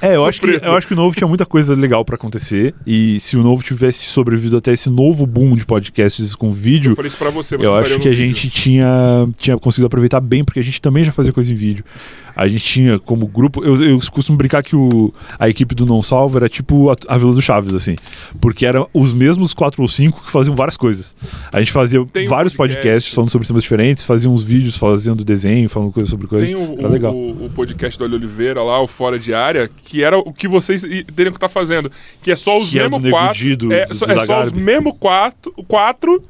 É, 0.00 0.16
eu 0.16 0.24
acho, 0.26 0.40
que, 0.40 0.60
eu 0.62 0.76
acho 0.76 0.86
que 0.86 0.92
o 0.92 0.96
Novo 0.96 1.14
tinha 1.16 1.28
muita 1.28 1.46
coisa 1.46 1.74
legal 1.74 2.04
pra 2.04 2.14
acontecer. 2.16 2.74
E 2.86 3.18
se 3.20 3.36
o 3.36 3.42
Novo 3.42 3.62
tivesse 3.62 4.06
sobrevivido 4.06 4.56
até 4.56 4.72
esse 4.72 4.90
novo 4.90 5.26
boom 5.26 5.54
de 5.56 5.64
podcasts 5.64 6.34
com 6.34 6.50
vídeo, 6.52 6.92
Eu 6.92 6.96
falei 6.96 7.08
isso 7.08 7.18
pra 7.18 7.30
você, 7.30 7.56
você 7.56 7.66
eu 7.66 7.74
acho 7.74 7.98
que 8.00 8.08
a 8.08 8.10
vídeo. 8.10 8.14
gente 8.28 8.50
tinha, 8.50 9.28
tinha 9.38 9.58
conseguido 9.58 9.86
aproveitar 9.86 10.20
bem, 10.20 10.44
porque 10.44 10.60
a 10.60 10.62
gente 10.62 10.80
também 10.80 11.04
já 11.04 11.12
fazia 11.12 11.32
coisa 11.32 11.52
em 11.52 11.54
vídeo. 11.54 11.84
A 12.34 12.48
gente 12.48 12.64
tinha 12.64 12.98
como 12.98 13.26
grupo. 13.26 13.64
Eu, 13.64 13.82
eu 13.82 13.98
costumo 14.10 14.36
brincar 14.38 14.62
que 14.62 14.74
o, 14.74 15.12
a 15.38 15.48
equipe 15.48 15.74
do 15.74 15.84
Não 15.86 16.02
Salvo 16.02 16.38
era 16.38 16.48
tipo 16.48 16.90
a, 16.90 16.96
a 17.08 17.18
Vila 17.18 17.32
do 17.34 17.42
Chaves, 17.42 17.74
assim. 17.74 17.94
Porque 18.40 18.64
eram 18.64 18.88
os 18.94 19.12
mesmos 19.12 19.52
quatro 19.54 19.82
ou 19.82 19.88
cinco 19.88 20.22
que 20.24 20.30
faziam 20.30 20.54
várias 20.56 20.76
coisas. 20.76 21.14
A 21.52 21.60
gente 21.60 21.72
fazia 21.72 22.04
Tem 22.06 22.26
vários 22.26 22.54
podcast. 22.54 22.82
podcasts 22.82 23.14
falando 23.14 23.30
sobre 23.30 23.46
temas 23.46 23.62
diferentes, 23.62 24.04
fazia 24.04 24.30
uns 24.30 24.42
vídeos 24.42 24.76
fazendo 24.76 25.24
desenho, 25.24 25.68
falando 25.68 25.92
coisas 25.92 26.10
sobre 26.10 26.26
coisas. 26.26 26.48
Tem 26.48 26.56
o, 26.56 26.78
Era 26.78 26.88
legal. 26.88 27.14
o- 27.14 27.46
o 27.46 27.50
podcast 27.50 27.98
do 27.98 28.04
Olho 28.04 28.14
Oliveira 28.16 28.62
lá, 28.62 28.80
o 28.80 28.86
Fora 28.86 29.18
de 29.18 29.34
Área, 29.34 29.68
que 29.84 30.02
era 30.02 30.18
o 30.18 30.32
que 30.32 30.48
vocês 30.48 30.82
teriam 30.82 31.32
que 31.32 31.36
estar 31.36 31.48
fazendo. 31.48 31.90
Que 32.22 32.30
é 32.30 32.36
só 32.36 32.58
os 32.58 32.74
é 32.74 32.88
mesmos 32.88 33.10
quatro. 33.10 33.56
Do- 33.56 33.72
é 33.72 33.86
do- 33.86 33.94
só, 33.94 34.06
do 34.06 34.12
é 34.12 34.26
só 34.26 34.42
os 34.42 34.52
mesmos 34.52 34.94
quatro, 34.98 35.52
quatro 35.68 36.22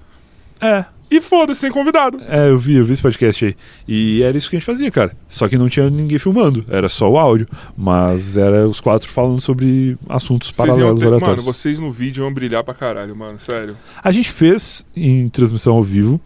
É. 0.61 0.85
e 1.17 1.21
foda-se, 1.21 1.61
sem 1.61 1.71
convidado. 1.71 2.21
É, 2.29 2.49
eu 2.49 2.59
vi, 2.59 2.75
eu 2.77 2.85
vi 2.85 2.93
esse 2.93 3.03
podcast 3.03 3.45
aí. 3.45 3.57
E 3.87 4.23
era 4.23 4.37
isso 4.37 4.49
que 4.49 4.57
a 4.57 4.59
gente 4.59 4.67
fazia, 4.67 4.91
cara. 4.91 5.15
Só 5.29 5.49
que 5.49 5.59
não 5.59 5.69
tinha 5.69 5.91
ninguém 5.91 6.19
filmando, 6.19 6.65
era 6.69 6.89
só 6.89 7.11
o 7.11 7.19
áudio. 7.19 7.47
Mas 7.77 8.37
era 8.37 8.67
os 8.67 8.81
quatro 8.81 9.09
falando 9.09 9.41
sobre 9.41 9.97
assuntos 10.09 10.49
Vocês 10.49 10.57
paralelos 10.57 11.01
ter, 11.01 11.11
mano, 11.11 11.43
vocês 11.43 11.79
no 11.81 11.91
vídeo 11.91 12.25
iam 12.25 12.33
brilhar 12.33 12.65
pra 12.65 12.75
caralho, 12.75 13.15
mano, 13.15 13.39
sério. 13.39 13.77
A 14.03 14.11
gente 14.11 14.31
fez 14.31 14.85
em 14.97 15.29
transmissão 15.29 15.75
ao 15.75 15.83
vivo, 15.83 16.21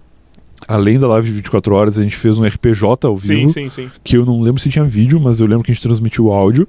além 0.68 0.98
da 0.98 1.08
live 1.08 1.28
de 1.28 1.34
24 1.34 1.74
horas, 1.74 1.98
a 1.98 2.02
gente 2.02 2.16
fez 2.16 2.38
um 2.38 2.46
RPJ 2.46 3.06
ao 3.06 3.18
Sim, 3.18 3.34
vivo. 3.34 3.48
sim, 3.50 3.70
sim. 3.70 3.90
Que 4.04 4.16
eu 4.16 4.24
não 4.24 4.40
lembro 4.40 4.60
se 4.60 4.68
tinha 4.70 4.84
vídeo, 4.84 5.20
mas 5.20 5.40
eu 5.40 5.46
lembro 5.46 5.64
que 5.64 5.70
a 5.70 5.74
gente 5.74 5.82
transmitiu 5.82 6.26
o 6.26 6.32
áudio. 6.32 6.68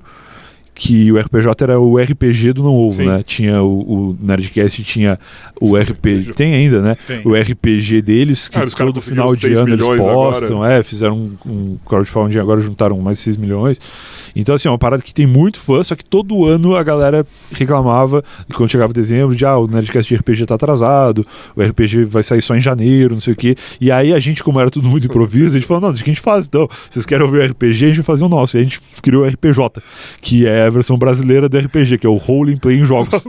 Que 0.78 1.12
o 1.12 1.20
RPJ 1.20 1.64
era 1.64 1.80
o 1.80 1.98
RPG 1.98 2.54
do 2.54 2.62
Não 2.62 2.76
Ovo, 2.76 2.98
Sim. 2.98 3.08
né? 3.08 3.24
Tinha 3.26 3.64
o, 3.64 4.12
o 4.12 4.18
Nerdcast, 4.22 4.84
tinha 4.84 5.20
o 5.60 5.76
RPG. 5.76 6.34
Tem 6.34 6.54
ainda, 6.54 6.82
né? 6.82 6.96
Tem. 7.08 7.22
o 7.26 7.36
RPG 7.36 8.04
deles, 8.04 8.48
que 8.48 8.60
Ah, 8.60 8.66
todo 8.68 9.02
final 9.02 9.34
de 9.34 9.40
6 9.40 9.58
ano 9.58 9.74
eles 9.74 9.86
postam, 9.86 10.64
é, 10.64 10.84
fizeram 10.84 11.18
um, 11.18 11.38
um 11.52 11.78
crowdfunding 11.84 12.38
agora 12.38 12.62
juntaram 12.62 13.00
mais 13.00 13.18
6 13.20 13.38
milhões. 13.38 13.80
Então, 14.36 14.56
assim, 14.56 14.68
é 14.68 14.72
uma 14.72 14.78
parada 14.78 15.02
que 15.04 15.14
tem 15.14 15.26
muito 15.26 15.60
fã, 15.60 15.84
só 15.84 15.96
que 15.96 16.04
todo 16.06 16.46
ano 16.46 16.76
a 16.76 16.84
galera 16.84 17.26
reclamava, 17.52 18.24
quando 18.54 18.70
chegava 18.70 18.94
dezembro, 18.94 19.36
de 19.36 19.46
ah, 19.46 19.58
o 19.58 19.68
Nerdcast 19.68 20.14
de 20.14 20.20
RPG 20.20 20.46
tá 20.46 20.56
atrasado, 20.56 21.26
o 21.56 21.62
RPG 21.62 22.06
vai 22.06 22.24
sair 22.24 22.42
só 22.42 22.56
em 22.56 22.60
janeiro, 22.60 23.14
não 23.16 23.22
sei 23.22 23.34
o 23.34 23.36
quê. 23.36 23.56
E 23.82 23.92
aí 23.92 24.14
a 24.14 24.20
gente, 24.20 24.44
como 24.44 24.60
era 24.60 24.70
tudo 24.70 24.88
muito 24.88 25.08
improviso, 25.08 25.52
a 25.52 25.60
gente 25.60 25.68
falou, 25.68 25.82
não, 25.82 25.90
deixa 25.90 26.04
que 26.04 26.10
a 26.10 26.14
gente 26.14 26.22
faz 26.24 26.48
então. 26.48 26.68
Vocês 26.90 27.06
querem 27.06 27.26
ouvir 27.26 27.40
o 27.40 27.46
RPG, 27.52 27.86
a 27.86 27.88
gente 27.90 27.96
vai 27.98 28.04
fazer 28.06 28.24
o 28.26 28.30
nosso. 28.30 28.58
E 28.58 28.60
a 28.60 28.64
gente 28.64 28.80
criou 29.02 29.24
o 29.24 29.28
RPJ, 29.28 29.82
que 30.22 30.46
é 30.46 30.64
a 30.66 30.70
versão 30.70 30.98
brasileira 30.98 31.48
do 31.50 31.58
RPG, 31.58 31.98
que 31.98 32.06
é 32.08 32.10
o 32.10 32.16
Role 32.16 32.56
Play 32.58 32.80
em 32.80 32.86
Jogos. 32.86 33.24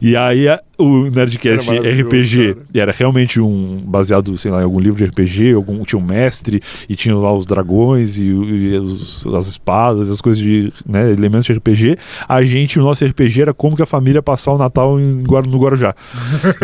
e 0.00 0.16
aí 0.16 0.48
a- 0.48 0.60
o 0.78 1.08
Nerdcast 1.08 1.70
Era 1.70 1.88
RPG 2.02 2.54
cara. 2.54 2.66
era 2.74 2.92
realmente 2.92 3.40
um 3.40 3.80
baseado, 3.86 4.36
sei 4.36 4.50
lá, 4.50 4.60
em 4.60 4.64
algum 4.64 4.80
livro 4.80 4.98
de 4.98 5.04
RPG, 5.04 5.52
algum, 5.54 5.82
tinha 5.84 5.98
um 5.98 6.04
mestre 6.04 6.60
e 6.88 6.96
tinha 6.96 7.14
lá 7.14 7.32
os 7.32 7.46
dragões 7.46 8.18
e, 8.18 8.32
o- 8.32 8.44
e 8.44 8.76
os- 8.78 9.24
as 9.34 9.46
espadas, 9.46 10.10
as 10.10 10.20
coisas 10.24 10.42
de 10.42 10.72
né, 10.86 11.12
elementos 11.12 11.44
de 11.46 11.52
RPG, 11.52 11.96
a 12.26 12.42
gente, 12.42 12.78
o 12.80 12.82
nosso 12.82 13.04
RPG 13.04 13.42
era 13.42 13.52
como 13.54 13.76
que 13.76 13.82
a 13.82 13.86
família 13.86 14.18
ia 14.18 14.22
passar 14.22 14.52
o 14.52 14.58
Natal 14.58 14.98
em 14.98 15.22
no 15.46 15.58
Guarujá. 15.58 15.94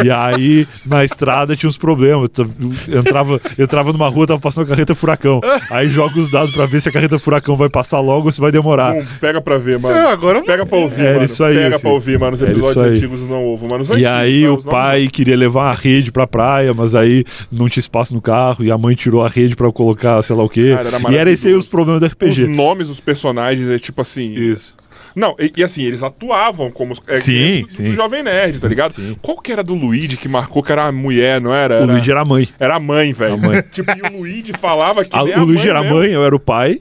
e 0.04 0.10
aí, 0.10 0.66
na 0.86 1.04
estrada 1.04 1.54
tinha 1.54 1.68
uns 1.68 1.76
problemas. 1.76 2.28
Tu- 2.32 2.48
Entrava, 2.88 3.40
entrava 3.58 3.92
numa 3.92 4.08
rua, 4.08 4.26
tava 4.26 4.40
passando 4.40 4.64
a 4.64 4.68
carreta 4.68 4.94
furacão. 4.94 5.40
Aí 5.70 5.88
joga 5.88 6.18
os 6.18 6.30
dados 6.30 6.52
pra 6.52 6.64
ver 6.66 6.80
se 6.80 6.88
a 6.88 6.92
carreta 6.92 7.18
furacão 7.18 7.56
vai 7.56 7.68
passar 7.68 8.00
logo 8.00 8.26
ou 8.26 8.32
se 8.32 8.40
vai 8.40 8.50
demorar. 8.50 8.94
Bom, 8.94 9.04
pega 9.20 9.40
pra 9.40 9.58
ver, 9.58 9.78
mano. 9.78 9.94
É, 9.96 10.10
agora 10.10 10.42
Pega 10.42 10.64
pra 10.64 10.78
ouvir, 10.78 11.00
Era 11.02 11.12
mano. 11.14 11.24
isso 11.24 11.44
aí, 11.44 11.54
Pega 11.54 11.74
assim. 11.76 11.82
pra 11.82 11.90
ouvir, 11.92 12.18
mano. 12.18 12.32
Os 12.34 12.42
episódios 12.42 12.76
antigos 12.96 13.22
não 13.28 13.44
ovo, 13.46 13.66
mano. 13.70 13.82
Os 13.82 13.90
E 13.90 13.92
antigos, 13.92 14.10
aí 14.12 14.48
o 14.48 14.54
os 14.56 14.64
pai 14.64 15.08
queria 15.08 15.36
levar 15.36 15.66
uma 15.68 15.74
rede 15.74 16.10
pra 16.10 16.26
praia, 16.26 16.72
mas 16.72 16.94
aí 16.94 17.24
não 17.52 17.68
tinha 17.68 17.80
espaço 17.80 18.14
no 18.14 18.20
carro 18.22 18.64
e 18.64 18.70
a 18.70 18.78
mãe 18.78 18.94
tirou 18.94 19.22
a 19.24 19.28
rede 19.28 19.54
pra 19.54 19.70
colocar 19.70 20.22
sei 20.22 20.34
lá 20.36 20.42
o 20.44 20.48
quê. 20.48 20.72
Cara, 20.76 20.88
era 20.88 21.12
e 21.12 21.16
era 21.16 21.30
esse 21.30 21.48
aí 21.48 21.54
os 21.54 21.66
problemas 21.66 22.00
do 22.00 22.06
Os 22.06 22.12
RPG. 22.12 22.46
nomes 22.46 22.88
dos 22.88 23.00
personagens 23.00 23.49
é 23.58 23.78
tipo 23.78 24.00
assim. 24.02 24.32
Isso. 24.32 24.78
Não, 25.16 25.34
e, 25.40 25.52
e 25.56 25.64
assim, 25.64 25.82
eles 25.82 26.02
atuavam 26.04 26.70
como. 26.70 26.92
os- 26.92 27.02
É, 27.08 27.16
Sim, 27.16 27.62
do, 27.62 27.66
do 27.66 27.72
sim. 27.72 27.90
Jovem 27.90 28.22
Nerd, 28.22 28.60
tá 28.60 28.68
ligado? 28.68 28.92
Sim. 28.92 29.16
Qual 29.20 29.38
que 29.38 29.50
era 29.50 29.62
do 29.64 29.74
Luigi 29.74 30.16
que 30.16 30.28
marcou 30.28 30.62
que 30.62 30.70
era 30.70 30.84
a 30.84 30.92
mulher, 30.92 31.40
não 31.40 31.52
era? 31.52 31.80
O 31.80 31.82
Era- 31.82 31.92
Luigi 31.92 32.10
era 32.12 32.20
a 32.20 32.24
mãe. 32.24 32.48
Era 32.60 32.76
a 32.76 32.80
mãe, 32.80 33.12
velho. 33.12 33.34
A 33.34 33.36
mãe. 33.36 33.62
tipo, 33.72 33.90
e 33.90 34.02
o 34.02 34.18
Luigi 34.18 34.52
falava 34.60 35.04
que. 35.04 35.16
A- 35.16 35.24
nem 35.24 35.36
o 35.38 35.44
Luigi 35.44 35.68
era 35.68 35.80
a 35.80 35.84
mãe, 35.84 36.10
eu 36.10 36.24
era 36.24 36.34
o 36.36 36.38
pai. 36.38 36.80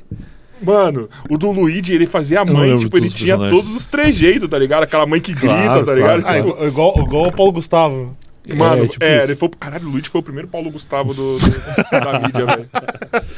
Mano, 0.62 1.10
o 1.30 1.38
do 1.38 1.52
Luigi, 1.52 1.94
ele 1.94 2.06
fazia 2.06 2.42
a 2.42 2.46
mãe, 2.46 2.78
tipo, 2.78 2.98
ele 2.98 3.10
tinha 3.10 3.38
personagens. 3.38 3.64
todos 3.64 3.76
os 3.76 3.86
trejeitos, 3.86 4.50
tá 4.50 4.60
ligado? 4.60 4.84
Aquela 4.84 5.06
mãe 5.06 5.22
que 5.22 5.32
grita, 5.32 5.48
Claro, 5.56 5.86
tá 5.86 5.94
ligado? 5.94 6.22
claro, 6.22 6.24
Ah, 6.28 6.44
Tipo, 6.44 6.66
igual, 6.66 6.68
igual, 6.68 7.06
igual 7.08 7.28
o 7.28 7.32
Paulo 7.32 7.52
Gustavo. 7.54 8.18
Mano, 8.56 8.82
É, 8.82 8.86
é, 8.86 8.88
tipo 8.88 9.06
isso. 9.06 9.24
ele 9.24 9.36
foi. 9.36 9.50
Caralho, 9.60 9.88
o 9.88 9.92
Luigi 9.92 10.10
foi 10.10 10.22
o 10.22 10.24
primeiro 10.24 10.48
Paulo 10.48 10.72
Gustavo 10.72 11.14
do, 11.14 11.38
do- 11.38 11.50
da 11.92 12.20
mídia, 12.20 12.46
velho. 12.46 12.70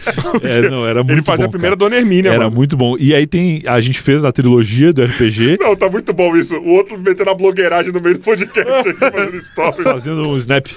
É, 0.43 0.69
não, 0.69 0.85
era 0.87 1.03
muito 1.03 1.11
Ele 1.13 1.21
fazia 1.23 1.45
bom, 1.45 1.49
a 1.49 1.51
primeira 1.51 1.75
cara. 1.75 1.89
Dona 1.89 1.99
Hermínia, 1.99 2.29
Era 2.29 2.45
mano. 2.45 2.55
muito 2.55 2.75
bom. 2.77 2.95
E 2.97 3.13
aí 3.13 3.27
tem. 3.27 3.61
A 3.67 3.79
gente 3.81 3.99
fez 3.99 4.23
a 4.23 4.31
trilogia 4.31 4.91
do 4.93 5.03
RPG. 5.03 5.57
Não, 5.61 5.75
tá 5.75 5.89
muito 5.89 6.11
bom 6.13 6.35
isso. 6.35 6.57
O 6.57 6.69
outro 6.73 6.97
metendo 6.97 7.29
a 7.29 7.35
blogueiragem 7.35 7.91
no 7.91 7.99
meio 8.01 8.17
do 8.17 8.21
podcast 8.23 8.89
aqui, 8.89 8.99
fazendo 9.11 9.35
story. 9.37 9.83
fazendo 9.83 10.27
um 10.27 10.37
snap. 10.37 10.67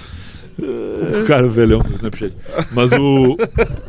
O 0.58 1.26
cara 1.26 1.48
velhão 1.48 1.80
no 1.82 1.94
Snapchat. 1.94 2.34
Mas 2.72 2.92
o. 2.92 3.36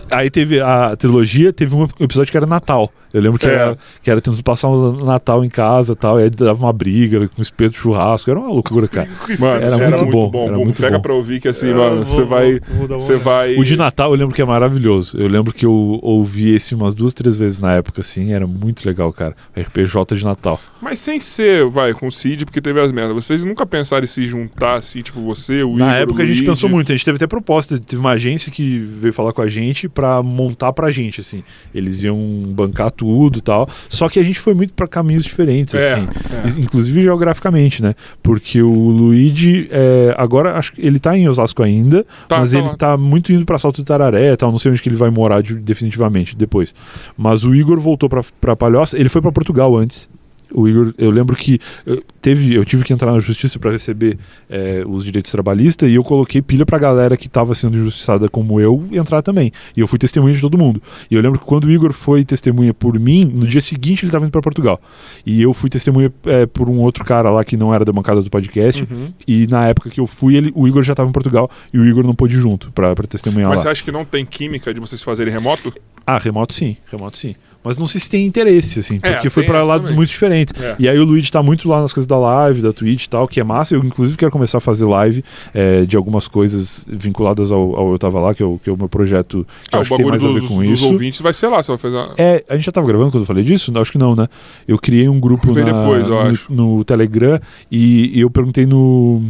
Aí 0.10 0.30
teve 0.30 0.60
a 0.62 0.96
trilogia, 0.96 1.54
teve 1.54 1.76
um 1.76 1.88
episódio 2.00 2.32
que 2.32 2.38
era 2.38 2.46
Natal. 2.48 2.92
Eu 3.16 3.22
lembro 3.22 3.40
que, 3.40 3.46
É. 3.48 3.54
era, 3.54 3.78
que 4.04 4.12
era 4.12 4.20
tentando 4.20 4.44
passar 4.44 4.68
o 4.68 4.92
Natal 4.92 5.44
em 5.46 5.50
casa 5.50 5.94
e 5.94 5.96
tal. 5.96 6.20
E 6.20 6.24
aí 6.24 6.30
dava 6.30 6.60
uma 6.66 6.74
briga 6.74 7.28
com 7.30 7.42
espeto 7.42 7.72
de 7.72 7.78
churrasco. 7.78 8.30
Era 8.30 8.40
uma 8.40 8.50
loucura, 8.50 8.88
cara. 8.88 9.08
Mano, 9.40 9.66
Era 9.66 9.78
muito 9.90 10.06
bom, 10.12 10.46
era 10.48 10.58
Bom, 10.58 10.66
muito 10.66 10.82
Pega 10.82 10.98
bom. 10.98 11.02
pra 11.02 11.14
ouvir 11.14 11.40
que 11.40 11.48
assim, 11.48 11.70
Eu 11.70 11.78
mano, 11.78 12.06
você 12.06 12.24
vai. 12.24 12.60
Você 12.90 13.16
vai. 13.16 13.56
O 13.56 13.64
de 13.64 13.78
Natal 13.78 14.12
eu 14.12 14.18
lembro 14.18 14.36
que 14.36 14.42
é 14.42 14.46
maravilhoso. 14.46 15.18
Eu 15.18 15.28
lembro 15.28 15.54
que 15.54 15.66
eu 15.66 16.00
ouvi 16.02 16.54
esse 16.56 16.76
umas 16.76 16.94
duas, 16.94 17.14
três 17.14 17.38
vezes 17.38 17.60
na 17.60 17.74
época, 17.76 18.02
assim. 18.02 18.34
Era 18.34 18.46
muito 18.46 18.86
legal, 18.86 19.14
cara. 19.14 19.34
RPJ 19.58 20.16
de 20.18 20.24
Natal. 20.26 20.60
Mas 20.82 21.00
sem 21.00 21.20
ser, 21.20 21.66
vai, 21.70 21.94
com 21.94 22.08
o 22.08 22.12
Cid, 22.12 22.46
porque 22.46 22.60
teve 22.60 22.80
as 22.82 22.92
merdas. 22.92 23.16
Vocês 23.16 23.46
nunca 23.46 23.66
pensaram 23.66 24.04
em 24.04 24.08
se 24.08 24.26
juntar 24.26 24.76
assim, 24.76 25.02
tipo, 25.02 25.22
você, 25.22 25.64
o 25.64 25.78
Na 25.78 25.86
Igor, 25.88 26.02
época 26.02 26.20
o 26.20 26.24
a 26.24 26.26
gente 26.26 26.36
Luigi? 26.40 26.50
pensou 26.52 26.70
muito, 26.70 26.92
a 26.92 26.96
gente 26.96 27.06
teve 27.06 27.16
até 27.16 27.28
proposta, 27.28 27.80
teve 27.80 28.00
uma 28.02 28.12
agência 28.12 28.52
que 28.52 28.80
veio 28.80 29.14
falar 29.14 29.32
com 29.32 29.42
a 29.42 29.48
gente 29.48 29.88
pra 29.88 30.22
montar 30.22 30.74
pra 30.74 30.92
gente, 30.92 31.22
assim. 31.22 31.44
Eles 31.74 32.04
iam 32.04 32.18
bancar 32.50 32.92
tudo 32.92 33.05
e 33.40 33.42
tal. 33.42 33.68
Só 33.90 34.08
que 34.10 34.20
a 34.20 34.24
gente 34.24 34.40
foi 34.40 34.54
muito 34.54 34.74
pra 34.74 34.88
caminhos 34.88 35.24
diferentes, 35.24 35.74
É, 35.74 35.94
assim. 35.94 36.08
é. 36.32 36.50
In- 36.60 36.64
Inclusive 36.66 37.02
geograficamente, 37.02 37.82
né? 37.82 37.94
Porque 38.24 38.62
o 38.62 38.72
Luigi, 38.74 39.68
é, 39.72 40.14
agora 40.18 40.58
acho 40.58 40.74
que 40.74 40.82
ele 40.86 41.00
tá 41.00 41.18
em 41.18 41.28
Osasco 41.30 41.62
ainda, 41.64 42.06
Tá, 42.28 42.40
mas 42.40 42.52
tá 42.52 42.58
ele 42.58 42.68
lá. 42.68 42.76
tá 42.76 42.98
muito 42.98 43.32
indo 43.32 43.46
pra 43.46 43.60
Salto 43.60 43.78
do 43.82 43.86
Tararé 43.86 44.36
tal. 44.36 44.52
Não 44.52 44.60
sei 44.60 44.72
onde 44.72 44.82
que 44.82 44.90
ele 44.90 44.96
vai 44.96 45.10
morar 45.10 45.42
de- 45.42 45.56
definitivamente 45.56 46.36
depois. 46.36 46.74
Mas 47.18 47.44
o 47.44 47.54
Igor 47.56 47.80
voltou 47.80 48.10
pra 48.10 48.56
Palhoça, 48.56 48.98
ele 48.98 49.10
foi 49.10 49.22
pra 49.22 49.32
Portugal 49.32 49.76
antes. 49.76 50.10
O 50.56 50.68
Igor, 50.68 50.94
eu 50.98 51.12
lembro 51.12 51.36
que 51.36 51.60
eu, 51.86 52.02
teve, 52.22 52.56
eu 52.56 52.64
tive 52.64 52.84
que 52.84 52.94
entrar 52.94 53.12
na 53.12 53.20
justiça 53.20 53.60
para 53.60 53.72
receber 53.72 54.18
é, 54.50 54.84
os 54.88 55.04
direitos 55.04 55.30
trabalhistas 55.32 55.90
e 55.90 55.96
eu 55.96 56.04
coloquei 56.04 56.42
pilha 56.42 56.66
pra 56.66 56.78
galera 56.80 57.18
que 57.18 57.28
estava 57.28 57.54
sendo 57.54 57.78
injustiçada 57.78 58.30
como 58.30 58.60
eu 58.60 58.88
entrar 58.92 59.22
também. 59.22 59.52
E 59.76 59.82
eu 59.82 59.88
fui 59.88 60.00
testemunha 60.00 60.34
de 60.34 60.42
todo 60.42 60.58
mundo. 60.58 60.82
E 61.12 61.16
eu 61.16 61.22
lembro 61.22 61.38
que 61.40 61.46
quando 61.46 61.66
o 61.66 61.72
Igor 61.72 61.92
foi 61.92 62.24
testemunha 62.24 62.74
por 62.74 62.98
mim, 62.98 63.26
no 63.26 63.46
dia 63.46 63.62
seguinte 63.62 64.04
ele 64.04 64.10
estava 64.10 64.24
indo 64.24 64.32
para 64.32 64.42
Portugal. 64.42 64.80
E 65.26 65.42
eu 65.42 65.54
fui 65.54 65.70
testemunha 65.70 66.12
é, 66.26 66.46
por 66.46 66.70
um 66.70 66.80
outro 66.80 67.04
cara 67.04 67.30
lá 67.30 67.44
que 67.44 67.58
não 67.58 67.74
era 67.74 67.84
da 67.84 67.92
bancada 67.92 68.22
do 68.22 68.30
podcast. 68.30 68.88
Uhum. 68.90 69.14
E 69.28 69.48
na 69.48 69.68
época 69.68 69.90
que 69.90 70.00
eu 70.00 70.08
fui, 70.08 70.36
ele, 70.36 70.52
o 70.56 70.68
Igor 70.68 70.84
já 70.84 70.94
estava 70.94 71.10
em 71.10 71.14
Portugal 71.14 71.50
e 71.74 71.78
o 71.78 71.86
Igor 71.86 72.06
não 72.06 72.16
pôde 72.16 72.38
ir 72.38 72.40
junto 72.40 72.72
pra, 72.72 72.96
pra 72.96 73.06
testemunhar 73.06 73.50
Mas 73.50 73.58
lá. 73.58 73.64
você 73.64 73.70
acha 73.70 73.84
que 73.84 73.92
não 73.92 74.06
tem 74.06 74.26
química 74.26 74.74
de 74.74 74.80
vocês 74.80 75.04
fazerem 75.04 75.34
remoto? 75.34 75.74
Ah, 76.08 76.18
remoto 76.18 76.54
sim, 76.54 76.78
remoto 76.90 77.18
sim. 77.18 77.36
Mas 77.66 77.78
não 77.78 77.88
sei 77.88 78.00
se 78.00 78.10
tem 78.10 78.26
interesse, 78.26 78.80
assim, 78.80 79.00
É, 79.02 79.14
porque 79.14 79.30
foi 79.30 79.44
tem 79.44 79.50
pra 79.50 79.60
essa 79.60 79.68
lados 79.68 79.88
também. 79.88 79.98
muito 79.98 80.10
diferentes. 80.10 80.54
É. 80.62 80.76
E 80.78 80.88
aí 80.88 80.98
o 81.00 81.04
Luigi 81.04 81.32
tá 81.32 81.42
muito 81.42 81.68
lá 81.68 81.82
nas 81.82 81.92
coisas 81.92 82.06
da 82.08 82.18
live, 82.18 82.62
da 82.62 82.72
Twitch 82.72 83.06
e 83.06 83.10
tal, 83.10 83.28
que 83.28 83.40
é 83.40 83.44
massa. 83.44 83.76
Eu, 83.76 83.84
inclusive, 83.84 84.16
quero 84.18 84.32
começar 84.32 84.60
a 84.60 84.62
fazer 84.62 84.86
live 84.86 85.24
é, 85.54 85.82
de 85.84 85.98
algumas 85.98 86.28
coisas 86.28 86.86
vinculadas 86.88 87.52
ao, 87.52 87.76
ao 87.76 87.92
Eu 87.92 87.98
Tava 88.00 88.20
Lá, 88.22 88.36
que 88.36 88.44
é 88.44 88.46
o, 88.46 88.60
que 88.64 88.70
é 88.70 88.74
o 88.74 88.78
meu 88.78 88.88
projeto 88.88 89.46
que 89.64 89.70
Ah, 89.76 89.78
eu 89.78 89.82
acho 89.82 89.90
que 89.90 89.98
tem 89.98 90.06
mais 90.06 90.24
a 90.24 90.28
ver 90.28 90.40
dos, 90.42 90.48
com 90.50 90.62
dos 90.62 90.70
isso. 90.70 90.88
ouvintes 90.92 91.22
vai 91.22 91.34
ser 91.34 91.48
lá, 91.48 91.62
você 91.64 91.72
vai 91.72 91.78
fazer. 91.80 91.96
uma- 91.98 92.14
É, 92.18 92.44
a 92.48 92.54
gente 92.56 92.66
já 92.66 92.72
tava 92.72 92.86
gravando 92.88 93.10
quando 93.12 93.24
eu 93.24 93.28
falei 93.28 93.44
disso? 93.44 93.72
Não, 93.72 93.82
acho 93.82 93.92
que 93.92 93.98
não, 93.98 94.16
né? 94.16 94.28
Eu 94.68 94.78
criei 94.78 95.10
um 95.10 95.20
grupo 95.20 95.48
na- 95.54 95.64
depois, 95.64 96.08
eu 96.08 96.16
no, 96.50 96.76
no 96.78 96.84
Telegram 96.84 97.40
e, 97.72 98.12
e 98.18 98.22
eu 98.22 98.30
perguntei 98.30 98.66
no, 98.66 99.24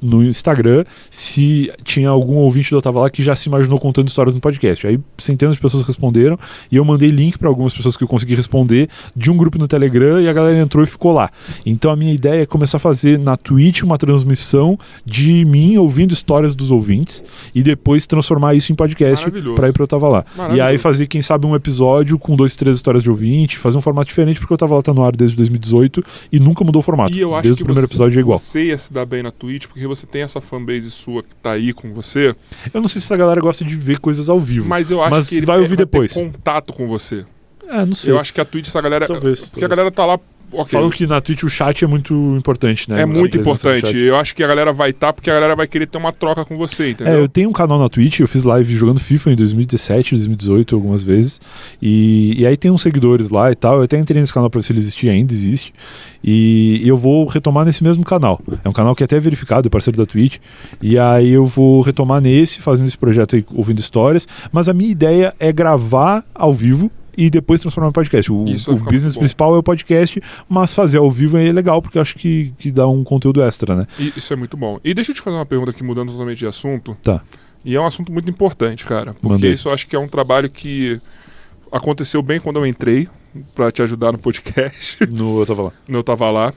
no 0.00 0.24
Instagram 0.24 0.84
se 1.10 1.70
tinha 1.84 2.08
algum 2.08 2.36
ouvinte 2.36 2.70
do 2.70 2.76
Eu 2.76 2.82
Tava 2.82 3.00
Lá 3.00 3.10
que 3.10 3.22
já 3.22 3.34
se 3.36 3.48
imaginou 3.48 3.78
contando 3.78 4.08
histórias 4.08 4.34
no 4.34 4.40
podcast. 4.40 4.86
Aí 4.86 4.98
centenas 5.18 5.56
de 5.56 5.60
pessoas 5.60 5.86
responderam 5.86 6.38
e 6.70 6.76
eu 6.76 6.84
mandei 6.84 7.08
link 7.08 7.38
para 7.38 7.48
algumas 7.48 7.74
pessoas 7.74 7.96
que 7.96 8.04
eu 8.04 8.08
consegui 8.08 8.34
responder 8.34 8.88
de 9.14 9.30
um 9.30 9.36
grupo 9.36 9.58
no 9.58 9.68
Telegram 9.68 10.20
e 10.20 10.28
a 10.28 10.32
galera 10.32 10.58
entrou 10.58 10.82
e 10.84 10.86
ficou 10.86 11.12
lá. 11.12 11.30
Então 11.64 11.90
a 11.90 11.96
minha 11.96 12.12
ideia 12.12 12.42
é 12.42 12.46
começar 12.46 12.76
a 12.76 12.80
fazer 12.80 13.18
na 13.18 13.36
Twitch 13.36 13.82
uma 13.82 13.98
transmissão 13.98 14.78
de 15.04 15.44
mim 15.44 15.76
ouvindo 15.76 16.12
histórias 16.12 16.54
dos 16.54 16.70
ouvintes 16.70 17.22
e 17.54 17.62
depois 17.62 18.06
transformar 18.06 18.54
isso 18.54 18.72
em 18.72 18.74
podcast 18.74 19.24
para 19.54 19.68
ir 19.68 19.72
para 19.72 19.82
Eu 19.82 19.88
Tava 19.88 20.08
Lá. 20.08 20.24
E 20.54 20.60
aí 20.60 20.78
fazer, 20.78 21.06
quem 21.06 21.22
sabe, 21.22 21.46
um 21.46 21.54
episódio 21.54 22.18
com 22.18 22.36
dois, 22.36 22.56
três 22.56 22.76
histórias 22.76 23.02
de 23.02 23.10
ouvinte, 23.10 23.58
fazer 23.58 23.78
um 23.78 23.80
formato 23.80 24.08
diferente, 24.08 24.40
porque 24.40 24.52
eu 24.52 24.58
tava 24.58 24.74
lá 24.74 24.82
tá 24.82 24.92
no 24.92 25.02
ar 25.02 25.14
desde 25.14 25.36
2018 25.36 26.04
e 26.32 26.38
nunca 26.38 26.64
mudou 26.64 26.80
o 26.80 26.82
formato. 26.82 27.14
E 27.14 27.20
eu 27.20 27.34
acho 27.34 27.42
desde 27.42 27.58
que 27.58 27.62
o 27.62 27.66
primeiro 27.66 27.86
você, 27.86 27.92
episódio 27.92 28.18
é 28.18 28.20
igual. 28.20 28.38
você 28.38 28.66
ia 28.66 28.78
se 28.78 28.92
dar 28.92 29.06
bem 29.06 29.22
na 29.22 29.30
Twitch, 29.30 29.66
porque 29.76 29.86
você 29.86 30.06
tem 30.06 30.22
essa 30.22 30.40
fanbase 30.40 30.90
sua 30.90 31.22
que 31.22 31.34
tá 31.36 31.52
aí 31.52 31.72
com 31.72 31.92
você, 31.92 32.34
Eu 32.72 32.80
não 32.80 32.88
sei 32.88 33.00
se 33.00 33.06
essa 33.06 33.16
galera 33.16 33.40
gosta 33.40 33.64
de 33.64 33.76
ver 33.76 33.98
coisas 33.98 34.28
ao 34.28 34.40
vivo. 34.40 34.68
mas 34.68 34.90
eu 34.90 35.02
acho 35.02 35.10
Mas 35.10 35.28
que 35.28 35.36
ele 35.36 35.46
vai 35.46 35.58
ouvir 35.58 35.76
ter 35.76 35.84
depois. 35.84 36.12
contato 36.12 36.72
com 36.72 36.86
você. 36.88 37.26
É, 37.68 37.84
não 37.84 37.94
sei. 37.94 38.12
Eu 38.12 38.18
acho 38.18 38.32
que 38.32 38.40
a 38.40 38.44
Twitch, 38.44 38.68
essa 38.68 38.80
galera. 38.80 39.06
Talvez, 39.06 39.40
Porque 39.46 39.64
a 39.64 39.68
talvez. 39.68 39.76
galera 39.76 39.90
tá 39.94 40.06
lá. 40.06 40.18
Ok. 40.52 40.70
Falam 40.70 40.90
que 40.90 41.06
na 41.06 41.20
Twitch 41.20 41.42
o 41.42 41.48
chat 41.48 41.84
é 41.84 41.86
muito 41.86 42.14
importante, 42.36 42.88
né? 42.90 43.02
é 43.02 43.06
muito 43.06 43.36
importante. 43.36 43.96
Eu 43.96 44.16
acho 44.16 44.34
que 44.34 44.42
a 44.42 44.46
galera 44.46 44.72
vai 44.72 44.90
estar 44.90 45.12
porque 45.12 45.30
a 45.30 45.34
galera 45.34 45.56
vai 45.56 45.66
querer 45.66 45.86
ter 45.86 45.98
uma 45.98 46.12
troca 46.12 46.44
com 46.44 46.56
você, 46.56 46.84
É, 46.84 46.90
entendeu? 46.90 47.14
eu 47.14 47.28
tenho 47.28 47.50
um 47.50 47.52
canal 47.52 47.78
na 47.78 47.88
Twitch, 47.88 48.20
eu 48.20 48.28
fiz 48.28 48.44
live 48.44 48.74
jogando 48.74 49.00
FIFA 49.00 49.32
em 49.32 49.36
2017, 49.36 50.12
2018, 50.14 50.74
algumas 50.74 51.02
vezes. 51.02 51.40
E, 51.82 52.34
e 52.38 52.46
aí 52.46 52.56
tem 52.56 52.70
uns 52.70 52.82
seguidores 52.82 53.28
lá 53.30 53.50
e 53.50 53.54
tal. 53.54 53.78
Eu 53.78 53.82
até 53.82 53.98
entrei 53.98 54.20
nesse 54.20 54.32
canal 54.32 54.48
pra 54.48 54.60
ver 54.60 54.66
se 54.66 54.72
ele 54.72 54.78
existia, 54.78 55.12
ainda 55.12 55.32
existe. 55.32 55.72
E, 56.22 56.80
e 56.82 56.88
eu 56.88 56.96
vou 56.96 57.26
retomar 57.26 57.64
nesse 57.64 57.82
mesmo 57.82 58.04
canal. 58.04 58.40
É 58.64 58.68
um 58.68 58.72
canal 58.72 58.94
que 58.94 59.02
é 59.02 59.06
até 59.06 59.18
verificado, 59.20 59.66
é 59.66 59.70
parceiro 59.70 59.96
da 59.98 60.06
Twitch. 60.06 60.38
E 60.80 60.98
aí 60.98 61.30
eu 61.30 61.46
vou 61.46 61.82
retomar 61.82 62.20
nesse, 62.20 62.60
fazendo 62.60 62.86
esse 62.86 62.98
projeto 62.98 63.36
aí, 63.36 63.44
ouvindo 63.54 63.78
histórias. 63.78 64.26
Mas 64.52 64.68
a 64.68 64.72
minha 64.72 64.90
ideia 64.90 65.34
é 65.38 65.52
gravar 65.52 66.24
ao 66.34 66.52
vivo. 66.52 66.90
E 67.16 67.30
depois 67.30 67.60
transformar 67.60 67.88
em 67.88 67.92
podcast. 67.92 68.32
O, 68.32 68.44
Isso 68.44 68.70
o 68.70 68.76
business 68.76 69.16
principal 69.16 69.54
é 69.54 69.58
o 69.58 69.62
podcast, 69.62 70.20
mas 70.48 70.74
fazer 70.74 70.98
ao 70.98 71.10
vivo 71.10 71.38
é 71.38 71.50
legal, 71.50 71.80
porque 71.80 71.98
acho 71.98 72.14
que, 72.14 72.52
que 72.58 72.70
dá 72.70 72.86
um 72.86 73.02
conteúdo 73.02 73.42
extra, 73.42 73.74
né? 73.74 73.86
Isso 73.98 74.32
é 74.32 74.36
muito 74.36 74.56
bom. 74.56 74.78
E 74.84 74.92
deixa 74.92 75.12
eu 75.12 75.14
te 75.14 75.22
fazer 75.22 75.36
uma 75.36 75.46
pergunta 75.46 75.70
aqui, 75.70 75.82
mudando 75.82 76.12
totalmente 76.12 76.38
de 76.38 76.46
assunto. 76.46 76.96
Tá. 77.02 77.22
E 77.64 77.74
é 77.74 77.80
um 77.80 77.86
assunto 77.86 78.12
muito 78.12 78.30
importante, 78.30 78.84
cara. 78.84 79.14
Porque 79.14 79.28
Mandei. 79.28 79.52
isso 79.52 79.68
eu 79.68 79.72
acho 79.72 79.86
que 79.86 79.96
é 79.96 79.98
um 79.98 80.06
trabalho 80.06 80.48
que 80.48 81.00
aconteceu 81.72 82.22
bem 82.22 82.38
quando 82.38 82.58
eu 82.58 82.66
entrei 82.66 83.08
pra 83.54 83.72
te 83.72 83.82
ajudar 83.82 84.12
no 84.12 84.18
podcast. 84.18 84.98
No, 85.10 85.40
eu 85.40 85.46
tava 85.46 85.62
lá. 85.62 85.72
eu 85.88 86.02
tava 86.04 86.30
lá. 86.30 86.54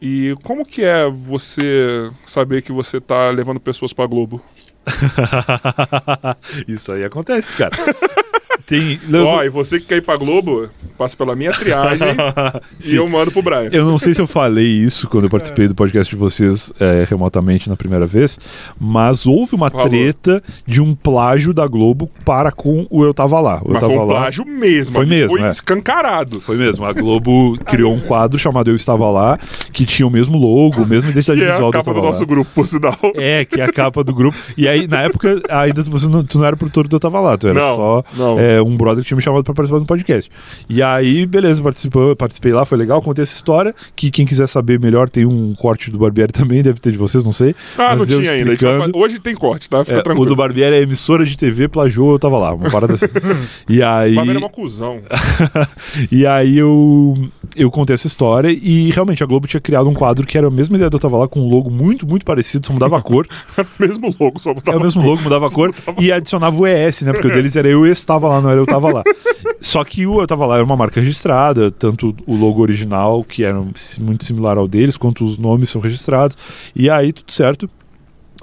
E 0.00 0.34
como 0.42 0.64
que 0.64 0.82
é 0.82 1.08
você 1.08 2.10
saber 2.24 2.62
que 2.62 2.72
você 2.72 3.00
tá 3.00 3.30
levando 3.30 3.60
pessoas 3.60 3.92
pra 3.92 4.06
Globo? 4.06 4.42
Isso 6.66 6.90
aí 6.92 7.04
acontece, 7.04 7.54
cara. 7.54 7.76
Tem. 8.72 8.98
Ó, 9.22 9.42
e 9.44 9.50
você 9.50 9.78
que 9.78 9.84
quer 9.86 9.96
ir 9.96 10.00
pra 10.00 10.16
Globo, 10.16 10.70
passa 10.96 11.14
pela 11.14 11.36
minha 11.36 11.52
triagem 11.52 12.08
e 12.82 12.94
eu 12.94 13.06
mando 13.06 13.30
pro 13.30 13.42
Brian. 13.42 13.68
Eu 13.70 13.84
não 13.84 13.98
sei 13.98 14.14
se 14.14 14.20
eu 14.22 14.26
falei 14.26 14.66
isso 14.66 15.06
quando 15.08 15.24
eu 15.24 15.30
participei 15.30 15.68
do 15.68 15.74
podcast 15.74 16.10
de 16.10 16.16
vocês 16.18 16.72
é, 16.80 17.06
remotamente 17.06 17.68
na 17.68 17.76
primeira 17.76 18.06
vez, 18.06 18.38
mas 18.80 19.26
houve 19.26 19.54
uma 19.54 19.68
Falou. 19.68 19.90
treta 19.90 20.42
de 20.66 20.80
um 20.80 20.94
plágio 20.94 21.52
da 21.52 21.66
Globo 21.66 22.08
para 22.24 22.50
com 22.50 22.86
o 22.88 23.04
Eu 23.04 23.12
Tava 23.12 23.38
Lá. 23.40 23.60
Eu 23.62 23.72
Mas 23.72 23.80
Tava 23.82 23.92
foi 23.92 24.02
um 24.02 24.06
Lá. 24.06 24.14
plágio 24.14 24.46
mesmo. 24.46 24.94
Foi 24.94 25.04
mesmo, 25.04 25.36
Foi 25.36 25.46
é. 25.46 25.50
escancarado. 25.50 26.40
Foi 26.40 26.56
mesmo. 26.56 26.86
A 26.86 26.94
Globo 26.94 27.58
criou 27.66 27.92
um 27.92 28.00
quadro 28.00 28.38
chamado 28.38 28.70
Eu 28.70 28.76
Estava 28.76 29.10
Lá, 29.10 29.38
que 29.70 29.84
tinha 29.84 30.06
o 30.06 30.10
mesmo 30.10 30.38
logo, 30.38 30.82
o 30.82 30.86
mesmo 30.86 31.10
identidade 31.10 31.40
Que 31.42 31.46
é 31.46 31.52
visual 31.52 31.68
a 31.68 31.72
do 31.72 31.76
Eu 31.76 31.82
capa 31.82 31.92
do 31.92 32.00
Lá. 32.00 32.06
nosso 32.06 32.24
grupo, 32.24 32.50
por 32.54 32.66
sinal. 32.66 32.96
É, 33.16 33.44
que 33.44 33.60
é 33.60 33.64
a 33.64 33.72
capa 33.72 34.02
do 34.02 34.14
grupo. 34.14 34.38
E 34.56 34.66
aí, 34.66 34.86
na 34.88 35.02
época, 35.02 35.42
ainda 35.50 35.82
você 35.82 36.08
não, 36.08 36.24
tu 36.24 36.38
não 36.38 36.46
era 36.46 36.56
produtor 36.56 36.88
do 36.88 36.96
Eu 36.96 37.00
Tava 37.00 37.20
Lá, 37.20 37.36
tu 37.36 37.48
era 37.48 37.60
Não, 37.60 37.76
só 37.76 38.04
não. 38.16 38.38
é, 38.38 38.61
um 38.62 38.76
brother 38.76 39.02
que 39.02 39.08
tinha 39.08 39.16
me 39.16 39.22
chamado 39.22 39.44
pra 39.44 39.54
participar 39.54 39.78
do 39.78 39.86
podcast. 39.86 40.30
E 40.68 40.82
aí, 40.82 41.26
beleza, 41.26 41.62
participou, 41.62 42.14
participei 42.16 42.52
lá, 42.52 42.64
foi 42.64 42.78
legal, 42.78 43.00
contei 43.02 43.22
essa 43.22 43.34
história. 43.34 43.74
Que 43.94 44.10
quem 44.10 44.26
quiser 44.26 44.46
saber 44.46 44.78
melhor, 44.78 45.08
tem 45.08 45.26
um 45.26 45.54
corte 45.54 45.90
do 45.90 45.98
Barbieri 45.98 46.32
também, 46.32 46.62
deve 46.62 46.80
ter 46.80 46.92
de 46.92 46.98
vocês, 46.98 47.24
não 47.24 47.32
sei. 47.32 47.54
Ah, 47.76 47.96
não 47.96 48.06
tinha 48.06 48.32
ainda. 48.32 48.52
Hoje 48.94 49.18
tem 49.18 49.34
corte, 49.34 49.68
tá? 49.68 49.84
Fica 49.84 49.96
É, 49.96 50.00
o 50.00 50.02
tranquilo. 50.02 50.28
do 50.28 50.36
Barbieri 50.36 50.76
é 50.76 50.82
emissora 50.82 51.24
de 51.24 51.36
TV, 51.36 51.68
plagiou, 51.68 52.12
eu 52.12 52.18
tava 52.18 52.38
lá, 52.38 52.54
uma 52.54 52.70
parada 52.70 52.94
assim. 52.94 53.06
e 53.68 53.82
aí. 53.82 54.12
O 54.12 54.16
Barbieri 54.16 54.38
é 54.38 54.40
uma 54.42 54.50
cuzão. 54.50 55.00
e 56.10 56.26
aí 56.26 56.58
eu, 56.58 57.14
eu 57.56 57.70
contei 57.70 57.94
essa 57.94 58.06
história 58.06 58.50
e 58.50 58.90
realmente 58.90 59.22
a 59.22 59.26
Globo 59.26 59.46
tinha 59.46 59.60
criado 59.60 59.88
um 59.88 59.94
quadro 59.94 60.26
que 60.26 60.36
era 60.36 60.46
a 60.46 60.50
mesma 60.50 60.76
ideia 60.76 60.90
do 60.90 60.96
Eu 60.96 61.00
Tava 61.00 61.16
Lá, 61.18 61.28
com 61.28 61.40
um 61.40 61.48
logo 61.48 61.70
muito, 61.70 62.06
muito 62.06 62.24
parecido, 62.24 62.66
só 62.66 62.72
mudava 62.72 62.98
a 62.98 63.02
cor. 63.02 63.26
mesmo 63.78 64.14
logo, 64.20 64.38
só 64.40 64.50
É 64.50 64.54
botava 64.54 64.78
o 64.78 64.82
mesmo 64.82 65.02
logo, 65.02 65.22
mudava 65.22 65.46
a 65.46 65.50
cor 65.50 65.74
e 65.98 66.12
adicionava 66.12 66.56
o 66.56 66.66
ES, 66.66 67.02
né? 67.02 67.12
Porque 67.12 67.28
o 67.28 67.32
deles 67.32 67.56
era 67.56 67.68
eu 67.68 67.86
estava 67.86 68.28
lá, 68.28 68.40
não 68.40 68.50
era 68.52 68.60
eu 68.60 68.66
tava 68.66 68.92
lá. 68.92 69.02
Só 69.60 69.84
que 69.84 70.06
o 70.06 70.20
Eu 70.20 70.26
Tava 70.26 70.44
Lá 70.44 70.56
era 70.56 70.64
uma 70.64 70.76
marca 70.76 71.00
registrada, 71.00 71.70
tanto 71.70 72.14
o 72.26 72.34
logo 72.34 72.60
original, 72.60 73.22
que 73.22 73.44
era 73.44 73.62
muito 74.00 74.24
similar 74.24 74.58
ao 74.58 74.66
deles, 74.66 74.96
quanto 74.96 75.24
os 75.24 75.38
nomes 75.38 75.70
são 75.70 75.80
registrados. 75.80 76.36
E 76.74 76.90
aí, 76.90 77.12
tudo 77.12 77.32
certo. 77.32 77.70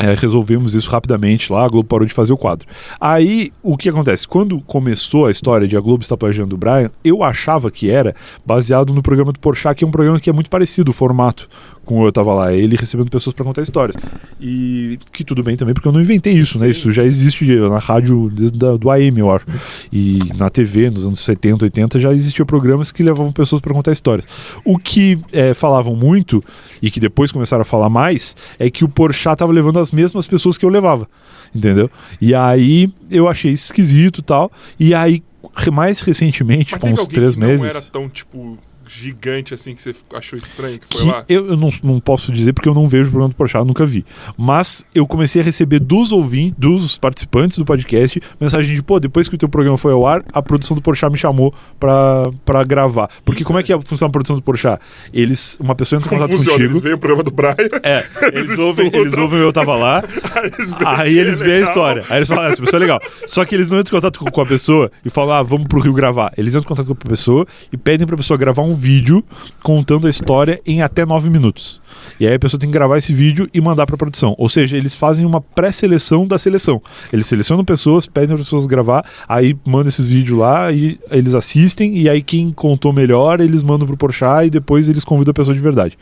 É, 0.01 0.13
resolvemos 0.13 0.73
isso 0.73 0.89
rapidamente 0.89 1.51
lá, 1.51 1.65
a 1.65 1.67
Globo 1.67 1.87
parou 1.87 2.07
de 2.07 2.13
fazer 2.13 2.31
o 2.31 2.37
quadro. 2.37 2.65
Aí, 3.01 3.51
o 3.61 3.75
que 3.75 3.89
acontece? 3.89 4.25
Quando 4.25 4.61
começou 4.61 5.25
a 5.25 5.31
história 5.31 5.67
de 5.67 5.75
a 5.75 5.79
Globo 5.81 6.01
estar 6.01 6.15
plagiando 6.15 6.55
o 6.55 6.57
Brian, 6.57 6.89
eu 7.03 7.21
achava 7.21 7.69
que 7.69 7.89
era 7.89 8.15
baseado 8.45 8.93
no 8.93 9.03
programa 9.03 9.33
do 9.33 9.39
Porchat, 9.39 9.75
que 9.75 9.83
é 9.83 9.87
um 9.87 9.91
programa 9.91 10.19
que 10.19 10.29
é 10.29 10.33
muito 10.33 10.49
parecido, 10.49 10.91
o 10.91 10.93
formato, 10.93 11.49
com 11.89 12.01
o 12.01 12.05
Eu 12.05 12.11
Tava 12.11 12.31
Lá, 12.35 12.53
ele 12.53 12.75
recebendo 12.75 13.09
pessoas 13.09 13.33
para 13.33 13.43
contar 13.43 13.63
histórias. 13.63 13.95
E 14.39 14.99
que 15.11 15.23
tudo 15.23 15.41
bem 15.41 15.57
também, 15.57 15.73
porque 15.73 15.87
eu 15.87 15.91
não 15.91 15.99
inventei 15.99 16.33
isso, 16.33 16.59
né? 16.59 16.69
Isso 16.69 16.91
já 16.91 17.03
existe 17.03 17.43
na 17.55 17.79
rádio 17.79 18.29
desde 18.31 18.55
da, 18.59 18.77
do 18.77 18.91
AM, 18.91 19.19
eu 19.19 19.31
acho. 19.31 19.47
E 19.91 20.19
na 20.37 20.51
TV, 20.51 20.91
nos 20.91 21.03
anos 21.03 21.19
70, 21.19 21.65
80, 21.65 21.99
já 21.99 22.13
existiam 22.13 22.45
programas 22.45 22.91
que 22.91 23.01
levavam 23.01 23.31
pessoas 23.31 23.59
para 23.59 23.73
contar 23.73 23.91
histórias. 23.91 24.27
O 24.63 24.77
que 24.77 25.19
é, 25.33 25.55
falavam 25.55 25.95
muito, 25.95 26.43
e 26.79 26.91
que 26.91 26.99
depois 26.99 27.31
começaram 27.31 27.63
a 27.63 27.65
falar 27.65 27.89
mais, 27.89 28.35
é 28.59 28.69
que 28.69 28.85
o 28.85 28.87
Porchat 28.87 29.37
tava 29.37 29.51
levando 29.51 29.79
as 29.79 29.88
mesmas 29.91 30.27
pessoas 30.27 30.57
que 30.57 30.65
eu 30.65 30.69
levava. 30.69 31.07
Entendeu? 31.53 31.89
E 32.21 32.35
aí 32.35 32.91
eu 33.09 33.27
achei 33.27 33.51
esquisito 33.51 34.19
e 34.19 34.23
tal. 34.23 34.51
E 34.79 34.93
aí, 34.93 35.23
mais 35.71 36.01
recentemente, 36.01 36.73
tipo, 36.73 36.87
uns 36.87 37.07
três 37.07 37.35
meses. 37.35 37.61
não 37.61 37.69
era 37.69 37.81
tão, 37.81 38.09
tipo, 38.09 38.57
gigante 38.89 39.53
assim 39.53 39.75
que 39.75 39.81
você 39.81 39.93
achou 40.13 40.37
estranho 40.37 40.79
que 40.79 40.87
foi 40.87 41.01
que 41.01 41.11
lá? 41.11 41.23
eu, 41.29 41.49
eu 41.49 41.57
não, 41.57 41.71
não 41.83 41.99
posso 41.99 42.31
dizer 42.31 42.53
porque 42.53 42.67
eu 42.67 42.73
não 42.73 42.87
vejo 42.87 43.09
o 43.09 43.11
programa 43.11 43.33
do 43.33 43.35
Porchat, 43.35 43.65
nunca 43.65 43.85
vi. 43.85 44.05
Mas 44.37 44.85
eu 44.93 45.05
comecei 45.05 45.41
a 45.41 45.45
receber 45.45 45.79
dos 45.79 46.11
ouvintes, 46.11 46.55
dos 46.57 46.97
participantes 46.97 47.57
do 47.57 47.65
podcast, 47.65 48.21
mensagem 48.39 48.75
de, 48.75 48.81
pô, 48.81 48.99
depois 48.99 49.29
que 49.29 49.35
o 49.35 49.37
teu 49.37 49.47
programa 49.47 49.77
foi 49.77 49.93
ao 49.93 50.05
ar, 50.05 50.23
a 50.33 50.41
produção 50.41 50.75
do 50.75 50.81
Porchat 50.81 51.11
me 51.11 51.17
chamou 51.17 51.53
pra, 51.79 52.29
pra 52.43 52.63
gravar. 52.63 53.09
Porque 53.23 53.43
como 53.43 53.59
é 53.59 53.63
que 53.63 53.71
é, 53.71 53.79
funciona 53.81 54.09
a 54.09 54.11
produção 54.11 54.35
do 54.35 54.41
Porchat? 54.41 54.81
Eles, 55.13 55.57
uma 55.59 55.75
pessoa 55.75 55.97
entra 55.97 56.13
em 56.13 56.17
contato 56.17 56.35
funciona? 56.35 56.57
contigo. 56.57 56.73
Eles 56.73 56.83
veem 56.83 56.95
o 56.95 56.97
programa 56.97 57.23
do 57.23 57.31
Brian. 57.31 57.55
É, 57.83 58.05
eles 58.33 58.57
ouvem, 58.57 58.87
estudam. 58.87 59.01
eles 59.01 59.17
ouvem 59.17 59.39
eu 59.39 59.53
tava 59.53 59.75
lá, 59.75 60.03
Aí 60.85 61.17
eles 61.17 61.19
veem 61.19 61.19
aí 61.19 61.19
eles 61.19 61.37
que 61.37 61.43
é 61.43 61.47
veem 61.47 61.59
a 61.59 61.63
história. 61.63 62.05
Aí 62.09 62.17
eles 62.17 62.27
falam, 62.27 62.43
ah, 62.45 62.49
essa 62.49 62.61
pessoa 62.61 62.77
é 62.77 62.81
legal. 62.81 63.01
Só 63.25 63.45
que 63.45 63.55
eles 63.55 63.69
não 63.69 63.79
entram 63.79 63.97
em 63.97 64.01
contato 64.01 64.19
com, 64.19 64.25
com 64.29 64.41
a 64.41 64.45
pessoa 64.45 64.91
e 65.03 65.09
falam, 65.09 65.35
ah, 65.35 65.43
vamos 65.43 65.67
pro 65.67 65.79
Rio 65.79 65.93
gravar. 65.93 66.31
Eles 66.37 66.53
entram 66.53 66.65
em 66.65 66.67
contato 66.67 66.87
com 66.87 66.93
a 66.93 67.09
pessoa 67.09 67.45
e 67.71 67.77
pedem 67.77 68.05
pra 68.05 68.17
pessoa 68.17 68.37
gravar 68.37 68.63
um 68.63 68.75
vídeo 68.79 69.23
contando 69.61 70.07
a 70.07 70.09
história 70.09 70.59
em 70.65 70.81
até 70.81 71.05
nove 71.05 71.29
minutos. 71.29 71.81
E 72.19 72.27
aí 72.27 72.33
a 72.33 72.39
pessoa 72.39 72.59
tem 72.59 72.69
que 72.69 72.73
gravar 72.73 72.97
esse 72.97 73.13
vídeo 73.13 73.49
e 73.53 73.61
mandar 73.61 73.85
pra 73.85 73.97
produção. 73.97 74.33
Ou 74.37 74.49
seja, 74.49 74.77
eles 74.77 74.95
fazem 74.95 75.25
uma 75.25 75.41
pré-seleção 75.41 76.25
da 76.25 76.37
seleção. 76.37 76.81
Eles 77.11 77.27
selecionam 77.27 77.63
pessoas, 77.63 78.05
pedem 78.05 78.29
para 78.29 78.37
pessoas 78.37 78.65
gravar, 78.65 79.05
aí 79.27 79.55
mandam 79.65 79.89
esses 79.89 80.05
vídeos 80.05 80.39
lá 80.39 80.71
e 80.71 80.99
eles 81.11 81.35
assistem 81.35 81.97
e 81.97 82.09
aí 82.09 82.21
quem 82.21 82.51
contou 82.51 82.93
melhor, 82.93 83.39
eles 83.39 83.63
mandam 83.63 83.85
pro 83.85 83.97
Porchat 83.97 84.47
e 84.47 84.49
depois 84.49 84.89
eles 84.89 85.03
convidam 85.03 85.31
a 85.31 85.33
pessoa 85.33 85.53
de 85.53 85.61
verdade. 85.61 85.97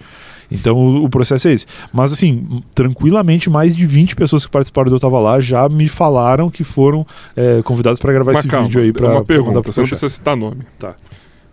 Então 0.52 0.78
o, 0.78 1.06
o 1.06 1.10
processo 1.10 1.48
é 1.48 1.54
esse. 1.54 1.66
Mas 1.92 2.14
assim, 2.14 2.64
tranquilamente, 2.74 3.50
mais 3.50 3.76
de 3.76 3.86
20 3.86 4.16
pessoas 4.16 4.46
que 4.46 4.52
participaram 4.52 4.90
do 4.90 4.96
Eu 4.96 5.00
Tava 5.00 5.20
Lá 5.20 5.40
já 5.40 5.68
me 5.70 5.88
falaram 5.88 6.50
que 6.50 6.64
foram 6.64 7.06
é, 7.36 7.62
convidadas 7.64 8.00
para 8.00 8.14
gravar 8.14 8.34
Mas 8.34 8.40
esse 8.42 8.50
calma, 8.50 8.68
vídeo 8.68 8.82
aí 8.82 8.94
pra, 8.94 9.08
uma 9.08 9.16
pra 9.16 9.26
pergunta, 9.26 9.62
pro 9.62 9.72
você 9.72 9.82
não 9.82 9.88
precisa 9.88 10.10
citar 10.10 10.36
nome. 10.36 10.62
Tá. 10.80 10.96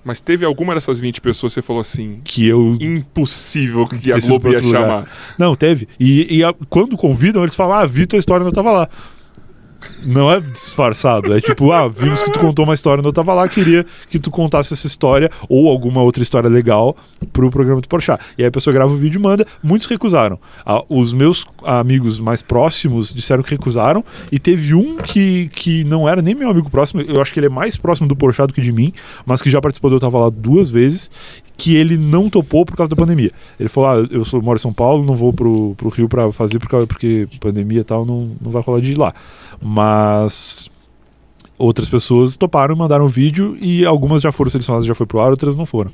Mas 0.05 0.21
teve 0.21 0.45
alguma 0.45 0.75
dessas 0.75 1.01
20 1.01 1.21
pessoas 1.21 1.53
que 1.53 1.55
você 1.55 1.63
falou 1.63 1.81
assim, 1.81 2.21
Que 2.25 2.47
eu. 2.47 2.77
impossível 2.81 3.87
que 3.87 4.13
a 4.13 4.19
Globo 4.19 4.51
ia 4.53 4.61
lugar. 4.61 4.81
chamar. 4.83 5.09
Não, 5.39 5.57
teve. 5.57 5.89
E, 5.99 6.39
e 6.39 6.45
a- 6.45 6.55
quando 6.69 6.97
convidam, 6.97 7.43
eles 7.43 7.55
falam: 7.57 7.79
Ah, 7.79 7.87
vi 7.87 8.07
tua 8.07 8.19
história, 8.19 8.45
não 8.45 8.53
tava 8.53 8.71
lá. 8.71 8.89
Não 10.05 10.31
é 10.31 10.41
disfarçado, 10.41 11.35
é 11.35 11.41
tipo, 11.41 11.73
ah, 11.73 11.89
vimos 11.89 12.23
que 12.23 12.31
tu 12.31 12.39
contou 12.39 12.65
uma 12.65 12.75
história, 12.75 13.03
não 13.03 13.13
tava 13.13 13.33
lá, 13.33 13.49
queria 13.49 13.87
que 14.09 14.19
tu 14.19 14.31
contasse 14.31 14.75
essa 14.75 14.87
história 14.87 15.31
ou 15.49 15.69
alguma 15.69 16.03
outra 16.03 16.23
história 16.23 16.49
legal 16.49 16.97
pro 17.33 17.51
programa 17.51 17.81
do 17.81 17.89
Porchat. 17.89 18.23
E 18.37 18.43
aí 18.43 18.49
a 18.49 18.51
pessoa 18.51 18.73
grava 18.73 18.93
o 18.93 18.97
vídeo 18.97 19.19
e 19.19 19.23
manda, 19.23 19.47
muitos 19.63 19.87
recusaram. 19.87 20.39
Ah, 20.65 20.83
os 20.89 21.13
meus 21.13 21.47
amigos 21.65 22.19
mais 22.19 22.43
próximos 22.43 23.13
disseram 23.13 23.43
que 23.43 23.51
recusaram 23.51 24.05
e 24.31 24.39
teve 24.39 24.75
um 24.75 24.97
que, 24.97 25.49
que 25.49 25.85
não 25.85 26.09
era 26.09 26.21
nem 26.21 26.35
meu 26.35 26.51
amigo 26.51 26.71
próximo, 26.71 27.01
eu 27.01 27.21
acho 27.21 27.33
que 27.33 27.39
ele 27.39 27.47
é 27.47 27.51
mais 27.51 27.77
próximo 27.77 28.09
do 28.09 28.17
Porchat 28.17 28.49
do 28.49 28.55
que 28.55 28.61
de 28.61 28.73
mim, 28.73 28.93
mas 29.25 29.41
que 29.41 29.49
já 29.49 29.61
participou 29.61 29.91
do 29.91 29.97
Eu 29.97 30.01
Tava 30.01 30.19
Lá 30.19 30.31
duas 30.31 30.71
vezes, 30.71 31.11
que 31.57 31.77
ele 31.77 31.97
não 31.97 32.29
topou 32.29 32.65
por 32.67 32.77
causa 32.77 32.91
da 32.91 32.97
pandemia. 32.97 33.31
Ele 33.59 33.69
falou: 33.69 33.91
Ah, 33.91 34.09
eu 34.11 34.25
sou, 34.25 34.43
moro 34.43 34.57
em 34.57 34.61
São 34.61 34.73
Paulo, 34.73 35.05
não 35.05 35.17
vou 35.17 35.33
pro, 35.33 35.75
pro 35.77 35.89
Rio 35.89 36.09
pra 36.09 36.31
fazer 36.33 36.59
por 36.59 36.69
causa- 36.69 36.87
porque 36.87 37.29
pandemia 37.41 37.81
e 37.81 37.85
tal, 37.85 38.05
não, 38.05 38.31
não 38.41 38.51
vai 38.51 38.63
rolar 38.63 38.81
de 38.81 38.93
ir 38.93 38.99
lá. 38.99 39.15
Mas 39.63 40.69
outras 41.59 41.89
pessoas 41.89 42.37
toparam 42.37 42.75
e 42.75 42.79
mandaram 42.79 43.05
o 43.05 43.09
vídeo 43.09 43.57
e 43.61 43.85
algumas 43.85 44.21
já 44.23 44.33
foram 44.33 44.51
selecionadas, 44.51 44.87
já 44.87 44.95
foi 44.95 45.07
pro 45.07 45.21
ar, 45.21 45.31
outras 45.31 45.55
não 45.57 45.65
foram. 45.65 45.91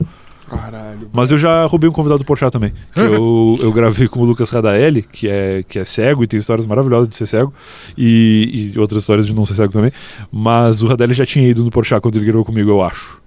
Caralho. 0.48 1.08
Mas 1.12 1.30
eu 1.30 1.38
já 1.38 1.64
roubei 1.66 1.88
um 1.88 1.92
convidado 1.92 2.18
do 2.18 2.24
Porchat 2.24 2.50
também. 2.50 2.72
que 2.92 2.98
eu, 2.98 3.56
eu 3.62 3.72
gravei 3.72 4.08
com 4.08 4.18
o 4.20 4.24
Lucas 4.24 4.50
Radaeli, 4.50 5.02
que 5.02 5.28
é, 5.28 5.62
que 5.62 5.78
é 5.78 5.84
cego 5.84 6.24
e 6.24 6.26
tem 6.26 6.38
histórias 6.40 6.66
maravilhosas 6.66 7.08
de 7.08 7.16
ser 7.16 7.28
cego, 7.28 7.54
e, 7.96 8.72
e 8.74 8.78
outras 8.78 9.02
histórias 9.02 9.26
de 9.26 9.32
não 9.32 9.46
ser 9.46 9.54
cego 9.54 9.72
também. 9.72 9.92
Mas 10.32 10.82
o 10.82 10.88
Radaeli 10.88 11.14
já 11.14 11.24
tinha 11.24 11.46
ido 11.46 11.62
no 11.62 11.70
Porchat 11.70 12.00
quando 12.00 12.16
ele 12.16 12.24
gravou 12.24 12.44
comigo, 12.44 12.68
eu 12.68 12.82
acho. 12.82 13.20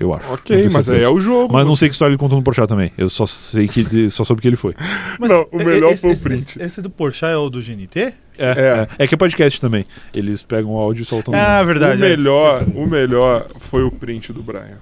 Eu 0.00 0.14
acho. 0.14 0.26
Não 0.26 0.34
Ok, 0.34 0.56
mas 0.64 0.76
aí 0.76 0.82
certeza. 0.84 1.04
é 1.04 1.08
o 1.08 1.18
jogo. 1.20 1.52
Mas 1.52 1.64
não 1.66 1.74
você- 1.74 1.80
sei 1.80 1.88
que 1.88 1.94
história 1.94 2.12
ele 2.12 2.18
contou 2.18 2.38
no 2.38 2.44
Porchat 2.44 2.68
também. 2.68 2.92
Eu 2.96 3.08
só 3.08 3.26
sei 3.26 3.66
que 3.68 3.80
ele- 3.80 4.10
só 4.10 4.24
soube 4.24 4.40
que 4.42 4.48
ele 4.48 4.56
foi. 4.56 4.74
Não, 5.20 5.46
o 5.50 5.56
melhor 5.58 5.92
esse- 5.92 6.02
foi 6.02 6.12
o 6.12 6.18
print. 6.18 6.40
Esse, 6.56 6.62
esse 6.62 6.82
do 6.82 6.90
Porchat 6.90 7.32
é 7.32 7.36
o 7.36 7.50
do 7.50 7.60
GNT? 7.60 8.00
É, 8.00 8.12
É. 8.38 8.48
é. 8.98 9.04
é 9.04 9.06
que 9.08 9.14
é 9.14 9.18
podcast 9.18 9.60
também. 9.60 9.84
Eles 10.14 10.40
pegam 10.42 10.72
o 10.72 10.78
áudio 10.78 11.02
e 11.02 11.04
soltam. 11.04 11.34
Ah, 11.34 11.58
no- 11.60 11.66
verdade. 11.66 12.00
o 12.00 12.04
é. 12.04 12.08
melhor, 12.10 12.64
o 12.74 12.86
melhor 12.86 13.46
foi 13.58 13.82
o 13.82 13.90
print 13.90 14.32
do 14.32 14.42
Brian. 14.42 14.78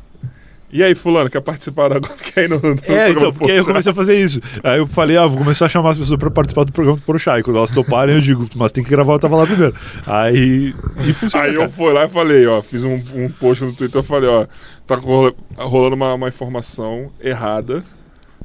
E 0.77 0.83
aí, 0.83 0.95
fulano, 0.95 1.31
quer 1.31 1.41
participar 1.41 1.87
agora? 1.93 2.15
Quer 2.35 2.45
ir 2.45 2.49
no, 2.51 2.59
no 2.61 2.77
É, 2.87 3.11
então, 3.11 3.33
porque 3.33 3.51
aí 3.51 3.59
eu 3.59 3.65
comecei 3.65 3.91
a 3.93 3.95
fazer 3.95 4.21
isso. 4.21 4.41
Aí 4.63 4.79
eu 4.79 4.87
falei, 4.87 5.17
ah, 5.17 5.27
vou 5.27 5.39
começar 5.39 5.67
a 5.67 5.69
chamar 5.69 5.91
as 5.91 5.99
pessoas 5.99 6.19
pra 6.19 6.31
participar 6.31 6.65
do 6.65 6.73
programa 6.73 6.99
do 6.99 7.03
Porchat. 7.05 7.41
E 7.41 7.43
quando 7.43 7.57
elas 7.57 7.71
toparem, 7.71 8.15
eu 8.15 8.21
digo, 8.21 8.47
mas 8.55 8.73
tem 8.73 8.85
que 8.85 8.91
gravar, 8.91 9.15
eu 9.15 9.19
tava 9.19 9.37
lá 9.37 9.47
primeiro. 9.47 9.75
Aí. 10.07 10.75
E 11.07 11.13
funciona. 11.15 11.47
Aí 11.47 11.53
eu 11.55 11.61
cara. 11.61 11.71
fui 11.71 11.93
lá 11.93 12.05
e 12.05 12.09
falei, 12.09 12.47
ó, 12.47 12.61
fiz 12.61 12.85
um, 12.85 13.01
um 13.15 13.31
post 13.41 13.65
no 13.65 13.73
Twitter, 13.73 13.99
eu 13.99 14.03
falei, 14.03 14.29
ó, 14.29 14.47
tá 14.87 14.97
rola- 14.97 15.33
rolando 15.57 15.97
uma, 15.97 16.13
uma 16.15 16.29
informação 16.29 17.11
errada, 17.21 17.83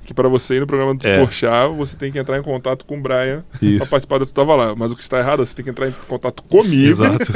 que 0.05 0.13
pra 0.13 0.27
você 0.27 0.55
ir 0.55 0.59
no 0.61 0.67
programa 0.67 0.95
do 0.95 1.05
É. 1.07 1.19
Porchat, 1.19 1.71
você 1.75 1.95
tem 1.95 2.11
que 2.11 2.17
entrar 2.17 2.37
em 2.37 2.41
contato 2.41 2.85
com 2.85 2.97
o 2.97 3.01
Brian 3.01 3.43
pra 3.59 3.67
Isso. 3.67 3.89
participar 3.89 4.17
do 4.17 4.25
Tu 4.25 4.33
Tava 4.33 4.55
Lá. 4.55 4.73
Mas 4.75 4.91
o 4.91 4.95
que 4.95 5.03
está 5.03 5.19
errado, 5.19 5.45
você 5.45 5.55
tem 5.55 5.63
que 5.65 5.71
entrar 5.71 5.87
em 5.87 5.93
contato 6.07 6.41
comigo, 6.43 6.89
Exato. 6.89 7.31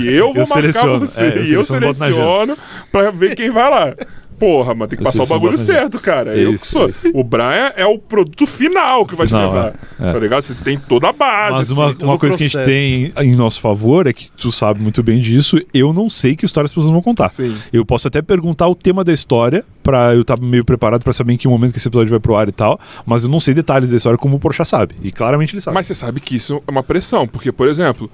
e 0.00 0.08
eu 0.14 0.26
vou 0.34 0.42
Eu 0.42 0.48
marcar 0.48 0.60
seleciono, 0.60 0.98
você, 1.00 1.24
é, 1.24 1.38
eu 1.38 1.44
e 1.44 1.52
eu 1.54 1.64
seleciono, 1.64 2.56
pra 2.92 3.10
ver 3.10 3.34
quem 3.34 3.50
vai 3.50 3.70
lá. 3.70 3.94
Porra, 4.40 4.74
mas 4.74 4.88
tem 4.88 4.96
que 4.96 5.02
Eu 5.02 5.06
passar 5.06 5.22
o 5.22 5.26
bagulho 5.26 5.56
certo, 5.58 6.00
cara. 6.00 6.34
eu 6.34 6.50
que 6.50 6.56
Isso, 6.56 6.66
sou. 6.66 6.88
isso. 6.88 7.10
O 7.14 7.22
Brian 7.22 7.72
é 7.76 7.84
o 7.86 7.98
produto 7.98 8.46
final 8.46 9.04
que 9.06 9.14
vai 9.14 9.26
te 9.26 9.30
Final, 9.30 9.52
levar. 9.52 9.74
é, 10.00 10.08
é. 10.08 10.12
Tá 10.12 10.18
ligado? 10.18 10.42
Você 10.42 10.54
tem 10.54 10.78
toda 10.78 11.10
a 11.10 11.12
base. 11.12 11.58
Mas 11.58 11.70
assim, 11.70 11.80
uma, 11.80 11.88
todo 11.94 12.02
uma 12.04 12.18
coisa 12.18 12.36
que 12.38 12.44
a 12.44 12.48
gente 12.48 12.64
tem 12.64 13.12
em 13.18 13.36
nosso 13.36 13.60
favor 13.60 14.06
é 14.06 14.12
que 14.14 14.32
tu 14.32 14.50
sabe 14.50 14.82
muito 14.82 15.02
bem 15.02 15.20
disso. 15.20 15.58
Eu 15.74 15.92
não 15.92 16.08
sei 16.08 16.34
que 16.34 16.44
história 16.46 16.64
as 16.66 16.72
pessoas 16.72 16.90
vão 16.90 17.02
contar. 17.02 17.28
Sim. 17.30 17.54
Eu 17.72 17.84
posso 17.84 18.08
até 18.08 18.22
perguntar 18.22 18.66
o 18.66 18.74
tema 18.74 19.04
da 19.04 19.12
história 19.12 19.64
pra 19.82 20.14
eu 20.14 20.22
estar 20.22 20.40
meio 20.40 20.64
preparado 20.64 21.04
pra 21.04 21.12
saber 21.12 21.34
em 21.34 21.36
que 21.36 21.46
momento 21.46 21.72
que 21.72 21.78
esse 21.78 21.88
episódio 21.88 22.10
vai 22.10 22.18
pro 22.20 22.34
ar 22.34 22.48
e 22.48 22.52
tal, 22.52 22.80
mas 23.04 23.24
eu 23.24 23.28
não 23.28 23.40
sei 23.40 23.52
detalhes 23.52 23.90
da 23.90 23.96
história 23.98 24.16
como 24.18 24.36
o 24.36 24.38
Porchat 24.40 24.66
sabe. 24.66 24.94
E 25.02 25.12
claramente 25.12 25.52
ele 25.54 25.60
sabe. 25.60 25.74
Mas 25.74 25.86
você 25.86 25.94
sabe 25.94 26.18
que 26.18 26.34
isso 26.36 26.62
é 26.66 26.70
uma 26.70 26.82
pressão, 26.82 27.26
porque, 27.28 27.52
por 27.52 27.68
exemplo, 27.68 28.10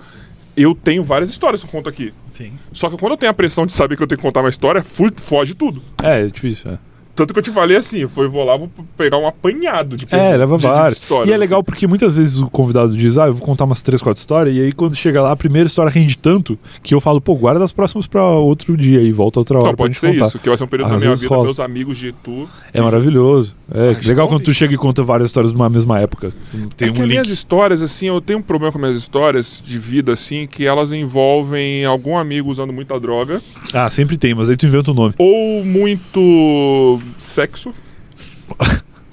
eu 0.56 0.74
tenho 0.74 1.04
várias 1.04 1.28
histórias 1.30 1.60
que 1.62 1.66
eu 1.68 1.70
conto 1.70 1.88
aqui. 1.88 2.12
Sim. 2.36 2.52
Só 2.70 2.90
que 2.90 2.98
quando 2.98 3.12
eu 3.12 3.16
tenho 3.16 3.30
a 3.30 3.34
pressão 3.34 3.64
de 3.64 3.72
saber 3.72 3.96
que 3.96 4.02
eu 4.02 4.06
tenho 4.06 4.18
que 4.18 4.22
contar 4.22 4.40
uma 4.40 4.50
história, 4.50 4.84
foge 4.84 5.54
tudo. 5.54 5.82
É, 6.02 6.20
é 6.20 6.26
difícil. 6.26 6.72
É. 6.72 6.78
Tanto 7.16 7.32
que 7.32 7.38
eu 7.38 7.42
te 7.42 7.50
falei 7.50 7.76
assim, 7.78 8.06
foi, 8.06 8.28
vou 8.28 8.44
lá, 8.44 8.56
vou 8.56 8.70
pegar 8.96 9.16
um 9.18 9.26
apanhado 9.26 9.96
de 9.96 10.06
É, 10.10 10.36
leva 10.36 10.56
de- 10.56 10.62
de 10.62 10.68
várias. 10.68 10.94
histórias, 11.00 11.28
E 11.28 11.32
é 11.32 11.36
legal 11.36 11.60
assim. 11.60 11.64
porque 11.64 11.86
muitas 11.86 12.14
vezes 12.14 12.38
o 12.38 12.48
convidado 12.48 12.96
diz, 12.96 13.16
ah, 13.18 13.26
eu 13.26 13.32
vou 13.34 13.44
contar 13.44 13.64
umas 13.64 13.82
três, 13.82 14.00
quatro 14.02 14.20
histórias, 14.20 14.54
e 14.54 14.60
aí 14.60 14.70
quando 14.72 14.94
chega 14.94 15.20
lá, 15.22 15.32
a 15.32 15.36
primeira 15.36 15.66
história 15.66 15.90
rende 15.90 16.16
tanto 16.16 16.58
que 16.82 16.94
eu 16.94 17.00
falo, 17.00 17.20
pô, 17.20 17.34
guarda 17.34 17.64
as 17.64 17.72
próximas 17.72 18.06
pra 18.06 18.22
outro 18.22 18.76
dia 18.76 19.00
e 19.00 19.10
volta 19.12 19.40
outra 19.40 19.56
hora 19.58 19.68
Então, 19.68 19.76
pode 19.76 19.96
ser 19.96 20.12
contar. 20.12 20.26
isso, 20.26 20.38
que 20.38 20.48
vai 20.48 20.58
ser 20.58 20.64
um 20.64 20.68
período 20.68 20.86
Às 20.88 20.92
da 20.92 20.98
minha 20.98 21.08
vezes 21.10 21.22
vida, 21.22 21.34
rola. 21.34 21.44
meus 21.46 21.58
amigos 21.58 21.96
de 21.96 22.12
tu. 22.12 22.46
É 22.74 22.80
maravilhoso. 22.82 23.54
É 23.72 23.94
Mas 23.94 24.06
legal 24.06 24.28
quando 24.28 24.42
tu 24.44 24.54
chega 24.54 24.74
e 24.74 24.76
conta 24.76 25.02
várias 25.02 25.28
histórias 25.28 25.50
de 25.52 25.56
uma 25.58 25.68
mesma 25.68 25.98
época. 25.98 26.32
Tem 26.76 26.88
é 26.88 26.92
que 26.92 27.02
um 27.02 27.06
minhas 27.06 27.26
link. 27.26 27.32
histórias, 27.34 27.82
assim, 27.82 28.06
eu 28.08 28.20
tenho 28.20 28.38
um 28.38 28.42
problema 28.42 28.70
com 28.72 28.78
minhas 28.78 28.96
histórias 28.96 29.62
de 29.66 29.78
vida, 29.78 30.12
assim, 30.12 30.46
que 30.46 30.64
elas 30.66 30.92
envolvem 30.92 31.84
algum 31.84 32.16
amigo 32.16 32.50
usando 32.50 32.72
muita 32.72 33.00
droga, 33.00 33.40
Ah, 33.72 33.90
sempre 33.90 34.16
tem, 34.16 34.34
mas 34.34 34.48
aí 34.50 34.56
tu 34.56 34.66
inventa 34.66 34.90
o 34.90 34.94
nome. 34.94 35.14
ou 35.18 35.64
muito 35.64 37.00
sexo, 37.18 37.72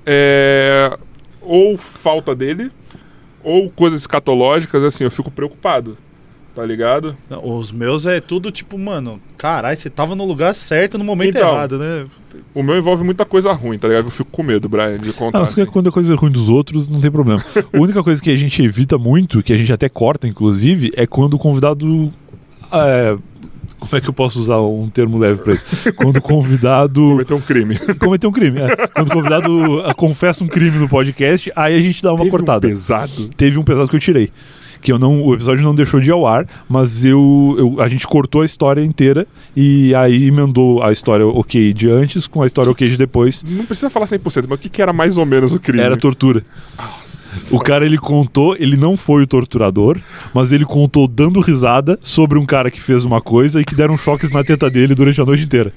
é, 0.05 0.97
ou 1.41 1.77
falta 1.77 2.35
dele, 2.35 2.71
ou 3.43 3.69
coisas 3.69 4.01
escatológicas, 4.01 4.83
assim, 4.83 5.03
eu 5.03 5.11
fico 5.11 5.29
preocupado, 5.31 5.97
tá 6.55 6.65
ligado? 6.65 7.15
Não, 7.29 7.57
Os 7.57 7.71
meus 7.71 8.05
é 8.05 8.21
tudo 8.21 8.51
tipo, 8.51 8.77
mano, 8.77 9.19
caralho, 9.37 9.75
você 9.77 9.89
tava 9.89 10.15
no 10.15 10.25
lugar 10.25 10.53
certo 10.55 10.97
no 10.97 11.03
momento 11.03 11.37
Então. 11.37 11.49
errado, 11.49 11.77
né? 11.77 12.05
O 12.53 12.63
meu 12.63 12.77
envolve 12.77 13.03
muita 13.03 13.25
coisa 13.25 13.51
ruim, 13.51 13.77
tá 13.77 13.87
ligado? 13.87 14.05
Eu 14.07 14.11
fico 14.11 14.29
com 14.31 14.43
medo, 14.43 14.67
Brian, 14.69 14.97
de 14.97 15.13
contar. 15.13 15.39
Não, 15.39 15.45
assim. 15.45 15.65
quando 15.65 15.89
é 15.89 15.91
coisa 15.91 16.15
ruim 16.15 16.31
dos 16.31 16.49
outros, 16.49 16.89
não 16.89 16.99
tem 16.99 17.11
problema. 17.11 17.43
a 17.55 17.77
única 17.79 18.03
coisa 18.03 18.21
que 18.21 18.29
a 18.29 18.35
gente 18.37 18.61
evita 18.63 18.97
muito, 18.97 19.43
que 19.43 19.53
a 19.53 19.57
gente 19.57 19.71
até 19.71 19.87
corta, 19.89 20.27
inclusive, 20.27 20.91
é 20.95 21.05
quando 21.05 21.35
o 21.35 21.39
convidado. 21.39 22.11
é, 22.71 23.17
como 23.79 23.95
é 23.95 24.01
que 24.01 24.09
eu 24.09 24.13
posso 24.13 24.39
usar 24.39 24.59
um 24.61 24.87
termo 24.89 25.17
leve 25.17 25.41
pra 25.41 25.53
isso? 25.53 25.65
Quando 25.95 26.17
o 26.17 26.21
convidado 26.21 27.01
Cometer 27.11 27.33
um 27.33 27.41
crime. 27.41 27.77
cometeu 27.99 28.29
um 28.29 28.33
crime. 28.33 28.59
é. 28.61 28.87
Quando 28.87 29.07
o 29.09 29.13
convidado 29.13 29.81
ah, 29.85 29.93
confessa 29.93 30.43
um 30.43 30.47
crime 30.47 30.77
no 30.77 30.87
podcast, 30.89 31.51
aí 31.55 31.75
a 31.75 31.81
gente 31.81 32.01
dá 32.01 32.11
uma 32.11 32.17
Teve 32.17 32.29
um 32.29 32.31
cortada. 32.31 32.67
pesado. 32.67 33.29
Teve 33.35 33.57
um 33.57 33.63
pesado 33.63 33.87
que 33.87 33.95
eu 33.95 33.99
tirei. 33.99 34.31
Que 34.83 34.91
eu 34.91 34.99
não, 34.99 35.21
o 35.23 35.33
episódio 35.33 35.63
não 35.63 35.73
deixou 35.73 35.99
de 36.01 36.09
ir 36.09 36.11
ao 36.11 36.27
ar, 36.27 36.45
mas 36.67 37.05
eu, 37.05 37.55
eu- 37.57 37.81
a 37.81 37.87
gente 37.87 38.05
cortou 38.05 38.41
a 38.41 38.45
história 38.45 38.83
inteira 38.83 39.25
e 39.55 39.95
aí 39.95 40.25
emendou 40.27 40.83
a 40.83 40.91
história 40.91 41.25
ok 41.25 41.73
de 41.73 41.89
antes 41.89 42.27
com 42.27 42.41
a 42.41 42.45
história 42.45 42.69
ok 42.69 42.87
de 42.87 42.97
depois. 42.97 43.43
Não 43.47 43.65
precisa 43.65 43.89
falar 43.89 44.05
100%, 44.07 44.45
mas 44.49 44.59
o 44.59 44.61
que, 44.61 44.67
que 44.69 44.81
era 44.81 44.91
mais 44.91 45.17
ou 45.17 45.25
menos 45.25 45.53
o 45.53 45.59
crime? 45.59 45.81
Era 45.81 45.95
tortura. 45.95 46.43
Nossa. 46.77 47.55
O 47.55 47.59
cara 47.59 47.85
ele 47.85 47.97
contou, 47.97 48.55
ele 48.59 48.75
não 48.75 48.97
foi 48.97 49.23
o 49.23 49.27
torturador, 49.27 49.97
mas 50.33 50.51
ele 50.51 50.65
contou 50.65 51.07
dando 51.07 51.39
risada 51.39 51.97
sobre 52.01 52.37
um 52.37 52.45
cara 52.45 52.69
que 52.69 52.81
fez 52.81 53.05
uma 53.05 53.21
coisa 53.21 53.61
e 53.61 53.65
que 53.65 53.73
deram 53.75 53.97
choques 53.97 54.29
na 54.31 54.43
teta 54.43 54.69
dele 54.69 54.93
durante 54.93 55.21
a 55.21 55.25
noite 55.25 55.43
inteira. 55.43 55.71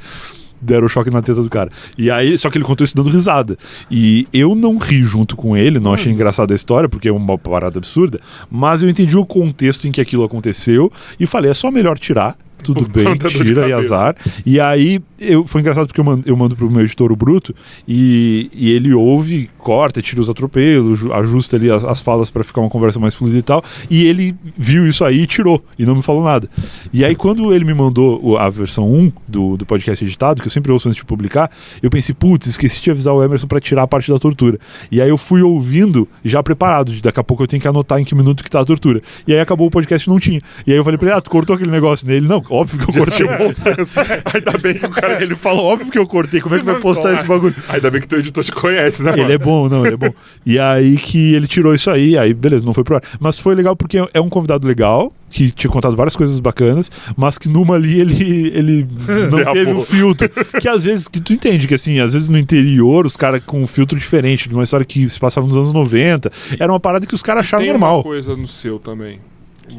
Deram 0.61 0.89
choque 0.89 1.11
na 1.11 1.23
teta 1.23 1.43
do 1.43 1.51
cara. 1.51 1.71
E 1.97 2.11
aí, 2.11 2.37
só 2.39 2.51
que 2.51 2.59
ele 2.59 2.65
contou 2.65 2.85
isso 2.85 2.97
dando 2.97 3.11
risada. 3.11 3.57
E 3.91 4.27
eu 4.33 4.55
não 4.55 4.79
ri 4.79 5.03
junto 5.03 5.37
com 5.37 5.57
ele, 5.57 5.79
não 5.79 5.93
achei 5.93 6.13
engraçada 6.13 6.55
a 6.55 6.57
história, 6.57 6.89
porque 6.89 7.09
é 7.09 7.13
uma 7.13 7.39
parada 7.39 7.79
absurda, 7.79 8.21
mas 8.51 8.83
eu 8.83 8.89
entendi 8.89 9.17
o 9.17 9.27
contexto 9.27 9.87
em 9.87 9.93
que 9.93 10.01
aquilo 10.01 10.25
aconteceu 10.25 10.93
e 11.19 11.27
falei, 11.27 11.51
é 11.51 11.55
só 11.55 11.71
melhor 11.71 11.99
tirar. 11.99 12.37
Tudo 12.63 12.81
bem, 12.89 13.05
tira 13.45 13.69
e 13.69 13.73
azar. 13.73 14.17
E 14.45 14.59
aí, 14.61 15.01
eu, 15.21 15.47
foi 15.47 15.61
engraçado 15.61 15.87
porque 15.87 16.01
eu 16.01 16.05
mando, 16.05 16.23
eu 16.27 16.37
mando 16.37 16.57
pro 16.57 16.71
meu 16.71 16.83
editor 16.83 17.13
o 17.13 17.17
Bruto 17.17 17.55
e, 17.87 18.51
e 18.53 18.73
ele 18.73 18.93
ouve, 18.93 19.49
corta, 19.59 20.03
tira 20.03 20.21
os 20.21 20.29
atropelos, 20.29 20.99
ju- 20.99 21.13
ajusta 21.13 21.57
ali 21.57 21.71
as, 21.71 21.85
as 21.85 22.01
falas 22.01 22.29
pra 22.31 22.43
ficar 22.43 22.61
uma 22.61 22.71
conversa 22.71 22.99
mais 22.99 23.15
fluida 23.15 23.39
e 23.39 23.43
tal. 23.43 23.63
E 23.91 24.05
ele 24.05 24.35
viu 24.57 24.87
isso 24.89 25.05
aí 25.05 25.21
e 25.23 25.27
tirou, 25.27 25.63
e 25.79 25.85
não 25.87 25.95
me 25.97 26.03
falou 26.03 26.25
nada. 26.25 26.49
E 26.93 27.05
aí, 27.05 27.15
quando 27.15 27.53
ele 27.55 27.65
me 27.65 27.75
mandou 27.75 28.37
a 28.39 28.49
versão 28.51 28.91
1 28.91 29.13
do, 29.29 29.57
do 29.57 29.65
podcast 29.67 30.05
editado, 30.05 30.41
que 30.43 30.49
eu 30.49 30.53
sempre 30.53 30.73
ouço 30.73 30.89
antes 30.89 30.97
de 30.97 31.05
publicar, 31.05 31.51
eu 31.83 31.91
pensei, 31.91 32.15
putz, 32.15 32.47
esqueci 32.47 32.81
de 32.83 32.91
avisar 32.91 33.15
o 33.15 33.23
Emerson 33.23 33.47
pra 33.47 33.61
tirar 33.61 33.83
a 33.83 33.87
parte 33.87 34.11
da 34.11 34.19
tortura. 34.19 34.59
E 34.91 35.01
aí 35.01 35.09
eu 35.09 35.19
fui 35.19 35.43
ouvindo, 35.43 36.09
já 36.25 36.43
preparado, 36.43 36.93
de 36.93 37.01
daqui 37.01 37.21
a 37.21 37.25
pouco 37.25 37.43
eu 37.43 37.47
tenho 37.47 37.61
que 37.63 37.69
anotar 37.69 38.01
em 38.01 38.05
que 38.05 38.15
minuto 38.15 38.43
que 38.43 38.51
tá 38.51 38.61
a 38.61 38.65
tortura. 38.65 39.01
E 39.27 39.33
aí 39.33 39.41
acabou 39.41 39.67
o 39.69 39.71
podcast 39.71 40.09
e 40.09 40.13
não 40.13 40.19
tinha. 40.19 40.41
E 40.67 40.73
aí 40.73 40.79
eu 40.79 40.83
falei 40.85 40.99
pra 40.99 41.09
ele, 41.09 41.17
ah, 41.19 41.21
tu 41.21 41.31
cortou 41.31 41.55
aquele 41.55 41.71
negócio 41.71 42.07
nele? 42.07 42.27
Não, 42.27 42.43
óbvio 42.51 42.79
que 42.79 42.91
eu 42.91 43.05
cortei. 43.05 43.27
Ainda 44.35 44.59
bem 44.59 44.75
que 44.75 44.87
o 44.87 44.91
cara. 44.91 45.23
Ele 45.23 45.35
falou, 45.35 45.65
óbvio 45.67 45.91
que 45.91 45.99
eu 45.99 46.07
cortei, 46.07 46.41
como 46.41 46.55
é 46.55 46.59
que 46.59 46.65
vai 46.65 46.81
postar 46.81 47.15
esse 47.15 47.25
bagulho? 47.25 47.55
Ainda 47.69 47.91
bem 47.91 48.01
que 48.01 48.09
teu 48.09 48.19
editor 48.19 48.45
te 48.45 48.53
conhece, 48.53 49.03
né? 49.03 49.13
Ele 49.13 49.23
mano? 49.23 49.33
é 49.35 49.39
bom, 49.39 49.69
não, 49.69 49.85
ele 49.85 49.95
é 49.95 49.97
bom. 49.97 50.13
E 50.45 50.59
aí 50.59 50.97
que 50.97 51.35
ele 51.35 51.47
tirou 51.47 51.75
isso 51.75 51.91
aí, 51.91 52.17
aí 52.19 52.33
beleza, 52.35 52.65
não 52.65 52.75
foi 52.75 52.85
pro 52.85 52.97
ar. 52.97 53.03
Mas 53.19 53.39
foi 53.39 53.55
legal 53.55 53.75
porque 53.77 53.99
é 54.13 54.21
um 54.21 54.29
convidado 54.29 54.67
legal, 54.67 55.13
que 55.29 55.51
tinha 55.51 55.71
contado 55.71 55.97
várias 55.97 56.15
coisas 56.17 56.39
bacanas, 56.41 56.91
mas 57.17 57.37
que 57.39 57.49
numa 57.49 57.75
ali 57.75 58.01
ele, 58.01 58.49
ele 58.55 58.89
não 59.31 59.39
Derrapou. 59.39 59.55
teve 59.55 59.73
o 59.73 59.83
filtro. 59.83 60.29
Que 60.61 60.69
às 60.69 60.85
vezes, 60.85 61.09
que 61.09 61.21
tu 61.21 61.33
entende 61.33 61.67
que 61.67 61.75
assim, 61.75 62.01
às 62.01 62.13
vezes 62.13 62.29
no 62.29 62.39
interior 62.39 63.07
os 63.07 63.17
caras 63.17 63.43
com 63.45 63.63
um 63.63 63.67
filtro 63.67 63.99
diferente, 63.99 64.49
de 64.49 64.55
uma 64.55 64.65
história 64.65 64.85
que 64.87 65.09
se 65.09 65.19
passava 65.19 65.47
nos 65.47 65.57
anos 65.57 65.73
90, 65.73 66.31
era 66.59 66.73
uma 66.73 66.81
parada 66.81 67.07
que 67.07 67.15
os 67.15 67.23
caras 67.23 67.41
acharam 67.41 67.63
Tem 67.65 67.73
normal. 67.73 67.97
uma 67.97 68.03
coisa 68.03 68.37
no 68.37 68.47
seu 68.47 68.79
também. 68.79 69.19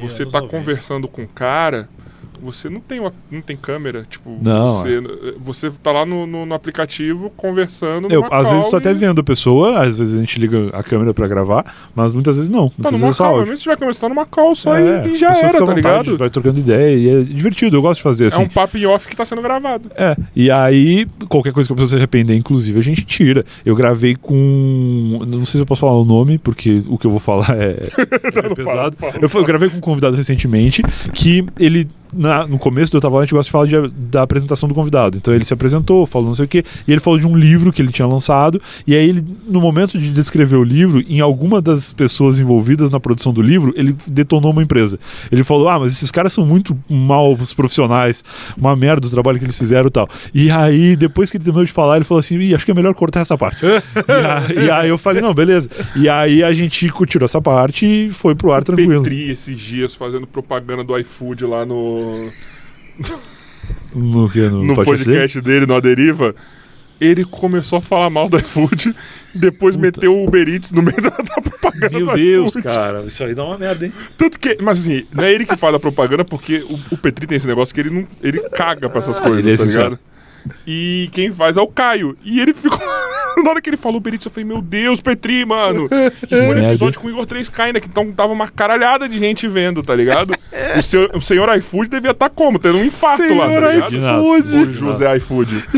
Você 0.02 0.23
anos 0.23 0.34
tá 0.34 0.41
90. 0.41 0.57
conversando 0.57 1.07
com 1.07 1.22
um 1.22 1.27
cara, 1.27 1.88
você 2.41 2.69
não 2.69 2.80
tem, 2.80 2.99
uma, 2.99 3.14
não 3.31 3.41
tem 3.41 3.55
câmera, 3.57 4.03
tipo, 4.09 4.38
Não, 4.41 4.69
você, 4.69 5.01
você 5.39 5.72
tá 5.72 5.91
lá 5.91 6.05
no, 6.05 6.26
no, 6.27 6.45
no 6.45 6.53
aplicativo 6.53 7.30
conversando 7.35 8.07
Eu, 8.11 8.26
às 8.31 8.49
vezes 8.49 8.64
call 8.64 8.72
tô 8.72 8.77
até 8.77 8.91
e- 8.91 8.93
vendo 8.93 9.19
a 9.22 9.23
pessoa, 9.23 9.80
às 9.81 9.97
vezes 9.97 10.15
a 10.15 10.19
gente 10.19 10.39
liga 10.39 10.69
a 10.73 10.84
câmera 10.84 11.14
pra 11.14 11.27
gravar, 11.27 11.89
mas 11.95 12.14
muitas 12.14 12.35
vezes 12.35 12.49
não. 12.49 12.69
Tá 12.69 12.91
numa 12.91 13.07
vezes 13.07 13.19
é 13.19 13.23
call, 13.23 13.39
mesmo 13.39 13.57
se 13.57 13.64
tiver 13.64 13.76
câmera, 13.76 13.93
você 13.93 14.01
tá 14.01 14.09
numa 14.09 14.26
call 14.26 14.55
só 14.55 14.76
É, 14.77 15.07
e, 15.07 15.14
e 15.14 15.15
já 15.18 15.30
era, 15.38 15.53
tá 15.53 15.59
vontade, 15.59 15.76
ligado? 15.76 16.18
Vai 16.18 16.30
trocando 16.30 16.59
ideia 16.59 16.95
e 16.95 17.09
é 17.09 17.23
divertido, 17.23 17.77
eu 17.77 17.81
gosto 17.81 17.97
de 17.97 18.03
fazer 18.03 18.27
assim. 18.27 18.41
É 18.41 18.45
um 18.45 18.49
papo 18.49 18.77
em 18.77 18.85
off 18.85 19.07
que 19.07 19.15
tá 19.15 19.26
sendo 19.26 19.41
gravado. 19.41 19.91
É, 19.95 20.15
e 20.35 20.49
aí, 20.51 21.07
qualquer 21.27 21.51
coisa 21.53 21.68
que 21.68 21.73
a 21.73 21.76
pessoa 21.76 21.89
se 21.89 21.95
arrepender, 21.95 22.35
inclusive, 22.35 22.77
a 22.80 22.84
gente 22.84 23.03
tira. 23.05 23.45
Eu 23.65 23.76
gravei 23.76 24.15
com. 24.15 25.19
Não 25.27 25.45
sei 25.45 25.53
se 25.53 25.59
eu 25.59 25.65
posso 25.65 25.81
falar 25.81 25.99
o 25.99 26.05
nome, 26.05 26.38
porque 26.38 26.81
o 26.88 26.97
que 26.97 27.05
eu 27.05 27.11
vou 27.11 27.19
falar 27.19 27.55
é, 27.57 27.88
é 27.97 28.55
pesado. 28.55 28.95
fala, 28.97 29.14
eu, 29.22 29.30
eu 29.34 29.43
gravei 29.45 29.69
com 29.69 29.77
um 29.77 29.81
convidado 29.81 30.15
recentemente 30.15 30.81
que 31.14 31.45
ele. 31.59 31.88
Na- 32.13 32.45
no 32.47 32.57
começo 32.57 32.91
do 32.91 32.97
Eu 32.97 33.01
Tava 33.01 33.15
Lá, 33.15 33.21
a 33.21 33.25
gente 33.25 33.34
gosta 33.34 33.45
de 33.47 33.51
falar 33.51 33.65
de- 33.67 33.93
da 34.09 34.21
apresentação 34.21 34.67
do 34.67 34.75
convidado. 34.75 35.17
Então 35.17 35.34
ele 35.34 35.45
se 35.45 35.53
apresentou, 35.53 36.05
falou 36.05 36.27
não 36.27 36.35
sei 36.35 36.45
o 36.45 36.47
quê, 36.47 36.63
e 36.88 36.91
ele 36.91 36.99
falou 37.01 37.19
de 37.19 37.27
um 37.27 37.35
livro 37.38 37.71
que 37.71 37.81
ele 37.81 37.91
tinha 37.91 38.07
lançado. 38.07 38.61
E 38.85 38.95
aí, 38.95 39.07
ele, 39.09 39.23
no 39.47 39.59
momento 39.61 39.97
de 39.99 40.09
descrever 40.11 40.55
o 40.55 40.63
livro, 40.63 41.01
em 41.07 41.19
alguma 41.19 41.61
das 41.61 41.91
pessoas 41.93 42.39
envolvidas 42.39 42.89
na 42.91 42.99
produção 42.99 43.34
do 43.34 43.41
livro, 43.41 43.73
ele 43.75 43.95
detonou 44.05 44.51
uma 44.51 44.63
empresa. 44.63 44.99
Ele 45.31 45.43
falou: 45.43 45.69
Ah, 45.69 45.79
mas 45.79 45.93
esses 45.93 46.11
caras 46.11 46.34
são 46.34 46.45
muito 46.45 46.77
maus 46.89 47.53
profissionais, 47.53 48.23
uma 48.57 48.75
merda 48.75 49.07
o 49.07 49.09
trabalho 49.09 49.38
que 49.39 49.45
eles 49.45 49.57
fizeram 49.57 49.88
e 49.88 49.91
tal. 49.91 50.07
E 50.34 50.49
aí, 50.49 50.95
depois 50.95 51.29
que 51.31 51.38
ele 51.38 51.43
terminou 51.43 51.65
de 51.65 51.71
falar, 51.71 51.95
ele 51.97 52.05
falou 52.05 52.19
assim: 52.19 52.38
Ih, 52.39 52.55
acho 52.55 52.65
que 52.65 52.71
é 52.71 52.73
melhor 52.73 52.93
cortar 52.93 53.21
essa 53.21 53.38
parte. 53.38 53.57
e, 53.65 54.59
a- 54.59 54.63
e 54.65 54.71
aí 54.71 54.89
eu 54.89 54.97
falei: 54.97 55.21
Não, 55.21 55.34
beleza. 55.34 55.69
E 55.95 56.07
aí 56.09 56.43
a 56.43 56.51
gente 56.53 56.91
tirou 57.07 57.25
essa 57.25 57.41
parte 57.41 57.85
e 57.85 58.09
foi 58.09 58.35
pro 58.35 58.51
ar 58.51 58.63
tranquilo. 58.63 59.03
Petri 59.03 59.29
esses 59.31 59.59
dias 59.59 59.95
fazendo 59.95 60.25
propaganda 60.27 60.84
do 60.84 60.97
iFood 60.97 61.45
lá 61.45 61.65
no, 61.65 61.97
No, 63.94 64.30
que, 64.30 64.40
no, 64.41 64.64
no 64.64 64.76
podcast 64.76 65.06
dele? 65.06 65.18
podcast 65.18 65.41
dele, 65.41 65.65
no 65.65 65.76
A 65.76 65.80
Deriva. 65.80 66.36
Ele 66.99 67.24
começou 67.26 67.78
a 67.78 67.82
falar 67.82 68.10
mal 68.10 68.28
do 68.28 68.38
iFood, 68.40 68.95
depois 69.34 69.76
Puta. 69.76 69.86
meteu 69.88 70.15
o 70.15 70.26
Uber 70.26 70.48
Eats 70.48 70.72
no 70.72 70.82
meio 70.82 70.99
da, 70.99 71.10
da 71.10 71.41
propaganda 71.41 71.90
Meu 71.91 72.14
Deus, 72.15 72.53
cara, 72.56 73.03
isso 73.06 73.24
aí 73.24 73.36
dá 73.36 73.44
uma 73.44 73.57
merda, 73.57 73.86
hein? 73.86 73.94
Tanto 74.18 74.40
que, 74.40 74.57
mas 74.61 74.80
assim, 74.80 75.06
não 75.14 75.24
é 75.24 75.32
ele 75.32 75.45
que 75.45 75.56
faz 75.56 75.76
a 75.76 75.80
propaganda, 75.80 76.26
porque 76.26 76.65
o, 76.68 76.80
o 76.91 76.98
Petri 76.98 77.28
tem 77.28 77.36
esse 77.36 77.48
negócio 77.48 77.74
que 77.74 77.82
ele 77.82 77.91
não. 77.91 78.07
Ele 78.22 78.40
caga 78.49 78.90
pra 78.90 78.99
essas 78.99 79.19
coisas, 79.19 79.45
Ele 79.45 79.53
é 79.53 79.57
tá 79.57 79.64
ligado? 79.64 79.99
E 80.65 81.10
quem 81.11 81.32
faz 81.32 81.57
é 81.57 81.61
o 81.61 81.68
Caio. 81.68 82.18
E 82.24 82.40
ele 82.40 82.53
ficou. 82.53 82.80
Na 83.43 83.49
hora 83.51 83.61
que 83.61 83.69
ele 83.69 83.77
falou 83.77 84.01
Eats, 84.07 84.26
eu 84.26 84.31
falei, 84.31 84.45
meu 84.45 84.61
Deus, 84.61 85.01
Petri, 85.01 85.45
mano. 85.45 85.88
E 86.23 86.27
foi 86.27 86.55
Merda. 86.55 86.68
episódio 86.69 86.99
com 86.99 87.07
o 87.07 87.09
Igor 87.09 87.26
3K 87.26 87.59
ainda, 87.59 87.80
que 87.80 87.88
então 87.88 88.11
tava 88.11 88.34
uma 88.34 88.47
caralhada 88.47 89.07
de 89.07 89.19
gente 89.19 89.47
vendo, 89.47 89.84
tá 89.84 89.93
ligado? 89.95 90.34
O, 90.77 90.81
seu, 90.81 91.09
o 91.14 91.22
senhor 91.22 91.55
iFood 91.57 91.89
devia 91.89 92.11
estar 92.11 92.30
como? 92.30 92.57
Tendo 92.59 92.77
um 92.77 92.85
infarto 92.85 93.34
lá, 93.35 93.49
tá 93.49 93.72
ligado? 93.72 93.95
iFood. 93.95 94.57
O 94.57 94.73
José 94.73 95.18
iFood. 95.18 95.64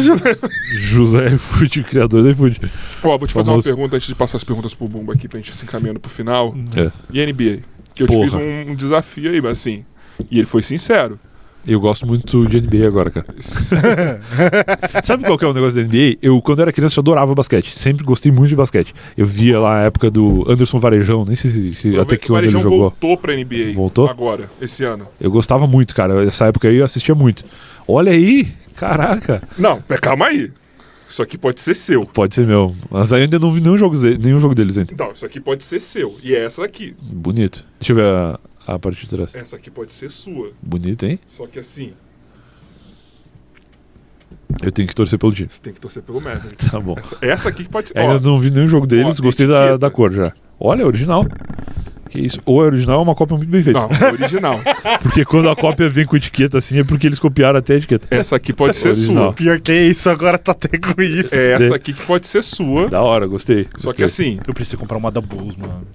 José 0.75 1.27
iFood, 1.33 1.83
criador 1.83 2.23
do 2.23 2.29
iFood. 2.29 2.71
Ó, 3.03 3.17
vou 3.17 3.27
te 3.27 3.33
fazer 3.33 3.49
uma 3.49 3.53
Famoso. 3.61 3.67
pergunta 3.69 3.95
antes 3.95 4.07
de 4.07 4.15
passar 4.15 4.37
as 4.37 4.43
perguntas 4.43 4.73
pro 4.73 4.87
Bumba 4.87 5.13
aqui 5.13 5.27
pra 5.27 5.37
gente 5.39 5.55
se 5.55 5.63
encaminhando 5.63 5.99
pro 5.99 6.09
final. 6.09 6.55
É. 6.75 6.91
E 7.11 7.25
NBA? 7.25 7.59
Que 7.93 8.03
eu 8.03 8.07
te 8.07 8.13
Porra. 8.13 8.23
fiz 8.25 8.35
um, 8.35 8.71
um 8.71 8.75
desafio 8.75 9.31
aí, 9.31 9.41
mas 9.41 9.51
assim. 9.59 9.85
E 10.29 10.37
ele 10.37 10.45
foi 10.45 10.61
sincero. 10.61 11.19
Eu 11.69 11.79
gosto 11.79 12.07
muito 12.07 12.47
de 12.47 12.59
NBA 12.59 12.87
agora, 12.87 13.11
cara. 13.11 13.27
Sabe 15.03 15.23
qual 15.23 15.37
que 15.37 15.45
é 15.45 15.47
o 15.47 15.53
negócio 15.53 15.79
da 15.79 15.87
NBA? 15.87 16.17
Eu, 16.19 16.41
quando 16.41 16.63
era 16.63 16.71
criança, 16.71 16.97
eu 16.97 17.01
adorava 17.01 17.35
basquete. 17.35 17.77
Sempre 17.77 18.03
gostei 18.03 18.31
muito 18.31 18.49
de 18.49 18.55
basquete. 18.55 18.91
Eu 19.15 19.27
via 19.27 19.59
lá 19.59 19.81
a 19.81 19.83
época 19.83 20.09
do 20.09 20.51
Anderson 20.51 20.79
Varejão, 20.79 21.25
nem 21.25 21.35
sei 21.35 21.51
se, 21.51 21.73
se 21.75 21.99
até 21.99 22.17
que 22.17 22.25
o 22.25 22.29
quando 22.29 22.45
ele 22.45 22.51
jogou. 22.51 22.79
voltou 22.79 23.15
pra 23.15 23.35
NBA. 23.35 23.73
Voltou? 23.75 24.09
Agora, 24.09 24.49
esse 24.59 24.83
ano. 24.83 25.05
Eu 25.21 25.29
gostava 25.29 25.67
muito, 25.67 25.93
cara. 25.93 26.25
Essa 26.25 26.47
época 26.47 26.67
aí 26.67 26.77
eu 26.77 26.85
assistia 26.85 27.13
muito. 27.13 27.45
Olha 27.87 28.13
aí, 28.13 28.51
caraca. 28.75 29.43
Não, 29.55 29.79
mas 29.87 29.99
calma 29.99 30.25
aí. 30.25 30.51
Isso 31.07 31.21
aqui 31.21 31.37
pode 31.37 31.61
ser 31.61 31.75
seu. 31.75 32.03
Pode 32.03 32.33
ser 32.33 32.47
meu. 32.47 32.75
Mas 32.89 33.13
aí 33.13 33.21
eu 33.21 33.23
ainda 33.25 33.37
não 33.37 33.53
vi 33.53 33.61
nenhum 33.61 33.77
jogo, 33.77 33.95
nenhum 34.19 34.39
jogo 34.39 34.55
deles 34.55 34.75
ainda. 34.75 34.91
Então, 34.91 35.11
isso 35.11 35.25
aqui 35.25 35.39
pode 35.39 35.63
ser 35.63 35.79
seu. 35.79 36.15
E 36.23 36.33
é 36.33 36.45
essa 36.45 36.63
aqui. 36.65 36.95
Bonito. 36.99 37.63
Deixa 37.79 37.93
eu 37.93 37.95
ver 37.95 38.05
a, 38.05 38.39
a 38.75 38.79
parte 38.79 39.05
de 39.05 39.09
trás. 39.09 39.33
Essa 39.35 39.55
aqui 39.55 39.69
pode 39.69 39.93
ser 39.93 40.09
sua. 40.09 40.51
Bonito, 40.61 41.05
hein? 41.05 41.19
Só 41.27 41.47
que 41.47 41.59
assim. 41.59 41.93
Eu 44.61 44.71
tenho 44.71 44.87
que 44.87 44.95
torcer 44.95 45.17
pelo 45.17 45.31
time. 45.31 45.47
Você 45.49 45.61
tem 45.61 45.73
que 45.73 45.79
torcer 45.79 46.01
pelo 46.03 46.19
Mavericks. 46.19 46.67
Tá 46.71 46.79
bom. 46.79 46.95
Essa, 46.97 47.17
essa 47.21 47.49
aqui 47.49 47.63
que 47.63 47.69
pode 47.69 47.89
ser. 47.89 47.97
Ainda 47.97 48.15
ó, 48.15 48.19
não 48.19 48.39
vi 48.39 48.49
nenhum 48.49 48.67
jogo 48.67 48.85
deles, 48.87 49.19
ó, 49.19 49.23
gostei 49.23 49.47
da, 49.47 49.77
da 49.77 49.89
cor 49.89 50.11
já. 50.11 50.33
Olha, 50.59 50.83
é 50.83 50.85
original. 50.85 51.25
Que 52.09 52.19
isso? 52.19 52.39
Ou 52.43 52.63
é 52.63 52.65
original 52.65 52.97
ou 52.97 53.01
é 53.01 53.03
uma 53.05 53.15
cópia 53.15 53.37
muito 53.37 53.49
bem 53.49 53.63
feita. 53.63 53.79
Não, 53.79 53.87
original. 54.11 54.59
Porque 55.01 55.23
quando 55.23 55.47
a 55.49 55.55
cópia 55.55 55.87
vem 55.89 56.05
com 56.05 56.17
etiqueta 56.17 56.57
assim, 56.57 56.79
é 56.79 56.83
porque 56.83 57.05
eles 57.05 57.19
copiaram 57.19 57.59
até 57.59 57.75
a 57.75 57.77
etiqueta. 57.77 58.07
Essa 58.09 58.35
aqui 58.35 58.51
pode 58.51 58.75
ser 58.75 58.89
Original. 58.89 59.25
sua. 59.25 59.33
Pior 59.33 59.59
que 59.61 59.71
isso, 59.71 60.09
agora 60.09 60.37
tá 60.37 60.51
até 60.51 60.77
com 60.79 60.99
isso. 61.01 61.33
É 61.35 61.51
essa 61.53 61.75
aqui 61.75 61.93
que 61.93 62.03
pode 62.05 62.25
ser 62.27 62.41
sua. 62.43 62.89
Da 62.89 63.01
hora, 63.01 63.27
gostei. 63.27 63.67
Só 63.77 63.93
que 63.93 64.01
gostei. 64.01 64.05
assim, 64.05 64.39
Eu 64.47 64.53
preciso 64.55 64.77
comprar 64.77 64.97
uma 64.97 65.11
da 65.11 65.21
Bulls, 65.21 65.55
mano. 65.55 65.85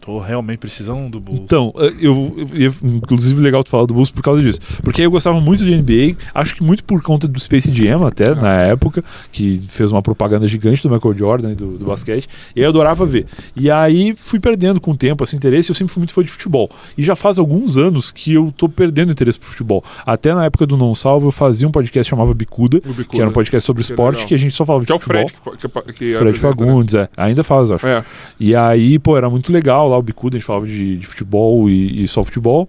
É, 0.00 0.06
tô 0.06 0.18
realmente 0.18 0.58
precisando 0.58 1.10
do 1.10 1.20
Bulls. 1.20 1.40
Então, 1.42 1.72
eh, 1.78 1.92
eu, 2.00 2.34
eu- 2.52 2.74
inclusive 2.82 3.40
legal 3.40 3.62
tu 3.62 3.70
falar 3.70 3.86
do 3.86 3.94
Bulls 3.94 4.10
por 4.10 4.22
causa 4.22 4.42
disso. 4.42 4.60
Porque 4.82 5.02
eu 5.02 5.10
gostava 5.10 5.40
muito 5.40 5.64
de 5.64 5.74
NBA, 5.74 6.16
acho 6.34 6.54
que 6.54 6.62
muito 6.62 6.82
por 6.84 7.02
conta 7.02 7.28
do 7.28 7.38
Space 7.38 7.72
Jam 7.72 8.06
até, 8.06 8.34
na 8.34 8.52
época, 8.62 9.04
que 9.30 9.62
fez 9.68 9.90
uma 9.92 10.02
propaganda 10.02 10.46
gigante 10.48 10.82
do 10.82 10.90
Michael 10.90 11.16
Jordan 11.16 11.52
e 11.52 11.54
do, 11.54 11.78
do 11.78 11.84
basquete, 11.86 12.28
e 12.54 12.60
eu 12.62 12.68
adorava 12.68 13.04
ver. 13.04 13.26
E 13.54 13.70
aí 13.70 14.14
fui 14.16 14.40
perdendo 14.40 14.80
com 14.80 14.92
o 14.92 14.96
tempo 14.96 15.22
esse 15.24 15.36
interesse, 15.36 15.70
eu 15.70 15.74
sempre 15.74 15.92
fui 15.92 16.00
muito 16.00 16.12
fã 16.12 16.22
de 16.22 16.30
futebol. 16.30 16.70
E 16.96 17.02
já 17.02 17.14
faz 17.14 17.38
alguns 17.38 17.76
anos 17.76 18.10
que 18.10 18.32
eu 18.34 18.52
tô 18.56 18.68
perdendo 18.68 19.12
interesse 19.12 19.38
por 19.38 19.46
futebol. 19.48 19.84
Até 20.06 20.34
na 20.34 20.44
época 20.44 20.66
do 20.66 20.76
Não 20.76 20.94
Salvo, 20.94 21.28
eu 21.28 21.32
fazia 21.32 21.68
um 21.68 21.72
podcast 21.72 22.04
que 22.08 22.10
chamava 22.10 22.32
Bicuda, 22.34 22.80
Bicuda. 22.80 23.04
que 23.04 23.20
era 23.20 23.28
um 23.28 23.32
podcast 23.32 23.66
sobre 23.66 23.82
Que 23.84 23.90
esporte, 23.92 24.16
legal. 24.16 24.28
que 24.28 24.34
a 24.34 24.38
gente 24.38 24.54
só 24.54 24.64
falava 24.64 24.84
de 24.84 24.86
que 24.86 24.92
é 24.92 24.96
o 24.96 24.98
futebol. 24.98 25.28
Fred 25.28 25.58
que, 25.58 25.68
que, 25.68 25.92
que 25.92 26.16
Fred 26.18 26.32
né? 26.32 26.38
Fagundes, 26.38 26.94
é. 26.94 27.08
Ainda 27.16 27.44
faz, 27.44 27.70
acho. 27.70 27.86
É. 27.86 28.04
E 28.38 28.54
aí, 28.54 28.98
pô, 28.98 29.16
era 29.16 29.28
muito 29.28 29.52
legal 29.52 29.89
lá 29.90 29.98
o 29.98 30.02
Bicuda, 30.02 30.36
a 30.36 30.38
gente 30.38 30.46
falava 30.46 30.66
de, 30.66 30.96
de 30.96 31.06
futebol 31.06 31.68
e, 31.68 32.02
e 32.02 32.08
só 32.08 32.22
futebol. 32.24 32.68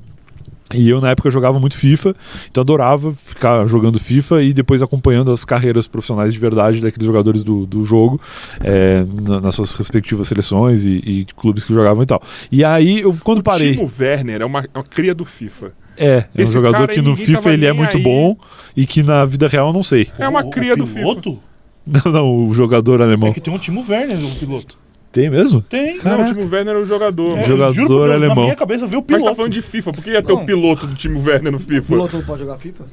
E 0.74 0.90
eu, 0.90 1.02
na 1.02 1.10
época, 1.10 1.30
jogava 1.30 1.60
muito 1.60 1.78
FIFA, 1.78 2.16
então 2.50 2.62
adorava 2.62 3.12
ficar 3.26 3.66
jogando 3.66 4.00
FIFA 4.00 4.42
e 4.42 4.54
depois 4.54 4.82
acompanhando 4.82 5.30
as 5.30 5.44
carreiras 5.44 5.86
profissionais 5.86 6.32
de 6.34 6.40
verdade 6.40 6.80
daqueles 6.80 7.06
jogadores 7.06 7.44
do, 7.44 7.66
do 7.66 7.84
jogo, 7.84 8.22
é, 8.62 9.04
na- 9.22 9.42
nas 9.42 9.56
suas 9.56 9.76
respectivas 9.76 10.30
seleções 10.30 10.86
e, 10.86 10.92
e 11.06 11.26
clubes 11.36 11.66
que 11.66 11.74
jogavam 11.74 12.02
e 12.04 12.06
tal. 12.06 12.22
E 12.50 12.64
aí, 12.64 13.02
eu, 13.02 13.18
quando 13.22 13.40
O 13.40 13.44
parei. 13.44 13.74
Timo 13.76 13.92
Werner 14.00 14.42
é 14.42 14.46
uma, 14.46 14.64
uma 14.74 14.84
cria 14.84 15.14
do 15.14 15.26
FIFA. 15.26 15.74
É, 15.98 16.24
é 16.34 16.44
um 16.44 16.48
jogador 16.48 16.88
que 16.88 17.02
no 17.02 17.18
FIFA 17.18 17.52
ele 17.52 17.66
é 17.66 17.74
muito 17.74 17.98
aí. 17.98 18.04
bom 18.04 18.38
e 18.76 18.86
que 18.88 19.04
na 19.04 19.26
vida 19.26 19.50
real 19.50 19.68
eu 19.68 19.74
não 19.74 19.84
sei. 19.84 20.08
É 20.18 20.26
uma 20.26 20.40
O- 20.42 20.50
cria 20.50 20.74
o 20.74 20.78
do 20.78 20.88
FIFA. 20.88 21.00
piloto? 21.00 21.40
Não, 21.86 22.12
não, 22.14 22.48
o 22.48 22.54
jogador 22.54 23.02
alemão. 23.02 23.32
É 23.32 23.34
que 23.34 23.42
tem 23.42 23.52
um 23.52 23.58
Timo 23.58 23.84
Werner 23.90 24.16
no 24.16 24.30
piloto. 24.36 24.78
Tem 25.12 25.30
mesmo? 25.30 25.62
Tem. 25.62 25.96
Não, 25.96 26.04
Caraca. 26.04 26.32
o 26.32 26.34
Timo 26.34 26.50
Werner 26.50 26.76
é 26.76 26.80
o 26.80 26.86
jogador. 26.86 27.38
É, 27.38 27.44
Jogador 27.44 27.70
eu 27.72 27.74
juro 27.74 27.88
por 27.88 28.00
Deus, 28.08 28.12
alemão. 28.12 28.36
Na 28.38 28.42
minha 28.44 28.56
cabeça 28.56 28.88
veio 28.88 29.00
o 29.00 29.06
Mas 29.06 29.08
piloto. 29.18 29.26
tá 29.32 29.36
falando 29.36 29.52
de 29.54 29.62
FIFA, 29.62 29.92
por 29.92 30.04
que 30.04 30.10
ia 30.12 30.24
ter 30.24 30.34
Não. 30.34 30.42
o 30.42 30.46
piloto 30.46 30.88
do 30.88 30.96
Timo 30.96 31.22
Werner 31.22 31.52
no 31.52 31.58
O 31.58 31.62
FIFA? 31.62 31.88
piloto 31.88 32.18
não 32.18 32.24
pode 32.24 32.40
jogar 32.42 32.58
FIFA? 32.58 32.86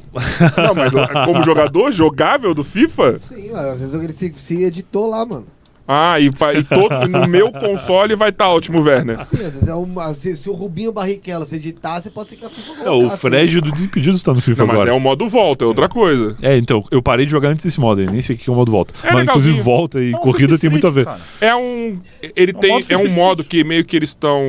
Não, 0.56 0.74
mas 0.74 0.92
como 1.24 1.44
jogador 1.44 1.92
jogável 1.92 2.54
do 2.54 2.64
FIFA? 2.64 3.18
Sim, 3.20 3.50
mas 3.52 3.64
às 3.66 3.80
vezes 3.80 3.94
ele 3.94 4.12
se, 4.12 4.32
se 4.36 4.64
editou 4.64 5.08
lá, 5.08 5.24
mano. 5.24 5.46
Ah, 5.88 6.20
e, 6.20 6.26
e 6.26 6.62
todo, 6.64 7.08
no 7.08 7.26
meu 7.26 7.50
console 7.50 8.14
vai 8.14 8.28
estar 8.28 8.52
o 8.52 8.60
Timo 8.60 8.82
Werner. 8.82 9.24
Sim, 9.24 9.36
às 9.36 9.54
vezes 9.54 9.68
é 9.68 9.74
uma. 9.74 10.12
Se, 10.12 10.36
se 10.36 10.50
o 10.50 10.52
Rubinho 10.52 10.92
Barrichello 10.92 11.46
se 11.46 11.56
editasse, 11.56 12.10
pode 12.10 12.28
ser 12.30 12.36
que 12.36 12.44
a 12.44 12.50
FIFA 12.50 12.82
É, 12.84 12.90
o. 12.90 13.08
Fred 13.10 13.60
do 13.62 13.72
Desimpedidos 13.72 14.22
tá 14.22 14.34
no 14.34 14.40
FIFA 14.42 14.60
Não, 14.60 14.66
mas 14.66 14.74
agora. 14.76 14.90
é 14.90 14.92
o 14.92 15.00
modo 15.00 15.26
volta, 15.28 15.64
é 15.64 15.66
outra 15.68 15.88
coisa. 15.88 16.36
É, 16.42 16.56
então, 16.58 16.84
eu 16.90 17.00
parei 17.02 17.24
de 17.24 17.32
jogar 17.32 17.48
antes 17.48 17.64
desse 17.64 17.80
modo, 17.80 18.00
aí, 18.02 18.06
nem 18.06 18.20
sei 18.20 18.36
o 18.36 18.38
que 18.38 18.50
é 18.50 18.52
o 18.52 18.56
modo 18.56 18.70
volta. 18.70 18.92
É 19.02 19.12
Mas 19.12 19.22
inclusive 19.24 19.56
legalzinho. 19.56 19.64
volta 19.64 20.00
e 20.02 20.10
Não, 20.10 20.18
corrida 20.20 20.48
FIFA 20.50 20.60
tem 20.60 20.70
muito 20.70 20.86
a 20.86 20.90
ver. 20.90 21.00
Street, 21.00 21.18
cara. 21.40 21.52
É 21.52 21.56
um. 21.56 21.98
Ele 22.36 22.52
tem. 22.52 22.70
modo 22.72 22.86
É 22.90 22.96
um 22.98 23.08
modo 23.14 23.40
Street. 23.42 23.48
que 23.48 23.64
meio 23.64 23.84
que 23.84 23.96
eles 23.96 24.10
estão 24.10 24.42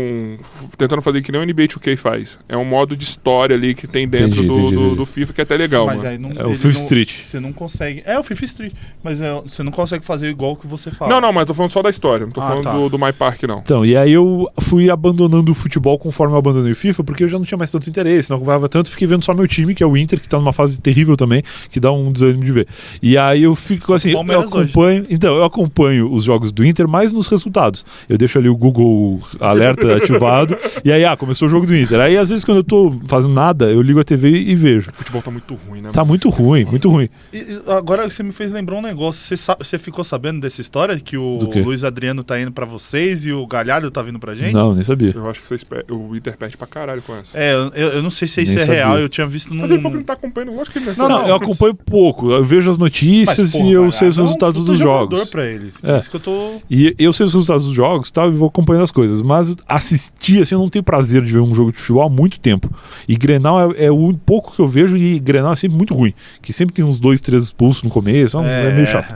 tentando 0.78 1.02
fazer 1.02 1.22
que 1.22 1.32
nem 1.32 1.42
o 1.42 1.46
NBA 1.46 1.68
2K 1.68 1.96
faz. 1.98 2.40
É 2.48 2.58
um 2.58 2.66
modo 2.66 2.96
de 2.96 3.04
história 3.04 3.56
ali 3.56 3.74
que 3.74 3.88
tem 3.88 4.08
dentro 4.08 4.42
Entendi, 4.42 4.48
do, 4.48 4.54
entendi, 4.60 4.76
do, 4.76 4.82
entendi. 4.82 4.96
do 4.98 5.06
FIFA 5.06 5.34
que 5.34 5.42
é 5.42 5.44
até 5.44 5.56
legal, 5.58 5.86
Mas 5.86 5.98
mano. 5.98 6.10
aí 6.10 6.18
não, 6.18 6.32
É 6.32 6.46
o 6.46 6.52
FIFA 6.56 6.68
não- 6.68 6.72
Street. 6.82 7.12
Você 7.24 7.40
não 7.40 7.54
consegue. 7.54 8.04
É 8.06 8.20
o 8.20 8.24
FIFA 8.24 8.46
Street. 8.46 8.74
Mas 9.04 9.22
é, 9.22 9.34
você 9.42 9.64
não 9.64 9.72
consegue 9.72 10.06
fazer 10.06 10.28
igual 10.30 10.56
que 10.56 10.68
você 10.68 10.92
fala. 10.92 11.12
Não, 11.12 11.22
não, 11.22 11.29
mas 11.32 11.46
tô 11.46 11.54
falando 11.54 11.72
só 11.72 11.82
da 11.82 11.90
história. 11.90 12.26
Não 12.26 12.34
tô 12.34 12.42
Ah, 12.42 12.48
falando 12.48 12.64
tá. 12.64 12.74
do, 12.74 12.90
do 12.90 13.00
My 13.00 13.12
Park, 13.14 13.44
não. 13.44 13.60
Então, 13.60 13.86
e 13.86 13.96
aí 13.98 14.12
eu 14.14 14.50
fui 14.60 14.90
abandonando 14.90 15.52
o 15.52 15.56
futebol 15.56 15.98
conforme 15.98 16.34
eu 16.34 16.38
abandonei 16.38 16.72
o 16.72 16.76
FIFA, 16.76 17.04
porque 17.04 17.24
eu 17.24 17.28
já 17.28 17.38
não 17.38 17.46
tinha 17.46 17.58
mais 17.58 17.72
tanto 17.72 17.90
interesse, 17.90 18.30
não 18.30 18.38
acompanhava 18.38 18.68
tanto, 18.70 18.90
fiquei 18.90 19.08
vendo 19.08 19.24
só 19.26 19.34
meu 19.34 19.48
time, 19.48 19.74
que 19.76 19.84
é 19.84 19.86
o 19.86 19.96
Inter, 19.98 20.20
que 20.20 20.28
tá 20.30 20.38
numa 20.38 20.54
fase 20.54 20.80
terrível 20.82 21.16
também, 21.18 21.44
que 21.70 21.80
dá 21.80 21.92
um 21.92 22.12
desânimo 22.12 22.44
de 22.44 22.52
ver. 22.52 22.68
E 23.02 23.18
aí 23.18 23.44
eu 23.44 23.56
fico 23.56 23.94
assim, 23.94 24.12
eu 24.12 24.20
hoje, 24.20 24.34
acompanho, 24.34 25.06
então, 25.10 25.36
eu 25.36 25.44
acompanho 25.44 26.12
os 26.14 26.24
jogos 26.24 26.52
do 26.52 26.66
Inter 26.66 26.88
mais 26.88 27.12
nos 27.12 27.28
resultados. 27.28 27.86
Eu 28.08 28.18
deixo 28.18 28.38
ali 28.38 28.50
o 28.50 28.56
Google 28.58 29.22
alerta 29.40 29.96
ativado, 29.98 30.58
e 30.84 30.92
aí, 30.92 31.04
ah, 31.06 31.16
começou 31.18 31.48
o 31.48 31.52
jogo 31.52 31.66
do 31.66 31.76
Inter. 31.76 32.00
Aí 32.00 32.18
às 32.18 32.30
vezes 32.30 32.44
quando 32.46 32.58
eu 32.58 32.64
tô 32.64 32.94
fazendo 33.08 33.34
nada, 33.34 33.72
eu 33.72 33.82
ligo 33.82 34.00
a 34.00 34.04
TV 34.04 34.30
e 34.30 34.56
vejo. 34.56 34.90
O 34.92 34.98
futebol 34.98 35.22
tá 35.22 35.32
muito 35.32 35.54
ruim, 35.68 35.82
né? 35.82 35.90
Tá 35.92 36.04
muito 36.06 36.30
ruim, 36.30 36.66
muito 36.66 36.90
ruim. 36.90 37.10
E- 37.34 37.60
agora 37.68 38.10
você 38.10 38.24
me 38.24 38.32
fez 38.32 38.52
lembrar 38.52 38.76
um 38.76 38.82
negócio. 38.82 39.22
Você, 39.22 39.38
sa- 39.38 39.56
você 39.58 39.78
ficou 39.78 40.04
sabendo 40.04 40.40
dessa 40.42 40.62
história? 40.62 41.00
Que 41.00 41.18
o? 41.20 41.40
Luiz 41.64 41.84
Adriano 41.84 42.24
tá 42.24 42.40
indo 42.40 42.52
pra 42.52 42.66
vocês 42.66 43.26
e 43.26 43.32
o 43.32 43.46
Galhardo 43.46 43.92
tá 43.92 44.02
vindo 44.02 44.20
pra 44.20 44.34
gente? 44.34 44.54
Não, 44.54 44.74
nem 44.74 44.84
sabia. 44.84 45.12
Eu 45.16 45.30
acho 45.30 45.42
que 45.42 45.48
vocês 45.48 45.66
o 45.90 46.16
Inter 46.16 46.38
perde 46.38 46.58
pra 46.58 46.66
caralho 46.66 47.02
com 47.02 47.16
essa. 47.16 47.38
É, 47.38 47.54
eu, 47.54 47.90
eu 47.90 48.04
não 48.04 48.10
sei 48.10 48.28
se 48.28 48.42
isso 48.42 48.54
Nem 48.54 48.64
é 48.64 48.66
sabia. 48.66 48.86
real. 48.86 49.00
Eu 49.00 49.10
tinha 49.10 49.28
visto 49.28 49.54
num. 49.54 49.62
Mas 49.62 49.72
ele 49.72 49.82
falou 49.82 49.92
que 49.92 49.98
não 49.98 50.06
tá 50.06 50.14
acompanhando. 50.14 50.56
Lógico 50.56 50.74
que 50.74 50.80
ele 50.80 50.86
não 50.86 51.06
é 51.06 51.10
Não. 51.10 51.20
Não, 51.20 51.28
eu 51.28 51.36
acompanho 51.36 51.76
pouco, 51.76 52.32
eu 52.32 52.44
vejo 52.44 52.70
as 52.70 52.78
notícias 52.78 53.38
Mas, 53.38 53.52
porra, 53.52 53.66
e 53.66 53.72
eu 53.72 53.92
sei 53.92 54.08
os 54.08 54.18
é 54.18 54.22
resultados 54.22 54.64
dos 54.64 54.78
jogos. 54.78 55.30
Pra 55.30 55.46
eles. 55.46 55.76
É. 55.84 55.98
Isso 55.98 56.10
que 56.10 56.16
eu 56.16 56.20
tô. 56.20 56.62
E 56.70 56.96
eu 56.98 57.12
sei 57.14 57.26
os 57.26 57.34
resultados 57.34 57.66
dos 57.66 57.76
jogos 57.76 58.10
tal, 58.10 58.30
e 58.30 58.32
vou 58.32 58.48
acompanhando 58.48 58.84
as 58.84 58.92
coisas. 58.92 59.22
Mas 59.22 59.56
assistir, 59.68 60.42
assim, 60.42 60.56
eu 60.56 60.60
não 60.60 60.70
tenho 60.70 60.84
prazer 60.84 61.24
de 61.24 61.32
ver 61.32 61.40
um 61.40 61.54
jogo 61.54 61.72
de 61.72 61.78
futebol 61.78 62.04
há 62.04 62.10
muito 62.10 62.40
tempo. 62.40 62.70
E 63.08 63.16
Grenal 63.16 63.72
é, 63.72 63.86
é 63.86 63.92
o 63.92 64.14
pouco 64.14 64.56
que 64.56 64.62
eu 64.62 64.68
vejo, 64.68 64.96
e 64.98 65.20
Grenal 65.20 65.54
é 65.54 65.56
sempre 65.56 65.78
muito 65.78 65.94
ruim. 65.94 66.14
Que 66.42 66.54
sempre 66.54 66.74
tem 66.74 66.86
uns 66.86 67.00
dois, 67.00 67.22
três 67.22 67.44
expulsos 67.44 67.84
no 67.84 67.90
começo, 67.90 68.40
é, 68.40 68.68
é 68.68 68.74
meio 68.74 68.88
chato. 68.88 69.16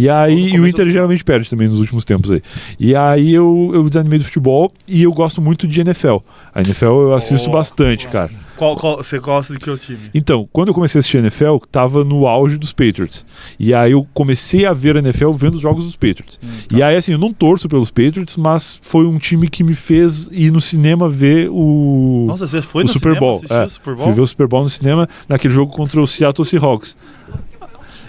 E 0.00 0.08
aí, 0.08 0.50
e 0.54 0.58
o 0.60 0.66
Inter 0.66 0.86
do- 0.86 0.90
geralmente 0.90 1.22
perde 1.22 1.48
também 1.50 1.68
nos 1.68 1.78
últimos 1.78 2.04
tempos 2.04 2.30
aí. 2.30 2.42
E 2.78 2.94
aí 2.96 3.34
eu, 3.34 3.70
eu 3.74 3.86
desanimei 3.88 4.18
do 4.18 4.24
futebol 4.24 4.72
e 4.88 5.02
eu 5.02 5.12
gosto 5.12 5.42
muito 5.42 5.68
de 5.68 5.80
NFL. 5.80 6.16
A 6.54 6.62
NFL 6.62 6.84
eu 6.86 7.14
assisto 7.14 7.48
Oh, 7.48 7.52
bastante, 7.52 8.06
oh. 8.06 8.10
cara. 8.10 8.30
Qual, 8.56 8.76
qual- 8.76 8.96
você 8.98 9.18
gosta 9.18 9.52
de 9.54 9.58
que 9.58 9.76
time? 9.78 10.10
Então, 10.14 10.48
quando 10.52 10.68
eu 10.68 10.74
comecei 10.74 10.98
a 10.98 11.00
assistir 11.00 11.16
a 11.18 11.20
NFL, 11.20 11.56
tava 11.70 12.04
no 12.04 12.26
auge 12.26 12.56
dos 12.58 12.72
Patriots. 12.72 13.24
E 13.58 13.72
aí 13.74 13.92
eu 13.92 14.06
comecei 14.14 14.64
a 14.66 14.72
ver 14.72 14.96
a 14.96 15.00
NFL 15.00 15.32
vendo 15.32 15.54
os 15.56 15.60
jogos 15.60 15.84
dos 15.84 15.96
Patriots. 15.96 16.38
E 16.74 16.82
aí, 16.82 16.96
assim, 16.96 17.12
eu 17.12 17.18
não 17.18 17.32
torço 17.32 17.68
pelos 17.68 17.90
Patriots, 17.90 18.36
mas 18.36 18.78
foi 18.82 19.04
um 19.06 19.18
time 19.18 19.48
que 19.48 19.62
me 19.64 19.74
fez 19.74 20.28
ir 20.32 20.50
no 20.50 20.60
cinema 20.60 21.08
ver 21.08 21.48
o, 21.50 22.24
Nossa, 22.26 22.46
você 22.46 22.60
foi 22.62 22.84
o 22.84 22.86
no 22.86 22.92
Super 22.92 23.14
cinema 23.14 23.20
Bowl. 23.20 23.40
É, 23.50 23.64
o 23.64 23.68
Super 23.68 23.94
Fui 23.96 24.04
Bowl? 24.04 24.12
ver 24.14 24.20
o 24.22 24.26
Super 24.26 24.46
Bowl 24.46 24.62
no 24.62 24.70
cinema 24.70 25.08
naquele 25.28 25.52
jogo 25.54 25.72
contra 25.72 26.00
o 26.00 26.06
Seattle 26.06 26.44
Seahawks. 26.46 26.96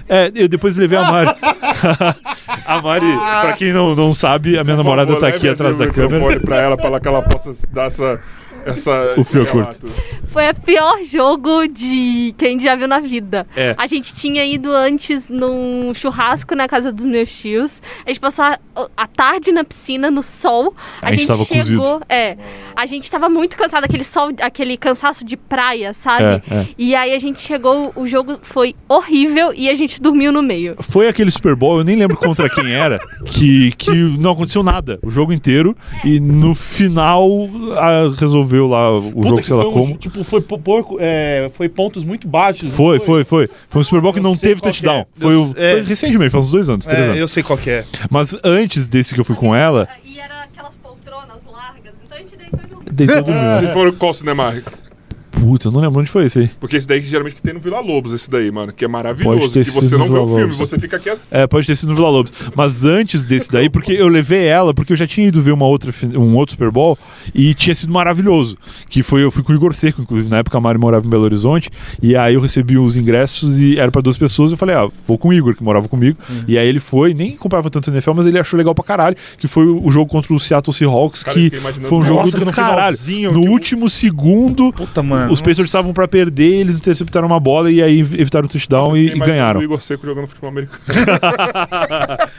É, 0.09 0.31
eu 0.35 0.47
depois 0.47 0.75
levei 0.77 0.97
a 0.97 1.03
Mari. 1.11 1.29
a 2.65 2.81
Mari, 2.81 3.05
pra 3.41 3.53
quem 3.53 3.71
não, 3.73 3.95
não 3.95 4.13
sabe, 4.13 4.57
a 4.57 4.63
minha 4.63 4.75
namorada 4.77 5.15
tá 5.19 5.27
aqui 5.27 5.47
atrás 5.47 5.77
da 5.77 5.87
câmera. 5.87 6.39
pra 6.39 6.57
ela, 6.57 6.77
pra 6.77 6.87
ela- 6.87 6.99
que 6.99 7.07
ela 7.07 7.21
possa 7.21 7.51
dar 7.71 7.85
essa. 7.85 8.19
Essa 8.65 9.13
O 9.17 9.23
fio 9.23 9.45
curto. 9.45 9.87
relato. 9.87 9.87
Foi 10.31 10.49
o 10.49 10.55
pior 10.55 11.03
jogo 11.03 11.67
de 11.67 12.33
que 12.37 12.45
a 12.45 12.49
gente 12.49 12.63
já 12.63 12.75
viu 12.75 12.87
na 12.87 12.99
vida. 12.99 13.45
É. 13.55 13.75
A 13.77 13.85
gente 13.87 14.13
tinha 14.13 14.45
ido 14.45 14.71
antes 14.71 15.27
num 15.29 15.93
churrasco 15.93 16.55
na 16.55 16.67
casa 16.67 16.91
dos 16.91 17.05
meus 17.05 17.29
tios. 17.29 17.81
A 18.05 18.09
gente 18.09 18.19
passou 18.19 18.45
a, 18.45 18.57
a 18.95 19.07
tarde 19.07 19.51
na 19.51 19.63
piscina, 19.63 20.09
no 20.09 20.23
sol. 20.23 20.73
A, 21.01 21.09
A 21.09 21.13
gente 21.13 21.27
tava 21.27 21.43
chegou. 21.43 22.01
É. 22.07 22.37
A 22.75 22.85
gente 22.85 23.11
tava 23.11 23.27
muito 23.27 23.57
cansado, 23.57 23.83
aquele 23.83 24.03
sol, 24.05 24.31
aquele 24.41 24.77
cansaço 24.77 25.25
de 25.25 25.35
praia, 25.35 25.93
sabe? 25.93 26.41
É, 26.49 26.55
é. 26.55 26.67
E 26.77 26.95
aí 26.95 27.13
a 27.13 27.19
gente 27.19 27.41
chegou, 27.41 27.91
o 27.95 28.07
jogo 28.07 28.39
foi 28.41 28.73
horrível 28.87 29.53
e 29.53 29.69
a 29.69 29.75
gente 29.75 30.01
dormiu 30.01 30.31
no 30.31 30.41
meio. 30.41 30.75
Foi 30.79 31.07
aquele 31.07 31.29
Super 31.29 31.55
Bowl, 31.55 31.79
eu 31.79 31.83
nem 31.83 31.95
lembro 31.97 32.15
contra 32.15 32.49
quem 32.49 32.71
era, 32.71 32.99
que, 33.25 33.71
que 33.73 33.91
não 33.91 34.31
aconteceu 34.31 34.63
nada 34.63 34.97
o 35.03 35.09
jogo 35.09 35.33
inteiro. 35.33 35.75
E 36.05 36.19
no 36.19 36.55
final 36.55 37.29
ah, 37.77 38.13
resolveu 38.17 38.50
lá 38.59 38.97
o 38.97 39.11
Puta 39.11 39.27
jogo, 39.29 39.43
sei 39.43 39.55
lá 39.55 39.63
foi 39.63 39.71
um- 39.71 39.73
como. 39.73 39.97
tipo, 39.97 40.23
foi, 40.23 40.41
po- 40.41 40.59
porco- 40.59 40.97
é, 40.99 41.49
foi 41.53 41.69
pontos 41.69 42.03
muito 42.03 42.27
baixos. 42.27 42.69
Foi, 42.73 42.99
foi, 42.99 43.23
foi. 43.23 43.49
Foi 43.69 43.81
um 43.81 43.83
Super 43.83 44.01
Bowl 44.01 44.13
que 44.13 44.19
Eu 44.19 44.23
não 44.23 44.35
teve 44.35 44.59
touchdown. 44.61 45.01
é. 45.01 45.05
Foi, 45.19 45.35
o, 45.35 45.53
é. 45.55 45.71
foi 45.73 45.83
recentemente, 45.83 46.31
faz 46.31 46.45
uns 46.45 46.51
dois 46.51 46.69
anos, 46.69 46.85
três 46.85 46.99
É, 46.99 47.05
anos. 47.05 47.17
eu 47.17 47.27
sei 47.27 47.43
qual 47.43 47.57
que 47.57 47.69
é. 47.69 47.85
Mas 48.09 48.35
antes 48.43 48.87
desse 48.87 49.13
que 49.13 49.19
eu 49.19 49.25
fui 49.25 49.35
com 49.35 49.55
ela, 49.55 49.87
E 50.03 50.19
era 50.19 50.43
aquelas 50.43 50.75
poltronas 50.77 51.43
largas, 51.45 51.93
então 52.05 52.17
a 52.17 52.21
gente 52.21 52.35
deitou 52.35 52.59
junto. 52.69 52.93
dei 52.93 53.07
todo 53.07 53.31
mundo. 53.31 53.57
Vocês 53.59 53.71
foram 53.73 53.91
qual 53.93 54.13
cinema? 54.13 54.53
Puta, 55.31 55.69
eu 55.69 55.71
não 55.71 55.81
lembro 55.81 56.01
onde 56.01 56.09
foi 56.09 56.25
esse 56.25 56.39
aí. 56.39 56.51
Porque 56.59 56.75
esse 56.75 56.87
daí 56.87 57.01
geralmente 57.01 57.35
que 57.35 57.41
tem 57.41 57.53
no 57.53 57.59
Vila 57.59 57.79
Lobos, 57.79 58.11
esse 58.13 58.29
daí, 58.29 58.51
mano, 58.51 58.71
que 58.73 58.83
é 58.83 58.87
maravilhoso. 58.87 59.63
Que 59.63 59.71
você 59.71 59.97
não 59.97 60.07
vê 60.07 60.17
o 60.17 60.27
filme, 60.27 60.53
você 60.53 60.77
fica 60.77 60.97
aqui 60.97 61.09
assim. 61.09 61.35
É, 61.35 61.47
pode 61.47 61.65
ter 61.65 61.75
sido 61.75 61.89
no 61.89 61.95
Vila 61.95 62.09
Lobos. 62.09 62.33
Mas 62.55 62.83
antes 62.83 63.23
desse 63.25 63.51
daí, 63.51 63.69
porque 63.69 63.93
eu 63.93 64.07
levei 64.07 64.45
ela, 64.45 64.73
porque 64.73 64.93
eu 64.93 64.97
já 64.97 65.07
tinha 65.07 65.27
ido 65.27 65.41
ver 65.41 65.51
uma 65.51 65.65
outra, 65.65 65.93
um 66.15 66.35
outro 66.35 66.53
Super 66.53 66.69
Bowl 66.71 66.97
e 67.33 67.53
tinha 67.53 67.73
sido 67.73 67.91
maravilhoso. 67.91 68.57
Que 68.89 69.01
foi, 69.03 69.23
eu 69.23 69.31
fui 69.31 69.43
com 69.43 69.53
o 69.53 69.55
Igor 69.55 69.73
Seco, 69.73 70.01
inclusive, 70.01 70.29
na 70.29 70.39
época 70.39 70.57
a 70.57 70.61
Mari 70.61 70.77
morava 70.77 71.05
em 71.05 71.09
Belo 71.09 71.23
Horizonte, 71.23 71.69
e 72.01 72.15
aí 72.15 72.33
eu 72.33 72.41
recebi 72.41 72.77
os 72.77 72.97
ingressos 72.97 73.59
e 73.59 73.79
era 73.79 73.91
pra 73.91 74.01
duas 74.01 74.17
pessoas, 74.17 74.51
eu 74.51 74.57
falei, 74.57 74.75
ah, 74.75 74.89
vou 75.07 75.17
com 75.17 75.29
o 75.29 75.33
Igor, 75.33 75.55
que 75.55 75.63
morava 75.63 75.87
comigo. 75.87 76.17
Uhum. 76.29 76.43
E 76.47 76.57
aí 76.57 76.67
ele 76.67 76.79
foi, 76.79 77.13
nem 77.13 77.37
comprava 77.37 77.69
tanto 77.69 77.89
NFL, 77.89 78.13
mas 78.13 78.25
ele 78.25 78.39
achou 78.39 78.57
legal 78.57 78.75
pra 78.75 78.83
caralho, 78.83 79.15
que 79.37 79.47
foi 79.47 79.65
o 79.65 79.89
jogo 79.89 80.09
contra 80.09 80.33
o 80.33 80.39
Seattle 80.39 80.73
Seahawks, 80.73 81.23
Cara, 81.23 81.39
eu 81.39 81.49
que 81.49 81.59
foi 81.81 81.97
um 81.99 82.03
jogo 82.03 82.21
Nossa, 82.21 82.31
que 82.31 82.39
do 82.39 82.45
no 82.45 82.51
caralho. 82.51 82.97
No 83.31 83.41
que 83.41 83.49
último 83.49 83.89
segundo, 83.89 84.73
Puta, 84.73 85.01
mano. 85.01 85.20
Os 85.29 85.39
Patriots 85.39 85.65
estavam 85.65 85.93
pra 85.93 86.07
perder, 86.07 86.61
eles 86.61 86.75
interceptaram 86.77 87.27
uma 87.27 87.39
bola 87.39 87.71
e 87.71 87.81
aí 87.81 87.99
evitaram 87.99 88.45
o 88.45 88.49
touchdown 88.49 88.95
e, 88.97 89.07
e 89.07 89.19
ganharam. 89.19 89.59
O 89.59 89.63
Igor 89.63 89.81
Seco 89.81 90.05
jogando 90.05 90.27
futebol 90.27 90.49
americano. 90.49 90.81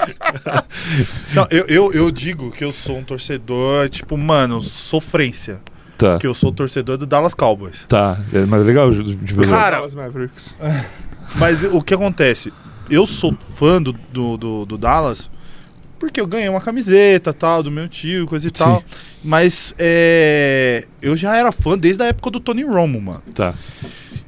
Não, 1.34 1.46
eu, 1.50 1.64
eu, 1.68 1.92
eu 1.92 2.10
digo 2.10 2.50
que 2.50 2.64
eu 2.64 2.72
sou 2.72 2.98
um 2.98 3.04
torcedor, 3.04 3.88
tipo, 3.88 4.16
mano, 4.16 4.60
sofrência. 4.60 5.60
Tá, 5.98 6.18
Que 6.18 6.26
eu 6.26 6.34
sou 6.34 6.50
torcedor 6.50 6.96
do 6.96 7.06
Dallas 7.06 7.34
Cowboys. 7.34 7.84
tá. 7.88 8.18
É 8.32 8.44
mais 8.46 8.64
legal 8.66 8.90
de 8.90 9.14
de 9.14 9.34
ver. 9.34 9.46
Cara, 9.46 9.76
Dallas 9.76 9.94
Mavericks. 9.94 10.56
Mas 11.36 11.62
o 11.62 11.80
que 11.80 11.94
acontece? 11.94 12.52
Eu 12.90 13.06
sou 13.06 13.36
fã 13.54 13.80
do, 13.80 13.92
do, 14.12 14.36
do- 14.36 14.66
do 14.66 14.78
Dallas 14.78 15.30
porque 16.02 16.20
eu 16.20 16.26
ganhei 16.26 16.48
uma 16.48 16.60
camiseta 16.60 17.32
tal, 17.32 17.62
do 17.62 17.70
meu 17.70 17.86
tio, 17.88 18.26
coisa 18.26 18.48
e 18.48 18.50
tal. 18.50 18.82
Mas 19.22 19.72
é, 19.78 20.84
eu 21.00 21.16
já 21.16 21.36
era 21.36 21.52
fã 21.52 21.78
desde 21.78 22.02
a 22.02 22.06
época 22.06 22.28
do 22.28 22.40
Tony 22.40 22.64
Romo, 22.64 23.00
mano. 23.00 23.22
Tá. 23.32 23.54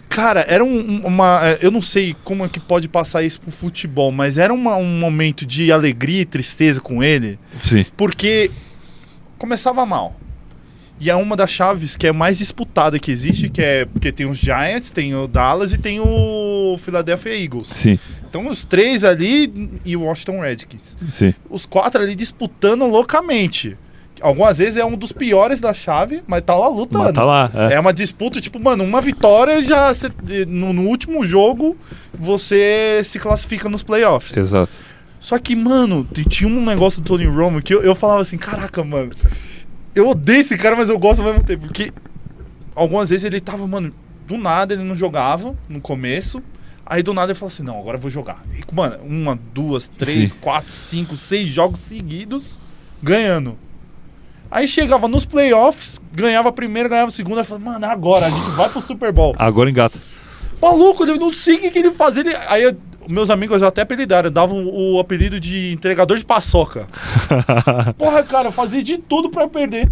Cara, 0.08 0.44
era 0.48 0.64
um- 0.64 0.68
um- 0.78 1.06
uma. 1.06 1.40
é, 1.42 1.58
Eu 1.60 1.72
não 1.72 1.82
sei 1.82 2.14
como 2.22 2.44
é 2.44 2.48
que 2.48 2.60
pode 2.60 2.86
passar 2.86 3.24
isso 3.24 3.40
pro 3.40 3.50
futebol, 3.50 4.12
mas 4.12 4.38
era 4.38 4.54
uma- 4.54 4.76
um 4.76 4.86
momento 5.00 5.44
de 5.44 5.72
alegria 5.72 6.20
e 6.20 6.24
tristeza 6.24 6.80
com 6.80 7.02
ele, 7.02 7.40
Sim. 7.60 7.84
porque 7.96 8.52
começava 9.36 9.84
mal. 9.84 10.14
E 11.00 11.10
é 11.10 11.14
uma 11.16 11.36
das 11.36 11.50
chaves 11.50 11.96
que 11.96 12.06
é 12.06 12.12
mais 12.12 12.38
disputada 12.38 12.98
que 12.98 13.10
existe, 13.10 13.48
que 13.48 13.60
é 13.60 13.84
porque 13.84 14.12
tem 14.12 14.26
os 14.26 14.38
Giants, 14.38 14.90
tem 14.92 15.14
o 15.14 15.26
Dallas 15.26 15.72
e 15.72 15.78
tem 15.78 16.00
o 16.00 16.78
Philadelphia 16.78 17.36
Eagles. 17.36 17.68
Sim. 17.68 17.98
Então 18.28 18.46
os 18.48 18.64
três 18.64 19.04
ali 19.04 19.70
e 19.84 19.96
o 19.96 20.02
Washington 20.02 20.40
Redskins. 20.40 20.96
Sim. 21.10 21.34
Os 21.50 21.66
quatro 21.66 22.00
ali 22.00 22.14
disputando 22.14 22.86
loucamente. 22.86 23.76
Algumas 24.20 24.58
vezes 24.58 24.76
é 24.76 24.84
um 24.84 24.96
dos 24.96 25.10
piores 25.12 25.60
da 25.60 25.74
chave, 25.74 26.22
mas 26.26 26.40
tá 26.42 26.54
lá 26.54 26.68
lutando. 26.68 27.04
Mas 27.04 27.12
tá 27.12 27.24
lá. 27.24 27.50
É. 27.52 27.74
É 27.74 27.80
uma 27.80 27.92
disputa, 27.92 28.40
tipo, 28.40 28.60
mano, 28.62 28.84
uma 28.84 29.00
vitória 29.00 29.60
já. 29.62 29.92
cê- 29.92 30.10
no, 30.46 30.72
no 30.72 30.82
último 30.82 31.26
jogo 31.26 31.76
você 32.12 33.02
se 33.04 33.18
classifica 33.18 33.68
nos 33.68 33.82
playoffs. 33.82 34.36
Exato. 34.36 34.72
Só 35.18 35.38
que, 35.38 35.56
mano, 35.56 36.06
tinha 36.28 36.48
um 36.48 36.64
negócio 36.64 37.00
do 37.02 37.06
Tony 37.06 37.26
Romo 37.26 37.60
que 37.60 37.74
eu, 37.74 37.82
eu 37.82 37.94
falava 37.94 38.20
assim: 38.22 38.38
caraca, 38.38 38.84
mano, 38.84 39.10
eu 39.94 40.08
odeio 40.08 40.40
esse 40.40 40.56
cara, 40.56 40.76
mas 40.76 40.88
eu 40.88 40.98
gosto 40.98 41.20
ao 41.20 41.26
mesmo 41.28 41.44
tempo. 41.44 41.66
Porque 41.66 41.92
algumas 42.74 43.10
vezes 43.10 43.24
ele 43.24 43.40
tava, 43.40 43.66
mano, 43.66 43.94
do 44.26 44.36
nada 44.38 44.74
ele 44.74 44.82
não 44.82 44.96
jogava 44.96 45.54
no 45.68 45.80
começo. 45.80 46.42
Aí 46.86 47.02
do 47.02 47.14
nada 47.14 47.32
ele 47.32 47.38
falou 47.38 47.52
assim: 47.52 47.62
não, 47.62 47.78
agora 47.78 47.96
eu 47.96 48.00
vou 48.00 48.10
jogar. 48.10 48.42
E, 48.54 48.74
mano, 48.74 48.98
uma, 49.04 49.38
duas, 49.52 49.88
três, 49.88 50.30
Sim. 50.30 50.36
quatro, 50.40 50.72
cinco, 50.72 51.16
seis 51.16 51.48
jogos 51.48 51.80
seguidos 51.80 52.58
ganhando. 53.02 53.58
Aí 54.50 54.68
chegava 54.68 55.08
nos 55.08 55.24
playoffs, 55.24 56.00
ganhava 56.12 56.48
a 56.50 56.52
primeira, 56.52 56.88
ganhava 56.88 57.08
a 57.08 57.10
segunda, 57.12 57.40
aí 57.40 57.46
falava, 57.46 57.72
mano, 57.72 57.84
é 57.86 57.88
agora, 57.88 58.26
a 58.26 58.30
gente 58.30 58.50
vai 58.50 58.68
pro 58.68 58.80
Super 58.80 59.12
Bowl. 59.12 59.34
Agora 59.38 59.68
engata. 59.68 59.98
Maluco, 60.62 61.02
ele 61.04 61.18
não 61.18 61.32
sei 61.32 61.56
o 61.56 61.60
que, 61.60 61.70
que 61.70 61.78
ele 61.80 61.90
fazia. 61.90 62.20
Ele... 62.22 62.36
Aí 62.48 62.62
eu- 62.62 62.76
meus 63.08 63.30
amigos 63.30 63.62
até 63.62 63.82
apelidaram, 63.82 64.30
davam 64.30 64.66
o 64.66 64.98
apelido 64.98 65.38
de 65.38 65.72
entregador 65.72 66.16
de 66.16 66.24
paçoca. 66.24 66.86
Porra, 67.98 68.22
cara, 68.22 68.48
eu 68.48 68.52
fazia 68.52 68.82
de 68.82 68.98
tudo 68.98 69.30
pra 69.30 69.48
perder. 69.48 69.88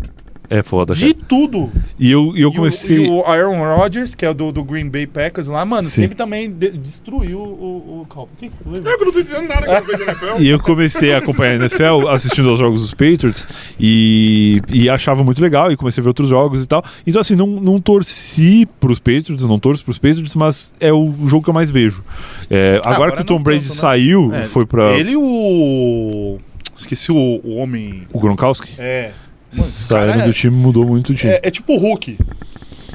É 0.58 0.62
foda, 0.62 0.94
De 0.94 1.14
cara. 1.14 1.26
tudo. 1.28 1.72
E 1.98 2.10
eu, 2.10 2.32
e 2.36 2.40
eu 2.42 2.42
E 2.42 2.46
o- 2.46 2.52
comecei. 2.52 3.06
E 3.06 3.08
o, 3.08 3.24
Aaron 3.24 3.58
Rodgers, 3.76 4.14
que 4.14 4.26
é 4.26 4.34
do, 4.34 4.52
do 4.52 4.62
Green 4.62 4.88
Bay 4.88 5.06
Packers 5.06 5.46
lá, 5.48 5.64
mano, 5.64 5.88
Sim. 5.88 6.02
sempre 6.02 6.14
também 6.16 6.50
de- 6.50 6.72
destruiu 6.72 7.38
o. 7.38 8.02
o, 8.02 8.06
Calma, 8.08 8.28
o 8.32 8.36
que 8.36 8.48
que 8.48 8.56
foi? 8.62 8.78
Eu 8.78 8.82
não 9.06 9.12
tô 9.12 9.18
entendendo 9.20 9.48
nada 9.48 9.62
que 9.66 9.90
eu 9.92 9.96
vejo 9.96 10.02
NFL. 10.10 10.42
E 10.42 10.48
eu 10.48 10.60
comecei 10.60 11.14
a 11.14 11.18
acompanhar 11.18 11.52
a 11.52 11.54
NFL 11.56 12.08
assistindo 12.10 12.50
aos 12.50 12.58
jogos 12.58 12.80
dos 12.82 12.90
Patriots 12.90 13.46
e, 13.80 14.60
e 14.70 14.90
achava 14.90 15.22
muito 15.24 15.40
legal 15.40 15.72
e 15.72 15.76
comecei 15.76 16.00
a 16.00 16.02
ver 16.02 16.08
outros 16.08 16.28
jogos 16.28 16.64
e 16.64 16.68
tal. 16.68 16.84
Então, 17.06 17.20
assim, 17.20 17.34
não, 17.34 17.46
não 17.46 17.80
torci 17.80 18.68
pros 18.80 18.98
Patriots, 18.98 19.44
não 19.46 19.58
torço 19.58 19.82
pros 19.84 19.96
Patriots, 19.98 20.34
mas 20.34 20.74
é 20.80 20.92
o 20.92 21.12
jogo 21.26 21.44
que 21.44 21.50
eu 21.50 21.54
mais 21.54 21.70
vejo. 21.70 22.04
É, 22.50 22.76
agora, 22.84 22.94
agora 22.94 23.12
que 23.16 23.22
o 23.22 23.24
Tom 23.24 23.42
Brady 23.42 23.60
tanto, 23.62 23.74
né? 23.74 23.80
saiu, 23.80 24.30
É, 24.34 24.42
foi 24.42 24.66
pra 24.66 24.92
Ele 24.92 25.12
e 25.12 25.16
o. 25.16 26.38
Esqueci 26.76 27.12
o, 27.12 27.40
o 27.44 27.54
homem. 27.56 28.02
o 28.12 28.18
Gronkowski. 28.20 28.72
É. 28.78 29.12
Mano, 29.52 29.68
Saindo 29.68 30.12
cara 30.12 30.22
é- 30.24 30.26
do 30.26 30.32
time 30.32 30.56
mudou 30.56 30.86
muito 30.86 31.12
o 31.12 31.14
time. 31.14 31.32
É, 31.32 31.40
é 31.44 31.50
tipo 31.50 31.74
o 31.74 31.78
Hulk. 31.78 32.18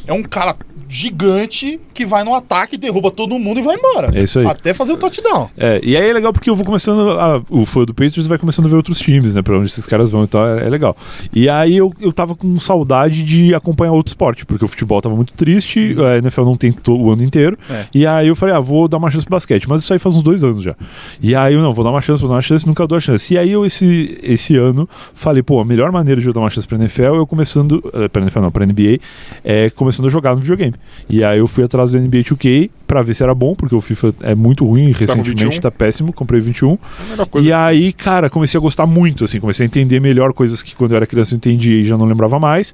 É 0.06 0.14
um 0.14 0.24
cara 0.24 0.56
gigante 0.90 1.80
que 1.94 2.06
vai 2.06 2.24
no 2.24 2.34
ataque, 2.36 2.78
derruba 2.78 3.10
todo 3.12 3.38
mundo 3.40 3.60
e 3.60 3.64
vai 3.64 3.76
embora. 3.76 4.12
É 4.18 4.24
isso 4.24 4.40
aí. 4.40 4.46
Até 4.46 4.74
fazer 4.74 4.94
o 4.94 4.98
touchdown. 4.98 5.50
É, 5.58 5.80
e 5.84 5.96
aí 5.98 6.10
é 6.10 6.14
legal 6.14 6.32
porque 6.34 6.50
eu 6.50 6.56
vou 6.56 6.66
começando. 6.66 7.12
A, 7.12 7.42
o 7.50 7.66
fã 7.66 7.84
do 7.86 7.94
Patriots 7.94 8.28
vai 8.28 8.38
começando 8.38 8.66
a 8.66 8.70
ver 8.70 8.76
outros 8.76 9.00
times, 9.00 9.34
né? 9.34 9.42
Pra 9.42 9.58
onde 9.58 9.68
esses 9.68 9.86
caras 9.86 10.10
vão 10.10 10.24
e 10.24 10.28
tal, 10.28 10.46
é, 10.48 10.66
é 10.66 10.70
legal. 10.70 10.96
E 11.34 11.48
aí 11.50 11.76
eu, 11.78 11.94
eu 12.00 12.12
tava 12.14 12.36
com 12.36 12.60
saudade 12.60 13.24
de 13.24 13.54
acompanhar 13.56 13.92
outro 13.94 14.10
esporte, 14.12 14.46
porque 14.46 14.64
o 14.64 14.68
futebol 14.68 15.02
tava 15.02 15.16
muito 15.16 15.34
triste, 15.34 15.96
a 16.00 16.18
NFL 16.18 16.44
não 16.44 16.56
tem 16.56 16.72
to- 16.72 16.96
o 16.98 17.12
ano 17.12 17.24
inteiro. 17.24 17.58
É. 17.70 17.86
E 17.94 18.06
aí 18.06 18.28
eu 18.28 18.36
falei, 18.36 18.54
ah, 18.56 18.60
vou 18.60 18.88
dar 18.88 18.98
uma 18.98 19.10
chance 19.12 19.26
pro 19.26 19.36
basquete. 19.36 19.68
Mas 19.68 19.82
isso 19.84 19.94
aí 19.94 20.00
faz 20.00 20.16
uns 20.16 20.24
dois 20.24 20.44
anos 20.44 20.64
já. 20.64 20.76
E 21.22 21.36
aí 21.36 21.54
eu 21.54 21.62
não, 21.62 21.74
vou 21.74 21.84
dar 21.84 21.92
uma 21.92 22.02
chance, 22.02 22.22
vou 22.22 22.30
dar 22.30 22.36
uma 22.36 22.42
chance, 22.42 22.66
nunca 22.68 22.86
dou 22.88 22.98
a 22.98 23.02
chance. 23.02 23.34
E 23.34 23.38
aí 23.38 23.52
eu, 23.52 23.66
esse, 23.66 24.18
esse 24.24 24.56
ano, 24.56 24.88
falei, 25.14 25.42
pô, 25.44 25.60
a 25.60 25.66
melhor 25.66 25.92
maneira 25.92 26.20
de 26.22 26.28
eu 26.28 26.34
dar 26.34 26.40
uma 26.42 26.50
chance 26.50 26.68
pra 26.68 26.78
NFL 26.78 27.04
é 27.04 27.08
eu 27.18 27.28
começando. 27.28 27.84
eh, 27.94 28.08
Pra 28.08 28.22
NFL 28.22 28.40
não, 28.42 28.52
pra 28.52 28.66
NBA, 28.66 29.00
é 29.44 29.70
começando 29.72 30.06
a 30.08 30.10
jogar 30.10 30.34
no 30.36 30.42
videogame. 30.42 30.74
E 31.10 31.24
aí 31.24 31.40
eu 31.40 31.48
fui 31.48 31.64
atrás 31.64 31.91
do 31.91 31.99
NBA 31.99 32.20
2K 32.20 32.70
pra 32.88 33.02
ver 33.02 33.14
se 33.14 33.22
era 33.22 33.34
bom, 33.36 33.54
porque 33.54 33.76
o 33.76 33.82
FIFA 33.82 34.14
é 34.22 34.34
muito 34.34 34.66
ruim, 34.66 34.94
tá 34.94 34.99
recentemente 34.99 35.44
21? 35.45 35.60
tá 35.60 35.70
péssimo, 35.72 36.14
comprei 36.14 36.40
21. 36.40 36.72
É 36.74 37.38
a. 37.38 37.41
E 37.41 37.54
aí, 37.54 37.94
cara, 37.94 38.30
comecei 38.30 38.58
a 38.58 38.62
gostar 38.62 38.86
muito, 38.86 39.24
assim, 39.26 39.40
comecei 39.40 39.66
a 39.66 39.68
entender 39.68 39.99
melhor 39.99 40.32
coisas 40.34 40.62
que 40.62 40.74
quando 40.76 40.91
eu 40.91 40.98
era 40.98 41.06
criança 41.06 41.34
eu 41.34 41.38
entendia 41.38 41.82
e 41.82 41.84
já 41.84 41.98
não 41.98 42.06
lembrava 42.06 42.40
mais. 42.40 42.74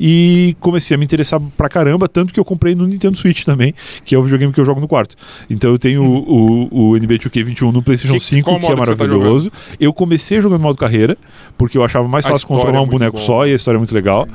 E 0.00 0.56
comecei 0.60 0.94
a 0.94 0.98
me 0.98 1.04
interessar 1.04 1.40
pra 1.56 1.68
caramba, 1.68 2.08
tanto 2.08 2.32
que 2.32 2.40
eu 2.40 2.44
comprei 2.44 2.74
no 2.74 2.86
Nintendo 2.86 3.16
Switch 3.16 3.44
também, 3.44 3.74
que 4.04 4.14
é 4.14 4.18
o 4.18 4.22
videogame 4.22 4.52
que 4.52 4.60
eu 4.60 4.64
jogo 4.64 4.80
no 4.80 4.88
quarto. 4.88 5.14
Então 5.48 5.70
eu 5.70 5.78
tenho 5.78 6.02
o, 6.02 6.68
o, 6.70 6.90
o 6.92 6.96
NBA 6.98 7.14
2K21 7.18 7.72
no 7.72 7.82
PlayStation 7.82 8.14
Que- 8.14 8.24
5, 8.24 8.44
qual 8.44 8.58
que 8.60 8.66
é 8.66 8.68
tá 8.70 8.76
maravilhoso. 8.76 9.50
eu 9.78 9.92
comecei 9.92 10.40
jogando 10.40 10.60
modo 10.62 10.76
carreira, 10.78 11.16
porque 11.56 11.78
eu 11.78 11.84
achava 11.84 12.06
mais 12.08 12.26
A 12.26 12.30
fácil 12.30 12.46
controlar 12.48 12.78
é 12.78 12.80
um 12.80 12.86
boneco 12.86 13.16
boa. 13.16 13.26
só 13.26 13.46
e 13.46 13.52
a 13.52 13.56
história 13.56 13.76
é 13.76 13.80
muito 13.80 13.94
legal. 13.94 14.26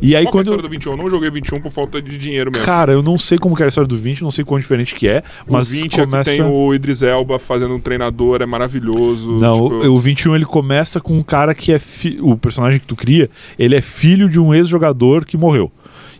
E 0.00 0.16
aí 0.16 0.24
Qual 0.24 0.26
é 0.26 0.28
a 0.28 0.32
quando. 0.32 0.44
história 0.46 0.62
do 0.62 0.68
21? 0.68 0.92
Eu 0.92 0.96
não 0.98 1.10
joguei 1.10 1.30
21 1.30 1.60
por 1.60 1.70
falta 1.70 2.00
de 2.02 2.18
dinheiro 2.18 2.50
mesmo. 2.50 2.61
Cara, 2.64 2.92
eu 2.92 3.02
não 3.02 3.18
sei 3.18 3.38
como 3.38 3.54
que 3.56 3.62
é 3.62 3.66
a 3.66 3.68
história 3.68 3.88
do 3.88 3.96
20, 3.96 4.22
não 4.22 4.30
sei 4.30 4.44
quão 4.44 4.58
diferente 4.58 4.94
que 4.94 5.08
é, 5.08 5.22
mas 5.48 5.70
o 5.70 5.82
20 5.82 6.00
começa... 6.02 6.30
é 6.30 6.34
que 6.34 6.42
tem 6.42 6.50
o 6.50 6.74
Idris 6.74 7.02
Elba 7.02 7.38
fazendo 7.38 7.74
um 7.74 7.80
treinador, 7.80 8.42
é 8.42 8.46
maravilhoso. 8.46 9.32
Não, 9.32 9.54
tipo, 9.54 9.74
o, 9.88 9.94
o 9.94 9.98
21 9.98 10.34
ele 10.36 10.44
começa 10.44 11.00
com 11.00 11.16
um 11.16 11.22
cara 11.22 11.54
que 11.54 11.72
é 11.72 11.78
fi- 11.78 12.18
o 12.20 12.36
personagem 12.36 12.78
que 12.80 12.86
tu 12.86 12.96
cria, 12.96 13.28
ele 13.58 13.74
é 13.74 13.80
filho 13.80 14.28
de 14.28 14.40
um 14.40 14.54
ex-jogador 14.54 15.24
que 15.24 15.36
morreu. 15.36 15.70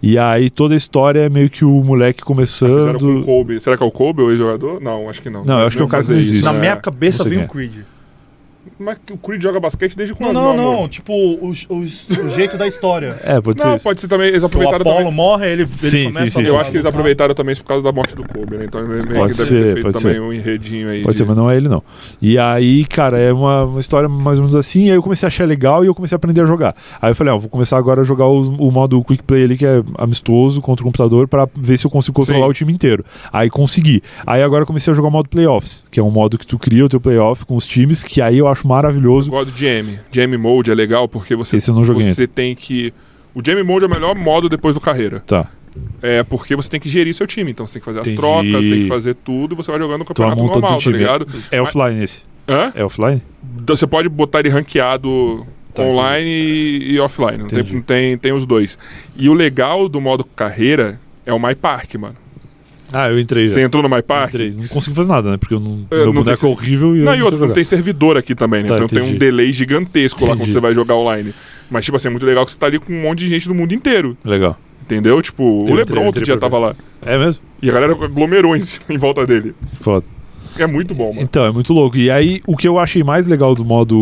E 0.02 0.18
aí 0.18 0.50
toda 0.50 0.74
a 0.74 0.76
história 0.76 1.20
é 1.20 1.28
meio 1.28 1.48
que 1.48 1.64
o 1.64 1.70
moleque 1.82 2.22
Fizeram 2.22 2.24
com 2.26 2.32
o 2.32 2.36
começando. 2.36 3.24
Kobe. 3.24 3.60
Será 3.60 3.76
que 3.76 3.84
é 3.84 3.86
o 3.86 3.90
Kobe, 3.90 4.22
o 4.22 4.30
ex-jogador? 4.30 4.80
Não, 4.80 5.08
acho 5.08 5.22
que 5.22 5.30
não. 5.30 5.44
Não, 5.44 5.60
eu 5.60 5.66
acho 5.68 5.76
que 5.76 5.82
é 5.82 5.86
o 5.86 5.88
cara 5.88 6.02
que 6.02 6.10
não 6.10 6.18
existe. 6.18 6.44
Na 6.44 6.52
né? 6.52 6.58
minha 6.58 6.76
cabeça 6.76 7.22
Não 7.22 7.30
vem 7.30 7.38
o 7.38 7.42
é. 7.42 7.46
Creed. 7.46 7.74
Mas 8.78 8.96
o 9.10 9.16
Creed 9.16 9.42
joga 9.42 9.60
basquete 9.60 9.94
desde 9.96 10.12
Não, 10.14 10.18
quando? 10.18 10.34
não, 10.34 10.50
amor? 10.50 10.80
não. 10.82 10.88
Tipo, 10.88 11.12
o, 11.12 11.50
o- 11.50 11.78
o 11.80 12.28
jeito 12.30 12.56
da 12.56 12.66
história. 12.66 13.18
É, 13.24 13.40
pode 13.40 13.60
ser 13.60 13.68
Não, 13.68 13.74
isso. 13.76 13.84
pode 13.84 14.00
ser 14.00 14.08
também. 14.08 14.28
Eles 14.28 14.40
Que 14.40 14.44
o 14.44 14.46
aproveitaram 14.46 14.80
Apollo 14.82 14.98
também. 14.98 15.12
morre, 15.14 15.46
ele, 15.52 15.62
ele 15.62 15.90
Sim, 15.90 16.04
começa 16.12 16.26
sim, 16.26 16.26
a 16.26 16.30
sim, 16.30 16.40
Eu 16.40 16.46
lutar. 16.46 16.60
acho 16.60 16.70
que 16.70 16.76
eles 16.76 16.86
aproveitaram 16.86 17.34
também 17.34 17.52
isso 17.52 17.62
por 17.62 17.68
causa 17.68 17.84
da 17.84 17.92
morte 17.92 18.16
do 18.16 18.24
Kobe, 18.24 18.56
né? 18.56 18.64
Então 18.64 18.82
meio 18.86 19.06
Pode 19.06 19.32
que 19.32 19.38
deve 19.38 19.48
ser, 19.48 19.64
ter 19.64 19.72
feito 19.74 19.82
pode 19.82 19.98
também 20.02 20.14
ser. 20.16 20.20
um 20.22 20.32
enredinho 20.32 20.88
aí. 20.90 21.02
Pode 21.02 21.12
de- 21.12 21.18
ser, 21.18 21.24
mas 21.24 21.36
não 21.36 21.50
é 21.50 21.56
ele 21.56 21.68
não. 21.68 21.82
E 22.20 22.38
aí, 22.38 22.84
cara, 22.84 23.18
é 23.18 23.32
uma, 23.32 23.64
uma 23.64 23.80
história 23.80 24.08
mais 24.08 24.38
ou 24.38 24.44
menos 24.44 24.56
assim. 24.56 24.86
E 24.86 24.90
aí 24.90 24.96
eu 24.96 25.02
comecei 25.02 25.26
a 25.26 25.28
achar 25.28 25.46
legal 25.46 25.84
e 25.84 25.86
eu 25.86 25.94
comecei 25.94 26.14
a 26.14 26.16
aprender 26.16 26.40
a 26.40 26.46
jogar. 26.46 26.74
Aí 27.00 27.10
eu 27.12 27.14
falei, 27.16 27.32
ó, 27.32 27.38
vou 27.38 27.48
começar 27.48 27.76
agora 27.78 28.00
a 28.00 28.04
jogar 28.04 28.26
os- 28.28 28.48
o 28.48 28.70
modo 28.70 29.02
Quick 29.04 29.22
Play 29.22 29.44
ali, 29.44 29.56
que 29.56 29.66
é 29.66 29.82
amistoso 29.98 30.60
contra 30.60 30.82
o 30.82 30.86
computador, 30.86 31.28
pra 31.28 31.48
ver 31.54 31.78
se 31.78 31.86
eu 31.86 31.90
consigo 31.90 32.14
controlar 32.16 32.44
Sim. 32.46 32.50
o 32.50 32.54
time 32.54 32.72
inteiro. 32.72 33.04
Aí 33.32 33.48
consegui. 33.48 34.02
Aí 34.26 34.42
agora 34.42 34.62
eu 34.62 34.66
comecei 34.66 34.90
a 34.92 34.96
jogar 34.96 35.08
o 35.08 35.12
modo 35.12 35.28
Playoffs, 35.28 35.84
que 35.90 36.00
é 36.00 36.02
um 36.02 36.10
modo 36.10 36.36
que 36.38 36.46
tu 36.46 36.58
cria 36.58 36.84
o 36.84 36.88
teu 36.88 37.00
playoff 37.00 37.44
com 37.44 37.56
os 37.56 37.66
times, 37.66 38.02
que 38.02 38.20
aí 38.20 38.38
eu 38.38 38.48
acho 38.48 38.61
Eu 38.62 38.68
maravilhoso. 38.68 39.30
gosto 39.30 39.52
do 39.52 39.58
GM. 39.58 39.98
GM 40.12 40.36
Mode 40.38 40.70
é 40.70 40.74
legal 40.74 41.08
porque 41.08 41.34
você, 41.34 41.56
Esse 41.56 41.70
eu 41.70 41.74
não 41.74 41.84
joguei 41.84 42.02
você 42.02 42.26
tem 42.26 42.54
que. 42.54 42.92
O 43.34 43.40
GM 43.42 43.62
Mode 43.64 43.84
é 43.84 43.88
o 43.88 43.90
melhor 43.90 44.14
modo 44.14 44.48
depois 44.48 44.74
do 44.74 44.80
carreira. 44.80 45.20
Tá. 45.20 45.48
É 46.02 46.22
porque 46.22 46.54
você 46.54 46.68
tem 46.68 46.78
que 46.80 46.88
gerir 46.88 47.14
seu 47.14 47.26
time. 47.26 47.50
Então 47.50 47.66
você 47.66 47.74
tem 47.74 47.80
que 47.80 47.86
fazer 47.86 48.00
as 48.00 48.08
Entendi. 48.08 48.20
trocas, 48.20 48.66
tem 48.66 48.82
que 48.82 48.88
fazer 48.88 49.14
tudo, 49.14 49.56
você 49.56 49.70
vai 49.70 49.80
jogando 49.80 50.02
o 50.02 50.04
Tu 50.04 50.08
campeonato 50.08 50.42
normal, 50.42 50.80
tá 50.80 50.90
ligado? 50.90 51.26
É 51.50 51.62
offline 51.62 52.02
esse. 52.02 52.22
Hã? 52.48 52.72
É 52.74 52.84
offline? 52.84 53.22
Então, 53.62 53.76
Você 53.76 53.86
pode 53.86 54.08
botar 54.08 54.40
ele 54.40 54.48
ranqueado 54.48 55.46
Tá, 55.74 55.82
online 55.82 56.28
e, 56.28 56.92
e 56.94 57.00
offline. 57.00 57.38
Não 57.38 57.46
tem, 57.46 57.82
tem, 57.82 58.18
tem 58.18 58.32
os 58.32 58.44
dois. 58.44 58.78
E 59.16 59.28
o 59.28 59.32
legal 59.32 59.88
do 59.88 60.00
modo 60.00 60.24
carreira 60.24 61.00
é 61.24 61.32
o 61.32 61.38
My 61.38 61.54
Park, 61.54 61.94
mano. 61.94 62.16
Ah, 62.92 63.10
eu 63.10 63.18
entrei. 63.18 63.46
Você 63.46 63.62
entrou 63.62 63.82
no 63.82 63.88
My 63.88 64.02
Park? 64.02 64.30
Entrei. 64.34 64.50
Não 64.50 64.68
consegui 64.68 64.94
fazer 64.94 65.08
nada, 65.08 65.30
né? 65.30 65.36
Porque 65.36 65.54
eu 65.54 65.60
não, 65.60 65.86
É, 65.90 65.96
meu 65.96 66.06
não 66.06 66.12
boneco 66.12 66.46
é 66.46 66.48
horrível 66.48 66.94
e 66.94 67.00
eu 67.00 67.04
Não, 67.04 67.12
não, 67.12 67.18
e 67.18 67.22
outro, 67.22 67.46
não 67.46 67.52
tem 67.54 67.64
servidor 67.64 68.16
aqui 68.16 68.34
também, 68.34 68.62
né? 68.62 68.68
Tá, 68.68 68.74
então 68.74 68.86
tem 68.88 69.00
um 69.02 69.06
entendi. 69.06 69.18
delay 69.18 69.52
gigantesco 69.52 70.20
lá 70.22 70.28
quando 70.32 70.40
Entendi. 70.40 70.52
você 70.52 70.60
vai 70.60 70.74
jogar 70.74 70.94
online. 70.96 71.34
Mas, 71.70 71.84
tipo 71.84 71.96
assim, 71.96 72.08
é 72.08 72.10
muito 72.10 72.26
legal 72.26 72.44
que 72.44 72.52
você 72.52 72.58
tá 72.58 72.66
ali 72.66 72.78
com 72.78 72.92
um 72.92 73.02
monte 73.02 73.20
de 73.20 73.28
gente 73.28 73.48
do 73.48 73.54
mundo 73.54 73.72
inteiro. 73.72 74.16
Legal. 74.24 74.58
Entendeu? 74.82 75.22
Tipo, 75.22 75.42
o 75.42 75.68
Eu 75.68 75.74
Lebron 75.74 75.80
entrei, 75.82 76.02
eu 76.02 76.06
outro 76.06 76.24
dia 76.24 76.36
tava 76.36 76.58
lá. 76.58 76.76
É 77.00 77.16
mesmo? 77.16 77.42
E 77.62 77.70
a 77.70 77.72
galera 77.72 77.92
aglomerou 77.92 78.54
em, 78.56 78.60
em 78.90 78.98
volta 78.98 79.26
dele. 79.26 79.54
Foda. 79.80 80.04
É 80.58 80.66
muito 80.66 80.94
bom, 80.94 81.08
mano. 81.08 81.20
Então, 81.20 81.44
é 81.44 81.50
muito 81.50 81.72
louco. 81.72 81.96
E 81.96 82.10
aí, 82.10 82.40
o 82.46 82.56
que 82.56 82.66
eu 82.66 82.78
achei 82.78 83.02
mais 83.02 83.26
legal 83.26 83.54
do 83.54 83.64
modo 83.64 83.92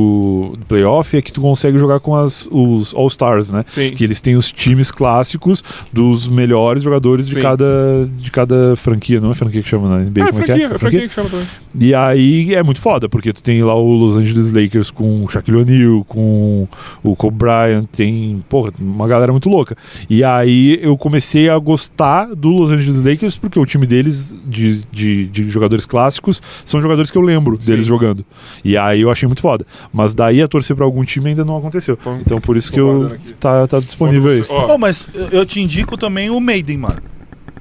do 0.59 0.65
playoff 0.67 1.17
é 1.17 1.23
que 1.23 1.33
tu 1.33 1.41
consegue 1.41 1.79
jogar 1.79 2.01
com 2.01 2.15
as, 2.15 2.49
os 2.51 2.95
All-Stars, 2.95 3.51
né? 3.51 3.65
Sim. 3.73 3.93
Que 3.93 4.05
eles 4.05 4.21
têm 4.21 4.37
os 4.37 4.53
times 4.53 4.91
clássicos 4.91 5.63
dos 5.93 6.29
melhores 6.29 6.83
jogadores 6.83 7.29
de 7.29 7.41
cada, 7.41 8.09
de 8.19 8.31
cada 8.31 8.77
franquia. 8.77 9.21
Não 9.21 9.31
é 9.31 9.35
franquia 9.35 9.63
que 9.63 9.69
chama 9.69 9.89
na 9.89 10.05
NBA? 10.05 10.25
Ah, 10.25 10.29
é 10.29 10.33
como 10.33 10.45
franquia, 10.45 10.55
é 10.55 10.69
que 10.69 10.75
é 10.75 10.79
franquia 10.79 11.09
que 11.09 11.15
chama 11.15 11.31
também. 11.31 11.47
E 11.79 11.95
aí 11.95 12.55
é 12.55 12.63
muito 12.63 12.81
foda, 12.81 13.09
porque 13.09 13.33
tu 13.33 13.43
tem 13.43 13.63
lá 13.63 13.75
o 13.75 13.93
Los 13.93 14.17
Angeles 14.17 14.53
Lakers 14.53 14.91
com 14.91 15.25
o 15.25 15.29
Shaquille 15.29 15.59
O'Neal, 15.59 16.05
com 16.05 16.67
o 17.03 17.17
Kobe 17.17 17.37
Bryant, 17.37 17.87
tem, 17.93 18.45
porra, 18.49 18.73
uma 18.79 19.07
galera 19.07 19.33
muito 19.33 19.49
louca. 19.49 19.77
E 20.09 20.25
aí 20.25 20.79
eu 20.83 20.97
comecei 20.97 21.49
a 21.49 21.59
gostar 21.59 22.35
do 22.35 22.49
Los 22.49 22.71
Angeles 22.71 23.05
Lakers 23.05 23.37
porque 23.37 23.59
o 23.59 23.67
time 23.67 23.87
deles, 23.87 24.35
de, 24.47 24.83
de, 24.91 25.27
de 25.27 25.49
jogadores 25.49 25.87
clássicos, 25.87 26.40
são 26.65 26.81
jogadores 26.81 27.11
que 27.11 27.19
eu 27.19 27.23
lembro 27.23 27.57
Sim. 27.61 27.71
deles 27.71 27.87
jogando. 27.87 28.25
E 28.65 28.77
aí 28.77 29.01
eu 29.01 29.11
achei 29.11 29.27
muito 29.27 29.43
foda. 29.43 29.67
Mas 29.93 30.15
daí 30.15 30.41
a 30.43 30.49
torcer 30.49 30.75
pra 30.77 30.85
algum 30.85 31.05
time 31.05 31.31
ainda 31.31 31.45
não 31.45 31.57
aconteceu. 31.57 31.97
Tô- 31.97 32.15
Então 32.17 32.41
por 32.41 32.57
isso 32.57 32.73
que 32.73 32.81
eu 32.81 33.11
tá, 33.39 33.67
tá 33.67 33.81
disponível 33.81 34.31
aí. 34.31 34.39
Você- 34.43 34.53
ó, 34.53 34.67
Bom, 34.67 34.79
mas 34.79 35.09
eu- 35.33 35.47
te 35.47 35.61
indico 35.61 35.97
também 35.97 36.31
o 36.31 36.41
Maiden, 36.41 36.79
mano. 36.79 37.03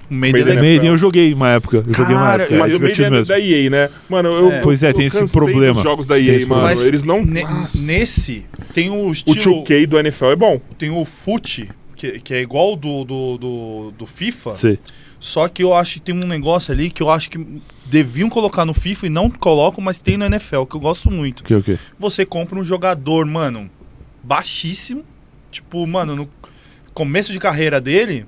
O 0.10 0.14
Maiden, 0.16 0.44
Maiden 0.44 0.54
é 0.56 0.58
é 0.58 0.70
Maiden 0.70 0.90
eu 0.90 0.98
joguei 0.98 1.32
uma 1.34 1.50
época. 1.50 1.84
Eu 1.86 1.94
joguei 1.94 2.16
uma 2.16 2.26
Cara, 2.26 2.44
época. 2.44 2.58
Mas 2.60 2.72
é 2.72 2.76
o 2.76 2.80
Maiden 2.80 2.96
divertido 2.96 3.08
é 3.08 3.10
mesmo. 3.12 3.28
da 3.34 3.40
EA, 3.40 3.70
né? 3.70 3.90
Mano, 4.10 4.30
eu. 4.30 4.52
É. 4.54 4.60
Pois 4.62 4.82
é, 4.82 4.90
eu 4.90 4.94
tem 4.96 5.06
esse 5.06 5.32
problema. 5.32 5.74
dos 5.74 5.84
jogos 5.84 6.06
da 6.08 6.18
EA, 6.20 6.34
esse 6.36 6.48
mano. 6.48 6.64
Mas 6.64 6.84
Eles 6.84 7.04
não. 7.04 7.24
ne- 7.24 7.44
Nossa. 7.44 7.86
nesse 7.86 8.44
tem 8.74 8.90
o 8.90 9.08
O 9.08 9.12
estilo. 9.12 9.38
2K 9.64 9.86
do 9.86 10.00
NFL 10.00 10.32
é 10.32 10.36
bom. 10.36 10.60
Tem 10.80 10.90
o 10.90 11.06
FUT, 11.06 11.70
que, 11.96 12.20
que 12.22 12.34
é 12.34 12.42
igual 12.42 12.76
do, 12.76 13.04
do, 13.04 13.38
do, 13.38 13.94
do 14.00 14.06
FIFA. 14.08 14.56
Sei. 14.56 14.80
Só 15.20 15.48
que 15.48 15.62
eu 15.62 15.76
acho 15.76 15.96
que 15.96 16.00
tem 16.02 16.16
um 16.16 16.26
negócio 16.28 16.74
ali 16.74 16.90
que 16.90 17.04
eu 17.04 17.12
acho 17.12 17.30
que 17.30 17.38
deviam 17.90 18.30
colocar 18.30 18.66
no 18.66 18.74
FIFA 18.74 19.08
e 19.08 19.10
não 19.10 19.30
colocam, 19.30 19.84
mas 19.84 20.00
tem 20.00 20.18
no 20.18 20.26
NFL, 20.26 20.64
que 20.64 20.76
eu 20.76 20.80
gosto 20.80 21.12
muito. 21.12 21.44
Que, 21.44 21.56
o 21.56 21.64
que? 21.64 21.78
Você 21.98 22.26
compra 22.26 22.60
um 22.60 22.64
jogador, 22.64 23.26
mano, 23.26 23.70
baixíssimo. 24.24 25.04
Tipo, 25.52 25.86
mano, 25.88 26.16
no 26.16 26.30
começo 26.94 27.34
de 27.34 27.40
carreira 27.40 27.82
dele. 27.82 28.26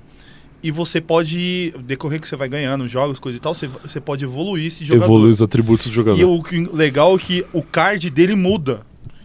E 0.64 0.70
você 0.70 1.02
pode, 1.02 1.74
decorrer 1.84 2.22
que 2.22 2.28
você 2.28 2.36
vai 2.36 2.48
ganhando 2.48 2.88
jogos, 2.88 3.18
coisa 3.18 3.38
e 3.38 3.42
tal, 3.42 3.52
você, 3.52 3.68
você 3.68 4.00
pode 4.00 4.24
evoluir 4.24 4.68
esse 4.68 4.86
jogador. 4.86 5.06
Evolui 5.06 5.32
os 5.32 5.42
atributos 5.42 5.88
do 5.88 5.94
jogador. 5.94 6.20
E 6.20 6.24
o 6.24 6.44
legal 6.76 7.16
é 7.16 7.20
que 7.20 7.46
o 7.52 7.64
card 7.64 8.10
dele 8.12 8.36
muda. 8.36 8.82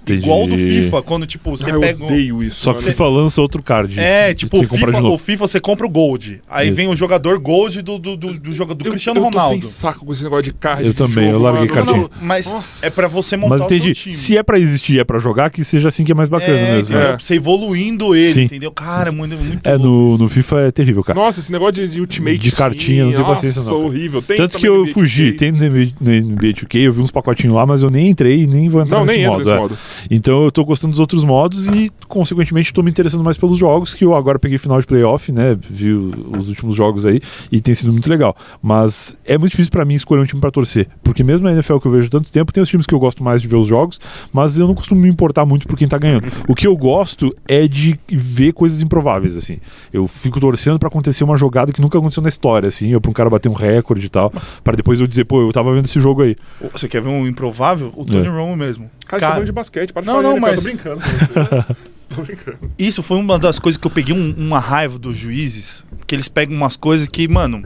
Entendi. 0.06 0.24
Igual 0.24 0.46
do 0.46 0.56
FIFA, 0.56 1.02
quando 1.02 1.26
tipo, 1.26 1.50
você 1.50 1.68
Ah, 1.70 1.74
eu 1.74 1.80
pega. 1.80 2.02
um- 2.02 2.06
odeio 2.06 2.42
isso. 2.44 2.60
Só 2.60 2.72
que 2.72 2.78
mano. 2.78 2.88
FIFA 2.92 3.08
lança 3.08 3.40
outro 3.40 3.60
card. 3.62 3.98
É, 3.98 4.26
Tem 4.26 4.34
tipo, 4.36 4.56
o 4.58 4.60
FIFA, 4.60 5.02
o 5.02 5.18
FIFA 5.18 5.48
você 5.48 5.58
compra 5.60 5.84
o 5.84 5.90
Gold. 5.90 6.40
Aí 6.48 6.68
Isso. 6.68 6.76
vem 6.76 6.86
o 6.88 6.94
jogador 6.94 7.38
Gold 7.40 7.82
do, 7.82 7.98
do, 7.98 8.16
do, 8.16 8.38
do, 8.38 8.52
joga- 8.52 8.74
do 8.74 8.86
Eu- 8.86 8.90
Cristiano 8.92 9.18
eu 9.18 9.24
tô 9.24 9.30
Ronaldo. 9.30 9.52
sem 9.54 9.62
saco 9.62 10.06
com 10.06 10.12
esse 10.12 10.22
negócio 10.22 10.44
de 10.44 10.52
card. 10.54 10.84
Eu 10.84 10.90
de 10.92 10.96
também, 10.96 11.24
eu 11.26 11.32
jogo, 11.32 11.42
larguei 11.44 11.68
mano. 11.74 11.92
Não, 11.96 12.10
mas 12.22 12.52
Nossa. 12.52 12.86
é 12.86 12.90
pra 12.90 13.08
você 13.08 13.36
montar 13.36 13.54
Mas 13.54 13.62
o 13.62 13.64
entendi. 13.66 13.86
seu 13.86 13.94
time. 13.94 14.14
Se 14.14 14.36
é 14.38 14.42
pra 14.44 14.58
existir 14.60 14.94
e 14.94 14.98
é 15.00 15.04
pra 15.04 15.18
jogar, 15.18 15.50
que 15.50 15.64
seja 15.64 15.88
assim 15.88 16.04
que 16.04 16.12
é 16.12 16.14
mais 16.14 16.28
bacana 16.28 16.56
é, 16.56 16.76
mesmo. 16.76 16.94
né? 16.94 17.02
É. 17.02 17.06
Pra 17.08 17.18
Você 17.18 17.34
evoluindo 17.34 18.14
ele, 18.14 18.32
Sim. 18.32 18.42
entendeu? 18.44 18.70
Cara, 18.70 19.10
muito, 19.10 19.36
muito 19.36 19.66
É, 19.68 19.76
no, 19.76 20.16
no 20.16 20.28
FIFA 20.28 20.60
é 20.60 20.70
terrível, 20.70 21.02
cara. 21.02 21.18
Nossa, 21.18 21.40
esse 21.40 21.50
negócio 21.50 21.72
de, 21.74 21.88
de 21.88 22.00
Ultimate 22.00 22.38
De 22.38 22.52
cartinha, 22.52 23.04
não 23.04 23.12
tem 23.12 23.22
Team, 23.24 23.28
paciência 23.34 23.60
nossa, 23.62 23.72
não, 23.74 23.80
cara. 23.80 23.88
horrível. 23.90 24.22
Tem 24.22 24.36
Tanto 24.36 24.58
que 24.58 24.68
eu 24.68 24.86
fugi, 24.88 25.32
NBA2K. 25.32 25.36
tem 25.38 25.52
no 25.52 25.58
NBA 25.58 25.92
no 26.00 26.10
NBA 26.12 26.52
2K, 26.52 26.80
eu 26.82 26.92
vi 26.92 27.00
uns 27.02 27.10
pacotinhos 27.10 27.54
lá, 27.56 27.66
mas 27.66 27.82
eu 27.82 27.90
nem 27.90 28.08
entrei 28.08 28.42
e 28.42 28.46
nem 28.46 28.68
vou 28.68 28.82
entrar 28.82 28.98
Não, 28.98 29.06
nesse 29.06 29.26
modo. 29.26 29.78
Então 30.10 30.44
eu 30.44 30.50
tô 30.50 30.64
gostando 30.64 30.92
dos 30.92 31.00
outros 31.00 31.24
modos 31.24 31.66
e, 31.68 31.90
consequentemente, 32.08 32.72
tô 32.72 32.82
me 32.82 32.90
interessando 32.90 33.22
mais 33.22 33.36
pelos 33.36 33.58
jogos, 33.58 33.94
que 33.94 34.04
eu 34.04 34.14
agora 34.14 34.38
peguei 34.38 34.58
final 34.58 34.80
de 34.80 34.86
playoff, 34.86 35.30
né? 35.32 35.56
Vi 35.68 35.92
os 35.92 36.48
últimos 36.48 36.74
jogos 36.74 37.04
aí 37.04 37.20
e 37.50 37.60
tem 37.60 37.74
sido 37.74 37.92
muito 37.92 38.08
legal. 38.08 38.36
Mas 38.62 39.16
é 39.24 39.36
muito 39.38 39.50
difícil 39.52 39.70
pra 39.70 39.84
mim 39.84 39.94
escolher 39.94 40.20
um 40.22 40.26
time 40.26 40.40
pra 40.40 40.50
torcer. 40.50 40.88
Porque 41.02 41.22
mesmo 41.22 41.44
na 41.44 41.52
NFL 41.52 41.78
que 41.78 41.86
eu 41.86 41.92
vejo 41.92 42.08
há 42.08 42.10
tanto 42.10 42.30
tempo, 42.30 42.52
tem 42.52 42.62
os 42.62 42.68
times 42.68 42.86
que 42.86 42.94
eu 42.94 42.98
gosto 42.98 43.22
mais 43.22 43.42
de 43.42 43.48
ver 43.48 43.56
os 43.56 43.66
jogos, 43.66 44.00
mas 44.32 44.58
eu 44.58 44.66
não 44.66 44.74
costumo 44.74 45.00
me 45.00 45.08
importar 45.08 45.44
muito 45.44 45.66
por 45.66 45.76
quem 45.76 45.88
tá 45.88 45.98
ganhando. 45.98 46.26
O 46.48 46.54
que 46.54 46.66
eu 46.66 46.76
gosto 46.76 47.34
é 47.48 47.66
de 47.66 47.98
ver 48.10 48.52
coisas 48.52 48.80
improváveis, 48.80 49.36
assim. 49.36 49.58
Eu 49.92 50.06
fico 50.06 50.40
torcendo 50.40 50.78
pra 50.78 50.88
acontecer 50.88 51.24
uma 51.24 51.36
jogada 51.36 51.72
que 51.72 51.80
nunca 51.80 51.98
aconteceu 51.98 52.22
na 52.22 52.28
história, 52.28 52.68
assim, 52.68 52.94
ou 52.94 53.00
pra 53.00 53.10
um 53.10 53.14
cara 53.14 53.30
bater 53.30 53.48
um 53.48 53.54
recorde 53.54 54.06
e 54.06 54.08
tal, 54.08 54.32
pra 54.62 54.74
depois 54.74 55.00
eu 55.00 55.06
dizer, 55.06 55.24
pô, 55.24 55.40
eu 55.40 55.52
tava 55.52 55.74
vendo 55.74 55.84
esse 55.84 56.00
jogo 56.00 56.22
aí. 56.22 56.36
Você 56.72 56.88
quer 56.88 57.00
ver 57.02 57.08
um 57.08 57.26
improvável? 57.26 57.92
O 57.96 58.04
Tony 58.04 58.26
É. 58.26 58.30
Romo 58.30 58.56
mesmo. 58.56 58.90
Cara, 59.06 59.20
você 59.20 59.32
Cara, 59.32 59.44
de 59.44 59.52
basquete, 59.52 59.92
para 59.92 60.02
de 60.02 60.06
Não, 60.08 60.14
falar 60.16 60.28
não, 60.28 60.36
NFL, 60.36 60.46
mas- 60.46 60.56
tô 60.56 60.62
brincando. 60.62 61.00
você. 61.00 61.74
tô 62.14 62.22
brincando. 62.22 62.58
isso 62.78 63.02
foi 63.02 63.18
uma 63.18 63.38
das 63.38 63.58
coisas 63.58 63.80
que 63.80 63.86
eu 63.86 63.90
peguei 63.90 64.14
um- 64.14 64.34
uma 64.36 64.58
raiva 64.58 64.98
dos 64.98 65.16
juízes, 65.16 65.84
que 66.06 66.14
eles 66.14 66.28
pegam 66.28 66.56
umas 66.56 66.76
coisas 66.76 67.06
que, 67.08 67.26
mano, 67.28 67.64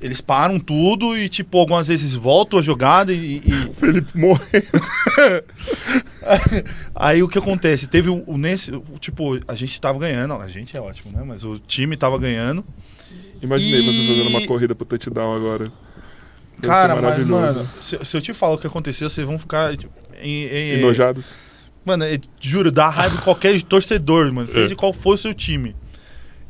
eles 0.00 0.20
param 0.20 0.58
tudo 0.58 1.16
e, 1.16 1.28
tipo, 1.28 1.58
algumas 1.58 1.88
vezes 1.88 2.14
voltam 2.14 2.58
a 2.58 2.62
jogada 2.62 3.12
e- 3.12 3.42
e, 3.44 3.66
O 3.70 3.74
Felipe 3.74 4.16
morreu. 4.16 4.40
Aí 6.94 7.22
o 7.22 7.28
que 7.28 7.38
acontece? 7.38 7.86
Teve 7.88 8.08
o, 8.08 8.22
o 8.26 8.36
nesse. 8.38 8.70
o- 8.72 8.82
tipo, 8.98 9.38
a 9.46 9.54
gente 9.54 9.80
tava 9.80 9.98
ganhando. 9.98 10.34
A 10.34 10.48
gente 10.48 10.76
é 10.76 10.80
ótimo, 10.80 11.12
né? 11.16 11.22
Mas 11.26 11.44
o 11.44 11.58
time 11.58 11.96
tava 11.96 12.18
ganhando. 12.18 12.64
Imaginei 13.42 13.82
você 13.82 14.00
E- 14.00 14.06
fazendo 14.08 14.28
uma 14.28 14.46
corrida 14.46 14.74
pro 14.74 14.84
touchdown 14.86 15.34
agora. 15.34 15.72
Deve 16.58 16.72
Cara, 16.74 16.94
mas, 17.00 17.24
mano, 17.26 17.68
se, 17.80 17.98
se 18.04 18.16
eu 18.16 18.20
te 18.20 18.34
falar 18.34 18.54
o 18.54 18.58
que 18.58 18.66
aconteceu, 18.66 19.08
vocês 19.08 19.26
vão 19.26 19.38
ficar. 19.38 19.74
tipo, 19.76 19.92
Em, 20.22 20.44
em- 20.46 20.78
Enojados. 20.78 21.32
Mano, 21.84 22.04
é- 22.04 22.18
juro, 22.40 22.70
dá 22.70 22.88
raiva 22.88 23.16
de 23.16 23.22
qualquer 23.22 23.60
torcedor, 23.64 24.32
mano. 24.32 24.48
Seja 24.48 24.74
qual 24.76 24.92
for 24.92 25.14
o 25.14 25.18
seu 25.18 25.32
time. 25.34 25.74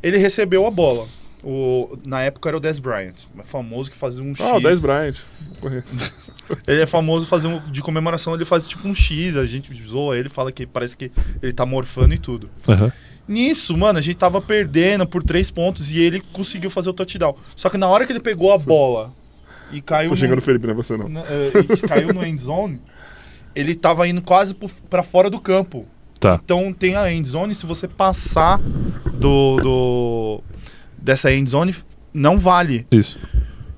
Ele 0.03 0.17
recebeu 0.17 0.65
a 0.65 0.71
bola. 0.71 1.07
O, 1.43 1.97
na 2.05 2.21
época 2.21 2.49
era 2.49 2.57
o 2.57 2.59
Des 2.59 2.77
Bryant, 2.77 3.15
famoso 3.43 3.89
que 3.89 3.97
fazia 3.97 4.23
um 4.23 4.35
X. 4.35 4.45
Ah, 4.45 4.57
o 4.57 4.59
10 4.61 4.79
Bryant. 4.79 5.15
Conheço. 5.59 6.13
Ele 6.67 6.81
é 6.81 6.85
famoso 6.85 7.25
fazer 7.25 7.47
um, 7.47 7.59
de 7.71 7.81
comemoração, 7.81 8.35
ele 8.35 8.43
faz 8.43 8.67
tipo 8.67 8.85
um 8.87 8.93
X, 8.93 9.37
a 9.37 9.45
gente 9.45 9.73
zoa 9.87 10.17
ele, 10.17 10.27
fala 10.27 10.51
que 10.51 10.67
parece 10.67 10.97
que 10.97 11.09
ele 11.41 11.53
tá 11.53 11.65
morfando 11.65 12.13
e 12.13 12.17
tudo. 12.17 12.49
Aham. 12.67 12.91
Nisso, 13.25 13.77
mano, 13.77 13.97
a 13.99 14.01
gente 14.01 14.17
tava 14.17 14.41
perdendo 14.41 15.07
por 15.07 15.23
três 15.23 15.49
pontos 15.49 15.91
e 15.93 15.99
ele 15.99 16.19
conseguiu 16.33 16.69
fazer 16.69 16.89
o 16.89 16.93
touchdown. 16.93 17.37
Só 17.55 17.69
que 17.69 17.77
na 17.77 17.87
hora 17.87 18.05
que 18.05 18.11
ele 18.11 18.19
pegou 18.19 18.51
a 18.51 18.57
bola 18.57 19.13
e 19.71 19.81
caiu 19.81 20.09
Tô 20.09 20.15
no, 20.15 20.19
xingando 20.19 20.41
o 20.41 20.43
Felipe, 20.43 20.65
não 20.67 20.73
é 20.73 20.75
você 20.75 20.97
não. 20.97 21.07
na- 21.07 21.23
e 21.23 21.87
caiu 21.87 22.13
no 22.13 22.21
end 22.25 22.41
zone, 22.41 22.81
ele 23.55 23.75
tava 23.75 24.07
indo 24.07 24.21
quase 24.21 24.55
pra 24.89 25.03
fora 25.03 25.29
do 25.29 25.39
campo. 25.39 25.85
Tá. 26.19 26.39
Então 26.43 26.71
tem 26.71 26.95
a 26.95 27.11
end 27.11 27.27
zone, 27.27 27.55
se 27.55 27.65
você 27.65 27.87
passar 27.87 28.59
do, 29.13 29.57
do 29.57 30.43
dessa 30.97 31.31
end 31.33 31.49
zone, 31.49 31.75
não 32.13 32.37
vale. 32.37 32.85
Isso. 32.91 33.17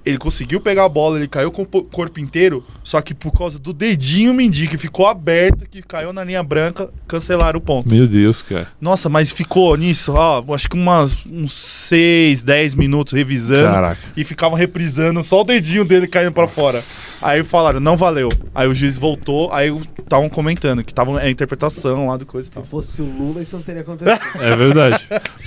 Ele 0.05 0.17
conseguiu 0.17 0.59
pegar 0.59 0.83
a 0.85 0.89
bola, 0.89 1.17
ele 1.17 1.27
caiu 1.27 1.49
com 1.51 1.61
o 1.61 1.65
po- 1.65 1.83
corpo 1.83 2.19
inteiro, 2.19 2.65
só 2.83 2.99
que 3.01 3.13
por 3.13 3.31
causa 3.31 3.57
do 3.57 3.71
dedinho 3.71 4.33
mindinho 4.33 4.69
que 4.69 4.77
ficou 4.77 5.07
aberto, 5.07 5.65
que 5.69 5.81
caiu 5.81 6.11
na 6.11 6.23
linha 6.23 6.43
branca, 6.43 6.89
cancelaram 7.07 7.57
o 7.57 7.61
ponto. 7.61 7.93
Meu 7.93 8.05
Deus, 8.05 8.41
cara. 8.41 8.67
Nossa, 8.81 9.07
mas 9.07 9.31
ficou 9.31 9.75
nisso, 9.77 10.13
ó, 10.13 10.43
acho 10.53 10.69
que 10.69 10.75
umas, 10.75 11.25
uns 11.25 11.53
6, 11.53 12.43
10 12.43 12.75
minutos 12.75 13.13
revisando 13.13 13.73
Caraca. 13.73 14.01
e 14.17 14.23
ficavam 14.25 14.57
reprisando 14.57 15.23
só 15.23 15.39
o 15.41 15.43
dedinho 15.45 15.85
dele 15.85 16.05
caindo 16.07 16.31
pra 16.33 16.47
fora. 16.47 16.81
Aí 17.21 17.43
falaram, 17.43 17.79
não 17.79 17.95
valeu. 17.95 18.29
Aí 18.53 18.67
o 18.67 18.73
juiz 18.73 18.97
voltou, 18.97 19.51
aí 19.53 19.73
estavam 19.99 20.27
comentando 20.27 20.83
que 20.83 20.93
tava 20.93 21.17
a 21.19 21.29
interpretação 21.29 22.07
lá 22.07 22.17
do 22.17 22.25
coisa 22.25 22.49
Se 22.49 22.55
tal. 22.55 22.63
fosse 22.63 23.01
o 23.01 23.05
Lula, 23.05 23.41
isso 23.41 23.55
não 23.55 23.63
teria 23.63 23.81
acontecido. 23.81 24.19
É 24.41 24.55
verdade. 24.55 24.99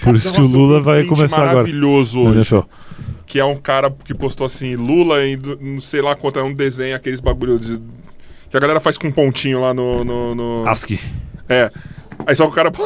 Por 0.02 0.14
isso 0.16 0.32
que 0.32 0.40
o 0.40 0.46
Lula 0.46 0.80
vai 0.80 1.04
começar 1.04 1.36
agora. 1.42 1.56
maravilhoso 1.56 2.20
hoje. 2.20 2.56
Que 3.26 3.40
é 3.40 3.44
um 3.44 3.56
cara 3.56 3.90
que 4.04 4.14
postou 4.14 4.46
assim, 4.46 4.76
Lula 4.76 5.26
indo, 5.26 5.58
não 5.60 5.80
sei 5.80 6.00
lá 6.00 6.14
quanto, 6.14 6.38
é 6.38 6.42
um 6.42 6.54
desenho, 6.54 6.94
aqueles 6.96 7.20
bagulho 7.20 7.58
de... 7.58 7.80
Que 8.48 8.56
a 8.56 8.60
galera 8.60 8.78
faz 8.78 8.96
com 8.96 9.08
um 9.08 9.12
pontinho 9.12 9.60
lá 9.60 9.74
no... 9.74 10.04
no, 10.04 10.34
no- 10.34 10.68
ASCII. 10.68 11.00
É. 11.48 11.70
Aí 12.26 12.34
só 12.36 12.44
que 12.46 12.52
o 12.52 12.54
cara... 12.54 12.70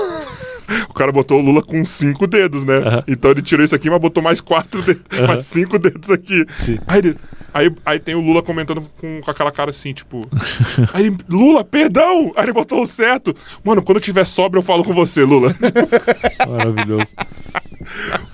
O 0.89 0.95
cara 0.95 1.11
botou 1.11 1.41
o 1.41 1.43
Lula 1.43 1.63
com 1.65 1.85
cinco 1.85 2.29
dedos, 2.29 2.65
né? 2.65 2.77
Aham. 2.77 3.05
Então 3.09 3.33
ele 3.33 3.43
tirou 3.43 3.65
isso 3.65 3.75
aqui, 3.75 3.91
mas 3.91 4.01
botou 4.01 4.23
mais 4.23 4.41
quatro 4.41 4.81
dedos, 4.81 5.03
mais 5.27 5.45
cinco 5.45 5.81
dedos 5.81 6.09
aqui. 6.13 6.47
Sim. 6.59 6.79
Aí, 6.87 6.99
ele- 7.01 7.17
aí, 7.53 7.71
aí 7.85 7.99
tem 7.99 8.15
o 8.15 8.21
Lula 8.21 8.43
comentando 8.43 8.83
com, 9.01 9.21
com 9.21 9.31
aquela 9.31 9.51
cara 9.51 9.71
assim, 9.71 9.93
tipo. 9.93 10.21
Aí 10.93 11.07
ele, 11.07 11.17
Lula, 11.29 11.65
perdão! 11.65 12.33
Aí 12.37 12.45
ele 12.45 12.53
botou 12.53 12.83
o 12.83 12.87
certo. 12.87 13.35
Mano, 13.65 13.83
quando 13.83 13.99
eu 13.99 14.03
tiver 14.03 14.25
sobra, 14.25 14.59
eu 14.59 14.63
falo 14.63 14.85
com 14.85 14.93
você, 14.93 15.23
Lula. 15.25 15.55
Maravilhoso. 16.49 17.07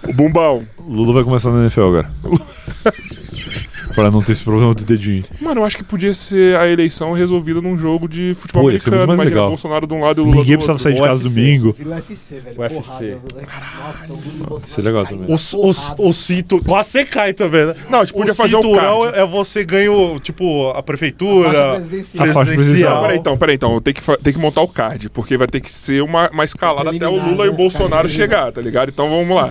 o 0.08 0.12
bumbão. 0.12 0.66
O 0.78 0.92
Lula 0.92 1.14
vai 1.14 1.24
começar 1.24 1.50
na 1.50 1.60
NFL 1.62 1.82
agora. 1.82 2.10
pra 3.94 4.10
não 4.10 4.22
ter 4.22 4.32
esse 4.32 4.42
problema 4.42 4.74
do 4.74 4.84
dedinho. 4.84 5.22
Mano, 5.40 5.60
eu 5.60 5.64
acho 5.64 5.76
que 5.76 5.84
podia 5.84 6.12
ser 6.14 6.56
a 6.58 6.68
eleição 6.68 7.12
resolvida 7.12 7.60
num 7.60 7.76
jogo 7.78 8.08
de 8.08 8.32
futebol 8.34 8.64
Pô, 8.64 8.70
ia 8.70 8.78
ser 8.78 8.88
americano. 8.88 9.06
mais 9.08 9.16
Imagina 9.18 9.34
legal. 9.36 9.48
Bolsonaro 9.48 9.86
de 9.86 9.94
um 9.94 10.00
lado 10.00 10.20
e 10.20 10.22
o 10.22 10.24
Lula 10.24 10.36
Ninguém 10.38 10.56
do 10.56 10.64
precisava 10.64 10.72
outro. 10.78 10.82
sair 10.82 10.94
de 10.94 11.00
casa 11.00 11.22
UFC. 11.24 11.40
domingo. 11.40 11.72
Vira 11.72 11.90
o 11.90 11.92
UFC, 11.94 12.40
velho. 12.40 12.60
UFC. 12.60 13.16
Porrada. 13.16 13.86
Nossa, 13.86 14.12
o 14.12 14.16
Lula 14.16 14.26
e 14.26 14.40
o 14.42 14.46
Bolsonaro. 14.46 14.66
Isso 14.66 14.80
é 14.80 14.82
legal 14.82 15.06
também. 15.06 15.26
O, 15.26 15.30
na 15.30 15.34
o, 16.04 16.08
o 16.08 16.12
cinto. 16.12 16.64
Quase 16.64 16.90
você 16.90 17.04
cai 17.04 17.32
também, 17.32 17.66
né? 17.66 17.74
Não, 17.88 18.00
a 18.00 18.04
gente 18.04 18.14
podia 18.14 18.34
fazer 18.34 18.56
um 18.56 18.62
cinturão 18.62 19.02
card. 19.02 19.18
é 19.18 19.26
você 19.26 19.64
ganha, 19.64 19.92
o, 19.92 20.18
tipo, 20.20 20.68
a 20.70 20.74
Faixa 20.74 20.82
prefeitura. 20.82 21.74
presidencial. 21.74 22.24
A 22.24 22.32
faixa 22.32 22.52
presidencial. 22.52 23.02
Peraí, 23.02 23.18
então, 23.18 23.38
peraí, 23.38 23.54
então. 23.54 23.80
Tem 23.80 23.94
que, 23.94 24.00
fa- 24.02 24.16
tem 24.18 24.32
que 24.32 24.38
montar 24.38 24.62
o 24.62 24.68
card, 24.68 25.08
porque 25.10 25.36
vai 25.36 25.46
ter 25.46 25.60
que 25.60 25.70
ser 25.70 26.02
uma, 26.02 26.28
uma 26.30 26.44
escalada 26.44 26.90
até 26.90 27.06
o 27.06 27.10
Preliminar, 27.12 27.30
Lula 27.30 27.46
e 27.46 27.48
o 27.48 27.52
né? 27.52 27.56
Bolsonaro 27.56 28.08
chegar, 28.08 28.50
tá 28.52 28.60
ligado? 28.60 28.88
Então 28.88 29.08
vamos 29.08 29.34
lá. 29.36 29.50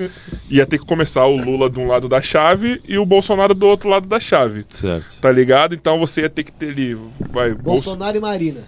Ia 0.50 0.66
ter 0.66 0.78
que 0.80 0.86
começar 0.86 1.26
o 1.26 1.36
Lula 1.38 1.70
de 1.70 1.80
um 1.80 1.88
lado 1.88 2.08
da 2.08 2.22
chave 2.22 2.82
e 2.88 2.98
o 2.98 3.06
Bolsonaro 3.06 3.54
do 3.54 3.66
outro 3.66 3.90
lado 3.90 4.08
da 4.08 4.20
chave. 4.26 4.66
Certo. 4.70 5.20
Tá 5.22 5.32
ligado? 5.32 5.76
Então 5.76 6.00
você 6.00 6.22
ia 6.22 6.30
ter 6.30 6.44
que 6.44 6.52
ter 6.52 6.70
ali. 6.70 6.98
Vai, 7.30 7.54
Bolso... 7.54 7.86
Bolsonaro 7.86 8.18
e 8.18 8.20
Marina. 8.20 8.62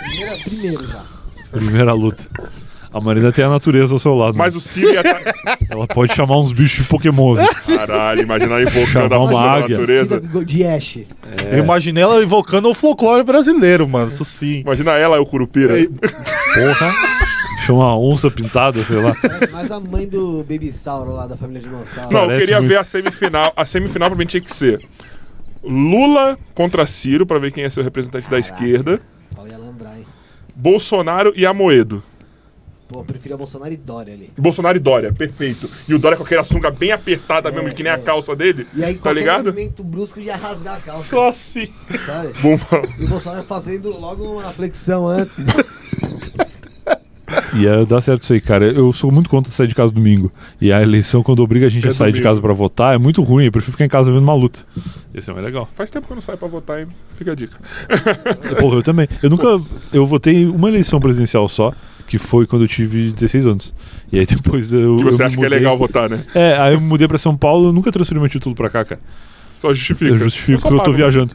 Primeira, 0.00 0.36
primeiro 0.36 0.86
já. 0.86 1.04
Primeira 1.50 1.92
luta. 1.92 2.24
A 2.92 3.00
Marina 3.00 3.30
tem 3.30 3.44
a 3.44 3.48
natureza 3.48 3.94
ao 3.94 4.00
seu 4.00 4.14
lado. 4.16 4.36
Mas 4.36 4.56
o 4.56 4.60
Ciro 4.60 4.92
ia 4.92 5.02
tá... 5.02 5.20
Ela 5.70 5.86
pode 5.86 6.12
chamar 6.12 6.40
uns 6.40 6.50
bichos 6.50 6.82
de 6.82 6.88
Pokémon. 6.88 7.34
assim. 7.34 7.76
Caralho, 7.76 8.22
imagina 8.22 8.60
invocando 8.60 9.14
Chamar 9.14 9.56
a 9.56 9.60
natureza. 9.60 10.20
De 10.44 10.64
Ash. 10.64 10.98
Eu 11.52 11.58
imaginei 11.58 12.02
ela 12.02 12.20
invocando 12.20 12.68
o 12.68 12.74
folclore 12.74 13.22
brasileiro, 13.22 13.88
mano. 13.88 14.08
Isso 14.08 14.24
sim. 14.24 14.60
Imagina 14.60 14.92
ela 14.92 15.16
e 15.18 15.20
o 15.20 15.26
Curupira. 15.26 15.74
Porra. 15.76 17.19
Chama 17.66 17.78
uma 17.84 17.98
onça 17.98 18.30
pintada, 18.30 18.82
sei 18.84 18.96
lá. 18.96 19.14
Mais 19.52 19.70
a 19.70 19.78
mãe 19.78 20.06
do 20.08 20.38
Baby 20.48 20.72
Sauro 20.72 21.12
lá 21.12 21.26
da 21.26 21.36
família 21.36 21.62
Dinossauro. 21.62 22.12
Não, 22.12 22.20
eu 22.22 22.26
Parece 22.26 22.40
queria 22.40 22.60
muito. 22.60 22.70
ver 22.70 22.78
a 22.78 22.84
semifinal. 22.84 23.52
A 23.56 23.64
semifinal 23.64 24.08
pra 24.10 24.18
mim 24.18 24.26
tinha 24.26 24.40
que 24.40 24.52
ser 24.52 24.80
Lula 25.62 26.38
contra 26.54 26.86
Ciro, 26.86 27.26
pra 27.26 27.38
ver 27.38 27.52
quem 27.52 27.62
ia 27.64 27.70
ser 27.70 27.80
o 27.80 27.84
representante 27.84 28.30
da 28.30 28.38
esquerda. 28.38 29.00
Pau 29.36 29.46
ia 29.46 29.58
lembrar, 29.58 29.96
hein? 29.98 30.06
Bolsonaro 30.56 31.32
e 31.36 31.44
Amoedo. 31.46 32.02
Pô, 32.88 33.00
eu 33.00 33.04
preferia 33.04 33.36
Bolsonaro 33.36 33.72
e 33.72 33.76
Dória 33.76 34.14
ali. 34.14 34.32
Bolsonaro 34.36 34.76
e 34.76 34.80
Dória, 34.80 35.12
perfeito. 35.12 35.70
E 35.86 35.94
o 35.94 35.98
Dória 35.98 36.16
com 36.16 36.24
aquela 36.24 36.42
sunga 36.42 36.70
bem 36.72 36.90
apertada 36.90 37.52
mesmo, 37.52 37.72
que 37.72 37.82
nem 37.84 37.92
a 37.92 37.98
calça 37.98 38.34
dele. 38.34 38.66
E 38.74 38.82
aí, 38.82 38.94
tá 38.94 39.00
qualquer 39.02 39.20
ligado? 39.20 39.44
movimento 39.46 39.84
brusco 39.84 40.18
ia 40.18 40.34
rasgar 40.34 40.76
a 40.78 40.80
calça, 40.80 41.08
Só 41.10 41.28
assim. 41.28 41.68
sabe? 42.04 42.32
Bom, 42.42 42.58
E 42.98 43.04
o 43.04 43.08
Bolsonaro 43.08 43.44
fazendo 43.44 43.90
logo 43.96 44.24
uma 44.40 44.50
flexão 44.52 45.06
antes. 45.06 45.36
Ia 47.54 47.84
dar 47.84 48.00
certo 48.00 48.22
isso 48.22 48.32
aí, 48.32 48.40
cara. 48.40 48.66
Eu 48.66 48.92
sou 48.92 49.10
muito 49.10 49.28
contra 49.28 49.50
sair 49.52 49.66
de 49.66 49.74
casa 49.74 49.92
domingo. 49.92 50.30
E 50.60 50.72
a 50.72 50.80
eleição, 50.82 51.22
quando 51.22 51.40
obriga 51.40 51.66
a 51.66 51.68
gente 51.68 51.86
É 51.86 51.90
a 51.90 51.92
sair 51.92 52.08
de 52.08 52.18
domingo. 52.18 52.28
casa 52.30 52.40
pra 52.40 52.52
votar, 52.52 52.94
é 52.94 52.98
muito 52.98 53.22
ruim. 53.22 53.46
Eu 53.46 53.52
prefiro 53.52 53.72
ficar 53.72 53.84
em 53.84 53.88
casa 53.88 54.10
vendo 54.12 54.22
uma 54.22 54.34
luta. 54.34 54.60
Esse 55.14 55.30
é 55.30 55.34
mais 55.34 55.44
legal. 55.44 55.68
faz 55.74 55.90
tempo 55.90 56.06
que 56.06 56.12
eu 56.12 56.16
não 56.16 56.20
saio 56.22 56.38
pra 56.38 56.46
votar, 56.48 56.80
hein? 56.80 56.86
Fica 57.16 57.32
a 57.32 57.34
dica. 57.34 57.56
Porra, 58.60 58.76
eu 58.76 58.82
também. 58.82 59.08
Eu 59.22 59.30
nunca. 59.30 59.46
Eu 59.92 60.06
votei 60.06 60.46
uma 60.46 60.68
eleição 60.68 61.00
presidencial 61.00 61.48
só, 61.48 61.72
que 62.06 62.18
foi 62.18 62.46
quando 62.46 62.62
eu 62.62 62.68
tive 62.68 63.10
16 63.12 63.46
anos. 63.46 63.74
E 64.12 64.18
aí 64.18 64.26
depois 64.26 64.72
eu. 64.72 64.96
Que 64.96 65.04
você 65.04 65.22
eu 65.22 65.26
acha 65.26 65.36
que 65.36 65.42
é 65.42 65.44
mudei- 65.44 65.58
legal 65.58 65.76
votar, 65.76 66.08
né? 66.08 66.24
É, 66.34 66.56
aí 66.58 66.74
eu 66.74 66.80
mudei 66.80 67.08
pra 67.08 67.18
São 67.18 67.36
Paulo, 67.36 67.68
eu 67.68 67.72
nunca 67.72 67.90
transferi 67.90 68.20
meu 68.20 68.28
título 68.28 68.54
pra 68.54 68.70
cá, 68.70 68.84
cara. 68.84 69.00
Só 69.56 69.72
justifica. 69.74 70.10
Eu 70.12 70.16
justifico 70.16 70.60
que 70.62 70.66
eu 70.68 70.70
tô 70.78 70.84
pago. 70.84 70.92
viajando. 70.92 71.34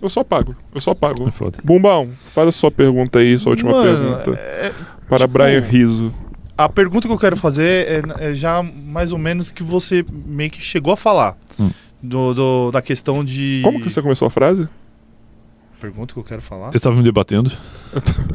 Eu 0.00 0.08
só 0.08 0.24
pago. 0.24 0.56
Eu 0.74 0.80
só 0.80 0.94
pago. 0.94 1.28
É. 1.28 1.50
Bumbão, 1.62 2.08
faz 2.32 2.48
a 2.48 2.52
sua 2.52 2.70
pergunta 2.72 3.20
aí, 3.20 3.38
sua 3.38 3.50
última 3.50 3.70
Mano, 3.70 3.84
pergunta. 3.84 4.30
é- 4.40 4.72
Para 5.18 5.26
tipo, 5.26 5.38
Brian 5.38 5.60
Riso. 5.60 6.12
A 6.56 6.68
pergunta 6.68 7.08
que 7.08 7.14
eu 7.14 7.18
quero 7.18 7.36
fazer 7.36 8.02
é, 8.18 8.30
é 8.30 8.34
já 8.34 8.62
mais 8.62 9.12
ou 9.12 9.18
menos 9.18 9.50
que 9.50 9.62
você 9.62 10.04
meio 10.26 10.50
que 10.50 10.60
chegou 10.60 10.92
a 10.92 10.96
falar. 10.96 11.36
Hum. 11.58 11.70
Do, 12.02 12.34
do- 12.34 12.70
da 12.70 12.82
questão 12.82 13.24
de. 13.24 13.60
Como 13.64 13.80
que 13.80 13.90
você 13.90 14.02
começou 14.02 14.26
a 14.26 14.30
frase? 14.30 14.68
Pergunta 15.80 16.12
que 16.14 16.20
eu 16.20 16.24
quero 16.24 16.42
falar. 16.42 16.66
Eu 16.72 16.76
estava 16.76 16.94
me 16.96 17.02
debatendo. 17.02 17.50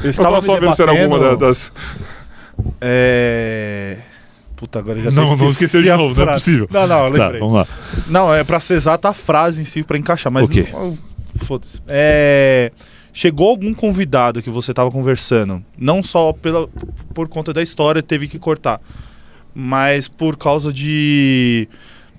Eu 0.04 0.10
estava 0.10 0.30
tava 0.30 0.42
só 0.42 0.60
vendo 0.60 0.74
se 0.76 0.82
era 0.82 0.92
alguma 0.92 1.36
das. 1.38 1.72
É. 2.82 3.98
Puta, 4.56 4.80
agora 4.80 4.98
eu 5.00 5.04
já 5.04 5.12
Não, 5.12 5.36
não 5.38 5.48
esqueceu 5.50 5.82
de 5.84 5.90
novo, 5.92 6.16
não 6.16 6.32
é 6.32 6.34
possível. 6.34 6.68
Não, 6.72 6.88
não, 6.88 7.06
eu 7.08 7.14
Tá, 7.14 7.24
lembrei. 7.26 7.40
vamos 7.40 7.56
lá. 7.56 7.68
Não, 8.08 8.34
é 8.34 8.44
pra 8.44 8.60
ser 8.60 8.74
exata 8.74 9.10
a 9.10 9.14
frase 9.14 9.62
em 9.62 9.66
si, 9.66 9.84
pra 9.84 9.98
encaixar, 9.98 10.32
mas. 10.32 10.46
Ok. 10.50 10.68
não- 10.72 10.98
Foda-se. 11.46 11.80
É. 11.88 12.72
Chegou 13.18 13.50
algum 13.50 13.74
convidado 13.74 14.44
que 14.44 14.50
você 14.52 14.72
tava 14.72 14.92
conversando, 14.92 15.64
não 15.76 16.04
só 16.04 16.32
pela, 16.34 16.70
por 17.16 17.28
conta 17.28 17.52
da 17.52 17.64
história, 17.64 18.04
teve 18.04 18.28
que 18.28 18.38
cortar, 18.38 18.80
mas 19.56 20.08
por 20.08 20.38
causa 20.38 20.72
de. 20.72 21.68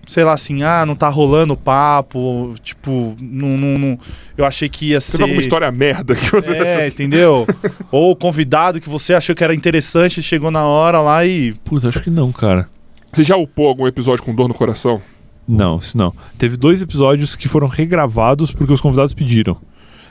Sei 0.05 0.25
lá 0.25 0.33
assim, 0.33 0.65
ah, 0.65 0.85
não 0.85 0.97
tá 0.97 1.09
rolando 1.09 1.57
papo, 1.57 2.53
tipo, 2.65 3.15
não, 3.21 3.57
não, 3.57 3.79
não- 3.79 3.99
eu 4.37 4.45
achei 4.45 4.69
que 4.69 4.87
ia 4.87 5.01
Teve 5.01 5.17
ser. 5.19 5.23
alguma 5.23 5.41
história 5.41 5.71
merda 5.71 6.17
que 6.17 6.33
você. 6.33 6.51
É, 6.57 6.89
entendeu? 6.89 7.47
Ou 7.93 8.17
convidado 8.17 8.81
que 8.81 8.89
você 8.89 9.15
achou 9.15 9.37
que 9.37 9.45
era 9.45 9.55
interessante, 9.55 10.21
chegou 10.21 10.51
na 10.51 10.65
hora 10.65 11.01
lá 11.01 11.25
e. 11.25 11.53
Puta, 11.65 11.87
acho 11.87 12.03
que 12.03 12.11
não, 12.11 12.33
cara. 12.33 12.69
Você 13.13 13.23
já 13.23 13.37
upou 13.37 13.69
algum 13.69 13.87
episódio 13.87 14.25
com 14.25 14.35
dor 14.35 14.49
no 14.49 14.55
coração? 14.55 15.01
Não, 15.47 15.79
isso 15.79 15.97
não. 15.97 16.13
Teve 16.37 16.57
dois 16.57 16.83
episódios 16.83 17.37
que 17.37 17.47
foram 17.47 17.69
regravados 17.69 18.51
porque 18.51 18.73
os 18.73 18.81
convidados 18.81 19.15
pediram. 19.15 19.57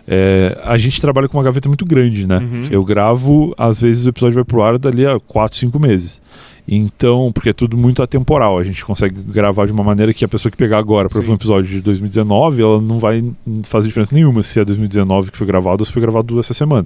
É, 0.07 0.57
a 0.63 0.77
gente 0.77 1.01
trabalha 1.01 1.27
com 1.27 1.37
uma 1.37 1.43
gaveta 1.43 1.67
muito 1.67 1.85
grande, 1.85 2.25
né? 2.25 2.37
Uhum. 2.37 2.61
Eu 2.71 2.83
gravo, 2.85 3.53
às 3.57 3.81
vezes 3.81 4.05
o 4.05 4.09
episódio 4.09 4.35
vai 4.35 4.45
pro 4.45 4.61
ar 4.61 4.77
dali 4.77 5.05
a 5.05 5.19
4, 5.19 5.57
5 5.57 5.79
meses. 5.79 6.21
Então, 6.65 7.31
porque 7.33 7.49
é 7.49 7.53
tudo 7.53 7.77
muito 7.77 8.03
atemporal, 8.03 8.57
a 8.57 8.63
gente 8.63 8.83
consegue 8.83 9.21
gravar 9.21 9.65
de 9.65 9.71
uma 9.71 9.83
maneira 9.83 10.13
que 10.13 10.25
a 10.25 10.27
pessoa 10.27 10.51
que 10.51 10.57
pegar 10.57 10.77
agora 10.77 11.07
para 11.07 11.21
ver 11.21 11.31
um 11.31 11.35
episódio 11.35 11.69
de 11.69 11.79
2019, 11.79 12.61
ela 12.61 12.81
não 12.81 12.99
vai 12.99 13.23
fazer 13.63 13.87
diferença 13.87 14.13
nenhuma 14.13 14.43
se 14.43 14.59
é 14.59 14.65
2019 14.65 15.31
que 15.31 15.37
foi 15.37 15.47
gravado 15.47 15.81
ou 15.81 15.85
se 15.85 15.91
foi 15.91 16.01
gravado 16.01 16.37
essa 16.39 16.53
semana. 16.53 16.85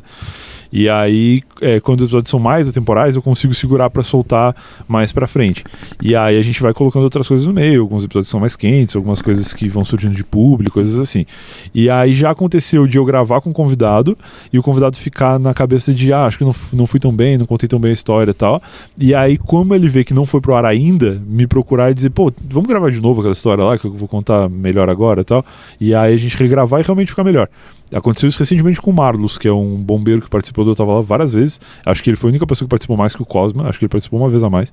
E 0.71 0.87
aí, 0.87 1.43
é, 1.61 1.79
quando 1.79 2.01
os 2.01 2.05
episódios 2.05 2.29
são 2.29 2.39
mais 2.39 2.69
atemporais, 2.69 3.15
eu 3.15 3.21
consigo 3.21 3.53
segurar 3.53 3.89
pra 3.89 4.03
soltar 4.03 4.55
mais 4.87 5.11
pra 5.11 5.27
frente. 5.27 5.63
E 6.01 6.15
aí 6.15 6.37
a 6.37 6.41
gente 6.41 6.61
vai 6.61 6.73
colocando 6.73 7.03
outras 7.03 7.27
coisas 7.27 7.45
no 7.45 7.53
meio, 7.53 7.81
alguns 7.81 8.03
episódios 8.03 8.29
são 8.29 8.39
mais 8.39 8.55
quentes, 8.55 8.95
algumas 8.95 9.21
coisas 9.21 9.53
que 9.53 9.67
vão 9.67 9.83
surgindo 9.83 10.15
de 10.15 10.23
público, 10.23 10.75
coisas 10.75 10.97
assim. 10.97 11.25
E 11.73 11.89
aí 11.89 12.13
já 12.13 12.31
aconteceu 12.31 12.87
de 12.87 12.97
eu 12.97 13.05
gravar 13.05 13.41
com 13.41 13.49
o 13.49 13.53
convidado 13.53 14.17
e 14.51 14.57
o 14.57 14.63
convidado 14.63 14.97
ficar 14.97 15.39
na 15.39 15.53
cabeça 15.53 15.93
de, 15.93 16.13
ah, 16.13 16.25
acho 16.25 16.37
que 16.37 16.43
não, 16.43 16.55
não 16.73 16.87
fui 16.87 16.99
tão 16.99 17.11
bem, 17.11 17.37
não 17.37 17.45
contei 17.45 17.67
tão 17.67 17.79
bem 17.79 17.91
a 17.91 17.93
história 17.93 18.31
e 18.31 18.33
tal. 18.33 18.61
E 18.97 19.13
aí, 19.13 19.37
como 19.37 19.75
ele 19.75 19.89
vê 19.89 20.03
que 20.03 20.13
não 20.13 20.25
foi 20.25 20.39
pro 20.39 20.55
ar 20.55 20.65
ainda, 20.65 21.21
me 21.27 21.45
procurar 21.45 21.91
e 21.91 21.93
dizer, 21.93 22.09
pô, 22.09 22.31
vamos 22.49 22.67
gravar 22.67 22.91
de 22.91 23.01
novo 23.01 23.19
aquela 23.21 23.33
história 23.33 23.63
lá, 23.63 23.77
que 23.77 23.85
eu 23.85 23.93
vou 23.93 24.07
contar 24.07 24.49
melhor 24.49 24.89
agora 24.89 25.21
e 25.21 25.25
tal. 25.25 25.45
E 25.79 25.93
aí 25.93 26.13
a 26.13 26.17
gente 26.17 26.37
regravar 26.37 26.79
e 26.79 26.83
realmente 26.83 27.09
ficar 27.09 27.23
melhor. 27.23 27.49
Aconteceu 27.93 28.29
isso 28.29 28.39
recentemente 28.39 28.81
com 28.81 28.91
o 28.91 28.93
Marlos, 28.93 29.37
que 29.37 29.47
é 29.47 29.53
um 29.53 29.75
bombeiro 29.75 30.21
que 30.21 30.29
participou 30.29 30.63
do 30.63 30.75
Tava 30.75 30.93
Lá 30.93 31.01
várias 31.01 31.33
vezes. 31.33 31.59
Acho 31.85 32.01
que 32.01 32.09
ele 32.09 32.17
foi 32.17 32.29
a 32.29 32.31
única 32.31 32.47
pessoa 32.47 32.65
que 32.65 32.69
participou 32.69 32.95
mais 32.95 33.15
que 33.15 33.21
o 33.21 33.25
Cosma. 33.25 33.67
Acho 33.67 33.79
que 33.79 33.85
ele 33.85 33.89
participou 33.89 34.19
uma 34.19 34.29
vez 34.29 34.43
a 34.43 34.49
mais. 34.49 34.71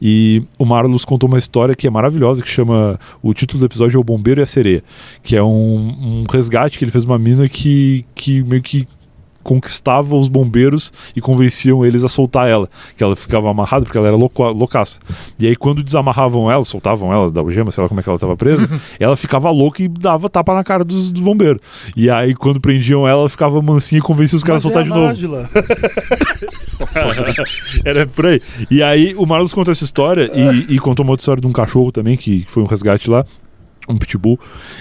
E 0.00 0.42
o 0.58 0.64
Marlos 0.64 1.04
contou 1.04 1.28
uma 1.28 1.38
história 1.38 1.74
que 1.74 1.86
é 1.86 1.90
maravilhosa, 1.90 2.42
que 2.42 2.48
chama. 2.48 2.98
O 3.22 3.32
título 3.32 3.60
do 3.60 3.66
episódio 3.66 3.96
é 3.96 4.00
O 4.00 4.04
Bombeiro 4.04 4.40
e 4.40 4.44
a 4.44 4.46
Sereia. 4.46 4.82
Que 5.22 5.36
é 5.36 5.42
um, 5.42 6.22
um 6.22 6.24
resgate 6.30 6.78
que 6.78 6.84
ele 6.84 6.92
fez 6.92 7.04
uma 7.04 7.18
mina 7.18 7.48
que, 7.48 8.04
que 8.14 8.42
meio 8.42 8.62
que 8.62 8.88
conquistava 9.42 10.16
os 10.16 10.28
bombeiros 10.28 10.92
e 11.14 11.20
convenciam 11.20 11.84
eles 11.84 12.04
a 12.04 12.08
soltar 12.08 12.48
ela, 12.48 12.68
que 12.96 13.02
ela 13.02 13.16
ficava 13.16 13.50
amarrada 13.50 13.84
porque 13.84 13.98
ela 13.98 14.08
era 14.08 14.16
louco, 14.16 14.42
loucaça. 14.50 14.98
E 15.38 15.46
aí 15.46 15.56
quando 15.56 15.82
desamarravam 15.82 16.50
ela, 16.50 16.64
soltavam 16.64 17.12
ela 17.12 17.30
da 17.30 17.40
algema, 17.40 17.70
sei 17.70 17.82
lá 17.82 17.88
como 17.88 18.00
é 18.00 18.02
que 18.02 18.08
ela 18.08 18.16
estava 18.16 18.36
presa, 18.36 18.68
ela 18.98 19.16
ficava 19.16 19.50
louca 19.50 19.82
e 19.82 19.88
dava 19.88 20.28
tapa 20.28 20.54
na 20.54 20.64
cara 20.64 20.84
dos, 20.84 21.10
dos 21.10 21.22
bombeiros. 21.22 21.60
E 21.96 22.10
aí 22.10 22.34
quando 22.34 22.60
prendiam 22.60 23.06
ela, 23.06 23.20
ela 23.20 23.28
ficava 23.28 23.60
mansinha 23.62 23.98
e 23.98 24.02
convencia 24.02 24.36
os 24.36 24.44
caras 24.44 24.64
a 24.64 24.68
Mas 24.68 24.74
soltar 24.74 24.82
é 24.82 24.84
de 24.84 24.92
a 24.92 24.94
novo. 24.94 25.08
Nájila. 25.08 25.50
Era 27.84 28.06
por 28.06 28.26
aí. 28.26 28.40
E 28.70 28.82
aí 28.82 29.14
o 29.16 29.26
Marlos 29.26 29.52
contou 29.52 29.72
essa 29.72 29.84
história 29.84 30.30
e, 30.34 30.74
e 30.74 30.78
contou 30.78 31.04
uma 31.04 31.12
outra 31.12 31.22
história 31.22 31.40
de 31.40 31.46
um 31.46 31.52
cachorro 31.52 31.90
também, 31.90 32.16
que 32.16 32.44
foi 32.48 32.62
um 32.62 32.66
resgate 32.66 33.10
lá. 33.10 33.24
Um 33.88 33.96
pitbull. 33.96 34.38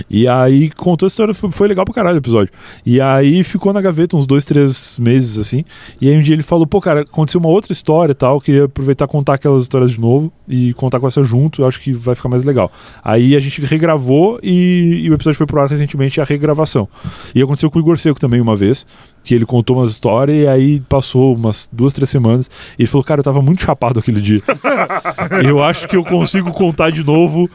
E 0.10 0.28
aí 0.28 0.70
contou 0.72 1.06
a 1.06 1.08
história, 1.08 1.34
foi, 1.34 1.52
foi 1.52 1.68
legal 1.68 1.86
pra 1.86 1.94
caralho 1.94 2.16
o 2.16 2.20
episódio. 2.20 2.54
E 2.86 3.00
aí 3.00 3.44
ficou 3.44 3.72
na 3.72 3.82
gaveta 3.82 4.18
uns 4.18 4.28
dois, 4.28 4.46
três 4.46 5.00
meses 5.00 5.38
assim. 5.38 5.64
E 6.02 6.10
aí 6.10 6.18
um 6.18 6.22
dia 6.22 6.36
ele 6.36 6.44
falou: 6.44 6.68
pô, 6.68 6.82
cara, 6.82 7.02
aconteceu 7.02 7.40
uma 7.40 7.50
outra 7.50 7.72
história 7.72 8.12
e 8.12 8.16
tal. 8.16 8.42
Queria 8.42 8.66
aproveitar 8.66 9.06
e 9.06 9.08
contar 9.08 9.36
aquelas 9.36 9.64
histórias 9.64 9.92
de 9.92 10.00
novo 10.00 10.32
e 10.48 10.74
contar 10.74 11.00
com 11.00 11.08
essa 11.08 11.24
junto. 11.24 11.62
Eu 11.62 11.68
acho 11.68 11.80
que 11.80 11.94
vai 11.94 12.16
ficar 12.16 12.30
mais 12.30 12.44
legal. 12.44 12.72
Aí 13.04 13.36
a 13.36 13.40
gente 13.40 13.62
regravou 13.62 14.40
e, 14.44 15.02
e 15.04 15.10
o 15.10 15.14
episódio 15.14 15.38
foi 15.38 15.48
pro 15.48 15.62
ar 15.62 15.70
recentemente 15.70 16.20
a 16.20 16.24
regravação. 16.24 16.88
E 17.34 17.42
aconteceu 17.42 17.72
com 17.72 17.80
o 17.80 17.82
Igor 17.82 17.98
Seco 17.98 18.20
também 18.20 18.42
uma 18.42 18.56
vez 18.56 18.86
que 19.28 19.36
ele 19.36 19.46
contou 19.46 19.76
uma 19.76 19.86
história 19.86 20.32
e 20.32 20.48
aí 20.48 20.80
passou 20.80 21.36
umas 21.36 21.70
duas, 21.70 21.92
três 21.92 22.10
semanas 22.10 22.50
e 22.80 22.84
ele 22.84 22.88
falou, 22.88 23.04
cara, 23.04 23.20
eu 23.20 23.24
tava 23.24 23.42
muito 23.42 23.62
chapado 23.62 24.00
aquele 24.00 24.22
dia. 24.22 24.42
eu 25.46 25.62
acho 25.62 25.86
que 25.86 25.98
eu 25.98 26.04
consigo 26.04 26.50
contar 26.54 26.92
de 26.92 27.04
novo 27.04 27.50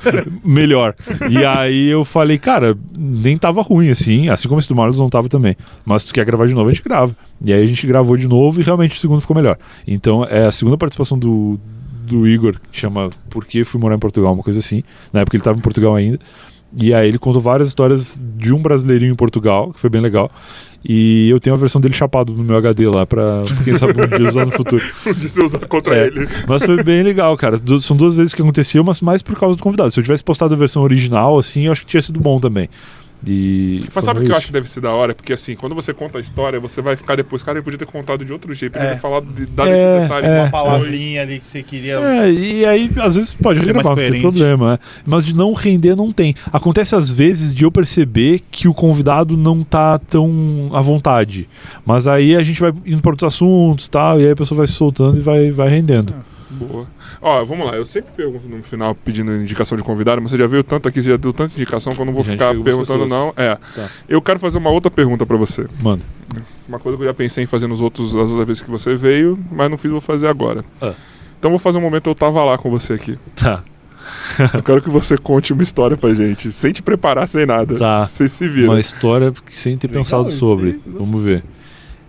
melhor. 0.45 0.95
E 1.31 1.43
aí 1.47 1.89
eu 1.89 2.05
falei, 2.05 2.37
cara, 2.37 2.77
nem 2.95 3.39
tava 3.39 3.63
ruim 3.63 3.89
assim, 3.89 4.29
assim 4.29 4.49
como 4.49 4.61
esse 4.61 4.69
do 4.69 4.77
Marlos 4.77 4.99
não 4.99 5.09
tava 5.09 5.31
também. 5.31 5.57
Mas 5.87 6.03
se 6.03 6.09
tu 6.09 6.15
quer 6.15 6.27
gravar 6.27 6.47
de 6.47 6.53
novo, 6.53 6.69
a 6.69 6.73
gente 6.73 6.85
grava. 6.85 7.17
E 7.43 7.51
aí 7.51 7.65
a 7.65 7.67
gente 7.67 7.87
gravou 7.87 8.19
de 8.19 8.29
novo 8.29 8.61
e 8.61 8.63
realmente 8.63 8.95
o 8.95 9.01
segundo 9.01 9.23
ficou 9.23 9.35
melhor. 9.35 9.57
Então 9.87 10.25
é 10.25 10.45
a 10.45 10.53
segunda 10.53 10.77
participação 10.77 11.19
do, 11.19 11.59
do 12.05 12.29
Igor, 12.29 12.57
que 12.71 12.79
chama 12.79 13.09
Por 13.31 13.47
que 13.47 13.65
fui 13.65 13.81
morar 13.81 13.95
em 13.95 13.99
Portugal, 13.99 14.35
uma 14.35 14.43
coisa 14.43 14.59
assim. 14.59 14.85
Na 15.11 15.21
época 15.21 15.39
ele 15.39 15.45
tava 15.45 15.59
em 15.59 15.63
Portugal 15.63 15.95
ainda. 15.95 16.21
E 16.81 16.95
aí 16.95 17.09
ele 17.09 17.19
contou 17.19 17.41
várias 17.41 17.69
histórias 17.69 18.21
de 18.39 18.53
um 18.55 18.59
brasileirinho 18.61 19.13
em 19.13 19.17
Portugal, 19.17 19.73
que 19.73 19.81
foi 19.81 19.91
bem 19.91 20.01
legal. 20.01 20.31
E 20.85 21.29
eu 21.31 21.39
tenho 21.39 21.55
a 21.55 21.59
versão 21.59 21.81
dele 21.81 21.95
chapado 21.95 22.33
no 22.33 22.43
meu 22.43 22.57
HD 22.57 22.89
lá, 22.89 23.07
pra 23.07 23.43
quem 23.63 23.77
sabe 23.77 23.93
um 24.03 24.07
dia 24.19 24.29
usar 24.29 24.45
no 24.47 24.51
futuro. 24.53 24.83
de 25.17 25.29
você 25.29 25.45
usar 25.45 25.61
contra 25.67 25.95
É, 25.97 26.07
ele. 26.09 26.27
Mas 26.49 26.65
foi 26.65 26.83
bem 26.83 27.03
legal, 27.05 27.37
cara. 27.37 27.57
Du- 27.59 27.81
São 27.81 27.97
duas 27.97 28.15
vezes 28.17 28.35
que 28.35 28.43
aconteceu, 28.43 28.83
mas 28.83 29.01
mais 29.01 29.23
por 29.23 29.39
causa 29.39 29.55
do 29.57 29.63
convidado. 29.63 29.91
Se 29.93 30.01
eu 30.01 30.03
tivesse 30.05 30.25
postado 30.25 30.55
a 30.55 30.57
versão 30.57 30.83
original, 30.83 31.39
assim, 31.39 31.67
eu 31.67 31.73
acho 31.73 31.83
que 31.83 31.87
tinha 31.87 32.03
sido 32.03 32.19
bom 32.19 32.41
também. 32.41 32.69
E 33.25 33.85
Mas 33.95 34.05
sabe 34.05 34.21
o 34.21 34.25
que 34.25 34.33
eu 34.33 34.37
acho 34.37 34.47
que 34.49 34.53
deve 34.53 34.69
ser 34.69 34.81
da 34.81 34.91
hora? 34.91 35.15
Porque 35.15 35.33
assim, 35.33 35.55
quando 35.55 35.75
você 35.77 35.95
conta 35.95 36.19
a 36.19 36.21
história, 36.21 36.59
você 36.59 36.83
vai 36.83 36.97
ficar 36.97 37.15
depois, 37.17 37.43
cara, 37.43 37.59
ele 37.59 37.65
podia 37.65 37.79
ter 37.79 37.87
contado 37.87 38.25
de 38.25 38.33
outro 38.33 38.53
jeito, 38.53 38.73
podia 38.73 38.89
É. 38.89 38.93
ter 38.95 38.99
falado, 39.01 39.27
de, 39.27 39.47
dado 39.47 39.69
É, 39.69 39.73
esse 39.75 40.03
detalhe. 40.03 40.27
é. 40.27 40.41
uma 40.43 40.51
palavrinha 40.51 41.23
ali 41.23 41.39
que 41.39 41.45
você 41.47 41.63
queria. 41.63 41.95
É, 42.01 42.33
e 42.33 42.65
aí, 42.67 42.91
às 42.97 43.15
vezes 43.15 43.33
pode 43.33 43.61
Ser 43.61 43.67
gravar, 43.73 43.91
mais 43.95 43.97
não 44.07 44.13
tem 44.13 44.21
problema. 44.23 44.75
é. 44.75 44.79
Mas 45.07 45.25
de 45.25 45.35
não 45.35 45.53
render, 45.53 45.95
não 45.95 46.11
tem. 46.11 46.35
Acontece 46.53 46.95
às 46.97 47.09
vezes 47.11 47.55
de 47.55 47.65
eu 47.65 47.71
perceber 47.71 48.41
que 48.51 48.67
o 48.67 48.75
convidado 48.75 49.37
não 49.37 49.63
tá 49.63 49.99
tão 50.01 50.69
à 50.73 50.81
vontade. 50.81 51.49
Mas 51.87 52.07
aí 52.09 52.35
a 52.35 52.43
gente 52.43 52.61
vai 52.61 52.73
indo 52.85 53.01
para 53.01 53.13
outros 53.13 53.33
assuntos 53.35 53.89
tal, 53.89 54.21
e 54.21 54.25
aí 54.27 54.33
a 54.33 54.37
pessoa 54.37 54.59
vai 54.59 54.67
se 54.67 54.73
soltando 54.73 55.17
e 55.19 55.21
vai, 55.21 55.51
vai 55.51 55.69
rendendo. 55.69 56.13
Boa. 56.51 56.87
Ó, 57.25 57.45
vamos 57.45 57.65
lá, 57.67 57.77
eu 57.77 57.85
sempre 57.85 58.11
pergunto 58.17 58.49
no 58.49 58.63
final 58.65 58.97
pedindo 58.97 59.33
indicação 59.33 59.79
de 59.79 59.85
convidado, 59.85 60.21
mas 60.21 60.33
você 60.33 60.39
já 60.39 60.47
veio 60.49 60.65
tanto 60.65 60.89
aqui, 60.89 61.01
você 61.01 61.11
já 61.11 61.17
deu 61.17 61.33
tanta 61.33 61.55
indicação 61.55 61.95
que 61.95 62.01
eu 62.01 62.05
não 62.05 62.13
vou 62.13 62.25
Já 62.25 62.33
ficar 62.33 62.53
perguntando, 62.63 63.07
não. 63.07 63.33
É. 63.37 63.55
Tá. 63.55 63.89
Eu 64.09 64.21
quero 64.21 64.41
fazer 64.41 64.59
uma 64.59 64.71
outra 64.71 64.91
pergunta 64.91 65.25
pra 65.25 65.37
você. 65.37 65.67
Mano, 65.81 66.03
Uma 66.69 66.81
coisa 66.81 66.99
que 66.99 67.05
eu 67.05 67.07
já 67.09 67.15
pensei 67.15 67.45
em 67.45 67.47
fazer 67.47 67.69
nos 67.69 67.81
outros, 67.81 68.09
as 68.17 68.29
outras 68.31 68.47
vezes 68.49 68.63
que 68.63 68.71
você 68.71 68.97
veio, 68.97 69.39
mas 69.53 69.71
não 69.71 69.79
fiz, 69.79 69.91
vou 69.91 70.01
fazer 70.01 70.27
agora. 70.27 70.65
Ah. 70.81 70.95
Então 71.39 71.51
vou 71.53 71.61
fazer 71.61 71.79
um 71.79 71.83
momento 71.83 72.11
eu 72.11 72.15
tava 72.15 72.45
lá 72.45 72.59
com 72.59 72.69
você 72.71 72.95
aqui. 72.95 73.17
tá. 73.37 73.63
Eu 74.55 74.63
quero 74.63 74.83
que 74.83 74.91
você 74.91 75.17
conte 75.17 75.53
uma 75.53 75.63
história 75.63 75.97
pra 75.97 76.13
gente, 76.15 76.51
sem 76.51 76.73
te 76.73 76.83
preparar, 76.83 77.29
sem 77.29 77.47
nada. 77.47 77.79
Tá. 77.79 78.01
Você 78.05 78.27
se 78.29 78.49
vira. 78.49 78.71
Uma 78.71 78.81
história 78.81 79.33
sem 79.51 79.77
ter 79.77 79.87
Legal, 79.87 80.03
pensado 80.03 80.31
sobre. 80.31 80.71
aí, 80.71 80.81
Vamos 80.87 81.21
ver. 81.21 81.45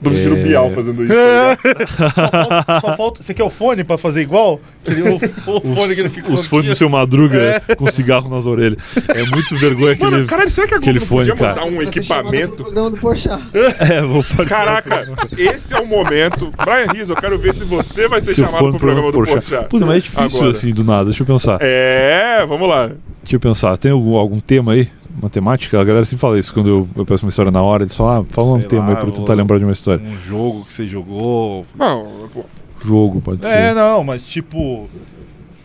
Tô 0.04 0.14
sentindo 0.14 0.38
É. 0.38 0.44
Bial 0.44 0.72
fazendo 0.72 1.04
isso. 1.04 1.14
tá 1.14 1.58
ligado? 1.64 2.14
Só 2.14 2.30
falta, 2.30 2.80
só 2.82 2.98
falta- 2.98 3.24
Você 3.24 3.34
quer 3.34 3.44
o 3.44 3.50
fone 3.50 3.84
pra 3.84 3.98
fazer 3.98 4.22
igual? 4.22 4.60
Aquele, 4.86 5.02
o, 5.10 5.16
o 5.16 5.62
fone 5.76 5.96
que 5.96 6.02
ele 6.02 6.10
fica 6.10 6.32
Os 6.32 6.46
fones 6.46 6.68
do 6.72 6.76
seu 6.76 6.90
Madruga 6.90 7.62
com 7.78 7.88
cigarro 7.88 8.30
nas 8.30 8.46
orelhas. 8.46 8.78
É 9.10 9.24
muito 9.30 9.56
vergonha 9.56 9.94
aquele. 9.94 10.12
Mano, 10.12 10.26
caralho, 10.28 10.50
será 10.50 10.68
que 10.68 10.74
a 10.76 10.80
Globo 10.80 11.00
não 11.00 11.08
podia 11.08 11.36
fone, 11.36 11.40
cara. 11.40 11.56
mandar 11.56 11.66
um 11.66 11.70
Você 11.78 11.90
pro 11.90 12.00
equipamento? 12.00 12.56
programa 12.56 12.90
do 12.90 12.98
Porchat. 12.98 13.42
É, 13.80 14.02
vou. 14.02 14.24
Caraca, 14.48 15.08
esse 15.38 15.74
é 15.74 15.80
o 15.80 15.86
momento. 15.86 16.52
Brian 16.64 16.92
Rizzo, 16.94 17.14
eu 17.14 17.18
quero 17.18 17.38
ver 17.38 17.54
se 17.54 17.64
você 17.64 18.08
vai 18.08 18.22
ser 18.22 18.34
Se 18.34 18.42
chamado 18.42 18.58
pro 18.60 18.72
no 18.74 18.80
programa 18.80 19.12
do 19.12 19.18
Porchat. 19.18 19.40
Porchat. 19.42 19.68
Puta, 19.70 19.86
mas 19.86 19.98
é 19.98 20.00
difícil 20.02 20.40
Agora. 20.40 20.52
assim 20.52 20.74
do 20.74 20.84
nada. 20.84 21.06
Deixa 21.06 21.22
eu 21.24 21.28
pensar. 21.28 21.58
É, 21.62 22.46
vamos 22.48 22.68
lá. 22.68 22.88
Deixa 23.24 23.36
eu 23.36 23.40
pensar. 23.40 23.78
Tem 23.78 23.92
algum, 23.92 24.16
algum 24.16 24.40
tema 24.40 24.74
aí? 24.74 24.90
Uma 25.19 25.30
temática? 25.30 25.80
A 25.80 25.84
galera 25.84 26.06
sempre 26.06 26.22
fala 26.22 26.40
isso 26.40 26.53
quando 26.53 26.69
eu, 26.69 26.90
eu 26.95 27.06
peço 27.06 27.23
uma 27.26 27.30
história 27.30 27.52
na 27.52 27.61
hora. 27.61 27.84
Eles 27.84 27.95
falam, 27.95 28.22
ah, 28.22 28.34
fala 28.34 28.53
um 28.53 28.61
tema 28.61 28.88
aí 28.88 28.94
lá, 28.94 28.99
pra 28.99 29.10
eu 29.10 29.14
tentar 29.14 29.34
lembrar 29.35 29.57
de 29.60 29.64
uma 29.65 29.72
história. 29.72 30.03
Um 30.03 30.19
jogo 30.19 30.65
que 30.65 30.73
você 30.73 30.88
jogou. 30.88 31.65
Não, 31.76 32.27
pô, 32.34 32.44
Jogo, 32.84 33.22
pode 33.22 33.45
É, 33.45 33.69
ser. 33.69 33.76
não, 33.76 34.03
mas 34.03 34.27
tipo. 34.27 34.90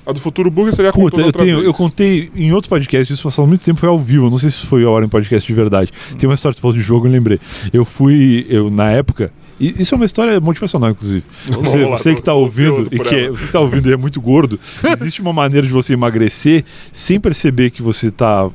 a 0.06 0.12
do 0.12 0.20
Futuro 0.20 0.50
Burger 0.50 0.72
seria 0.74 0.92
Puta, 0.92 1.20
eu, 1.20 1.32
tenho, 1.32 1.56
vez. 1.56 1.66
eu 1.66 1.74
contei 1.74 2.30
em 2.34 2.52
outro 2.52 2.68
podcast, 2.70 3.12
isso 3.12 3.22
passou 3.22 3.46
muito 3.46 3.64
tempo, 3.64 3.80
foi 3.80 3.88
ao 3.88 3.98
vivo, 3.98 4.30
não 4.30 4.38
sei 4.38 4.50
se 4.50 4.64
foi 4.66 4.84
a 4.84 4.90
hora 4.90 5.04
em 5.04 5.08
podcast 5.08 5.46
de 5.46 5.52
verdade. 5.54 5.92
Tem 6.18 6.28
uma 6.28 6.34
história 6.34 6.54
que 6.54 6.60
falou 6.60 6.76
de 6.76 6.82
jogo, 6.82 7.06
eu 7.06 7.10
lembrei. 7.10 7.40
Eu 7.72 7.84
fui, 7.84 8.46
eu 8.48 8.70
na 8.70 8.90
época, 8.90 9.32
e 9.58 9.74
isso 9.82 9.94
é 9.94 9.96
uma 9.96 10.04
história 10.06 10.38
motivacional, 10.40 10.90
inclusive. 10.90 11.24
Você, 11.46 11.84
lá, 11.84 11.98
você 11.98 12.10
tô- 12.10 12.16
que 12.16 12.22
tá 12.22 12.32
tô 12.32 12.38
ouvindo 12.38 12.86
e 12.92 12.98
que 13.00 13.14
é, 13.16 13.28
você 13.30 13.46
que 13.46 13.52
tá 13.52 13.60
ouvindo 13.60 13.88
e 13.90 13.92
é 13.92 13.96
muito 13.96 14.20
gordo, 14.20 14.60
existe 14.98 15.20
uma 15.20 15.32
maneira 15.32 15.66
de 15.66 15.72
você 15.72 15.94
emagrecer 15.94 16.64
sem 16.92 17.18
perceber 17.18 17.70
que 17.70 17.82
você 17.82 18.10
tá 18.10 18.48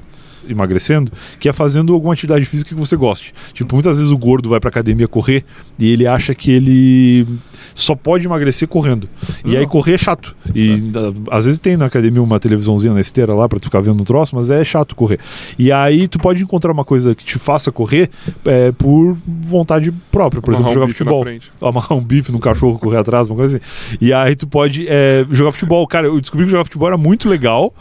emagrecendo, 0.48 1.12
que 1.40 1.48
é 1.50 1.54
fazendo 1.54 1.94
alguma 1.94 2.14
atividade 2.14 2.46
física 2.46 2.70
que 2.74 2.80
você 2.80 2.96
goste. 2.96 3.34
Tipo, 3.54 3.76
muitas 3.76 3.98
vezes 3.98 4.12
o 4.12 4.18
gordo 4.18 4.50
vai 4.50 4.60
pra 4.60 4.70
academia 4.70 5.08
correr 5.08 5.44
e 5.80 5.92
ele 5.92 6.08
acha 6.08 6.34
que 6.36 6.52
ele 6.52 7.28
só 7.76 7.96
pode 7.96 8.26
emagrecer 8.26 8.68
correndo. 8.68 9.10
E 9.44 9.58
aí 9.58 9.66
correr 9.66 9.94
é 9.94 9.98
chato. 9.98 10.36
E 10.54 10.92
a- 11.30 11.38
às 11.38 11.46
vezes 11.46 11.60
tem 11.60 11.76
na 11.78 11.86
academia 11.86 12.22
uma 12.22 12.40
televisãozinha 12.40 12.94
na 12.94 13.02
esteira 13.02 13.34
lá 13.34 13.48
pra 13.50 13.60
tu 13.60 13.66
ficar 13.66 13.82
vendo 13.82 14.00
um 14.02 14.06
troço, 14.06 14.36
mas 14.36 14.50
é 14.50 14.64
chato 14.64 14.96
correr. 14.96 15.20
E 15.58 15.72
aí 15.72 16.08
tu 16.08 16.20
pode 16.20 16.44
encontrar 16.44 16.72
uma 16.72 16.86
coisa 16.86 17.16
que 17.16 17.24
te 17.26 17.40
faça 17.40 17.72
correr 17.72 18.10
é, 18.46 18.72
por 18.72 19.18
vontade 19.26 19.92
própria, 20.12 20.42
por 20.42 20.54
Amarrar 20.54 20.72
exemplo, 20.72 20.72
um 20.72 20.74
jogar 20.74 20.88
na 20.88 20.94
futebol 20.94 21.24
amarrar 21.62 21.98
um 21.98 22.02
bife 22.04 22.32
no 22.32 22.40
cachorro, 22.40 22.78
correr 22.78 22.98
atrás, 22.98 23.28
uma 23.30 23.36
coisa 23.36 23.58
assim. 23.58 23.98
E 24.00 24.14
aí 24.14 24.36
tu 24.36 24.46
pode 24.48 24.86
é, 24.88 25.26
jogar 25.32 25.52
futebol. 25.52 25.88
Cara, 25.88 26.08
eu 26.08 26.20
descobri 26.22 26.46
que 26.46 26.52
jogar 26.52 26.66
futebol 26.66 26.88
era 26.88 26.98
muito 26.98 27.28
legal, 27.28 27.74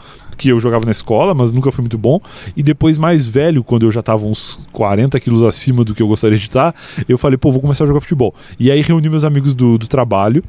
que 0.42 0.48
eu 0.48 0.58
jogava 0.58 0.84
na 0.84 0.90
escola, 0.90 1.32
mas 1.34 1.52
nunca 1.52 1.70
foi 1.70 1.82
muito 1.82 1.96
bom. 1.96 2.20
E 2.56 2.64
depois, 2.64 2.98
mais 2.98 3.28
velho, 3.28 3.62
quando 3.62 3.86
eu 3.86 3.92
já 3.92 4.02
tava 4.02 4.26
uns 4.26 4.58
40 4.72 5.20
quilos 5.20 5.44
acima 5.44 5.84
do 5.84 5.94
que 5.94 6.02
eu 6.02 6.08
gostaria 6.08 6.36
de 6.36 6.46
estar, 6.46 6.74
eu 7.08 7.16
falei, 7.16 7.38
pô, 7.38 7.52
vou 7.52 7.60
começar 7.60 7.84
a 7.84 7.86
jogar 7.86 8.00
futebol. 8.00 8.34
E 8.58 8.68
aí 8.68 8.82
reuni 8.82 9.08
meus 9.08 9.22
amigos 9.22 9.54
do, 9.54 9.78
do 9.78 9.86
trabalho, 9.86 10.42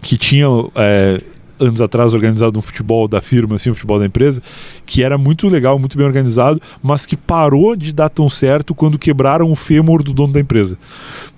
que 0.00 0.16
tinham... 0.16 0.70
é, 0.76 1.20
anos 1.58 1.80
atrás 1.80 2.12
organizado 2.14 2.58
um 2.58 2.62
futebol 2.62 3.06
da 3.06 3.20
firma, 3.20 3.56
assim, 3.56 3.70
um 3.70 3.74
futebol 3.74 3.98
da 3.98 4.06
empresa, 4.06 4.42
que 4.84 5.02
era 5.02 5.16
muito 5.16 5.48
legal, 5.48 5.78
muito 5.78 5.96
bem 5.96 6.04
organizado, 6.04 6.60
mas 6.82 7.06
que 7.06 7.16
parou 7.16 7.76
de 7.76 7.92
dar 7.92 8.08
tão 8.08 8.28
certo 8.28 8.74
quando 8.74 8.98
quebraram 8.98 9.50
o 9.50 9.54
fêmur 9.54 10.02
do 10.02 10.12
dono 10.12 10.32
da 10.32 10.40
empresa 10.40 10.76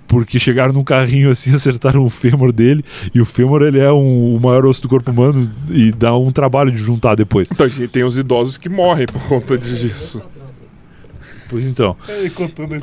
porque 0.07 0.39
chegaram 0.39 0.73
num 0.73 0.83
carrinho 0.83 1.29
assim, 1.29 1.53
acertaram 1.55 2.03
o 2.05 2.09
fêmur 2.09 2.51
dele, 2.51 2.83
e 3.13 3.19
o 3.21 3.25
fêmur 3.25 3.61
ele 3.61 3.79
é 3.79 3.91
um- 3.91 4.35
o 4.35 4.39
maior 4.39 4.65
osso 4.65 4.81
do 4.81 4.89
corpo 4.89 5.11
humano 5.11 5.49
e 5.69 5.91
dá 5.91 6.15
um 6.17 6.31
trabalho 6.31 6.71
de 6.71 6.77
juntar 6.77 7.15
depois. 7.15 7.49
Então, 7.51 7.67
tem 7.91 8.03
os 8.03 8.17
idosos 8.17 8.57
que 8.57 8.69
morrem 8.69 9.05
por 9.05 9.21
conta 9.27 9.57
disso. 9.57 10.21
Pois 11.49 11.65
então. 11.65 11.95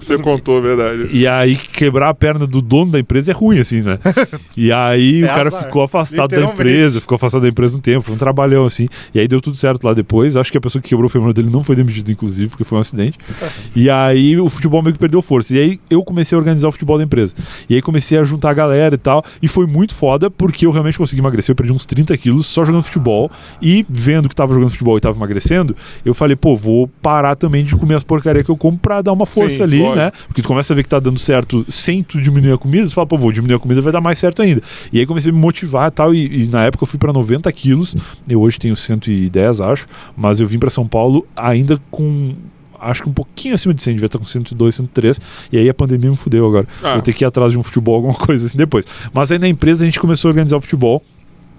Você 0.05 0.19
contou 0.19 0.59
a 0.59 0.61
verdade. 0.61 1.09
E 1.13 1.27
aí 1.27 1.57
quebrar 1.57 2.09
a 2.09 2.15
perna 2.15 2.47
do 2.47 2.61
dono 2.61 2.93
da 2.93 2.99
empresa 2.99 3.31
é 3.31 3.35
ruim, 3.35 3.59
assim, 3.59 3.83
né? 3.83 3.99
E 4.57 4.71
aí 4.73 5.23
É 5.23 5.25
o 5.25 5.29
cara 5.29 5.49
azar, 5.49 5.65
ficou 5.65 5.83
afastado 5.83 6.31
da 6.31 6.43
empresa, 6.43 7.01
ficou 7.01 7.17
afastado 7.17 7.43
da 7.43 7.49
empresa 7.49 7.77
um 7.77 7.81
tempo, 7.81 8.03
foi 8.03 8.15
um 8.15 8.19
trabalhão, 8.19 8.65
assim. 8.65 8.89
E 9.13 9.19
aí 9.21 9.27
deu 9.27 9.41
tudo 9.41 9.57
certo 9.57 9.85
lá 9.85 9.93
depois. 9.93 10.37
Acho 10.37 10.51
que 10.51 10.59
a 10.59 10.61
pessoa 10.61 10.81
que 10.81 10.89
quebrou 10.89 11.07
o 11.07 11.11
fêmur 11.11 11.33
dele 11.33 11.51
não 11.51 11.63
foi 11.63 11.75
demitida, 11.77 12.11
inclusive, 12.11 12.49
porque 12.51 12.65
foi 12.65 12.79
um 12.79 12.81
acidente. 12.81 13.19
E 13.77 13.91
aí 13.91 14.39
o 14.39 14.49
futebol 14.49 14.83
meio 14.83 14.93
que 14.93 14.99
perdeu 14.99 15.21
força. 15.21 15.55
E 15.55 15.59
aí 15.59 15.81
eu 15.91 16.03
comecei 16.03 16.37
a 16.37 16.39
organizar 16.39 16.69
o 16.69 16.73
futebol 16.73 16.97
da 16.97 17.05
empresa. 17.05 17.35
E 17.69 17.75
aí 17.75 17.83
comecei 17.83 18.17
a 18.19 18.25
juntar 18.25 18.51
a 18.51 18.55
galera 18.55 18.95
e 18.95 18.99
tal. 18.99 19.25
E 19.43 19.49
foi 19.49 19.67
muito 19.67 19.95
foda, 19.95 20.31
porque 20.31 20.65
eu 20.67 20.71
realmente 20.71 20.97
consegui 20.97 21.21
emagrecer. 21.21 21.53
Eu 21.53 21.57
perdi 21.57 21.73
uns 21.73 21.85
30 21.85 22.17
quilos 22.17 22.47
só 22.47 22.65
jogando 22.65 22.83
futebol. 22.85 23.31
E 23.61 23.85
vendo 23.89 24.29
que 24.29 24.35
tava 24.35 24.55
jogando 24.55 24.71
futebol 24.71 24.97
e 24.97 25.01
tava 25.01 25.17
emagrecendo, 25.19 25.77
eu 26.05 26.15
falei, 26.15 26.37
pô, 26.37 26.57
vou 26.57 26.89
parar 27.03 27.35
também 27.35 27.65
de 27.65 27.75
comer 27.77 27.95
as 27.97 28.05
porcarias 28.05 28.45
que 28.45 28.51
eu 28.51 28.54
como 28.57 28.79
pra 28.79 29.03
dar 29.03 29.13
uma 29.13 29.27
força 29.27 29.57
Sim, 29.57 29.63
ali, 29.63 29.79
lógico. 29.81 29.97
né? 29.97 30.13
Porque 30.27 30.43
tu 30.43 30.49
começa 30.49 30.73
a 30.73 30.77
ver 30.77 30.83
que 30.83 30.89
tá 30.89 31.01
dando 31.01 31.19
certo 31.19 31.65
sem 31.71 32.03
tu 32.03 32.21
diminuir 32.21 32.53
a 32.53 32.59
comida, 32.59 32.89
tu 32.89 32.95
fala, 32.95 33.07
pô, 33.07 33.17
vou 33.17 33.33
diminuir 33.33 33.57
a 33.57 33.59
comida, 33.59 33.81
vai 33.81 33.93
dar 33.93 34.01
mais 34.01 34.19
certo 34.19 34.43
ainda. 34.43 34.63
E 34.93 34.99
aí 34.99 35.07
comecei 35.07 35.31
a 35.31 35.35
me 35.35 35.41
motivar 35.41 35.89
e 35.89 35.91
tal, 35.91 36.15
e, 36.15 36.47
na 36.47 36.65
época 36.65 36.85
eu 36.85 36.87
fui 36.89 36.99
pra 36.99 37.13
90 37.13 37.51
quilos, 37.53 37.95
eu 38.29 38.41
hoje 38.41 38.59
tenho 38.59 38.77
110, 38.77 39.61
acho, 39.61 39.87
mas 40.17 40.41
eu 40.41 40.47
vim 40.47 40.59
pra 40.59 40.71
São 40.71 40.87
Paulo 40.87 41.27
ainda 41.37 41.81
com. 41.91 42.35
Acho 42.81 43.03
que 43.03 43.09
um 43.09 43.13
pouquinho 43.15 43.55
acima 43.55 43.73
de 43.73 43.83
100, 43.83 43.95
devia 43.95 44.07
estar 44.07 44.19
com 44.19 44.27
102, 44.27 44.75
103. 44.75 45.19
E 45.51 45.57
aí 45.57 45.69
a 45.71 45.73
pandemia 45.73 46.11
me 46.11 46.17
fudeu 46.17 46.47
agora. 46.47 46.67
Ah. 46.83 46.95
Vou 46.95 47.03
ter 47.03 47.15
que 47.15 47.25
ir 47.25 47.27
atrás 47.27 47.51
de 47.51 47.57
um 47.57 47.63
futebol, 47.63 47.95
alguma 47.97 48.15
coisa 48.15 48.45
assim 48.45 48.59
depois. 48.59 48.85
Mas 49.11 49.33
aí 49.33 49.39
na 49.39 49.49
empresa 49.49 49.85
a 49.85 49.87
gente 49.87 49.99
começou 49.99 50.29
a 50.29 50.31
organizar 50.33 50.59
o 50.59 50.61
futebol 50.61 51.03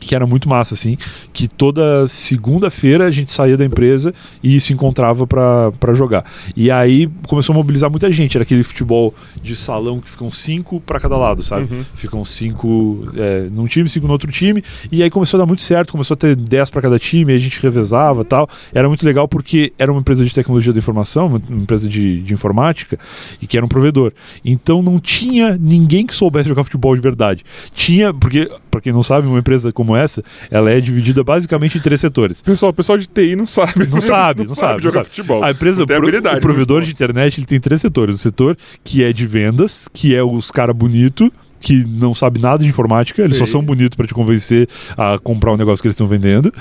que 0.05 0.13
era 0.13 0.27
muito 0.27 0.47
massa, 0.47 0.73
assim, 0.73 0.97
que 1.33 1.47
toda 1.47 2.07
segunda-feira 2.07 3.05
a 3.05 3.11
gente 3.11 3.31
saía 3.31 3.57
da 3.57 3.65
empresa 3.65 4.13
e 4.43 4.59
se 4.59 4.73
encontrava 4.73 5.25
pra 5.25 5.93
jogar. 5.93 6.25
E 6.55 6.69
aí 6.69 7.09
começou 7.27 7.53
a 7.53 7.55
mobilizar 7.55 7.89
muita 7.89 8.11
gente. 8.11 8.37
Era 8.37 8.43
aquele 8.43 8.63
futebol 8.63 9.13
de 9.41 9.55
salão 9.55 9.99
que 9.99 10.09
ficam 10.09 10.31
cinco 10.31 10.79
pra 10.79 10.99
cada 10.99 11.17
lado, 11.17 11.41
sabe? 11.41 11.73
Uhum. 11.73 11.83
Ficam 11.95 12.23
cinco 12.23 13.07
é, 13.15 13.47
num 13.51 13.65
time, 13.65 13.89
cinco 13.89 14.05
no 14.05 14.13
outro 14.13 14.31
time. 14.31 14.63
E 14.91 15.01
aí 15.01 15.09
começou 15.09 15.37
a 15.37 15.41
dar 15.41 15.47
muito 15.47 15.61
certo, 15.61 15.91
começou 15.91 16.13
a 16.13 16.17
ter 16.17 16.35
dez 16.35 16.69
pra 16.69 16.81
cada 16.81 16.99
time, 16.99 17.33
a 17.33 17.39
gente 17.39 17.59
revezava 17.61 18.21
e 18.21 18.25
tal. 18.25 18.47
Era 18.73 18.87
muito 18.87 19.05
legal 19.05 19.27
porque 19.27 19.73
era 19.79 19.91
uma 19.91 20.01
empresa 20.01 20.23
de 20.23 20.33
tecnologia 20.33 20.71
da 20.71 20.79
informação, 20.79 21.27
uma 21.27 21.41
uma 21.55 21.63
empresa 21.63 21.87
de, 21.87 22.21
de 22.21 22.33
informática, 22.33 22.99
e 23.41 23.47
que 23.47 23.57
era 23.57 23.65
um 23.65 23.69
provedor. 23.69 24.11
Então 24.43 24.81
não 24.81 24.99
tinha 24.99 25.57
ninguém 25.57 26.05
que 26.05 26.13
soubesse 26.13 26.49
jogar 26.49 26.63
futebol 26.63 26.95
de 26.95 27.01
verdade. 27.01 27.43
Tinha, 27.73 28.13
porque, 28.13 28.49
pra 28.75 28.81
quem 28.81 28.91
não 28.93 29.01
sabe, 29.03 29.27
uma 29.27 29.39
empresa 29.39 29.71
como 29.71 29.95
essa, 29.95 30.21
ela 30.51 30.69
é 30.69 30.79
dividida 30.81 31.23
basicamente 31.23 31.77
em 31.77 31.81
três 31.81 32.01
setores. 32.01 32.41
Pessoal, 32.41 32.71
o 32.71 32.73
pessoal 32.73 32.97
de 32.97 33.07
TI 33.07 33.35
não 33.35 33.45
sabe. 33.45 33.87
Não 33.87 34.01
sabe, 34.01 34.43
não, 34.45 34.53
sabe. 34.55 34.83
jogar 34.83 34.97
não 34.99 35.03
sabe. 35.03 35.05
futebol. 35.05 35.43
A 35.43 35.51
empresa, 35.51 35.79
não 35.79 35.87
pro- 35.87 35.95
o 36.37 36.41
provedor 36.41 36.81
de 36.81 36.91
internet, 36.91 37.39
ele 37.39 37.45
tem 37.47 37.59
três 37.59 37.79
setores. 37.81 38.15
O 38.15 38.19
setor 38.19 38.57
que 38.83 39.03
é 39.03 39.13
de 39.13 39.25
vendas, 39.25 39.87
que 39.93 40.13
é 40.15 40.21
os 40.23 40.51
cara 40.51 40.73
bonito, 40.73 41.31
que 41.59 41.83
não 41.85 42.13
sabe 42.13 42.39
nada 42.39 42.59
de 42.63 42.69
informática, 42.69 43.21
eles 43.23 43.37
só 43.37 43.45
Sei. 43.45 43.53
são 43.53 43.63
bonitos 43.63 43.95
para 43.95 44.05
te 44.05 44.13
convencer 44.13 44.67
a 44.95 45.17
comprar 45.17 45.51
o 45.51 45.57
negócio 45.57 45.81
que 45.81 45.87
eles 45.87 45.95
estão 45.95 46.05
vendendo. 46.07 46.53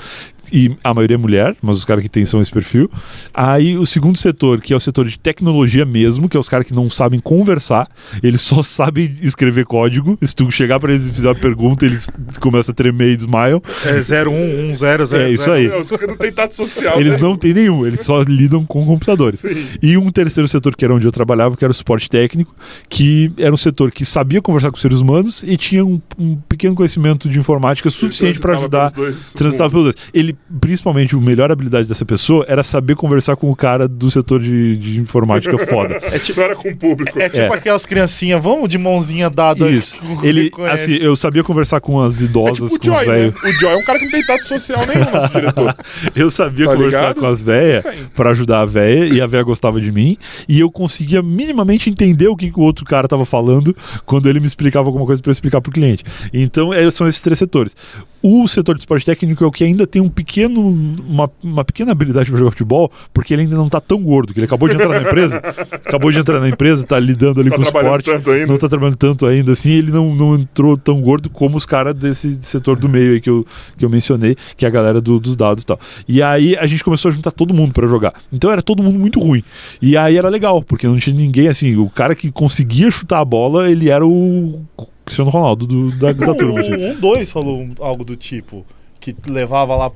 E 0.51 0.75
a 0.83 0.93
maioria 0.93 1.15
é 1.15 1.17
mulher, 1.17 1.55
mas 1.61 1.77
os 1.77 1.85
caras 1.85 2.03
que 2.03 2.09
tem 2.09 2.25
são 2.25 2.41
esse 2.41 2.51
perfil. 2.51 2.89
Aí 3.33 3.77
o 3.77 3.85
segundo 3.85 4.17
setor, 4.17 4.61
que 4.61 4.73
é 4.73 4.75
o 4.75 4.79
setor 4.79 5.07
de 5.07 5.17
tecnologia 5.17 5.85
mesmo, 5.85 6.29
que 6.29 6.37
é 6.37 6.39
os 6.39 6.49
caras 6.49 6.67
que 6.67 6.73
não 6.73 6.89
sabem 6.89 7.19
conversar, 7.19 7.87
eles 8.21 8.41
só 8.41 8.61
sabem 8.63 9.15
escrever 9.21 9.65
código. 9.65 10.17
Se 10.21 10.35
tu 10.35 10.49
chegar 10.51 10.79
para 10.79 10.93
eles 10.93 11.05
e 11.05 11.13
fizer 11.13 11.29
uma 11.29 11.35
pergunta, 11.35 11.85
eles 11.85 12.09
começam 12.39 12.71
a 12.71 12.75
tremer 12.75 13.11
e 13.11 13.17
desmaiam. 13.17 13.61
É 13.85 13.99
011000. 13.99 15.19
É 15.19 15.29
isso 15.31 15.51
aí. 15.51 15.67
Não, 15.67 15.79
Os 15.79 15.89
caras 15.89 16.07
não 16.07 16.17
têm 16.17 16.31
tato 16.31 16.55
social. 16.55 16.99
Eles 16.99 17.13
né? 17.13 17.19
não 17.19 17.37
têm 17.37 17.53
nenhum, 17.53 17.85
eles 17.85 18.01
só 18.01 18.21
lidam 18.21 18.65
com 18.65 18.85
computadores. 18.85 19.39
Sim. 19.39 19.65
E 19.81 19.97
um 19.97 20.09
terceiro 20.09 20.47
setor, 20.47 20.75
que 20.75 20.85
era 20.85 20.93
onde 20.93 21.05
eu 21.05 21.11
trabalhava, 21.11 21.55
que 21.55 21.63
era 21.63 21.71
o 21.71 21.73
suporte 21.73 22.09
técnico, 22.09 22.55
que 22.89 23.31
era 23.37 23.53
um 23.53 23.57
setor 23.57 23.91
que 23.91 24.05
sabia 24.05 24.41
conversar 24.41 24.71
com 24.71 24.77
seres 24.77 24.99
humanos 24.99 25.43
e 25.43 25.57
tinha 25.57 25.85
um, 25.85 26.01
um 26.17 26.35
pequeno 26.47 26.75
conhecimento 26.75 27.27
de 27.29 27.39
informática 27.39 27.89
suficiente 27.89 28.39
para 28.39 28.55
ajudar 28.57 28.91
transitava 29.35 29.69
pelos 29.69 29.85
dois. 29.85 29.95
Ele 30.13 30.34
principalmente, 30.59 31.15
a 31.15 31.19
melhor 31.19 31.51
habilidade 31.51 31.87
dessa 31.87 32.05
pessoa 32.05 32.45
era 32.47 32.63
saber 32.63 32.95
conversar 32.95 33.35
com 33.35 33.49
o 33.51 33.55
cara 33.55 33.87
do 33.87 34.09
setor 34.11 34.41
de, 34.41 34.77
de 34.77 34.99
informática 34.99 35.57
foda. 35.65 35.99
É 36.11 36.19
tipo, 36.19 36.39
era 36.41 36.55
com 36.55 36.69
o 36.69 36.75
público. 36.75 37.19
É 37.19 37.27
tipo 37.29 37.53
É. 37.53 37.57
aquelas 37.57 37.85
criancinhas, 37.85 38.41
vamos 38.41 38.69
de 38.69 38.77
mãozinha 38.77 39.29
dada. 39.29 39.69
Isso. 39.69 39.97
Ele, 40.23 40.49
conhece. 40.49 40.93
assim, 40.93 41.03
eu 41.03 41.15
sabia 41.15 41.43
conversar 41.43 41.79
com 41.81 42.01
as 42.01 42.21
É 42.21 42.25
idosas, 42.25 42.71
tipo 42.71 42.75
o 42.75 42.79
com 42.79 42.89
os 42.91 42.95
Joy, 42.97 43.07
né? 43.07 43.13
velhos. 43.13 43.43
O 43.43 43.59
Joy 43.59 43.71
é 43.73 43.75
um 43.75 43.83
cara 43.85 43.99
que 43.99 44.05
não 44.05 44.11
tem 44.11 44.25
tato 44.25 44.47
social 44.47 44.85
nenhum, 44.85 45.11
nosso 45.11 45.33
diretor. 45.33 45.75
Eu 46.15 46.31
sabia 46.31 46.65
Tá 46.65 46.73
conversar 46.75 46.99
ligado? 46.99 47.19
com 47.19 47.25
as 47.27 47.41
véias 47.41 47.83
Tem. 47.83 48.05
pra 48.15 48.29
ajudar 48.31 48.61
a 48.61 48.65
véia 48.65 49.05
e 49.05 49.21
a 49.21 49.27
véia 49.27 49.43
gostava 49.43 49.79
de 49.81 49.91
mim 49.91 50.17
e 50.47 50.59
eu 50.59 50.69
conseguia 50.71 51.21
minimamente 51.21 51.89
entender 51.89 52.27
o 52.27 52.35
que, 52.35 52.51
que 52.51 52.59
o 52.59 52.63
outro 52.63 52.85
cara 52.85 53.07
tava 53.07 53.25
falando 53.25 53.75
quando 54.05 54.29
ele 54.29 54.39
me 54.39 54.47
explicava 54.47 54.87
alguma 54.87 55.05
coisa 55.05 55.21
pra 55.21 55.29
eu 55.29 55.33
explicar 55.33 55.61
pro 55.61 55.71
cliente. 55.71 56.03
Então, 56.33 56.73
é, 56.73 56.89
são 56.91 57.07
esses 57.07 57.21
três 57.21 57.37
setores. 57.39 57.75
O 58.21 58.47
setor 58.47 58.75
de 58.75 58.81
esporte 58.81 59.05
técnico 59.05 59.43
é 59.43 59.47
o 59.47 59.51
que 59.51 59.63
ainda 59.63 59.85
tem 59.85 60.01
um 60.01 60.09
pequeno, 60.09 60.24
uma, 60.59 61.29
uma 61.43 61.63
pequena 61.65 61.91
habilidade 61.91 62.29
para 62.29 62.37
jogar 62.39 62.51
futebol, 62.51 62.91
porque 63.13 63.33
ele 63.33 63.43
ainda 63.43 63.55
não 63.55 63.69
tá 63.69 63.79
tão 63.79 64.01
gordo, 64.01 64.33
que 64.33 64.39
ele 64.39 64.45
acabou 64.45 64.67
de 64.67 64.75
entrar 64.75 64.89
na 64.89 65.01
empresa, 65.01 65.37
acabou 65.85 66.11
de 66.11 66.19
entrar 66.19 66.39
na 66.39 66.49
empresa, 66.49 66.83
tá 66.85 66.99
lidando 66.99 67.41
ali 67.41 67.49
Tá 67.49 67.55
com 67.55 67.61
o 67.61 67.65
trabalhando 67.65 67.99
esporte, 67.99 68.05
tanto 68.17 68.31
ainda. 68.31 68.47
não 68.47 68.57
tá 68.57 68.69
trabalhando 68.69 68.95
tanto 68.97 69.25
ainda 69.25 69.51
assim, 69.51 69.71
ele 69.71 69.91
não, 69.91 70.13
não 70.13 70.35
entrou 70.35 70.77
tão 70.77 70.99
gordo 71.01 71.29
como 71.29 71.57
os 71.57 71.65
caras 71.65 71.93
desse 71.95 72.37
setor 72.41 72.77
do 72.77 72.89
meio 72.89 73.13
aí 73.13 73.21
que 73.21 73.29
eu, 73.29 73.45
que 73.77 73.85
eu 73.85 73.89
mencionei, 73.89 74.35
que 74.57 74.65
é 74.65 74.67
a 74.67 74.71
galera 74.71 74.99
do- 75.01 75.19
dos 75.19 75.35
dados 75.35 75.63
e 75.63 75.65
tal. 75.65 75.79
E 76.07 76.21
aí 76.21 76.55
a 76.57 76.65
gente 76.65 76.83
começou 76.83 77.09
a 77.09 77.11
juntar 77.13 77.31
todo 77.31 77.53
mundo 77.53 77.73
para 77.73 77.87
jogar. 77.87 78.13
Então 78.31 78.51
era 78.51 78.61
todo 78.61 78.81
mundo 78.83 78.97
muito 78.99 79.19
ruim. 79.19 79.43
E 79.81 79.95
aí 79.97 80.17
era 80.17 80.29
legal, 80.29 80.61
porque 80.61 80.87
não 80.87 80.97
tinha 80.97 81.15
ninguém 81.15 81.47
assim, 81.47 81.75
o 81.75 81.89
cara 81.89 82.15
que 82.15 82.31
conseguia 82.31 82.89
chutar 82.91 83.19
a 83.19 83.25
bola, 83.25 83.69
ele 83.69 83.89
era 83.89 84.05
o 84.05 84.61
Cristiano 85.05 85.29
Ronaldo 85.29 85.65
do- 85.67 85.91
da, 85.97 86.11
da 86.13 86.33
turma. 86.35 86.59
Assim. 86.59 86.73
Um, 86.75 86.91
um 86.91 86.99
dois 86.99 87.31
falou 87.31 87.67
algo 87.79 88.03
do 88.03 88.15
tipo. 88.15 88.65
Que 89.05 89.15
levava 89.27 89.75
lá, 89.75 89.91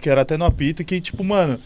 que 0.00 0.08
era 0.08 0.22
até 0.22 0.38
no 0.38 0.46
apito, 0.46 0.82
que 0.84 0.98
tipo, 0.98 1.22
mano, 1.22 1.58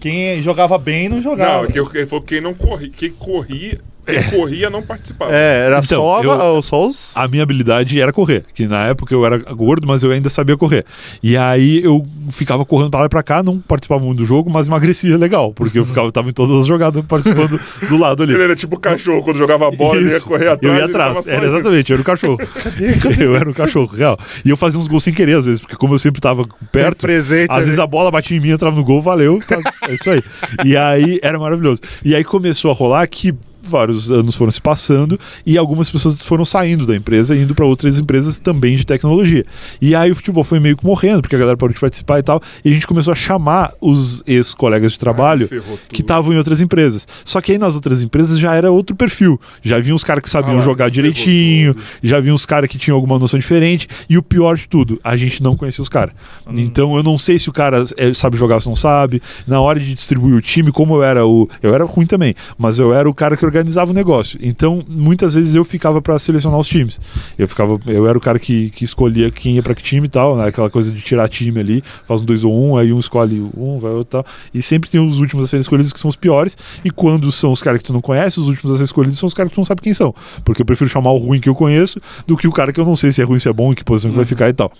quem 0.00 0.40
jogava 0.40 0.78
bem 0.78 1.08
não 1.08 1.20
jogava. 1.20 1.62
Não, 1.62 1.68
é 1.68 1.72
que 1.72 1.98
ele 1.98 2.06
falou 2.06 2.24
que 2.24 2.34
quem 2.34 2.40
não 2.40 2.54
corria, 2.54 2.88
quem 2.88 3.10
corria, 3.10 3.80
quem 4.06 4.22
corria 4.30 4.70
não 4.70 4.82
participava. 4.82 5.32
É, 5.34 5.66
era 5.66 5.78
Então, 5.84 5.98
só, 6.02 6.22
eu- 6.22 6.62
só 6.62 6.86
os. 6.86 7.16
A 7.16 7.26
minha 7.28 7.42
habilidade 7.42 8.00
era 8.00 8.12
correr, 8.12 8.44
que 8.54 8.66
na 8.66 8.86
época 8.86 9.12
eu 9.14 9.24
era 9.26 9.36
gordo, 9.38 9.86
mas 9.86 10.02
eu 10.02 10.10
ainda 10.12 10.28
sabia 10.30 10.56
correr. 10.56 10.84
E 11.22 11.36
aí 11.36 11.82
eu 11.82 12.06
ficava 12.30 12.64
correndo 12.64 12.90
pra 12.90 13.00
lá 13.00 13.06
e 13.06 13.08
pra 13.08 13.22
cá, 13.22 13.42
não 13.42 13.58
participava 13.58 14.02
muito 14.04 14.18
do 14.18 14.24
jogo, 14.24 14.48
mas 14.50 14.68
emagrecia 14.68 15.16
legal, 15.18 15.52
porque 15.52 15.78
eu 15.78 15.84
ficava 15.84 16.10
tava 16.12 16.30
em 16.30 16.32
todas 16.32 16.56
as 16.60 16.66
jogadas 16.66 17.04
participando 17.04 17.60
do 17.88 17.96
lado 17.98 18.22
ali. 18.22 18.32
Ele 18.34 18.42
era 18.44 18.56
tipo 18.56 18.76
o 18.76 18.80
cachorro, 18.80 19.22
quando 19.22 19.36
jogava 19.36 19.70
bola, 19.70 19.96
ele 19.98 20.10
ia 20.10 20.16
Isso. 20.16 20.26
correr 20.26 20.48
atrás. 20.48 20.74
Eu 20.74 20.78
ia 20.80 20.84
atrás. 20.86 21.26
Era 21.26 21.46
exatamente, 21.46 21.90
eu 21.90 21.94
era 21.94 22.02
o 22.02 22.04
cachorro. 22.04 22.38
eu 23.20 23.36
era 23.36 23.50
o 23.50 23.54
cachorro, 23.54 23.94
real. 23.96 24.18
E 24.44 24.50
eu 24.50 24.56
fazia 24.56 24.78
uns 24.78 24.88
gols 24.88 25.02
sem 25.02 25.12
querer, 25.12 25.36
às 25.36 25.44
vezes, 25.46 25.60
porque 25.60 25.76
como 25.76 25.94
eu 25.94 25.98
sempre 25.98 26.20
tava 26.20 26.46
perto, 26.70 26.98
presente. 27.02 27.50
às 27.50 27.64
vezes 27.64 27.78
a 27.78 27.86
bola 27.86 28.10
batia 28.10 28.36
em 28.36 28.40
mim, 28.40 28.50
entrava 28.50 28.76
no 28.76 28.84
gol, 28.84 29.02
valeu. 29.02 29.40
tá- 29.46 29.58
é 29.88 29.94
isso 29.94 30.10
aí. 30.10 30.22
E 30.64 30.76
aí 30.76 31.18
era 31.22 31.38
maravilhoso. 31.38 31.80
E 32.04 32.14
aí 32.14 32.24
começou 32.24 32.70
a 32.70 32.74
rolar 32.74 33.06
que 33.06 33.34
vários 33.68 34.10
anos 34.10 34.34
foram 34.34 34.50
se 34.50 34.60
passando 34.60 35.18
e 35.44 35.56
algumas 35.58 35.90
pessoas 35.90 36.22
foram 36.22 36.44
saindo 36.44 36.86
da 36.86 36.94
empresa 36.94 37.34
e 37.34 37.42
indo 37.42 37.54
para 37.54 37.64
outras 37.64 37.98
empresas 37.98 38.38
também 38.38 38.76
de 38.76 38.84
tecnologia. 38.84 39.44
E 39.80 39.94
aí 39.94 40.10
o 40.10 40.16
futebol 40.16 40.44
foi 40.44 40.60
meio 40.60 40.76
que 40.76 40.84
morrendo, 40.84 41.22
porque 41.22 41.36
a 41.36 41.38
galera 41.38 41.56
parou 41.56 41.72
de 41.72 41.80
participar 41.80 42.18
e 42.18 42.22
tal, 42.22 42.40
e 42.64 42.70
a 42.70 42.72
gente 42.72 42.86
começou 42.86 43.12
a 43.12 43.14
chamar 43.14 43.72
os 43.80 44.22
ex-colegas 44.26 44.92
de 44.92 44.98
trabalho 44.98 45.48
tudo. 45.48 45.78
que 45.88 46.00
estavam 46.00 46.32
em 46.32 46.36
outras 46.36 46.60
empresas. 46.60 47.06
Só 47.24 47.40
que 47.40 47.52
aí 47.52 47.58
nas 47.58 47.74
outras 47.74 48.02
empresas 48.02 48.38
já 48.38 48.54
era 48.54 48.70
outro 48.70 48.94
perfil. 48.94 49.40
Já 49.62 49.78
vinham 49.78 49.96
os 49.96 50.04
caras 50.04 50.22
que 50.22 50.30
sabiam 50.30 50.58
Ah 50.58 50.62
jogar 50.62 50.90
direitinho, 50.90 51.74
tudo. 51.74 51.84
já 52.02 52.20
vinham 52.20 52.34
os 52.34 52.46
caras 52.46 52.68
que 52.68 52.78
tinham 52.78 52.96
alguma 52.96 53.18
noção 53.18 53.38
diferente. 53.38 53.88
E 54.08 54.16
o 54.18 54.22
pior 54.22 54.56
de 54.56 54.68
tudo, 54.68 55.00
a 55.02 55.16
gente 55.16 55.42
não 55.42 55.56
conhecia 55.56 55.82
os 55.82 55.88
caras. 55.88 56.14
Então 56.54 56.96
eu 56.96 57.02
não 57.02 57.18
sei 57.18 57.38
se 57.38 57.48
o 57.48 57.52
cara 57.52 57.84
é, 57.96 58.12
sabe 58.14 58.36
jogar 58.36 58.56
ou 58.56 58.60
se 58.60 58.68
não 58.68 58.76
sabe. 58.76 59.22
Na 59.46 59.60
hora 59.60 59.78
de 59.78 59.94
distribuir 59.94 60.34
o 60.34 60.40
time, 60.42 60.72
como 60.72 60.96
eu 60.96 61.02
era 61.02 61.26
o. 61.26 61.48
Eu 61.62 61.74
era 61.74 61.84
ruim 61.84 62.06
também, 62.06 62.34
mas 62.58 62.78
eu 62.78 62.92
era 62.92 63.08
o 63.08 63.14
cara 63.14 63.36
que 63.36 63.44
organizava 63.56 63.90
o 63.90 63.94
negócio. 63.94 64.38
Então, 64.42 64.84
muitas 64.88 65.34
vezes 65.34 65.54
eu 65.54 65.64
ficava 65.64 66.00
para 66.02 66.18
selecionar 66.18 66.58
os 66.58 66.68
times. 66.68 67.00
Eu 67.38 67.48
ficava, 67.48 67.78
eu 67.86 68.06
era 68.06 68.16
o 68.16 68.20
cara 68.20 68.38
que, 68.38 68.70
que 68.70 68.84
escolhia 68.84 69.30
quem 69.30 69.56
ia 69.56 69.62
para 69.62 69.74
que 69.74 69.82
time 69.82 70.06
e 70.06 70.10
tal, 70.10 70.36
né? 70.36 70.48
aquela 70.48 70.70
coisa 70.70 70.92
de 70.92 71.00
tirar 71.00 71.28
time 71.28 71.58
ali, 71.58 71.84
faz 72.06 72.20
um 72.20 72.24
dois 72.24 72.44
ou 72.44 72.54
um, 72.54 72.76
aí 72.76 72.92
um 72.92 72.98
escolhe 72.98 73.40
um, 73.56 73.78
vai 73.78 73.92
outro 73.92 74.22
tal. 74.22 74.26
E 74.52 74.62
sempre 74.62 74.90
tem 74.90 75.00
os 75.00 75.18
últimos 75.18 75.44
a 75.44 75.48
serem 75.48 75.60
escolhidos 75.60 75.92
que 75.92 75.98
são 75.98 76.08
os 76.08 76.16
piores. 76.16 76.56
E 76.84 76.90
quando 76.90 77.30
são 77.32 77.52
os 77.52 77.62
caras 77.62 77.80
que 77.80 77.86
tu 77.86 77.92
não 77.92 78.00
conhece, 78.00 78.38
os 78.38 78.48
últimos 78.48 78.72
a 78.72 78.74
serem 78.76 78.84
escolhidos 78.84 79.18
são 79.18 79.26
os 79.26 79.34
caras 79.34 79.50
que 79.50 79.54
tu 79.54 79.60
não 79.60 79.64
sabe 79.64 79.80
quem 79.80 79.94
são. 79.94 80.14
Porque 80.44 80.62
eu 80.62 80.66
prefiro 80.66 80.88
chamar 80.88 81.12
o 81.12 81.18
ruim 81.18 81.40
que 81.40 81.48
eu 81.48 81.54
conheço 81.54 82.00
do 82.26 82.36
que 82.36 82.46
o 82.46 82.52
cara 82.52 82.72
que 82.72 82.80
eu 82.80 82.84
não 82.84 82.96
sei 82.96 83.12
se 83.12 83.22
é 83.22 83.24
ruim, 83.24 83.38
se 83.38 83.48
é 83.48 83.52
bom, 83.52 83.72
em 83.72 83.74
que 83.74 83.84
posição 83.84 84.10
que 84.10 84.16
vai 84.16 84.26
ficar 84.26 84.48
e 84.48 84.52
tal. 84.52 84.72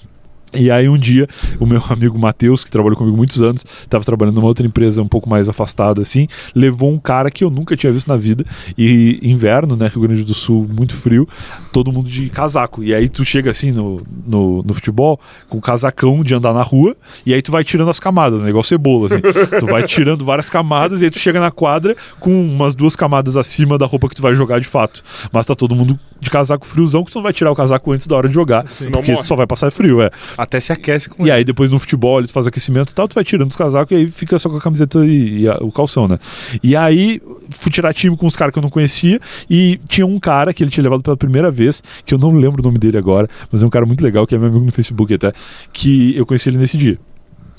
E 0.54 0.70
aí 0.70 0.88
um 0.88 0.96
dia, 0.96 1.28
o 1.58 1.66
meu 1.66 1.82
amigo 1.90 2.18
Matheus, 2.18 2.64
que 2.64 2.70
trabalhou 2.70 2.96
comigo 2.96 3.16
muitos 3.16 3.42
anos, 3.42 3.64
estava 3.82 4.04
trabalhando 4.04 4.36
numa 4.36 4.46
outra 4.46 4.66
empresa 4.66 5.02
um 5.02 5.08
pouco 5.08 5.28
mais 5.28 5.48
afastada 5.48 6.00
assim, 6.00 6.28
levou 6.54 6.92
um 6.92 6.98
cara 6.98 7.30
que 7.30 7.44
eu 7.44 7.50
nunca 7.50 7.76
tinha 7.76 7.92
visto 7.92 8.08
na 8.08 8.16
vida, 8.16 8.44
e 8.76 9.18
inverno, 9.22 9.76
né, 9.76 9.88
Rio 9.88 10.02
Grande 10.02 10.24
do 10.24 10.34
Sul, 10.34 10.68
muito 10.68 10.94
frio, 10.96 11.28
todo 11.72 11.92
mundo 11.92 12.08
de 12.08 12.28
casaco. 12.30 12.82
E 12.82 12.94
aí 12.94 13.08
tu 13.08 13.24
chega 13.24 13.50
assim 13.50 13.72
no, 13.72 14.00
no, 14.26 14.62
no 14.62 14.74
futebol, 14.74 15.20
com 15.48 15.60
casacão 15.60 16.22
de 16.22 16.34
andar 16.34 16.54
na 16.54 16.62
rua, 16.62 16.96
e 17.24 17.34
aí 17.34 17.42
tu 17.42 17.52
vai 17.52 17.64
tirando 17.64 17.90
as 17.90 18.00
camadas, 18.00 18.42
né, 18.42 18.48
igual 18.48 18.64
cebola, 18.64 19.06
assim. 19.06 19.20
tu 19.58 19.66
vai 19.66 19.82
tirando 19.84 20.24
várias 20.24 20.48
camadas, 20.48 21.00
e 21.00 21.04
aí 21.04 21.10
tu 21.10 21.18
chega 21.18 21.40
na 21.40 21.50
quadra 21.50 21.96
com 22.18 22.30
umas 22.30 22.74
duas 22.74 22.96
camadas 22.96 23.36
acima 23.36 23.76
da 23.76 23.86
roupa 23.86 24.08
que 24.08 24.14
tu 24.14 24.22
vai 24.22 24.34
jogar 24.34 24.60
de 24.60 24.66
fato. 24.66 25.02
Mas 25.32 25.44
tá 25.44 25.54
todo 25.54 25.74
mundo 25.74 25.98
de 26.18 26.30
casaco 26.30 26.66
friozão, 26.66 27.04
que 27.04 27.12
tu 27.12 27.16
não 27.16 27.22
vai 27.22 27.32
tirar 27.32 27.50
o 27.50 27.54
casaco 27.54 27.92
antes 27.92 28.06
da 28.06 28.16
hora 28.16 28.28
de 28.28 28.34
jogar, 28.34 28.66
Senão 28.68 28.92
porque 28.92 29.14
tu 29.14 29.24
só 29.24 29.36
vai 29.36 29.46
passar 29.46 29.70
frio, 29.70 30.00
é. 30.00 30.10
Até 30.38 30.60
se 30.60 30.72
aquece 30.72 31.08
com 31.08 31.26
E 31.26 31.30
aí 31.30 31.44
depois 31.44 31.70
no 31.70 31.78
futebol 31.78 32.18
ele 32.18 32.28
faz 32.28 32.46
aquecimento 32.46 32.90
e 32.90 32.94
tal, 32.94 33.08
tu 33.08 33.14
vai 33.14 33.24
tirando 33.24 33.50
os 33.50 33.56
casacos 33.56 33.92
e 33.96 34.00
aí 34.00 34.06
fica 34.08 34.38
só 34.38 34.48
com 34.48 34.56
a 34.56 34.60
camiseta 34.60 35.04
e, 35.06 35.40
e 35.42 35.48
a- 35.48 35.58
o 35.60 35.72
calção, 35.72 36.06
né? 36.06 36.18
E 36.62 36.76
aí 36.76 37.20
fui 37.50 37.70
tirar 37.72 37.92
time 37.94 38.16
com 38.16 38.26
os 38.26 38.36
caras 38.36 38.52
que 38.52 38.58
eu 38.58 38.62
não 38.62 38.70
conhecia 38.70 39.18
e 39.48 39.80
tinha 39.88 40.06
um 40.06 40.18
cara 40.18 40.52
que 40.52 40.62
ele 40.62 40.70
tinha 40.70 40.82
levado 40.84 41.02
pela 41.02 41.16
primeira 41.16 41.50
vez, 41.50 41.82
que 42.04 42.12
eu 42.12 42.18
não 42.18 42.32
lembro 42.32 42.60
o 42.60 42.64
nome 42.64 42.78
dele 42.78 42.98
agora, 42.98 43.28
mas 43.50 43.62
é 43.62 43.66
um 43.66 43.70
cara 43.70 43.86
muito 43.86 44.02
legal, 44.04 44.26
que 44.26 44.34
é 44.34 44.38
meu 44.38 44.48
amigo 44.48 44.64
no 44.64 44.72
Facebook 44.72 45.12
até, 45.14 45.32
que 45.72 46.14
eu 46.16 46.26
conheci 46.26 46.48
ele 46.48 46.58
nesse 46.58 46.76
dia. 46.76 46.98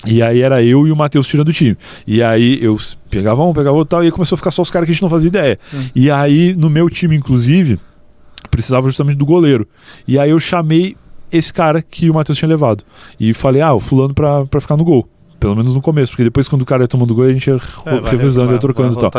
E 0.06 0.22
aí 0.22 0.40
era 0.42 0.62
eu 0.62 0.86
e 0.86 0.92
o 0.92 0.96
Matheus 0.96 1.26
tirando 1.26 1.48
o 1.48 1.52
time. 1.52 1.76
E 2.06 2.22
aí 2.22 2.62
eu 2.62 2.78
pegava 3.10 3.42
um, 3.42 3.52
pegava 3.52 3.76
outro 3.76 3.90
tal, 3.90 4.02
e 4.02 4.06
aí 4.06 4.12
começou 4.12 4.36
a 4.36 4.38
ficar 4.38 4.52
só 4.52 4.62
os 4.62 4.70
caras 4.70 4.86
que 4.86 4.92
a 4.92 4.94
gente 4.94 5.02
não 5.02 5.10
fazia 5.10 5.26
ideia. 5.28 5.58
E 5.92 6.08
aí 6.08 6.54
no 6.54 6.70
meu 6.70 6.88
time, 6.88 7.16
inclusive, 7.16 7.80
precisava 8.50 8.86
justamente 8.88 9.16
do 9.18 9.26
goleiro. 9.26 9.66
E 10.06 10.16
aí 10.18 10.30
eu 10.30 10.38
chamei 10.38 10.96
esse 11.32 11.52
cara 11.52 11.82
que 11.82 12.08
o 12.10 12.14
Matheus 12.14 12.38
tinha 12.38 12.48
levado. 12.48 12.84
E 13.18 13.32
falei, 13.34 13.60
ah, 13.62 13.74
o 13.74 13.80
fulano 13.80 14.14
pra, 14.14 14.44
pra 14.46 14.60
ficar 14.60 14.76
no 14.76 14.84
gol. 14.84 15.08
Pelo 15.40 15.54
menos 15.54 15.72
no 15.72 15.80
começo, 15.80 16.10
porque 16.10 16.24
depois 16.24 16.48
quando 16.48 16.62
o 16.62 16.66
cara 16.66 16.82
ia 16.82 16.88
tomando 16.88 17.14
gol, 17.14 17.24
a 17.24 17.32
gente 17.32 17.46
ia 17.48 17.54
É, 17.86 18.00
vai- 18.00 18.10
revezando, 18.10 18.46
vai- 18.48 18.56
ia 18.56 18.60
trocando 18.60 18.88
vai 18.94 18.98
e 18.98 19.00
tal. 19.02 19.10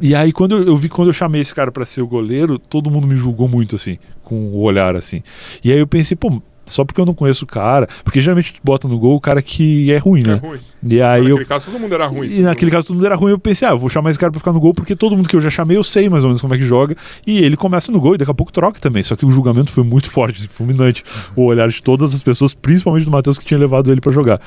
E 0.00 0.14
aí, 0.14 0.32
quando 0.32 0.56
eu, 0.56 0.62
eu 0.64 0.76
vi 0.76 0.88
quando 0.88 1.08
eu 1.08 1.12
chamei 1.12 1.42
esse 1.42 1.54
cara 1.54 1.70
pra 1.70 1.84
ser 1.84 2.00
o 2.00 2.06
goleiro, 2.06 2.58
todo 2.58 2.90
mundo 2.90 3.06
me 3.06 3.14
julgou 3.14 3.46
muito, 3.46 3.76
assim, 3.76 3.98
com 4.24 4.34
o 4.34 4.60
olhar, 4.62 4.96
assim. 4.96 5.22
E 5.62 5.70
aí 5.70 5.78
eu 5.78 5.86
pensei, 5.86 6.16
pô, 6.16 6.40
só 6.66 6.84
porque 6.84 7.00
eu 7.00 7.06
não 7.06 7.14
conheço 7.14 7.44
o 7.44 7.48
cara, 7.48 7.88
porque 8.04 8.20
geralmente 8.20 8.52
tu 8.54 8.60
bota 8.62 8.86
no 8.88 8.98
gol 8.98 9.16
o 9.16 9.20
cara 9.20 9.40
que 9.42 9.90
é 9.92 9.96
ruim, 9.98 10.22
É 10.24 10.26
né? 10.28 10.34
ruim. 10.42 10.58
E 10.88 11.00
aí 11.02 11.22
eu. 11.24 11.28
Naquele 11.30 11.44
caso, 11.46 11.70
todo 11.70 11.80
mundo 11.80 11.94
era 11.94 12.06
ruim. 12.06 12.28
E 12.30 12.40
naquele 12.40 12.70
caso 12.70 12.86
todo 12.88 12.96
mundo 12.96 13.06
era 13.06 13.16
ruim, 13.16 13.30
eu 13.32 13.38
pensei, 13.38 13.66
ah, 13.66 13.72
eu 13.72 13.78
vou 13.78 13.88
chamar 13.88 14.10
esse 14.10 14.18
cara 14.18 14.30
pra 14.30 14.38
ficar 14.38 14.52
no 14.52 14.60
gol, 14.60 14.72
porque 14.74 14.94
todo 14.94 15.16
mundo 15.16 15.28
que 15.28 15.34
eu 15.36 15.40
já 15.40 15.50
chamei, 15.50 15.76
eu 15.76 15.82
sei 15.84 16.08
mais 16.08 16.22
ou 16.24 16.28
menos 16.28 16.40
como 16.40 16.54
é 16.54 16.58
que 16.58 16.64
joga. 16.64 16.96
E 17.26 17.38
ele 17.38 17.56
começa 17.56 17.90
no 17.90 18.00
gol 18.00 18.14
e 18.14 18.18
daqui 18.18 18.30
a 18.30 18.34
pouco 18.34 18.52
troca 18.52 18.78
também. 18.78 19.02
Só 19.02 19.16
que 19.16 19.26
o 19.26 19.30
julgamento 19.30 19.70
foi 19.72 19.82
muito 19.84 20.08
forte, 20.10 20.38
assim, 20.38 20.48
fulminante. 20.48 21.02
O 21.34 21.44
olhar 21.44 21.68
de 21.68 21.82
todas 21.82 22.14
as 22.14 22.22
pessoas, 22.22 22.54
principalmente 22.54 23.04
do 23.04 23.10
Matheus, 23.10 23.38
que 23.38 23.44
tinha 23.44 23.58
levado 23.58 23.90
ele 23.90 24.00
pra 24.00 24.12
jogar. 24.12 24.40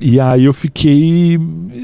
E 0.00 0.18
aí 0.18 0.44
eu 0.44 0.54
fiquei. 0.54 1.38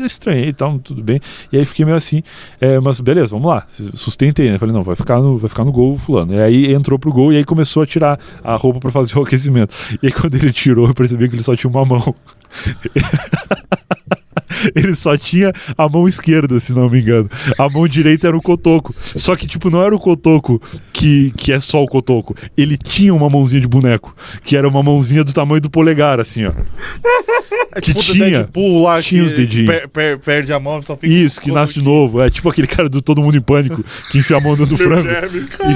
estranhei 0.04 0.48
e 0.48 0.52
tal, 0.52 0.78
tudo 0.78 1.02
bem. 1.02 1.20
E 1.52 1.58
aí 1.58 1.64
fiquei 1.64 1.84
meio 1.84 1.96
assim, 1.96 2.22
é, 2.60 2.80
mas 2.80 3.00
beleza, 3.00 3.28
vamos 3.28 3.48
lá. 3.48 3.66
Sustentei, 3.94 4.50
né? 4.50 4.58
Falei, 4.58 4.74
não, 4.74 4.82
vai 4.82 4.96
ficar 4.96 5.20
no, 5.20 5.36
vai 5.36 5.48
ficar 5.48 5.64
no 5.64 5.72
gol, 5.72 5.98
fulano. 5.98 6.34
E 6.34 6.40
aí 6.40 6.72
entrou 6.72 6.98
pro 6.98 7.12
gol 7.12 7.32
e 7.32 7.36
aí 7.36 7.44
começou 7.44 7.82
a 7.82 7.86
tirar 7.86 8.18
a 8.42 8.56
roupa 8.56 8.80
pra 8.80 8.90
fazer 8.90 9.18
o 9.18 9.22
aquecimento. 9.22 9.74
E 10.02 10.06
aí 10.06 10.12
quando 10.12 10.34
ele 10.34 10.52
tirou, 10.52 10.88
eu 10.88 10.94
percebi 10.94 11.28
que 11.28 11.34
ele 11.34 11.42
só 11.42 11.54
tinha 11.54 11.70
uma 11.70 11.84
mão. 11.84 12.14
Ele 14.74 14.94
só 14.94 15.16
tinha 15.16 15.52
a 15.76 15.88
mão 15.88 16.06
esquerda, 16.08 16.58
se 16.60 16.72
não 16.72 16.88
me 16.88 17.00
engano. 17.00 17.30
A 17.58 17.68
mão 17.68 17.86
direita 17.88 18.26
era 18.28 18.36
o 18.36 18.42
cotoco. 18.42 18.94
Só 19.16 19.34
que, 19.36 19.46
tipo, 19.46 19.70
não 19.70 19.82
era 19.82 19.94
o 19.94 19.98
cotoco 19.98 20.60
que, 20.92 21.32
que 21.36 21.52
é 21.52 21.60
só 21.60 21.82
o 21.82 21.86
cotoco. 21.86 22.34
Ele 22.56 22.76
tinha 22.76 23.14
uma 23.14 23.28
mãozinha 23.30 23.60
de 23.60 23.68
boneco, 23.68 24.14
que 24.44 24.56
era 24.56 24.68
uma 24.68 24.82
mãozinha 24.82 25.24
do 25.24 25.32
tamanho 25.32 25.60
do 25.60 25.70
polegar, 25.70 26.20
assim, 26.20 26.44
ó. 26.46 26.52
que 27.76 27.92
Tipo 27.92 28.00
tinha. 28.00 28.30
Deadpool 28.30 28.82
lá 28.84 29.02
tinha 29.02 29.20
que 29.20 29.26
os 29.26 29.32
dedinhos. 29.32 29.66
per- 29.66 29.88
per- 29.88 30.18
perde 30.18 30.52
a 30.52 30.58
mão 30.60 30.78
e 30.78 30.82
só 30.82 30.96
fica 30.96 31.12
Isso, 31.12 31.40
que 31.40 31.52
nasce 31.52 31.74
de 31.74 31.82
novo. 31.82 32.20
É 32.22 32.30
tipo 32.30 32.48
aquele 32.48 32.66
cara 32.66 32.88
do 32.88 33.02
Todo 33.02 33.22
Mundo 33.22 33.36
em 33.36 33.40
Pânico, 33.40 33.84
que 34.10 34.18
enfia 34.18 34.36
a 34.36 34.40
mão 34.40 34.56
dentro 34.56 34.76
do 34.76 34.78
frango. 34.82 35.08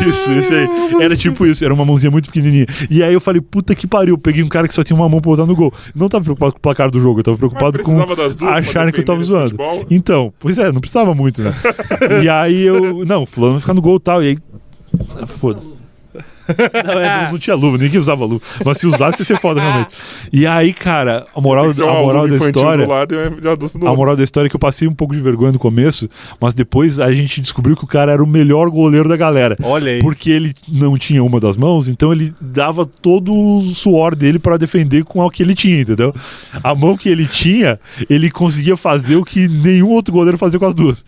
Isso, 0.09 0.31
esse 0.33 0.53
aí. 0.55 0.69
Era 1.01 1.17
tipo 1.17 1.45
isso, 1.47 1.65
era 1.65 1.75
uma 1.75 1.85
mãozinha 1.85 2.11
muito 2.11 2.27
pequenininha. 2.27 2.67
E 2.89 3.03
aí 3.03 3.13
eu 3.13 3.21
falei, 3.21 3.41
puta 3.41 3.75
que 3.75 3.87
pariu, 3.87 4.15
eu 4.15 4.19
peguei 4.19 4.43
um 4.43 4.49
cara 4.49 4.67
que 4.67 4.75
só 4.75 4.83
tinha 4.83 4.97
uma 4.97 5.09
mão 5.09 5.21
pra 5.21 5.31
botar 5.31 5.47
no 5.47 5.55
gol. 5.55 5.73
Não 5.95 6.09
tava 6.09 6.25
preocupado 6.25 6.53
com 6.53 6.59
o 6.59 6.63
placar 6.63 6.91
do 6.91 7.01
jogo, 7.01 7.21
eu 7.21 7.25
tava 7.25 7.37
preocupado 7.37 7.79
com 7.83 7.97
duas 8.15 8.35
pra 8.35 8.70
acharem 8.71 8.93
que 8.93 9.01
eu 9.01 9.05
tava 9.05 9.23
zoando. 9.23 9.51
futebol? 9.51 9.87
Então, 9.91 10.33
pois 10.39 10.59
é, 10.59 10.73
não 10.73 10.81
precisava 10.81 11.15
muito, 11.15 11.43
né? 11.43 11.55
e 12.23 12.29
aí 12.29 12.63
eu, 12.63 13.05
não, 13.05 13.27
fulano 13.27 13.55
vai 13.55 13.61
ficar 13.61 13.75
no 13.75 13.83
gol 13.83 13.97
e 13.97 14.01
tal, 14.01 14.23
e 14.23 14.29
aí... 14.29 14.39
Ah, 15.21 15.27
Foda. 15.27 15.61
Não, 16.85 16.93
é, 17.01 17.25
não, 17.25 17.33
não 17.33 17.39
tinha 17.39 17.57
luva, 17.57 17.79
ninguém 17.79 17.99
usava 17.99 18.25
luva. 18.25 18.45
Mas 18.65 18.79
se 18.79 18.87
usasse, 18.87 19.21
ia 19.21 19.25
ser 19.25 19.39
foda, 19.41 19.61
realmente. 19.63 19.91
E 20.33 20.47
aí, 20.47 20.73
cara, 20.73 21.27
a 21.35 21.41
moral, 21.41 21.67
a 21.67 22.03
moral 22.03 22.29
da 22.29 22.37
história. 22.37 22.87
A 23.87 23.95
moral 23.95 24.17
da 24.17 24.25
história 24.25 24.47
é 24.49 24.51
que 24.51 24.57
eu 24.57 24.61
passei 24.61 24.87
um 24.89 24.95
pouco 24.95 25.15
de 25.15 25.21
vergonha 25.21 25.53
no 25.53 25.59
começo, 25.59 26.09
mas 26.41 26.55
depois 26.55 26.99
a 26.99 27.13
gente 27.13 27.41
descobriu 27.41 27.77
que 27.77 27.85
o 27.85 27.87
cara 27.87 28.13
era 28.13 28.23
o 28.23 28.27
melhor 28.27 28.71
goleiro 28.71 29.09
da 29.09 29.17
galera. 29.17 29.57
Olha 29.63 29.93
aí. 29.93 30.01
Porque 30.01 30.31
ele 30.31 30.55
não 30.69 30.97
tinha 30.99 31.23
uma 31.23 31.41
das 31.41 31.57
mãos, 31.57 31.89
então 31.89 32.13
ele 32.13 32.35
dava 32.41 32.87
todo 32.87 33.33
o 33.33 33.63
suor 33.75 34.15
dele 34.15 34.39
pra 34.39 34.57
defender 34.57 35.05
com 35.05 35.21
o 35.21 35.31
que 35.31 35.43
ele 35.43 35.55
tinha, 35.55 35.81
entendeu? 35.81 36.15
A 36.63 36.75
mão 36.75 36.97
que 36.97 37.09
ele 37.09 37.27
tinha, 37.27 37.79
ele 38.09 38.31
conseguia 38.31 38.77
fazer 38.77 39.17
o 39.17 39.25
que 39.25 39.49
nenhum 39.49 39.89
outro 39.91 40.13
goleiro 40.13 40.39
fazia 40.39 40.59
com 40.59 40.67
as 40.67 40.75
duas. 40.75 41.05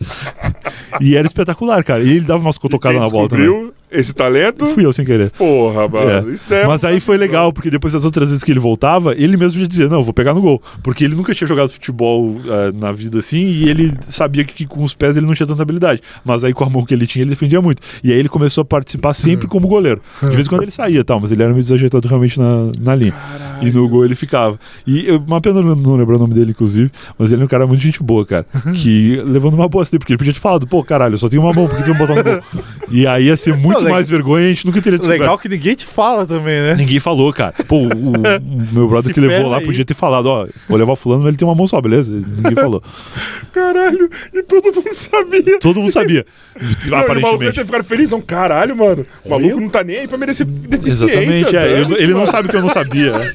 E 1.01 1.15
era 1.15 1.25
espetacular, 1.25 1.83
cara. 1.83 2.03
E 2.03 2.09
ele 2.09 2.21
dava 2.21 2.41
umas 2.41 2.57
cotocadas 2.57 2.99
na 2.99 3.09
bola 3.09 3.29
também. 3.29 3.71
Esse 3.93 4.13
talento? 4.13 4.65
Fui 4.67 4.85
eu 4.85 4.91
sem 4.93 5.05
querer. 5.05 5.29
Porra, 5.31 5.87
mano. 5.87 6.29
É. 6.29 6.33
Isso 6.33 6.51
é 6.53 6.65
Mas 6.67 6.83
aí 6.83 6.99
foi 6.99 7.17
legal, 7.17 7.51
porque 7.53 7.69
depois 7.69 7.93
das 7.93 8.03
outras 8.03 8.29
vezes 8.29 8.43
que 8.43 8.51
ele 8.51 8.59
voltava, 8.59 9.13
ele 9.13 9.37
mesmo 9.37 9.59
já 9.61 9.67
dizia, 9.67 9.87
não, 9.87 10.03
vou 10.03 10.13
pegar 10.13 10.33
no 10.33 10.41
gol. 10.41 10.61
Porque 10.81 11.03
ele 11.03 11.15
nunca 11.15 11.33
tinha 11.33 11.47
jogado 11.47 11.69
futebol 11.69 12.37
eh, 12.45 12.71
na 12.73 12.91
vida 12.91 13.19
assim, 13.19 13.45
e 13.45 13.69
ele 13.69 13.93
sabia 14.07 14.43
que, 14.43 14.65
com 14.65 14.83
os 14.83 14.93
pés 14.93 15.15
ele 15.17 15.25
não 15.25 15.33
tinha 15.33 15.47
tanta 15.47 15.61
habilidade. 15.61 16.01
Mas 16.25 16.43
aí 16.43 16.53
com 16.53 16.63
a 16.63 16.69
mão 16.69 16.85
que 16.85 16.93
ele 16.93 17.05
tinha, 17.07 17.23
ele 17.23 17.29
defendia 17.29 17.61
muito. 17.61 17.81
E 18.03 18.11
aí 18.11 18.17
ele 18.19 18.29
começou 18.29 18.61
a 18.61 18.65
participar 18.65 19.13
sempre 19.13 19.47
como 19.47 19.67
goleiro. 19.67 20.01
De 20.21 20.29
vez 20.29 20.45
em 20.47 20.49
quando 20.49 20.63
ele 20.63 20.71
saía 20.71 21.03
tal, 21.03 21.19
mas 21.19 21.31
ele 21.31 21.43
era 21.43 21.51
meio 21.51 21.63
desajeitado 21.63 22.07
realmente 22.07 22.39
na, 22.39 22.71
na 22.81 22.95
linha. 22.95 23.13
E 23.61 23.71
no 23.71 23.87
gol 23.87 24.03
ele 24.05 24.15
ficava. 24.15 24.59
E 24.85 25.07
eu- 25.07 25.23
uma 25.25 25.39
pena 25.39 25.61
não 25.61 25.75
não 25.75 25.95
lembrar 25.95 26.15
o 26.15 26.19
nome 26.19 26.33
dele, 26.33 26.51
inclusive, 26.51 26.91
mas 27.17 27.31
ele 27.31 27.41
é 27.41 27.45
um 27.45 27.47
cara 27.47 27.65
muito 27.67 27.81
gente 27.81 28.01
boa, 28.01 28.25
cara. 28.25 28.45
Que 28.75 29.21
levando 29.25 29.53
uma 29.53 29.67
boa 29.67 29.83
assim, 29.83 29.97
porque 29.97 30.13
ele 30.13 30.17
podia 30.17 30.33
ter 30.33 30.39
falado, 30.39 30.65
pô, 30.67 30.83
caralho, 30.83 31.13
eu 31.15 31.17
só 31.19 31.27
tenho 31.29 31.41
uma 31.41 31.53
mão, 31.53 31.67
por 31.67 31.77
que 31.77 31.83
tu 31.83 31.93
vai 31.93 32.07
botar 32.07 32.15
no 32.15 32.23
gol? 32.23 32.63
E 32.91 33.05
aí 33.07 33.25
ia 33.25 33.37
ser 33.37 33.55
muito 33.55 33.79
Legal- 33.83 33.95
mais 33.97 34.09
vergonha 34.09 34.45
a 34.45 34.49
gente 34.49 34.65
nunca 34.65 34.81
teria 34.81 34.97
descoberto. 34.97 35.21
Legal 35.21 35.37
que 35.37 35.49
ninguém 35.49 35.75
te 35.75 35.85
fala 35.85 36.25
também, 36.25 36.59
né? 36.61 36.75
Ninguém 36.75 36.99
falou, 36.99 37.31
cara. 37.33 37.53
Pô, 37.67 37.77
o, 37.77 37.87
o 37.87 38.13
meu 38.73 38.87
brother 38.87 39.09
Se 39.09 39.13
que 39.13 39.19
levou 39.19 39.49
lá 39.49 39.57
aí. 39.59 39.65
podia 39.65 39.85
ter 39.85 39.93
falado, 39.93 40.25
ó, 40.27 40.47
vou 40.67 40.77
levar 40.77 40.93
o 40.93 40.95
fulano, 40.95 41.21
mas 41.23 41.29
ele 41.29 41.37
tem 41.37 41.47
uma 41.47 41.55
mão 41.55 41.67
só, 41.67 41.79
beleza? 41.81 42.13
Ninguém 42.13 42.55
falou. 42.55 42.81
Caralho, 43.51 44.09
e 44.33 44.41
todo 44.43 44.73
mundo 44.73 44.93
sabia. 44.93 45.59
Todo 45.59 45.79
mundo 45.79 45.91
sabia. 45.91 46.25
Não, 46.59 46.63
e 46.69 46.71
o 46.71 46.71
maluco 46.71 46.87
deve 46.89 46.95
aparentemente. 46.95 47.53
ter 47.55 47.65
ficado 47.65 47.83
feliz. 47.83 48.11
Um 48.11 48.21
caralho, 48.21 48.75
mano. 48.75 49.05
O 49.23 49.29
maluco 49.29 49.59
não 49.59 49.69
tá 49.69 49.83
nem 49.83 49.99
aí 49.99 50.07
pra 50.07 50.17
merecer 50.17 50.45
deficiência. 50.45 51.05
Exatamente, 51.05 51.55
é. 51.55 51.71
Ele, 51.71 51.83
dane-se, 51.83 52.03
ele 52.03 52.13
não 52.13 52.25
sabe 52.25 52.49
que 52.49 52.55
eu 52.55 52.61
não 52.61 52.69
sabia. 52.69 53.33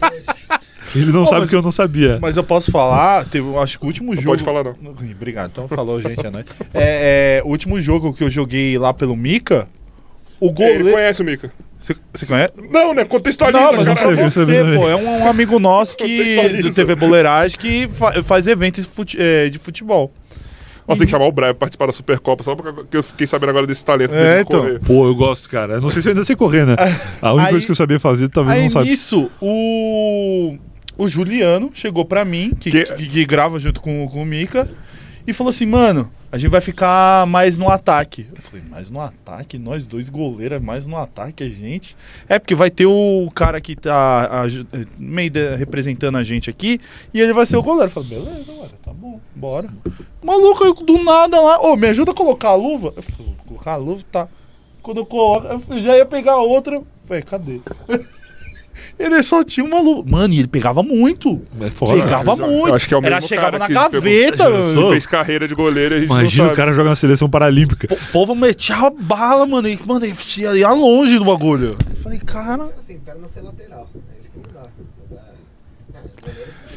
Ele 0.96 1.12
não 1.12 1.20
Pô, 1.24 1.26
sabe 1.26 1.40
mas- 1.42 1.50
que 1.50 1.54
eu 1.56 1.62
não 1.62 1.70
sabia. 1.70 2.18
Mas 2.20 2.36
eu 2.36 2.42
posso 2.42 2.70
falar, 2.72 3.26
teve, 3.26 3.46
eu 3.46 3.60
acho 3.60 3.78
que 3.78 3.84
o 3.84 3.88
último 3.88 4.08
Não 4.14 4.16
jogo. 4.22 4.28
pode 4.30 4.42
falar, 4.44 4.64
não. 4.64 4.92
Obrigado, 5.14 5.50
então 5.52 5.68
falou, 5.68 6.00
gente, 6.00 6.24
é 6.24 6.30
nóis. 6.30 6.46
É, 6.72 7.40
é, 7.40 7.42
o 7.44 7.48
último 7.50 7.78
jogo 7.80 8.12
que 8.14 8.24
eu 8.24 8.30
joguei 8.30 8.78
lá 8.78 8.94
pelo 8.94 9.14
Mika, 9.14 9.68
o 10.40 10.46
Ele 10.46 10.54
goleiro. 10.54 10.90
conhece 10.92 11.22
o 11.22 11.24
Mika. 11.24 11.50
Você 11.80 11.94
você 12.12 12.26
conhece? 12.26 12.52
Não, 12.70 12.92
né? 12.92 13.04
Contextualiza, 13.04 13.60
Não, 13.60 13.72
mas 13.72 13.86
não 13.86 13.92
eu 14.12 14.30
sei, 14.30 14.44
você, 14.44 14.64
pô. 14.76 14.88
É 14.88 14.96
um, 14.96 15.22
um 15.24 15.28
amigo 15.28 15.58
nosso 15.58 15.96
que 15.96 16.60
do 16.62 16.72
TV 16.72 16.94
Boleiragem 16.96 17.56
que 17.58 17.88
fa- 17.88 18.20
faz 18.22 18.46
eventos 18.46 18.84
fute- 18.84 19.16
é, 19.20 19.48
de 19.48 19.58
futebol. 19.58 20.12
Nossa, 20.86 21.00
tem 21.00 21.06
que 21.06 21.10
chamar 21.10 21.26
o 21.26 21.32
Brian 21.32 21.48
pra 21.48 21.54
participar 21.56 21.86
da 21.86 21.92
Supercopa, 21.92 22.42
só 22.42 22.56
porque 22.56 22.96
eu 22.96 23.02
fiquei 23.02 23.26
sabendo 23.26 23.50
agora 23.50 23.66
desse 23.66 23.84
talento 23.84 24.14
É, 24.14 24.40
então. 24.40 24.60
correr. 24.60 24.80
Pô, 24.80 25.06
eu 25.06 25.14
gosto, 25.14 25.46
cara. 25.48 25.74
Eu 25.74 25.80
não 25.82 25.90
sei 25.90 26.00
se 26.00 26.08
eu 26.08 26.12
ainda 26.12 26.24
sei 26.24 26.34
correr, 26.34 26.64
né? 26.66 26.74
A 27.20 27.32
única 27.34 27.48
Aí- 27.48 27.52
coisa 27.52 27.66
que 27.66 27.72
eu 27.72 27.76
sabia 27.76 28.00
fazer, 28.00 28.28
talvez 28.28 28.56
Aí 28.56 28.62
não 28.64 28.70
sabe. 28.70 28.88
nisso, 28.88 29.30
o, 29.40 30.56
o 30.96 31.08
Juliano 31.08 31.70
chegou 31.74 32.04
pra 32.06 32.24
mim, 32.24 32.52
que, 32.58 32.70
Que- 32.70 32.84
que, 32.84 33.06
que 33.06 33.24
grava 33.26 33.58
junto 33.58 33.80
com, 33.80 34.08
com 34.08 34.22
o 34.22 34.26
Mika, 34.26 34.68
e 35.26 35.32
falou 35.34 35.50
assim, 35.50 35.66
mano, 35.66 36.10
a 36.30 36.36
gente 36.38 36.50
vai 36.50 36.60
ficar 36.60 37.26
mais 37.26 37.56
no 37.56 37.68
ataque. 37.70 38.26
Eu 38.34 38.40
falei, 38.42 38.64
mais 38.68 38.90
no 38.90 39.00
ataque? 39.00 39.58
Nós 39.58 39.86
dois 39.86 40.08
goleiros, 40.08 40.60
mais 40.62 40.86
no 40.86 40.96
ataque 40.96 41.42
a 41.42 41.48
gente? 41.48 41.96
É, 42.28 42.38
porque 42.38 42.54
vai 42.54 42.70
ter 42.70 42.86
o 42.86 43.30
cara 43.34 43.60
que 43.60 43.74
tá 43.74 44.40
aju- 44.42 44.66
meio 44.98 45.30
de- 45.30 45.56
representando 45.56 46.16
a 46.18 46.22
gente 46.22 46.50
aqui, 46.50 46.80
e 47.14 47.20
ele 47.20 47.32
vai 47.32 47.46
ser 47.46 47.56
o 47.56 47.62
goleiro. 47.62 47.86
Eu 47.86 47.90
falei, 47.90 48.08
beleza, 48.10 48.52
mano, 48.52 48.70
tá 48.84 48.92
bom, 48.92 49.20
bora. 49.34 49.68
Maluco, 50.22 50.64
eu 50.64 50.74
do 50.74 51.02
nada 51.02 51.40
lá, 51.40 51.60
ô, 51.60 51.76
me 51.76 51.86
ajuda 51.88 52.10
a 52.10 52.14
colocar 52.14 52.48
a 52.50 52.54
luva? 52.54 52.92
Eu 52.96 53.02
falei, 53.02 53.26
"Vou 53.26 53.36
colocar 53.46 53.72
a 53.72 53.76
luva, 53.76 54.02
tá. 54.12 54.28
Quando 54.82 54.98
eu 54.98 55.06
coloco, 55.06 55.46
eu 55.72 55.80
já 55.80 55.96
ia 55.96 56.04
pegar 56.06 56.32
a 56.32 56.42
outra, 56.42 56.82
falei, 57.06 57.22
cadê? 57.22 57.60
Ele 58.98 59.22
só 59.22 59.44
tinha 59.44 59.64
uma 59.64 59.80
luva. 59.80 60.02
Mano, 60.08 60.34
e 60.34 60.38
ele 60.40 60.48
pegava 60.48 60.82
muito. 60.82 61.40
É 61.60 61.70
foda. 61.70 61.92
Chegava 61.92 62.32
eu 62.32 62.46
muito. 62.48 62.74
acho 62.74 62.88
que 62.88 62.94
é 62.94 62.96
o 62.96 63.00
Era, 63.04 63.16
mesmo 63.16 63.28
chegava 63.28 63.46
cara 63.52 63.58
na 63.60 63.66
que 63.66 63.72
gaveta. 63.74 64.44
pegou- 64.44 64.82
Ele 64.82 64.90
fez 64.90 65.06
carreira 65.06 65.46
de 65.48 65.54
goleiro 65.54 65.94
e 65.94 65.96
a 65.96 66.00
gente 66.00 66.10
Imagina 66.10 66.44
não 66.44 66.44
o 66.44 66.48
sabe. 66.48 66.56
cara 66.56 66.72
jogar 66.72 66.90
na 66.90 66.96
seleção 66.96 67.30
paralímpica. 67.30 67.92
O 67.92 68.12
povo 68.12 68.34
metia 68.34 68.76
a 68.76 68.90
bala, 68.90 69.46
mano. 69.46 69.68
E, 69.68 69.78
mano, 69.86 70.04
ia 70.04 70.54
ia 70.56 70.70
longe 70.72 71.18
do 71.18 71.24
bagulho. 71.24 71.76
Eu 71.90 71.96
Falei, 72.02 72.18
cara. 72.18 72.68
Assim, 72.78 72.98
perna 72.98 73.28
ser 73.28 73.40
lateral. 73.42 73.88
É 73.94 74.18
isso 74.20 74.30
que 74.30 74.38
não 74.38 74.52
dá. 74.62 74.68
É, 75.94 75.98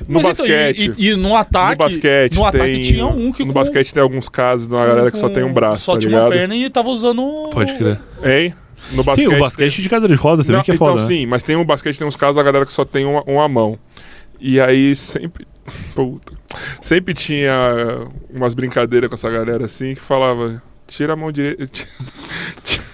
No 0.08 0.22
Mas 0.22 0.40
então, 0.40 0.48
basquete. 0.48 0.94
e, 0.98 1.08
e- 1.08 1.12
e 1.12 1.16
no 1.16 1.36
ataque. 1.36 1.72
no 1.72 1.78
basquete, 1.78 2.36
no 2.36 2.46
ataque 2.46 2.64
tem, 2.66 2.82
tinha 2.82 3.06
um 3.06 3.32
que 3.32 3.42
No 3.46 3.54
com- 3.54 3.60
basquete 3.60 3.94
tem 3.94 4.02
alguns 4.02 4.28
casos 4.28 4.68
da 4.68 4.84
galera 4.86 5.12
que 5.12 5.18
só 5.18 5.30
tem 5.30 5.44
um 5.44 5.54
braço, 5.54 5.86
Só 5.86 5.94
tá 5.94 6.00
tinha 6.00 6.10
ligado? 6.10 6.26
uma 6.26 6.32
perna 6.32 6.56
e 6.56 6.70
tava 6.70 6.90
usando. 6.90 7.50
Pode 7.52 7.74
crer. 7.78 8.00
Hein? 8.24 8.54
No 8.92 9.04
basquete. 9.04 9.28
Tem 9.30 9.38
o 9.38 9.40
basquete 9.40 9.82
de 9.82 9.90
cadeira 9.90 10.16
de 10.16 10.20
roda 10.22 10.44
também, 10.44 10.58
Não, 10.58 10.64
que 10.64 10.72
é 10.72 10.76
então 10.76 10.88
foda. 10.88 11.02
né? 11.02 11.08
sim, 11.08 11.26
mas 11.26 11.44
tem 11.44 11.56
um 11.56 11.66
basquete, 11.66 11.98
tem 11.98 12.08
uns 12.08 12.16
casos 12.16 12.36
da 12.36 12.44
galera 12.44 12.66
que 12.66 12.74
só 12.74 12.84
tem 12.84 13.06
uma, 13.06 13.24
uma 13.24 13.48
mão. 13.48 13.78
E 14.40 14.60
aí 14.60 14.96
sempre. 14.96 15.48
Puta. 15.96 16.34
Sempre 16.82 17.14
tinha 17.14 18.08
umas 18.34 18.54
brincadeiras 18.54 19.08
com 19.08 19.16
essa 19.16 19.30
galera 19.30 19.66
assim 19.66 19.94
que 19.94 20.02
falava: 20.02 20.62
tira 20.88 21.14
a 21.14 21.16
mão 21.16 21.32
direita. 21.32 21.68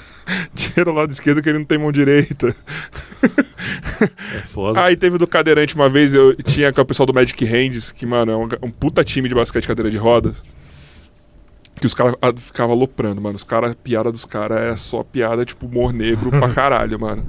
Tira 0.53 0.91
o 0.91 0.93
lado 0.93 1.09
esquerdo 1.13 1.41
que 1.41 1.47
ele 1.47 1.59
não 1.59 1.65
tem 1.65 1.77
mão 1.77 1.89
direita. 1.89 2.53
É 4.01 4.39
foda. 4.47 4.83
Aí 4.83 4.95
teve 4.97 5.17
do 5.17 5.25
cadeirante 5.25 5.73
uma 5.73 5.87
vez, 5.89 6.13
eu 6.13 6.35
tinha 6.35 6.71
com 6.73 6.81
o 6.81 6.85
pessoal 6.85 7.07
do 7.07 7.13
Magic 7.13 7.43
Hands, 7.45 7.93
que, 7.93 8.05
mano, 8.05 8.31
é 8.31 8.35
um, 8.35 8.49
um 8.63 8.69
puta 8.69 9.03
time 9.05 9.29
de 9.29 9.35
basquete 9.35 9.65
cadeira 9.65 9.89
de 9.89 9.95
rodas. 9.97 10.43
Que 11.79 11.85
os 11.85 11.93
caras 11.93 12.15
ah, 12.21 12.33
ficavam 12.35 12.75
aloprando, 12.75 13.21
mano. 13.21 13.35
Os 13.35 13.43
caras, 13.43 13.71
a 13.71 13.75
piada 13.75 14.11
dos 14.11 14.25
caras 14.25 14.59
é 14.59 14.75
só 14.75 15.03
piada, 15.03 15.45
tipo, 15.45 15.67
humor 15.67 15.93
negro 15.93 16.29
pra 16.31 16.49
caralho, 16.53 16.99
mano. 16.99 17.25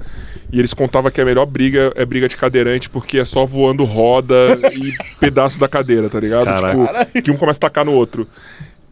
E 0.51 0.57
eles 0.57 0.73
contavam 0.73 1.11
que 1.11 1.21
a 1.21 1.25
melhor 1.25 1.45
briga 1.45 1.91
é 1.95 2.05
briga 2.05 2.27
de 2.27 2.35
cadeirante, 2.35 2.89
porque 2.89 3.19
é 3.19 3.25
só 3.25 3.45
voando 3.45 3.83
roda 3.83 4.35
e 4.73 4.93
pedaço 5.19 5.59
da 5.59 5.67
cadeira, 5.67 6.09
tá 6.09 6.19
ligado? 6.19 6.47
Tipo, 6.47 7.21
que 7.21 7.31
um 7.31 7.37
começa 7.37 7.57
a 7.57 7.61
tacar 7.61 7.85
no 7.85 7.93
outro. 7.93 8.27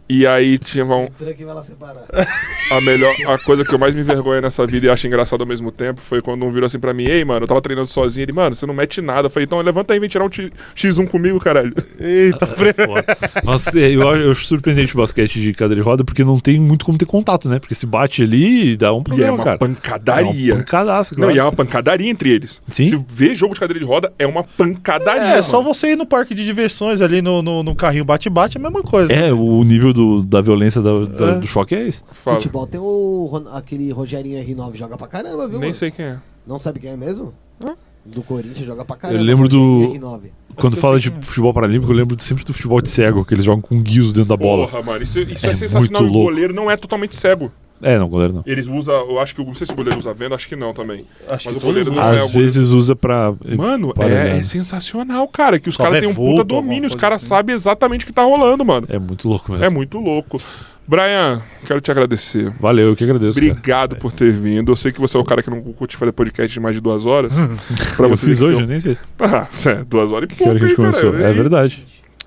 E 0.10 0.26
aí 0.26 0.58
tinha 0.58 0.86
um, 0.86 1.08
a 2.72 2.82
melhor, 2.82 3.14
a 3.28 3.38
coisa 3.40 3.64
que 3.66 3.74
eu 3.74 3.80
mais 3.80 3.94
me 3.94 4.02
envergonho 4.02 4.42
nessa 4.42 4.66
vida 4.66 4.86
e 4.86 4.90
acho 4.90 5.06
engraçado 5.08 5.42
ao 5.42 5.48
mesmo 5.48 5.72
tempo 5.72 6.00
foi 6.00 6.22
quando 6.22 6.46
um 6.46 6.52
virou 6.52 6.66
assim 6.66 6.80
pra 6.80 6.94
mim, 6.94 7.04
ei, 7.06 7.26
mano, 7.26 7.44
eu 7.44 7.48
tava 7.48 7.62
treinando 7.62 7.88
sozinho. 7.88 8.24
Ele, 8.24 8.32
mano, 8.34 8.56
você 8.56 8.66
não 8.66 8.74
mete 8.74 9.02
nada. 9.02 9.28
Eu 9.28 9.30
falei, 9.30 9.46
então 9.46 9.60
levanta 9.60 9.94
aí 9.94 9.98
e 9.98 10.00
vem 10.00 10.10
tirar 10.10 10.26
um 10.26 10.32
X- 10.32 10.50
X1 10.76 11.08
comigo, 11.10 11.40
caralho. 11.40 11.74
Eita. 12.00 12.46
Foda. 12.48 13.18
Mas 13.44 13.68
é, 13.76 13.90
eu, 13.92 14.02
eu 14.02 14.32
acho 14.32 14.46
surpreendente 14.46 14.94
o 14.94 14.98
basquete 14.98 15.42
de 15.42 15.54
cadeira 15.54 15.82
de 15.82 15.86
roda, 15.88 16.04
porque 16.04 16.24
não 16.24 16.40
tem 16.40 16.60
muito 16.60 16.86
como 16.86 16.98
ter 16.98 17.06
contato, 17.06 17.50
né? 17.50 17.60
Porque 17.60 17.76
se 17.76 17.86
bate 17.86 18.24
ali 18.24 18.72
e 18.74 18.78
dá 18.78 18.94
um 18.94 18.98
E 18.98 19.02
é 19.02 19.04
problema, 19.04 19.34
uma 19.34 19.44
cara. 19.44 19.58
pancadaria. 19.58 20.52
É 20.52 20.56
uma 20.56 20.64
pancadaça, 20.64 21.16
Não, 21.16 21.24
claro. 21.24 21.36
e 21.36 21.40
é 21.40 21.44
uma 21.44 21.52
pancadaria 21.54 22.10
entre 22.10 22.30
eles. 22.32 22.62
Sim. 22.70 22.86
Se 22.86 23.06
vê 23.10 23.36
jogo 23.36 23.54
de 23.54 23.60
cadeira 23.60 23.80
de 23.80 23.86
roda, 23.86 24.12
é 24.18 24.26
uma 24.26 24.44
pancadaria. 24.44 25.38
É, 25.38 25.42
só 25.42 25.62
você 25.62 25.92
ir 25.92 25.96
no 25.98 26.06
parque 26.06 26.34
de 26.34 26.44
diversões 26.46 27.02
ali 27.02 27.22
no, 27.22 27.42
no, 27.42 27.62
no 27.64 27.76
carrinho 27.76 28.06
bate-bate, 28.06 28.58
é 28.58 28.60
a 28.60 28.64
mesma 28.64 28.82
coisa. 28.84 29.14
É, 29.14 29.32
o 29.34 29.64
nível 29.64 29.94
do, 29.98 30.24
da 30.24 30.40
violência 30.42 30.82
da- 30.82 31.06
da- 31.06 31.32
É. 31.32 31.40
do 31.40 31.48
choque 31.48 31.76
é 31.76 31.88
esse. 31.88 32.02
Fala. 32.12 32.38
Futebol 32.38 32.66
tem 32.66 32.80
o 32.80 33.26
Ron- 33.32 33.50
aquele 33.54 33.92
Rogerinho 33.92 34.42
R9 34.42 34.76
joga 34.76 34.96
pra 34.98 35.08
caramba, 35.08 35.48
viu? 35.48 35.60
Nem 35.60 35.70
mano? 35.70 35.74
sei 35.74 35.92
quem 35.92 36.06
é. 36.06 36.20
Não 36.46 36.58
sabe 36.58 36.80
quem 36.80 36.92
é 36.92 36.98
mesmo? 36.98 37.34
Hã? 37.64 37.76
Do 38.06 38.22
Corinthians 38.22 38.66
joga 38.66 38.86
pra 38.86 38.96
caramba. 38.96 39.20
Eu 39.20 39.26
lembro 39.26 39.50
do- 39.50 39.80
Rogerinho 39.80 40.00
R9. 40.02 40.22
Quando 40.56 40.78
fala 40.78 41.00
de 41.00 41.10
é. 41.10 41.22
futebol 41.22 41.54
paralímpico, 41.54 41.92
eu 41.92 41.96
lembro 41.96 42.16
sempre 42.22 42.44
do 42.46 42.54
futebol 42.54 42.82
de 42.82 42.90
cego, 42.90 43.26
que 43.26 43.34
eles 43.34 43.44
jogam 43.46 43.62
com 43.62 43.82
guiso 43.82 44.14
dentro 44.14 44.30
da 44.30 44.38
bola. 44.38 44.68
Porra, 44.68 44.82
mano, 44.82 45.04
isso, 45.04 45.20
isso 45.20 45.46
é, 45.46 45.50
É 45.50 45.54
sensacional. 45.54 46.04
O 46.04 46.10
goleiro 46.12 46.54
não 46.54 46.72
é 46.72 46.78
totalmente 46.78 47.16
cego. 47.16 47.52
É, 47.82 47.98
não, 47.98 48.10
goleiro 48.10 48.34
não. 48.34 48.44
Eles 48.46 48.68
usam, 48.68 48.96
eu 49.10 49.20
acho 49.20 49.36
que, 49.36 49.44
não 49.44 49.54
sei 49.54 49.68
se 49.68 49.74
o 49.74 49.76
goleiro 49.76 49.98
usa 50.00 50.14
vendo, 50.14 50.34
acho 50.36 50.48
que 50.48 50.56
não 50.56 50.74
também. 50.74 51.06
Acho 51.28 51.48
Mas 51.48 51.58
que 51.58 51.64
o 51.64 51.66
goleiro 51.66 51.92
não 51.92 52.02
é 52.02 52.18
Às 52.18 52.30
o 52.30 52.34
vezes 52.34 52.70
usa 52.70 52.96
pra. 52.96 53.34
Mano, 53.58 53.94
para, 53.94 54.10
é, 54.10 54.38
é 54.38 54.44
sensacional, 54.44 55.28
cara. 55.28 55.60
Que 55.60 55.70
os 55.70 55.78
caras 55.78 56.00
têm 56.00 56.10
um 56.10 56.16
puta 56.16 56.44
domínio, 56.44 56.88
os 56.88 56.96
caras 56.96 57.22
assim. 57.22 57.30
sabem 57.30 57.56
exatamente 57.56 58.04
o 58.04 58.08
que 58.08 58.14
tá 58.14 58.24
rolando, 58.24 58.66
mano. 58.66 58.88
É 58.90 58.98
muito 59.00 59.28
louco 59.28 59.52
mesmo. 59.52 59.66
É 59.66 59.70
muito 59.70 60.00
louco. 60.00 60.40
Brian, 60.88 61.42
quero 61.66 61.82
te 61.82 61.92
agradecer. 61.92 62.50
Valeu, 62.62 62.88
eu 62.88 62.96
que 62.96 63.04
agradeço. 63.04 63.38
cara. 63.38 63.52
Obrigado 63.52 63.96
por 63.98 64.12
ter 64.14 64.32
vindo. 64.32 64.72
Eu 64.72 64.76
sei 64.78 64.90
que 64.90 65.02
você 65.02 65.18
é 65.18 65.20
o 65.20 65.24
cara 65.24 65.44
que 65.44 65.50
não 65.50 65.62
curte 65.62 65.98
fazer 65.98 66.14
podcast 66.14 66.54
de 66.54 66.60
mais 66.62 66.76
de 66.78 66.82
duas 66.82 67.06
horas. 67.06 67.34
pra 67.98 68.06
Eu 68.06 68.10
você 68.10 68.26
fiz 68.26 68.40
hoje, 68.40 68.56
que 68.56 68.64
eu 68.64 68.68
nem 68.68 68.80
sei. 68.80 68.98
Ah, 69.20 69.48
é, 69.66 69.84
duas 69.84 70.12
horas 70.14 70.30
e 70.32 70.36
Que 70.36 70.44
hora 70.44 70.58
pouco, 70.58 70.60
que 70.60 70.66
a 70.66 70.68
gente 70.70 70.78
cara? 70.78 70.92
começou. 71.04 71.28
É 71.28 71.34
verdade. 71.34 71.86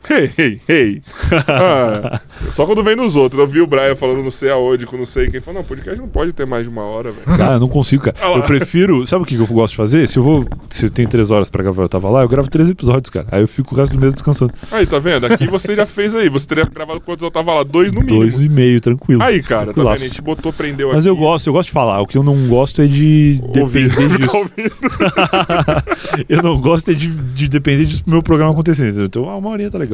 Ei, 0.09 0.31
ei, 0.39 0.61
ei. 0.69 1.03
Ah, 1.47 2.20
só 2.53 2.65
quando 2.67 2.83
vem 2.83 2.97
nos 2.97 3.17
outros. 3.17 3.41
Eu 3.41 3.47
vi 3.47 3.61
o 3.61 3.67
Brian 3.67 3.95
falando 3.95 4.23
não 4.23 4.31
sei 4.31 4.51
aonde, 4.51 4.87
com 4.87 4.97
não 4.97 5.07
sei 5.07 5.29
quem. 5.29 5.41
Falou, 5.41 5.61
não, 5.61 5.67
podcast 5.67 6.01
não 6.01 6.09
pode 6.09 6.33
ter 6.33 6.47
mais 6.47 6.65
de 6.65 6.70
uma 6.70 6.83
hora, 6.83 7.12
velho. 7.12 7.39
Cara, 7.39 7.55
eu 7.55 7.61
não 7.61 7.69
consigo, 7.69 8.05
cara. 8.05 8.17
Eu 8.37 8.43
prefiro. 8.43 9.07
Sabe 9.07 9.23
o 9.25 9.27
que 9.27 9.35
eu 9.35 9.47
gosto 9.47 9.73
de 9.73 9.77
fazer? 9.77 10.09
Se 10.09 10.17
eu 10.19 10.23
vou. 10.23 10.47
Se 10.70 10.87
eu 10.87 10.91
tenho 10.91 11.09
três 11.09 11.31
horas 11.31 11.51
pra 11.51 11.62
gravar, 11.62 11.83
eu 11.83 11.89
tava 11.89 12.09
lá, 12.09 12.23
eu 12.23 12.29
gravo 12.29 12.49
três 12.51 12.69
episódios, 12.70 13.11
cara. 13.11 13.27
Aí 13.31 13.43
eu 13.43 13.49
fico 13.49 13.75
o 13.75 13.79
resto 13.79 13.95
do 13.95 14.01
mês 14.01 14.15
descansando. 14.15 14.53
Aí, 14.70 14.87
tá 14.87 14.99
vendo? 14.99 15.27
Aqui 15.27 15.47
você 15.47 15.77
já 15.77 15.87
fez 15.87 16.15
aí. 16.15 16.29
Você 16.29 16.47
teria 16.47 16.65
gravado 16.65 17.01
quantos 17.01 17.23
eu 17.23 17.31
tava 17.31 17.55
lá? 17.55 17.62
Dois 17.62 17.93
no 17.93 18.01
mínimo. 18.01 18.20
Dois 18.20 18.41
e 18.41 18.49
meio, 18.49 18.81
tranquilo. 18.81 19.23
Aí, 19.23 19.43
cara, 19.43 19.67
tá 19.67 19.83
vendo? 19.83 19.89
A 19.89 19.97
gente 19.97 20.20
botou, 20.23 20.53
prendeu 20.53 20.89
Mas 20.89 21.01
aqui. 21.07 21.09
eu 21.09 21.17
gosto, 21.17 21.47
eu 21.47 21.53
gosto 21.53 21.69
de 21.69 21.73
falar. 21.73 22.01
O 22.01 22.07
que 22.07 22.17
eu 22.17 22.23
não 22.23 22.49
gosto 22.49 22.83
é 22.83 22.87
de 22.87 23.41
Ouvir. 23.59 23.89
depender 23.89 24.19
disso. 24.19 24.51
Eu 26.29 26.43
não 26.43 26.61
gosto 26.61 26.91
é 26.91 26.95
de, 26.95 27.09
de 27.09 27.49
depender 27.49 27.85
disso 27.85 28.03
pro 28.03 28.12
meu 28.12 28.23
programa 28.23 28.53
acontecer. 28.53 28.95
Então, 28.99 29.25
uma 29.25 29.51
horinha 29.51 29.70
tá 29.70 29.79
legal. 29.79 29.90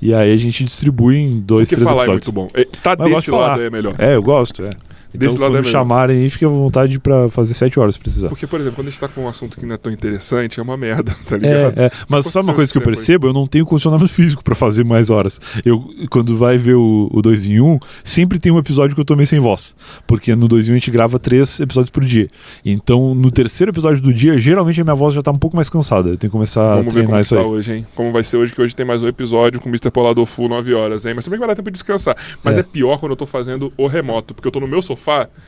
E 0.00 0.14
aí 0.14 0.32
a 0.32 0.36
gente 0.36 0.64
distribui 0.64 1.16
em 1.18 1.40
dois, 1.40 1.68
três 1.68 1.82
falar 1.82 2.02
é 2.02 2.04
episódios. 2.04 2.26
muito 2.26 2.32
bom. 2.32 2.50
É, 2.54 2.64
Tá 2.82 2.94
Mas 2.98 3.10
desse 3.14 3.30
falar. 3.30 3.46
lado 3.48 3.60
aí 3.60 3.66
é 3.66 3.70
melhor. 3.70 3.94
É, 3.98 4.14
eu 4.14 4.22
gosto, 4.22 4.62
é. 4.62 4.70
Então, 5.14 5.26
Desse 5.28 5.38
lado 5.38 5.52
quando 5.54 5.66
é 5.66 5.70
chamarem 5.70 6.18
aí, 6.18 6.30
fica 6.30 6.46
à 6.46 6.48
vontade 6.48 6.98
pra 6.98 7.28
fazer 7.30 7.54
sete 7.54 7.78
horas 7.80 7.94
se 7.94 8.00
precisar. 8.00 8.28
Porque, 8.28 8.46
por 8.46 8.60
exemplo, 8.60 8.76
quando 8.76 8.86
a 8.88 8.90
gente 8.90 9.00
tá 9.00 9.08
com 9.08 9.22
um 9.22 9.28
assunto 9.28 9.58
que 9.58 9.66
não 9.66 9.74
é 9.74 9.78
tão 9.78 9.92
interessante, 9.92 10.60
é 10.60 10.62
uma 10.62 10.76
merda, 10.76 11.12
tá 11.28 11.36
É, 11.36 11.38
ligado? 11.38 11.78
é. 11.80 11.90
Mas 12.08 12.26
sabe 12.26 12.46
uma 12.46 12.54
coisa 12.54 12.70
que 12.70 12.78
eu 12.78 12.82
aí? 12.82 12.86
percebo? 12.86 13.26
Eu 13.26 13.32
não 13.32 13.46
tenho 13.46 13.66
condicionamento 13.66 14.10
físico 14.12 14.42
pra 14.44 14.54
fazer 14.54 14.84
mais 14.84 15.10
horas. 15.10 15.40
Eu, 15.64 15.84
quando 16.10 16.36
vai 16.36 16.56
ver 16.58 16.74
o 16.74 17.10
2 17.22 17.46
em 17.46 17.60
1, 17.60 17.66
um, 17.66 17.78
sempre 18.04 18.38
tem 18.38 18.52
um 18.52 18.58
episódio 18.58 18.94
que 18.94 19.00
eu 19.00 19.04
tô 19.04 19.16
meio 19.16 19.26
sem 19.26 19.40
voz. 19.40 19.74
Porque 20.06 20.34
no 20.36 20.46
2 20.48 20.68
em 20.68 20.70
1 20.70 20.72
um 20.72 20.76
a 20.76 20.78
gente 20.78 20.90
grava 20.90 21.18
três 21.18 21.58
episódios 21.60 21.90
por 21.90 22.04
dia. 22.04 22.28
Então, 22.64 23.14
no 23.14 23.30
terceiro 23.30 23.72
episódio 23.72 24.00
do 24.00 24.12
dia, 24.14 24.38
geralmente 24.38 24.80
a 24.80 24.84
minha 24.84 24.94
voz 24.94 25.12
já 25.14 25.22
tá 25.22 25.30
um 25.30 25.38
pouco 25.38 25.56
mais 25.56 25.68
cansada. 25.68 26.10
Eu 26.10 26.16
tenho 26.16 26.30
que 26.30 26.36
começar 26.36 26.72
a 26.72 26.76
Vamos 26.76 26.94
ver 26.94 27.04
treinar 27.04 27.10
como 27.10 27.16
que 27.20 27.26
isso 27.26 27.34
tá 27.34 27.40
aí. 27.40 27.46
hoje, 27.46 27.72
hein? 27.72 27.86
Como 27.94 28.12
vai 28.12 28.22
ser 28.24 28.36
hoje, 28.36 28.52
que 28.52 28.60
hoje 28.62 28.74
tem 28.76 28.86
mais 28.86 29.02
um 29.02 29.08
episódio 29.08 29.60
com 29.60 29.66
o 29.68 29.72
Mr. 29.72 29.90
Polador 29.90 30.24
Full 30.26 30.48
9 30.48 30.72
horas, 30.74 31.04
hein? 31.04 31.14
Mas 31.16 31.24
também 31.24 31.38
vai 31.40 31.48
dar 31.48 31.56
tempo 31.56 31.70
de 31.70 31.74
descansar. 31.74 32.16
Mas 32.44 32.56
é. 32.56 32.60
É. 32.60 32.62
pior 32.62 32.98
quando 32.98 33.12
eu 33.12 33.16
tô 33.16 33.26
fazendo 33.26 33.72
o 33.76 33.86
remoto, 33.86 34.34
porque 34.34 34.46
eu 34.46 34.52
tô 34.52 34.60
no 34.60 34.68
meu 34.68 34.82
sofá, 34.82 34.99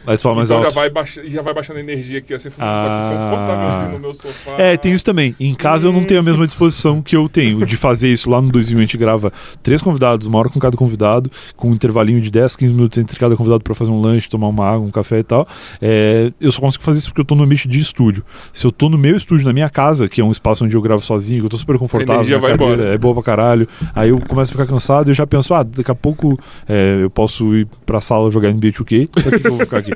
Aí 0.07 0.17
tu 0.17 0.23
fala 0.23 0.37
mais 0.37 0.51
então 0.51 0.61
já 0.61 0.67
alto. 0.67 0.75
vai, 0.75 0.91
baixa- 0.91 1.23
já 1.27 1.43
vai 1.43 1.55
baixando 1.55 1.79
a 1.79 1.83
energia 1.83 2.19
aqui, 2.19 2.35
assim, 2.35 2.49
aqui 2.49 2.57
Ah. 2.61 3.91
no 3.93 3.99
meu 3.99 4.13
sofá. 4.13 4.53
É, 4.59 4.77
tem 4.77 4.93
isso 4.93 5.05
também. 5.05 5.35
Em 5.39 5.55
casa 5.55 5.87
eu 5.87 5.93
não 5.93 6.05
tenho 6.05 6.21
a 6.21 6.23
mesma 6.23 6.47
disposição 6.47 7.01
que 7.03 7.15
eu 7.17 7.29
tenho 7.29 7.65
de 7.67 7.77
fazer 7.77 8.09
isso. 8.13 8.29
Lá 8.31 8.41
no 8.41 8.51
2 8.51 8.71
em 8.71 8.75
1 8.77 8.79
a 8.79 8.81
gente 8.83 8.97
grava 8.99 9.33
três 9.63 9.81
convidados, 9.83 10.27
uma 10.27 10.39
hora 10.39 10.49
com 10.49 10.59
cada 10.59 10.77
convidado, 10.77 11.31
com 11.57 11.71
um 11.71 11.73
intervalinho 11.75 12.21
de 12.21 12.31
10, 12.31 12.57
15 12.57 12.73
minutos 12.75 12.99
entre 12.99 13.19
cada 13.19 13.37
convidado 13.37 13.63
pra 13.63 13.75
fazer 13.75 13.91
um 13.91 14.01
lanche, 14.01 14.29
tomar 14.29 14.49
uma 14.49 14.67
água, 14.67 14.87
um 14.87 14.91
café 14.91 15.19
e 15.21 15.23
tal. 15.25 15.47
É, 15.81 16.33
eu 16.41 16.51
só 16.51 16.61
consigo 16.61 16.83
fazer 16.83 16.99
isso 16.99 17.09
porque 17.09 17.21
eu 17.21 17.25
tô 17.25 17.35
no 17.35 17.45
ambiente 17.45 17.69
de 17.69 17.81
estúdio. 17.81 18.25
Se 18.53 18.67
eu 18.67 18.73
tô 18.73 18.89
no 18.89 18.99
meu 18.99 19.17
estúdio, 19.17 19.45
na 19.47 19.53
minha 19.53 19.69
casa, 19.69 20.09
que 20.09 20.21
é 20.21 20.25
um 20.25 20.31
espaço 20.31 20.65
onde 20.65 20.77
eu 20.77 20.83
gravo 20.83 21.03
sozinho, 21.05 21.41
que 21.41 21.47
eu 21.47 21.51
tô 21.51 21.59
super 21.59 21.79
confortável, 21.79 22.15
energia 22.23 22.39
minha 22.39 22.49
vai 22.49 22.59
cadeira 22.59 22.75
embora. 22.83 22.95
é 22.95 22.99
boa 22.99 23.15
pra 23.15 23.23
caralho, 23.23 23.69
aí 23.95 24.11
eu 24.11 24.21
começo 24.21 24.53
a 24.53 24.55
ficar 24.59 24.67
cansado 24.67 25.09
e 25.09 25.11
eu 25.11 25.15
já 25.15 25.27
penso, 25.27 25.53
ah, 25.55 25.63
daqui 25.63 25.91
a 25.91 25.95
pouco 25.95 26.39
é, 26.69 26.99
eu 27.03 27.11
posso 27.11 27.55
ir 27.55 27.67
pra 27.87 28.01
sala 28.01 28.31
jogar 28.31 28.51
NBA 28.53 28.73
2K, 28.73 29.09
pra 29.09 29.42
que, 29.43 29.49
que 29.49 29.49
eu 29.49 29.57
vou 29.57 29.61
ficar 29.67 29.79
aqui? 29.79 29.93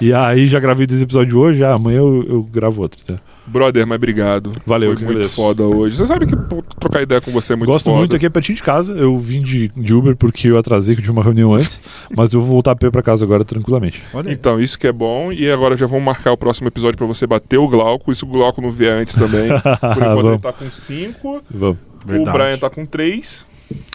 e 0.00 0.12
aí 0.12 0.46
já 0.46 0.58
gravei 0.60 0.86
dois 0.86 1.00
episódios 1.02 1.34
hoje, 1.34 1.64
ah, 1.64 1.74
amanhã 1.74 1.98
eu, 1.98 2.24
eu 2.28 2.42
gravo 2.42 2.82
outro, 2.82 3.04
tá? 3.04 3.16
Brother, 3.48 3.86
mas 3.86 3.96
obrigado. 3.96 4.52
Valeu, 4.66 4.90
Foi 4.90 4.96
que 4.98 5.04
muito 5.04 5.16
agradeço. 5.16 5.34
foda 5.36 5.62
hoje. 5.64 5.96
Você 5.96 6.06
sabe 6.06 6.26
que 6.26 6.36
pô, 6.36 6.62
trocar 6.78 7.00
ideia 7.00 7.18
com 7.18 7.30
você 7.30 7.54
é 7.54 7.56
muito 7.56 7.70
Gosto 7.70 7.86
foda. 7.86 7.96
muito, 7.96 8.14
aqui 8.14 8.26
é 8.26 8.28
pertinho 8.28 8.56
de 8.56 8.62
casa. 8.62 8.92
Eu 8.92 9.18
vim 9.18 9.40
de, 9.40 9.68
de 9.74 9.94
Uber 9.94 10.14
porque 10.14 10.48
eu 10.48 10.58
atrasei, 10.58 10.94
que 10.94 11.00
eu 11.00 11.02
tive 11.04 11.12
uma 11.12 11.22
reunião 11.22 11.54
antes. 11.54 11.80
mas 12.14 12.34
eu 12.34 12.40
vou 12.40 12.50
voltar 12.50 12.72
a 12.72 12.76
pé 12.76 12.90
pra 12.90 13.02
casa 13.02 13.24
agora 13.24 13.46
tranquilamente. 13.46 14.02
Olha. 14.12 14.30
Então, 14.30 14.60
isso 14.60 14.78
que 14.78 14.86
é 14.86 14.92
bom. 14.92 15.32
E 15.32 15.50
agora 15.50 15.78
já 15.78 15.86
vamos 15.86 16.04
marcar 16.04 16.32
o 16.32 16.36
próximo 16.36 16.68
episódio 16.68 16.98
pra 16.98 17.06
você 17.06 17.26
bater 17.26 17.56
o 17.58 17.66
Glauco. 17.66 18.12
E 18.12 18.14
se 18.14 18.22
o 18.22 18.28
Glauco 18.28 18.60
não 18.60 18.70
vier 18.70 18.92
antes 18.92 19.14
também. 19.14 19.48
Por 19.80 20.02
enquanto 20.02 20.28
ele 20.28 20.38
tá 20.38 20.52
com 20.52 20.70
5. 20.70 21.42
Vamos. 21.50 21.78
O 22.04 22.32
Brian 22.32 22.58
tá 22.58 22.68
com 22.68 22.84
3. 22.84 23.46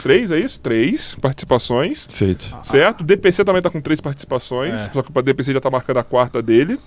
3, 0.01 0.31
é 0.31 0.39
isso? 0.39 0.59
3 0.59 1.15
participações. 1.15 2.07
Feito. 2.11 2.55
Certo? 2.63 3.01
O 3.01 3.03
DPC 3.03 3.43
também 3.43 3.61
tá 3.61 3.69
com 3.69 3.81
3 3.81 4.01
participações. 4.01 4.73
É. 4.73 4.89
Só 4.91 5.01
que 5.01 5.11
o 5.13 5.21
DPC 5.21 5.53
já 5.53 5.61
tá 5.61 5.69
marcando 5.69 5.97
a 5.97 6.03
quarta 6.03 6.41
dele. 6.41 6.77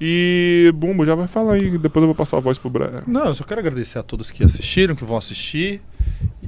E 0.00 0.72
Bumbo 0.74 1.04
já 1.04 1.14
vai 1.14 1.26
falar 1.26 1.54
aí. 1.54 1.78
Depois 1.78 2.02
eu 2.02 2.08
vou 2.08 2.14
passar 2.14 2.36
a 2.36 2.40
voz 2.40 2.58
pro 2.58 2.68
Brian. 2.68 3.02
Não, 3.06 3.26
eu 3.26 3.34
só 3.34 3.44
quero 3.44 3.60
agradecer 3.60 3.98
a 3.98 4.02
todos 4.02 4.30
que 4.30 4.42
assistiram, 4.42 4.96
que 4.96 5.04
vão 5.04 5.16
assistir. 5.16 5.80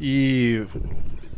E 0.01 0.65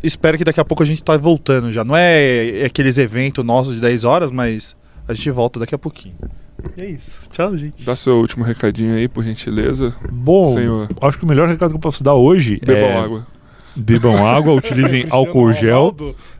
espero 0.03 0.39
que 0.39 0.45
daqui 0.45 0.59
a 0.59 0.65
pouco 0.65 0.83
a 0.83 0.87
gente 0.87 1.03
tá 1.03 1.17
voltando 1.17 1.71
já. 1.71 1.85
Não 1.85 1.97
é 1.97 2.65
aqueles 2.65 2.97
eventos 2.97 3.45
nossos 3.45 3.75
de 3.75 3.81
10 3.81 4.05
horas, 4.05 4.31
mas 4.31 4.77
a 5.07 5.13
gente 5.13 5.31
volta 5.31 5.61
daqui 5.61 5.75
a 5.75 5.79
pouquinho. 5.79 6.15
E 6.77 6.81
é 6.81 6.91
isso. 6.91 7.29
Tchau, 7.31 7.57
gente. 7.57 7.85
Dá 7.85 7.95
seu 7.95 8.19
último 8.19 8.45
recadinho 8.45 8.95
aí, 8.95 9.09
por 9.09 9.23
gentileza. 9.23 9.95
Bom, 10.11 10.53
Senhor. 10.53 10.89
acho 11.03 11.19
que 11.19 11.25
o 11.25 11.29
melhor 11.29 11.49
recado 11.49 11.71
que 11.71 11.77
eu 11.77 11.81
posso 11.81 12.03
dar 12.03 12.15
hoje 12.15 12.59
Bebam 12.65 12.83
é... 12.83 12.97
água. 12.97 13.27
Bebam 13.77 14.27
água, 14.27 14.53
utilizem 14.55 15.07
álcool 15.11 15.53
gel. 15.53 15.95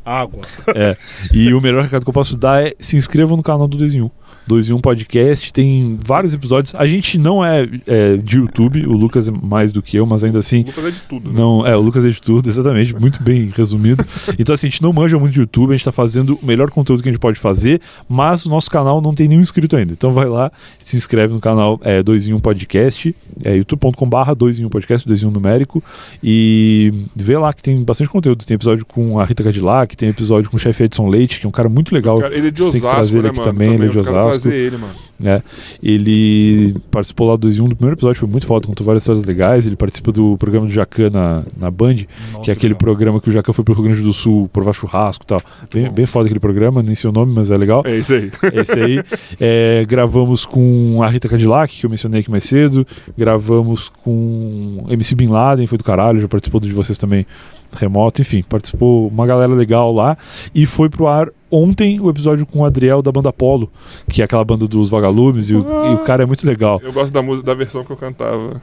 Água. 0.05 0.43
É. 0.75 0.97
E 1.33 1.53
o 1.53 1.61
melhor 1.61 1.83
recado 1.83 2.03
que 2.05 2.09
eu 2.09 2.15
posso 2.15 2.37
dar 2.37 2.65
é 2.65 2.75
se 2.79 2.97
inscrevam 2.97 3.37
no 3.37 3.43
canal 3.43 3.69
do 3.69 3.77
2 3.77 3.95
em 3.95 4.03
1. 4.03 4.11
2 4.47 4.71
em 4.71 4.73
1 4.73 4.81
Podcast, 4.81 5.53
tem 5.53 5.99
vários 6.03 6.33
episódios. 6.33 6.75
A 6.75 6.87
gente 6.87 7.19
não 7.19 7.45
é, 7.45 7.69
é, 7.87 8.17
de 8.17 8.39
YouTube, 8.39 8.87
o 8.87 8.93
Lucas 8.93 9.29
é 9.29 9.31
mais 9.31 9.73
do 9.73 9.83
que 9.83 9.97
eu, 9.97 10.07
mas 10.07 10.23
ainda 10.25 10.39
assim 10.39 10.63
O 10.63 10.67
Lucas 10.67 10.85
é 10.85 10.91
de 10.91 11.01
tudo, 11.03 11.31
né? 11.31 11.39
Não, 11.39 11.67
é, 11.67 11.77
o 11.77 11.81
Lucas 11.81 12.05
é 12.05 12.11
de 12.11 12.21
tudo, 12.21 12.49
exatamente, 12.51 12.95
muito 12.95 13.23
bem 13.23 13.53
resumido. 13.55 14.05
Então, 14.39 14.55
assim, 14.55 14.69
a 14.69 14.71
gente 14.71 14.83
não 14.83 14.93
manja 14.93 15.19
muito 15.19 15.33
de 15.33 15.41
YouTube, 15.41 15.71
a 15.71 15.77
gente 15.77 15.85
tá 15.85 15.93
fazendo 15.93 16.39
o 16.41 16.47
melhor 16.47 16.71
conteúdo 16.71 17.03
que 17.03 17.09
a 17.09 17.13
gente 17.13 17.21
pode 17.21 17.39
fazer, 17.39 17.81
mas 18.09 18.47
o 18.47 18.49
nosso 18.49 18.71
canal 18.71 19.01
não 19.01 19.15
tem 19.15 19.29
nenhum 19.29 19.41
inscrito 19.41 19.77
ainda. 19.77 19.93
Então 19.93 20.13
vai 20.13 20.27
lá, 20.27 20.51
se 20.79 20.97
inscreve 20.97 21.35
no 21.35 21.41
canal 21.41 21.81
é, 21.83 22.03
2 22.03 22.29
em 22.29 22.35
1 22.35 22.41
Podcast, 22.41 23.15
é 23.43 23.57
youtube.com/barra 23.57 24.35
2 24.35 24.61
em 24.61 24.65
1 24.65 24.69
Podcast, 24.69 25.07
2 25.07 25.23
em 25.23 25.27
1 25.27 25.31
numérico, 25.31 25.83
e 26.23 26.93
vê 27.15 27.37
lá 27.37 27.53
que 27.53 27.63
tem 27.63 27.83
bastante 27.83 28.11
conteúdo. 28.11 28.45
Tem 28.45 28.55
episódio 28.55 28.85
com 28.87 29.19
a 29.19 29.25
Rita 29.25 29.43
Cadillac, 29.43 29.97
tem 29.97 30.09
episódio 30.09 30.51
com 30.51 30.57
o 30.57 30.61
chefe 30.61 30.85
Edson 30.85 31.09
Leite, 31.09 31.41
que 31.41 31.47
é 31.47 31.49
um 31.49 31.53
cara 31.53 31.69
muito 31.69 31.95
legal. 31.95 32.21
Cara, 32.21 32.35
ele 32.37 32.49
é 32.49 32.51
de 32.51 32.61
Você 32.61 32.73
tem 32.73 32.81
que 32.81 32.87
Osasco, 32.87 33.01
trazer 33.01 33.19
ele 33.19 33.23
né, 33.25 33.29
aqui 33.31 33.39
mano? 33.41 33.53
também, 33.53 33.75
ele 33.75 33.87
é 33.87 33.89
de 33.89 33.97
eu 33.97 34.05
Osasco. 34.37 34.49
trazer 34.51 34.67
ele, 34.67 34.77
mano. 34.77 34.95
né? 35.19 35.43
Ele 35.83 36.75
participou 36.91 37.29
lá 37.29 37.37
do 37.37 37.43
2 37.43 37.57
em 37.59 37.61
1 37.63 37.69
do 37.69 37.77
primeiro 37.77 37.97
episódio, 37.97 38.21
foi 38.21 38.29
muito 38.29 38.47
foda, 38.47 38.67
contou 38.67 38.85
várias 38.85 39.03
histórias 39.03 39.25
legais. 39.25 39.67
Ele 39.67 39.77
participa 39.77 40.13
do 40.13 40.37
programa 40.39 40.67
do 40.67 40.73
Jacan 40.73 41.11
na, 41.11 41.43
na 41.57 41.71
Band, 41.71 41.97
que 42.43 42.51
é 42.51 42.53
aquele 42.53 42.75
programa 42.75 43.21
que 43.21 43.31
o 43.31 43.33
Jacan 43.33 43.53
foi 43.53 43.65
pro 43.65 43.75
Rio 43.75 43.85
Grande 43.85 44.03
do 44.03 44.13
Sul 44.13 44.49
provar 44.53 44.73
churrasco 44.73 45.25
e 45.25 45.27
tal. 45.27 45.43
Bem, 45.73 45.91
bem 45.91 46.07
foda 46.07 46.27
aquele 46.27 46.41
programa, 46.41 46.83
nem 46.83 46.95
sei 46.95 47.11
o 47.11 47.13
nome, 47.13 47.33
mas 47.35 47.51
é 47.51 47.57
legal. 47.57 47.83
É 47.85 47.97
isso 47.97 48.13
aí. 48.13 48.31
Esse 48.53 48.79
aí. 48.79 49.03
É, 49.41 49.85
gravamos 49.87 50.45
com 50.45 51.03
a 51.03 51.09
Rita 51.09 51.29
Cadillac, 51.29 51.79
que 51.79 51.87
eu 51.87 51.91
mencionei 51.91 52.21
aqui 52.21 52.31
mais 52.31 52.45
cedo. 52.45 52.87
Gravamos 53.17 53.91
com 54.03 54.85
MC 54.89 55.15
Bin 55.15 55.29
Laden, 55.29 55.67
foi 55.67 55.79
do 55.79 55.85
caralho, 55.85 56.21
já 56.21 56.29
participou 56.29 56.61
do 56.61 56.67
de 56.67 56.75
vocês 56.75 56.99
também 56.99 57.27
remoto. 57.73 58.21
Enfim, 58.21 58.43
participou 58.43 59.09
uma 59.09 59.27
galera 59.27 59.53
legal 59.53 59.93
lá. 59.93 60.17
E 60.55 60.67
foi 60.67 60.89
pro 60.89 61.07
ar 61.07 61.29
ontem 61.51 62.01
o 62.01 62.11
episódio 62.11 62.45
com 62.47 62.61
o 62.61 62.65
Adriel 62.65 63.03
da 63.03 63.13
banda 63.13 63.33
Polo, 63.33 63.71
que 64.09 64.21
é 64.21 64.25
aquela 64.25 64.45
banda 64.45 64.67
dos 64.67 64.91
vagalumes, 64.91 65.51
e 65.51 65.55
o, 65.55 65.61
e 65.61 65.95
o 65.95 65.99
cara 65.99 66.23
é 66.23 66.27
muito 66.27 66.47
legal. 66.47 66.81
Eu 66.83 66.93
gosto 66.93 67.13
da 67.13 67.23
música, 67.23 67.47
da 67.47 67.55
versão 67.55 67.85
que 67.85 67.91
eu 67.91 67.97
cantava. 67.97 68.61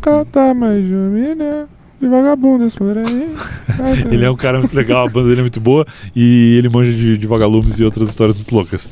Canta 0.00 0.52
mais 0.52 0.84
menina, 0.84 1.68
de 2.00 2.08
vagabundas 2.08 2.74
por 2.74 2.96
aí. 2.98 3.34
Ele 4.10 4.24
é 4.24 4.30
um 4.30 4.36
cara 4.36 4.58
muito 4.58 4.74
legal, 4.74 5.06
a 5.06 5.10
banda 5.10 5.28
dele 5.28 5.40
é 5.40 5.44
muito 5.44 5.60
boa 5.60 5.86
e 6.14 6.56
ele 6.58 6.68
manja 6.68 6.92
de, 6.92 7.16
de 7.16 7.26
vagalumes 7.26 7.78
e 7.78 7.84
outras 7.84 8.08
histórias 8.08 8.34
muito 8.34 8.54
loucas. 8.54 8.88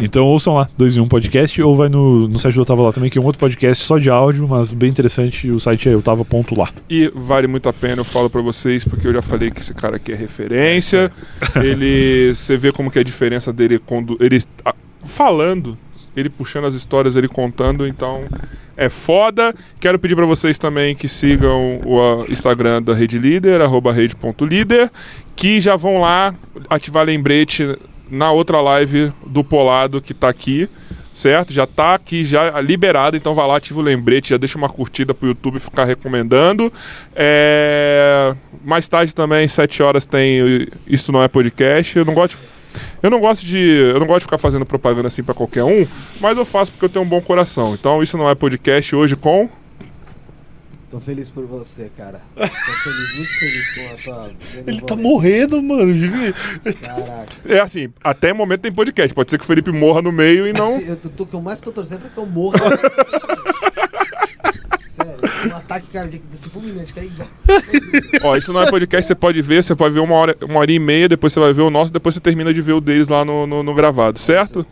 Então 0.00 0.26
ouçam 0.26 0.54
lá, 0.54 0.68
2 0.76 0.96
em 0.96 1.00
1 1.00 1.08
podcast, 1.08 1.62
ou 1.62 1.76
vai 1.76 1.88
no, 1.88 2.28
no 2.28 2.38
site 2.38 2.54
do 2.54 2.62
Otava 2.62 2.82
Lá 2.82 2.92
também, 2.92 3.10
que 3.10 3.18
é 3.18 3.20
um 3.20 3.24
outro 3.24 3.38
podcast 3.38 3.84
só 3.84 3.98
de 3.98 4.10
áudio, 4.10 4.48
mas 4.48 4.72
bem 4.72 4.90
interessante. 4.90 5.50
O 5.50 5.60
site 5.60 5.88
é 5.88 5.96
otava.lá. 5.96 6.70
E 6.88 7.10
vale 7.14 7.46
muito 7.46 7.68
a 7.68 7.72
pena, 7.72 8.00
eu 8.00 8.04
falo 8.04 8.28
pra 8.28 8.40
vocês, 8.40 8.84
porque 8.84 9.06
eu 9.06 9.12
já 9.12 9.22
falei 9.22 9.50
que 9.50 9.60
esse 9.60 9.74
cara 9.74 9.96
aqui 9.96 10.12
é 10.12 10.16
referência. 10.16 11.12
Ele. 11.56 12.34
Você 12.34 12.56
vê 12.56 12.72
como 12.72 12.90
que 12.90 12.98
é 12.98 13.00
a 13.00 13.04
diferença 13.04 13.52
dele 13.52 13.78
quando. 13.78 14.16
Ele 14.20 14.42
ah, 14.64 14.74
falando, 15.04 15.76
ele 16.16 16.28
puxando 16.28 16.64
as 16.64 16.74
histórias, 16.74 17.16
ele 17.16 17.28
contando, 17.28 17.86
então 17.86 18.24
é 18.76 18.88
foda. 18.88 19.54
Quero 19.80 19.98
pedir 19.98 20.14
pra 20.14 20.26
vocês 20.26 20.58
também 20.58 20.94
que 20.94 21.08
sigam 21.08 21.80
o 21.84 22.24
Instagram 22.28 22.82
da 22.82 22.94
Rede 22.94 23.18
Líder, 23.18 23.60
arroba 23.60 23.92
rede.líder, 23.92 24.90
que 25.36 25.60
já 25.60 25.76
vão 25.76 26.00
lá 26.00 26.34
ativar 26.68 27.04
lembrete 27.04 27.76
na 28.12 28.30
outra 28.30 28.60
live 28.60 29.10
do 29.26 29.42
Polado 29.42 30.00
que 30.00 30.12
tá 30.12 30.28
aqui. 30.28 30.68
Certo? 31.14 31.52
Já 31.52 31.66
tá 31.66 31.94
aqui, 31.94 32.24
já 32.24 32.58
liberado, 32.62 33.18
então 33.18 33.34
vai 33.34 33.46
lá, 33.46 33.58
ativa 33.58 33.80
o 33.80 33.82
lembrete, 33.82 34.30
já 34.30 34.38
deixa 34.38 34.56
uma 34.56 34.68
curtida 34.68 35.12
pro 35.12 35.28
YouTube 35.28 35.60
ficar 35.60 35.84
recomendando. 35.84 36.72
É, 37.14 38.34
Mais 38.64 38.88
tarde 38.88 39.14
também, 39.14 39.46
7 39.46 39.82
horas, 39.82 40.06
tem 40.06 40.42
o 40.42 40.68
Isto 40.86 41.12
Não 41.12 41.22
É 41.22 41.28
Podcast. 41.28 41.98
Eu 41.98 42.06
não 42.06 42.14
gosto. 42.14 42.38
Eu 43.02 43.10
não 43.10 43.20
gosto 43.20 43.44
de. 43.44 43.58
Eu 43.58 44.00
não 44.00 44.06
gosto 44.06 44.20
de 44.20 44.24
ficar 44.24 44.38
fazendo 44.38 44.64
propaganda 44.64 45.08
assim 45.08 45.22
pra 45.22 45.34
qualquer 45.34 45.64
um, 45.64 45.86
mas 46.18 46.38
eu 46.38 46.46
faço 46.46 46.72
porque 46.72 46.86
eu 46.86 46.88
tenho 46.88 47.04
um 47.04 47.08
bom 47.08 47.20
coração. 47.20 47.74
Então 47.74 48.02
isso 48.02 48.16
não 48.16 48.30
é 48.30 48.34
podcast 48.34 48.96
hoje 48.96 49.14
com. 49.14 49.50
Tô 50.92 51.00
feliz 51.00 51.30
por 51.30 51.46
você, 51.46 51.90
cara. 51.96 52.20
Tô 52.36 52.46
feliz, 52.46 53.16
muito 53.16 53.38
feliz 53.38 53.74
com 53.74 53.94
a 53.94 53.96
tua. 53.96 54.30
Ele 54.66 54.80
tá 54.82 54.94
morrendo, 54.94 55.62
mano. 55.62 55.94
Caraca. 56.82 57.32
É 57.48 57.60
assim, 57.60 57.88
até 58.04 58.30
o 58.30 58.36
momento 58.36 58.60
tem 58.60 58.70
podcast. 58.70 59.14
Pode 59.14 59.30
ser 59.30 59.38
que 59.38 59.44
o 59.44 59.46
Felipe 59.46 59.72
morra 59.72 60.02
no 60.02 60.12
meio 60.12 60.46
e 60.46 60.52
não. 60.52 60.76
Assim, 60.76 60.88
eu, 60.90 60.96
tô- 60.96 61.22
o 61.22 61.26
que 61.26 61.32
eu 61.32 61.40
mais 61.40 61.62
tô 61.62 61.72
torcendo 61.72 62.04
é 62.04 62.10
que 62.10 62.18
eu 62.18 62.26
morra. 62.26 62.58
Sério. 64.86 65.18
Um 65.50 65.56
ataque 65.56 65.86
cardíaco 65.90 66.26
desse 66.26 66.50
fulminante, 66.50 66.92
igual. 66.98 67.28
Ó, 68.24 68.36
isso 68.36 68.52
não 68.52 68.60
é 68.60 68.68
podcast, 68.68 69.06
você 69.06 69.14
pode 69.14 69.40
ver, 69.40 69.64
você 69.64 69.74
pode 69.74 69.94
ver 69.94 70.00
uma 70.00 70.14
hora, 70.14 70.36
uma 70.42 70.58
hora 70.60 70.70
e 70.70 70.78
meia, 70.78 71.08
depois 71.08 71.32
você 71.32 71.40
vai 71.40 71.54
ver 71.54 71.62
o 71.62 71.70
nosso, 71.70 71.90
depois 71.90 72.14
você 72.14 72.20
termina 72.20 72.52
de 72.52 72.60
ver 72.60 72.74
o 72.74 72.82
deles 72.82 73.08
lá 73.08 73.24
no, 73.24 73.46
no, 73.46 73.62
no 73.62 73.72
gravado, 73.72 74.18
certo? 74.18 74.66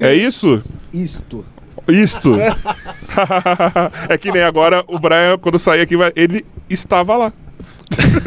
É 0.00 0.14
isso? 0.14 0.64
Isto. 0.90 1.44
Isto. 1.90 2.34
é 4.08 4.16
que 4.18 4.30
nem 4.30 4.42
agora 4.42 4.84
o 4.86 4.98
Brian, 4.98 5.38
quando 5.38 5.58
sair 5.58 5.80
aqui, 5.82 5.94
ele 6.16 6.44
estava 6.68 7.16
lá. 7.16 7.32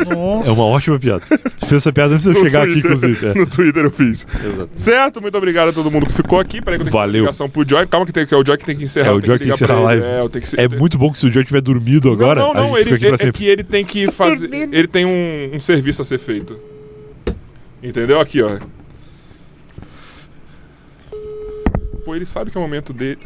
Nossa. 0.05 0.49
É 0.49 0.51
uma 0.51 0.65
ótima 0.65 0.99
piada. 0.99 1.23
Você 1.55 1.65
fez 1.67 1.81
essa 1.81 1.93
piada 1.93 2.13
antes 2.13 2.23
de 2.25 2.31
eu 2.31 2.33
No 2.33 2.41
chegar 2.43 2.63
aqui, 2.63 2.81
Twitter. 2.81 2.91
inclusive. 2.91 3.27
É. 3.27 3.33
No 3.33 3.47
Twitter 3.47 3.83
eu 3.85 3.91
fiz. 3.91 4.27
Exato. 4.45 4.69
Certo? 4.75 5.21
Muito 5.21 5.37
obrigado 5.37 5.69
a 5.69 5.73
todo 5.73 5.89
mundo 5.89 6.05
que 6.05 6.11
ficou 6.11 6.37
aqui. 6.39 6.61
Peraí 6.61 6.77
que 6.77 6.81
eu 6.81 6.85
tenho 6.85 6.91
que 6.91 6.91
Valeu. 6.91 7.21
ligação 7.21 7.49
pro 7.49 7.67
Joy. 7.67 7.87
Calma 7.87 8.05
que, 8.05 8.11
tem, 8.11 8.25
que 8.25 8.33
é 8.33 8.37
o 8.37 8.45
Joy 8.45 8.57
que 8.57 8.65
tem 8.65 8.75
que 8.75 8.83
encerrar. 8.83 9.07
É, 9.07 9.11
o 9.13 9.21
Joy 9.25 9.37
que 9.39 9.45
tem 9.45 9.47
que 9.47 9.63
encerrar 9.63 9.79
a 9.79 9.83
live. 9.83 10.03
É, 10.03 10.39
que 10.39 10.49
se- 10.49 10.59
É 10.59 10.67
muito 10.67 10.97
bom 10.97 11.11
que 11.13 11.17
se 11.19 11.27
o 11.27 11.31
Joe 11.31 11.45
tiver 11.45 11.61
dormido 11.61 12.11
agora, 12.11 12.41
Não, 12.41 12.53
não, 12.53 12.69
não. 12.71 12.77
Ele, 12.77 12.93
aqui 12.93 13.05
ele- 13.05 13.15
é 13.15 13.17
sempre. 13.17 13.31
que 13.31 13.45
ele 13.45 13.63
tem 13.63 13.85
que 13.85 14.11
fazer. 14.11 14.49
Dormindo. 14.49 14.73
Ele 14.75 14.87
tem 14.87 15.05
um, 15.05 15.51
um 15.55 15.59
serviço 15.61 16.01
a 16.01 16.05
ser 16.05 16.17
feito. 16.19 16.59
Entendeu? 17.81 18.19
Aqui, 18.19 18.41
ó. 18.41 18.57
Pô, 22.03 22.13
ele 22.15 22.25
sabe 22.25 22.51
que 22.51 22.57
é 22.57 22.59
o 22.59 22.63
momento 22.63 22.91
dele. 22.91 23.19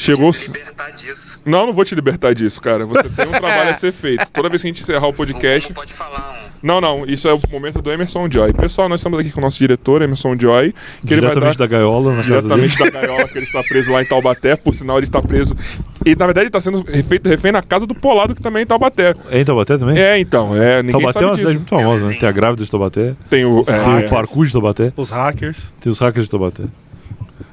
Chegou. 0.00 0.30
Libertar 0.30 0.90
disso. 0.92 1.30
Não, 1.44 1.66
não 1.66 1.72
vou 1.72 1.84
te 1.84 1.94
libertar 1.94 2.34
disso, 2.34 2.60
cara. 2.60 2.84
Você 2.84 3.08
tem 3.08 3.26
um 3.26 3.30
trabalho 3.30 3.70
a 3.70 3.74
ser 3.74 3.92
feito. 3.92 4.26
Toda 4.32 4.48
vez 4.48 4.60
que 4.62 4.68
a 4.68 4.70
gente 4.70 4.82
encerrar 4.82 5.06
o 5.08 5.12
podcast. 5.12 5.62
Como 5.72 5.74
pode 5.74 5.92
falar 5.92 6.42
um. 6.46 6.50
Não, 6.62 6.78
não, 6.78 7.06
isso 7.06 7.26
é 7.26 7.32
o 7.32 7.40
momento 7.50 7.80
do 7.80 7.90
Emerson 7.90 8.28
Joy. 8.30 8.52
Pessoal, 8.52 8.86
nós 8.86 9.00
estamos 9.00 9.18
aqui 9.18 9.30
com 9.30 9.40
o 9.40 9.42
nosso 9.42 9.58
diretor, 9.58 10.02
Emerson 10.02 10.36
Joy, 10.38 10.74
que 11.06 11.14
ele 11.14 11.22
vai 11.22 11.30
dar 11.30 11.40
Diretamente 11.40 11.58
da 11.58 11.66
gaiola 11.66 12.10
na 12.14 12.16
casa 12.22 12.28
dele. 12.28 12.40
diretamente 12.42 12.78
da 12.78 12.90
gaiola 12.90 13.28
que 13.28 13.38
ele 13.38 13.46
está 13.46 13.62
preso 13.62 13.90
lá 13.92 14.02
em 14.02 14.04
Taubaté, 14.04 14.56
por 14.56 14.74
sinal 14.74 14.98
ele 14.98 15.06
está 15.06 15.22
preso. 15.22 15.56
E 16.04 16.14
na 16.14 16.26
verdade 16.26 16.40
ele 16.40 16.48
está 16.48 16.60
sendo 16.60 16.82
refeito, 16.82 17.26
refém 17.30 17.50
na 17.50 17.62
casa 17.62 17.86
do 17.86 17.94
Polado, 17.94 18.34
que 18.34 18.42
também 18.42 18.60
é 18.60 18.62
em 18.64 18.66
Taubaté. 18.66 19.14
É 19.30 19.40
em 19.40 19.44
Taubaté 19.44 19.78
também? 19.78 19.98
É, 19.98 20.18
então, 20.18 20.54
é, 20.54 20.82
ninguém 20.82 21.00
Taubaté 21.00 21.08
é 21.10 21.12
sabe 21.12 21.24
uma 21.24 21.36
cidade 21.38 21.56
disso. 21.56 21.58
muito 21.60 21.70
famosa, 21.70 22.06
né? 22.08 22.16
Tem 22.20 22.28
a 22.28 22.32
grávida 22.32 22.62
de 22.62 22.70
Taubaté, 22.70 23.14
Tem 23.30 23.44
o. 23.46 23.64
tem 23.64 23.74
é, 23.74 24.06
o 24.06 24.10
parkour 24.10 24.44
de 24.44 24.52
Taubaté, 24.52 24.92
Os 24.98 25.08
hackers. 25.08 25.72
tem 25.80 25.90
os 25.90 25.98
hackers 25.98 26.26
de 26.26 26.30
Taubaté. 26.30 26.64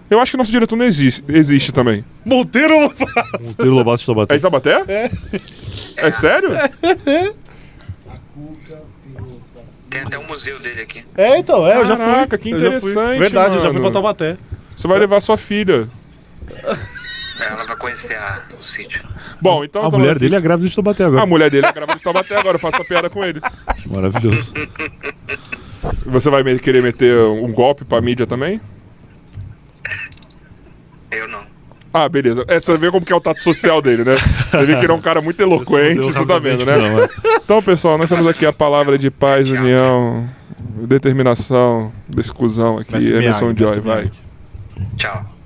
Eu 0.10 0.20
acho 0.20 0.32
que 0.32 0.38
nosso 0.38 0.52
diretor 0.52 0.76
não 0.76 0.86
existe, 0.86 1.24
existe 1.28 1.72
também. 1.72 2.04
Monteiro 2.26 2.74
O 2.76 3.44
Monteiro 3.44 3.74
Lobato 3.74 3.98
de 3.98 4.04
É 4.04 4.06
Taubaté. 4.08 4.36
em 4.36 4.40
Taubaté? 4.40 4.84
É. 4.88 5.12
É 5.98 6.12
sério? 6.12 6.50
Saci. 6.52 7.34
Tem 9.90 10.02
até 10.02 10.20
um 10.20 10.26
museu 10.28 10.60
dele 10.60 10.82
aqui. 10.82 11.04
É, 11.18 11.38
então, 11.38 11.66
é, 11.66 11.78
eu 11.78 11.86
já 11.86 11.96
fui. 11.96 12.06
Caraca, 12.06 12.38
que 12.38 12.50
Eu 12.52 12.60
já 12.60 12.66
fui. 12.82 12.92
interessante, 12.92 13.20
Verdade, 13.20 13.56
eu 13.56 13.62
já 13.62 13.68
fui 13.68 13.74
mano. 13.80 13.82
pra 13.84 13.92
Taubaté. 13.92 14.38
Você 14.76 14.88
vai 14.88 15.00
levar 15.00 15.22
sua 15.22 15.38
filha. 15.38 15.90
Ela 17.40 17.66
vai 17.66 17.76
conhecer 17.78 18.16
a- 18.16 18.42
o 18.60 18.64
sítio. 18.64 19.04
Bom, 19.42 19.64
então. 19.64 19.84
A 19.84 19.90
mulher 19.90 20.20
dele 20.20 20.36
é 20.36 20.42
grávida 20.42 20.68
de 20.70 20.76
Taubaté 20.76 21.04
agora. 21.06 21.24
A 21.24 21.26
mulher 21.26 21.50
dele 21.50 21.66
é 21.68 21.72
grávida 21.72 21.98
de 21.98 22.04
Taubaté 22.04 22.38
agora, 22.38 22.56
eu 22.56 22.60
faço 22.60 22.82
a 22.82 22.86
piada 22.86 23.10
com 23.10 23.24
ele. 23.24 23.40
Maravilhoso. 23.88 24.52
Você 26.06 26.30
vai 26.30 26.44
me- 26.44 26.60
querer 26.60 26.82
meter 26.84 27.18
um 27.18 27.52
golpe 27.52 27.86
pra 27.86 28.02
mídia 28.02 28.28
também? 28.28 28.60
Eu 31.12 31.28
não. 31.28 31.42
Ah, 31.94 32.08
beleza. 32.08 32.46
É, 32.48 32.60
você 32.60 32.78
vê 32.78 32.92
como 32.92 33.06
que 33.06 33.12
é 33.12 33.16
o 33.16 33.22
tato 33.22 33.42
social 33.42 33.82
dele, 33.82 34.04
né? 34.04 34.18
Você 34.52 34.66
vê 34.66 34.76
que 34.76 34.86
ele 34.86 34.92
é 34.92 34.96
um 34.96 35.02
cara 35.02 35.22
muito 35.22 35.42
eloquente, 35.42 36.06
você 36.06 36.26
tá 36.26 36.38
vendo, 36.38 36.66
né? 36.66 36.78
não, 36.78 37.04
é. 37.04 37.10
Então, 37.44 37.64
pessoal, 37.64 37.98
nós 37.98 38.10
temos 38.10 38.28
aqui 38.28 38.46
a 38.46 38.54
palavra 38.54 38.98
de 38.98 39.10
paz, 39.10 39.50
união, 39.50 40.30
determinação 40.86 41.92
desse 42.08 42.32
cuzão 42.32 42.78
aqui, 42.78 42.96
Emerson 42.96 43.54
Joy, 43.56 43.80
vai. 43.80 44.12
Tchau. 44.96 45.26